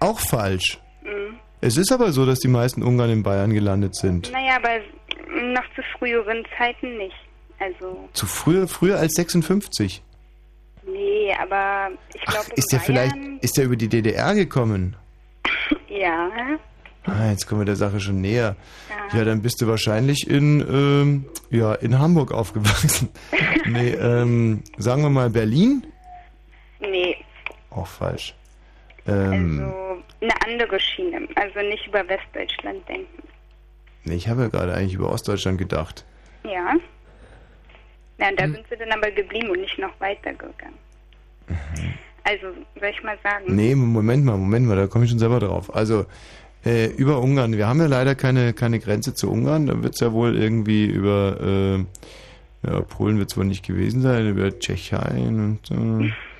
Auch 0.00 0.20
falsch. 0.20 0.78
Mhm. 1.02 1.38
Es 1.60 1.76
ist 1.76 1.90
aber 1.92 2.12
so, 2.12 2.24
dass 2.24 2.38
die 2.38 2.48
meisten 2.48 2.82
Ungarn 2.82 3.10
in 3.10 3.22
Bayern 3.22 3.52
gelandet 3.52 3.94
sind. 3.96 4.30
Naja, 4.32 4.56
aber 4.56 4.78
noch 5.52 5.64
zu 5.74 5.82
früheren 5.98 6.44
Zeiten 6.56 6.96
nicht. 6.98 7.16
Also, 7.58 8.08
Zu 8.12 8.26
früher, 8.26 8.68
früher 8.68 8.98
als 8.98 9.14
56. 9.14 10.00
nee, 10.86 11.34
aber 11.40 11.90
ich 12.14 12.20
glaube, 12.22 12.46
Ist 12.54 12.70
der 12.72 12.78
vielleicht, 12.80 13.16
ist 13.40 13.56
der 13.56 13.64
über 13.64 13.74
die 13.74 13.88
DDR 13.88 14.34
gekommen? 14.34 14.94
ja. 15.88 16.30
Ah, 17.04 17.30
jetzt 17.30 17.46
kommen 17.48 17.62
wir 17.62 17.64
der 17.66 17.74
Sache 17.76 17.98
schon 18.00 18.20
näher. 18.20 18.54
Ja, 19.12 19.24
dann 19.24 19.42
bist 19.42 19.60
du 19.60 19.66
wahrscheinlich 19.66 20.28
in, 20.28 20.60
ähm, 20.60 21.24
ja, 21.50 21.74
in 21.74 21.98
Hamburg 21.98 22.32
aufgewachsen. 22.32 23.08
nee, 23.66 23.90
ähm, 23.90 24.62
sagen 24.76 25.02
wir 25.02 25.10
mal 25.10 25.30
Berlin? 25.30 25.84
Nee, 26.80 27.16
Auch 27.70 27.86
falsch. 27.86 28.34
Ähm, 29.06 29.58
so 29.58 30.02
eine 30.20 30.32
andere 30.46 30.78
Schiene. 30.80 31.28
Also 31.36 31.60
nicht 31.60 31.86
über 31.86 32.06
Westdeutschland 32.08 32.88
denken. 32.88 33.22
nee, 34.04 34.14
ich 34.14 34.28
habe 34.28 34.42
ja 34.42 34.48
gerade 34.48 34.74
eigentlich 34.74 34.94
über 34.94 35.10
Ostdeutschland 35.10 35.58
gedacht. 35.58 36.04
Ja. 36.44 36.74
Ja, 38.18 38.28
Hm. 38.28 38.36
da 38.36 38.44
sind 38.48 38.64
sie 38.70 38.76
dann 38.76 38.90
aber 38.92 39.10
geblieben 39.10 39.50
und 39.50 39.60
nicht 39.60 39.78
noch 39.78 39.92
weitergegangen. 40.00 40.74
Also, 42.24 42.46
soll 42.78 42.88
ich 42.90 43.02
mal 43.02 43.16
sagen? 43.22 43.44
Nee, 43.54 43.74
Moment 43.74 44.24
mal, 44.24 44.36
Moment 44.36 44.66
mal, 44.66 44.76
da 44.76 44.86
komme 44.86 45.04
ich 45.04 45.10
schon 45.10 45.18
selber 45.18 45.40
drauf. 45.40 45.74
Also, 45.74 46.04
äh, 46.64 46.86
über 46.88 47.20
Ungarn. 47.20 47.56
Wir 47.56 47.66
haben 47.68 47.80
ja 47.80 47.86
leider 47.86 48.14
keine, 48.14 48.52
keine 48.52 48.80
Grenze 48.80 49.14
zu 49.14 49.30
Ungarn. 49.30 49.66
Da 49.66 49.82
wird 49.82 49.94
es 49.94 50.00
ja 50.00 50.12
wohl 50.12 50.36
irgendwie 50.36 50.84
über, 50.86 51.38
äh, 51.40 51.78
ja, 52.68 52.80
Polen 52.82 53.18
wird 53.18 53.30
es 53.30 53.36
wohl 53.38 53.44
nicht 53.46 53.64
gewesen 53.64 54.02
sein, 54.02 54.28
über 54.28 54.58
Tschechien 54.58 55.58
und, 55.70 55.70
äh, 55.70 56.12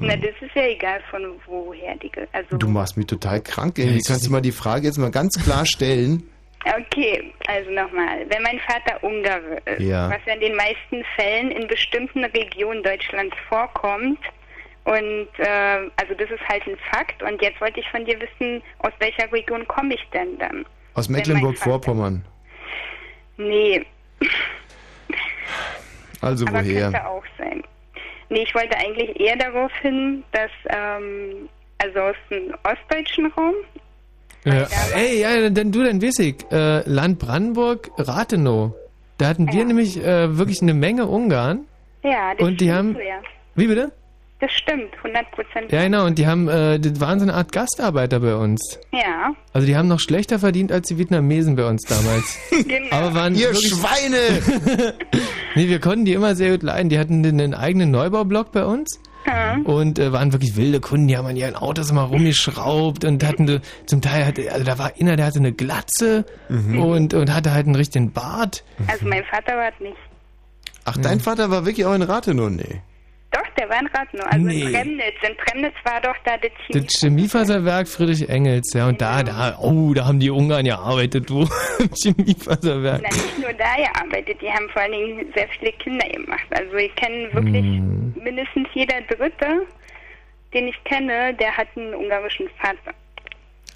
Na, 0.00 0.16
das 0.16 0.30
ist 0.40 0.54
ja 0.54 0.66
egal 0.66 1.00
von 1.10 1.22
woher 1.46 1.96
die. 1.96 2.10
Also, 2.32 2.56
Du 2.56 2.68
machst 2.68 2.96
mich 2.96 3.06
total 3.06 3.40
krank, 3.40 3.78
ey. 3.78 4.00
Kannst 4.06 4.26
du 4.26 4.30
mal 4.30 4.40
die 4.40 4.52
Frage 4.52 4.86
jetzt 4.86 4.98
mal 4.98 5.10
ganz 5.10 5.42
klar 5.42 5.66
stellen? 5.66 6.22
okay, 6.64 7.32
also 7.48 7.70
nochmal. 7.70 8.24
Wenn 8.28 8.42
mein 8.42 8.60
Vater 8.60 9.02
Ungare 9.02 9.60
ist, 9.64 9.80
Ja. 9.80 10.08
was 10.10 10.18
ja 10.26 10.34
in 10.34 10.40
den 10.40 10.54
meisten 10.56 11.02
Fällen 11.16 11.50
in 11.50 11.66
bestimmten 11.66 12.24
Regionen 12.24 12.82
Deutschlands 12.82 13.34
vorkommt, 13.48 14.18
und 14.84 15.28
äh, 15.38 15.90
also 15.96 16.14
das 16.18 16.30
ist 16.30 16.48
halt 16.48 16.66
ein 16.66 16.76
Fakt. 16.90 17.22
Und 17.22 17.40
jetzt 17.42 17.60
wollte 17.60 17.80
ich 17.80 17.88
von 17.90 18.04
dir 18.04 18.18
wissen, 18.20 18.62
aus 18.78 18.92
welcher 18.98 19.30
Region 19.32 19.66
komme 19.68 19.94
ich 19.94 20.00
denn 20.12 20.38
dann? 20.38 20.64
Aus 20.94 21.08
Mecklenburg-Vorpommern. 21.08 22.24
Nee, 23.36 23.84
Also 26.20 26.46
aber 26.46 26.64
woher? 26.64 26.82
könnte 26.90 27.06
auch 27.06 27.24
sein. 27.38 27.62
Nee, 28.30 28.42
ich 28.44 28.54
wollte 28.54 28.76
eigentlich 28.78 29.18
eher 29.20 29.36
darauf 29.36 29.70
hin, 29.82 30.22
dass, 30.32 30.50
ähm, 30.68 31.48
also 31.78 31.98
aus 32.00 32.16
dem 32.30 32.54
ostdeutschen 32.64 33.26
Raum, 33.32 33.54
Ja. 34.44 34.66
Ey, 34.94 35.20
ja, 35.20 35.50
denn 35.50 35.70
du, 35.72 35.82
dann 35.84 36.00
weiß 36.00 36.18
ich. 36.20 36.36
Äh, 36.50 36.88
Land 36.88 37.18
Brandenburg, 37.18 37.90
Rathenow. 37.98 38.72
Da 39.18 39.26
hatten 39.28 39.52
wir 39.52 39.64
nämlich 39.66 39.98
äh, 40.02 40.38
wirklich 40.38 40.62
eine 40.62 40.72
Menge 40.72 41.06
Ungarn. 41.06 41.66
ja, 42.02 42.32
das 42.34 42.46
Und 42.48 42.60
die 42.62 42.72
haben- 42.72 42.96
ja. 42.96 43.20
Wie 43.54 43.66
bitte? 43.66 43.92
Das 44.40 44.50
stimmt, 44.52 44.94
100 44.96 45.30
Prozent. 45.32 45.70
Ja, 45.70 45.82
genau. 45.82 46.06
Und 46.06 46.18
die 46.18 46.26
haben, 46.26 46.48
äh, 46.48 46.80
das 46.80 46.98
waren 46.98 47.18
so 47.18 47.24
eine 47.26 47.34
Art 47.34 47.52
Gastarbeiter 47.52 48.20
bei 48.20 48.34
uns. 48.36 48.78
Ja, 48.90 49.34
Also 49.52 49.66
die 49.66 49.76
haben 49.76 49.86
noch 49.88 50.00
schlechter 50.00 50.38
verdient 50.38 50.72
als 50.72 50.88
die 50.88 50.96
Vietnamesen 50.96 51.56
bei 51.56 51.66
uns 51.66 51.82
damals. 51.82 52.38
genau. 52.66 52.86
Aber 52.90 53.14
waren 53.14 53.34
Ihr 53.34 53.48
wirklich- 53.52 53.68
Schweine! 53.68 54.94
nee, 55.54 55.68
wir 55.68 55.78
konnten 55.78 56.06
die 56.06 56.14
immer 56.14 56.34
sehr 56.34 56.52
gut 56.52 56.62
leiden. 56.62 56.88
Die 56.88 56.98
hatten 56.98 57.24
einen 57.24 57.52
eigenen 57.54 57.90
Neubaublock 57.90 58.52
bei 58.52 58.64
uns. 58.64 58.98
Und 59.64 59.98
äh, 59.98 60.12
waren 60.12 60.32
wirklich 60.32 60.56
wilde 60.56 60.80
Kunden, 60.80 61.06
die 61.06 61.16
haben 61.16 61.26
an 61.26 61.36
ihren 61.36 61.54
Autos 61.54 61.90
immer 61.90 62.02
rumgeschraubt 62.04 63.04
und 63.04 63.22
hatten 63.22 63.60
zum 63.84 64.00
Teil, 64.00 64.24
hatte, 64.26 64.50
also 64.50 64.64
da 64.64 64.78
war 64.78 64.92
einer, 64.98 65.14
der 65.16 65.26
hatte 65.26 65.38
eine 65.38 65.52
Glatze 65.52 66.24
Mhm. 66.48 66.80
und, 66.82 67.14
und 67.14 67.32
hatte 67.32 67.52
halt 67.52 67.66
einen 67.66 67.74
richtigen 67.76 68.10
Bart. 68.12 68.64
Also 68.88 69.06
mein 69.06 69.22
Vater 69.24 69.54
war 69.56 69.68
es 69.68 69.78
nicht. 69.80 69.96
Ach, 70.86 70.96
dein 70.96 71.20
Vater 71.20 71.50
war 71.50 71.66
wirklich 71.66 71.84
auch 71.84 71.94
in 71.94 72.00
Rathenow? 72.02 72.48
Nee. 72.48 72.80
Doch, 73.32 73.46
der 73.56 73.68
war 73.68 73.78
in 73.80 73.86
Rathenow, 73.86 74.26
also 74.26 74.44
Nee. 74.46 74.60
in 74.62 74.72
Premnitz. 74.72 75.14
In 75.28 75.36
Premnitz 75.36 75.74
war 75.84 76.00
doch 76.00 76.16
da 76.24 76.32
das 76.36 76.50
Das 76.70 76.92
Chemiefaserwerk 77.00 77.86
Friedrich 77.86 78.28
Engels, 78.28 78.72
ja, 78.74 78.88
und 78.88 79.00
da, 79.00 79.22
da, 79.22 79.56
oh, 79.60 79.94
da 79.94 80.04
haben 80.06 80.18
die 80.18 80.30
Ungarn 80.30 80.64
gearbeitet, 80.64 81.30
du, 81.30 81.42
im 81.78 81.90
Chemiefaserwerk. 82.02 83.02
Na, 83.02 83.08
nicht 83.08 83.38
nur 83.38 83.52
da 83.52 83.76
gearbeitet, 83.76 84.38
die 84.42 84.48
haben 84.50 84.68
vor 84.72 84.82
allen 84.82 84.92
Dingen 84.92 85.26
sehr 85.34 85.46
viele 85.58 85.70
Kinder 85.72 86.08
gemacht. 86.08 86.42
Also 86.50 86.74
ich 86.76 86.92
kenne 86.96 87.28
wirklich 87.32 87.64
Hm. 87.64 88.14
mindestens 88.22 88.66
jeder 88.74 89.00
Dritte, 89.02 89.64
den 90.52 90.66
ich 90.66 90.82
kenne, 90.84 91.32
der 91.34 91.56
hat 91.56 91.68
einen 91.76 91.94
ungarischen 91.94 92.48
Vater. 92.60 92.96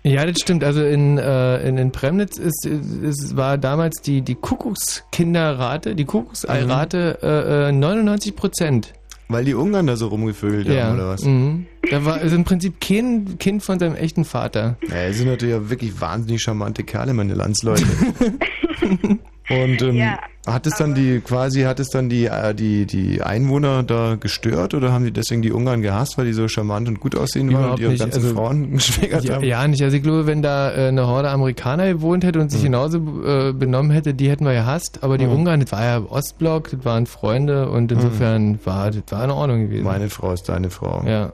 Ja, 0.02 0.26
das 0.26 0.36
stimmt. 0.40 0.64
Also 0.64 0.84
in, 0.84 1.16
äh, 1.16 1.66
in, 1.66 1.78
in 1.78 1.90
Premnitz 1.92 2.36
ist, 2.38 2.66
ist, 2.66 3.36
war 3.36 3.56
damals 3.56 4.02
die, 4.02 4.20
die 4.20 4.34
Kuckuckskinderrate, 4.34 5.94
die 5.94 6.04
Kuckuckseirate 6.04 7.18
äh, 7.22 7.68
äh, 7.68 7.72
99 7.72 8.36
Prozent. 8.36 8.92
Weil 9.28 9.44
die 9.46 9.54
Ungarn 9.54 9.86
da 9.86 9.96
so 9.96 10.08
rumgevögelt 10.08 10.68
Ja. 10.68 10.84
haben, 10.88 10.96
oder 10.96 11.08
was? 11.08 11.24
Mhm. 11.24 11.66
Da 11.90 12.04
war 12.04 12.14
also 12.14 12.36
im 12.36 12.44
Prinzip 12.44 12.80
kein 12.80 13.38
Kind 13.38 13.62
von 13.62 13.78
seinem 13.78 13.94
echten 13.94 14.24
Vater. 14.24 14.76
Ja, 14.88 15.06
die 15.08 15.14
sind 15.14 15.28
natürlich 15.28 15.54
auch 15.54 15.70
wirklich 15.70 16.00
wahnsinnig 16.00 16.42
charmante 16.42 16.82
Kerle, 16.84 17.14
meine 17.14 17.34
Landsleute. 17.34 17.84
Und 19.50 19.82
ähm, 19.82 19.96
Ja, 19.96 20.18
hat 20.46 20.66
es 20.66 20.74
dann 20.76 20.94
die 20.94 21.20
quasi 21.20 21.62
hat 21.62 21.80
es 21.80 21.88
dann 21.88 22.08
die 22.10 22.26
äh, 22.26 22.54
die 22.54 22.84
die 22.86 23.22
Einwohner 23.22 23.82
da 23.82 24.16
gestört 24.20 24.74
oder 24.74 24.92
haben 24.92 25.04
die 25.04 25.10
deswegen 25.10 25.40
die 25.40 25.52
Ungarn 25.52 25.80
gehasst, 25.80 26.18
weil 26.18 26.26
die 26.26 26.34
so 26.34 26.48
charmant 26.48 26.86
und 26.86 27.00
gut 27.00 27.16
aussehen 27.16 27.52
waren 27.54 27.70
und 27.72 27.80
ihre 27.80 27.92
nicht. 27.92 28.00
ganzen 28.00 28.22
Also, 28.22 28.34
Frauen 28.34 28.70
geschwägert 28.74 29.24
Ja, 29.24 29.34
haben? 29.36 29.44
ja, 29.44 29.66
nicht. 29.68 29.82
Also 29.82 29.96
ich 29.96 30.02
glaube, 30.02 30.26
wenn 30.26 30.42
da 30.42 30.70
äh, 30.74 30.88
eine 30.88 31.06
Horde 31.06 31.30
Amerikaner 31.30 31.86
gewohnt 31.92 32.24
hätte 32.24 32.40
und 32.40 32.50
sich 32.50 32.62
genauso 32.62 32.98
äh, 33.24 33.52
benommen 33.52 33.90
hätte, 33.90 34.12
die 34.12 34.28
hätten 34.28 34.44
wir 34.44 34.52
gehasst. 34.52 34.98
Aber 35.02 35.16
die 35.18 35.26
Mhm. 35.26 35.32
Ungarn, 35.32 35.60
das 35.60 35.72
war 35.72 35.82
ja 35.84 36.02
Ostblock, 36.10 36.70
das 36.70 36.84
waren 36.84 37.06
Freunde 37.06 37.70
und 37.70 37.90
insofern 37.90 38.58
war 38.66 38.90
das 38.90 39.02
war 39.10 39.24
in 39.24 39.30
Ordnung 39.30 39.60
gewesen. 39.68 39.84
Meine 39.84 40.10
Frau 40.10 40.32
ist 40.32 40.48
deine 40.48 40.68
Frau. 40.70 41.02
Ja. 41.06 41.32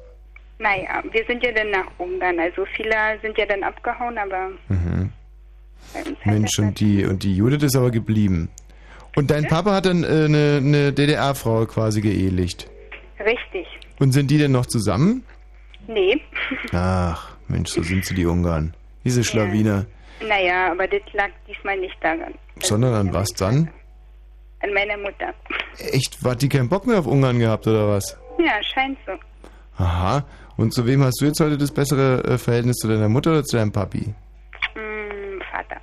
Naja, 0.61 1.03
wir 1.11 1.25
sind 1.27 1.43
ja 1.43 1.51
dann 1.53 1.71
nach 1.71 1.87
Ungarn. 1.99 2.39
Also 2.39 2.65
viele 2.77 2.95
sind 3.23 3.37
ja 3.39 3.47
dann 3.47 3.63
abgehauen, 3.65 4.17
aber 4.19 4.51
Mhm. 4.69 5.11
Mensch, 6.25 6.59
und 6.59 6.79
die 6.79 7.05
und 7.05 7.23
die 7.25 7.35
Judith 7.35 7.63
ist 7.65 7.75
aber 7.77 7.91
geblieben. 7.91 8.49
Und 9.17 9.31
dein 9.31 9.47
Papa 9.49 9.73
hat 9.75 9.87
dann 9.87 10.05
äh, 10.05 10.07
eine, 10.07 10.57
eine 10.65 10.93
DDR-Frau 10.93 11.67
quasi 11.67 12.01
geehelicht. 12.01 12.69
richtig. 13.19 13.67
Und 13.99 14.13
sind 14.13 14.31
die 14.31 14.39
denn 14.39 14.53
noch 14.53 14.67
zusammen? 14.67 15.25
Nee. 15.87 16.21
Ach, 16.73 17.31
Mensch, 17.49 17.71
so 17.71 17.83
sind 17.83 18.05
sie 18.07 18.15
die 18.15 18.25
Ungarn. 18.27 18.75
Diese 19.05 19.25
Schlawiner. 19.25 19.87
naja, 20.27 20.71
aber 20.73 20.87
das 20.87 21.01
lag 21.13 21.31
diesmal 21.49 21.77
nicht 21.79 21.97
daran. 22.01 22.35
Sondern 22.63 22.95
an 22.95 23.13
was 23.13 23.29
dann? 23.31 23.69
An 24.63 24.73
meiner 24.75 24.97
Mutter. 24.99 25.35
Echt, 25.93 26.19
hat 26.25 26.43
die 26.43 26.49
keinen 26.49 26.69
Bock 26.69 26.87
mehr 26.87 26.99
auf 26.99 27.07
Ungarn 27.07 27.39
gehabt 27.39 27.67
oder 27.67 27.89
was? 27.89 28.17
Ja, 28.39 28.63
scheint 28.63 28.99
so. 29.07 29.13
Aha. 29.83 30.25
Und 30.57 30.73
zu 30.75 30.87
wem 30.87 31.03
hast 31.03 31.21
du 31.21 31.25
jetzt 31.27 31.41
heute 31.41 31.57
das 31.59 31.73
bessere 31.73 32.23
äh, 32.25 32.39
Verhältnis 32.39 32.77
zu 32.77 32.89
deiner 32.89 33.09
Mutter 33.09 33.31
oder 33.33 33.45
zu 33.45 33.57
deinem 33.57 33.73
Papi? 33.73 34.15
Mm, 34.75 35.41
Vater. 35.51 35.81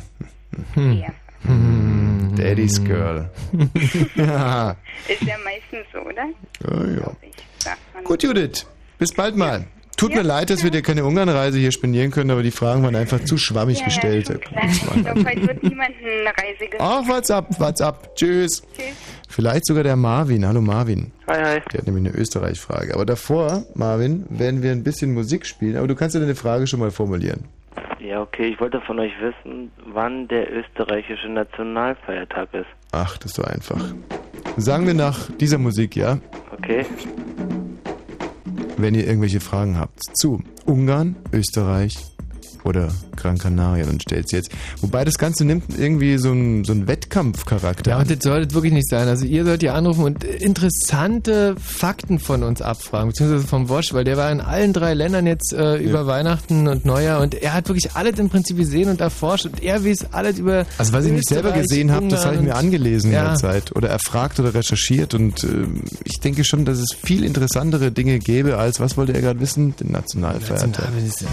Hm. 0.74 1.02
Daddy's 2.36 2.82
Girl. 2.84 3.30
ja. 4.16 4.76
Ist 5.08 5.22
ja 5.22 5.36
meistens 5.44 5.86
so, 5.92 6.00
oder? 6.00 6.24
ja, 6.62 7.16
ja. 7.64 7.76
Gut, 8.02 8.22
Judith. 8.22 8.66
Bis 8.98 9.12
bald 9.12 9.36
mal. 9.36 9.64
Tut 9.96 10.12
mir 10.12 10.22
leid, 10.22 10.50
dass 10.50 10.64
wir 10.64 10.70
dir 10.70 10.82
keine 10.82 11.04
Ungarnreise 11.04 11.58
hier 11.58 11.70
spendieren 11.70 12.10
können, 12.10 12.30
aber 12.30 12.42
die 12.42 12.50
Fragen 12.50 12.82
waren 12.82 12.96
einfach 12.96 13.24
zu 13.24 13.36
schwammig 13.38 13.78
Ja, 13.78 13.84
gestellt. 13.86 14.28
Ja, 14.28 14.36
ich 14.66 14.80
glaube, 14.80 15.24
heute 15.24 15.46
wird 15.46 15.62
niemand 15.62 15.90
eine 16.02 16.30
Reise 16.30 16.66
gemacht. 16.68 16.80
Ach, 16.80 17.08
what's 17.08 17.30
up, 17.30 17.60
what's 17.60 17.80
up. 17.80 18.16
Tschüss. 18.16 18.62
Vielleicht 19.28 19.66
sogar 19.66 19.84
der 19.84 19.96
Marvin. 19.96 20.46
Hallo 20.46 20.60
Marvin. 20.60 21.12
Hi, 21.28 21.36
hi. 21.36 21.60
Der 21.72 21.78
hat 21.80 21.86
nämlich 21.86 22.06
eine 22.06 22.16
Österreich-Frage. 22.20 22.94
Aber 22.94 23.06
davor, 23.06 23.64
Marvin, 23.74 24.26
werden 24.30 24.62
wir 24.62 24.72
ein 24.72 24.82
bisschen 24.82 25.14
Musik 25.14 25.46
spielen. 25.46 25.76
Aber 25.76 25.86
du 25.86 25.94
kannst 25.94 26.14
ja 26.14 26.20
deine 26.20 26.34
Frage 26.34 26.66
schon 26.66 26.80
mal 26.80 26.90
formulieren. 26.90 27.44
Ja, 27.98 28.20
okay, 28.20 28.48
ich 28.48 28.60
wollte 28.60 28.80
von 28.82 28.98
euch 28.98 29.12
wissen, 29.20 29.70
wann 29.86 30.28
der 30.28 30.52
österreichische 30.52 31.28
Nationalfeiertag 31.28 32.52
ist. 32.52 32.66
Ach, 32.92 33.16
das 33.18 33.32
ist 33.32 33.36
so 33.36 33.42
einfach. 33.42 33.94
Sagen 34.56 34.86
wir 34.86 34.94
nach 34.94 35.30
dieser 35.40 35.58
Musik, 35.58 35.96
ja? 35.96 36.18
Okay? 36.52 36.86
Wenn 38.76 38.94
ihr 38.94 39.06
irgendwelche 39.06 39.40
Fragen 39.40 39.78
habt 39.78 40.00
zu 40.16 40.42
Ungarn, 40.66 41.16
Österreich 41.32 42.13
oder 42.64 42.88
Gran 43.16 43.38
Canaria, 43.38 43.84
dann 43.86 44.00
stellt 44.00 44.28
sie 44.28 44.36
jetzt. 44.36 44.50
Wobei 44.80 45.04
das 45.04 45.18
Ganze 45.18 45.44
nimmt 45.44 45.64
irgendwie 45.78 46.18
so 46.18 46.30
einen, 46.30 46.64
so 46.64 46.72
einen 46.72 46.86
Wettkampfcharakter. 46.88 47.90
Ja, 47.92 47.98
und 47.98 48.10
das 48.10 48.18
soll 48.22 48.44
das 48.44 48.54
wirklich 48.54 48.72
nicht 48.72 48.88
sein. 48.88 49.06
Also 49.08 49.24
ihr 49.26 49.44
sollt 49.44 49.60
hier 49.60 49.74
anrufen 49.74 50.04
und 50.04 50.24
interessante 50.24 51.54
Fakten 51.62 52.18
von 52.18 52.42
uns 52.42 52.60
abfragen, 52.62 53.08
beziehungsweise 53.08 53.46
vom 53.46 53.68
Wosch, 53.68 53.92
weil 53.92 54.04
der 54.04 54.16
war 54.16 54.30
in 54.32 54.40
allen 54.40 54.72
drei 54.72 54.94
Ländern 54.94 55.26
jetzt 55.26 55.52
äh, 55.52 55.76
über 55.76 56.06
Weihnachten 56.06 56.66
und 56.68 56.84
Neujahr 56.84 57.20
und 57.20 57.34
er 57.34 57.52
hat 57.54 57.68
wirklich 57.68 57.92
alles 57.94 58.18
im 58.18 58.28
Prinzip 58.30 58.56
gesehen 58.56 58.88
und 58.88 59.00
erforscht 59.00 59.46
und 59.46 59.62
er 59.62 59.84
weiß 59.84 60.06
alles 60.12 60.38
über 60.38 60.66
Also 60.78 60.92
was 60.92 61.04
ich 61.04 61.12
nicht 61.12 61.28
selber 61.28 61.52
gesehen 61.52 61.90
habe, 61.92 62.08
das 62.08 62.24
habe 62.24 62.36
ich 62.36 62.40
mir 62.42 62.54
angelesen 62.56 63.10
in 63.10 63.16
Ja. 63.16 63.28
der 63.28 63.34
Zeit 63.36 63.74
oder 63.76 63.88
erfragt 63.88 64.40
oder 64.40 64.54
recherchiert 64.54 65.14
und 65.14 65.44
ähm, 65.44 65.82
ich 66.04 66.18
denke 66.20 66.44
schon, 66.44 66.64
dass 66.64 66.78
es 66.78 66.88
viel 67.02 67.24
interessantere 67.24 67.92
Dinge 67.92 68.18
gäbe 68.18 68.56
als, 68.58 68.80
was 68.80 68.96
wollte 68.96 69.12
er 69.12 69.20
gerade 69.20 69.40
wissen? 69.40 69.74
Den 69.76 69.92
Nationalfeiertag. 69.92 70.68
National- 70.68 70.92
das 71.00 71.04
ist 71.08 71.20
ja 71.22 71.28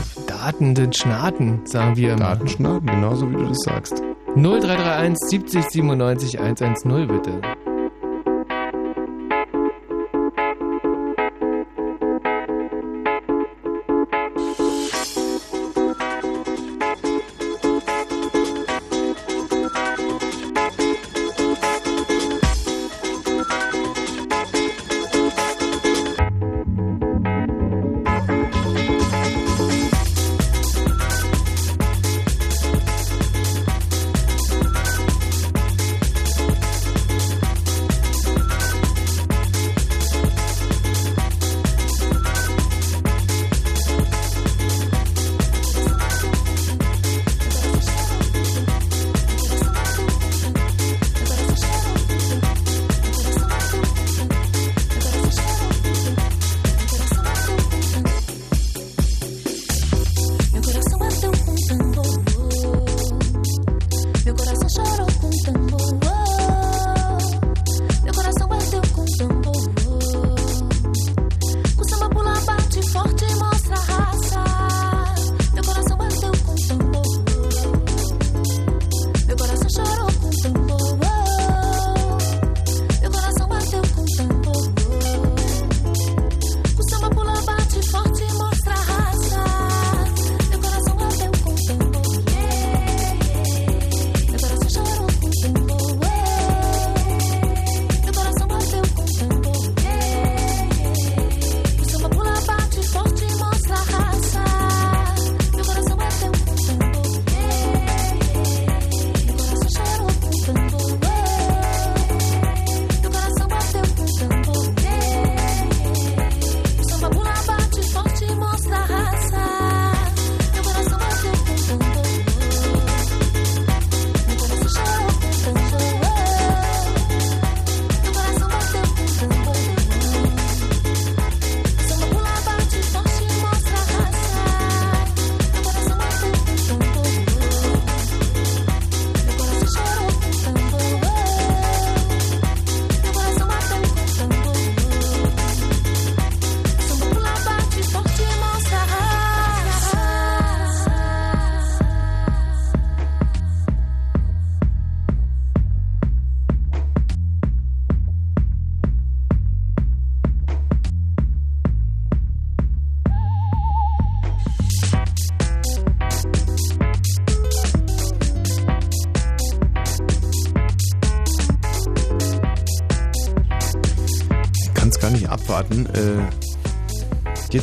Daten, 1.22 1.61
sagen 1.65 1.95
wir 1.98 2.14
immer. 2.14 2.19
Datenschnaden, 2.22 2.88
genauso 2.88 3.30
wie 3.30 3.35
du 3.35 3.45
das 3.45 3.60
sagst. 3.60 4.02
0331 4.35 5.18
70 5.30 5.65
97 5.65 6.39
110 6.39 7.07
bitte. 7.07 7.39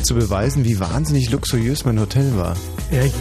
Zu 0.09 0.15
beweisen, 0.15 0.65
wie 0.65 0.79
wahnsinnig 0.79 1.29
luxuriös 1.29 1.85
mein 1.85 1.99
Hotel 1.99 2.35
war. 2.35 2.57
Ja, 2.89 3.03
ich, 3.03 3.13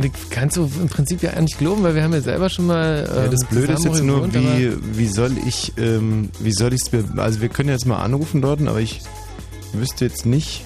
ich 0.00 0.12
kannst 0.30 0.56
du 0.56 0.70
im 0.80 0.88
Prinzip 0.88 1.20
ja 1.20 1.30
eigentlich 1.30 1.58
glauben, 1.58 1.82
weil 1.82 1.96
wir 1.96 2.04
haben 2.04 2.12
ja 2.12 2.20
selber 2.20 2.48
schon 2.48 2.66
mal. 2.66 3.08
Ja, 3.08 3.24
ähm, 3.24 3.30
das 3.32 3.44
Blöde 3.48 3.72
ist 3.72 3.84
jetzt 3.84 4.04
nur, 4.04 4.32
wie, 4.32 4.72
wie 4.96 5.08
soll 5.08 5.32
ich, 5.44 5.72
ähm, 5.78 6.30
wie 6.38 6.52
soll 6.52 6.74
ich 6.74 6.82
es, 6.82 7.18
also 7.18 7.40
wir 7.40 7.48
können 7.48 7.70
jetzt 7.70 7.86
mal 7.86 7.96
anrufen 7.96 8.40
dort, 8.40 8.60
aber 8.60 8.78
ich 8.78 9.00
wüsste 9.72 10.04
jetzt 10.04 10.26
nicht, 10.26 10.64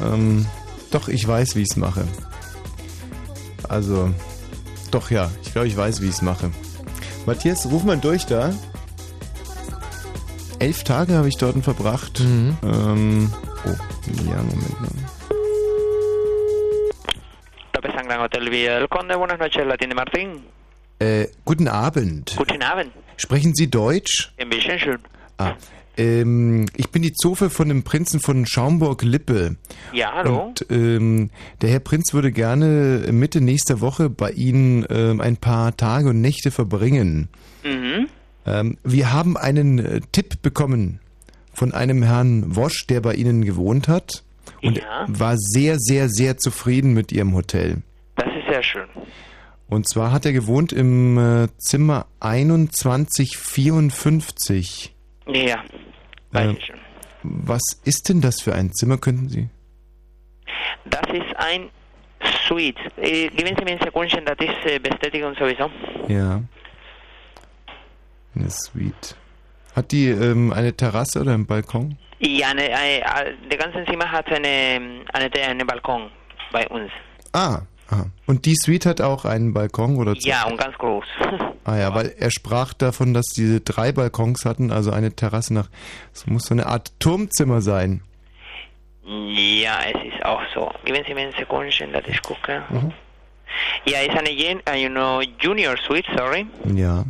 ähm, 0.00 0.46
doch, 0.90 1.06
ich 1.06 1.26
weiß, 1.26 1.54
wie 1.54 1.62
ich 1.62 1.68
es 1.70 1.76
mache. 1.76 2.02
Also, 3.68 4.10
doch 4.90 5.12
ja, 5.12 5.30
ich 5.44 5.52
glaube, 5.52 5.68
ich 5.68 5.76
weiß, 5.76 6.00
wie 6.02 6.06
ich 6.06 6.14
es 6.14 6.22
mache. 6.22 6.50
Matthias, 7.24 7.66
ruf 7.66 7.84
mal 7.84 7.98
durch 7.98 8.26
da. 8.26 8.52
Elf 10.58 10.82
Tage 10.82 11.14
habe 11.14 11.28
ich 11.28 11.36
dort 11.36 11.56
verbracht. 11.62 12.18
Mhm. 12.18 12.56
Ähm, 12.64 13.30
oh, 13.66 14.30
ja, 14.30 14.36
Moment 14.42 14.80
mal. 14.80 14.90
López 17.74 17.92
Gran 18.06 18.20
Hotel 18.20 18.50
Villa 18.50 18.78
del 18.78 18.88
Conde, 18.88 19.16
buenas 19.16 19.38
noches, 19.38 19.64
la 19.66 19.76
Martín. 19.94 20.42
Äh, 20.98 21.28
guten 21.44 21.68
Abend. 21.68 22.34
Guten 22.36 22.62
Abend, 22.62 22.92
Sprechen 23.16 23.54
Sie 23.54 23.70
Deutsch? 23.70 24.32
ein 24.38 24.48
bisschen 24.48 24.78
schön. 24.78 24.98
Ah, 25.38 25.54
ähm, 25.96 26.66
ich 26.76 26.90
bin 26.90 27.02
die 27.02 27.12
Zofe 27.12 27.50
von 27.50 27.68
dem 27.68 27.82
Prinzen 27.82 28.20
von 28.20 28.46
Schaumburg-Lippe. 28.46 29.56
Ja, 29.92 30.12
hallo. 30.14 30.44
Und 30.46 30.66
ähm, 30.70 31.30
der 31.60 31.70
Herr 31.70 31.80
Prinz 31.80 32.14
würde 32.14 32.32
gerne 32.32 33.08
Mitte 33.12 33.40
nächster 33.40 33.80
Woche 33.80 34.08
bei 34.08 34.30
Ihnen 34.30 34.86
ähm, 34.90 35.20
ein 35.20 35.36
paar 35.36 35.76
Tage 35.76 36.08
und 36.10 36.20
Nächte 36.20 36.50
verbringen. 36.50 37.28
Mhm. 37.62 38.08
Ähm, 38.46 38.78
wir 38.84 39.12
haben 39.12 39.36
einen 39.36 39.78
äh, 39.78 40.00
Tipp 40.12 40.40
bekommen 40.42 41.00
von 41.54 41.72
einem 41.72 42.02
Herrn 42.02 42.56
Wosch, 42.56 42.86
der 42.88 43.00
bei 43.00 43.14
Ihnen 43.14 43.44
gewohnt 43.44 43.86
hat 43.88 44.24
und 44.62 44.78
Ja. 44.78 45.04
war 45.08 45.34
sehr, 45.36 45.76
sehr, 45.78 46.08
sehr 46.08 46.38
zufrieden 46.38 46.94
mit 46.94 47.12
Ihrem 47.12 47.34
Hotel. 47.34 47.82
Das 48.16 48.26
ist 48.28 48.48
sehr 48.48 48.62
schön. 48.62 48.86
Und 49.68 49.88
zwar 49.88 50.12
hat 50.12 50.24
er 50.26 50.32
gewohnt 50.32 50.72
im 50.72 51.18
äh, 51.18 51.48
Zimmer 51.58 52.06
2154. 52.20 54.94
Ja, 55.26 55.62
weiß 56.32 56.48
Äh, 56.48 56.52
ich 56.58 56.66
schon. 56.66 56.76
was 57.22 57.62
ist 57.84 58.08
denn 58.08 58.20
das 58.20 58.40
für 58.42 58.54
ein 58.54 58.72
Zimmer, 58.72 58.98
könnten 58.98 59.28
Sie? 59.28 59.48
Das 60.84 61.02
ist 61.12 61.36
ein 61.36 61.68
Suite. 62.48 62.76
Äh, 62.96 63.28
geben 63.28 63.54
Sie 63.58 63.64
mir 63.64 63.72
ein 63.72 63.78
Sekundchen, 63.82 64.24
das 64.24 64.36
ist 64.40 64.64
äh, 64.70 64.78
Bestätigung 64.78 65.34
sowieso. 65.34 65.70
Ja. 66.08 66.40
Eine 68.34 68.48
Suite. 68.50 69.16
Hat 69.74 69.92
die 69.92 70.08
ähm, 70.08 70.52
eine 70.52 70.76
Terrasse 70.76 71.20
oder 71.20 71.32
einen 71.32 71.46
Balkon? 71.46 71.96
Ja, 72.18 72.48
eine, 72.48 72.68
äh, 72.68 72.98
äh, 72.98 73.02
der 73.50 73.58
ganze 73.58 73.84
Zimmer 73.90 74.10
hat 74.10 74.26
eine, 74.30 75.02
eine, 75.12 75.30
einen 75.48 75.66
Balkon 75.66 76.10
bei 76.52 76.68
uns. 76.68 76.90
Ah, 77.32 77.62
aha. 77.88 78.06
Und 78.26 78.44
die 78.44 78.54
Suite 78.54 78.86
hat 78.86 79.00
auch 79.00 79.24
einen 79.24 79.52
Balkon 79.52 79.96
oder 79.96 80.14
zwei? 80.14 80.30
Ja, 80.30 80.44
und 80.44 80.56
ganz 80.58 80.76
groß. 80.78 81.04
Ah 81.64 81.76
ja, 81.76 81.94
weil 81.94 82.12
er 82.18 82.32
sprach 82.32 82.74
davon, 82.74 83.14
dass 83.14 83.26
diese 83.36 83.60
drei 83.60 83.92
Balkons 83.92 84.44
hatten, 84.44 84.72
also 84.72 84.90
eine 84.90 85.14
Terrasse 85.14 85.54
nach. 85.54 85.68
Es 86.12 86.26
muss 86.26 86.46
so 86.46 86.54
eine 86.54 86.66
Art 86.66 86.90
Turmzimmer 86.98 87.60
sein. 87.60 88.02
Ja, 89.04 89.78
es 89.86 90.12
ist 90.12 90.24
auch 90.24 90.42
so. 90.52 90.72
Geben 90.84 91.04
Sie 91.06 91.14
mir 91.14 91.28
ein 91.28 91.32
Sekundchen, 91.38 91.92
dass 91.92 92.02
ich 92.08 92.20
gucke. 92.22 92.64
Mhm. 92.68 92.92
Ja, 93.84 94.00
ist 94.00 94.10
eine 94.10 94.34
Gen 94.34 94.60
äh, 94.66 94.76
you 94.76 94.88
know, 94.88 95.20
Junior 95.38 95.76
Suite, 95.86 96.06
sorry. 96.16 96.46
Ja. 96.74 97.04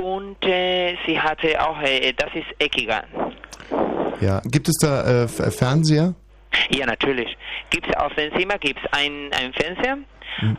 Und 0.00 0.44
äh, 0.44 0.96
sie 1.06 1.18
hatte 1.20 1.60
auch, 1.64 1.80
äh, 1.82 2.12
das 2.14 2.30
ist 2.34 2.46
eckiger. 2.58 3.04
Ja. 4.20 4.40
Gibt 4.44 4.68
es 4.68 4.74
da 4.80 5.02
äh, 5.04 5.24
F- 5.24 5.54
Fernseher? 5.56 6.14
Ja, 6.70 6.86
natürlich. 6.86 7.36
Gibt's 7.70 7.94
auf 7.96 8.12
dem 8.14 8.32
Zimmer 8.36 8.58
gibt's 8.58 8.82
ein, 8.92 9.30
ein 9.32 9.52
Fenster, 9.52 9.98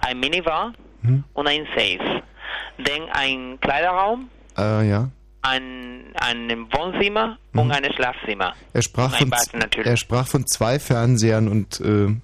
ein 0.02 0.20
Minibar 0.20 0.74
Mhm. 1.02 1.24
und 1.34 1.48
ein 1.48 1.68
Safe. 1.76 2.22
Dann 2.78 3.10
ein 3.12 3.60
Kleiderraum, 3.60 4.30
Äh, 4.58 4.88
ja. 4.90 5.10
ein, 5.42 6.06
ein 6.16 6.50
Wohnzimmer 6.72 7.38
und 7.54 7.72
ein 7.72 7.84
Schlafzimmer. 7.94 8.54
Er 8.74 8.82
sprach 8.82 9.14
von 9.18 9.30
Bad 9.30 9.76
er 9.86 9.98
sprach 9.98 10.26
von 10.28 10.48
zwei 10.48 10.80
Fernsehern 10.80 11.50
und 11.50 11.82
äh, 11.82 12.16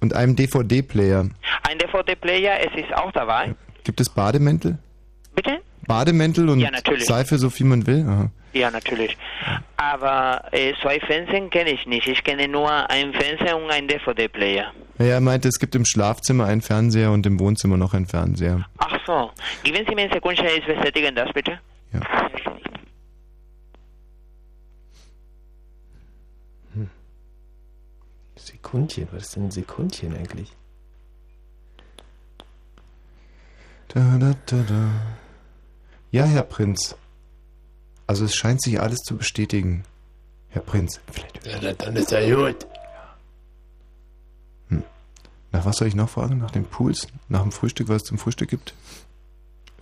und 0.00 0.14
einem 0.14 0.34
DVD-Player. 0.36 1.28
Ein 1.68 1.78
DVD-Player, 1.78 2.58
es 2.60 2.82
ist 2.84 2.94
auch 2.94 3.12
dabei. 3.12 3.54
Gibt 3.84 4.00
es 4.00 4.08
Bademäntel? 4.08 4.78
Bitte? 5.34 5.60
Bademäntel 5.86 6.48
und 6.48 6.60
Ja. 6.60 6.70
Seife, 6.98 7.38
so 7.38 7.50
viel 7.50 7.66
man 7.66 7.86
will? 7.86 8.06
Aha. 8.08 8.30
Ja, 8.52 8.70
natürlich. 8.70 9.16
Aber 9.76 10.44
äh, 10.52 10.72
zwei 10.80 11.00
Fernsehen 11.00 11.50
kenne 11.50 11.70
ich 11.70 11.84
nicht. 11.86 12.06
Ich 12.06 12.22
kenne 12.22 12.46
nur 12.48 12.70
ein 12.88 13.12
Fernseher 13.12 13.56
und 13.56 13.70
ein 13.70 13.88
DVD-Player. 13.88 14.72
Ja, 14.98 15.04
er 15.04 15.20
meinte, 15.20 15.48
es 15.48 15.58
gibt 15.58 15.74
im 15.74 15.84
Schlafzimmer 15.84 16.46
einen 16.46 16.62
Fernseher 16.62 17.10
und 17.10 17.26
im 17.26 17.40
Wohnzimmer 17.40 17.76
noch 17.76 17.94
einen 17.94 18.06
Fernseher. 18.06 18.64
Ach 18.78 18.96
so. 19.04 19.30
Geben 19.64 19.84
Sie 19.88 19.94
mir 19.94 20.02
eine 20.02 20.14
Sekunde, 20.14 20.42
ich 20.56 20.64
bestätige 20.64 21.12
das 21.12 21.32
bitte. 21.32 21.58
Ja. 21.92 22.00
Sekundchen, 28.36 29.08
was 29.12 29.24
ist 29.24 29.36
denn 29.36 29.44
ein 29.46 29.50
Sekundchen 29.50 30.16
eigentlich? 30.16 30.52
Da, 33.88 34.18
da, 34.18 34.34
da, 34.46 34.56
da. 34.68 34.90
Ja, 36.14 36.26
Herr 36.26 36.44
Prinz. 36.44 36.94
Also 38.06 38.24
es 38.24 38.36
scheint 38.36 38.62
sich 38.62 38.80
alles 38.80 39.00
zu 39.00 39.16
bestätigen. 39.16 39.82
Herr 40.50 40.62
Prinz. 40.62 41.00
Vielleicht. 41.10 41.44
Ja, 41.44 41.72
dann 41.72 41.96
ist 41.96 42.12
ja 42.12 42.32
gut. 42.32 42.68
Nach 45.50 45.64
was 45.64 45.76
soll 45.76 45.88
ich 45.88 45.96
noch 45.96 46.08
fragen? 46.08 46.38
Nach 46.38 46.52
den 46.52 46.66
Pools? 46.66 47.08
Nach 47.28 47.42
dem 47.42 47.50
Frühstück, 47.50 47.88
was 47.88 47.96
es 47.96 48.02
zum 48.04 48.18
Frühstück 48.18 48.48
gibt? 48.48 48.74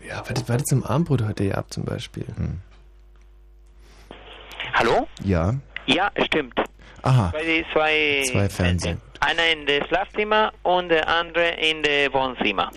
Ja, 0.09 0.25
was, 0.27 0.49
was 0.49 0.63
zum 0.65 0.83
Abendbrot 0.85 1.21
heute 1.21 1.45
ihr 1.45 1.53
habt 1.53 1.75
zum 1.75 1.85
Beispiel? 1.85 2.25
Hallo? 4.73 5.07
Ja. 5.23 5.57
Ja, 5.85 6.11
stimmt. 6.25 6.59
Aha. 7.03 7.31
Zwei, 7.31 7.67
zwei, 7.75 8.23
Zwei 8.33 8.49
Fernseher. 8.49 8.97
Einer 9.21 9.53
in 9.53 9.67
das 9.67 9.87
Schlafzimmer 9.87 10.51
und 10.63 10.89
der 10.89 11.07
andere 11.07 11.51
in 11.61 11.83
das 11.83 12.11
Wohnzimmer. 12.15 12.71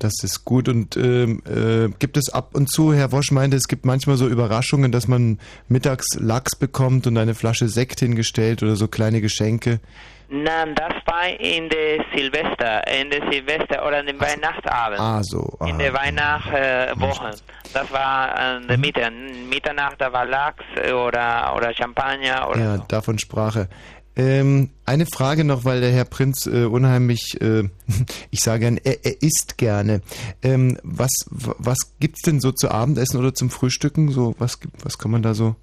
Das 0.00 0.12
ist 0.24 0.44
gut. 0.46 0.68
Und 0.68 0.96
ähm, 0.96 1.42
äh, 1.46 1.88
gibt 1.98 2.16
es 2.16 2.32
ab 2.32 2.50
und 2.54 2.68
zu, 2.70 2.92
Herr 2.92 3.12
Wosch 3.12 3.30
meinte, 3.30 3.56
es 3.56 3.68
gibt 3.68 3.84
manchmal 3.84 4.16
so 4.16 4.26
Überraschungen, 4.26 4.90
dass 4.90 5.06
man 5.06 5.38
mittags 5.68 6.06
Lachs 6.18 6.56
bekommt 6.56 7.06
und 7.06 7.16
eine 7.18 7.34
Flasche 7.34 7.68
Sekt 7.68 8.00
hingestellt 8.00 8.62
oder 8.62 8.76
so 8.76 8.88
kleine 8.88 9.20
Geschenke. 9.20 9.78
Nein, 10.32 10.74
das 10.76 10.94
war 11.06 11.26
in 11.40 11.68
der 11.68 12.04
Silvester, 12.14 12.86
in 12.86 13.10
der 13.10 13.20
Silvester 13.30 13.84
oder 13.86 14.00
in 14.00 14.06
den 14.06 14.20
Weihnachtsabend. 14.20 15.00
Ah, 15.00 15.22
so. 15.22 15.58
In 15.66 15.74
Ah. 15.74 15.78
der 15.78 15.92
Weihnachtswoche. 15.92 17.30
Das 17.74 17.92
war 17.92 18.34
an 18.36 18.66
der 18.68 18.78
Mitte, 18.78 19.10
Mitternacht, 19.50 19.96
da 19.98 20.12
war 20.12 20.24
Lachs 20.24 20.64
oder, 20.92 21.52
oder 21.56 21.74
Champagner 21.74 22.48
oder 22.48 22.58
Ja, 22.60 22.78
davon 22.88 23.18
sprach 23.18 23.56
er. 23.56 23.68
Ähm, 24.20 24.70
eine 24.84 25.06
Frage 25.06 25.44
noch, 25.44 25.64
weil 25.64 25.80
der 25.80 25.92
Herr 25.92 26.04
Prinz 26.04 26.46
äh, 26.46 26.64
unheimlich, 26.64 27.40
äh, 27.40 27.62
ich 28.30 28.40
sage 28.40 28.60
gern, 28.60 28.76
er, 28.82 29.04
er 29.04 29.22
isst 29.22 29.56
gerne. 29.56 30.02
Ähm, 30.42 30.78
was 30.82 31.10
was 31.30 31.78
gibt's 32.00 32.22
denn 32.22 32.40
so 32.40 32.52
zu 32.52 32.70
Abendessen 32.70 33.18
oder 33.18 33.32
zum 33.34 33.50
Frühstücken? 33.50 34.10
So 34.10 34.34
was 34.38 34.58
was 34.82 34.98
kann 34.98 35.10
man 35.10 35.22
da 35.22 35.32
so? 35.34 35.56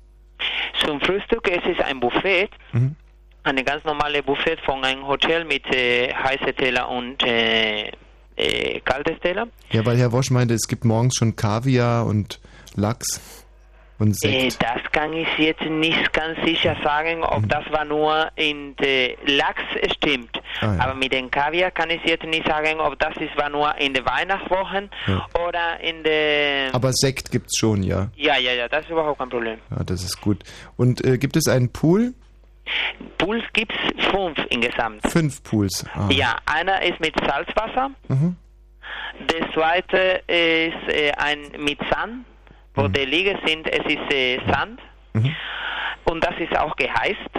Zum 0.84 1.00
Frühstück 1.02 1.48
es 1.50 1.64
ist 1.72 1.82
ein 1.82 2.00
Buffet, 2.00 2.50
Mhm. 2.72 2.96
eine 3.44 3.64
ganz 3.64 3.84
normale 3.84 4.24
Buffet 4.24 4.58
von 4.66 4.84
einem 4.84 5.06
Hotel 5.08 5.46
mit 5.46 5.66
äh, 5.74 6.14
heiße 6.14 6.54
Teller 6.56 6.90
und 6.90 7.22
äh, 7.24 7.92
äh, 8.38 8.80
kalte 8.82 9.20
Teller. 9.20 9.48
Ja, 9.72 9.86
weil 9.86 9.98
Herr 9.98 10.12
Wosch 10.12 10.30
meinte, 10.32 10.54
es 10.54 10.68
gibt 10.68 10.84
morgens 10.86 11.16
schon 11.16 11.36
Kaviar 11.36 12.06
und 12.06 12.40
Lachs 12.76 13.20
und 14.00 14.10
Äh, 14.24 14.50
Sekt. 14.50 14.64
das 14.64 14.92
kann 14.92 15.14
ich 15.14 15.28
jetzt 15.38 15.64
nicht 15.64 16.14
ganz 16.14 16.38
sicher 16.46 16.76
sagen, 16.84 17.24
ob 17.24 17.42
Mhm. 17.44 17.48
das 17.50 17.72
war 17.72 17.86
nur 17.86 18.30
in 18.36 18.76
der 18.78 19.16
Lachs 19.26 19.64
stimmt. 19.96 20.40
Ah, 20.62 20.76
ja. 20.76 20.80
Aber 20.84 20.94
mit 20.96 21.12
dem 21.14 21.30
Kaviar 21.32 21.72
kann 21.72 21.90
ich 21.90 22.04
jetzt 22.06 22.26
nicht 22.26 22.48
sagen, 22.48 22.80
ob 22.80 22.98
das 23.00 23.16
ist, 23.18 23.36
war 23.38 23.50
nur 23.50 23.76
in 23.78 23.94
den 23.94 24.06
Weihnachtswochen 24.06 24.90
Ja. 25.08 25.26
oder 25.48 25.80
in 25.82 26.04
der... 26.04 26.70
Aber 26.74 26.92
Sekt 26.94 27.32
gibt's 27.32 27.58
schon, 27.58 27.84
ja. 27.84 28.10
Ja, 28.16 28.38
ja, 28.38 28.54
ja, 28.54 28.68
das 28.68 28.82
ist 28.86 28.92
überhaupt 28.92 29.20
kein 29.20 29.30
Problem. 29.30 29.60
Ja, 29.72 29.84
das 29.84 30.04
ist 30.04 30.22
gut. 30.22 30.40
Und 30.78 31.04
äh, 31.06 31.18
gibt 31.18 31.36
es 31.36 31.48
einen 31.48 31.72
Pool? 31.72 32.14
Pools 33.18 33.44
gibt 33.54 33.72
es 33.72 34.06
fünf 34.08 34.38
insgesamt. 34.50 35.02
Fünf 35.10 35.42
Pools. 35.44 35.86
Ah. 35.96 36.10
Ja, 36.12 36.36
einer 36.46 36.82
ist 36.82 37.00
mit 37.00 37.14
Salzwasser, 37.20 37.92
Mhm. 38.10 38.36
der 39.32 39.52
zweite 39.54 40.22
ist 40.28 40.94
äh, 40.94 41.12
ein 41.18 41.40
mit 41.60 41.80
Sand, 41.90 42.26
wo 42.78 42.88
die 42.88 43.06
Liege 43.06 43.38
sind, 43.46 43.68
es 43.68 43.86
ist 43.86 44.14
äh, 44.14 44.40
Sand 44.50 44.80
Mhm. 45.14 45.36
und 46.06 46.24
das 46.24 46.34
ist 46.40 46.56
auch 46.58 46.76
geheißt. 46.76 47.30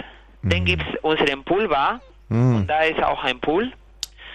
Dann 0.43 0.65
gibt 0.65 0.83
es 0.83 0.99
unseren 1.01 1.43
Poolbar, 1.43 2.01
Mhm. 2.29 2.55
und 2.57 2.67
da 2.67 2.81
ist 2.83 3.01
auch 3.03 3.23
ein 3.23 3.39
Pool. 3.39 3.71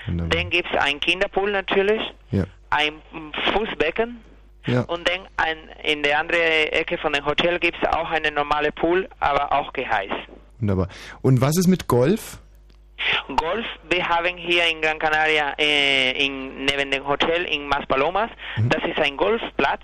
Wunderbar. 0.06 0.30
Dann 0.30 0.50
gibt 0.50 0.68
es 0.72 0.78
einen 0.80 1.00
Kinderpool 1.00 1.50
natürlich, 1.52 2.02
Ja. 2.30 2.44
ein 2.70 2.94
Fußbecken 3.52 4.20
Ja. 4.66 4.80
Und 4.84 5.06
dann 5.06 5.20
ein, 5.36 5.58
in 5.82 6.02
der 6.02 6.18
anderen 6.20 6.40
Ecke 6.72 6.96
von 6.96 7.12
dem 7.12 7.24
Hotel 7.26 7.58
gibt 7.58 7.76
es 7.82 7.88
auch 7.92 8.10
einen 8.10 8.32
normalen 8.34 8.72
Pool, 8.72 9.08
aber 9.20 9.52
auch 9.52 9.72
geheiß. 9.74 10.10
Wunderbar. 10.58 10.88
Und 11.20 11.42
was 11.42 11.58
ist 11.58 11.66
mit 11.68 11.86
Golf? 11.86 12.38
Golf, 13.36 13.66
wir 13.88 14.08
haben 14.08 14.36
hier 14.36 14.66
in 14.68 14.80
Gran 14.80 14.98
Canaria, 14.98 15.54
äh, 15.58 16.12
in, 16.24 16.64
neben 16.64 16.90
dem 16.90 17.06
Hotel 17.06 17.44
in 17.44 17.66
Maspalomas, 17.66 18.30
das 18.68 18.82
ist 18.84 18.98
ein 18.98 19.16
Golfplatz, 19.16 19.82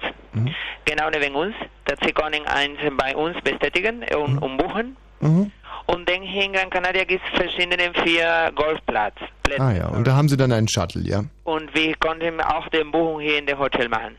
genau 0.84 1.10
neben 1.10 1.34
uns. 1.34 1.54
Das 1.84 1.98
Sie 2.04 2.12
können 2.12 2.46
eins 2.46 2.78
bei 2.96 3.16
uns 3.16 3.36
bestätigen 3.42 4.04
und, 4.14 4.38
und 4.38 4.56
buchen. 4.58 4.96
Mhm. 5.20 5.50
Und 5.86 6.08
dann 6.08 6.22
hier 6.22 6.44
in 6.44 6.52
Gran 6.52 6.70
Canaria 6.70 7.04
gibt 7.04 7.22
es 7.24 7.38
verschiedene 7.38 7.92
vier 8.04 8.52
Golfplätze. 8.54 9.24
Ah 9.58 9.72
ja, 9.72 9.88
und 9.88 10.06
da 10.06 10.14
haben 10.14 10.28
Sie 10.28 10.36
dann 10.36 10.52
einen 10.52 10.68
Shuttle, 10.68 11.02
ja? 11.02 11.24
Und 11.44 11.74
wir 11.74 11.96
konnten 11.96 12.40
auch 12.40 12.68
die 12.68 12.84
Buchung 12.84 13.20
hier 13.20 13.38
in 13.38 13.46
dem 13.46 13.58
Hotel 13.58 13.88
machen. 13.88 14.14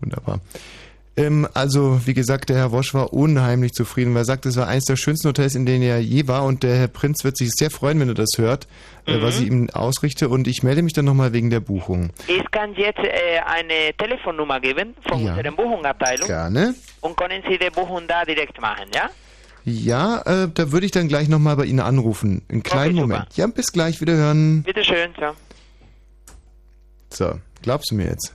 Wunderbar. 0.00 0.40
Ähm, 1.16 1.46
also, 1.54 2.00
wie 2.06 2.14
gesagt, 2.14 2.48
der 2.50 2.56
Herr 2.56 2.72
Wosch 2.72 2.94
war 2.94 3.12
unheimlich 3.12 3.72
zufrieden, 3.72 4.14
weil 4.14 4.22
er 4.22 4.24
sagt, 4.26 4.46
es 4.46 4.56
war 4.56 4.68
eines 4.68 4.84
der 4.84 4.96
schönsten 4.96 5.28
Hotels, 5.28 5.54
in 5.54 5.66
denen 5.66 5.82
er 5.82 5.98
je 6.00 6.28
war 6.28 6.44
und 6.44 6.62
der 6.62 6.76
Herr 6.76 6.88
Prinz 6.88 7.24
wird 7.24 7.36
sich 7.36 7.50
sehr 7.52 7.70
freuen, 7.70 7.98
wenn 8.00 8.08
er 8.08 8.14
das 8.14 8.30
hört, 8.36 8.68
äh, 9.06 9.20
was 9.20 9.40
ich 9.40 9.48
ihm 9.48 9.68
ausrichte 9.70 10.28
und 10.28 10.46
ich 10.46 10.62
melde 10.62 10.82
mich 10.82 10.92
dann 10.92 11.04
nochmal 11.04 11.32
wegen 11.32 11.50
der 11.50 11.60
Buchung. 11.60 12.10
Ich 12.28 12.48
kann 12.52 12.74
jetzt 12.74 13.00
äh, 13.00 13.40
eine 13.44 13.92
Telefonnummer 13.98 14.60
geben 14.60 14.94
von 15.08 15.24
Ja. 15.24 15.34
unserer 15.34 15.52
Buchungsabteilung 15.52 16.28
Gerne. 16.28 16.74
und 17.00 17.16
können 17.16 17.42
Sie 17.48 17.58
die 17.58 17.70
Buchung 17.70 18.04
da 18.06 18.24
direkt 18.24 18.60
machen, 18.60 18.86
ja? 18.94 19.10
Ja, 19.64 20.22
äh, 20.22 20.48
da 20.54 20.72
würde 20.72 20.86
ich 20.86 20.92
dann 20.92 21.08
gleich 21.08 21.28
nochmal 21.28 21.56
bei 21.56 21.64
Ihnen 21.66 21.80
anrufen. 21.80 22.42
Einen 22.48 22.62
kleinen 22.62 22.94
Moment. 22.94 23.26
Ja, 23.36 23.46
bis 23.46 23.72
gleich, 23.72 24.00
wiederhören. 24.00 24.62
Bitte 24.62 24.82
schön, 24.84 25.10
so. 25.18 25.32
So, 27.12 27.38
glaubst 27.62 27.90
du 27.90 27.96
mir 27.96 28.06
jetzt? 28.06 28.34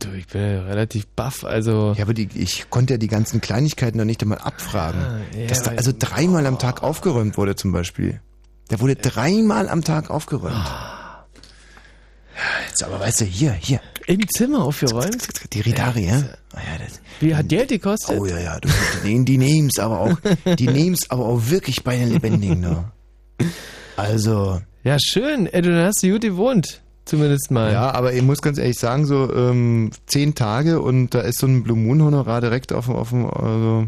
Du, 0.00 0.12
ich 0.12 0.26
bin 0.26 0.40
ja 0.40 0.62
relativ 0.62 1.06
baff, 1.06 1.44
also. 1.44 1.94
Ja, 1.96 2.02
aber 2.02 2.12
die, 2.12 2.28
ich 2.34 2.68
konnte 2.68 2.94
ja 2.94 2.98
die 2.98 3.06
ganzen 3.06 3.40
Kleinigkeiten 3.40 3.98
noch 3.98 4.04
nicht 4.04 4.20
einmal 4.22 4.38
abfragen. 4.38 5.00
Ah, 5.00 5.20
ja, 5.38 5.46
dass 5.46 5.62
da 5.62 5.70
also 5.70 5.92
dreimal 5.96 6.46
am 6.46 6.58
Tag 6.58 6.82
aufgeräumt 6.82 7.36
wurde 7.36 7.54
zum 7.54 7.70
Beispiel. 7.70 8.20
Da 8.68 8.80
wurde 8.80 8.96
dreimal 8.96 9.68
am 9.68 9.84
Tag 9.84 10.10
aufgeräumt. 10.10 10.54
Ah. 10.54 11.26
Jetzt 12.68 12.82
aber 12.82 12.98
weißt 13.00 13.20
du, 13.20 13.24
hier, 13.24 13.52
hier. 13.52 13.80
Im 14.06 14.28
Zimmer 14.28 14.64
aufgeräumt? 14.64 15.28
Die 15.52 15.60
Ridari, 15.60 16.06
ja? 16.06 16.22
Ah, 16.52 16.60
ja 16.60 16.84
das, 16.84 17.00
Wie 17.20 17.34
hat 17.34 17.50
der 17.50 17.66
die 17.66 17.78
gekostet? 17.78 18.18
oh 18.18 18.26
ja, 18.26 18.38
ja, 18.38 18.58
du, 18.60 18.68
die, 19.04 19.24
die 19.24 19.38
nehmen's 19.38 19.78
aber 19.78 20.00
auch, 20.00 20.18
die 20.58 20.66
nehmen's 20.66 21.10
aber 21.10 21.26
auch 21.26 21.50
wirklich 21.50 21.84
bei 21.84 21.96
den 21.96 22.10
Lebendigen, 22.10 22.60
ne? 22.60 22.92
Also. 23.96 24.60
Ja, 24.84 24.96
schön. 25.00 25.46
Ey, 25.48 25.60
du 25.60 25.84
hast 25.84 26.02
du 26.04 26.12
gut 26.12 26.22
gewohnt. 26.22 26.82
Zumindest 27.08 27.50
mal. 27.50 27.72
Ja, 27.72 27.90
aber 27.94 28.12
ich 28.12 28.22
muss 28.22 28.42
ganz 28.42 28.58
ehrlich 28.58 28.78
sagen, 28.78 29.06
so 29.06 29.32
ähm, 29.34 29.90
zehn 30.06 30.34
Tage 30.34 30.82
und 30.82 31.14
da 31.14 31.20
ist 31.20 31.38
so 31.38 31.46
ein 31.46 31.62
Blue 31.62 31.76
Moon 31.76 32.02
Honorar 32.02 32.42
direkt 32.42 32.72
auf 32.72 32.84
dem, 32.84 32.96
auf 32.96 33.08
dem 33.08 33.24
also 33.30 33.86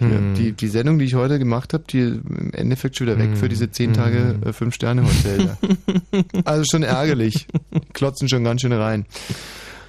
Hm. 0.00 0.34
die, 0.34 0.52
die 0.52 0.68
Sendung, 0.68 0.98
die 0.98 1.04
ich 1.04 1.14
heute 1.14 1.38
gemacht 1.38 1.74
habe, 1.74 1.84
die 1.86 2.00
im 2.00 2.52
Endeffekt 2.54 2.96
schon 2.96 3.06
wieder 3.06 3.18
weg 3.18 3.36
für 3.36 3.50
diese 3.50 3.70
zehn 3.70 3.92
Tage 3.92 4.38
äh, 4.46 4.54
fünf 4.54 4.74
Sterne 4.74 5.04
Hotel. 5.04 5.58
also 6.44 6.64
schon 6.70 6.82
ärgerlich. 6.82 7.46
Klotzen 7.92 8.26
schon 8.26 8.42
ganz 8.42 8.62
schön 8.62 8.72
rein. 8.72 9.04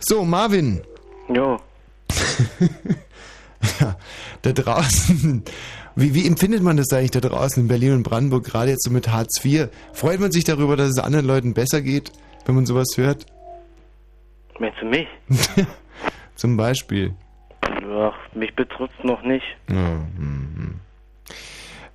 So, 0.01 0.25
Marvin. 0.25 0.81
Jo. 1.33 1.61
ja, 3.79 3.95
da 4.41 4.51
draußen. 4.51 5.43
Wie, 5.95 6.13
wie 6.13 6.27
empfindet 6.27 6.61
man 6.61 6.75
das 6.75 6.91
eigentlich 6.91 7.11
da 7.11 7.21
draußen 7.21 7.63
in 7.63 7.69
Berlin 7.69 7.93
und 7.93 8.03
Brandenburg, 8.03 8.43
gerade 8.43 8.71
jetzt 8.71 8.83
so 8.83 8.91
mit 8.91 9.07
Hartz 9.07 9.43
IV? 9.45 9.69
Freut 9.93 10.19
man 10.19 10.33
sich 10.33 10.43
darüber, 10.43 10.75
dass 10.75 10.89
es 10.89 10.99
anderen 10.99 11.25
Leuten 11.25 11.53
besser 11.53 11.81
geht, 11.81 12.11
wenn 12.45 12.55
man 12.55 12.65
sowas 12.65 12.87
hört? 12.95 13.25
Meinst 14.59 14.81
du 14.81 14.85
mich? 14.85 15.07
Zum 16.35 16.57
Beispiel. 16.57 17.13
Ach, 17.61 18.15
mich 18.33 18.55
betrifft 18.55 19.03
noch 19.03 19.21
nicht. 19.23 19.45
Ja, 19.69 19.75
hm, 19.75 20.47
hm. 20.55 20.79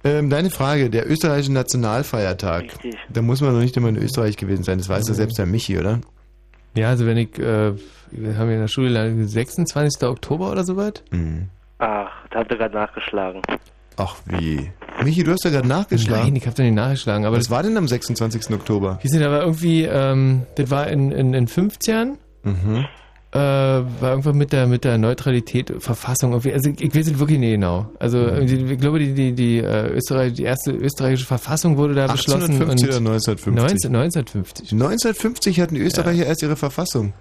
Ähm, 0.05 0.31
deine 0.31 0.51
Frage, 0.51 0.89
der 0.89 1.11
österreichische 1.11 1.53
Nationalfeiertag. 1.53 2.63
Richtig. 2.63 2.97
Da 3.09 3.23
muss 3.23 3.41
man 3.41 3.55
noch 3.55 3.61
nicht 3.61 3.77
immer 3.77 3.89
in 3.89 3.97
Österreich 3.97 4.37
gewesen 4.37 4.63
sein, 4.63 4.79
das 4.79 4.89
weiß 4.89 5.09
ja 5.09 5.15
selbst 5.15 5.39
der 5.39 5.47
Michi, 5.47 5.79
oder? 5.79 6.01
Ja, 6.75 6.91
also 6.91 7.07
wenn 7.07 7.17
ich, 7.17 7.39
äh, 7.39 7.73
wir 8.13 8.39
haben 8.39 8.49
ja 8.49 8.55
in 8.55 8.61
der 8.61 8.69
Schule 8.69 8.89
gelernt, 8.89 9.29
26. 9.29 10.07
Oktober 10.07 10.53
oder 10.53 10.63
so 10.63 10.77
weit? 10.77 11.03
Mhm. 11.11 11.49
Ach, 11.79 12.13
da 12.31 12.39
habt 12.39 12.51
ihr 12.53 12.59
gerade 12.59 12.75
nachgeschlagen. 12.75 13.43
Ach 13.97 14.17
wie. 14.27 14.71
Michi, 15.03 15.25
du 15.25 15.33
hast 15.33 15.45
ja 15.45 15.51
gerade 15.51 15.69
nachgeschlagen. 15.69 16.25
Nein, 16.27 16.37
ich 16.37 16.47
habe 16.47 16.57
da 16.57 16.63
nicht 16.63 16.75
nachgeschlagen. 16.75 17.25
Aber 17.27 17.37
Was 17.37 17.51
war 17.51 17.63
denn 17.63 17.77
am 17.77 17.89
26. 17.89 18.51
Oktober? 18.55 18.99
Wir 19.03 19.11
sind 19.11 19.23
aber 19.23 19.41
irgendwie, 19.43 19.83
ähm, 19.85 20.43
das 20.57 20.71
war 20.71 20.87
in, 20.89 21.13
in, 21.13 21.33
in 21.35 21.47
50ern, 21.49 22.15
Mhm. 22.43 22.85
äh, 23.33 23.39
war 23.39 24.11
irgendwann 24.11 24.37
mit 24.39 24.53
der 24.53 24.67
mit 24.67 24.85
der 24.85 24.99
Neutralität, 24.99 25.73
Verfassung 25.81 26.33
irgendwie, 26.33 26.53
also 26.53 26.71
ich, 26.71 26.81
ich 26.81 26.95
weiß 26.95 27.09
es 27.09 27.19
wirklich 27.19 27.39
nicht 27.39 27.53
genau. 27.53 27.91
Also 27.99 28.19
Mhm. 28.19 28.47
die, 28.47 28.55
ich 28.73 28.79
glaube, 28.81 28.99
die, 28.99 29.13
die, 29.15 29.33
die, 29.35 29.59
äh, 29.59 29.89
Österreich, 29.91 30.35
die 30.35 30.45
erste 30.45 30.73
österreichische 30.73 31.27
Verfassung 31.27 31.77
wurde 31.77 31.95
da 31.95 32.07
beschlossen. 32.07 32.53
1850 32.55 32.89
und 32.89 32.89
oder 32.89 33.11
1950? 33.13 33.53
19, 33.53 33.95
1950. 33.97 34.73
1950 34.73 35.61
hatten 35.61 35.75
die 35.75 35.81
Österreicher 35.83 36.25
erst 36.27 36.43
ihre 36.43 36.57
Verfassung. 36.57 37.13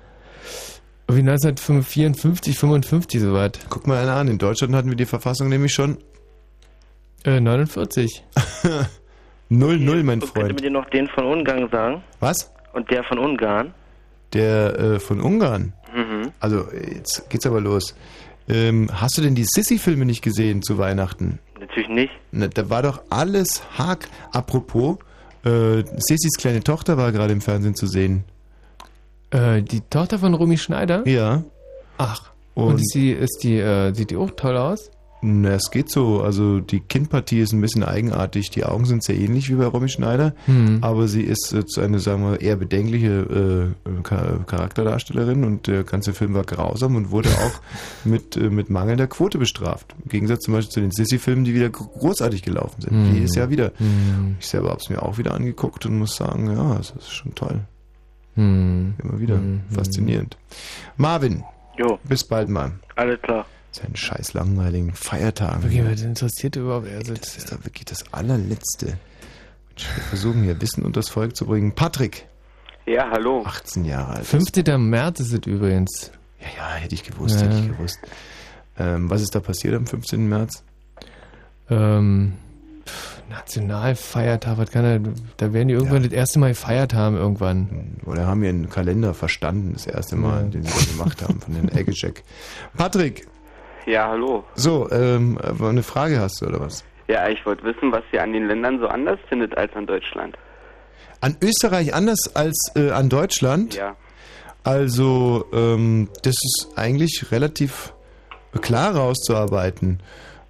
Wie 1.07 1.19
1954, 1.19 2.57
55 2.57 3.21
soweit. 3.21 3.59
Guck 3.69 3.85
mal 3.87 4.01
einer 4.01 4.15
an, 4.15 4.27
in 4.27 4.37
Deutschland 4.37 4.73
hatten 4.73 4.89
wir 4.89 4.95
die 4.97 5.05
Verfassung 5.05 5.49
nämlich 5.49 5.73
schon 5.73 5.97
Äh, 7.25 7.39
49. 7.39 8.23
0-0, 9.51 10.03
mein 10.03 10.19
Könnt 10.19 10.23
ihr 10.23 10.27
Freund. 10.27 10.47
mir 10.53 10.61
dir 10.61 10.71
noch 10.71 10.89
den 10.89 11.07
von 11.07 11.25
Ungarn 11.25 11.69
sagen? 11.69 12.03
Was? 12.19 12.51
Und 12.73 12.89
der 12.91 13.03
von 13.03 13.17
Ungarn? 13.19 13.73
Der 14.33 14.77
äh, 14.79 14.99
von 14.99 15.19
Ungarn. 15.21 15.73
Mhm. 15.95 16.31
Also, 16.39 16.65
jetzt 16.73 17.29
geht's 17.29 17.45
aber 17.45 17.61
los. 17.61 17.95
Ähm, 18.47 18.89
hast 18.93 19.17
du 19.17 19.21
denn 19.21 19.33
die 19.35 19.45
Sissy-Filme 19.45 20.05
nicht 20.05 20.21
gesehen 20.21 20.61
zu 20.61 20.77
Weihnachten? 20.77 21.39
Natürlich 21.59 21.89
nicht. 21.89 22.11
Na, 22.31 22.47
da 22.47 22.69
war 22.69 22.83
doch 22.83 23.01
alles 23.09 23.63
Hack. 23.77 24.07
Apropos, 24.31 24.97
äh, 25.45 25.83
Sissys 25.97 26.33
kleine 26.37 26.61
Tochter 26.63 26.97
war 26.97 27.11
gerade 27.11 27.33
im 27.33 27.41
Fernsehen 27.41 27.75
zu 27.75 27.87
sehen. 27.87 28.23
Äh, 29.31 29.63
die 29.63 29.81
Tochter 29.89 30.19
von 30.19 30.33
Romy 30.33 30.57
Schneider? 30.57 31.07
Ja. 31.07 31.43
Ach. 31.97 32.29
Und, 32.53 32.65
Und, 32.73 32.75
ist 32.81 32.93
die, 32.93 33.11
ist 33.11 33.39
die, 33.43 33.57
äh, 33.57 33.93
sieht 33.93 34.11
die 34.11 34.17
auch 34.17 34.31
toll 34.31 34.57
aus? 34.57 34.91
Na, 35.21 35.49
es 35.53 35.71
geht 35.71 35.89
so. 35.89 36.21
Also 36.21 36.59
die 36.59 36.81
Kindpartie 36.81 37.39
ist 37.39 37.51
ein 37.51 37.61
bisschen 37.61 37.83
eigenartig. 37.83 38.51
Die 38.51 38.63
Augen 38.63 38.85
sind 38.85 39.03
sehr 39.03 39.17
ähnlich 39.17 39.49
wie 39.49 39.55
bei 39.55 39.65
Romy 39.65 39.89
Schneider, 39.89 40.35
Hm. 40.45 40.79
aber 40.81 41.07
sie 41.07 41.23
ist 41.23 41.51
jetzt 41.51 41.79
eine, 41.79 41.99
sagen 41.99 42.23
wir, 42.29 42.41
eher 42.41 42.55
bedenkliche 42.57 43.73
äh, 43.87 44.01
Cha- 44.03 44.39
Charakterdarstellerin 44.45 45.43
und 45.43 45.65
der 45.67 45.83
ganze 45.83 46.13
Film 46.13 46.33
war 46.35 46.43
grausam 46.43 46.95
und 46.95 47.09
wurde 47.09 47.29
auch 47.43 48.05
mit, 48.05 48.37
äh, 48.37 48.49
mit 48.51 48.69
mangelnder 48.69 49.07
Quote 49.07 49.37
bestraft. 49.39 49.95
Im 50.03 50.09
Gegensatz 50.09 50.41
zum 50.43 50.53
Beispiel 50.53 50.71
zu 50.73 50.81
den 50.81 50.91
Sissy-Filmen, 50.91 51.43
die 51.43 51.55
wieder 51.55 51.69
gro- 51.69 51.85
großartig 51.87 52.43
gelaufen 52.43 52.81
sind. 52.81 52.91
Hm. 52.91 53.15
Jedes 53.15 53.33
Jahr 53.35 53.49
wieder. 53.49 53.71
Hm. 53.77 54.35
Ich 54.39 54.45
selber 54.47 54.69
habe 54.69 54.79
es 54.81 54.89
mir 54.89 55.01
auch 55.01 55.17
wieder 55.17 55.33
angeguckt 55.33 55.85
und 55.87 55.97
muss 55.97 56.15
sagen, 56.15 56.51
ja, 56.51 56.77
es 56.79 56.91
ist 56.91 57.11
schon 57.11 57.33
toll. 57.33 57.61
Hm. 58.35 58.93
Immer 59.01 59.19
wieder. 59.19 59.35
Hm. 59.35 59.61
Faszinierend. 59.71 60.37
Marvin. 60.97 61.43
Jo. 61.77 61.97
Bis 62.03 62.23
bald 62.27 62.49
mal. 62.49 62.73
Alles 62.95 63.19
klar. 63.21 63.45
Seinen 63.75 63.95
scheiß 63.95 64.33
langweiligen 64.33 64.93
Feiertagen. 64.93 65.63
Wirklich, 65.63 65.83
was 65.85 66.01
interessiert 66.01 66.55
überhaupt? 66.55 66.87
Also, 66.87 67.13
Das 67.13 67.35
ist 67.37 67.51
doch 67.51 67.63
wirklich 67.65 67.85
das 67.85 68.03
allerletzte. 68.13 68.85
Mensch, 68.87 69.87
Wir 69.95 70.03
versuchen 70.03 70.43
hier 70.43 70.61
Wissen 70.61 70.83
unter 70.83 70.99
das 71.01 71.09
Volk 71.09 71.35
zu 71.35 71.45
bringen. 71.45 71.73
Patrick. 71.73 72.27
Ja, 72.85 73.09
hallo. 73.11 73.43
18 73.45 73.83
Jahre 73.83 74.17
alt. 74.17 74.25
15. 74.25 74.89
März 74.89 75.19
ist 75.19 75.33
es 75.33 75.39
übrigens. 75.45 76.11
Ja, 76.39 76.47
ja, 76.57 76.73
hätte 76.75 76.95
ich 76.95 77.03
gewusst, 77.03 77.41
Ja. 77.41 77.47
hätte 77.47 77.57
ich 77.59 77.67
gewusst. 77.69 77.99
Ähm, 78.77 79.09
was 79.09 79.21
ist 79.21 79.33
da 79.35 79.39
passiert 79.39 79.73
am 79.75 79.87
15. 79.87 80.27
März? 80.29 80.63
Ähm, 81.69 82.33
Nationalfeiertag, 83.29 84.57
was 84.57 84.69
kann 84.71 84.85
er, 84.85 84.99
da 85.37 85.51
werden 85.53 85.67
die 85.67 85.73
irgendwann 85.73 86.03
das 86.03 86.11
erste 86.11 86.39
Mal 86.39 86.49
gefeiert 86.49 86.93
haben 86.93 87.15
irgendwann. 87.15 87.97
Oder 88.05 88.27
haben 88.27 88.41
wir 88.41 88.49
einen 88.49 88.69
Kalender 88.69 89.13
verstanden, 89.13 89.73
das 89.73 89.87
erste 89.87 90.15
Mal, 90.15 90.43
Ja. 90.43 90.49
den 90.49 90.63
wir 90.63 90.85
gemacht 90.91 91.21
haben 91.23 91.41
von 91.41 91.53
den 91.55 91.69
Eggecheck. 91.75 92.23
Patrick, 92.77 93.27
Ja, 93.85 94.07
hallo. 94.09 94.43
so, 94.55 94.89
ähm, 94.91 95.37
eine 95.61 95.83
Frage 95.83 96.19
hast 96.19 96.41
du 96.41 96.47
oder 96.47 96.61
was? 96.61 96.83
Ja, 97.07 97.29
ich 97.29 97.45
wollte 97.45 97.63
wissen, 97.63 97.91
was 97.91 98.03
ihr 98.11 98.23
an 98.23 98.33
den 98.33 98.47
Ländern 98.47 98.79
so 98.79 98.87
anders 98.87 99.19
findet 99.29 99.55
als 99.57 99.73
an 99.75 99.85
Deutschland. 99.85 100.37
An 101.21 101.37
Österreich 101.41 101.93
anders 101.93 102.35
als 102.35 102.71
äh, 102.75 102.89
an 102.89 103.09
Deutschland? 103.09 103.75
Ja. 103.75 103.95
Also, 104.63 105.45
ähm, 105.53 106.09
das 106.23 106.33
ist 106.33 106.69
eigentlich 106.75 107.31
relativ 107.31 107.93
klar 108.61 108.95
rauszuarbeiten. 108.95 110.01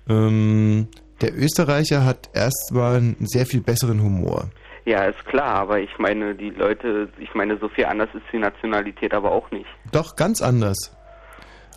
Ähm, 0.07 0.87
der 1.21 1.35
Österreicher 1.35 2.05
hat 2.05 2.29
erstmal 2.33 2.97
einen 2.97 3.25
sehr 3.25 3.45
viel 3.45 3.61
besseren 3.61 4.01
Humor. 4.01 4.49
Ja, 4.85 5.05
ist 5.05 5.25
klar, 5.25 5.55
aber 5.55 5.79
ich 5.79 5.97
meine, 5.97 6.35
die 6.35 6.51
Leute, 6.51 7.09
ich 7.19 7.33
meine, 7.33 7.57
so 7.57 7.67
viel 7.67 7.85
anders 7.85 8.09
ist 8.13 8.23
die 8.31 8.37
Nationalität 8.37 9.13
aber 9.13 9.31
auch 9.31 9.49
nicht. 9.51 9.65
Doch, 9.91 10.15
ganz 10.15 10.41
anders. 10.41 10.95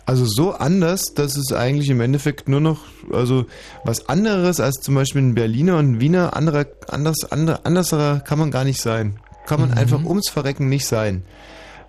Also 0.09 0.25
so 0.25 0.53
anders, 0.53 1.13
dass 1.13 1.37
es 1.37 1.53
eigentlich 1.53 1.89
im 1.89 2.01
Endeffekt 2.01 2.49
nur 2.49 2.59
noch, 2.61 2.79
also 3.11 3.45
was 3.83 4.09
anderes 4.09 4.59
als 4.59 4.77
zum 4.81 4.95
Beispiel 4.95 5.21
ein 5.21 5.35
Berliner 5.35 5.77
und 5.77 5.91
ein 5.93 5.99
Wiener, 6.01 6.35
anderer, 6.35 6.65
anders, 6.87 7.31
andere, 7.31 7.63
anderser 7.65 8.19
kann 8.21 8.39
man 8.39 8.49
gar 8.49 8.63
nicht 8.63 8.81
sein. 8.81 9.19
Kann 9.45 9.59
man 9.59 9.69
Mhm. 9.69 9.77
einfach 9.77 10.03
ums 10.03 10.29
Verrecken 10.29 10.67
nicht 10.67 10.87
sein. 10.87 11.23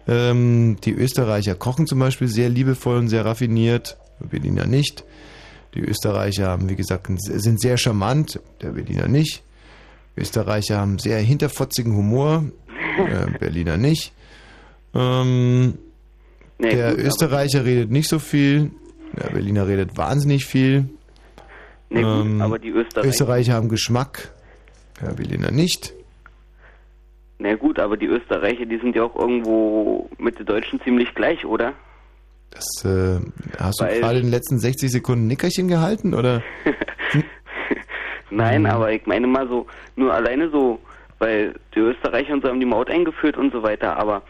Ähm, 0.07 0.77
die 0.85 0.93
Österreicher 0.93 1.55
kochen 1.55 1.87
zum 1.87 1.99
Beispiel 1.99 2.29
sehr 2.29 2.51
liebevoll 2.51 2.99
und 2.99 3.09
sehr 3.09 3.25
raffiniert, 3.25 3.97
Berliner 4.19 4.67
nicht. 4.67 5.05
Die 5.75 5.81
Österreicher 5.81 6.49
haben, 6.49 6.69
wie 6.69 6.77
gesagt, 6.77 7.07
sind 7.19 7.59
sehr 7.61 7.79
charmant, 7.79 8.39
der 8.61 8.73
Berliner 8.73 9.09
nicht. 9.09 9.43
Österreicher 10.17 10.79
haben 10.79 10.99
sehr 10.99 11.21
hinterfotzigen 11.21 11.95
Humor, 11.97 12.45
der 12.99 13.39
Berliner 13.39 13.79
nicht. 13.79 14.13
Ähm, 14.95 15.79
Nee, 16.61 16.75
der 16.75 16.91
gut, 16.95 17.05
Österreicher 17.05 17.65
redet 17.65 17.91
nicht 17.91 18.09
so 18.09 18.19
viel, 18.19 18.71
der 19.17 19.31
Berliner 19.31 19.67
redet 19.67 19.97
wahnsinnig 19.97 20.45
viel. 20.45 20.89
Nee, 21.89 22.03
gut, 22.03 22.27
Ähm, 22.27 22.43
aber 22.43 22.59
die 22.59 22.69
Österreicher. 22.71 23.09
Österreicher 23.09 23.55
haben 23.55 23.69
Geschmack, 23.69 24.33
der 25.01 25.13
Berliner 25.15 25.51
nicht. 25.51 25.95
Na 27.39 27.55
gut, 27.57 27.79
aber 27.79 27.97
die 27.97 28.07
Österreicher, 28.07 28.67
die 28.67 28.79
sind 28.79 28.95
ja 28.95 29.03
auch 29.05 29.17
irgendwo 29.17 30.09
mit 30.19 30.39
den 30.39 30.45
Deutschen 30.47 30.81
ziemlich 30.83 31.15
gleich, 31.15 31.45
oder? 31.47 31.73
Das, 32.51 32.85
äh, 32.85 33.19
hast 33.59 33.81
du 33.81 33.85
Weil- 33.85 34.01
gerade 34.01 34.19
in 34.19 34.25
den 34.27 34.31
letzten 34.33 34.59
60 34.59 34.91
Sekunden 34.91 35.27
Nickerchen 35.27 35.67
gehalten, 35.69 36.13
oder? 36.15 36.43
Nein, 38.31 38.63
Mhm. 38.63 38.67
aber 38.67 38.93
ich 38.93 39.07
meine 39.07 39.27
mal 39.27 39.49
so, 39.49 39.67
nur 39.97 40.13
alleine 40.13 40.51
so, 40.51 40.79
weil 41.19 41.55
die 41.75 41.81
Österreicher 41.81 42.33
und 42.35 42.43
so 42.43 42.49
haben 42.49 42.61
die 42.61 42.67
Maut 42.67 42.91
eingeführt 42.91 43.37
und 43.37 43.53
so 43.53 43.63
weiter, 43.63 43.97
aber 43.97 44.23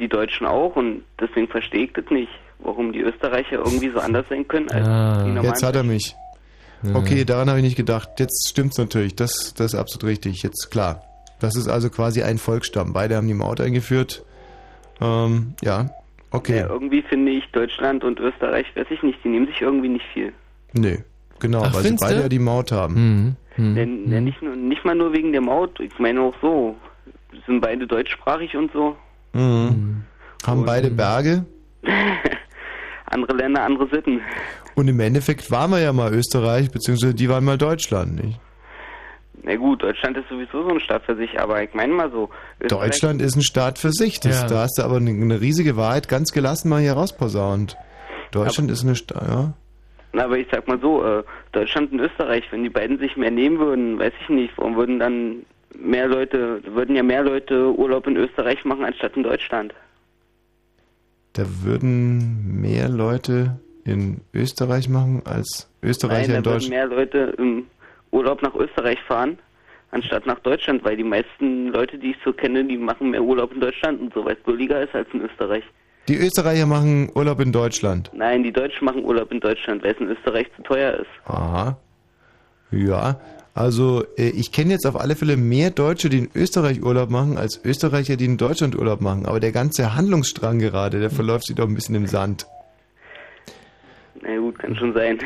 die 0.00 0.08
Deutschen 0.08 0.46
auch 0.46 0.76
und 0.76 1.02
deswegen 1.20 1.48
verstehe 1.48 1.84
ich 1.84 1.92
das 1.92 2.04
nicht, 2.10 2.30
warum 2.58 2.92
die 2.92 3.00
Österreicher 3.00 3.56
irgendwie 3.56 3.90
so 3.90 3.98
anders 3.98 4.26
sein 4.28 4.46
können 4.46 4.70
als 4.70 4.84
die 4.84 5.30
normalen. 5.30 5.44
Jetzt 5.44 5.62
hat 5.62 5.76
er 5.76 5.84
mich. 5.84 6.14
Okay, 6.94 7.24
daran 7.24 7.48
habe 7.48 7.58
ich 7.58 7.64
nicht 7.64 7.76
gedacht. 7.76 8.08
Jetzt 8.18 8.48
stimmt's 8.48 8.78
natürlich. 8.78 9.16
Das, 9.16 9.52
das 9.54 9.74
ist 9.74 9.78
absolut 9.78 10.04
richtig. 10.04 10.42
Jetzt 10.44 10.70
klar. 10.70 11.02
Das 11.40 11.56
ist 11.56 11.68
also 11.68 11.90
quasi 11.90 12.22
ein 12.22 12.38
Volksstamm. 12.38 12.92
Beide 12.92 13.16
haben 13.16 13.26
die 13.26 13.34
Maut 13.34 13.60
eingeführt. 13.60 14.24
Ähm, 15.00 15.54
ja, 15.62 15.90
okay. 16.30 16.58
Ja, 16.58 16.68
irgendwie 16.68 17.02
finde 17.02 17.32
ich 17.32 17.44
Deutschland 17.52 18.04
und 18.04 18.18
Österreich, 18.20 18.66
weiß 18.74 18.86
ich 18.90 19.02
nicht, 19.02 19.18
die 19.24 19.28
nehmen 19.28 19.46
sich 19.46 19.60
irgendwie 19.60 19.88
nicht 19.88 20.06
viel. 20.12 20.32
Nee, 20.72 21.04
genau, 21.38 21.62
Ach, 21.62 21.74
weil 21.74 21.82
sie 21.82 21.96
beide 22.00 22.16
du? 22.16 22.20
ja 22.22 22.28
die 22.28 22.38
Maut 22.38 22.72
haben. 22.72 23.36
Denn, 23.56 24.10
ja, 24.10 24.20
nicht, 24.20 24.40
nur, 24.40 24.54
nicht 24.54 24.84
mal 24.84 24.94
nur 24.94 25.12
wegen 25.12 25.32
der 25.32 25.40
Maut, 25.40 25.80
ich 25.80 25.98
meine 25.98 26.20
auch 26.20 26.34
so, 26.40 26.76
sind 27.46 27.60
beide 27.60 27.86
deutschsprachig 27.88 28.56
und 28.56 28.72
so. 28.72 28.96
Mhm. 29.32 30.02
Haben 30.46 30.64
beide 30.64 30.90
Berge. 30.90 31.44
Andere 33.06 33.36
Länder, 33.36 33.62
andere 33.62 33.88
Sitten. 33.92 34.20
Und 34.74 34.86
im 34.88 35.00
Endeffekt 35.00 35.50
waren 35.50 35.70
wir 35.70 35.80
ja 35.80 35.92
mal 35.92 36.12
Österreich, 36.12 36.70
beziehungsweise 36.70 37.14
die 37.14 37.28
waren 37.28 37.44
mal 37.44 37.56
Deutschland, 37.58 38.22
nicht? 38.22 38.38
Na 39.42 39.56
gut, 39.56 39.82
Deutschland 39.82 40.16
ist 40.18 40.28
sowieso 40.28 40.62
so 40.62 40.68
ein 40.74 40.80
Staat 40.80 41.04
für 41.04 41.16
sich, 41.16 41.40
aber 41.40 41.62
ich 41.62 41.72
meine 41.72 41.92
mal 41.94 42.10
so. 42.10 42.28
Österreich- 42.60 42.90
Deutschland 42.90 43.22
ist 43.22 43.34
ein 43.36 43.42
Staat 43.42 43.78
für 43.78 43.92
sich. 43.92 44.20
Das, 44.20 44.42
Ja. 44.42 44.46
Da 44.48 44.58
hast 44.62 44.78
du 44.78 44.82
aber 44.82 44.96
eine, 44.96 45.10
eine 45.10 45.40
riesige 45.40 45.76
Wahrheit 45.76 46.08
ganz 46.08 46.32
gelassen 46.32 46.68
mal 46.68 46.80
hier 46.82 46.92
rausposaunt. 46.92 47.76
Deutschland 48.30 48.70
ist 48.70 48.84
eine 48.84 48.94
Stadt, 48.94 49.26
ja. 49.26 49.54
Na, 50.12 50.24
aber 50.24 50.36
ich 50.38 50.48
sag 50.50 50.68
mal 50.68 50.78
so, 50.80 51.02
äh, 51.04 51.22
Deutschland 51.52 51.92
und 51.92 52.00
Österreich, 52.00 52.44
wenn 52.50 52.62
die 52.62 52.68
beiden 52.68 52.98
sich 52.98 53.16
mehr 53.16 53.30
nehmen 53.30 53.58
würden, 53.58 53.98
weiß 53.98 54.12
ich 54.22 54.28
nicht, 54.28 54.52
warum 54.56 54.76
würden 54.76 54.98
dann 54.98 55.36
mehr 55.74 56.06
Leute, 56.08 56.62
würden 56.64 56.96
ja 56.96 57.02
mehr 57.02 57.22
Leute 57.22 57.72
Urlaub 57.76 58.06
in 58.06 58.16
Österreich 58.16 58.64
machen 58.64 58.84
anstatt 58.84 59.16
in 59.16 59.22
Deutschland. 59.22 59.74
Da 61.34 61.44
würden 61.62 62.60
mehr 62.60 62.88
Leute 62.88 63.58
in 63.84 64.20
Österreich 64.34 64.88
machen 64.88 65.22
als 65.24 65.70
Österreicher 65.82 66.28
Nein, 66.28 66.36
in 66.38 66.42
da 66.42 66.50
würden 66.50 66.60
Deutschland. 66.60 66.70
mehr 66.70 66.86
Leute 66.86 67.34
im 67.38 67.66
Urlaub 68.10 68.42
nach 68.42 68.54
Österreich 68.54 68.98
fahren, 69.06 69.38
anstatt 69.90 70.26
nach 70.26 70.40
Deutschland, 70.40 70.84
weil 70.84 70.96
die 70.96 71.04
meisten 71.04 71.68
Leute, 71.68 71.98
die 71.98 72.10
ich 72.10 72.16
so 72.24 72.32
kenne, 72.32 72.64
die 72.64 72.76
machen 72.76 73.10
mehr 73.10 73.22
Urlaub 73.22 73.52
in 73.52 73.60
Deutschland 73.60 74.00
und 74.00 74.12
so, 74.14 74.24
weil 74.24 74.34
es 74.34 74.42
billiger 74.42 74.82
ist 74.82 74.94
als 74.94 75.08
in 75.12 75.22
Österreich. 75.22 75.64
Die 76.08 76.16
Österreicher 76.16 76.66
machen 76.66 77.10
Urlaub 77.14 77.40
in 77.40 77.52
Deutschland. 77.52 78.10
Nein, 78.14 78.42
die 78.42 78.52
Deutschen 78.52 78.84
machen 78.84 79.04
Urlaub 79.04 79.30
in 79.30 79.40
Deutschland, 79.40 79.82
weil 79.84 79.92
es 79.92 80.00
in 80.00 80.08
Österreich 80.08 80.46
zu 80.56 80.62
teuer 80.62 80.94
ist. 80.94 81.10
Aha. 81.26 81.76
Ja, 82.70 83.20
also 83.54 84.04
äh, 84.16 84.28
ich 84.30 84.52
kenne 84.52 84.72
jetzt 84.72 84.86
auf 84.86 84.98
alle 84.98 85.16
Fälle 85.16 85.36
mehr 85.36 85.70
Deutsche, 85.70 86.08
die 86.08 86.18
in 86.18 86.30
Österreich 86.34 86.82
Urlaub 86.82 87.10
machen, 87.10 87.36
als 87.36 87.60
Österreicher, 87.64 88.16
die 88.16 88.26
in 88.26 88.36
Deutschland 88.36 88.76
Urlaub 88.76 89.00
machen. 89.00 89.26
Aber 89.26 89.40
der 89.40 89.52
ganze 89.52 89.94
Handlungsstrang 89.94 90.58
gerade, 90.58 91.00
der 91.00 91.10
verläuft 91.10 91.46
sich 91.46 91.56
doch 91.56 91.66
ein 91.66 91.74
bisschen 91.74 91.94
im 91.94 92.06
Sand. 92.06 92.46
Na 94.22 94.36
gut, 94.38 94.58
kann 94.58 94.76
schon 94.76 94.92
sein. 94.94 95.18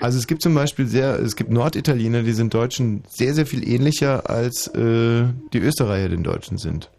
Also 0.00 0.18
es 0.18 0.26
gibt 0.26 0.42
zum 0.42 0.54
Beispiel 0.54 0.86
sehr, 0.86 1.18
es 1.18 1.34
gibt 1.34 1.50
Norditaliener, 1.50 2.22
die 2.22 2.32
sind 2.32 2.54
Deutschen 2.54 3.02
sehr, 3.08 3.34
sehr 3.34 3.46
viel 3.46 3.68
ähnlicher 3.68 4.28
als 4.30 4.68
äh, 4.68 5.24
die 5.52 5.58
Österreicher 5.58 6.08
den 6.08 6.22
Deutschen 6.22 6.56
sind. 6.56 6.90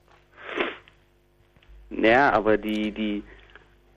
Ja, 1.89 2.31
aber 2.31 2.57
die, 2.57 2.91
die, 2.91 3.23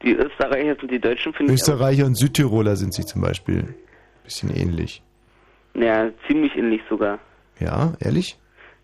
die 0.03 0.13
Österreicher 0.13 0.77
und 0.81 0.91
die 0.91 1.01
Deutschen 1.01 1.33
finde 1.33 1.53
ich 1.53 1.61
Österreicher 1.61 2.07
und 2.07 2.17
Südtiroler 2.17 2.77
sind 2.77 2.95
sich 2.95 3.07
zum 3.07 3.23
Beispiel 3.23 3.59
ein 3.59 3.75
bisschen 4.25 4.55
ähnlich. 4.55 5.03
Ja, 5.75 6.11
ziemlich 6.27 6.57
ähnlich 6.57 6.83
sogar. 6.89 7.19
Ja, 7.59 7.95
ehrlich? 8.01 8.39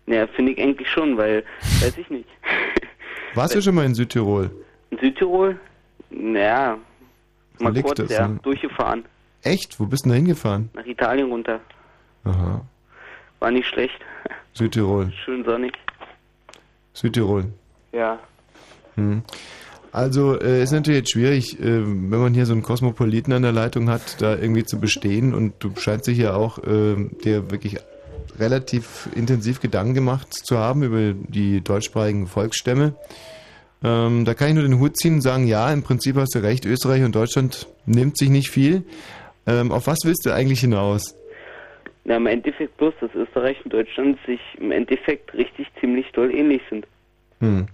Ja, 0.07 0.27
finde 0.27 0.53
ich 0.53 0.61
eigentlich 0.61 0.89
schon, 0.89 1.17
weil, 1.17 1.43
weiß 1.81 1.97
ich 1.97 2.09
nicht. 2.09 2.29
Warst 3.35 3.55
du 3.55 3.61
schon 3.61 3.75
mal 3.75 3.85
in 3.85 3.93
Südtirol? 3.93 4.49
In 4.89 4.97
Südtirol? 4.97 5.59
Naja, 6.09 6.77
mal 7.59 7.73
liegt 7.73 7.85
kurz, 7.85 7.99
das, 7.99 8.09
ja, 8.09 8.27
ne? 8.27 8.39
durchgefahren. 8.41 9.05
Echt? 9.43 9.79
Wo 9.79 9.85
bist 9.85 10.05
du 10.05 10.09
denn 10.09 10.15
da 10.15 10.17
hingefahren? 10.17 10.69
Nach 10.73 10.85
Italien 10.85 11.29
runter. 11.29 11.59
Aha. 12.23 12.65
War 13.39 13.51
nicht 13.51 13.67
schlecht. 13.67 13.99
Südtirol. 14.53 15.11
Schön 15.23 15.43
sonnig. 15.45 15.77
Südtirol. 16.93 17.45
Ja. 17.91 18.19
Hm. 18.95 19.23
Also 19.91 20.39
äh, 20.39 20.61
ist 20.61 20.71
natürlich 20.71 20.99
jetzt 20.99 21.11
schwierig, 21.11 21.59
äh, 21.59 21.63
wenn 21.63 22.19
man 22.19 22.33
hier 22.33 22.45
so 22.45 22.53
einen 22.53 22.61
Kosmopoliten 22.61 23.33
an 23.33 23.41
der 23.41 23.51
Leitung 23.51 23.89
hat, 23.89 24.21
da 24.21 24.35
irgendwie 24.35 24.63
zu 24.63 24.79
bestehen 24.79 25.33
und 25.33 25.53
du 25.59 25.71
scheinst 25.75 26.07
dich 26.07 26.19
ja 26.19 26.35
auch 26.35 26.59
äh, 26.59 26.95
dir 27.23 27.49
wirklich 27.49 27.77
relativ 28.39 29.09
intensiv 29.15 29.59
Gedanken 29.59 29.93
gemacht 29.93 30.33
zu 30.33 30.57
haben 30.57 30.83
über 30.83 31.13
die 31.13 31.61
deutschsprachigen 31.61 32.27
Volksstämme. 32.27 32.93
Ähm, 33.83 34.25
da 34.25 34.33
kann 34.33 34.49
ich 34.49 34.53
nur 34.55 34.63
den 34.63 34.79
Hut 34.79 34.97
ziehen 34.97 35.15
und 35.15 35.21
sagen, 35.21 35.47
ja, 35.47 35.71
im 35.71 35.83
Prinzip 35.83 36.15
hast 36.17 36.35
du 36.35 36.39
recht, 36.39 36.65
Österreich 36.65 37.03
und 37.03 37.15
Deutschland 37.15 37.67
nimmt 37.85 38.17
sich 38.17 38.29
nicht 38.29 38.49
viel. 38.49 38.83
Ähm, 39.47 39.71
auf 39.71 39.87
was 39.87 39.99
willst 40.03 40.25
du 40.25 40.33
eigentlich 40.33 40.61
hinaus? 40.61 41.15
Na, 42.05 42.17
im 42.17 42.27
Endeffekt 42.27 42.75
bloß, 42.77 42.93
dass 43.01 43.13
Österreich 43.15 43.57
und 43.63 43.73
Deutschland 43.73 44.17
sich 44.25 44.39
im 44.59 44.71
Endeffekt 44.71 45.33
richtig 45.33 45.67
ziemlich 45.79 46.11
doll 46.11 46.33
ähnlich 46.33 46.61
sind. 46.69 46.85
Hm. 47.39 47.67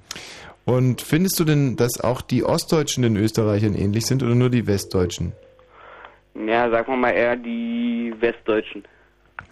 Und 0.66 1.02
findest 1.02 1.40
du 1.40 1.44
denn, 1.44 1.76
dass 1.76 2.02
auch 2.02 2.22
die 2.22 2.44
Ostdeutschen 2.44 3.04
den 3.04 3.16
Österreichern 3.16 3.76
ähnlich 3.76 4.06
sind 4.06 4.24
oder 4.24 4.34
nur 4.34 4.50
die 4.50 4.66
Westdeutschen? 4.66 5.34
Ja, 6.34 6.70
sagen 6.70 6.92
wir 6.92 6.98
mal 6.98 7.12
eher 7.12 7.36
die 7.36 8.14
Westdeutschen. 8.20 8.84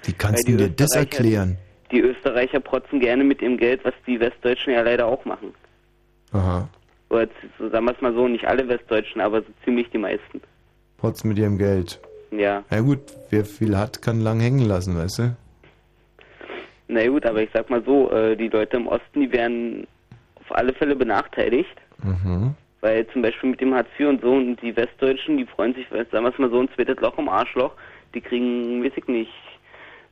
Wie 0.04 0.14
kannst 0.14 0.48
du 0.48 0.58
dir 0.58 0.70
das 0.70 0.96
erklären? 0.96 1.58
Die 1.92 2.02
Österreicher 2.02 2.60
protzen 2.60 3.00
gerne 3.00 3.24
mit 3.24 3.42
ihrem 3.42 3.58
Geld, 3.58 3.86
was 3.86 3.94
die 4.08 4.20
Westdeutschen 4.20 4.74
ja 4.74 4.82
leider 4.82 5.06
auch 5.06 5.24
machen. 5.24 5.54
Aha. 6.32 6.68
Oder 7.10 7.28
sagen 7.60 7.86
wir 7.86 7.94
es 7.94 8.02
mal 8.02 8.14
so, 8.14 8.28
nicht 8.28 8.46
alle 8.46 8.68
Westdeutschen, 8.68 9.22
aber 9.22 9.42
so 9.42 9.48
ziemlich 9.64 9.88
die 9.92 10.00
meisten. 10.00 10.42
Trotz 11.00 11.24
mit 11.24 11.38
ihrem 11.38 11.60
Geld. 11.60 12.00
Ja. 12.32 12.64
Na 12.72 12.82
gut, 12.82 13.00
wer 13.30 13.46
viel 13.46 13.78
hat, 13.78 14.02
kann 14.02 14.22
lang 14.22 14.40
hängen 14.40 14.66
lassen, 14.68 14.98
weißt 14.98 15.20
du? 15.20 15.36
Na 16.88 17.08
gut, 17.08 17.26
aber 17.26 17.44
ich 17.44 17.50
sag 17.54 17.70
mal 17.70 17.84
so, 17.86 18.12
äh, 18.12 18.36
die 18.36 18.48
Leute 18.48 18.78
im 18.78 18.88
Osten, 18.88 19.22
die 19.22 19.32
werden 19.32 19.88
auf 20.46 20.56
alle 20.58 20.74
Fälle 20.74 20.96
benachteiligt. 20.96 21.76
Mhm. 22.04 22.56
Weil 22.82 23.08
zum 23.08 23.22
Beispiel 23.22 23.52
mit 23.52 23.62
dem 23.62 23.74
Hartz 23.74 23.88
IV 23.98 24.08
und 24.08 24.22
so 24.22 24.32
und 24.32 24.62
die 24.62 24.76
Westdeutschen, 24.76 25.38
die 25.38 25.46
freuen 25.46 25.74
sich, 25.74 25.88
sagen 25.90 26.26
wir 26.26 26.32
es 26.32 26.38
mal 26.38 26.50
so, 26.50 26.60
ein 26.60 26.70
zweites 26.76 27.00
Loch 27.00 27.18
im 27.18 27.30
Arschloch. 27.30 27.72
Die 28.14 28.22
kriegen, 28.22 28.84
weiß 28.84 28.92
ich 28.96 29.08
nicht, 29.08 29.32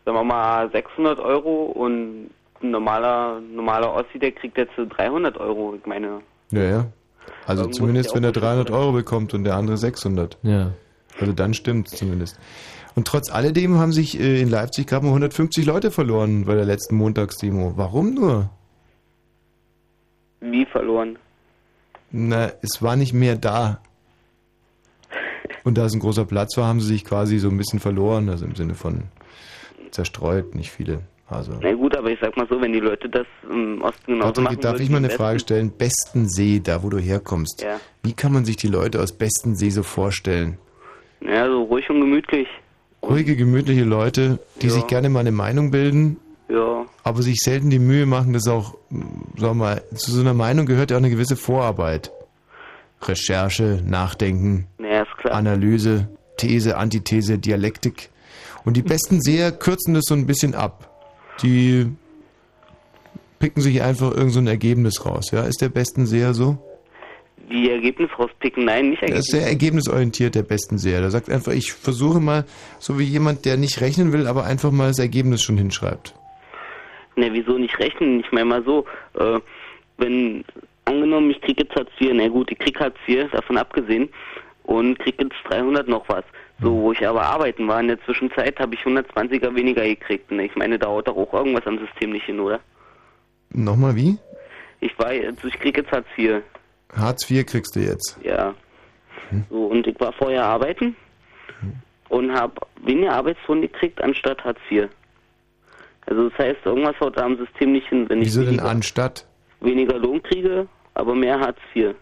sagen 0.06 0.18
wir 0.18 0.24
mal 0.24 0.72
600 0.72 1.19
Euro 1.19 1.66
und 1.66 2.30
ein 2.61 2.72
normaler, 2.72 3.42
normaler 3.42 3.93
Ossi, 3.93 4.19
der 4.19 4.32
kriegt 4.32 4.58
jetzt 4.58 4.76
so 4.76 4.85
300 4.85 5.38
Euro. 5.38 5.76
Ich 5.76 5.85
meine, 5.85 6.22
Ja, 6.51 6.64
ja. 6.64 6.85
Also 7.45 7.66
zumindest 7.68 8.16
wenn 8.16 8.24
er 8.24 8.30
auch 8.30 8.34
300 8.34 8.72
Euro 8.72 8.93
bekommt 8.93 9.34
und 9.34 9.43
der 9.43 9.56
andere 9.56 9.77
600. 9.77 10.38
Ja. 10.43 10.72
Also 11.19 11.34
dann 11.34 11.53
stimmt's 11.53 11.92
zumindest. 11.92 12.40
Und 12.95 13.08
trotz 13.08 13.32
alledem 13.32 13.77
haben 13.77 13.92
sich 13.92 14.19
äh, 14.19 14.42
in 14.42 14.50
Leipzig 14.50 14.88
gerade 14.88 15.06
mal 15.06 15.11
150 15.11 15.66
Leute 15.66 15.92
verloren 15.92 16.45
bei 16.45 16.56
der 16.56 16.66
letzten 16.66 16.95
Montagsdemo. 16.95 17.74
Warum 17.76 18.14
nur? 18.14 18.50
Wie 20.42 20.66
verloren. 20.66 21.18
Na, 22.11 22.52
es 22.61 22.82
war 22.82 22.95
nicht 22.95 23.14
mehr 23.14 23.36
da. 23.38 23.80
Und 25.64 25.78
da 25.78 25.86
es 25.86 25.94
ein 25.94 26.00
großer 26.00 26.26
Platz 26.26 26.58
war, 26.58 26.68
haben 26.68 26.82
sie 26.82 26.88
sich 26.88 27.06
quasi 27.06 27.38
so 27.38 27.50
ein 27.50 27.58
bisschen 27.58 27.80
verloren, 27.80 28.30
also 28.30 28.45
im 28.45 28.56
Sinne 28.56 28.74
von 28.76 29.03
zerstreut, 29.92 30.56
nicht 30.56 30.72
viele. 30.72 31.02
Also. 31.28 31.53
Na 31.61 31.72
gut, 31.74 31.95
aber 31.95 32.10
ich 32.11 32.20
sag 32.20 32.36
mal 32.36 32.45
so, 32.50 32.60
wenn 32.60 32.74
die 32.74 32.82
Leute 32.82 33.08
das 33.08 33.26
im 33.50 33.82
Osten 33.82 34.14
genauso 34.14 34.34
Patrick, 34.34 34.44
machen 34.44 34.61
darf 34.61 34.80
ich 34.82 34.90
mal 34.90 34.98
eine 34.98 35.10
Frage 35.11 35.40
stellen? 35.40 35.72
Bestensee, 35.78 36.60
da 36.60 36.84
wo 36.84 36.90
du 36.90 36.98
herkommst. 36.98 37.61
Ja. 37.61 37.80
Wie 38.03 38.11
kann 38.11 38.34
man 38.34 38.44
sich 38.44 38.58
die 38.58 38.68
Leute 38.68 39.00
aus 39.02 39.14
Bestensee 39.14 39.70
so 39.70 39.84
vorstellen? 39.84 40.58
Ja, 41.22 41.48
so 41.48 41.64
ruhig 41.64 41.90
und 41.90 42.02
gemütlich. 42.02 42.48
Ruhige, 43.02 43.38
gemütliche 43.38 43.86
Leute, 43.86 44.40
die 44.61 44.68
Ja. 44.68 44.74
sich 44.74 44.88
gerne 44.88 45.08
mal 45.08 45.22
eine 45.22 45.32
Meinung 45.32 45.72
bilden, 45.72 46.18
Ja. 46.52 46.86
aber 47.04 47.22
sich 47.22 47.40
selten 47.40 47.70
die 47.70 47.80
Mühe 47.80 48.06
machen, 48.06 48.34
das 48.34 48.48
auch, 48.48 48.76
wir 48.90 49.54
mal, 49.54 49.82
zu 49.96 50.12
so 50.12 50.20
einer 50.22 50.34
Meinung 50.34 50.66
gehört 50.66 50.92
ja 50.92 50.98
auch 50.98 51.02
eine 51.02 51.10
gewisse 51.10 51.36
Vorarbeit. 51.38 52.12
Recherche, 53.04 53.82
Nachdenken, 53.86 54.68
ist 54.78 55.18
klar. 55.18 55.34
Analyse, 55.34 56.10
These, 56.38 56.78
Antithese, 56.78 57.38
Dialektik. 57.40 58.10
Und 58.66 58.78
die 58.78 58.82
besten 58.84 59.22
Seher 59.22 59.52
kürzen 59.52 59.94
das 59.94 60.04
so 60.06 60.14
ein 60.14 60.28
bisschen 60.28 60.54
ab. 60.54 60.90
Die 61.42 61.88
picken 63.40 63.62
sich 63.62 63.82
einfach 63.82 64.12
irgend 64.12 64.34
so 64.34 64.40
ein 64.40 64.48
Ergebnis 64.48 65.04
raus. 65.06 65.32
Ja, 65.32 65.42
ist 65.44 65.62
der 65.62 65.70
besten 65.70 66.06
Seher 66.06 66.34
so? 66.34 66.58
Die 67.52 67.70
Ergebnisse 67.72 68.14
rauspicken, 68.14 68.66
nein, 68.66 68.92
nicht 68.92 69.02
Er 69.02 69.08
ist 69.08 69.12
Ergebnisse. 69.14 69.38
sehr 69.38 69.48
ergebnisorientiert, 69.48 70.36
der 70.36 70.44
besten 70.44 70.78
Seher. 70.78 71.02
Der 71.02 71.10
sagt 71.12 71.30
einfach, 71.30 71.52
ich 71.54 71.74
versuche 71.74 72.20
mal, 72.20 72.46
so 72.80 73.00
wie 73.00 73.04
jemand, 73.04 73.46
der 73.46 73.58
nicht 73.58 73.82
rechnen 73.82 74.14
will, 74.14 74.28
aber 74.28 74.44
einfach 74.46 74.72
mal 74.72 74.90
das 74.90 75.00
Ergebnis 75.00 75.42
schon 75.42 75.58
hinschreibt. 75.58 76.14
Ne, 77.16 77.34
wieso 77.34 77.58
nicht 77.58 77.78
rechnen? 77.80 78.22
Ich 78.22 78.32
meine 78.32 78.46
mal 78.46 78.64
so, 78.64 78.86
äh, 79.16 79.40
wenn, 79.98 80.46
angenommen, 80.86 81.32
ich 81.32 81.42
krieg 81.42 81.60
jetzt 81.60 81.76
Hartz 81.76 81.90
IV, 82.00 82.12
na 82.14 82.28
gut, 82.28 82.52
ich 82.52 82.60
krieg 82.60 82.80
Hartz 82.80 82.96
IV, 83.08 83.30
davon 83.32 83.58
abgesehen, 83.58 84.10
und 84.64 84.98
krieg 85.00 85.22
jetzt 85.22 85.36
300 85.46 85.88
noch 85.88 86.08
was. 86.08 86.24
So, 86.62 86.74
wo 86.74 86.92
ich 86.92 87.06
aber 87.08 87.24
arbeiten 87.24 87.68
war 87.68 87.80
in 87.80 87.88
der 87.88 88.02
Zwischenzeit, 88.04 88.60
habe 88.60 88.76
ich 88.76 88.82
120er 88.82 89.56
weniger 89.56 89.84
gekriegt. 89.84 90.32
Ne? 90.32 90.46
Ich 90.46 90.56
meine, 90.56 90.78
da 90.78 90.88
haut 90.88 91.08
doch 91.08 91.18
auch 91.18 91.34
irgendwas 91.34 91.66
am 91.66 91.80
System 91.80 92.12
nicht 92.12 92.26
hin, 92.26 92.40
oder? 92.40 92.60
Nochmal 93.50 93.96
wie? 93.96 94.18
Ich 94.80 94.98
war, 95.00 95.08
also 95.08 95.48
ich 95.48 95.60
krieg 95.60 95.78
jetzt 95.78 95.92
Hartz 95.92 96.08
IV, 96.18 96.42
Hartz 96.96 97.30
IV 97.30 97.46
kriegst 97.46 97.76
du 97.76 97.80
jetzt. 97.80 98.18
ja. 98.24 98.54
So, 99.50 99.68
und 99.68 99.88
ich 99.88 99.98
war 100.00 100.12
vorher 100.12 100.44
arbeiten 100.44 100.94
und 102.10 102.34
habe 102.34 102.54
weniger 102.84 103.14
Arbeitslohn 103.14 103.62
gekriegt 103.62 104.02
anstatt 104.04 104.44
Hartz 104.44 104.60
IV. 104.70 104.90
Also 106.12 106.28
das 106.28 106.38
heißt, 106.40 106.66
irgendwas 106.66 107.00
haut 107.00 107.16
da 107.16 107.24
am 107.24 107.38
System 107.38 107.72
nicht 107.72 107.88
hin, 107.88 108.10
wenn 108.10 108.20
Wieso 108.20 108.42
ich 108.42 108.48
denn 108.48 108.58
weniger, 108.58 108.70
anstatt? 108.70 109.26
weniger 109.62 109.98
Lohn 109.98 110.22
kriege, 110.22 110.68
aber 110.94 111.16
mehr 111.16 111.40
Hartz 111.40 111.58
IV. 111.74 111.96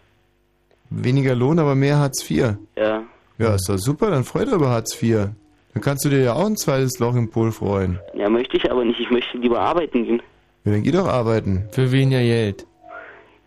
Weniger 0.89 1.35
Lohn, 1.35 1.59
aber 1.59 1.75
mehr 1.75 1.99
Hartz 1.99 2.27
IV. 2.27 2.55
Ja. 2.75 3.03
Ja, 3.37 3.53
ist 3.53 3.69
doch 3.69 3.77
super, 3.77 4.09
dann 4.09 4.23
freu 4.23 4.45
dich 4.45 4.53
über 4.55 4.69
Hartz 4.69 4.99
IV. 4.99 5.27
Dann 5.75 5.83
kannst 5.83 6.05
du 6.05 6.09
dir 6.09 6.23
ja 6.23 6.33
auch 6.33 6.47
ein 6.47 6.57
zweites 6.57 6.97
Loch 6.97 7.15
im 7.15 7.29
Pol 7.29 7.51
freuen. 7.51 7.99
Ja, 8.15 8.29
möchte 8.29 8.57
ich 8.57 8.71
aber 8.71 8.83
nicht. 8.83 8.99
Ich 8.99 9.11
möchte 9.11 9.37
lieber 9.37 9.59
arbeiten 9.59 10.03
gehen. 10.03 10.23
Ja, 10.65 10.71
dann 10.71 10.81
geh 10.81 10.89
doch 10.91 11.07
arbeiten. 11.07 11.69
Für 11.71 11.91
weniger 11.91 12.21
Geld. 12.21 12.65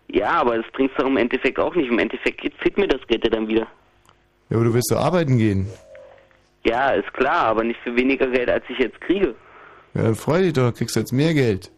Ja, 0.07 0.29
aber 0.31 0.55
das 0.59 0.65
bringt's 0.71 0.95
doch 0.97 1.07
im 1.07 1.17
Endeffekt 1.17 1.59
auch 1.59 1.75
nicht. 1.75 1.89
Im 1.91 1.99
Endeffekt 1.99 2.39
fehlt 2.61 2.77
mir 2.77 2.87
das 2.87 3.05
Geld 3.07 3.25
ja 3.25 3.29
dann 3.31 3.49
wieder. 3.49 3.67
Ja, 4.49 4.55
aber 4.55 4.63
du 4.63 4.73
willst 4.73 4.89
doch 4.91 5.01
arbeiten 5.03 5.37
gehen. 5.37 5.67
Ja, 6.65 6.91
ist 6.91 7.13
klar, 7.13 7.47
aber 7.47 7.65
nicht 7.65 7.81
für 7.83 7.93
weniger 7.97 8.27
Geld, 8.27 8.49
als 8.49 8.63
ich 8.69 8.77
jetzt 8.77 9.01
kriege. 9.01 9.35
Ja, 9.93 10.13
freu 10.13 10.41
dich 10.41 10.53
doch, 10.53 10.73
kriegst 10.73 10.95
jetzt 10.95 11.11
mehr 11.11 11.33
Geld. 11.33 11.71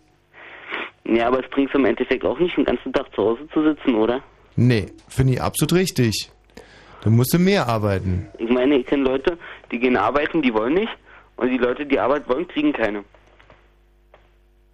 Ja, 1.06 1.28
aber 1.28 1.44
es 1.44 1.50
bringt's 1.52 1.74
im 1.76 1.86
Endeffekt 1.86 2.26
auch 2.26 2.40
nicht, 2.40 2.58
den 2.58 2.66
ganzen 2.66 2.92
Tag 2.92 3.14
zu 3.14 3.22
Hause 3.22 3.48
zu 3.54 3.62
sitzen, 3.64 3.96
oder? 3.96 4.22
Nee, 4.56 4.88
finde 5.08 5.34
ich 5.34 5.42
absolut 5.42 5.74
richtig. 5.74 6.32
Dann 7.04 7.16
musst 7.16 7.34
du 7.34 7.40
mehr 7.40 7.68
arbeiten. 7.68 8.28
Ich 8.40 8.50
meine, 8.50 8.78
ich 8.78 8.86
kenne 8.88 9.04
Leute, 9.04 9.38
die 9.72 9.80
gehen 9.80 9.96
arbeiten, 9.96 10.42
die 10.42 10.54
wollen 10.54 10.74
nicht. 10.74 10.92
Und 11.36 11.50
die 11.50 11.58
Leute, 11.58 11.86
die 11.86 12.00
Arbeit 12.00 12.28
wollen, 12.28 12.48
kriegen 12.48 12.74
keine. 12.74 13.04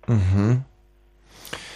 Mhm. 0.08 0.64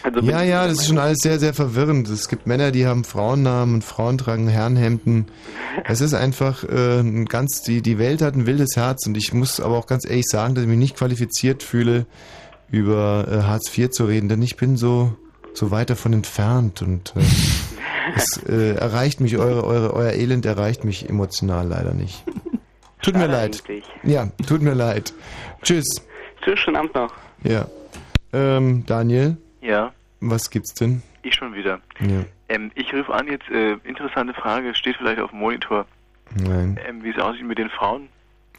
Also 0.06 0.19
Ja, 0.19 0.43
ja, 0.43 0.67
das 0.67 0.80
ist 0.80 0.88
schon 0.88 1.00
alles 1.00 1.17
sehr, 1.22 1.40
sehr 1.40 1.53
verwirrend. 1.53 2.08
Es 2.09 2.27
gibt 2.27 2.45
Männer, 2.45 2.72
die 2.72 2.85
haben 2.85 3.03
Frauennamen 3.03 3.75
und 3.75 3.84
Frauen 3.84 4.19
tragen 4.19 4.48
Herrenhemden. 4.48 5.25
Es 5.84 6.00
ist 6.00 6.14
einfach 6.14 6.64
äh, 6.64 7.00
ein 7.00 7.25
ganz, 7.25 7.64
die, 7.64 7.82
die 7.82 7.98
Welt 7.98 8.22
hat 8.22 8.35
ein 8.35 8.45
wildes 8.45 8.75
Herz 8.75 9.08
und 9.08 9.17
ich 9.17 9.34
muss 9.34 9.59
aber 9.59 9.77
auch 9.77 9.88
ganz 9.88 10.06
ehrlich 10.06 10.25
sagen, 10.30 10.53
dass 10.53 10.64
ich 10.64 10.69
mich 10.69 10.77
nicht 10.77 10.95
qualifiziert 10.95 11.64
fühle, 11.64 12.06
über 12.69 13.27
äh, 13.27 13.43
Hartz 13.43 13.75
IV 13.75 13.90
zu 13.90 14.06
reden, 14.06 14.30
denn 14.30 14.42
ich 14.42 14.58
bin 14.58 14.77
so, 14.77 15.16
so 15.53 15.72
weit 15.72 15.90
davon 15.90 16.14
entfernt 16.14 16.82
und 16.84 17.14
äh, 17.16 17.22
es 18.16 18.43
äh, 18.48 18.75
erreicht 18.75 19.22
mich, 19.22 19.38
eure, 19.38 19.64
eure, 19.64 19.93
euer 19.93 20.14
Elend 20.14 20.45
erreicht 20.45 20.84
mich 20.84 21.09
emotional 21.09 21.67
leider 21.67 21.93
nicht. 21.93 22.24
Tut 23.01 23.16
mir 23.16 23.27
leid. 23.27 23.64
Ja, 24.03 24.30
tut 24.48 24.61
mir 24.61 24.74
leid. 24.74 25.14
Tschüss. 25.61 25.85
Tschüss, 26.43 26.59
schönen 26.59 26.77
Abend 26.77 26.95
noch. 26.95 27.14
Ja. 27.43 27.67
Ähm, 28.34 28.84
Daniel, 28.85 29.38
Ja, 29.66 29.94
was 30.19 30.50
gibt's 30.50 30.74
denn? 30.74 31.02
ich 31.24 31.35
schon 31.35 31.56
wieder. 31.56 31.82
Ja. 32.00 32.24
Ähm, 32.50 32.72
ich 32.76 32.94
rufe 32.94 33.14
an 33.14 33.27
jetzt, 33.27 33.50
äh, 33.50 33.74
interessante 33.84 34.34
Frage, 34.34 34.76
steht 34.76 34.95
vielleicht 34.98 35.19
auf 35.19 35.32
dem 35.32 35.40
Monitor, 35.40 35.85
Nein. 36.35 36.80
ähm, 36.88 37.03
wie 37.03 37.10
es 37.10 37.18
aussieht 37.18 37.45
mit 37.45 37.58
den 37.58 37.69
Frauen. 37.69 38.10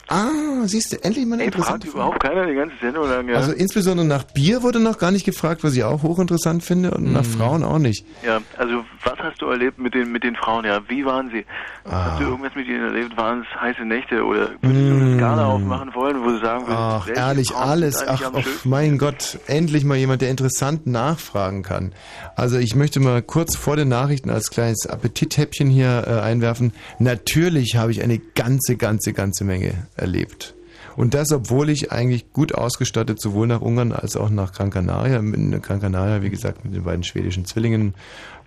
Ah, 0.09 0.29
siehst 0.67 0.93
du, 0.93 1.03
endlich 1.03 1.27
mal 1.27 1.35
eine 1.35 1.45
Ey, 1.45 1.51
fragt 1.51 1.85
interessante 1.85 1.89
überhaupt 1.89 2.21
keiner 2.21 2.47
die 2.47 2.55
ganze 2.55 2.77
Sendung 2.81 3.09
lang, 3.09 3.29
ja. 3.29 3.37
Also 3.37 3.53
insbesondere 3.53 4.07
nach 4.07 4.23
Bier 4.23 4.63
wurde 4.63 4.79
noch 4.79 4.99
gar 4.99 5.11
nicht 5.11 5.25
gefragt, 5.25 5.65
was 5.65 5.75
ich 5.75 5.83
auch 5.83 6.03
hochinteressant 6.03 6.63
finde, 6.63 6.93
und 6.93 7.13
nach 7.13 7.25
Frauen 7.25 7.65
auch 7.65 7.79
nicht. 7.79 8.07
ja, 8.25 8.41
also 8.57 8.85
was 9.05 9.19
hast 9.19 9.43
du 9.43 9.47
erlebt 9.47 9.79
mit 9.79 9.95
den 9.95 10.13
mit 10.13 10.23
den 10.23 10.37
Frauen, 10.37 10.65
ja? 10.65 10.81
Wie 10.89 11.05
waren 11.05 11.31
sie? 11.31 11.45
Ah. 11.85 12.11
Hast 12.11 12.21
du 12.21 12.25
irgendwas 12.25 12.55
mit 12.55 12.67
ihnen 12.69 12.83
erlebt? 12.85 13.17
Waren 13.17 13.41
es 13.43 13.61
heiße 13.61 13.83
Nächte 13.85 14.25
oder 14.25 14.51
würdest 14.61 14.63
du 14.63 14.95
eine 14.95 15.17
Skala 15.17 15.47
aufmachen 15.47 15.95
wollen, 15.95 16.21
wo 16.23 16.31
du 16.31 16.39
sagen 16.39 16.67
würdest, 16.67 16.77
Mm. 16.77 16.77
Ach, 16.77 17.09
ehrlich, 17.09 17.49
Frauen 17.49 17.69
alles. 17.69 18.07
Ach, 18.07 18.21
ach, 18.23 18.43
schönsten? 18.43 18.69
mein 18.69 18.99
Gott, 18.99 19.39
endlich 19.47 19.85
mal 19.85 19.97
jemand, 19.97 20.23
der 20.23 20.31
interessant 20.31 20.87
nachfragen 20.87 21.63
kann. 21.63 21.93
Also 22.37 22.59
ich 22.59 22.75
möchte 22.75 23.01
mal 23.01 23.23
kurz 23.23 23.57
vor 23.57 23.77
den 23.77 23.89
Nachrichten 23.89 24.31
als 24.31 24.51
kleines 24.51 24.87
Appetithäppchen 24.87 25.69
hier 25.69 26.05
äh, 26.07 26.21
einwerfen. 26.21 26.73
Natürlich 26.99 27.77
habe 27.77 27.91
ich 27.93 28.03
eine 28.03 28.19
ganze, 28.19 28.77
ganze, 28.77 29.13
ganze 29.13 29.45
Menge 29.45 29.73
erlebt. 29.97 30.55
Und 30.97 31.13
das, 31.13 31.31
obwohl 31.31 31.69
ich 31.69 31.93
eigentlich 31.93 32.33
gut 32.33 32.55
ausgestattet 32.55 33.21
sowohl 33.21 33.47
nach 33.47 33.61
Ungarn 33.61 33.93
als 33.93 34.17
auch 34.17 34.31
nach 34.31 34.53
Gran 34.53 34.71
Canaria, 34.71 35.21
mit 35.21 35.63
Gran 35.63 35.81
Canaria, 35.81 36.23
wie 36.23 36.31
gesagt, 36.31 36.65
mit 36.65 36.75
den 36.75 36.85
beiden 36.85 37.05
schwedischen 37.05 37.45
Zwillingen, 37.45 37.95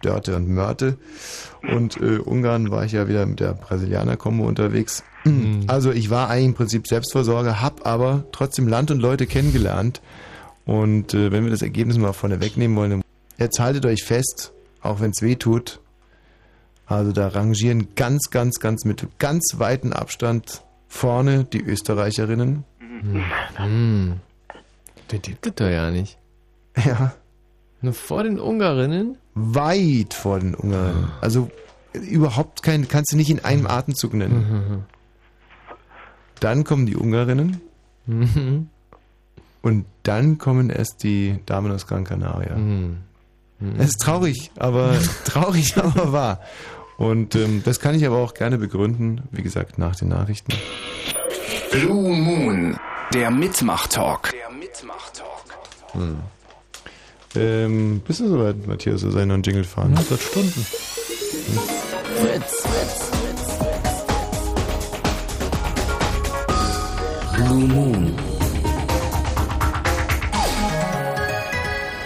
Dörte 0.02 0.36
und 0.36 0.50
Mörte. 0.50 0.98
Und 1.62 1.98
äh, 1.98 2.18
Ungarn 2.18 2.72
war 2.72 2.86
ich 2.86 2.94
ja 2.94 3.08
wieder 3.08 3.26
mit 3.28 3.40
der 3.40 3.54
Brasilianer-Kombo 3.54 4.46
unterwegs. 4.46 5.04
Also 5.68 5.92
ich 5.92 6.10
war 6.10 6.30
eigentlich 6.30 6.46
im 6.46 6.54
Prinzip 6.56 6.88
Selbstversorger, 6.88 7.62
hab 7.62 7.86
aber 7.86 8.24
trotzdem 8.32 8.68
Land 8.68 8.90
und 8.90 9.00
Leute 9.00 9.28
kennengelernt. 9.28 10.02
Und 10.66 11.14
äh, 11.14 11.32
wenn 11.32 11.44
wir 11.44 11.52
das 11.52 11.62
Ergebnis 11.62 11.98
mal 11.98 12.14
vorne 12.14 12.42
wegnehmen 12.42 12.76
wollen, 12.78 13.02
jetzt 13.38 13.60
haltet 13.60 13.86
euch 13.86 14.04
fest, 14.04 14.54
auch 14.82 15.02
wenn 15.02 15.12
es 15.12 15.22
weh 15.22 15.36
tut. 15.36 15.82
Also 16.86 17.12
da 17.12 17.28
rangieren 17.28 17.90
ganz, 17.96 18.30
ganz, 18.32 18.60
ganz 18.60 18.86
mit 18.86 19.08
ganz 19.20 19.56
weiten 19.58 19.94
Abstand 19.94 20.64
vorne 20.90 21.46
die 21.46 21.62
Österreicherinnen. 21.62 22.66
Hm. 23.56 24.20
Der 25.12 25.20
gibt 25.20 25.46
es 25.46 25.56
doch 25.56 25.70
ja 25.70 25.90
nicht. 25.90 26.18
Ja. 26.76 27.14
Nur 27.82 27.94
vor 27.94 28.24
den 28.24 28.40
Ungarinnen? 28.40 29.18
Weit 29.36 30.14
vor 30.14 30.40
den 30.40 30.54
Ungarn. 30.54 31.12
Also 31.22 31.50
überhaupt 31.94 32.62
kein, 32.62 32.88
kannst 32.88 33.14
du 33.14 33.16
nicht 33.16 33.30
in 33.30 33.44
einem 33.46 33.68
Atemzug 33.68 34.14
nennen. 34.14 34.84
Dann 36.42 36.64
kommen 36.66 36.86
die 36.86 36.96
Ungarinnen. 36.96 37.62
Und 39.62 39.86
dann 40.04 40.38
kommen 40.38 40.70
erst 40.70 41.04
die 41.04 41.40
Damen 41.46 41.72
aus 41.72 41.88
Gran 41.88 42.04
Canaria. 42.04 42.58
Es 43.78 43.88
ist 43.88 44.02
traurig, 44.02 44.52
aber 44.58 44.98
traurig, 45.26 45.78
aber 45.82 46.12
wahr. 46.14 46.40
Und 47.00 47.34
ähm, 47.36 47.62
das 47.64 47.80
kann 47.80 47.96
ich 47.96 48.06
aber 48.06 48.18
auch 48.18 48.34
gerne 48.34 48.58
begründen, 48.58 49.22
wie 49.32 49.42
gesagt, 49.42 49.78
nach 49.78 49.96
den 49.96 50.10
Nachrichten. 50.10 50.52
Blue 51.72 52.14
Moon, 52.14 52.78
der 53.14 53.32
Mitmach-Talk. 53.32 54.34
Hm. 55.94 56.18
Ähm, 57.36 58.02
bist 58.06 58.20
du 58.20 58.28
soweit, 58.28 58.68
Matthias? 58.68 59.04
Noch 59.04 59.16
einen 59.16 59.42
Jingle 59.42 59.64
fahren? 59.64 59.94
100 59.96 60.22
Stunden. 60.22 60.66
Fritz. 62.18 62.64
Blue 67.38 67.68
Moon. 67.68 68.14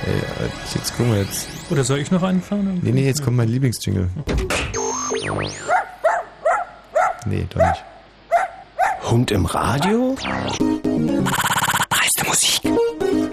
Ey, 0.06 0.50
jetzt 0.76 0.96
gucken 0.96 1.14
wir 1.14 1.22
jetzt. 1.22 1.48
Oder 1.72 1.84
soll 1.84 1.98
ich 1.98 2.12
noch 2.12 2.22
einen 2.22 2.44
fahren? 2.44 2.80
Nee, 2.84 2.92
nee, 2.92 3.06
jetzt 3.08 3.24
kommt 3.24 3.38
mein 3.38 3.50
Lieblingsjingle. 3.50 4.10
Nee, 7.26 7.48
doch 7.50 7.62
nicht. 7.62 7.84
Hund 9.10 9.32
im 9.32 9.46
Radio? 9.46 10.16
Dreiste 11.90 12.26
Musik. 12.26 12.62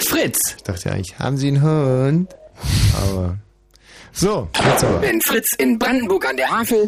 Fritz. 0.02 0.39
Ich 0.57 0.62
dachte 0.62 0.93
eigentlich, 0.93 1.19
haben 1.19 1.36
Sie 1.36 1.49
einen 1.49 1.62
Hund? 1.62 2.36
Aber. 3.02 3.36
So, 4.12 4.48
jetzt 4.64 4.84
aber. 4.84 5.02
Wenn 5.02 5.20
Fritz 5.22 5.47
in 5.58 5.78
Brandenburg 5.78 6.28
an 6.28 6.36
der 6.36 6.50
Havel, 6.50 6.86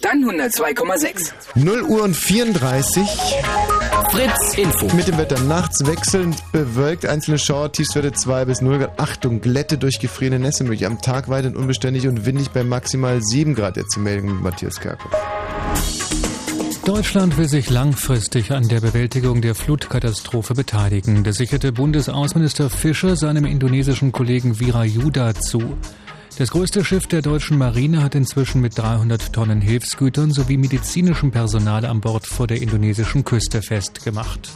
dann 0.00 0.24
102,6. 0.24 1.32
0 1.54 1.82
Uhr 1.82 2.02
und 2.02 2.16
34. 2.16 3.02
Fritz 4.10 4.54
Info. 4.56 4.94
Mit 4.96 5.08
dem 5.08 5.18
Wetter 5.18 5.40
nachts 5.40 5.86
wechselnd 5.86 6.36
bewölkt, 6.52 7.06
einzelne 7.06 7.38
Schauer, 7.38 7.72
Tiefstwerte 7.72 8.12
2 8.12 8.44
bis 8.44 8.60
0 8.60 8.78
Grad. 8.78 8.98
Achtung, 8.98 9.40
Glätte 9.40 9.78
durch 9.78 9.98
gefrierende 9.98 10.38
Nässe 10.38 10.64
möglich. 10.64 10.86
Am 10.86 11.00
Tag 11.00 11.28
weiterhin 11.28 11.56
unbeständig 11.56 12.08
und 12.08 12.24
windig 12.24 12.50
bei 12.50 12.64
maximal 12.64 13.22
7 13.22 13.54
Grad. 13.54 13.76
Jetzt 13.76 13.96
die 13.96 14.00
Meldung 14.00 14.34
mit 14.34 14.42
Matthias 14.42 14.80
Kerkhoff. 14.80 15.12
Deutschland 16.84 17.38
will 17.38 17.48
sich 17.48 17.70
langfristig 17.70 18.52
an 18.52 18.68
der 18.68 18.80
Bewältigung 18.80 19.40
der 19.40 19.54
Flutkatastrophe 19.54 20.54
beteiligen. 20.54 21.24
Das 21.24 21.36
sicherte 21.36 21.72
Bundesaußenminister 21.72 22.68
Fischer 22.68 23.16
seinem 23.16 23.46
indonesischen 23.46 24.12
Kollegen 24.12 24.60
Wirayuda 24.60 25.34
zu. 25.34 25.78
Das 26.36 26.50
größte 26.50 26.84
Schiff 26.84 27.06
der 27.06 27.22
deutschen 27.22 27.58
Marine 27.58 28.02
hat 28.02 28.16
inzwischen 28.16 28.60
mit 28.60 28.76
300 28.76 29.32
Tonnen 29.32 29.60
Hilfsgütern 29.60 30.32
sowie 30.32 30.56
medizinischem 30.56 31.30
Personal 31.30 31.84
an 31.84 32.00
Bord 32.00 32.26
vor 32.26 32.48
der 32.48 32.60
indonesischen 32.60 33.24
Küste 33.24 33.62
festgemacht. 33.62 34.50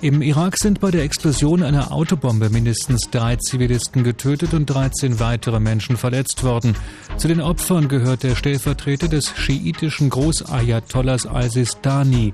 Im 0.00 0.22
Irak 0.22 0.56
sind 0.56 0.80
bei 0.80 0.90
der 0.90 1.02
Explosion 1.02 1.62
einer 1.62 1.92
Autobombe 1.92 2.48
mindestens 2.48 3.10
drei 3.10 3.36
Zivilisten 3.36 4.04
getötet 4.04 4.54
und 4.54 4.64
13 4.64 5.20
weitere 5.20 5.60
Menschen 5.60 5.98
verletzt 5.98 6.44
worden. 6.44 6.74
Zu 7.18 7.28
den 7.28 7.42
Opfern 7.42 7.88
gehört 7.88 8.22
der 8.22 8.34
Stellvertreter 8.34 9.08
des 9.08 9.30
schiitischen 9.36 10.08
Großayatollahs 10.08 11.26
al-Sistani. 11.26 12.32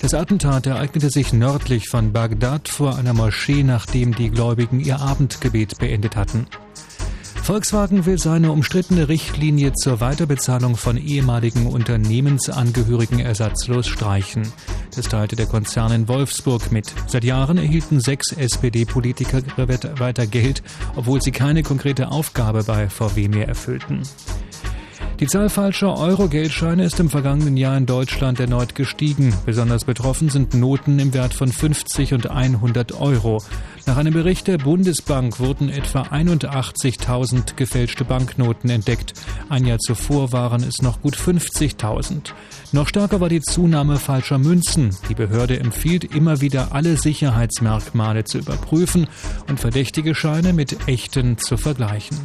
Das 0.00 0.14
Attentat 0.14 0.68
ereignete 0.68 1.10
sich 1.10 1.32
nördlich 1.32 1.88
von 1.88 2.12
Bagdad 2.12 2.68
vor 2.68 2.96
einer 2.96 3.14
Moschee, 3.14 3.64
nachdem 3.64 4.14
die 4.14 4.30
Gläubigen 4.30 4.78
ihr 4.78 5.00
Abendgebet 5.00 5.78
beendet 5.78 6.14
hatten. 6.14 6.46
Volkswagen 7.48 8.04
will 8.04 8.18
seine 8.18 8.52
umstrittene 8.52 9.08
Richtlinie 9.08 9.72
zur 9.72 10.00
Weiterbezahlung 10.00 10.76
von 10.76 10.98
ehemaligen 10.98 11.66
Unternehmensangehörigen 11.66 13.20
ersatzlos 13.20 13.86
streichen. 13.86 14.52
Das 14.94 15.08
teilte 15.08 15.34
der 15.34 15.46
Konzern 15.46 15.90
in 15.92 16.08
Wolfsburg 16.08 16.70
mit. 16.70 16.92
Seit 17.06 17.24
Jahren 17.24 17.56
erhielten 17.56 18.00
sechs 18.00 18.32
SPD-Politiker 18.32 19.40
weiter 19.56 20.26
Geld, 20.26 20.62
obwohl 20.94 21.22
sie 21.22 21.32
keine 21.32 21.62
konkrete 21.62 22.10
Aufgabe 22.10 22.64
bei 22.64 22.90
VW 22.90 23.28
mehr 23.28 23.48
erfüllten. 23.48 24.02
Die 25.20 25.26
Zahl 25.26 25.48
falscher 25.48 25.98
Euro-Geldscheine 25.98 26.84
ist 26.84 27.00
im 27.00 27.10
vergangenen 27.10 27.56
Jahr 27.56 27.76
in 27.76 27.86
Deutschland 27.86 28.38
erneut 28.38 28.76
gestiegen. 28.76 29.34
Besonders 29.44 29.84
betroffen 29.84 30.28
sind 30.28 30.54
Noten 30.54 31.00
im 31.00 31.12
Wert 31.12 31.34
von 31.34 31.50
50 31.50 32.14
und 32.14 32.30
100 32.30 32.92
Euro. 33.00 33.42
Nach 33.84 33.96
einem 33.96 34.14
Bericht 34.14 34.46
der 34.46 34.58
Bundesbank 34.58 35.40
wurden 35.40 35.70
etwa 35.70 36.02
81.000 36.02 37.56
gefälschte 37.56 38.04
Banknoten 38.04 38.70
entdeckt. 38.70 39.14
Ein 39.48 39.66
Jahr 39.66 39.80
zuvor 39.80 40.30
waren 40.30 40.62
es 40.62 40.82
noch 40.82 41.02
gut 41.02 41.16
50.000. 41.16 42.32
Noch 42.70 42.86
stärker 42.86 43.20
war 43.20 43.28
die 43.28 43.42
Zunahme 43.42 43.96
falscher 43.96 44.38
Münzen. 44.38 44.96
Die 45.08 45.14
Behörde 45.16 45.58
empfiehlt 45.58 46.14
immer 46.14 46.40
wieder 46.40 46.72
alle 46.72 46.96
Sicherheitsmerkmale 46.96 48.22
zu 48.22 48.38
überprüfen 48.38 49.08
und 49.48 49.58
verdächtige 49.58 50.14
Scheine 50.14 50.52
mit 50.52 50.86
echten 50.86 51.38
zu 51.38 51.56
vergleichen. 51.56 52.18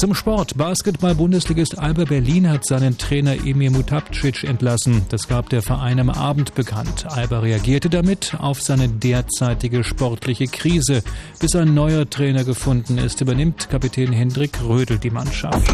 Zum 0.00 0.14
Sport. 0.14 0.56
Basketball-Bundesligist 0.56 1.78
Alba 1.78 2.04
Berlin 2.04 2.48
hat 2.48 2.64
seinen 2.64 2.96
Trainer 2.96 3.34
Emir 3.34 3.70
Mutapcic 3.70 4.44
entlassen. 4.44 5.04
Das 5.10 5.28
gab 5.28 5.50
der 5.50 5.60
Verein 5.60 6.00
am 6.00 6.08
Abend 6.08 6.54
bekannt. 6.54 7.04
Alba 7.06 7.40
reagierte 7.40 7.90
damit 7.90 8.34
auf 8.38 8.62
seine 8.62 8.88
derzeitige 8.88 9.84
sportliche 9.84 10.46
Krise. 10.46 11.02
Bis 11.38 11.54
ein 11.54 11.74
neuer 11.74 12.08
Trainer 12.08 12.44
gefunden 12.44 12.96
ist, 12.96 13.20
übernimmt 13.20 13.68
Kapitän 13.68 14.10
Hendrik 14.10 14.62
Rödel 14.62 14.96
die 14.96 15.10
Mannschaft. 15.10 15.70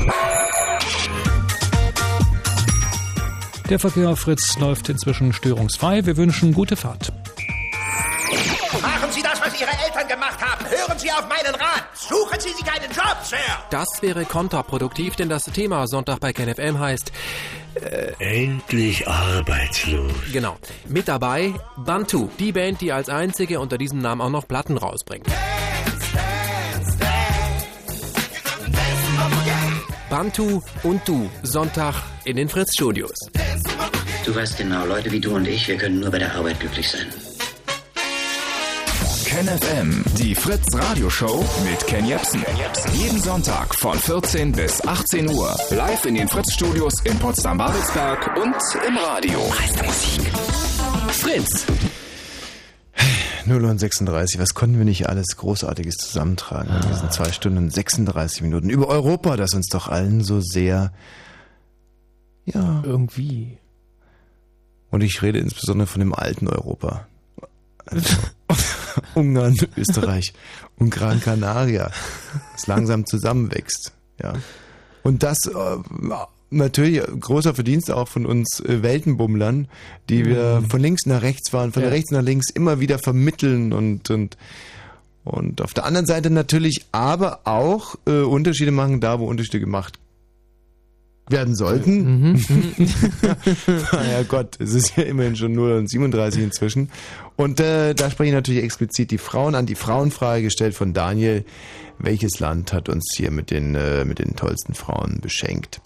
Der 3.70 3.78
Verkehr 3.78 4.10
auf 4.10 4.18
Fritz 4.18 4.58
läuft 4.58 4.88
inzwischen 4.88 5.32
störungsfrei. 5.34 6.04
Wir 6.04 6.16
wünschen 6.16 6.52
gute 6.52 6.74
Fahrt. 6.74 7.12
Machen 8.82 9.12
Sie 9.12 9.22
das, 9.22 9.40
was 9.40 9.60
Ihre 9.60 9.70
Eltern 9.70 10.08
gemacht 10.08 10.44
haben. 10.44 10.55
Hören 10.68 10.98
Sie 10.98 11.10
auf 11.10 11.26
meinen 11.28 11.54
Rat. 11.54 11.84
Suchen 11.94 12.40
Sie 12.40 12.50
sich 12.50 12.64
einen 12.70 12.92
Job, 12.92 13.16
Sir. 13.22 13.36
Das 13.70 13.88
wäre 14.00 14.24
kontraproduktiv, 14.24 15.16
denn 15.16 15.28
das 15.28 15.44
Thema 15.44 15.86
Sonntag 15.86 16.20
bei 16.20 16.32
KenFM 16.32 16.78
heißt 16.78 17.12
äh, 17.74 18.44
Endlich 18.44 19.06
arbeitslos. 19.06 20.12
Genau. 20.32 20.56
Mit 20.88 21.08
dabei 21.08 21.54
Bantu, 21.76 22.28
die 22.38 22.52
Band, 22.52 22.80
die 22.80 22.92
als 22.92 23.08
einzige 23.08 23.60
unter 23.60 23.78
diesem 23.78 24.00
Namen 24.00 24.20
auch 24.20 24.30
noch 24.30 24.48
Platten 24.48 24.76
rausbringt. 24.76 25.26
Bantu 30.08 30.62
und 30.84 31.06
du, 31.06 31.28
Sonntag 31.42 31.94
in 32.24 32.36
den 32.36 32.48
Fritz-Studios. 32.48 33.18
Du 34.24 34.34
weißt 34.34 34.56
genau, 34.56 34.84
Leute 34.86 35.10
wie 35.10 35.20
du 35.20 35.34
und 35.34 35.46
ich, 35.46 35.68
wir 35.68 35.76
können 35.76 36.00
nur 36.00 36.10
bei 36.10 36.18
der 36.18 36.34
Arbeit 36.34 36.58
glücklich 36.60 36.88
sein. 36.88 37.06
KenFM, 39.36 40.02
die 40.16 40.34
Fritz 40.34 40.64
Radio 40.72 41.10
Show 41.10 41.44
mit 41.62 41.86
Ken 41.86 42.06
Jepsen. 42.06 42.42
Jeden 42.94 43.20
Sonntag 43.20 43.74
von 43.74 43.98
14 43.98 44.52
bis 44.52 44.80
18 44.80 45.28
Uhr. 45.28 45.54
Live 45.72 46.06
in 46.06 46.14
den 46.14 46.26
Fritz 46.26 46.54
Studios 46.54 46.94
in 47.04 47.18
Potsdam-Babelsberg 47.18 48.34
und 48.38 48.54
im 48.88 48.96
Radio. 48.96 49.38
Musik. 49.84 50.32
Fritz. 51.08 51.66
0 53.44 53.62
und 53.66 53.78
36, 53.78 54.40
was 54.40 54.54
konnten 54.54 54.78
wir 54.78 54.86
nicht 54.86 55.06
alles 55.06 55.36
Großartiges 55.36 55.96
zusammentragen 55.96 56.74
in 56.74 56.88
diesen 56.88 57.10
zwei 57.10 57.30
Stunden 57.30 57.58
und 57.58 57.70
36 57.70 58.40
Minuten 58.40 58.70
über 58.70 58.88
Europa, 58.88 59.36
das 59.36 59.52
uns 59.52 59.68
doch 59.68 59.88
allen 59.88 60.24
so 60.24 60.40
sehr, 60.40 60.94
ja. 62.46 62.82
Irgendwie. 62.86 63.58
Und 64.90 65.02
ich 65.02 65.20
rede 65.20 65.40
insbesondere 65.40 65.86
von 65.86 66.00
dem 66.00 66.14
alten 66.14 66.48
Europa. 66.48 67.06
Also 67.84 68.16
Ungarn, 69.14 69.56
Österreich 69.76 70.32
und 70.78 70.90
Gran 70.90 71.20
Canaria, 71.20 71.90
das 72.54 72.66
langsam 72.66 73.06
zusammenwächst, 73.06 73.92
ja. 74.22 74.34
Und 75.02 75.22
das 75.22 75.38
äh, 75.46 75.52
natürlich 76.50 77.00
großer 77.20 77.54
Verdienst 77.54 77.90
auch 77.90 78.08
von 78.08 78.26
uns 78.26 78.60
äh, 78.60 78.82
Weltenbummlern, 78.82 79.68
die 80.08 80.24
wir 80.24 80.60
Mhm. 80.62 80.70
von 80.70 80.80
links 80.80 81.06
nach 81.06 81.22
rechts 81.22 81.50
fahren, 81.50 81.72
von 81.72 81.82
Ja. 81.82 81.88
rechts 81.88 82.10
nach 82.10 82.22
links 82.22 82.50
immer 82.50 82.80
wieder 82.80 82.98
vermitteln 82.98 83.72
und 83.72 84.10
und 84.10 84.36
und 85.24 85.60
auf 85.60 85.74
der 85.74 85.84
anderen 85.84 86.06
Seite 86.06 86.30
natürlich 86.30 86.86
aber 86.92 87.40
auch 87.44 87.96
äh, 88.06 88.20
Unterschiede 88.22 88.70
machen, 88.70 89.00
da 89.00 89.18
wo 89.18 89.26
Unterschiede 89.26 89.58
gemacht 89.60 89.98
werden 91.28 91.54
sollten. 91.54 92.32
Mhm. 92.32 92.42
ja 93.92 94.22
Gott, 94.28 94.60
es 94.60 94.74
ist 94.74 94.96
ja 94.96 95.04
immerhin 95.04 95.36
schon 95.36 95.52
0 95.52 95.72
und 95.72 95.90
37 95.90 96.42
inzwischen. 96.42 96.90
Und 97.36 97.60
äh, 97.60 97.94
da 97.94 98.10
spreche 98.10 98.28
ich 98.28 98.34
natürlich 98.34 98.62
explizit 98.62 99.10
die 99.10 99.18
Frauen 99.18 99.54
an. 99.54 99.66
Die 99.66 99.74
Frauenfrage 99.74 100.42
gestellt 100.42 100.74
von 100.74 100.92
Daniel. 100.92 101.44
Welches 101.98 102.40
Land 102.40 102.72
hat 102.72 102.88
uns 102.88 103.12
hier 103.16 103.30
mit 103.30 103.50
den, 103.50 103.74
äh, 103.74 104.04
mit 104.04 104.18
den 104.18 104.36
tollsten 104.36 104.74
Frauen 104.74 105.20
beschenkt? 105.20 105.80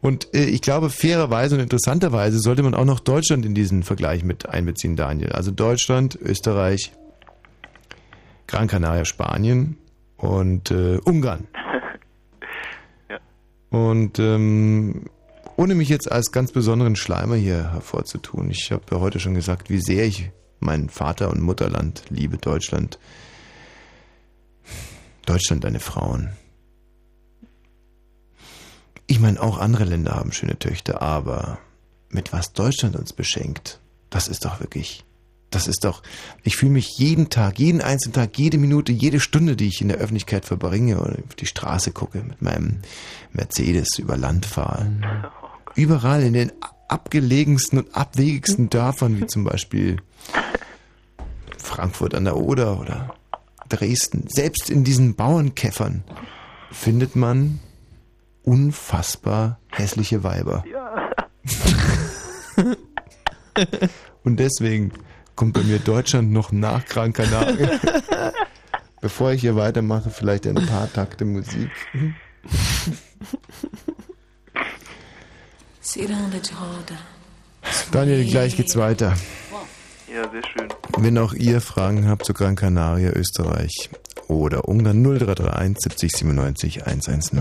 Und 0.00 0.32
äh, 0.34 0.44
ich 0.44 0.62
glaube, 0.62 0.90
fairerweise 0.90 1.56
und 1.56 1.60
interessanterweise 1.60 2.38
sollte 2.38 2.62
man 2.62 2.74
auch 2.74 2.84
noch 2.84 3.00
Deutschland 3.00 3.44
in 3.44 3.54
diesen 3.54 3.82
Vergleich 3.82 4.24
mit 4.24 4.48
einbeziehen, 4.48 4.96
Daniel. 4.96 5.32
Also 5.32 5.50
Deutschland, 5.50 6.18
Österreich, 6.22 6.92
Gran 8.46 8.68
Canaria, 8.68 9.04
Spanien 9.04 9.76
und 10.16 10.70
äh, 10.70 10.98
Ungarn. 11.04 11.46
Und 13.70 14.18
ähm, 14.18 15.06
ohne 15.56 15.74
mich 15.74 15.88
jetzt 15.88 16.10
als 16.10 16.32
ganz 16.32 16.52
besonderen 16.52 16.96
Schleimer 16.96 17.36
hier 17.36 17.72
hervorzutun, 17.72 18.50
ich 18.50 18.72
habe 18.72 18.82
ja 18.90 19.00
heute 19.00 19.20
schon 19.20 19.34
gesagt, 19.34 19.70
wie 19.70 19.80
sehr 19.80 20.04
ich 20.04 20.30
mein 20.58 20.88
Vater- 20.88 21.30
und 21.30 21.40
Mutterland 21.40 22.04
liebe, 22.10 22.36
Deutschland. 22.36 22.98
Deutschland, 25.24 25.64
deine 25.64 25.80
Frauen. 25.80 26.30
Ich 29.06 29.20
meine, 29.20 29.40
auch 29.40 29.58
andere 29.58 29.84
Länder 29.84 30.14
haben 30.14 30.32
schöne 30.32 30.58
Töchter, 30.58 31.02
aber 31.02 31.58
mit 32.10 32.32
was 32.32 32.52
Deutschland 32.52 32.96
uns 32.96 33.12
beschenkt, 33.12 33.80
das 34.08 34.28
ist 34.28 34.44
doch 34.44 34.60
wirklich, 34.60 35.04
das 35.50 35.66
ist 35.66 35.84
doch, 35.84 36.02
ich 36.42 36.56
fühle 36.56 36.72
mich 36.72 36.96
jeden 36.98 37.28
Tag, 37.28 37.58
jeden 37.58 37.80
einzelnen 37.80 38.14
Tag, 38.14 38.38
jede 38.38 38.58
Minute, 38.58 38.92
jede 38.92 39.20
Stunde, 39.20 39.56
die 39.56 39.68
ich 39.68 39.80
in 39.80 39.88
der 39.88 39.98
Öffentlichkeit 39.98 40.44
verbringe 40.44 41.00
oder 41.00 41.16
auf 41.26 41.34
die 41.34 41.46
Straße 41.46 41.92
gucke, 41.92 42.18
mit 42.22 42.40
meinem 42.40 42.80
Mercedes 43.32 43.98
über 43.98 44.16
Land 44.16 44.46
fahre. 44.46 44.90
Überall 45.74 46.22
in 46.22 46.32
den 46.32 46.52
abgelegensten 46.88 47.78
und 47.78 47.94
abwegigsten 47.94 48.70
Dörfern, 48.70 49.20
wie 49.20 49.26
zum 49.26 49.44
Beispiel 49.44 49.98
Frankfurt 51.58 52.14
an 52.14 52.24
der 52.24 52.36
Oder 52.36 52.80
oder 52.80 53.14
Dresden, 53.68 54.26
selbst 54.28 54.68
in 54.70 54.82
diesen 54.82 55.14
Bauernkäffern 55.14 56.02
findet 56.72 57.14
man 57.14 57.60
unfassbar 58.42 59.60
hässliche 59.70 60.24
Weiber. 60.24 60.64
Und 64.24 64.38
deswegen 64.38 64.92
kommt 65.40 65.54
bei 65.54 65.62
mir 65.62 65.78
Deutschland 65.78 66.32
noch 66.32 66.52
nach 66.52 66.84
Gran 66.84 67.14
Canaria. 67.14 67.70
Bevor 69.00 69.32
ich 69.32 69.40
hier 69.40 69.56
weitermache, 69.56 70.10
vielleicht 70.10 70.46
ein 70.46 70.54
paar 70.66 70.92
Takte 70.92 71.24
Musik. 71.24 71.70
Daniel, 77.90 78.26
gleich 78.26 78.54
geht's 78.54 78.76
weiter. 78.76 79.14
Ja, 80.14 80.30
sehr 80.30 80.42
schön. 80.44 80.68
Wenn 80.98 81.16
auch 81.16 81.32
ihr 81.32 81.62
Fragen 81.62 82.06
habt 82.06 82.26
zu 82.26 82.34
Gran 82.34 82.54
Canaria, 82.54 83.10
Österreich 83.12 83.88
oder 84.28 84.68
Ungarn 84.68 85.02
0331 85.02 85.78
70 85.80 86.12
97 86.16 86.86
110. 86.86 87.40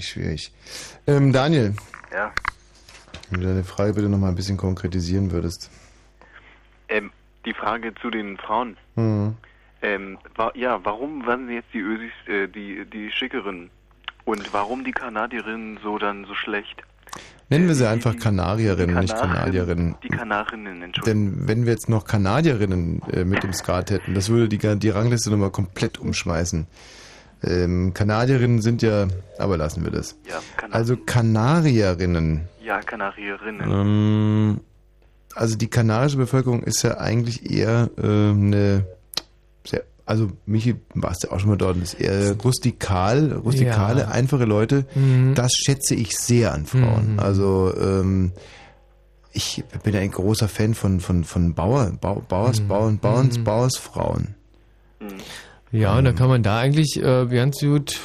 wahnsinnig 0.00 0.08
schwierig. 0.08 0.52
Ähm, 1.06 1.32
Daniel. 1.32 1.74
Ja. 2.12 2.32
Wenn 3.30 3.40
du 3.40 3.46
deine 3.46 3.64
Frage 3.64 3.94
bitte 3.94 4.08
nochmal 4.08 4.30
ein 4.30 4.34
bisschen 4.36 4.56
konkretisieren 4.56 5.30
würdest. 5.30 5.70
Ähm, 6.88 7.10
die 7.44 7.54
Frage 7.54 7.94
zu 8.00 8.10
den 8.10 8.36
Frauen. 8.38 8.76
Mhm. 8.96 9.36
Ähm, 9.82 10.18
wa 10.36 10.52
ja, 10.54 10.80
warum 10.84 11.26
waren 11.26 11.48
jetzt 11.48 11.72
die 11.72 11.78
Ösis, 11.78 12.12
äh, 12.26 12.48
die, 12.48 12.84
die 12.92 13.10
Schickeren? 13.10 13.70
Und 14.24 14.52
warum 14.52 14.84
die 14.84 14.92
Kanadierinnen 14.92 15.78
so 15.82 15.98
dann 15.98 16.26
so 16.26 16.34
schlecht? 16.34 16.82
Nennen 17.48 17.66
wir 17.66 17.74
sie 17.74 17.88
einfach 17.88 18.16
Kanarierinnen, 18.16 18.98
nicht 19.00 19.14
Kanaren- 19.14 19.32
Kanadierinnen. 19.32 19.94
Die 20.04 20.08
Kanarinnen, 20.08 20.82
Entschuldigung. 20.82 21.38
Denn 21.38 21.48
wenn 21.48 21.64
wir 21.66 21.72
jetzt 21.72 21.88
noch 21.88 22.04
Kanadierinnen 22.04 23.02
äh, 23.12 23.24
mit 23.24 23.42
im 23.42 23.52
Skat 23.52 23.90
hätten, 23.90 24.14
das 24.14 24.28
würde 24.28 24.48
die, 24.48 24.78
die 24.78 24.90
Rangliste 24.90 25.30
nochmal 25.30 25.50
komplett 25.50 25.98
umschmeißen. 25.98 26.66
Ähm, 27.42 27.94
Kanadierinnen 27.94 28.60
sind 28.60 28.82
ja, 28.82 29.08
aber 29.38 29.56
lassen 29.56 29.82
wir 29.84 29.90
das. 29.90 30.16
Ja, 30.28 30.40
Kana 30.56 30.74
Also 30.74 30.96
Kanarierinnen. 30.96 32.42
ja, 32.64 32.80
Kanarierinnen. 32.80 33.70
Ähm, 33.70 34.60
also 35.34 35.56
die 35.56 35.68
kanarische 35.68 36.16
Bevölkerung 36.16 36.62
ist 36.62 36.82
ja 36.82 36.98
eigentlich 36.98 37.50
eher 37.50 37.88
äh, 37.96 38.02
eine 38.02 38.84
sehr, 39.66 39.84
also 40.04 40.32
Michi, 40.44 40.74
warst 40.94 41.22
ja 41.24 41.30
auch 41.30 41.40
schon 41.40 41.50
mal 41.50 41.56
dort, 41.56 41.76
ist 41.78 41.94
eher 41.94 42.36
rustikal, 42.42 43.32
rustikale, 43.32 44.02
Ja. 44.02 44.08
einfache 44.08 44.44
Leute. 44.44 44.84
Mhm. 44.94 45.34
Das 45.34 45.52
schätze 45.54 45.94
ich 45.94 46.18
sehr 46.18 46.52
an 46.52 46.66
Frauen. 46.66 47.12
Mhm. 47.14 47.18
Also 47.20 47.72
ähm, 47.80 48.32
ich 49.32 49.62
bin 49.84 49.94
ein 49.94 50.10
großer 50.10 50.48
Fan 50.48 50.74
von 50.74 50.98
von 51.00 51.22
von 51.24 51.54
Bauer, 51.54 51.92
Bau, 52.00 52.22
Bauers, 52.28 52.60
Mhm. 52.60 52.68
Bauern, 52.68 52.98
Bauerns, 52.98 53.38
Mhm. 53.38 55.06
Ja, 55.72 55.96
und 55.96 56.04
da 56.04 56.12
kann 56.12 56.28
man 56.28 56.42
da 56.42 56.58
eigentlich 56.58 57.00
äh, 57.02 57.26
ganz 57.26 57.60
gut, 57.60 58.00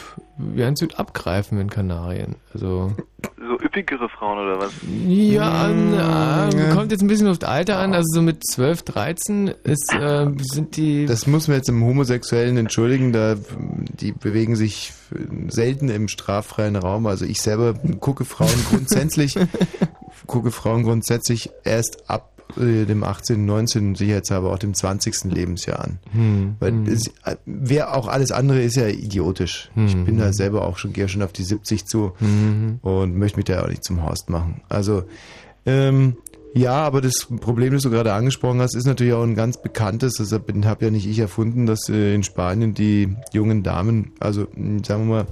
ganz 0.56 0.82
gut 0.82 1.00
abgreifen 1.00 1.60
in 1.60 1.70
Kanarien. 1.70 2.36
Also 2.54 2.94
So 3.40 3.60
üppigere 3.60 4.08
Frauen 4.08 4.38
oder 4.40 4.60
was? 4.60 4.72
ja, 5.08 5.68
Mm, 5.70 5.94
äh, 6.60 6.70
kommt 6.74 6.92
jetzt 6.92 7.02
ein 7.02 7.08
bisschen 7.08 7.28
auf 7.28 7.40
das 7.40 7.50
Alter 7.50 7.78
an. 7.80 7.94
Also 7.96 8.06
so 8.14 8.22
mit 8.22 8.46
12, 8.46 8.84
13 8.84 9.48
ist, 9.64 9.94
äh, 9.94 10.28
sind 10.40 10.78
die. 10.78 11.06
Das 11.08 11.26
muss 11.26 11.48
man 11.48 11.58
jetzt 11.58 11.70
im 11.70 11.84
Homosexuellen 11.84 12.58
entschuldigen, 12.58 13.12
da 13.14 13.36
die 14.00 14.12
bewegen 14.12 14.56
sich 14.56 14.94
selten 15.48 15.90
im 15.90 16.08
straffreien 16.08 16.76
Raum. 16.76 17.08
Also 17.08 17.26
ich 17.26 17.42
selber 17.42 17.74
gucke 18.00 18.26
Frauen 18.26 18.54
grundsätzlich, 18.70 19.36
gucke 20.28 20.52
Frauen 20.52 20.84
grundsätzlich 20.84 21.50
erst 21.64 22.10
ab 22.10 22.32
äh, 22.58 22.86
dem 22.86 23.04
18., 23.04 23.46
19., 23.46 23.96
sicherheitshalber 23.96 24.52
auch 24.52 24.60
dem 24.60 24.74
20. 24.74 25.26
Lebensjahr 25.26 25.80
an. 25.80 26.00
Hm, 26.12 26.56
Weil 26.60 26.72
hm. 26.72 26.86
es, 26.88 27.08
äh, 27.26 27.36
wer 27.46 27.96
auch 27.96 28.08
alles 28.08 28.32
andere 28.32 28.62
ist 28.62 28.76
ja 28.76 28.88
idiotisch. 28.88 29.70
Ich 29.76 29.94
Hm. 29.94 30.06
bin 30.06 30.18
da 30.18 30.32
selber 30.34 30.66
auch 30.66 30.78
schon, 30.78 30.94
gehe 30.94 31.08
schon 31.08 31.22
auf 31.22 31.34
die 31.34 31.44
70 31.44 31.86
zu 31.86 32.14
Mhm. 32.20 32.80
und 32.82 33.18
möchte 33.18 33.38
mich 33.38 33.46
da 33.46 33.64
auch 33.64 33.68
nicht 33.68 33.84
zum 33.84 34.04
Horst 34.04 34.30
machen. 34.30 34.62
Also, 34.70 35.04
ähm, 35.66 36.18
ja, 36.54 36.72
aber 36.76 37.02
das 37.02 37.28
Problem, 37.42 37.74
das 37.74 37.84
du 37.84 37.90
gerade 37.90 38.14
angesprochen 38.14 38.62
hast, 38.62 38.76
ist 38.76 38.86
natürlich 38.86 39.12
auch 39.12 39.24
ein 39.24 39.36
ganz 39.36 39.62
bekanntes. 39.62 40.14
Das 40.14 40.32
habe 40.32 40.86
ja 40.86 40.90
nicht 40.90 41.06
ich 41.06 41.20
erfunden, 41.20 41.66
dass 41.66 41.90
äh, 41.90 42.16
in 42.16 42.24
Spanien 42.24 42.74
die 42.74 43.14
jungen 43.34 43.62
Damen, 43.62 44.14
also 44.22 44.48
sagen 44.86 45.08
wir 45.10 45.16
mal, 45.16 45.26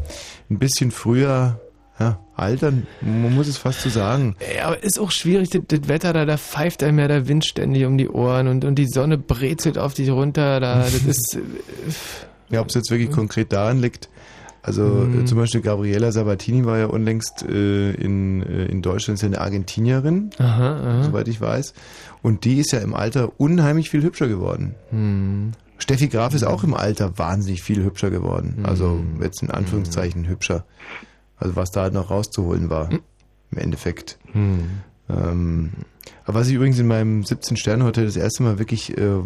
ein 0.50 0.60
bisschen 0.60 0.92
früher 0.92 1.62
ja, 2.00 2.20
altern. 2.36 2.88
Man 3.02 3.36
muss 3.36 3.48
es 3.48 3.58
fast 3.58 3.82
so 3.82 3.90
sagen. 3.90 4.36
Ja, 4.58 4.66
aber 4.68 4.84
ist 4.84 5.00
auch 5.00 5.12
schwierig, 5.12 5.50
das, 5.52 5.62
das 5.68 5.88
Wetter 5.88 6.12
da, 6.14 6.26
da 6.26 6.38
pfeift 6.38 6.82
einem 6.84 7.00
ja 7.00 7.08
der 7.08 7.28
Wind 7.28 7.46
ständig 7.46 7.86
um 7.86 7.98
die 7.98 8.10
Ohren 8.10 8.48
und, 8.48 8.66
und 8.66 8.76
die 8.76 8.88
Sonne 8.88 9.18
brezelt 9.18 9.78
auf 9.78 9.94
dich 9.94 10.10
runter, 10.10 10.60
da, 10.60 10.80
das 10.84 10.94
ist, 10.96 11.36
äh, 12.50 12.54
Ja, 12.54 12.62
ob 12.62 12.70
es 12.70 12.76
jetzt 12.76 12.90
wirklich 12.92 13.12
konkret 13.12 13.54
daran 13.54 13.80
liegt. 13.80 14.10
Also 14.66 14.84
Mhm. 14.84 15.22
äh, 15.22 15.26
zum 15.26 15.38
Beispiel 15.38 15.60
Gabriela 15.62 16.12
Sabatini 16.14 16.66
war 16.66 16.78
ja 16.78 16.86
unlängst 16.86 17.44
äh, 17.44 17.92
in, 17.92 18.42
äh, 18.44 18.66
in 18.66 18.82
Deutschland, 18.82 19.16
ist 19.18 19.22
ja 19.22 19.28
eine 19.28 19.42
Argentinierin, 19.42 20.30
Aha, 20.40 20.78
aha. 20.80 21.04
soweit 21.04 21.28
ich 21.28 21.42
weiß. 21.42 21.74
Und 22.22 22.46
die 22.46 22.60
ist 22.60 22.72
ja 22.72 22.80
im 22.80 22.94
Alter 22.94 23.34
unheimlich 23.38 23.90
viel 23.90 24.02
hübscher 24.04 24.30
geworden. 24.30 24.76
Hm. 24.90 25.52
Steffi 25.80 26.08
Graf 26.08 26.34
ist 26.34 26.44
auch 26.44 26.64
im 26.64 26.74
Alter 26.74 27.18
wahnsinnig 27.18 27.62
viel 27.62 27.84
hübscher 27.84 28.10
geworden. 28.10 28.64
Also 28.64 29.02
jetzt 29.22 29.42
in 29.44 29.52
Anführungszeichen 29.52 30.28
hübscher. 30.30 30.64
Also 31.38 31.56
was 31.56 31.72
da 31.72 31.82
halt 31.82 31.94
noch 31.94 32.10
rauszuholen 32.10 32.70
war, 32.70 32.90
im 32.92 33.58
Endeffekt. 33.58 34.18
Hm. 34.32 34.70
Ähm, 35.10 35.72
aber 36.26 36.40
was 36.40 36.48
ich 36.48 36.56
übrigens 36.56 36.80
in 36.80 36.88
meinem 36.88 37.22
17-Sterne-Hotel 37.22 38.06
das 38.06 38.16
erste 38.16 38.44
Mal 38.44 38.58
wirklich 38.58 38.98
äh, 38.98 39.20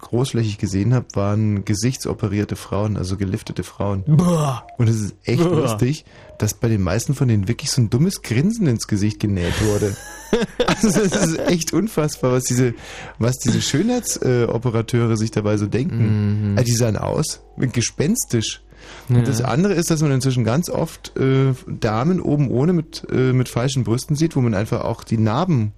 großflächig 0.00 0.58
gesehen 0.58 0.92
habe, 0.92 1.06
waren 1.14 1.64
gesichtsoperierte 1.64 2.56
Frauen, 2.56 2.96
also 2.96 3.16
geliftete 3.16 3.62
Frauen. 3.62 4.02
Boah. 4.06 4.66
Und 4.76 4.88
es 4.88 5.00
ist 5.00 5.14
echt 5.24 5.44
Boah. 5.44 5.60
lustig, 5.60 6.04
dass 6.38 6.54
bei 6.54 6.68
den 6.68 6.82
meisten 6.82 7.14
von 7.14 7.28
denen 7.28 7.46
wirklich 7.46 7.70
so 7.70 7.80
ein 7.80 7.90
dummes 7.90 8.22
Grinsen 8.22 8.66
ins 8.66 8.88
Gesicht 8.88 9.20
genäht 9.20 9.54
wurde. 9.64 9.96
also 10.66 10.88
das 10.88 11.26
ist 11.26 11.38
echt 11.38 11.72
unfassbar, 11.72 12.32
was 12.32 12.44
diese, 12.44 12.74
was 13.18 13.38
diese 13.38 13.62
Schönheitsoperateure 13.62 15.16
sich 15.16 15.30
dabei 15.30 15.56
so 15.56 15.66
denken. 15.66 16.50
Mhm. 16.50 16.58
Also 16.58 16.66
die 16.66 16.76
sahen 16.76 16.96
aus, 16.96 17.42
gespenstisch. 17.56 18.63
Ja. 19.08 19.20
Das 19.22 19.42
andere 19.42 19.74
ist, 19.74 19.90
dass 19.90 20.00
man 20.02 20.12
inzwischen 20.12 20.44
ganz 20.44 20.70
oft 20.70 21.16
äh, 21.18 21.52
Damen 21.68 22.20
oben 22.20 22.50
ohne 22.50 22.72
mit, 22.72 23.06
äh, 23.12 23.32
mit 23.32 23.48
falschen 23.48 23.84
Brüsten 23.84 24.16
sieht, 24.16 24.34
wo 24.36 24.40
man 24.40 24.54
einfach 24.54 24.82
auch 24.84 25.04
die 25.04 25.18
Narben 25.18 25.72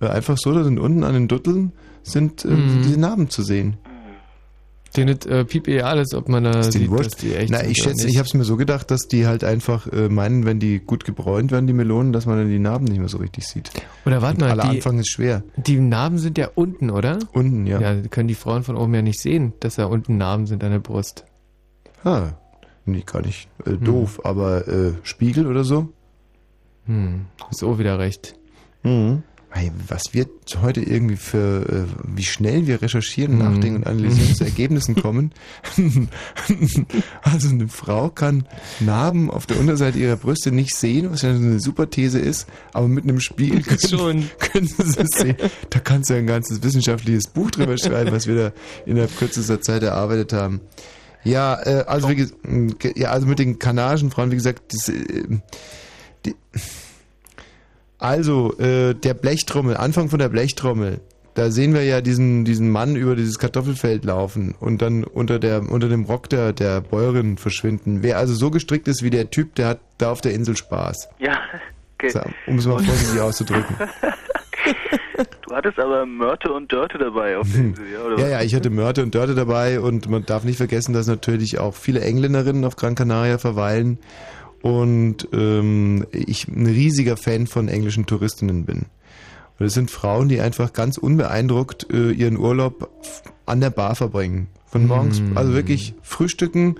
äh, 0.00 0.06
einfach 0.06 0.38
so 0.38 0.52
da 0.54 0.62
sind 0.64 0.78
unten 0.78 1.02
an 1.04 1.14
den 1.14 1.26
Dutteln 1.28 1.72
sind 2.02 2.44
äh, 2.44 2.48
Mhm. 2.48 2.82
diese 2.84 2.98
Narben 3.00 3.28
zu 3.28 3.42
sehen. 3.42 3.76
denen 4.96 5.16
es 5.20 5.26
äh, 5.26 5.44
piep 5.44 5.68
eh 5.68 5.82
alles, 5.82 6.14
ob 6.14 6.28
man 6.28 6.42
da 6.44 6.60
Ist 6.60 6.72
sieht, 6.72 6.90
dass 6.90 7.14
die 7.16 7.34
echt 7.34 7.52
Na, 7.52 7.62
ich 7.64 7.78
schätze, 7.78 8.06
nicht. 8.06 8.14
ich 8.14 8.18
habe 8.18 8.26
es 8.26 8.34
mir 8.34 8.42
so 8.44 8.56
gedacht, 8.56 8.90
dass 8.90 9.02
die 9.06 9.26
halt 9.26 9.44
einfach 9.44 9.86
äh, 9.92 10.08
meinen, 10.08 10.46
wenn 10.46 10.58
die 10.58 10.80
gut 10.80 11.04
gebräunt 11.04 11.52
werden, 11.52 11.66
die 11.68 11.72
Melonen, 11.72 12.12
dass 12.12 12.26
man 12.26 12.38
dann 12.38 12.48
die 12.48 12.58
Narben 12.58 12.86
nicht 12.86 12.98
mehr 12.98 13.08
so 13.08 13.18
richtig 13.18 13.46
sieht. 13.46 13.70
Oder 14.04 14.20
warte 14.22 14.36
Und 14.42 14.48
mal, 14.48 14.50
aller 14.50 14.62
die- 14.70 14.76
Anfang 14.78 14.98
ist 14.98 15.10
schwer. 15.10 15.44
Die 15.56 15.76
Narben 15.78 16.18
sind 16.18 16.38
ja 16.38 16.48
unten, 16.56 16.90
oder? 16.90 17.18
Unten, 17.32 17.66
ja. 17.68 17.80
Ja, 17.80 17.94
können 18.08 18.26
die 18.28 18.34
Frauen 18.34 18.64
von 18.64 18.76
oben 18.76 18.92
ja 18.94 19.02
nicht 19.02 19.20
sehen, 19.20 19.52
dass 19.60 19.76
da 19.76 19.84
unten 19.86 20.16
Narben 20.16 20.46
sind 20.46 20.64
an 20.64 20.70
der 20.72 20.78
Brust. 20.80 21.24
Ah, 22.02 22.30
nee, 22.86 23.02
gar 23.04 23.22
nicht 23.22 23.48
äh, 23.66 23.70
Hm. 23.70 23.84
doof, 23.84 24.20
aber 24.24 24.66
äh, 24.68 24.92
Spiegel 25.02 25.46
oder 25.46 25.64
so? 25.64 25.88
Hm, 26.86 27.26
ist 27.50 27.62
auch 27.62 27.78
wieder 27.78 27.98
recht. 27.98 28.34
Mhm. 28.82 29.22
Hey, 29.52 29.72
was 29.88 30.04
wir 30.12 30.26
heute 30.62 30.80
irgendwie 30.80 31.16
für, 31.16 31.68
äh, 31.68 31.84
wie 32.16 32.22
schnell 32.22 32.68
wir 32.68 32.80
recherchieren, 32.82 33.32
Mhm. 33.32 33.38
nachdenken 33.40 33.76
und 33.78 33.86
analysieren, 33.88 34.34
zu 34.36 34.44
Ergebnissen 34.44 34.94
kommen. 35.02 35.32
also 37.22 37.48
eine 37.48 37.66
Frau 37.68 38.10
kann 38.10 38.46
Narben 38.78 39.28
auf 39.30 39.46
der 39.46 39.58
Unterseite 39.58 39.98
ihrer 39.98 40.16
Brüste 40.16 40.52
nicht 40.52 40.74
sehen, 40.74 41.10
was 41.10 41.22
ja 41.22 41.30
eine 41.30 41.58
super 41.60 41.90
These 41.90 42.18
ist, 42.20 42.46
aber 42.72 42.86
mit 42.88 43.04
einem 43.04 43.18
Spiegel 43.20 43.62
können, 43.64 43.80
Schon. 43.80 44.30
können 44.38 44.66
sie 44.68 45.00
es 45.00 45.18
sehen. 45.18 45.36
Da 45.70 45.80
kannst 45.80 46.10
du 46.10 46.14
ja 46.14 46.20
ein 46.20 46.26
ganzes 46.28 46.62
wissenschaftliches 46.62 47.26
Buch 47.28 47.50
drüber 47.50 47.76
schreiben, 47.76 48.12
was 48.12 48.26
wir 48.28 48.36
da 48.36 48.52
innerhalb 48.86 49.16
kürzester 49.18 49.60
Zeit 49.60 49.82
erarbeitet 49.82 50.32
haben. 50.32 50.60
Ja, 51.24 51.60
äh, 51.64 51.84
also 51.86 52.08
wie 52.08 52.26
mh, 52.42 52.74
ja, 52.96 53.10
also 53.10 53.26
mit 53.26 53.38
den 53.38 53.58
kanadischen 53.58 54.10
Frauen, 54.10 54.30
wie 54.30 54.36
gesagt, 54.36 54.72
das, 54.72 54.88
äh, 54.88 55.24
die, 56.24 56.34
also, 57.98 58.58
äh, 58.58 58.94
der 58.94 59.14
Blechtrommel, 59.14 59.76
Anfang 59.76 60.08
von 60.08 60.18
der 60.18 60.30
Blechtrommel. 60.30 61.00
Da 61.34 61.50
sehen 61.50 61.74
wir 61.74 61.84
ja 61.84 62.00
diesen, 62.00 62.44
diesen 62.44 62.70
Mann 62.70 62.96
über 62.96 63.14
dieses 63.14 63.38
Kartoffelfeld 63.38 64.04
laufen 64.04 64.54
und 64.58 64.82
dann 64.82 65.04
unter, 65.04 65.38
der, 65.38 65.70
unter 65.70 65.88
dem 65.88 66.04
Rock 66.04 66.28
der, 66.28 66.52
der 66.52 66.80
Bäuerin 66.80 67.36
verschwinden. 67.36 68.02
Wer 68.02 68.18
also 68.18 68.34
so 68.34 68.50
gestrickt 68.50 68.88
ist 68.88 69.02
wie 69.02 69.10
der 69.10 69.30
Typ, 69.30 69.54
der 69.54 69.68
hat 69.68 69.80
da 69.98 70.10
auf 70.10 70.20
der 70.20 70.32
Insel 70.32 70.56
Spaß. 70.56 71.08
Ja, 71.18 71.38
okay. 71.94 72.12
Um 72.46 72.58
es 72.58 72.66
mal 72.66 72.82
vorsichtig 72.82 73.20
auszudrücken. 73.20 73.76
Du 75.50 75.56
hattest 75.56 75.80
aber 75.80 76.06
Mörte 76.06 76.52
und 76.52 76.70
Dörte 76.70 76.96
dabei 76.96 77.36
auf 77.36 77.50
der 77.52 77.60
Insel, 77.60 77.84
ja? 77.92 78.04
Oder 78.04 78.18
Ja, 78.20 78.28
ja, 78.28 78.42
ich 78.42 78.54
hatte 78.54 78.70
Mörte 78.70 79.02
und 79.02 79.16
Dörte 79.16 79.34
dabei 79.34 79.80
und 79.80 80.08
man 80.08 80.24
darf 80.24 80.44
nicht 80.44 80.58
vergessen, 80.58 80.92
dass 80.92 81.08
natürlich 81.08 81.58
auch 81.58 81.74
viele 81.74 82.02
Engländerinnen 82.02 82.64
auf 82.64 82.76
Gran 82.76 82.94
Canaria 82.94 83.36
verweilen 83.36 83.98
und 84.62 85.26
ähm, 85.32 86.06
ich 86.12 86.46
ein 86.46 86.66
riesiger 86.66 87.16
Fan 87.16 87.48
von 87.48 87.66
englischen 87.66 88.06
Touristinnen 88.06 88.64
bin. 88.64 88.86
Und 89.58 89.66
es 89.66 89.74
sind 89.74 89.90
Frauen, 89.90 90.28
die 90.28 90.40
einfach 90.40 90.72
ganz 90.72 90.98
unbeeindruckt 90.98 91.92
äh, 91.92 92.12
ihren 92.12 92.38
Urlaub 92.38 92.88
an 93.44 93.60
der 93.60 93.70
Bar 93.70 93.96
verbringen. 93.96 94.46
Von 94.66 94.86
morgens, 94.86 95.20
Mm. 95.20 95.36
also 95.36 95.52
wirklich 95.52 95.94
frühstücken, 96.00 96.76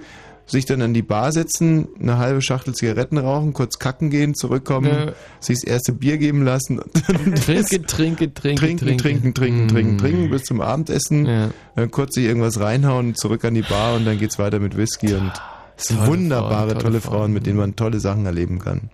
sich 0.50 0.64
dann 0.66 0.82
an 0.82 0.92
die 0.94 1.02
Bar 1.02 1.32
setzen, 1.32 1.88
eine 2.00 2.18
halbe 2.18 2.42
Schachtel 2.42 2.74
Zigaretten 2.74 3.18
rauchen, 3.18 3.52
kurz 3.52 3.78
kacken 3.78 4.10
gehen, 4.10 4.34
zurückkommen, 4.34 4.86
Ja. 4.90 5.12
sich 5.38 5.60
das 5.60 5.64
erste 5.64 5.92
Bier 5.92 6.18
geben 6.18 6.44
lassen 6.44 6.78
und 6.80 6.90
dann 7.08 7.34
Trinke, 7.36 7.82
trinke, 7.86 8.34
trinke, 8.34 8.60
trinken, 8.60 8.98
trinken, 8.98 9.34
trinken, 9.34 9.68
trinken, 9.68 9.98
trinken 9.98 10.30
bis 10.30 10.42
zum 10.44 10.60
Abendessen. 10.60 11.26
Ja. 11.26 11.50
Dann 11.76 11.90
kurz 11.90 12.14
sich 12.14 12.24
irgendwas 12.24 12.58
reinhauen, 12.60 13.14
zurück 13.14 13.44
an 13.44 13.54
die 13.54 13.62
Bar 13.62 13.94
und 13.96 14.04
dann 14.04 14.18
geht's 14.18 14.38
weiter 14.38 14.58
mit 14.58 14.76
Whisky 14.76 15.14
und 15.14 15.32
es 15.76 15.86
Tolle 15.86 16.06
wunderbare, 16.08 16.50
Frauen, 16.50 16.68
tolle, 16.68 16.78
tolle 16.82 17.00
Frauen, 17.00 17.14
Frauen. 17.18 17.32
mit 17.32 17.46
denen 17.46 17.58
man 17.58 17.76
tolle 17.76 18.00
Sachen 18.00 18.26
erleben 18.26 18.58
kann. 18.58 18.90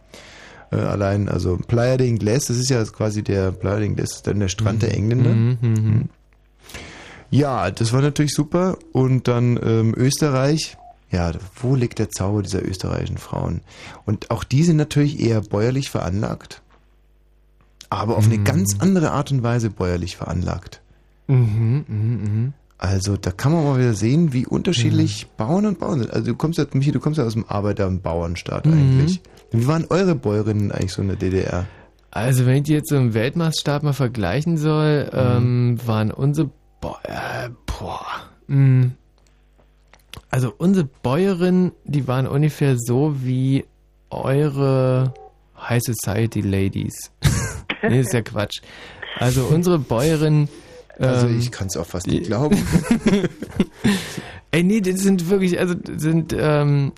Äh, 0.70 0.76
allein, 0.76 1.28
also 1.28 1.56
Playa 1.66 1.96
de 1.96 2.08
Ingles, 2.08 2.46
das 2.46 2.58
ist 2.58 2.68
ja 2.70 2.84
quasi 2.84 3.22
der 3.22 3.50
Playa 3.52 3.78
de 3.78 3.86
Ingles, 3.86 4.22
dann 4.22 4.40
der 4.40 4.48
Strand 4.48 4.82
der 4.82 4.94
Engländer. 4.94 5.30
Mhm, 5.30 5.58
mhm. 5.62 6.04
Ja, 7.30 7.70
das 7.70 7.92
war 7.92 8.02
natürlich 8.02 8.32
super. 8.34 8.76
Und 8.92 9.26
dann 9.28 9.58
ähm, 9.62 9.94
Österreich. 9.96 10.76
Ja, 11.10 11.32
wo 11.60 11.74
liegt 11.76 11.98
der 11.98 12.10
Zauber 12.10 12.42
dieser 12.42 12.64
österreichischen 12.66 13.18
Frauen? 13.18 13.60
Und 14.04 14.30
auch 14.30 14.42
die 14.44 14.64
sind 14.64 14.76
natürlich 14.76 15.20
eher 15.20 15.40
bäuerlich 15.40 15.88
veranlagt, 15.90 16.62
aber 17.90 18.16
auf 18.16 18.26
eine 18.26 18.38
ganz 18.38 18.76
andere 18.80 19.12
Art 19.12 19.30
und 19.30 19.42
Weise 19.42 19.70
bäuerlich 19.70 20.16
veranlagt. 20.16 20.82
Mhm, 21.28 21.84
mhm, 21.86 22.10
mhm. 22.22 22.52
Also 22.78 23.16
da 23.16 23.30
kann 23.30 23.52
man 23.52 23.64
mal 23.64 23.78
wieder 23.78 23.94
sehen, 23.94 24.32
wie 24.32 24.46
unterschiedlich 24.46 25.28
Bauern 25.38 25.64
und 25.66 25.78
Bauern 25.78 26.00
sind. 26.00 26.12
Also 26.12 26.26
du 26.26 26.34
kommst 26.36 26.58
ja, 26.58 26.66
Michi, 26.72 26.92
du 26.92 27.00
kommst 27.00 27.18
ja 27.18 27.24
aus 27.24 27.32
dem 27.32 27.46
Arbeiter- 27.48 27.86
und 27.86 28.02
Bauernstaat 28.02 28.66
Mhm. 28.66 28.72
eigentlich. 28.72 29.22
Wie 29.50 29.66
waren 29.66 29.86
eure 29.88 30.14
Bäuerinnen 30.14 30.72
eigentlich 30.72 30.92
so 30.92 31.00
in 31.02 31.08
der 31.08 31.16
DDR? 31.16 31.66
Also 32.10 32.44
wenn 32.46 32.56
ich 32.56 32.62
die 32.64 32.72
jetzt 32.72 32.90
so 32.90 32.96
im 32.96 33.14
Weltmaßstab 33.14 33.82
mal 33.82 33.92
vergleichen 33.92 34.56
soll, 34.58 35.08
ähm, 35.12 35.78
waren 35.86 36.10
unsere 36.10 36.50
Bo 36.80 36.96
äh, 37.04 37.48
boah, 37.66 38.04
mh. 38.48 38.90
Also 40.30 40.52
unsere 40.58 40.84
Bäuerinnen, 41.02 41.72
die 41.84 42.06
waren 42.08 42.26
ungefähr 42.26 42.76
so 42.78 43.16
wie 43.22 43.64
eure 44.10 45.12
High 45.58 45.82
Society 45.82 46.40
Ladies. 46.40 46.94
nee, 47.88 48.00
ist 48.00 48.12
ja 48.12 48.22
Quatsch. 48.22 48.60
Also 49.18 49.44
unsere 49.44 49.78
Bäuerinnen 49.78 50.48
Also 50.98 51.26
ähm, 51.26 51.38
ich 51.38 51.50
kann 51.50 51.68
es 51.68 51.76
auch 51.76 51.86
fast 51.86 52.06
nicht 52.06 52.24
glauben. 52.24 52.56
Ey, 54.50 54.62
nee, 54.62 54.80
die 54.80 54.92
sind 54.92 55.28
wirklich, 55.28 55.58
also 55.58 55.74
sind 55.96 56.34
ähm, 56.38 56.92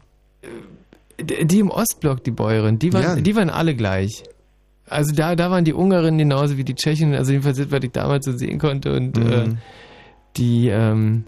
die 1.20 1.44
die 1.46 1.58
im 1.60 1.70
Ostblock, 1.70 2.22
die 2.24 2.30
Bäuerinnen, 2.30 2.78
die 2.78 2.92
waren, 2.92 3.02
Ja. 3.02 3.16
die 3.16 3.34
waren 3.36 3.50
alle 3.50 3.74
gleich. 3.74 4.22
Also 4.86 5.14
da, 5.14 5.34
da 5.36 5.50
waren 5.50 5.64
die 5.64 5.72
Ungarinnen 5.74 6.18
genauso 6.18 6.56
wie 6.56 6.64
die 6.64 6.74
Tschechen, 6.74 7.14
also 7.14 7.32
jedenfalls 7.32 7.58
das, 7.58 7.70
was 7.70 7.82
ich 7.82 7.90
damals 7.92 8.24
so 8.24 8.36
sehen 8.36 8.58
konnte 8.58 8.94
und 8.94 9.16
Mhm. 9.16 9.32
äh, 9.32 9.48
die, 10.36 10.68
ähm, 10.68 11.24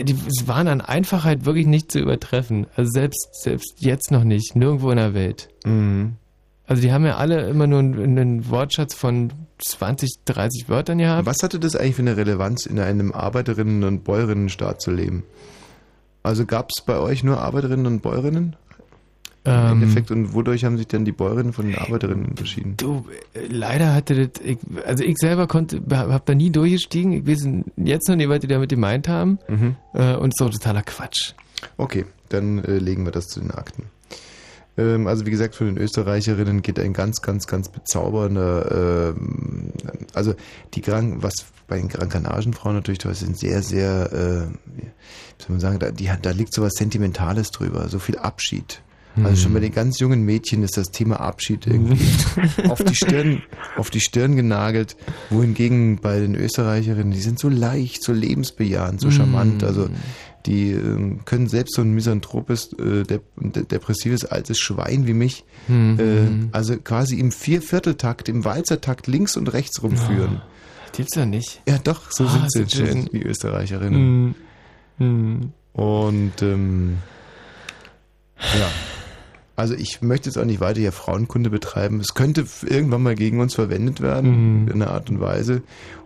die 0.00 0.16
waren 0.46 0.68
an 0.68 0.80
Einfachheit 0.80 1.44
wirklich 1.44 1.66
nicht 1.66 1.90
zu 1.90 1.98
übertreffen. 1.98 2.66
Also 2.76 2.90
selbst, 2.90 3.28
selbst 3.42 3.76
jetzt 3.80 4.10
noch 4.10 4.24
nicht, 4.24 4.54
nirgendwo 4.54 4.90
in 4.90 4.96
der 4.96 5.14
Welt. 5.14 5.48
Mhm. 5.64 6.14
Also 6.66 6.82
die 6.82 6.92
haben 6.92 7.06
ja 7.06 7.16
alle 7.16 7.48
immer 7.48 7.66
nur 7.66 7.80
einen, 7.80 8.18
einen 8.18 8.50
Wortschatz 8.50 8.94
von 8.94 9.32
20, 9.58 10.24
30 10.26 10.68
Wörtern 10.68 10.98
gehabt. 10.98 11.26
Was 11.26 11.42
hatte 11.42 11.58
das 11.58 11.74
eigentlich 11.74 11.96
für 11.96 12.02
eine 12.02 12.16
Relevanz, 12.16 12.66
in 12.66 12.78
einem 12.78 13.12
Arbeiterinnen- 13.12 13.84
und 13.84 14.04
Bäuerinnenstaat 14.04 14.80
zu 14.80 14.90
leben? 14.90 15.24
Also 16.22 16.44
gab 16.44 16.70
es 16.76 16.84
bei 16.84 16.98
euch 16.98 17.24
nur 17.24 17.40
Arbeiterinnen 17.40 17.86
und 17.86 18.02
Bäuerinnen? 18.02 18.54
Im 19.44 19.52
Ähm, 19.52 19.82
Endeffekt, 19.82 20.10
und 20.10 20.34
wodurch 20.34 20.64
haben 20.64 20.76
sich 20.76 20.88
denn 20.88 21.04
die 21.04 21.12
Bäuerinnen 21.12 21.52
von 21.52 21.66
den 21.66 21.78
Arbeiterinnen 21.78 22.26
unterschieden? 22.26 22.74
Du, 22.76 23.06
leider 23.48 23.94
hatte 23.94 24.28
das, 24.28 24.44
ich, 24.44 24.58
also 24.84 25.04
ich 25.04 25.16
selber 25.16 25.46
konnte, 25.46 25.80
hab 25.90 26.26
da 26.26 26.34
nie 26.34 26.50
durchgestiegen. 26.50 27.12
Ich 27.12 27.26
weiß 27.26 27.48
jetzt 27.76 28.08
noch 28.08 28.16
nicht, 28.16 28.28
was 28.28 28.40
die 28.40 28.46
damit 28.48 28.70
gemeint 28.70 29.08
haben. 29.08 29.38
Mhm. 29.48 29.76
Äh, 29.94 30.16
und 30.16 30.28
ist 30.30 30.40
doch 30.40 30.50
totaler 30.50 30.82
Quatsch. 30.82 31.32
Okay, 31.76 32.04
dann 32.28 32.62
äh, 32.64 32.78
legen 32.78 33.04
wir 33.04 33.12
das 33.12 33.26
zu 33.26 33.40
den 33.40 33.50
Akten. 33.50 33.84
Ähm, 34.76 35.06
also 35.06 35.26
wie 35.26 35.30
gesagt, 35.30 35.54
von 35.54 35.66
den 35.66 35.76
Österreicherinnen 35.78 36.62
geht 36.62 36.78
ein 36.78 36.92
ganz, 36.92 37.20
ganz, 37.20 37.46
ganz 37.46 37.68
bezaubernder, 37.68 39.14
ähm, 39.16 39.72
also 40.14 40.34
die 40.74 40.80
Gran, 40.82 41.22
was 41.22 41.32
bei 41.66 41.78
den 41.78 41.88
Gran 41.88 42.08
Canarischen 42.08 42.54
Frauen 42.54 42.76
natürlich 42.76 42.98
toll 42.98 43.14
sind 43.14 43.36
sehr, 43.38 43.62
sehr, 43.62 44.12
äh, 44.12 44.50
wie 44.76 44.86
soll 45.38 45.50
man 45.50 45.60
sagen, 45.60 45.78
da, 45.78 45.90
die, 45.90 46.10
da 46.22 46.30
liegt 46.30 46.54
so 46.54 46.62
was 46.62 46.74
Sentimentales 46.74 47.50
drüber, 47.50 47.88
so 47.88 47.98
viel 47.98 48.18
Abschied. 48.18 48.82
Also 49.24 49.42
schon 49.42 49.54
bei 49.54 49.60
den 49.60 49.72
ganz 49.72 49.98
jungen 50.00 50.22
Mädchen 50.24 50.62
ist 50.62 50.76
das 50.76 50.90
Thema 50.90 51.20
Abschied 51.20 51.66
irgendwie 51.66 51.98
auf 52.68 52.82
die 52.82 52.94
Stirn, 52.94 53.42
auf 53.76 53.90
die 53.90 54.00
Stirn 54.00 54.36
genagelt, 54.36 54.96
wohingegen 55.30 55.96
bei 56.00 56.20
den 56.20 56.34
Österreicherinnen, 56.34 57.12
die 57.12 57.20
sind 57.20 57.38
so 57.38 57.48
leicht, 57.48 58.02
so 58.02 58.12
lebensbejahend, 58.12 59.00
so 59.00 59.10
charmant, 59.10 59.64
also 59.64 59.88
die 60.46 60.70
ähm, 60.70 61.20
können 61.24 61.48
selbst 61.48 61.74
so 61.74 61.82
ein 61.82 61.92
misanthropes, 61.92 62.72
äh, 62.78 63.02
dep 63.02 63.22
de 63.36 63.64
depressives 63.64 64.24
altes 64.24 64.58
Schwein 64.58 65.06
wie 65.06 65.14
mich, 65.14 65.44
Mhm. 65.66 65.98
äh, 65.98 66.56
also 66.56 66.76
quasi 66.78 67.18
im 67.18 67.32
Viervierteltakt, 67.32 68.28
im 68.28 68.44
Walzertakt 68.44 69.06
links 69.08 69.36
und 69.36 69.52
rechts 69.52 69.82
rumführen. 69.82 70.40
Gibt's 70.96 71.14
ja 71.16 71.26
nicht. 71.26 71.60
Ja, 71.68 71.78
doch, 71.82 72.10
so 72.10 72.24
Ah, 72.24 72.46
sind 72.48 72.70
sie, 72.70 72.76
schön. 72.76 72.86
sind 72.92 73.12
die 73.12 73.22
Österreicherinnen. 73.22 74.34
Mhm. 74.98 75.06
Mhm. 75.06 75.52
Und 75.74 76.40
ähm, 76.42 76.98
ja. 78.58 78.68
Also 79.58 79.74
ich 79.74 80.02
möchte 80.02 80.28
jetzt 80.28 80.36
auch 80.38 80.44
nicht 80.44 80.60
weiter 80.60 80.78
hier 80.80 80.92
Frauenkunde 80.92 81.50
betreiben. 81.50 81.98
Es 82.00 82.14
könnte 82.14 82.44
irgendwann 82.64 83.02
mal 83.02 83.16
gegen 83.16 83.40
uns 83.40 83.54
verwendet 83.56 84.00
werden, 84.00 84.62
Mhm. 84.62 84.68
in 84.68 84.80
einer 84.82 84.92
Art 84.92 85.10
und 85.10 85.20
Weise. 85.20 85.62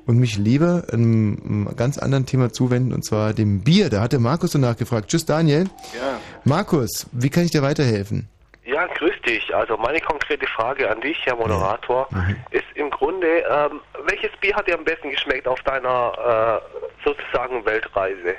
Und 0.07 0.17
mich 0.19 0.39
lieber 0.39 0.85
einem, 0.91 1.39
einem 1.45 1.77
ganz 1.77 1.99
anderen 1.99 2.25
Thema 2.27 2.51
zuwenden, 2.51 2.93
und 2.95 3.05
zwar 3.05 3.35
dem 3.35 3.61
Bier. 3.63 3.91
Da 3.91 4.01
hat 4.01 4.13
der 4.13 4.21
Markus 4.21 4.53
so 4.53 4.59
nachgefragt. 4.59 5.09
Tschüss 5.11 5.27
Daniel. 5.27 5.65
Ja. 5.95 6.19
Markus, 6.45 7.07
wie 7.13 7.29
kann 7.31 7.45
ich 7.45 7.51
dir 7.51 7.63
weiterhelfen? 7.63 8.27
Ja, 8.65 8.87
grüß 8.87 9.13
dich. 9.27 9.55
Also 9.55 9.77
meine 9.77 10.01
konkrete 10.01 10.47
Frage 10.47 10.91
an 10.91 11.01
dich, 11.03 11.19
Herr 11.25 11.37
Moderator, 11.37 12.09
Mhm. 12.11 12.37
ist 12.53 12.65
im 12.75 12.89
Grunde, 12.91 13.27
ähm, 13.51 13.81
welches 14.07 14.31
Bier 14.41 14.57
hat 14.57 14.67
dir 14.67 14.79
am 14.79 14.85
besten 14.85 15.11
geschmeckt 15.11 15.47
auf 15.47 15.61
deiner 15.63 16.61
äh, 16.65 17.05
sozusagen 17.05 17.65
Weltreise? 17.67 18.35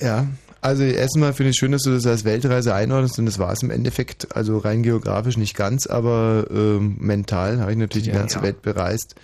Ja, 0.00 0.26
also 0.60 0.82
erstmal 0.84 1.32
finde 1.32 1.50
ich 1.50 1.56
schön, 1.56 1.72
dass 1.72 1.82
du 1.82 1.90
das 1.90 2.06
als 2.06 2.24
Weltreise 2.24 2.74
einordnest 2.74 3.18
und 3.18 3.26
das 3.26 3.38
war 3.38 3.52
es 3.52 3.62
im 3.62 3.70
Endeffekt, 3.70 4.34
also 4.36 4.58
rein 4.58 4.82
geografisch 4.82 5.36
nicht 5.36 5.56
ganz, 5.56 5.86
aber 5.86 6.46
ähm, 6.50 6.96
mental 6.98 7.60
habe 7.60 7.72
ich 7.72 7.78
natürlich 7.78 8.04
die 8.04 8.10
Ja. 8.12 8.18
ganze 8.18 8.42
Welt 8.42 8.62
bereist. 8.62 9.14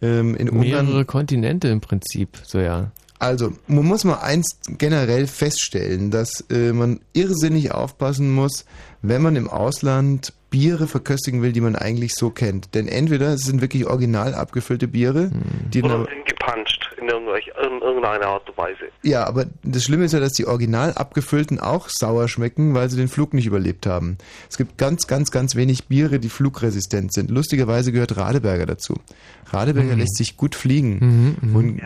Ähm, 0.00 0.34
in 0.36 0.46
Mehrere 0.56 0.80
Ungarn, 0.86 1.06
Kontinente 1.06 1.68
im 1.68 1.80
Prinzip, 1.80 2.38
so 2.44 2.58
ja. 2.60 2.92
also 3.18 3.52
man 3.66 3.84
muss 3.84 4.04
mal 4.04 4.20
eins 4.20 4.58
generell 4.78 5.26
feststellen, 5.26 6.10
dass 6.12 6.44
äh, 6.50 6.72
man 6.72 7.00
irrsinnig 7.14 7.72
aufpassen 7.72 8.32
muss, 8.32 8.64
wenn 9.02 9.22
man 9.22 9.34
im 9.36 9.48
Ausland 9.48 10.32
Biere 10.50 10.86
verköstigen 10.86 11.42
will, 11.42 11.52
die 11.52 11.60
man 11.60 11.76
eigentlich 11.76 12.14
so 12.14 12.30
kennt. 12.30 12.74
Denn 12.74 12.88
entweder 12.88 13.34
es 13.34 13.42
sind 13.42 13.60
wirklich 13.60 13.86
original 13.86 14.34
abgefüllte 14.34 14.88
Biere, 14.88 15.30
die 15.74 15.82
dann 15.82 15.90
Oder 15.90 16.04
sind 16.10 16.26
gepanscht 16.26 16.88
in, 16.98 17.08
irgendwelch, 17.08 17.48
in 17.48 17.67
irgendeiner 17.88 18.26
Art 18.26 18.48
und 18.48 18.56
Weise? 18.56 18.84
Ja, 19.02 19.26
aber 19.26 19.46
das 19.62 19.84
Schlimme 19.84 20.04
ist 20.04 20.12
ja, 20.12 20.20
dass 20.20 20.32
die 20.32 20.46
original 20.46 20.92
abgefüllten 20.94 21.58
auch 21.60 21.88
sauer 21.88 22.28
schmecken, 22.28 22.74
weil 22.74 22.88
sie 22.90 22.96
den 22.96 23.08
Flug 23.08 23.34
nicht 23.34 23.46
überlebt 23.46 23.86
haben. 23.86 24.16
Es 24.48 24.56
gibt 24.56 24.78
ganz, 24.78 25.06
ganz, 25.06 25.30
ganz 25.30 25.54
wenig 25.56 25.86
Biere, 25.88 26.18
die 26.20 26.28
flugresistent 26.28 27.12
sind. 27.12 27.30
Lustigerweise 27.30 27.90
gehört 27.92 28.16
Radeberger 28.16 28.66
dazu. 28.66 28.94
Radeberger 29.46 29.94
Mhm. 29.94 29.98
lässt 30.00 30.16
sich 30.16 30.36
gut 30.36 30.54
fliegen. 30.54 31.36
Mhm, 31.42 31.48
mhm. 31.50 31.56
Und, 31.56 31.82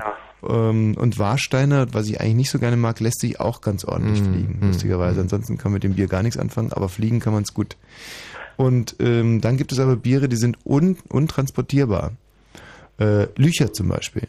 ähm, 0.49 0.95
und 0.99 1.19
Warsteiner, 1.19 1.87
was 1.93 2.09
ich 2.09 2.21
eigentlich 2.21 2.35
nicht 2.35 2.51
so 2.51 2.59
gerne 2.59 2.77
mag, 2.77 3.01
lässt 3.01 3.21
sich 3.21 3.41
auch 3.41 3.61
ganz 3.61 3.85
ordentlich 3.85 4.21
Mhm, 4.21 4.33
fliegen. 4.33 4.59
mhm, 4.61 4.67
Lustigerweise. 4.69 5.21
Ansonsten 5.21 5.57
kann 5.59 5.71
man 5.73 5.75
mit 5.77 5.85
dem 5.85 5.95
Bier 5.95 6.09
gar 6.09 6.23
nichts 6.23 6.39
anfangen, 6.39 6.73
aber 6.73 6.89
fliegen 6.89 7.21
kann 7.21 7.33
man 7.33 7.43
es 7.45 7.55
gut. 7.55 7.77
Und 8.57 8.97
ähm, 9.01 9.41
dann 9.41 9.57
gibt 9.57 9.73
es 9.73 9.79
aber 9.79 9.97
Biere, 9.97 10.29
die 10.29 10.37
sind 10.37 10.59
un 10.65 10.97
untransportierbar. 11.09 12.13
Äh, 12.99 13.27
Lücher 13.37 13.73
zum 13.73 13.89
Beispiel. 13.89 14.29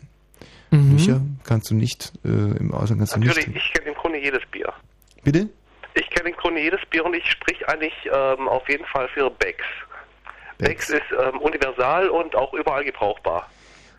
Mhm. 0.73 0.97
Lücher 0.97 1.21
kannst 1.43 1.69
du 1.69 1.75
nicht, 1.75 2.11
äh, 2.25 2.29
im 2.29 2.73
Ausland 2.73 2.99
kannst 2.99 3.15
du 3.15 3.19
Natürlich, 3.19 3.47
nicht. 3.47 3.57
ich 3.57 3.73
kenne 3.73 3.89
im 3.89 3.95
Grunde 3.95 4.19
jedes 4.19 4.41
Bier. 4.51 4.73
Bitte? 5.23 5.47
Ich 5.93 6.09
kenne 6.09 6.29
im 6.29 6.35
Grunde 6.35 6.61
jedes 6.61 6.79
Bier 6.89 7.05
und 7.05 7.13
ich 7.13 7.29
sprich 7.29 7.67
eigentlich 7.69 7.93
ähm, 8.05 8.47
auf 8.47 8.67
jeden 8.67 8.85
Fall 8.85 9.07
für 9.09 9.29
Becks. 9.29 9.65
Becks 10.57 10.89
ist 10.89 11.03
ähm, 11.11 11.39
universal 11.39 12.09
und 12.09 12.35
auch 12.35 12.53
überall 12.53 12.83
gebrauchbar. 12.83 13.49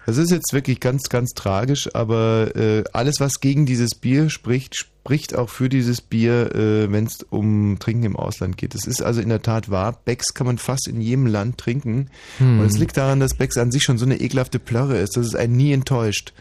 Das 0.06 0.18
ist 0.18 0.30
jetzt 0.30 0.52
wirklich 0.52 0.80
ganz, 0.80 1.08
ganz 1.08 1.30
tragisch, 1.32 1.88
aber 1.94 2.54
äh, 2.56 2.84
alles, 2.92 3.20
was 3.20 3.40
gegen 3.40 3.64
dieses 3.64 3.94
Bier 3.94 4.28
spricht, 4.28 4.76
spricht 4.76 5.34
auch 5.34 5.48
für 5.48 5.68
dieses 5.68 6.00
Bier, 6.02 6.54
äh, 6.54 6.92
wenn 6.92 7.06
es 7.06 7.22
um 7.30 7.78
Trinken 7.78 8.04
im 8.04 8.16
Ausland 8.16 8.58
geht. 8.58 8.74
Es 8.74 8.86
ist 8.86 9.00
also 9.00 9.20
in 9.22 9.30
der 9.30 9.42
Tat 9.42 9.70
wahr, 9.70 9.98
Becks 10.04 10.34
kann 10.34 10.46
man 10.46 10.58
fast 10.58 10.88
in 10.88 11.00
jedem 11.00 11.26
Land 11.26 11.56
trinken. 11.58 12.10
Hm. 12.38 12.60
Und 12.60 12.66
es 12.66 12.76
liegt 12.76 12.96
daran, 12.96 13.20
dass 13.20 13.34
Becks 13.34 13.56
an 13.56 13.70
sich 13.70 13.82
schon 13.82 13.96
so 13.96 14.04
eine 14.04 14.20
ekelhafte 14.20 14.58
Plörre 14.58 14.98
ist, 14.98 15.16
dass 15.16 15.26
es 15.26 15.34
einen 15.34 15.56
nie 15.56 15.72
enttäuscht. 15.72 16.34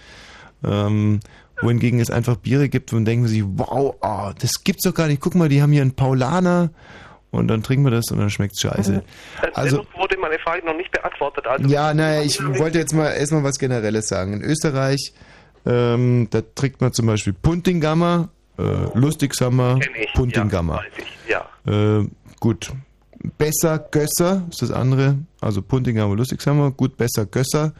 Ähm, 0.63 1.19
wohingegen 1.61 1.99
es 1.99 2.09
einfach 2.09 2.35
Biere 2.37 2.69
gibt 2.69 2.93
und 2.93 3.05
denken 3.05 3.27
sich, 3.27 3.43
wow, 3.45 3.95
oh, 4.01 4.31
das 4.39 4.63
gibt's 4.63 4.83
doch 4.83 4.93
gar 4.93 5.07
nicht. 5.07 5.21
Guck 5.21 5.35
mal, 5.35 5.49
die 5.49 5.61
haben 5.61 5.71
hier 5.71 5.81
einen 5.81 5.95
Paulaner 5.95 6.71
und 7.31 7.47
dann 7.47 7.63
trinken 7.63 7.85
wir 7.85 7.91
das 7.91 8.11
und 8.11 8.19
dann 8.19 8.29
schmeckt's 8.29 8.61
scheiße. 8.61 9.03
Also, 9.53 9.77
Dennoch 9.77 9.97
wurde 9.97 10.17
meine 10.19 10.37
Frage 10.39 10.65
noch 10.65 10.75
nicht 10.75 10.91
beantwortet. 10.91 11.47
Also 11.47 11.67
ja, 11.67 11.93
naja, 11.93 12.21
ich 12.21 12.39
wollte 12.59 12.77
jetzt 12.79 12.93
mal 12.93 13.09
erstmal 13.09 13.43
was 13.43 13.57
Generelles 13.57 14.07
sagen. 14.07 14.33
In 14.33 14.41
Österreich, 14.41 15.13
ähm, 15.65 16.27
da 16.29 16.41
trinkt 16.55 16.81
man 16.81 16.93
zum 16.93 17.07
Beispiel 17.07 17.33
Puntingammer, 17.33 18.29
äh, 18.57 18.63
Lustigsammer, 18.93 19.79
Puntingammer. 20.13 20.81
ja. 21.27 21.49
Äh, 21.65 22.07
gut. 22.39 22.71
Besser 23.37 23.79
Gösser 23.79 24.43
ist 24.49 24.61
das 24.61 24.71
andere. 24.71 25.17
Also 25.39 25.61
Puntingammer, 25.61 26.15
Lustigsammer. 26.15 26.71
Gut, 26.71 26.97
besser 26.97 27.25
Gösser. 27.25 27.73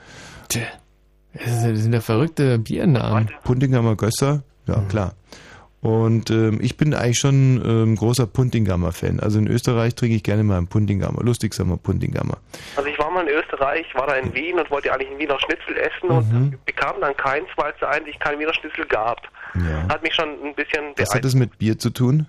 Das 1.34 1.62
sind 1.64 1.94
ja 1.94 2.02
verrückte 2.02 2.60
Biernamen. 2.60 3.30
Puntingammer 3.44 3.96
Gösser, 3.96 4.44
ja 4.68 4.82
klar. 4.90 5.14
Und 5.82 6.30
ähm, 6.30 6.60
ich 6.62 6.78
bin 6.78 6.94
eigentlich 6.94 7.20
schon 7.20 7.62
ähm, 7.66 7.96
großer 7.98 8.26
Puntingammer-Fan. 8.26 9.20
Also 9.20 9.40
in 9.40 9.48
Österreich 9.48 9.96
trinke 9.96 10.16
ich 10.16 10.24
gerne 10.24 10.44
mal 10.46 10.58
einen 10.58 10.68
Puntingammer, 10.68 11.22
Lustigsammer 11.24 11.76
Puntingammer. 11.76 12.38
Also 12.78 12.88
ich 12.88 12.98
war 12.98 13.12
mal 13.12 13.28
in 13.28 13.36
Österreich, 13.36 13.86
war 13.94 14.08
da 14.08 14.14
in 14.16 14.34
Wien 14.34 14.58
und 14.58 14.72
wollte 14.72 14.94
eigentlich 14.94 15.10
einen 15.10 15.20
Wiener 15.20 15.38
Schnitzel 15.42 15.76
essen 15.76 16.08
Mhm. 16.08 16.12
und 16.54 16.66
bekam 16.66 16.96
dann 17.02 17.18
keins, 17.18 17.48
weil 17.58 17.74
es 17.74 17.80
da 17.82 17.90
eigentlich 17.90 18.18
keinen 18.20 18.40
Wiener 18.40 18.54
Schnitzel 18.54 18.86
gab. 18.86 19.22
Ja. 19.56 19.88
Hat 19.94 20.02
mich 20.04 20.14
schon 20.16 20.30
ein 20.30 20.56
bisschen 20.56 20.84
Was 20.96 21.14
hat 21.14 21.22
beeindruckt. 21.22 21.26
das 21.26 21.36
mit 21.36 21.58
Bier 21.58 21.78
zu 21.78 21.90
tun? 21.90 22.28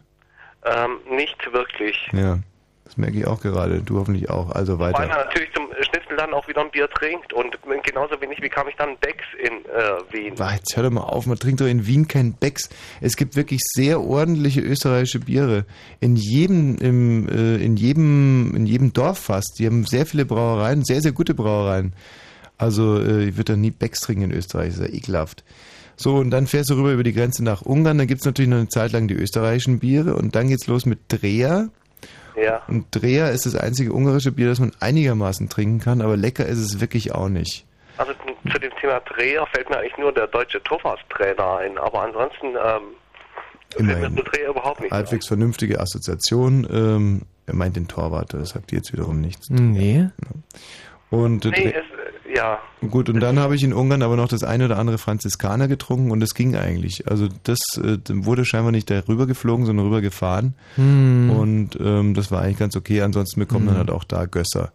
Ähm, 0.64 0.96
nicht 1.16 1.36
wirklich. 1.52 2.08
Ja, 2.12 2.38
das 2.84 2.98
merke 2.98 3.18
ich 3.18 3.26
auch 3.26 3.40
gerade. 3.40 3.80
Du 3.80 3.98
hoffentlich 3.98 4.28
auch. 4.28 4.50
Also 4.50 4.78
Weil 4.78 4.92
weiter. 4.92 5.10
er 5.10 5.24
natürlich 5.24 5.52
zum 5.54 5.68
Schnitzel 5.80 6.16
dann 6.16 6.34
auch 6.34 6.46
wieder 6.48 6.60
ein 6.60 6.70
Bier 6.70 6.88
trinkt 6.88 7.32
und 7.32 7.56
genauso 7.82 8.20
wenig 8.20 8.40
bekam 8.40 8.68
ich 8.68 8.76
dann 8.76 8.96
Becks 8.98 9.24
in 9.42 9.64
äh, 9.64 10.12
Wien. 10.12 10.34
Boah, 10.34 10.52
Jetzt 10.52 10.76
hör 10.76 10.84
doch 10.84 10.90
mal 10.90 11.00
auf, 11.00 11.26
man 11.26 11.38
trinkt 11.38 11.60
doch 11.60 11.66
in 11.66 11.86
Wien 11.86 12.08
kein 12.08 12.34
Becks. 12.34 12.68
Es 13.00 13.16
gibt 13.16 13.36
wirklich 13.36 13.60
sehr 13.62 14.00
ordentliche 14.00 14.60
österreichische 14.60 15.20
Biere. 15.20 15.64
In 16.00 16.16
jedem, 16.16 16.76
im, 16.76 17.28
äh, 17.28 17.56
in 17.56 17.76
jedem, 17.76 18.54
in 18.54 18.66
jedem 18.66 18.92
Dorf 18.92 19.18
fast. 19.18 19.58
Die 19.58 19.66
haben 19.66 19.86
sehr 19.86 20.04
viele 20.04 20.26
Brauereien, 20.26 20.84
sehr, 20.84 21.00
sehr 21.00 21.12
gute 21.12 21.34
Brauereien. 21.34 21.94
Also 22.58 23.00
äh, 23.00 23.24
ich 23.24 23.36
würde 23.36 23.52
da 23.52 23.56
nie 23.56 23.70
Becks 23.70 24.00
trinken 24.00 24.24
in 24.24 24.32
Österreich, 24.32 24.68
das 24.68 24.78
ist 24.78 24.88
ja 24.88 24.94
ekelhaft. 24.94 25.42
So, 25.96 26.16
und 26.16 26.30
dann 26.30 26.46
fährst 26.46 26.70
du 26.70 26.74
rüber 26.74 26.92
über 26.92 27.04
die 27.04 27.12
Grenze 27.12 27.44
nach 27.44 27.62
Ungarn, 27.62 27.98
dann 27.98 28.06
gibt's 28.06 28.24
natürlich 28.24 28.50
noch 28.50 28.58
eine 28.58 28.68
Zeit 28.68 28.92
lang 28.92 29.06
die 29.08 29.14
österreichischen 29.14 29.78
Biere 29.78 30.16
und 30.16 30.34
dann 30.34 30.48
geht's 30.48 30.66
los 30.66 30.86
mit 30.86 31.00
Dreher. 31.08 31.70
Ja. 32.36 32.62
Und 32.68 32.86
Dreher 32.90 33.30
ist 33.30 33.46
das 33.46 33.54
einzige 33.56 33.92
ungarische 33.92 34.32
Bier, 34.32 34.48
das 34.48 34.60
man 34.60 34.72
einigermaßen 34.80 35.48
trinken 35.48 35.80
kann, 35.80 36.00
aber 36.00 36.16
lecker 36.16 36.46
ist 36.46 36.58
es 36.58 36.80
wirklich 36.80 37.14
auch 37.14 37.28
nicht. 37.28 37.64
Also 37.96 38.12
zu 38.50 38.58
dem 38.58 38.72
Thema 38.80 39.00
Dreher 39.00 39.46
fällt 39.52 39.70
mir 39.70 39.78
eigentlich 39.78 39.96
nur 39.98 40.12
der 40.12 40.26
deutsche 40.26 40.62
Thomas-Trainer 40.64 41.58
ein, 41.58 41.78
aber 41.78 42.02
ansonsten 42.02 42.46
ähm, 42.48 42.82
fällt 43.70 43.86
mir 43.86 43.92
Immerhin. 43.94 44.16
zu 44.16 44.22
Dreher 44.24 44.48
überhaupt 44.50 44.80
nicht 44.80 44.92
ein. 44.92 44.98
Halbwegs 44.98 45.28
vernünftige 45.28 45.78
Assoziation. 45.80 46.66
Ähm, 46.70 47.22
er 47.46 47.54
meint 47.54 47.76
den 47.76 47.86
Torwart, 47.88 48.34
das 48.34 48.50
sagt 48.50 48.72
jetzt 48.72 48.92
wiederum 48.92 49.20
nichts. 49.20 49.48
Nee. 49.50 50.08
Und, 51.10 51.44
äh, 51.44 51.50
Nee, 51.50 51.72
es, 51.72 51.84
ja. 52.34 52.58
gut, 52.90 53.08
und 53.08 53.20
dann 53.20 53.38
habe 53.38 53.54
ich 53.54 53.62
in 53.64 53.72
Ungarn 53.72 54.02
aber 54.02 54.16
noch 54.16 54.28
das 54.28 54.42
eine 54.44 54.64
oder 54.66 54.78
andere 54.78 54.98
Franziskaner 54.98 55.68
getrunken 55.68 56.10
und 56.10 56.20
das 56.20 56.34
ging 56.34 56.56
eigentlich. 56.56 57.08
Also 57.08 57.28
das 57.44 57.58
äh, 57.78 57.98
wurde 58.08 58.44
scheinbar 58.44 58.72
nicht 58.72 58.90
darüber 58.90 59.26
geflogen, 59.26 59.66
sondern 59.66 59.86
rüber 59.86 60.00
gefahren. 60.00 60.54
Hm. 60.76 61.30
Und 61.30 61.78
ähm, 61.80 62.14
das 62.14 62.30
war 62.30 62.42
eigentlich 62.42 62.58
ganz 62.58 62.76
okay. 62.76 63.02
Ansonsten 63.02 63.40
bekommen 63.40 63.66
dann 63.66 63.74
Hm. 63.74 63.80
halt 63.80 63.90
auch 63.90 64.04
da 64.04 64.26
Gösser. 64.26 64.72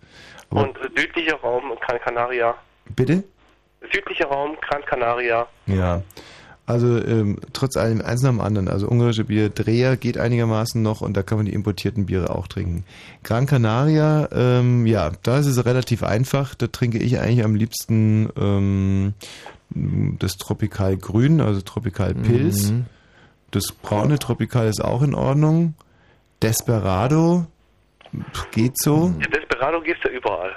Aber 0.49 0.63
Und 0.63 0.77
südlicher 0.95 1.35
Raum, 1.35 1.63
Gran 1.85 1.99
Canaria. 2.01 2.55
bitte? 2.95 3.23
Südlicher 3.93 4.25
Raum, 4.27 4.57
Gran 4.67 4.81
Canaria. 4.85 5.47
Ja. 5.67 6.01
Also 6.69 7.03
ähm, 7.03 7.39
trotz 7.51 7.77
allem 7.77 7.99
eins 7.99 8.21
nach 8.21 8.29
dem 8.29 8.41
anderen. 8.41 8.67
Also 8.67 8.87
ungarische 8.87 9.23
Bier, 9.23 9.49
Dreher 9.49 9.97
geht 9.97 10.19
einigermaßen 10.19 10.79
noch 10.79 11.01
und 11.01 11.17
da 11.17 11.23
kann 11.23 11.39
man 11.39 11.47
die 11.47 11.53
importierten 11.53 12.05
Biere 12.05 12.29
auch 12.29 12.47
trinken. 12.47 12.83
Gran 13.23 13.47
Canaria, 13.47 14.29
ähm, 14.31 14.85
ja, 14.85 15.11
da 15.23 15.39
ist 15.39 15.47
es 15.47 15.65
relativ 15.65 16.03
einfach. 16.03 16.53
Da 16.53 16.67
trinke 16.67 16.99
ich 16.99 17.19
eigentlich 17.19 17.43
am 17.43 17.55
liebsten 17.55 18.29
ähm, 18.37 19.15
das 19.71 20.33
Tropikal 20.33 20.95
Grün, 20.95 21.41
also 21.41 21.59
Tropikal 21.61 22.13
Pilz. 22.13 22.69
Mhm. 22.69 22.85
Das 23.49 23.71
braune 23.71 24.19
Tropikal 24.19 24.67
ist 24.67 24.85
auch 24.85 25.01
in 25.01 25.15
Ordnung. 25.15 25.73
Desperado 26.39 27.47
geht 28.51 28.77
so. 28.77 29.11
Ja, 29.19 29.27
Desperado 29.27 29.81
gibt's 29.81 30.03
ja 30.03 30.11
überall. 30.11 30.51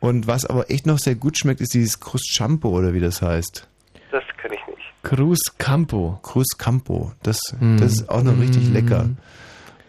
Und 0.00 0.26
was 0.26 0.46
aber 0.46 0.70
echt 0.70 0.86
noch 0.86 0.98
sehr 0.98 1.16
gut 1.16 1.36
schmeckt, 1.36 1.60
ist 1.60 1.74
dieses 1.74 2.00
Cruzcampo 2.00 2.70
oder 2.70 2.94
wie 2.94 3.00
das 3.00 3.20
heißt. 3.20 3.68
Das 4.10 4.24
kenne 4.40 4.54
ich 4.54 4.66
nicht. 4.74 4.80
Cruz 5.02 5.38
Campo. 5.58 6.18
Cruz 6.22 6.56
Campo. 6.58 7.12
Das, 7.22 7.38
Mm. 7.58 7.78
das 7.78 7.92
ist 7.92 8.08
auch 8.10 8.22
noch 8.22 8.38
richtig 8.38 8.68
Mm. 8.68 8.72
lecker. 8.72 9.08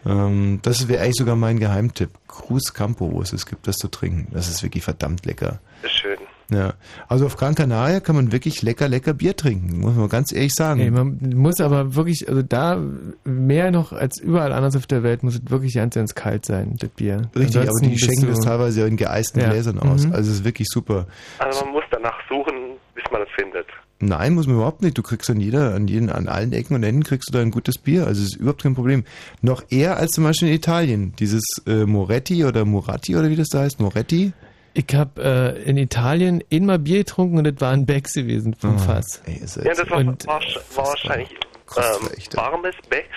Ähm, 0.04 0.58
das 0.62 0.88
wäre 0.88 1.02
eigentlich 1.02 1.16
sogar 1.16 1.36
mein 1.36 1.58
Geheimtipp. 1.60 2.10
Cruz 2.26 2.72
Campo, 2.72 3.12
wo 3.12 3.22
es 3.22 3.32
es 3.32 3.46
gibt, 3.46 3.66
das 3.68 3.76
zu 3.76 3.88
trinken. 3.88 4.28
Das 4.32 4.48
ist 4.48 4.62
wirklich 4.62 4.82
verdammt 4.84 5.24
lecker. 5.26 5.60
Ist 5.82 5.92
schön. 5.92 6.18
Ja. 6.50 6.74
Also 7.08 7.24
auf 7.26 7.36
Gran 7.36 7.54
Canaria 7.54 8.00
kann 8.00 8.14
man 8.16 8.30
wirklich 8.32 8.60
lecker, 8.62 8.86
lecker 8.88 9.14
Bier 9.14 9.34
trinken, 9.36 9.80
muss 9.80 9.94
man 9.94 10.08
ganz 10.10 10.32
ehrlich 10.32 10.52
sagen. 10.52 10.80
Ey, 10.80 10.90
man 10.90 11.18
muss 11.34 11.60
aber 11.60 11.94
wirklich, 11.94 12.28
also 12.28 12.42
da 12.42 12.78
mehr 13.24 13.70
noch 13.70 13.92
als 13.92 14.18
überall 14.20 14.52
anders 14.52 14.76
auf 14.76 14.86
der 14.86 15.02
Welt 15.02 15.22
muss 15.22 15.36
es 15.36 15.40
wirklich 15.50 15.74
ganz, 15.74 15.94
ganz 15.94 16.14
kalt 16.14 16.44
sein, 16.44 16.76
das 16.78 16.90
Bier. 16.90 17.30
Richtig, 17.34 17.56
aber 17.56 17.60
Ansonsten 17.68 17.84
die 17.86 17.90
bist 17.92 18.04
schenken 18.04 18.26
das 18.26 18.40
teilweise 18.40 18.86
in 18.86 18.96
geeisten 18.98 19.40
Ja. 19.40 19.48
Gläsern 19.50 19.78
aus. 19.78 20.04
Mhm. 20.06 20.12
Also 20.12 20.30
es 20.30 20.38
ist 20.38 20.44
wirklich 20.44 20.68
super. 20.68 21.06
Also 21.38 21.64
man 21.64 21.72
muss 21.74 21.84
danach 21.90 22.18
suchen, 22.28 22.54
bis 22.94 23.04
man 23.10 23.22
es 23.22 23.28
findet. 23.34 23.66
Nein, 24.04 24.34
muss 24.34 24.46
man 24.48 24.56
überhaupt 24.56 24.82
nicht. 24.82 24.98
Du 24.98 25.02
kriegst 25.02 25.30
an 25.30 25.38
jeder, 25.40 25.74
an 25.74 25.86
jeden, 25.86 26.10
an 26.10 26.26
allen 26.26 26.52
Ecken 26.52 26.74
und 26.74 26.82
Enden 26.82 27.04
kriegst 27.04 27.28
du 27.28 27.32
da 27.32 27.40
ein 27.40 27.52
gutes 27.52 27.78
Bier. 27.78 28.06
Also 28.06 28.20
es 28.22 28.30
ist 28.30 28.36
überhaupt 28.36 28.62
kein 28.62 28.74
Problem. 28.74 29.04
Noch 29.42 29.62
eher 29.70 29.96
als 29.96 30.10
zum 30.10 30.24
Beispiel 30.24 30.48
in 30.48 30.54
Italien. 30.54 31.14
Dieses 31.20 31.44
äh, 31.66 31.84
Moretti 31.86 32.44
oder 32.44 32.64
Moratti 32.64 33.14
oder 33.16 33.30
wie 33.30 33.36
das 33.36 33.48
da 33.48 33.60
heißt, 33.60 33.78
Moretti. 33.80 34.32
Ich 34.74 34.86
habe 34.94 35.22
äh, 35.22 35.62
in 35.68 35.76
Italien 35.76 36.42
einmal 36.52 36.80
Bier 36.80 36.98
getrunken 36.98 37.38
und 37.38 37.44
das 37.44 37.60
war 37.60 37.70
ein 37.72 37.86
Becks 37.86 38.14
gewesen 38.14 38.54
vom 38.58 38.74
Ah, 38.74 38.78
Fass. 38.78 39.22
Ja, 39.26 39.34
das 39.74 39.88
war, 39.90 40.04
war, 40.04 40.16
war 40.26 40.86
wahrscheinlich 40.86 41.30
ähm, 41.76 42.08
warmes 42.34 42.74
Becks. 42.88 43.08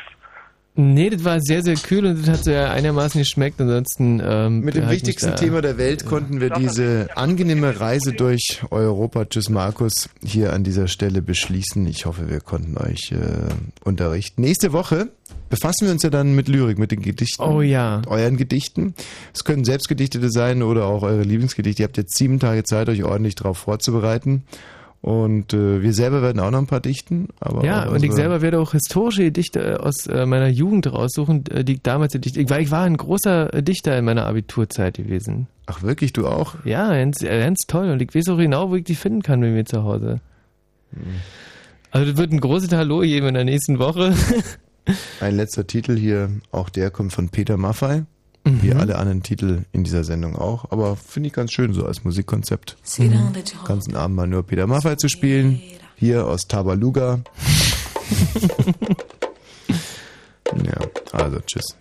Nee, 0.78 1.10
das 1.10 1.24
war 1.24 1.40
sehr, 1.40 1.64
sehr 1.64 1.76
kühl 1.76 2.06
und 2.06 2.20
das 2.20 2.40
hat 2.40 2.46
ja 2.48 2.70
einigermaßen 2.70 3.20
geschmeckt. 3.20 3.62
Ansonsten 3.62 4.22
ähm, 4.22 4.60
Mit 4.60 4.76
dem 4.76 4.90
wichtigsten 4.90 5.34
Thema 5.38 5.62
der 5.62 5.78
Welt 5.78 6.06
konnten 6.06 6.42
wir 6.42 6.50
diese 6.50 7.08
angenehme 7.16 7.80
Reise 7.80 8.12
durch 8.12 8.62
Europa, 8.72 9.24
tschüss 9.24 9.50
Markus, 9.50 10.10
hier 10.22 10.52
an 10.52 10.66
dieser 10.66 10.90
Stelle 10.90 11.22
beschließen. 11.22 11.88
Ich 11.88 12.06
hoffe, 12.06 12.30
wir 12.30 12.42
konnten 12.42 12.78
euch 12.78 13.14
äh, 13.14 13.54
unterrichten. 13.86 14.42
Nächste 14.42 14.74
Woche 14.74 15.12
befassen 15.50 15.86
wir 15.86 15.92
uns 15.92 16.04
ja 16.04 16.10
dann 16.10 16.36
mit 16.36 16.50
Lyrik, 16.50 16.78
mit 16.78 16.92
den 16.92 17.02
Gedichten. 17.02 17.42
Oh 17.42 17.62
ja. 17.62 18.02
Euren 18.08 18.36
Gedichten. 18.36 18.96
Es 19.34 19.46
können 19.46 19.64
selbstgedichtete 19.64 20.30
sein 20.30 20.62
oder 20.62 20.88
auch 20.88 21.04
eure 21.04 21.24
Lieblingsgedichte. 21.24 21.84
Ihr 21.84 21.88
habt 21.88 21.98
jetzt 21.98 22.18
sieben 22.18 22.42
Tage 22.42 22.66
Zeit, 22.66 22.90
euch 22.90 23.06
ordentlich 23.06 23.36
darauf 23.36 23.60
vorzubereiten. 23.60 24.44
Und 25.06 25.54
äh, 25.54 25.84
wir 25.84 25.94
selber 25.94 26.24
werden 26.24 26.40
auch 26.40 26.50
noch 26.50 26.58
ein 26.58 26.66
paar 26.66 26.80
dichten. 26.80 27.28
Aber 27.40 27.64
Ja, 27.64 27.88
und 27.90 28.04
ich 28.04 28.12
selber 28.12 28.42
werde 28.42 28.60
auch 28.60 28.72
historische 28.72 29.22
Gedichte 29.22 29.80
aus 29.84 30.08
äh, 30.08 30.26
meiner 30.26 30.48
Jugend 30.48 30.92
raussuchen, 30.92 31.46
äh, 31.52 31.64
die 31.64 31.74
ich 31.74 31.84
damals 31.84 32.14
gedichtet 32.14 32.42
ich, 32.42 32.50
Weil 32.50 32.64
ich 32.64 32.72
war 32.72 32.86
ein 32.86 32.98
großer 32.98 33.50
Dichter 33.62 33.96
in 34.00 34.06
meiner 34.06 34.26
Abiturzeit 34.26 34.98
gewesen. 34.98 35.46
Ach 35.68 35.84
wirklich, 35.84 36.12
du 36.12 36.26
auch? 36.26 36.56
Ja, 36.66 36.90
ganz, 36.90 37.22
äh, 37.22 37.40
ganz 37.40 37.60
toll. 37.68 37.92
Und 37.92 38.02
ich 38.02 38.16
weiß 38.16 38.30
auch 38.30 38.38
genau, 38.38 38.72
wo 38.72 38.78
ich 38.78 38.84
die 38.84 38.96
finden 38.96 39.22
kann 39.22 39.42
bei 39.42 39.52
mir 39.52 39.66
zu 39.66 39.84
Hause. 39.84 40.22
Hm. 40.94 41.04
Also 41.92 42.10
das 42.10 42.18
wird 42.18 42.32
ein 42.32 42.42
großes 42.42 42.72
Hallo 42.72 43.02
geben 43.02 43.28
in 43.28 43.36
der 43.36 43.46
nächsten 43.46 43.78
Woche. 43.78 44.16
Ein 45.20 45.36
letzter 45.36 45.68
Titel 45.68 45.96
hier, 45.96 46.32
auch 46.52 46.70
der 46.70 46.90
kommt 46.90 47.14
von 47.14 47.30
Peter 47.30 47.58
Maffei. 47.58 48.06
Mhm. 48.46 48.62
Wie 48.62 48.74
alle 48.74 48.98
anderen 48.98 49.24
Titel 49.24 49.64
in 49.72 49.84
dieser 49.84 50.04
Sendung 50.04 50.36
auch. 50.36 50.72
Aber 50.72 50.96
finde 50.96 51.28
ich 51.28 51.34
ganz 51.34 51.52
schön 51.52 51.74
so 51.74 51.86
als 51.86 52.04
Musikkonzept. 52.04 52.78
Mhm. 53.64 53.66
Ganzen 53.66 53.96
Abend 53.96 54.16
mal 54.16 54.28
nur 54.28 54.44
Peter 54.44 54.68
Maffei 54.68 54.96
zu 54.96 55.10
spielen. 55.10 55.60
Hier 55.96 56.28
aus 56.28 56.48
Tabaluga. 56.48 57.22
ja, 60.64 60.78
also 61.12 61.40
tschüss. 61.40 61.76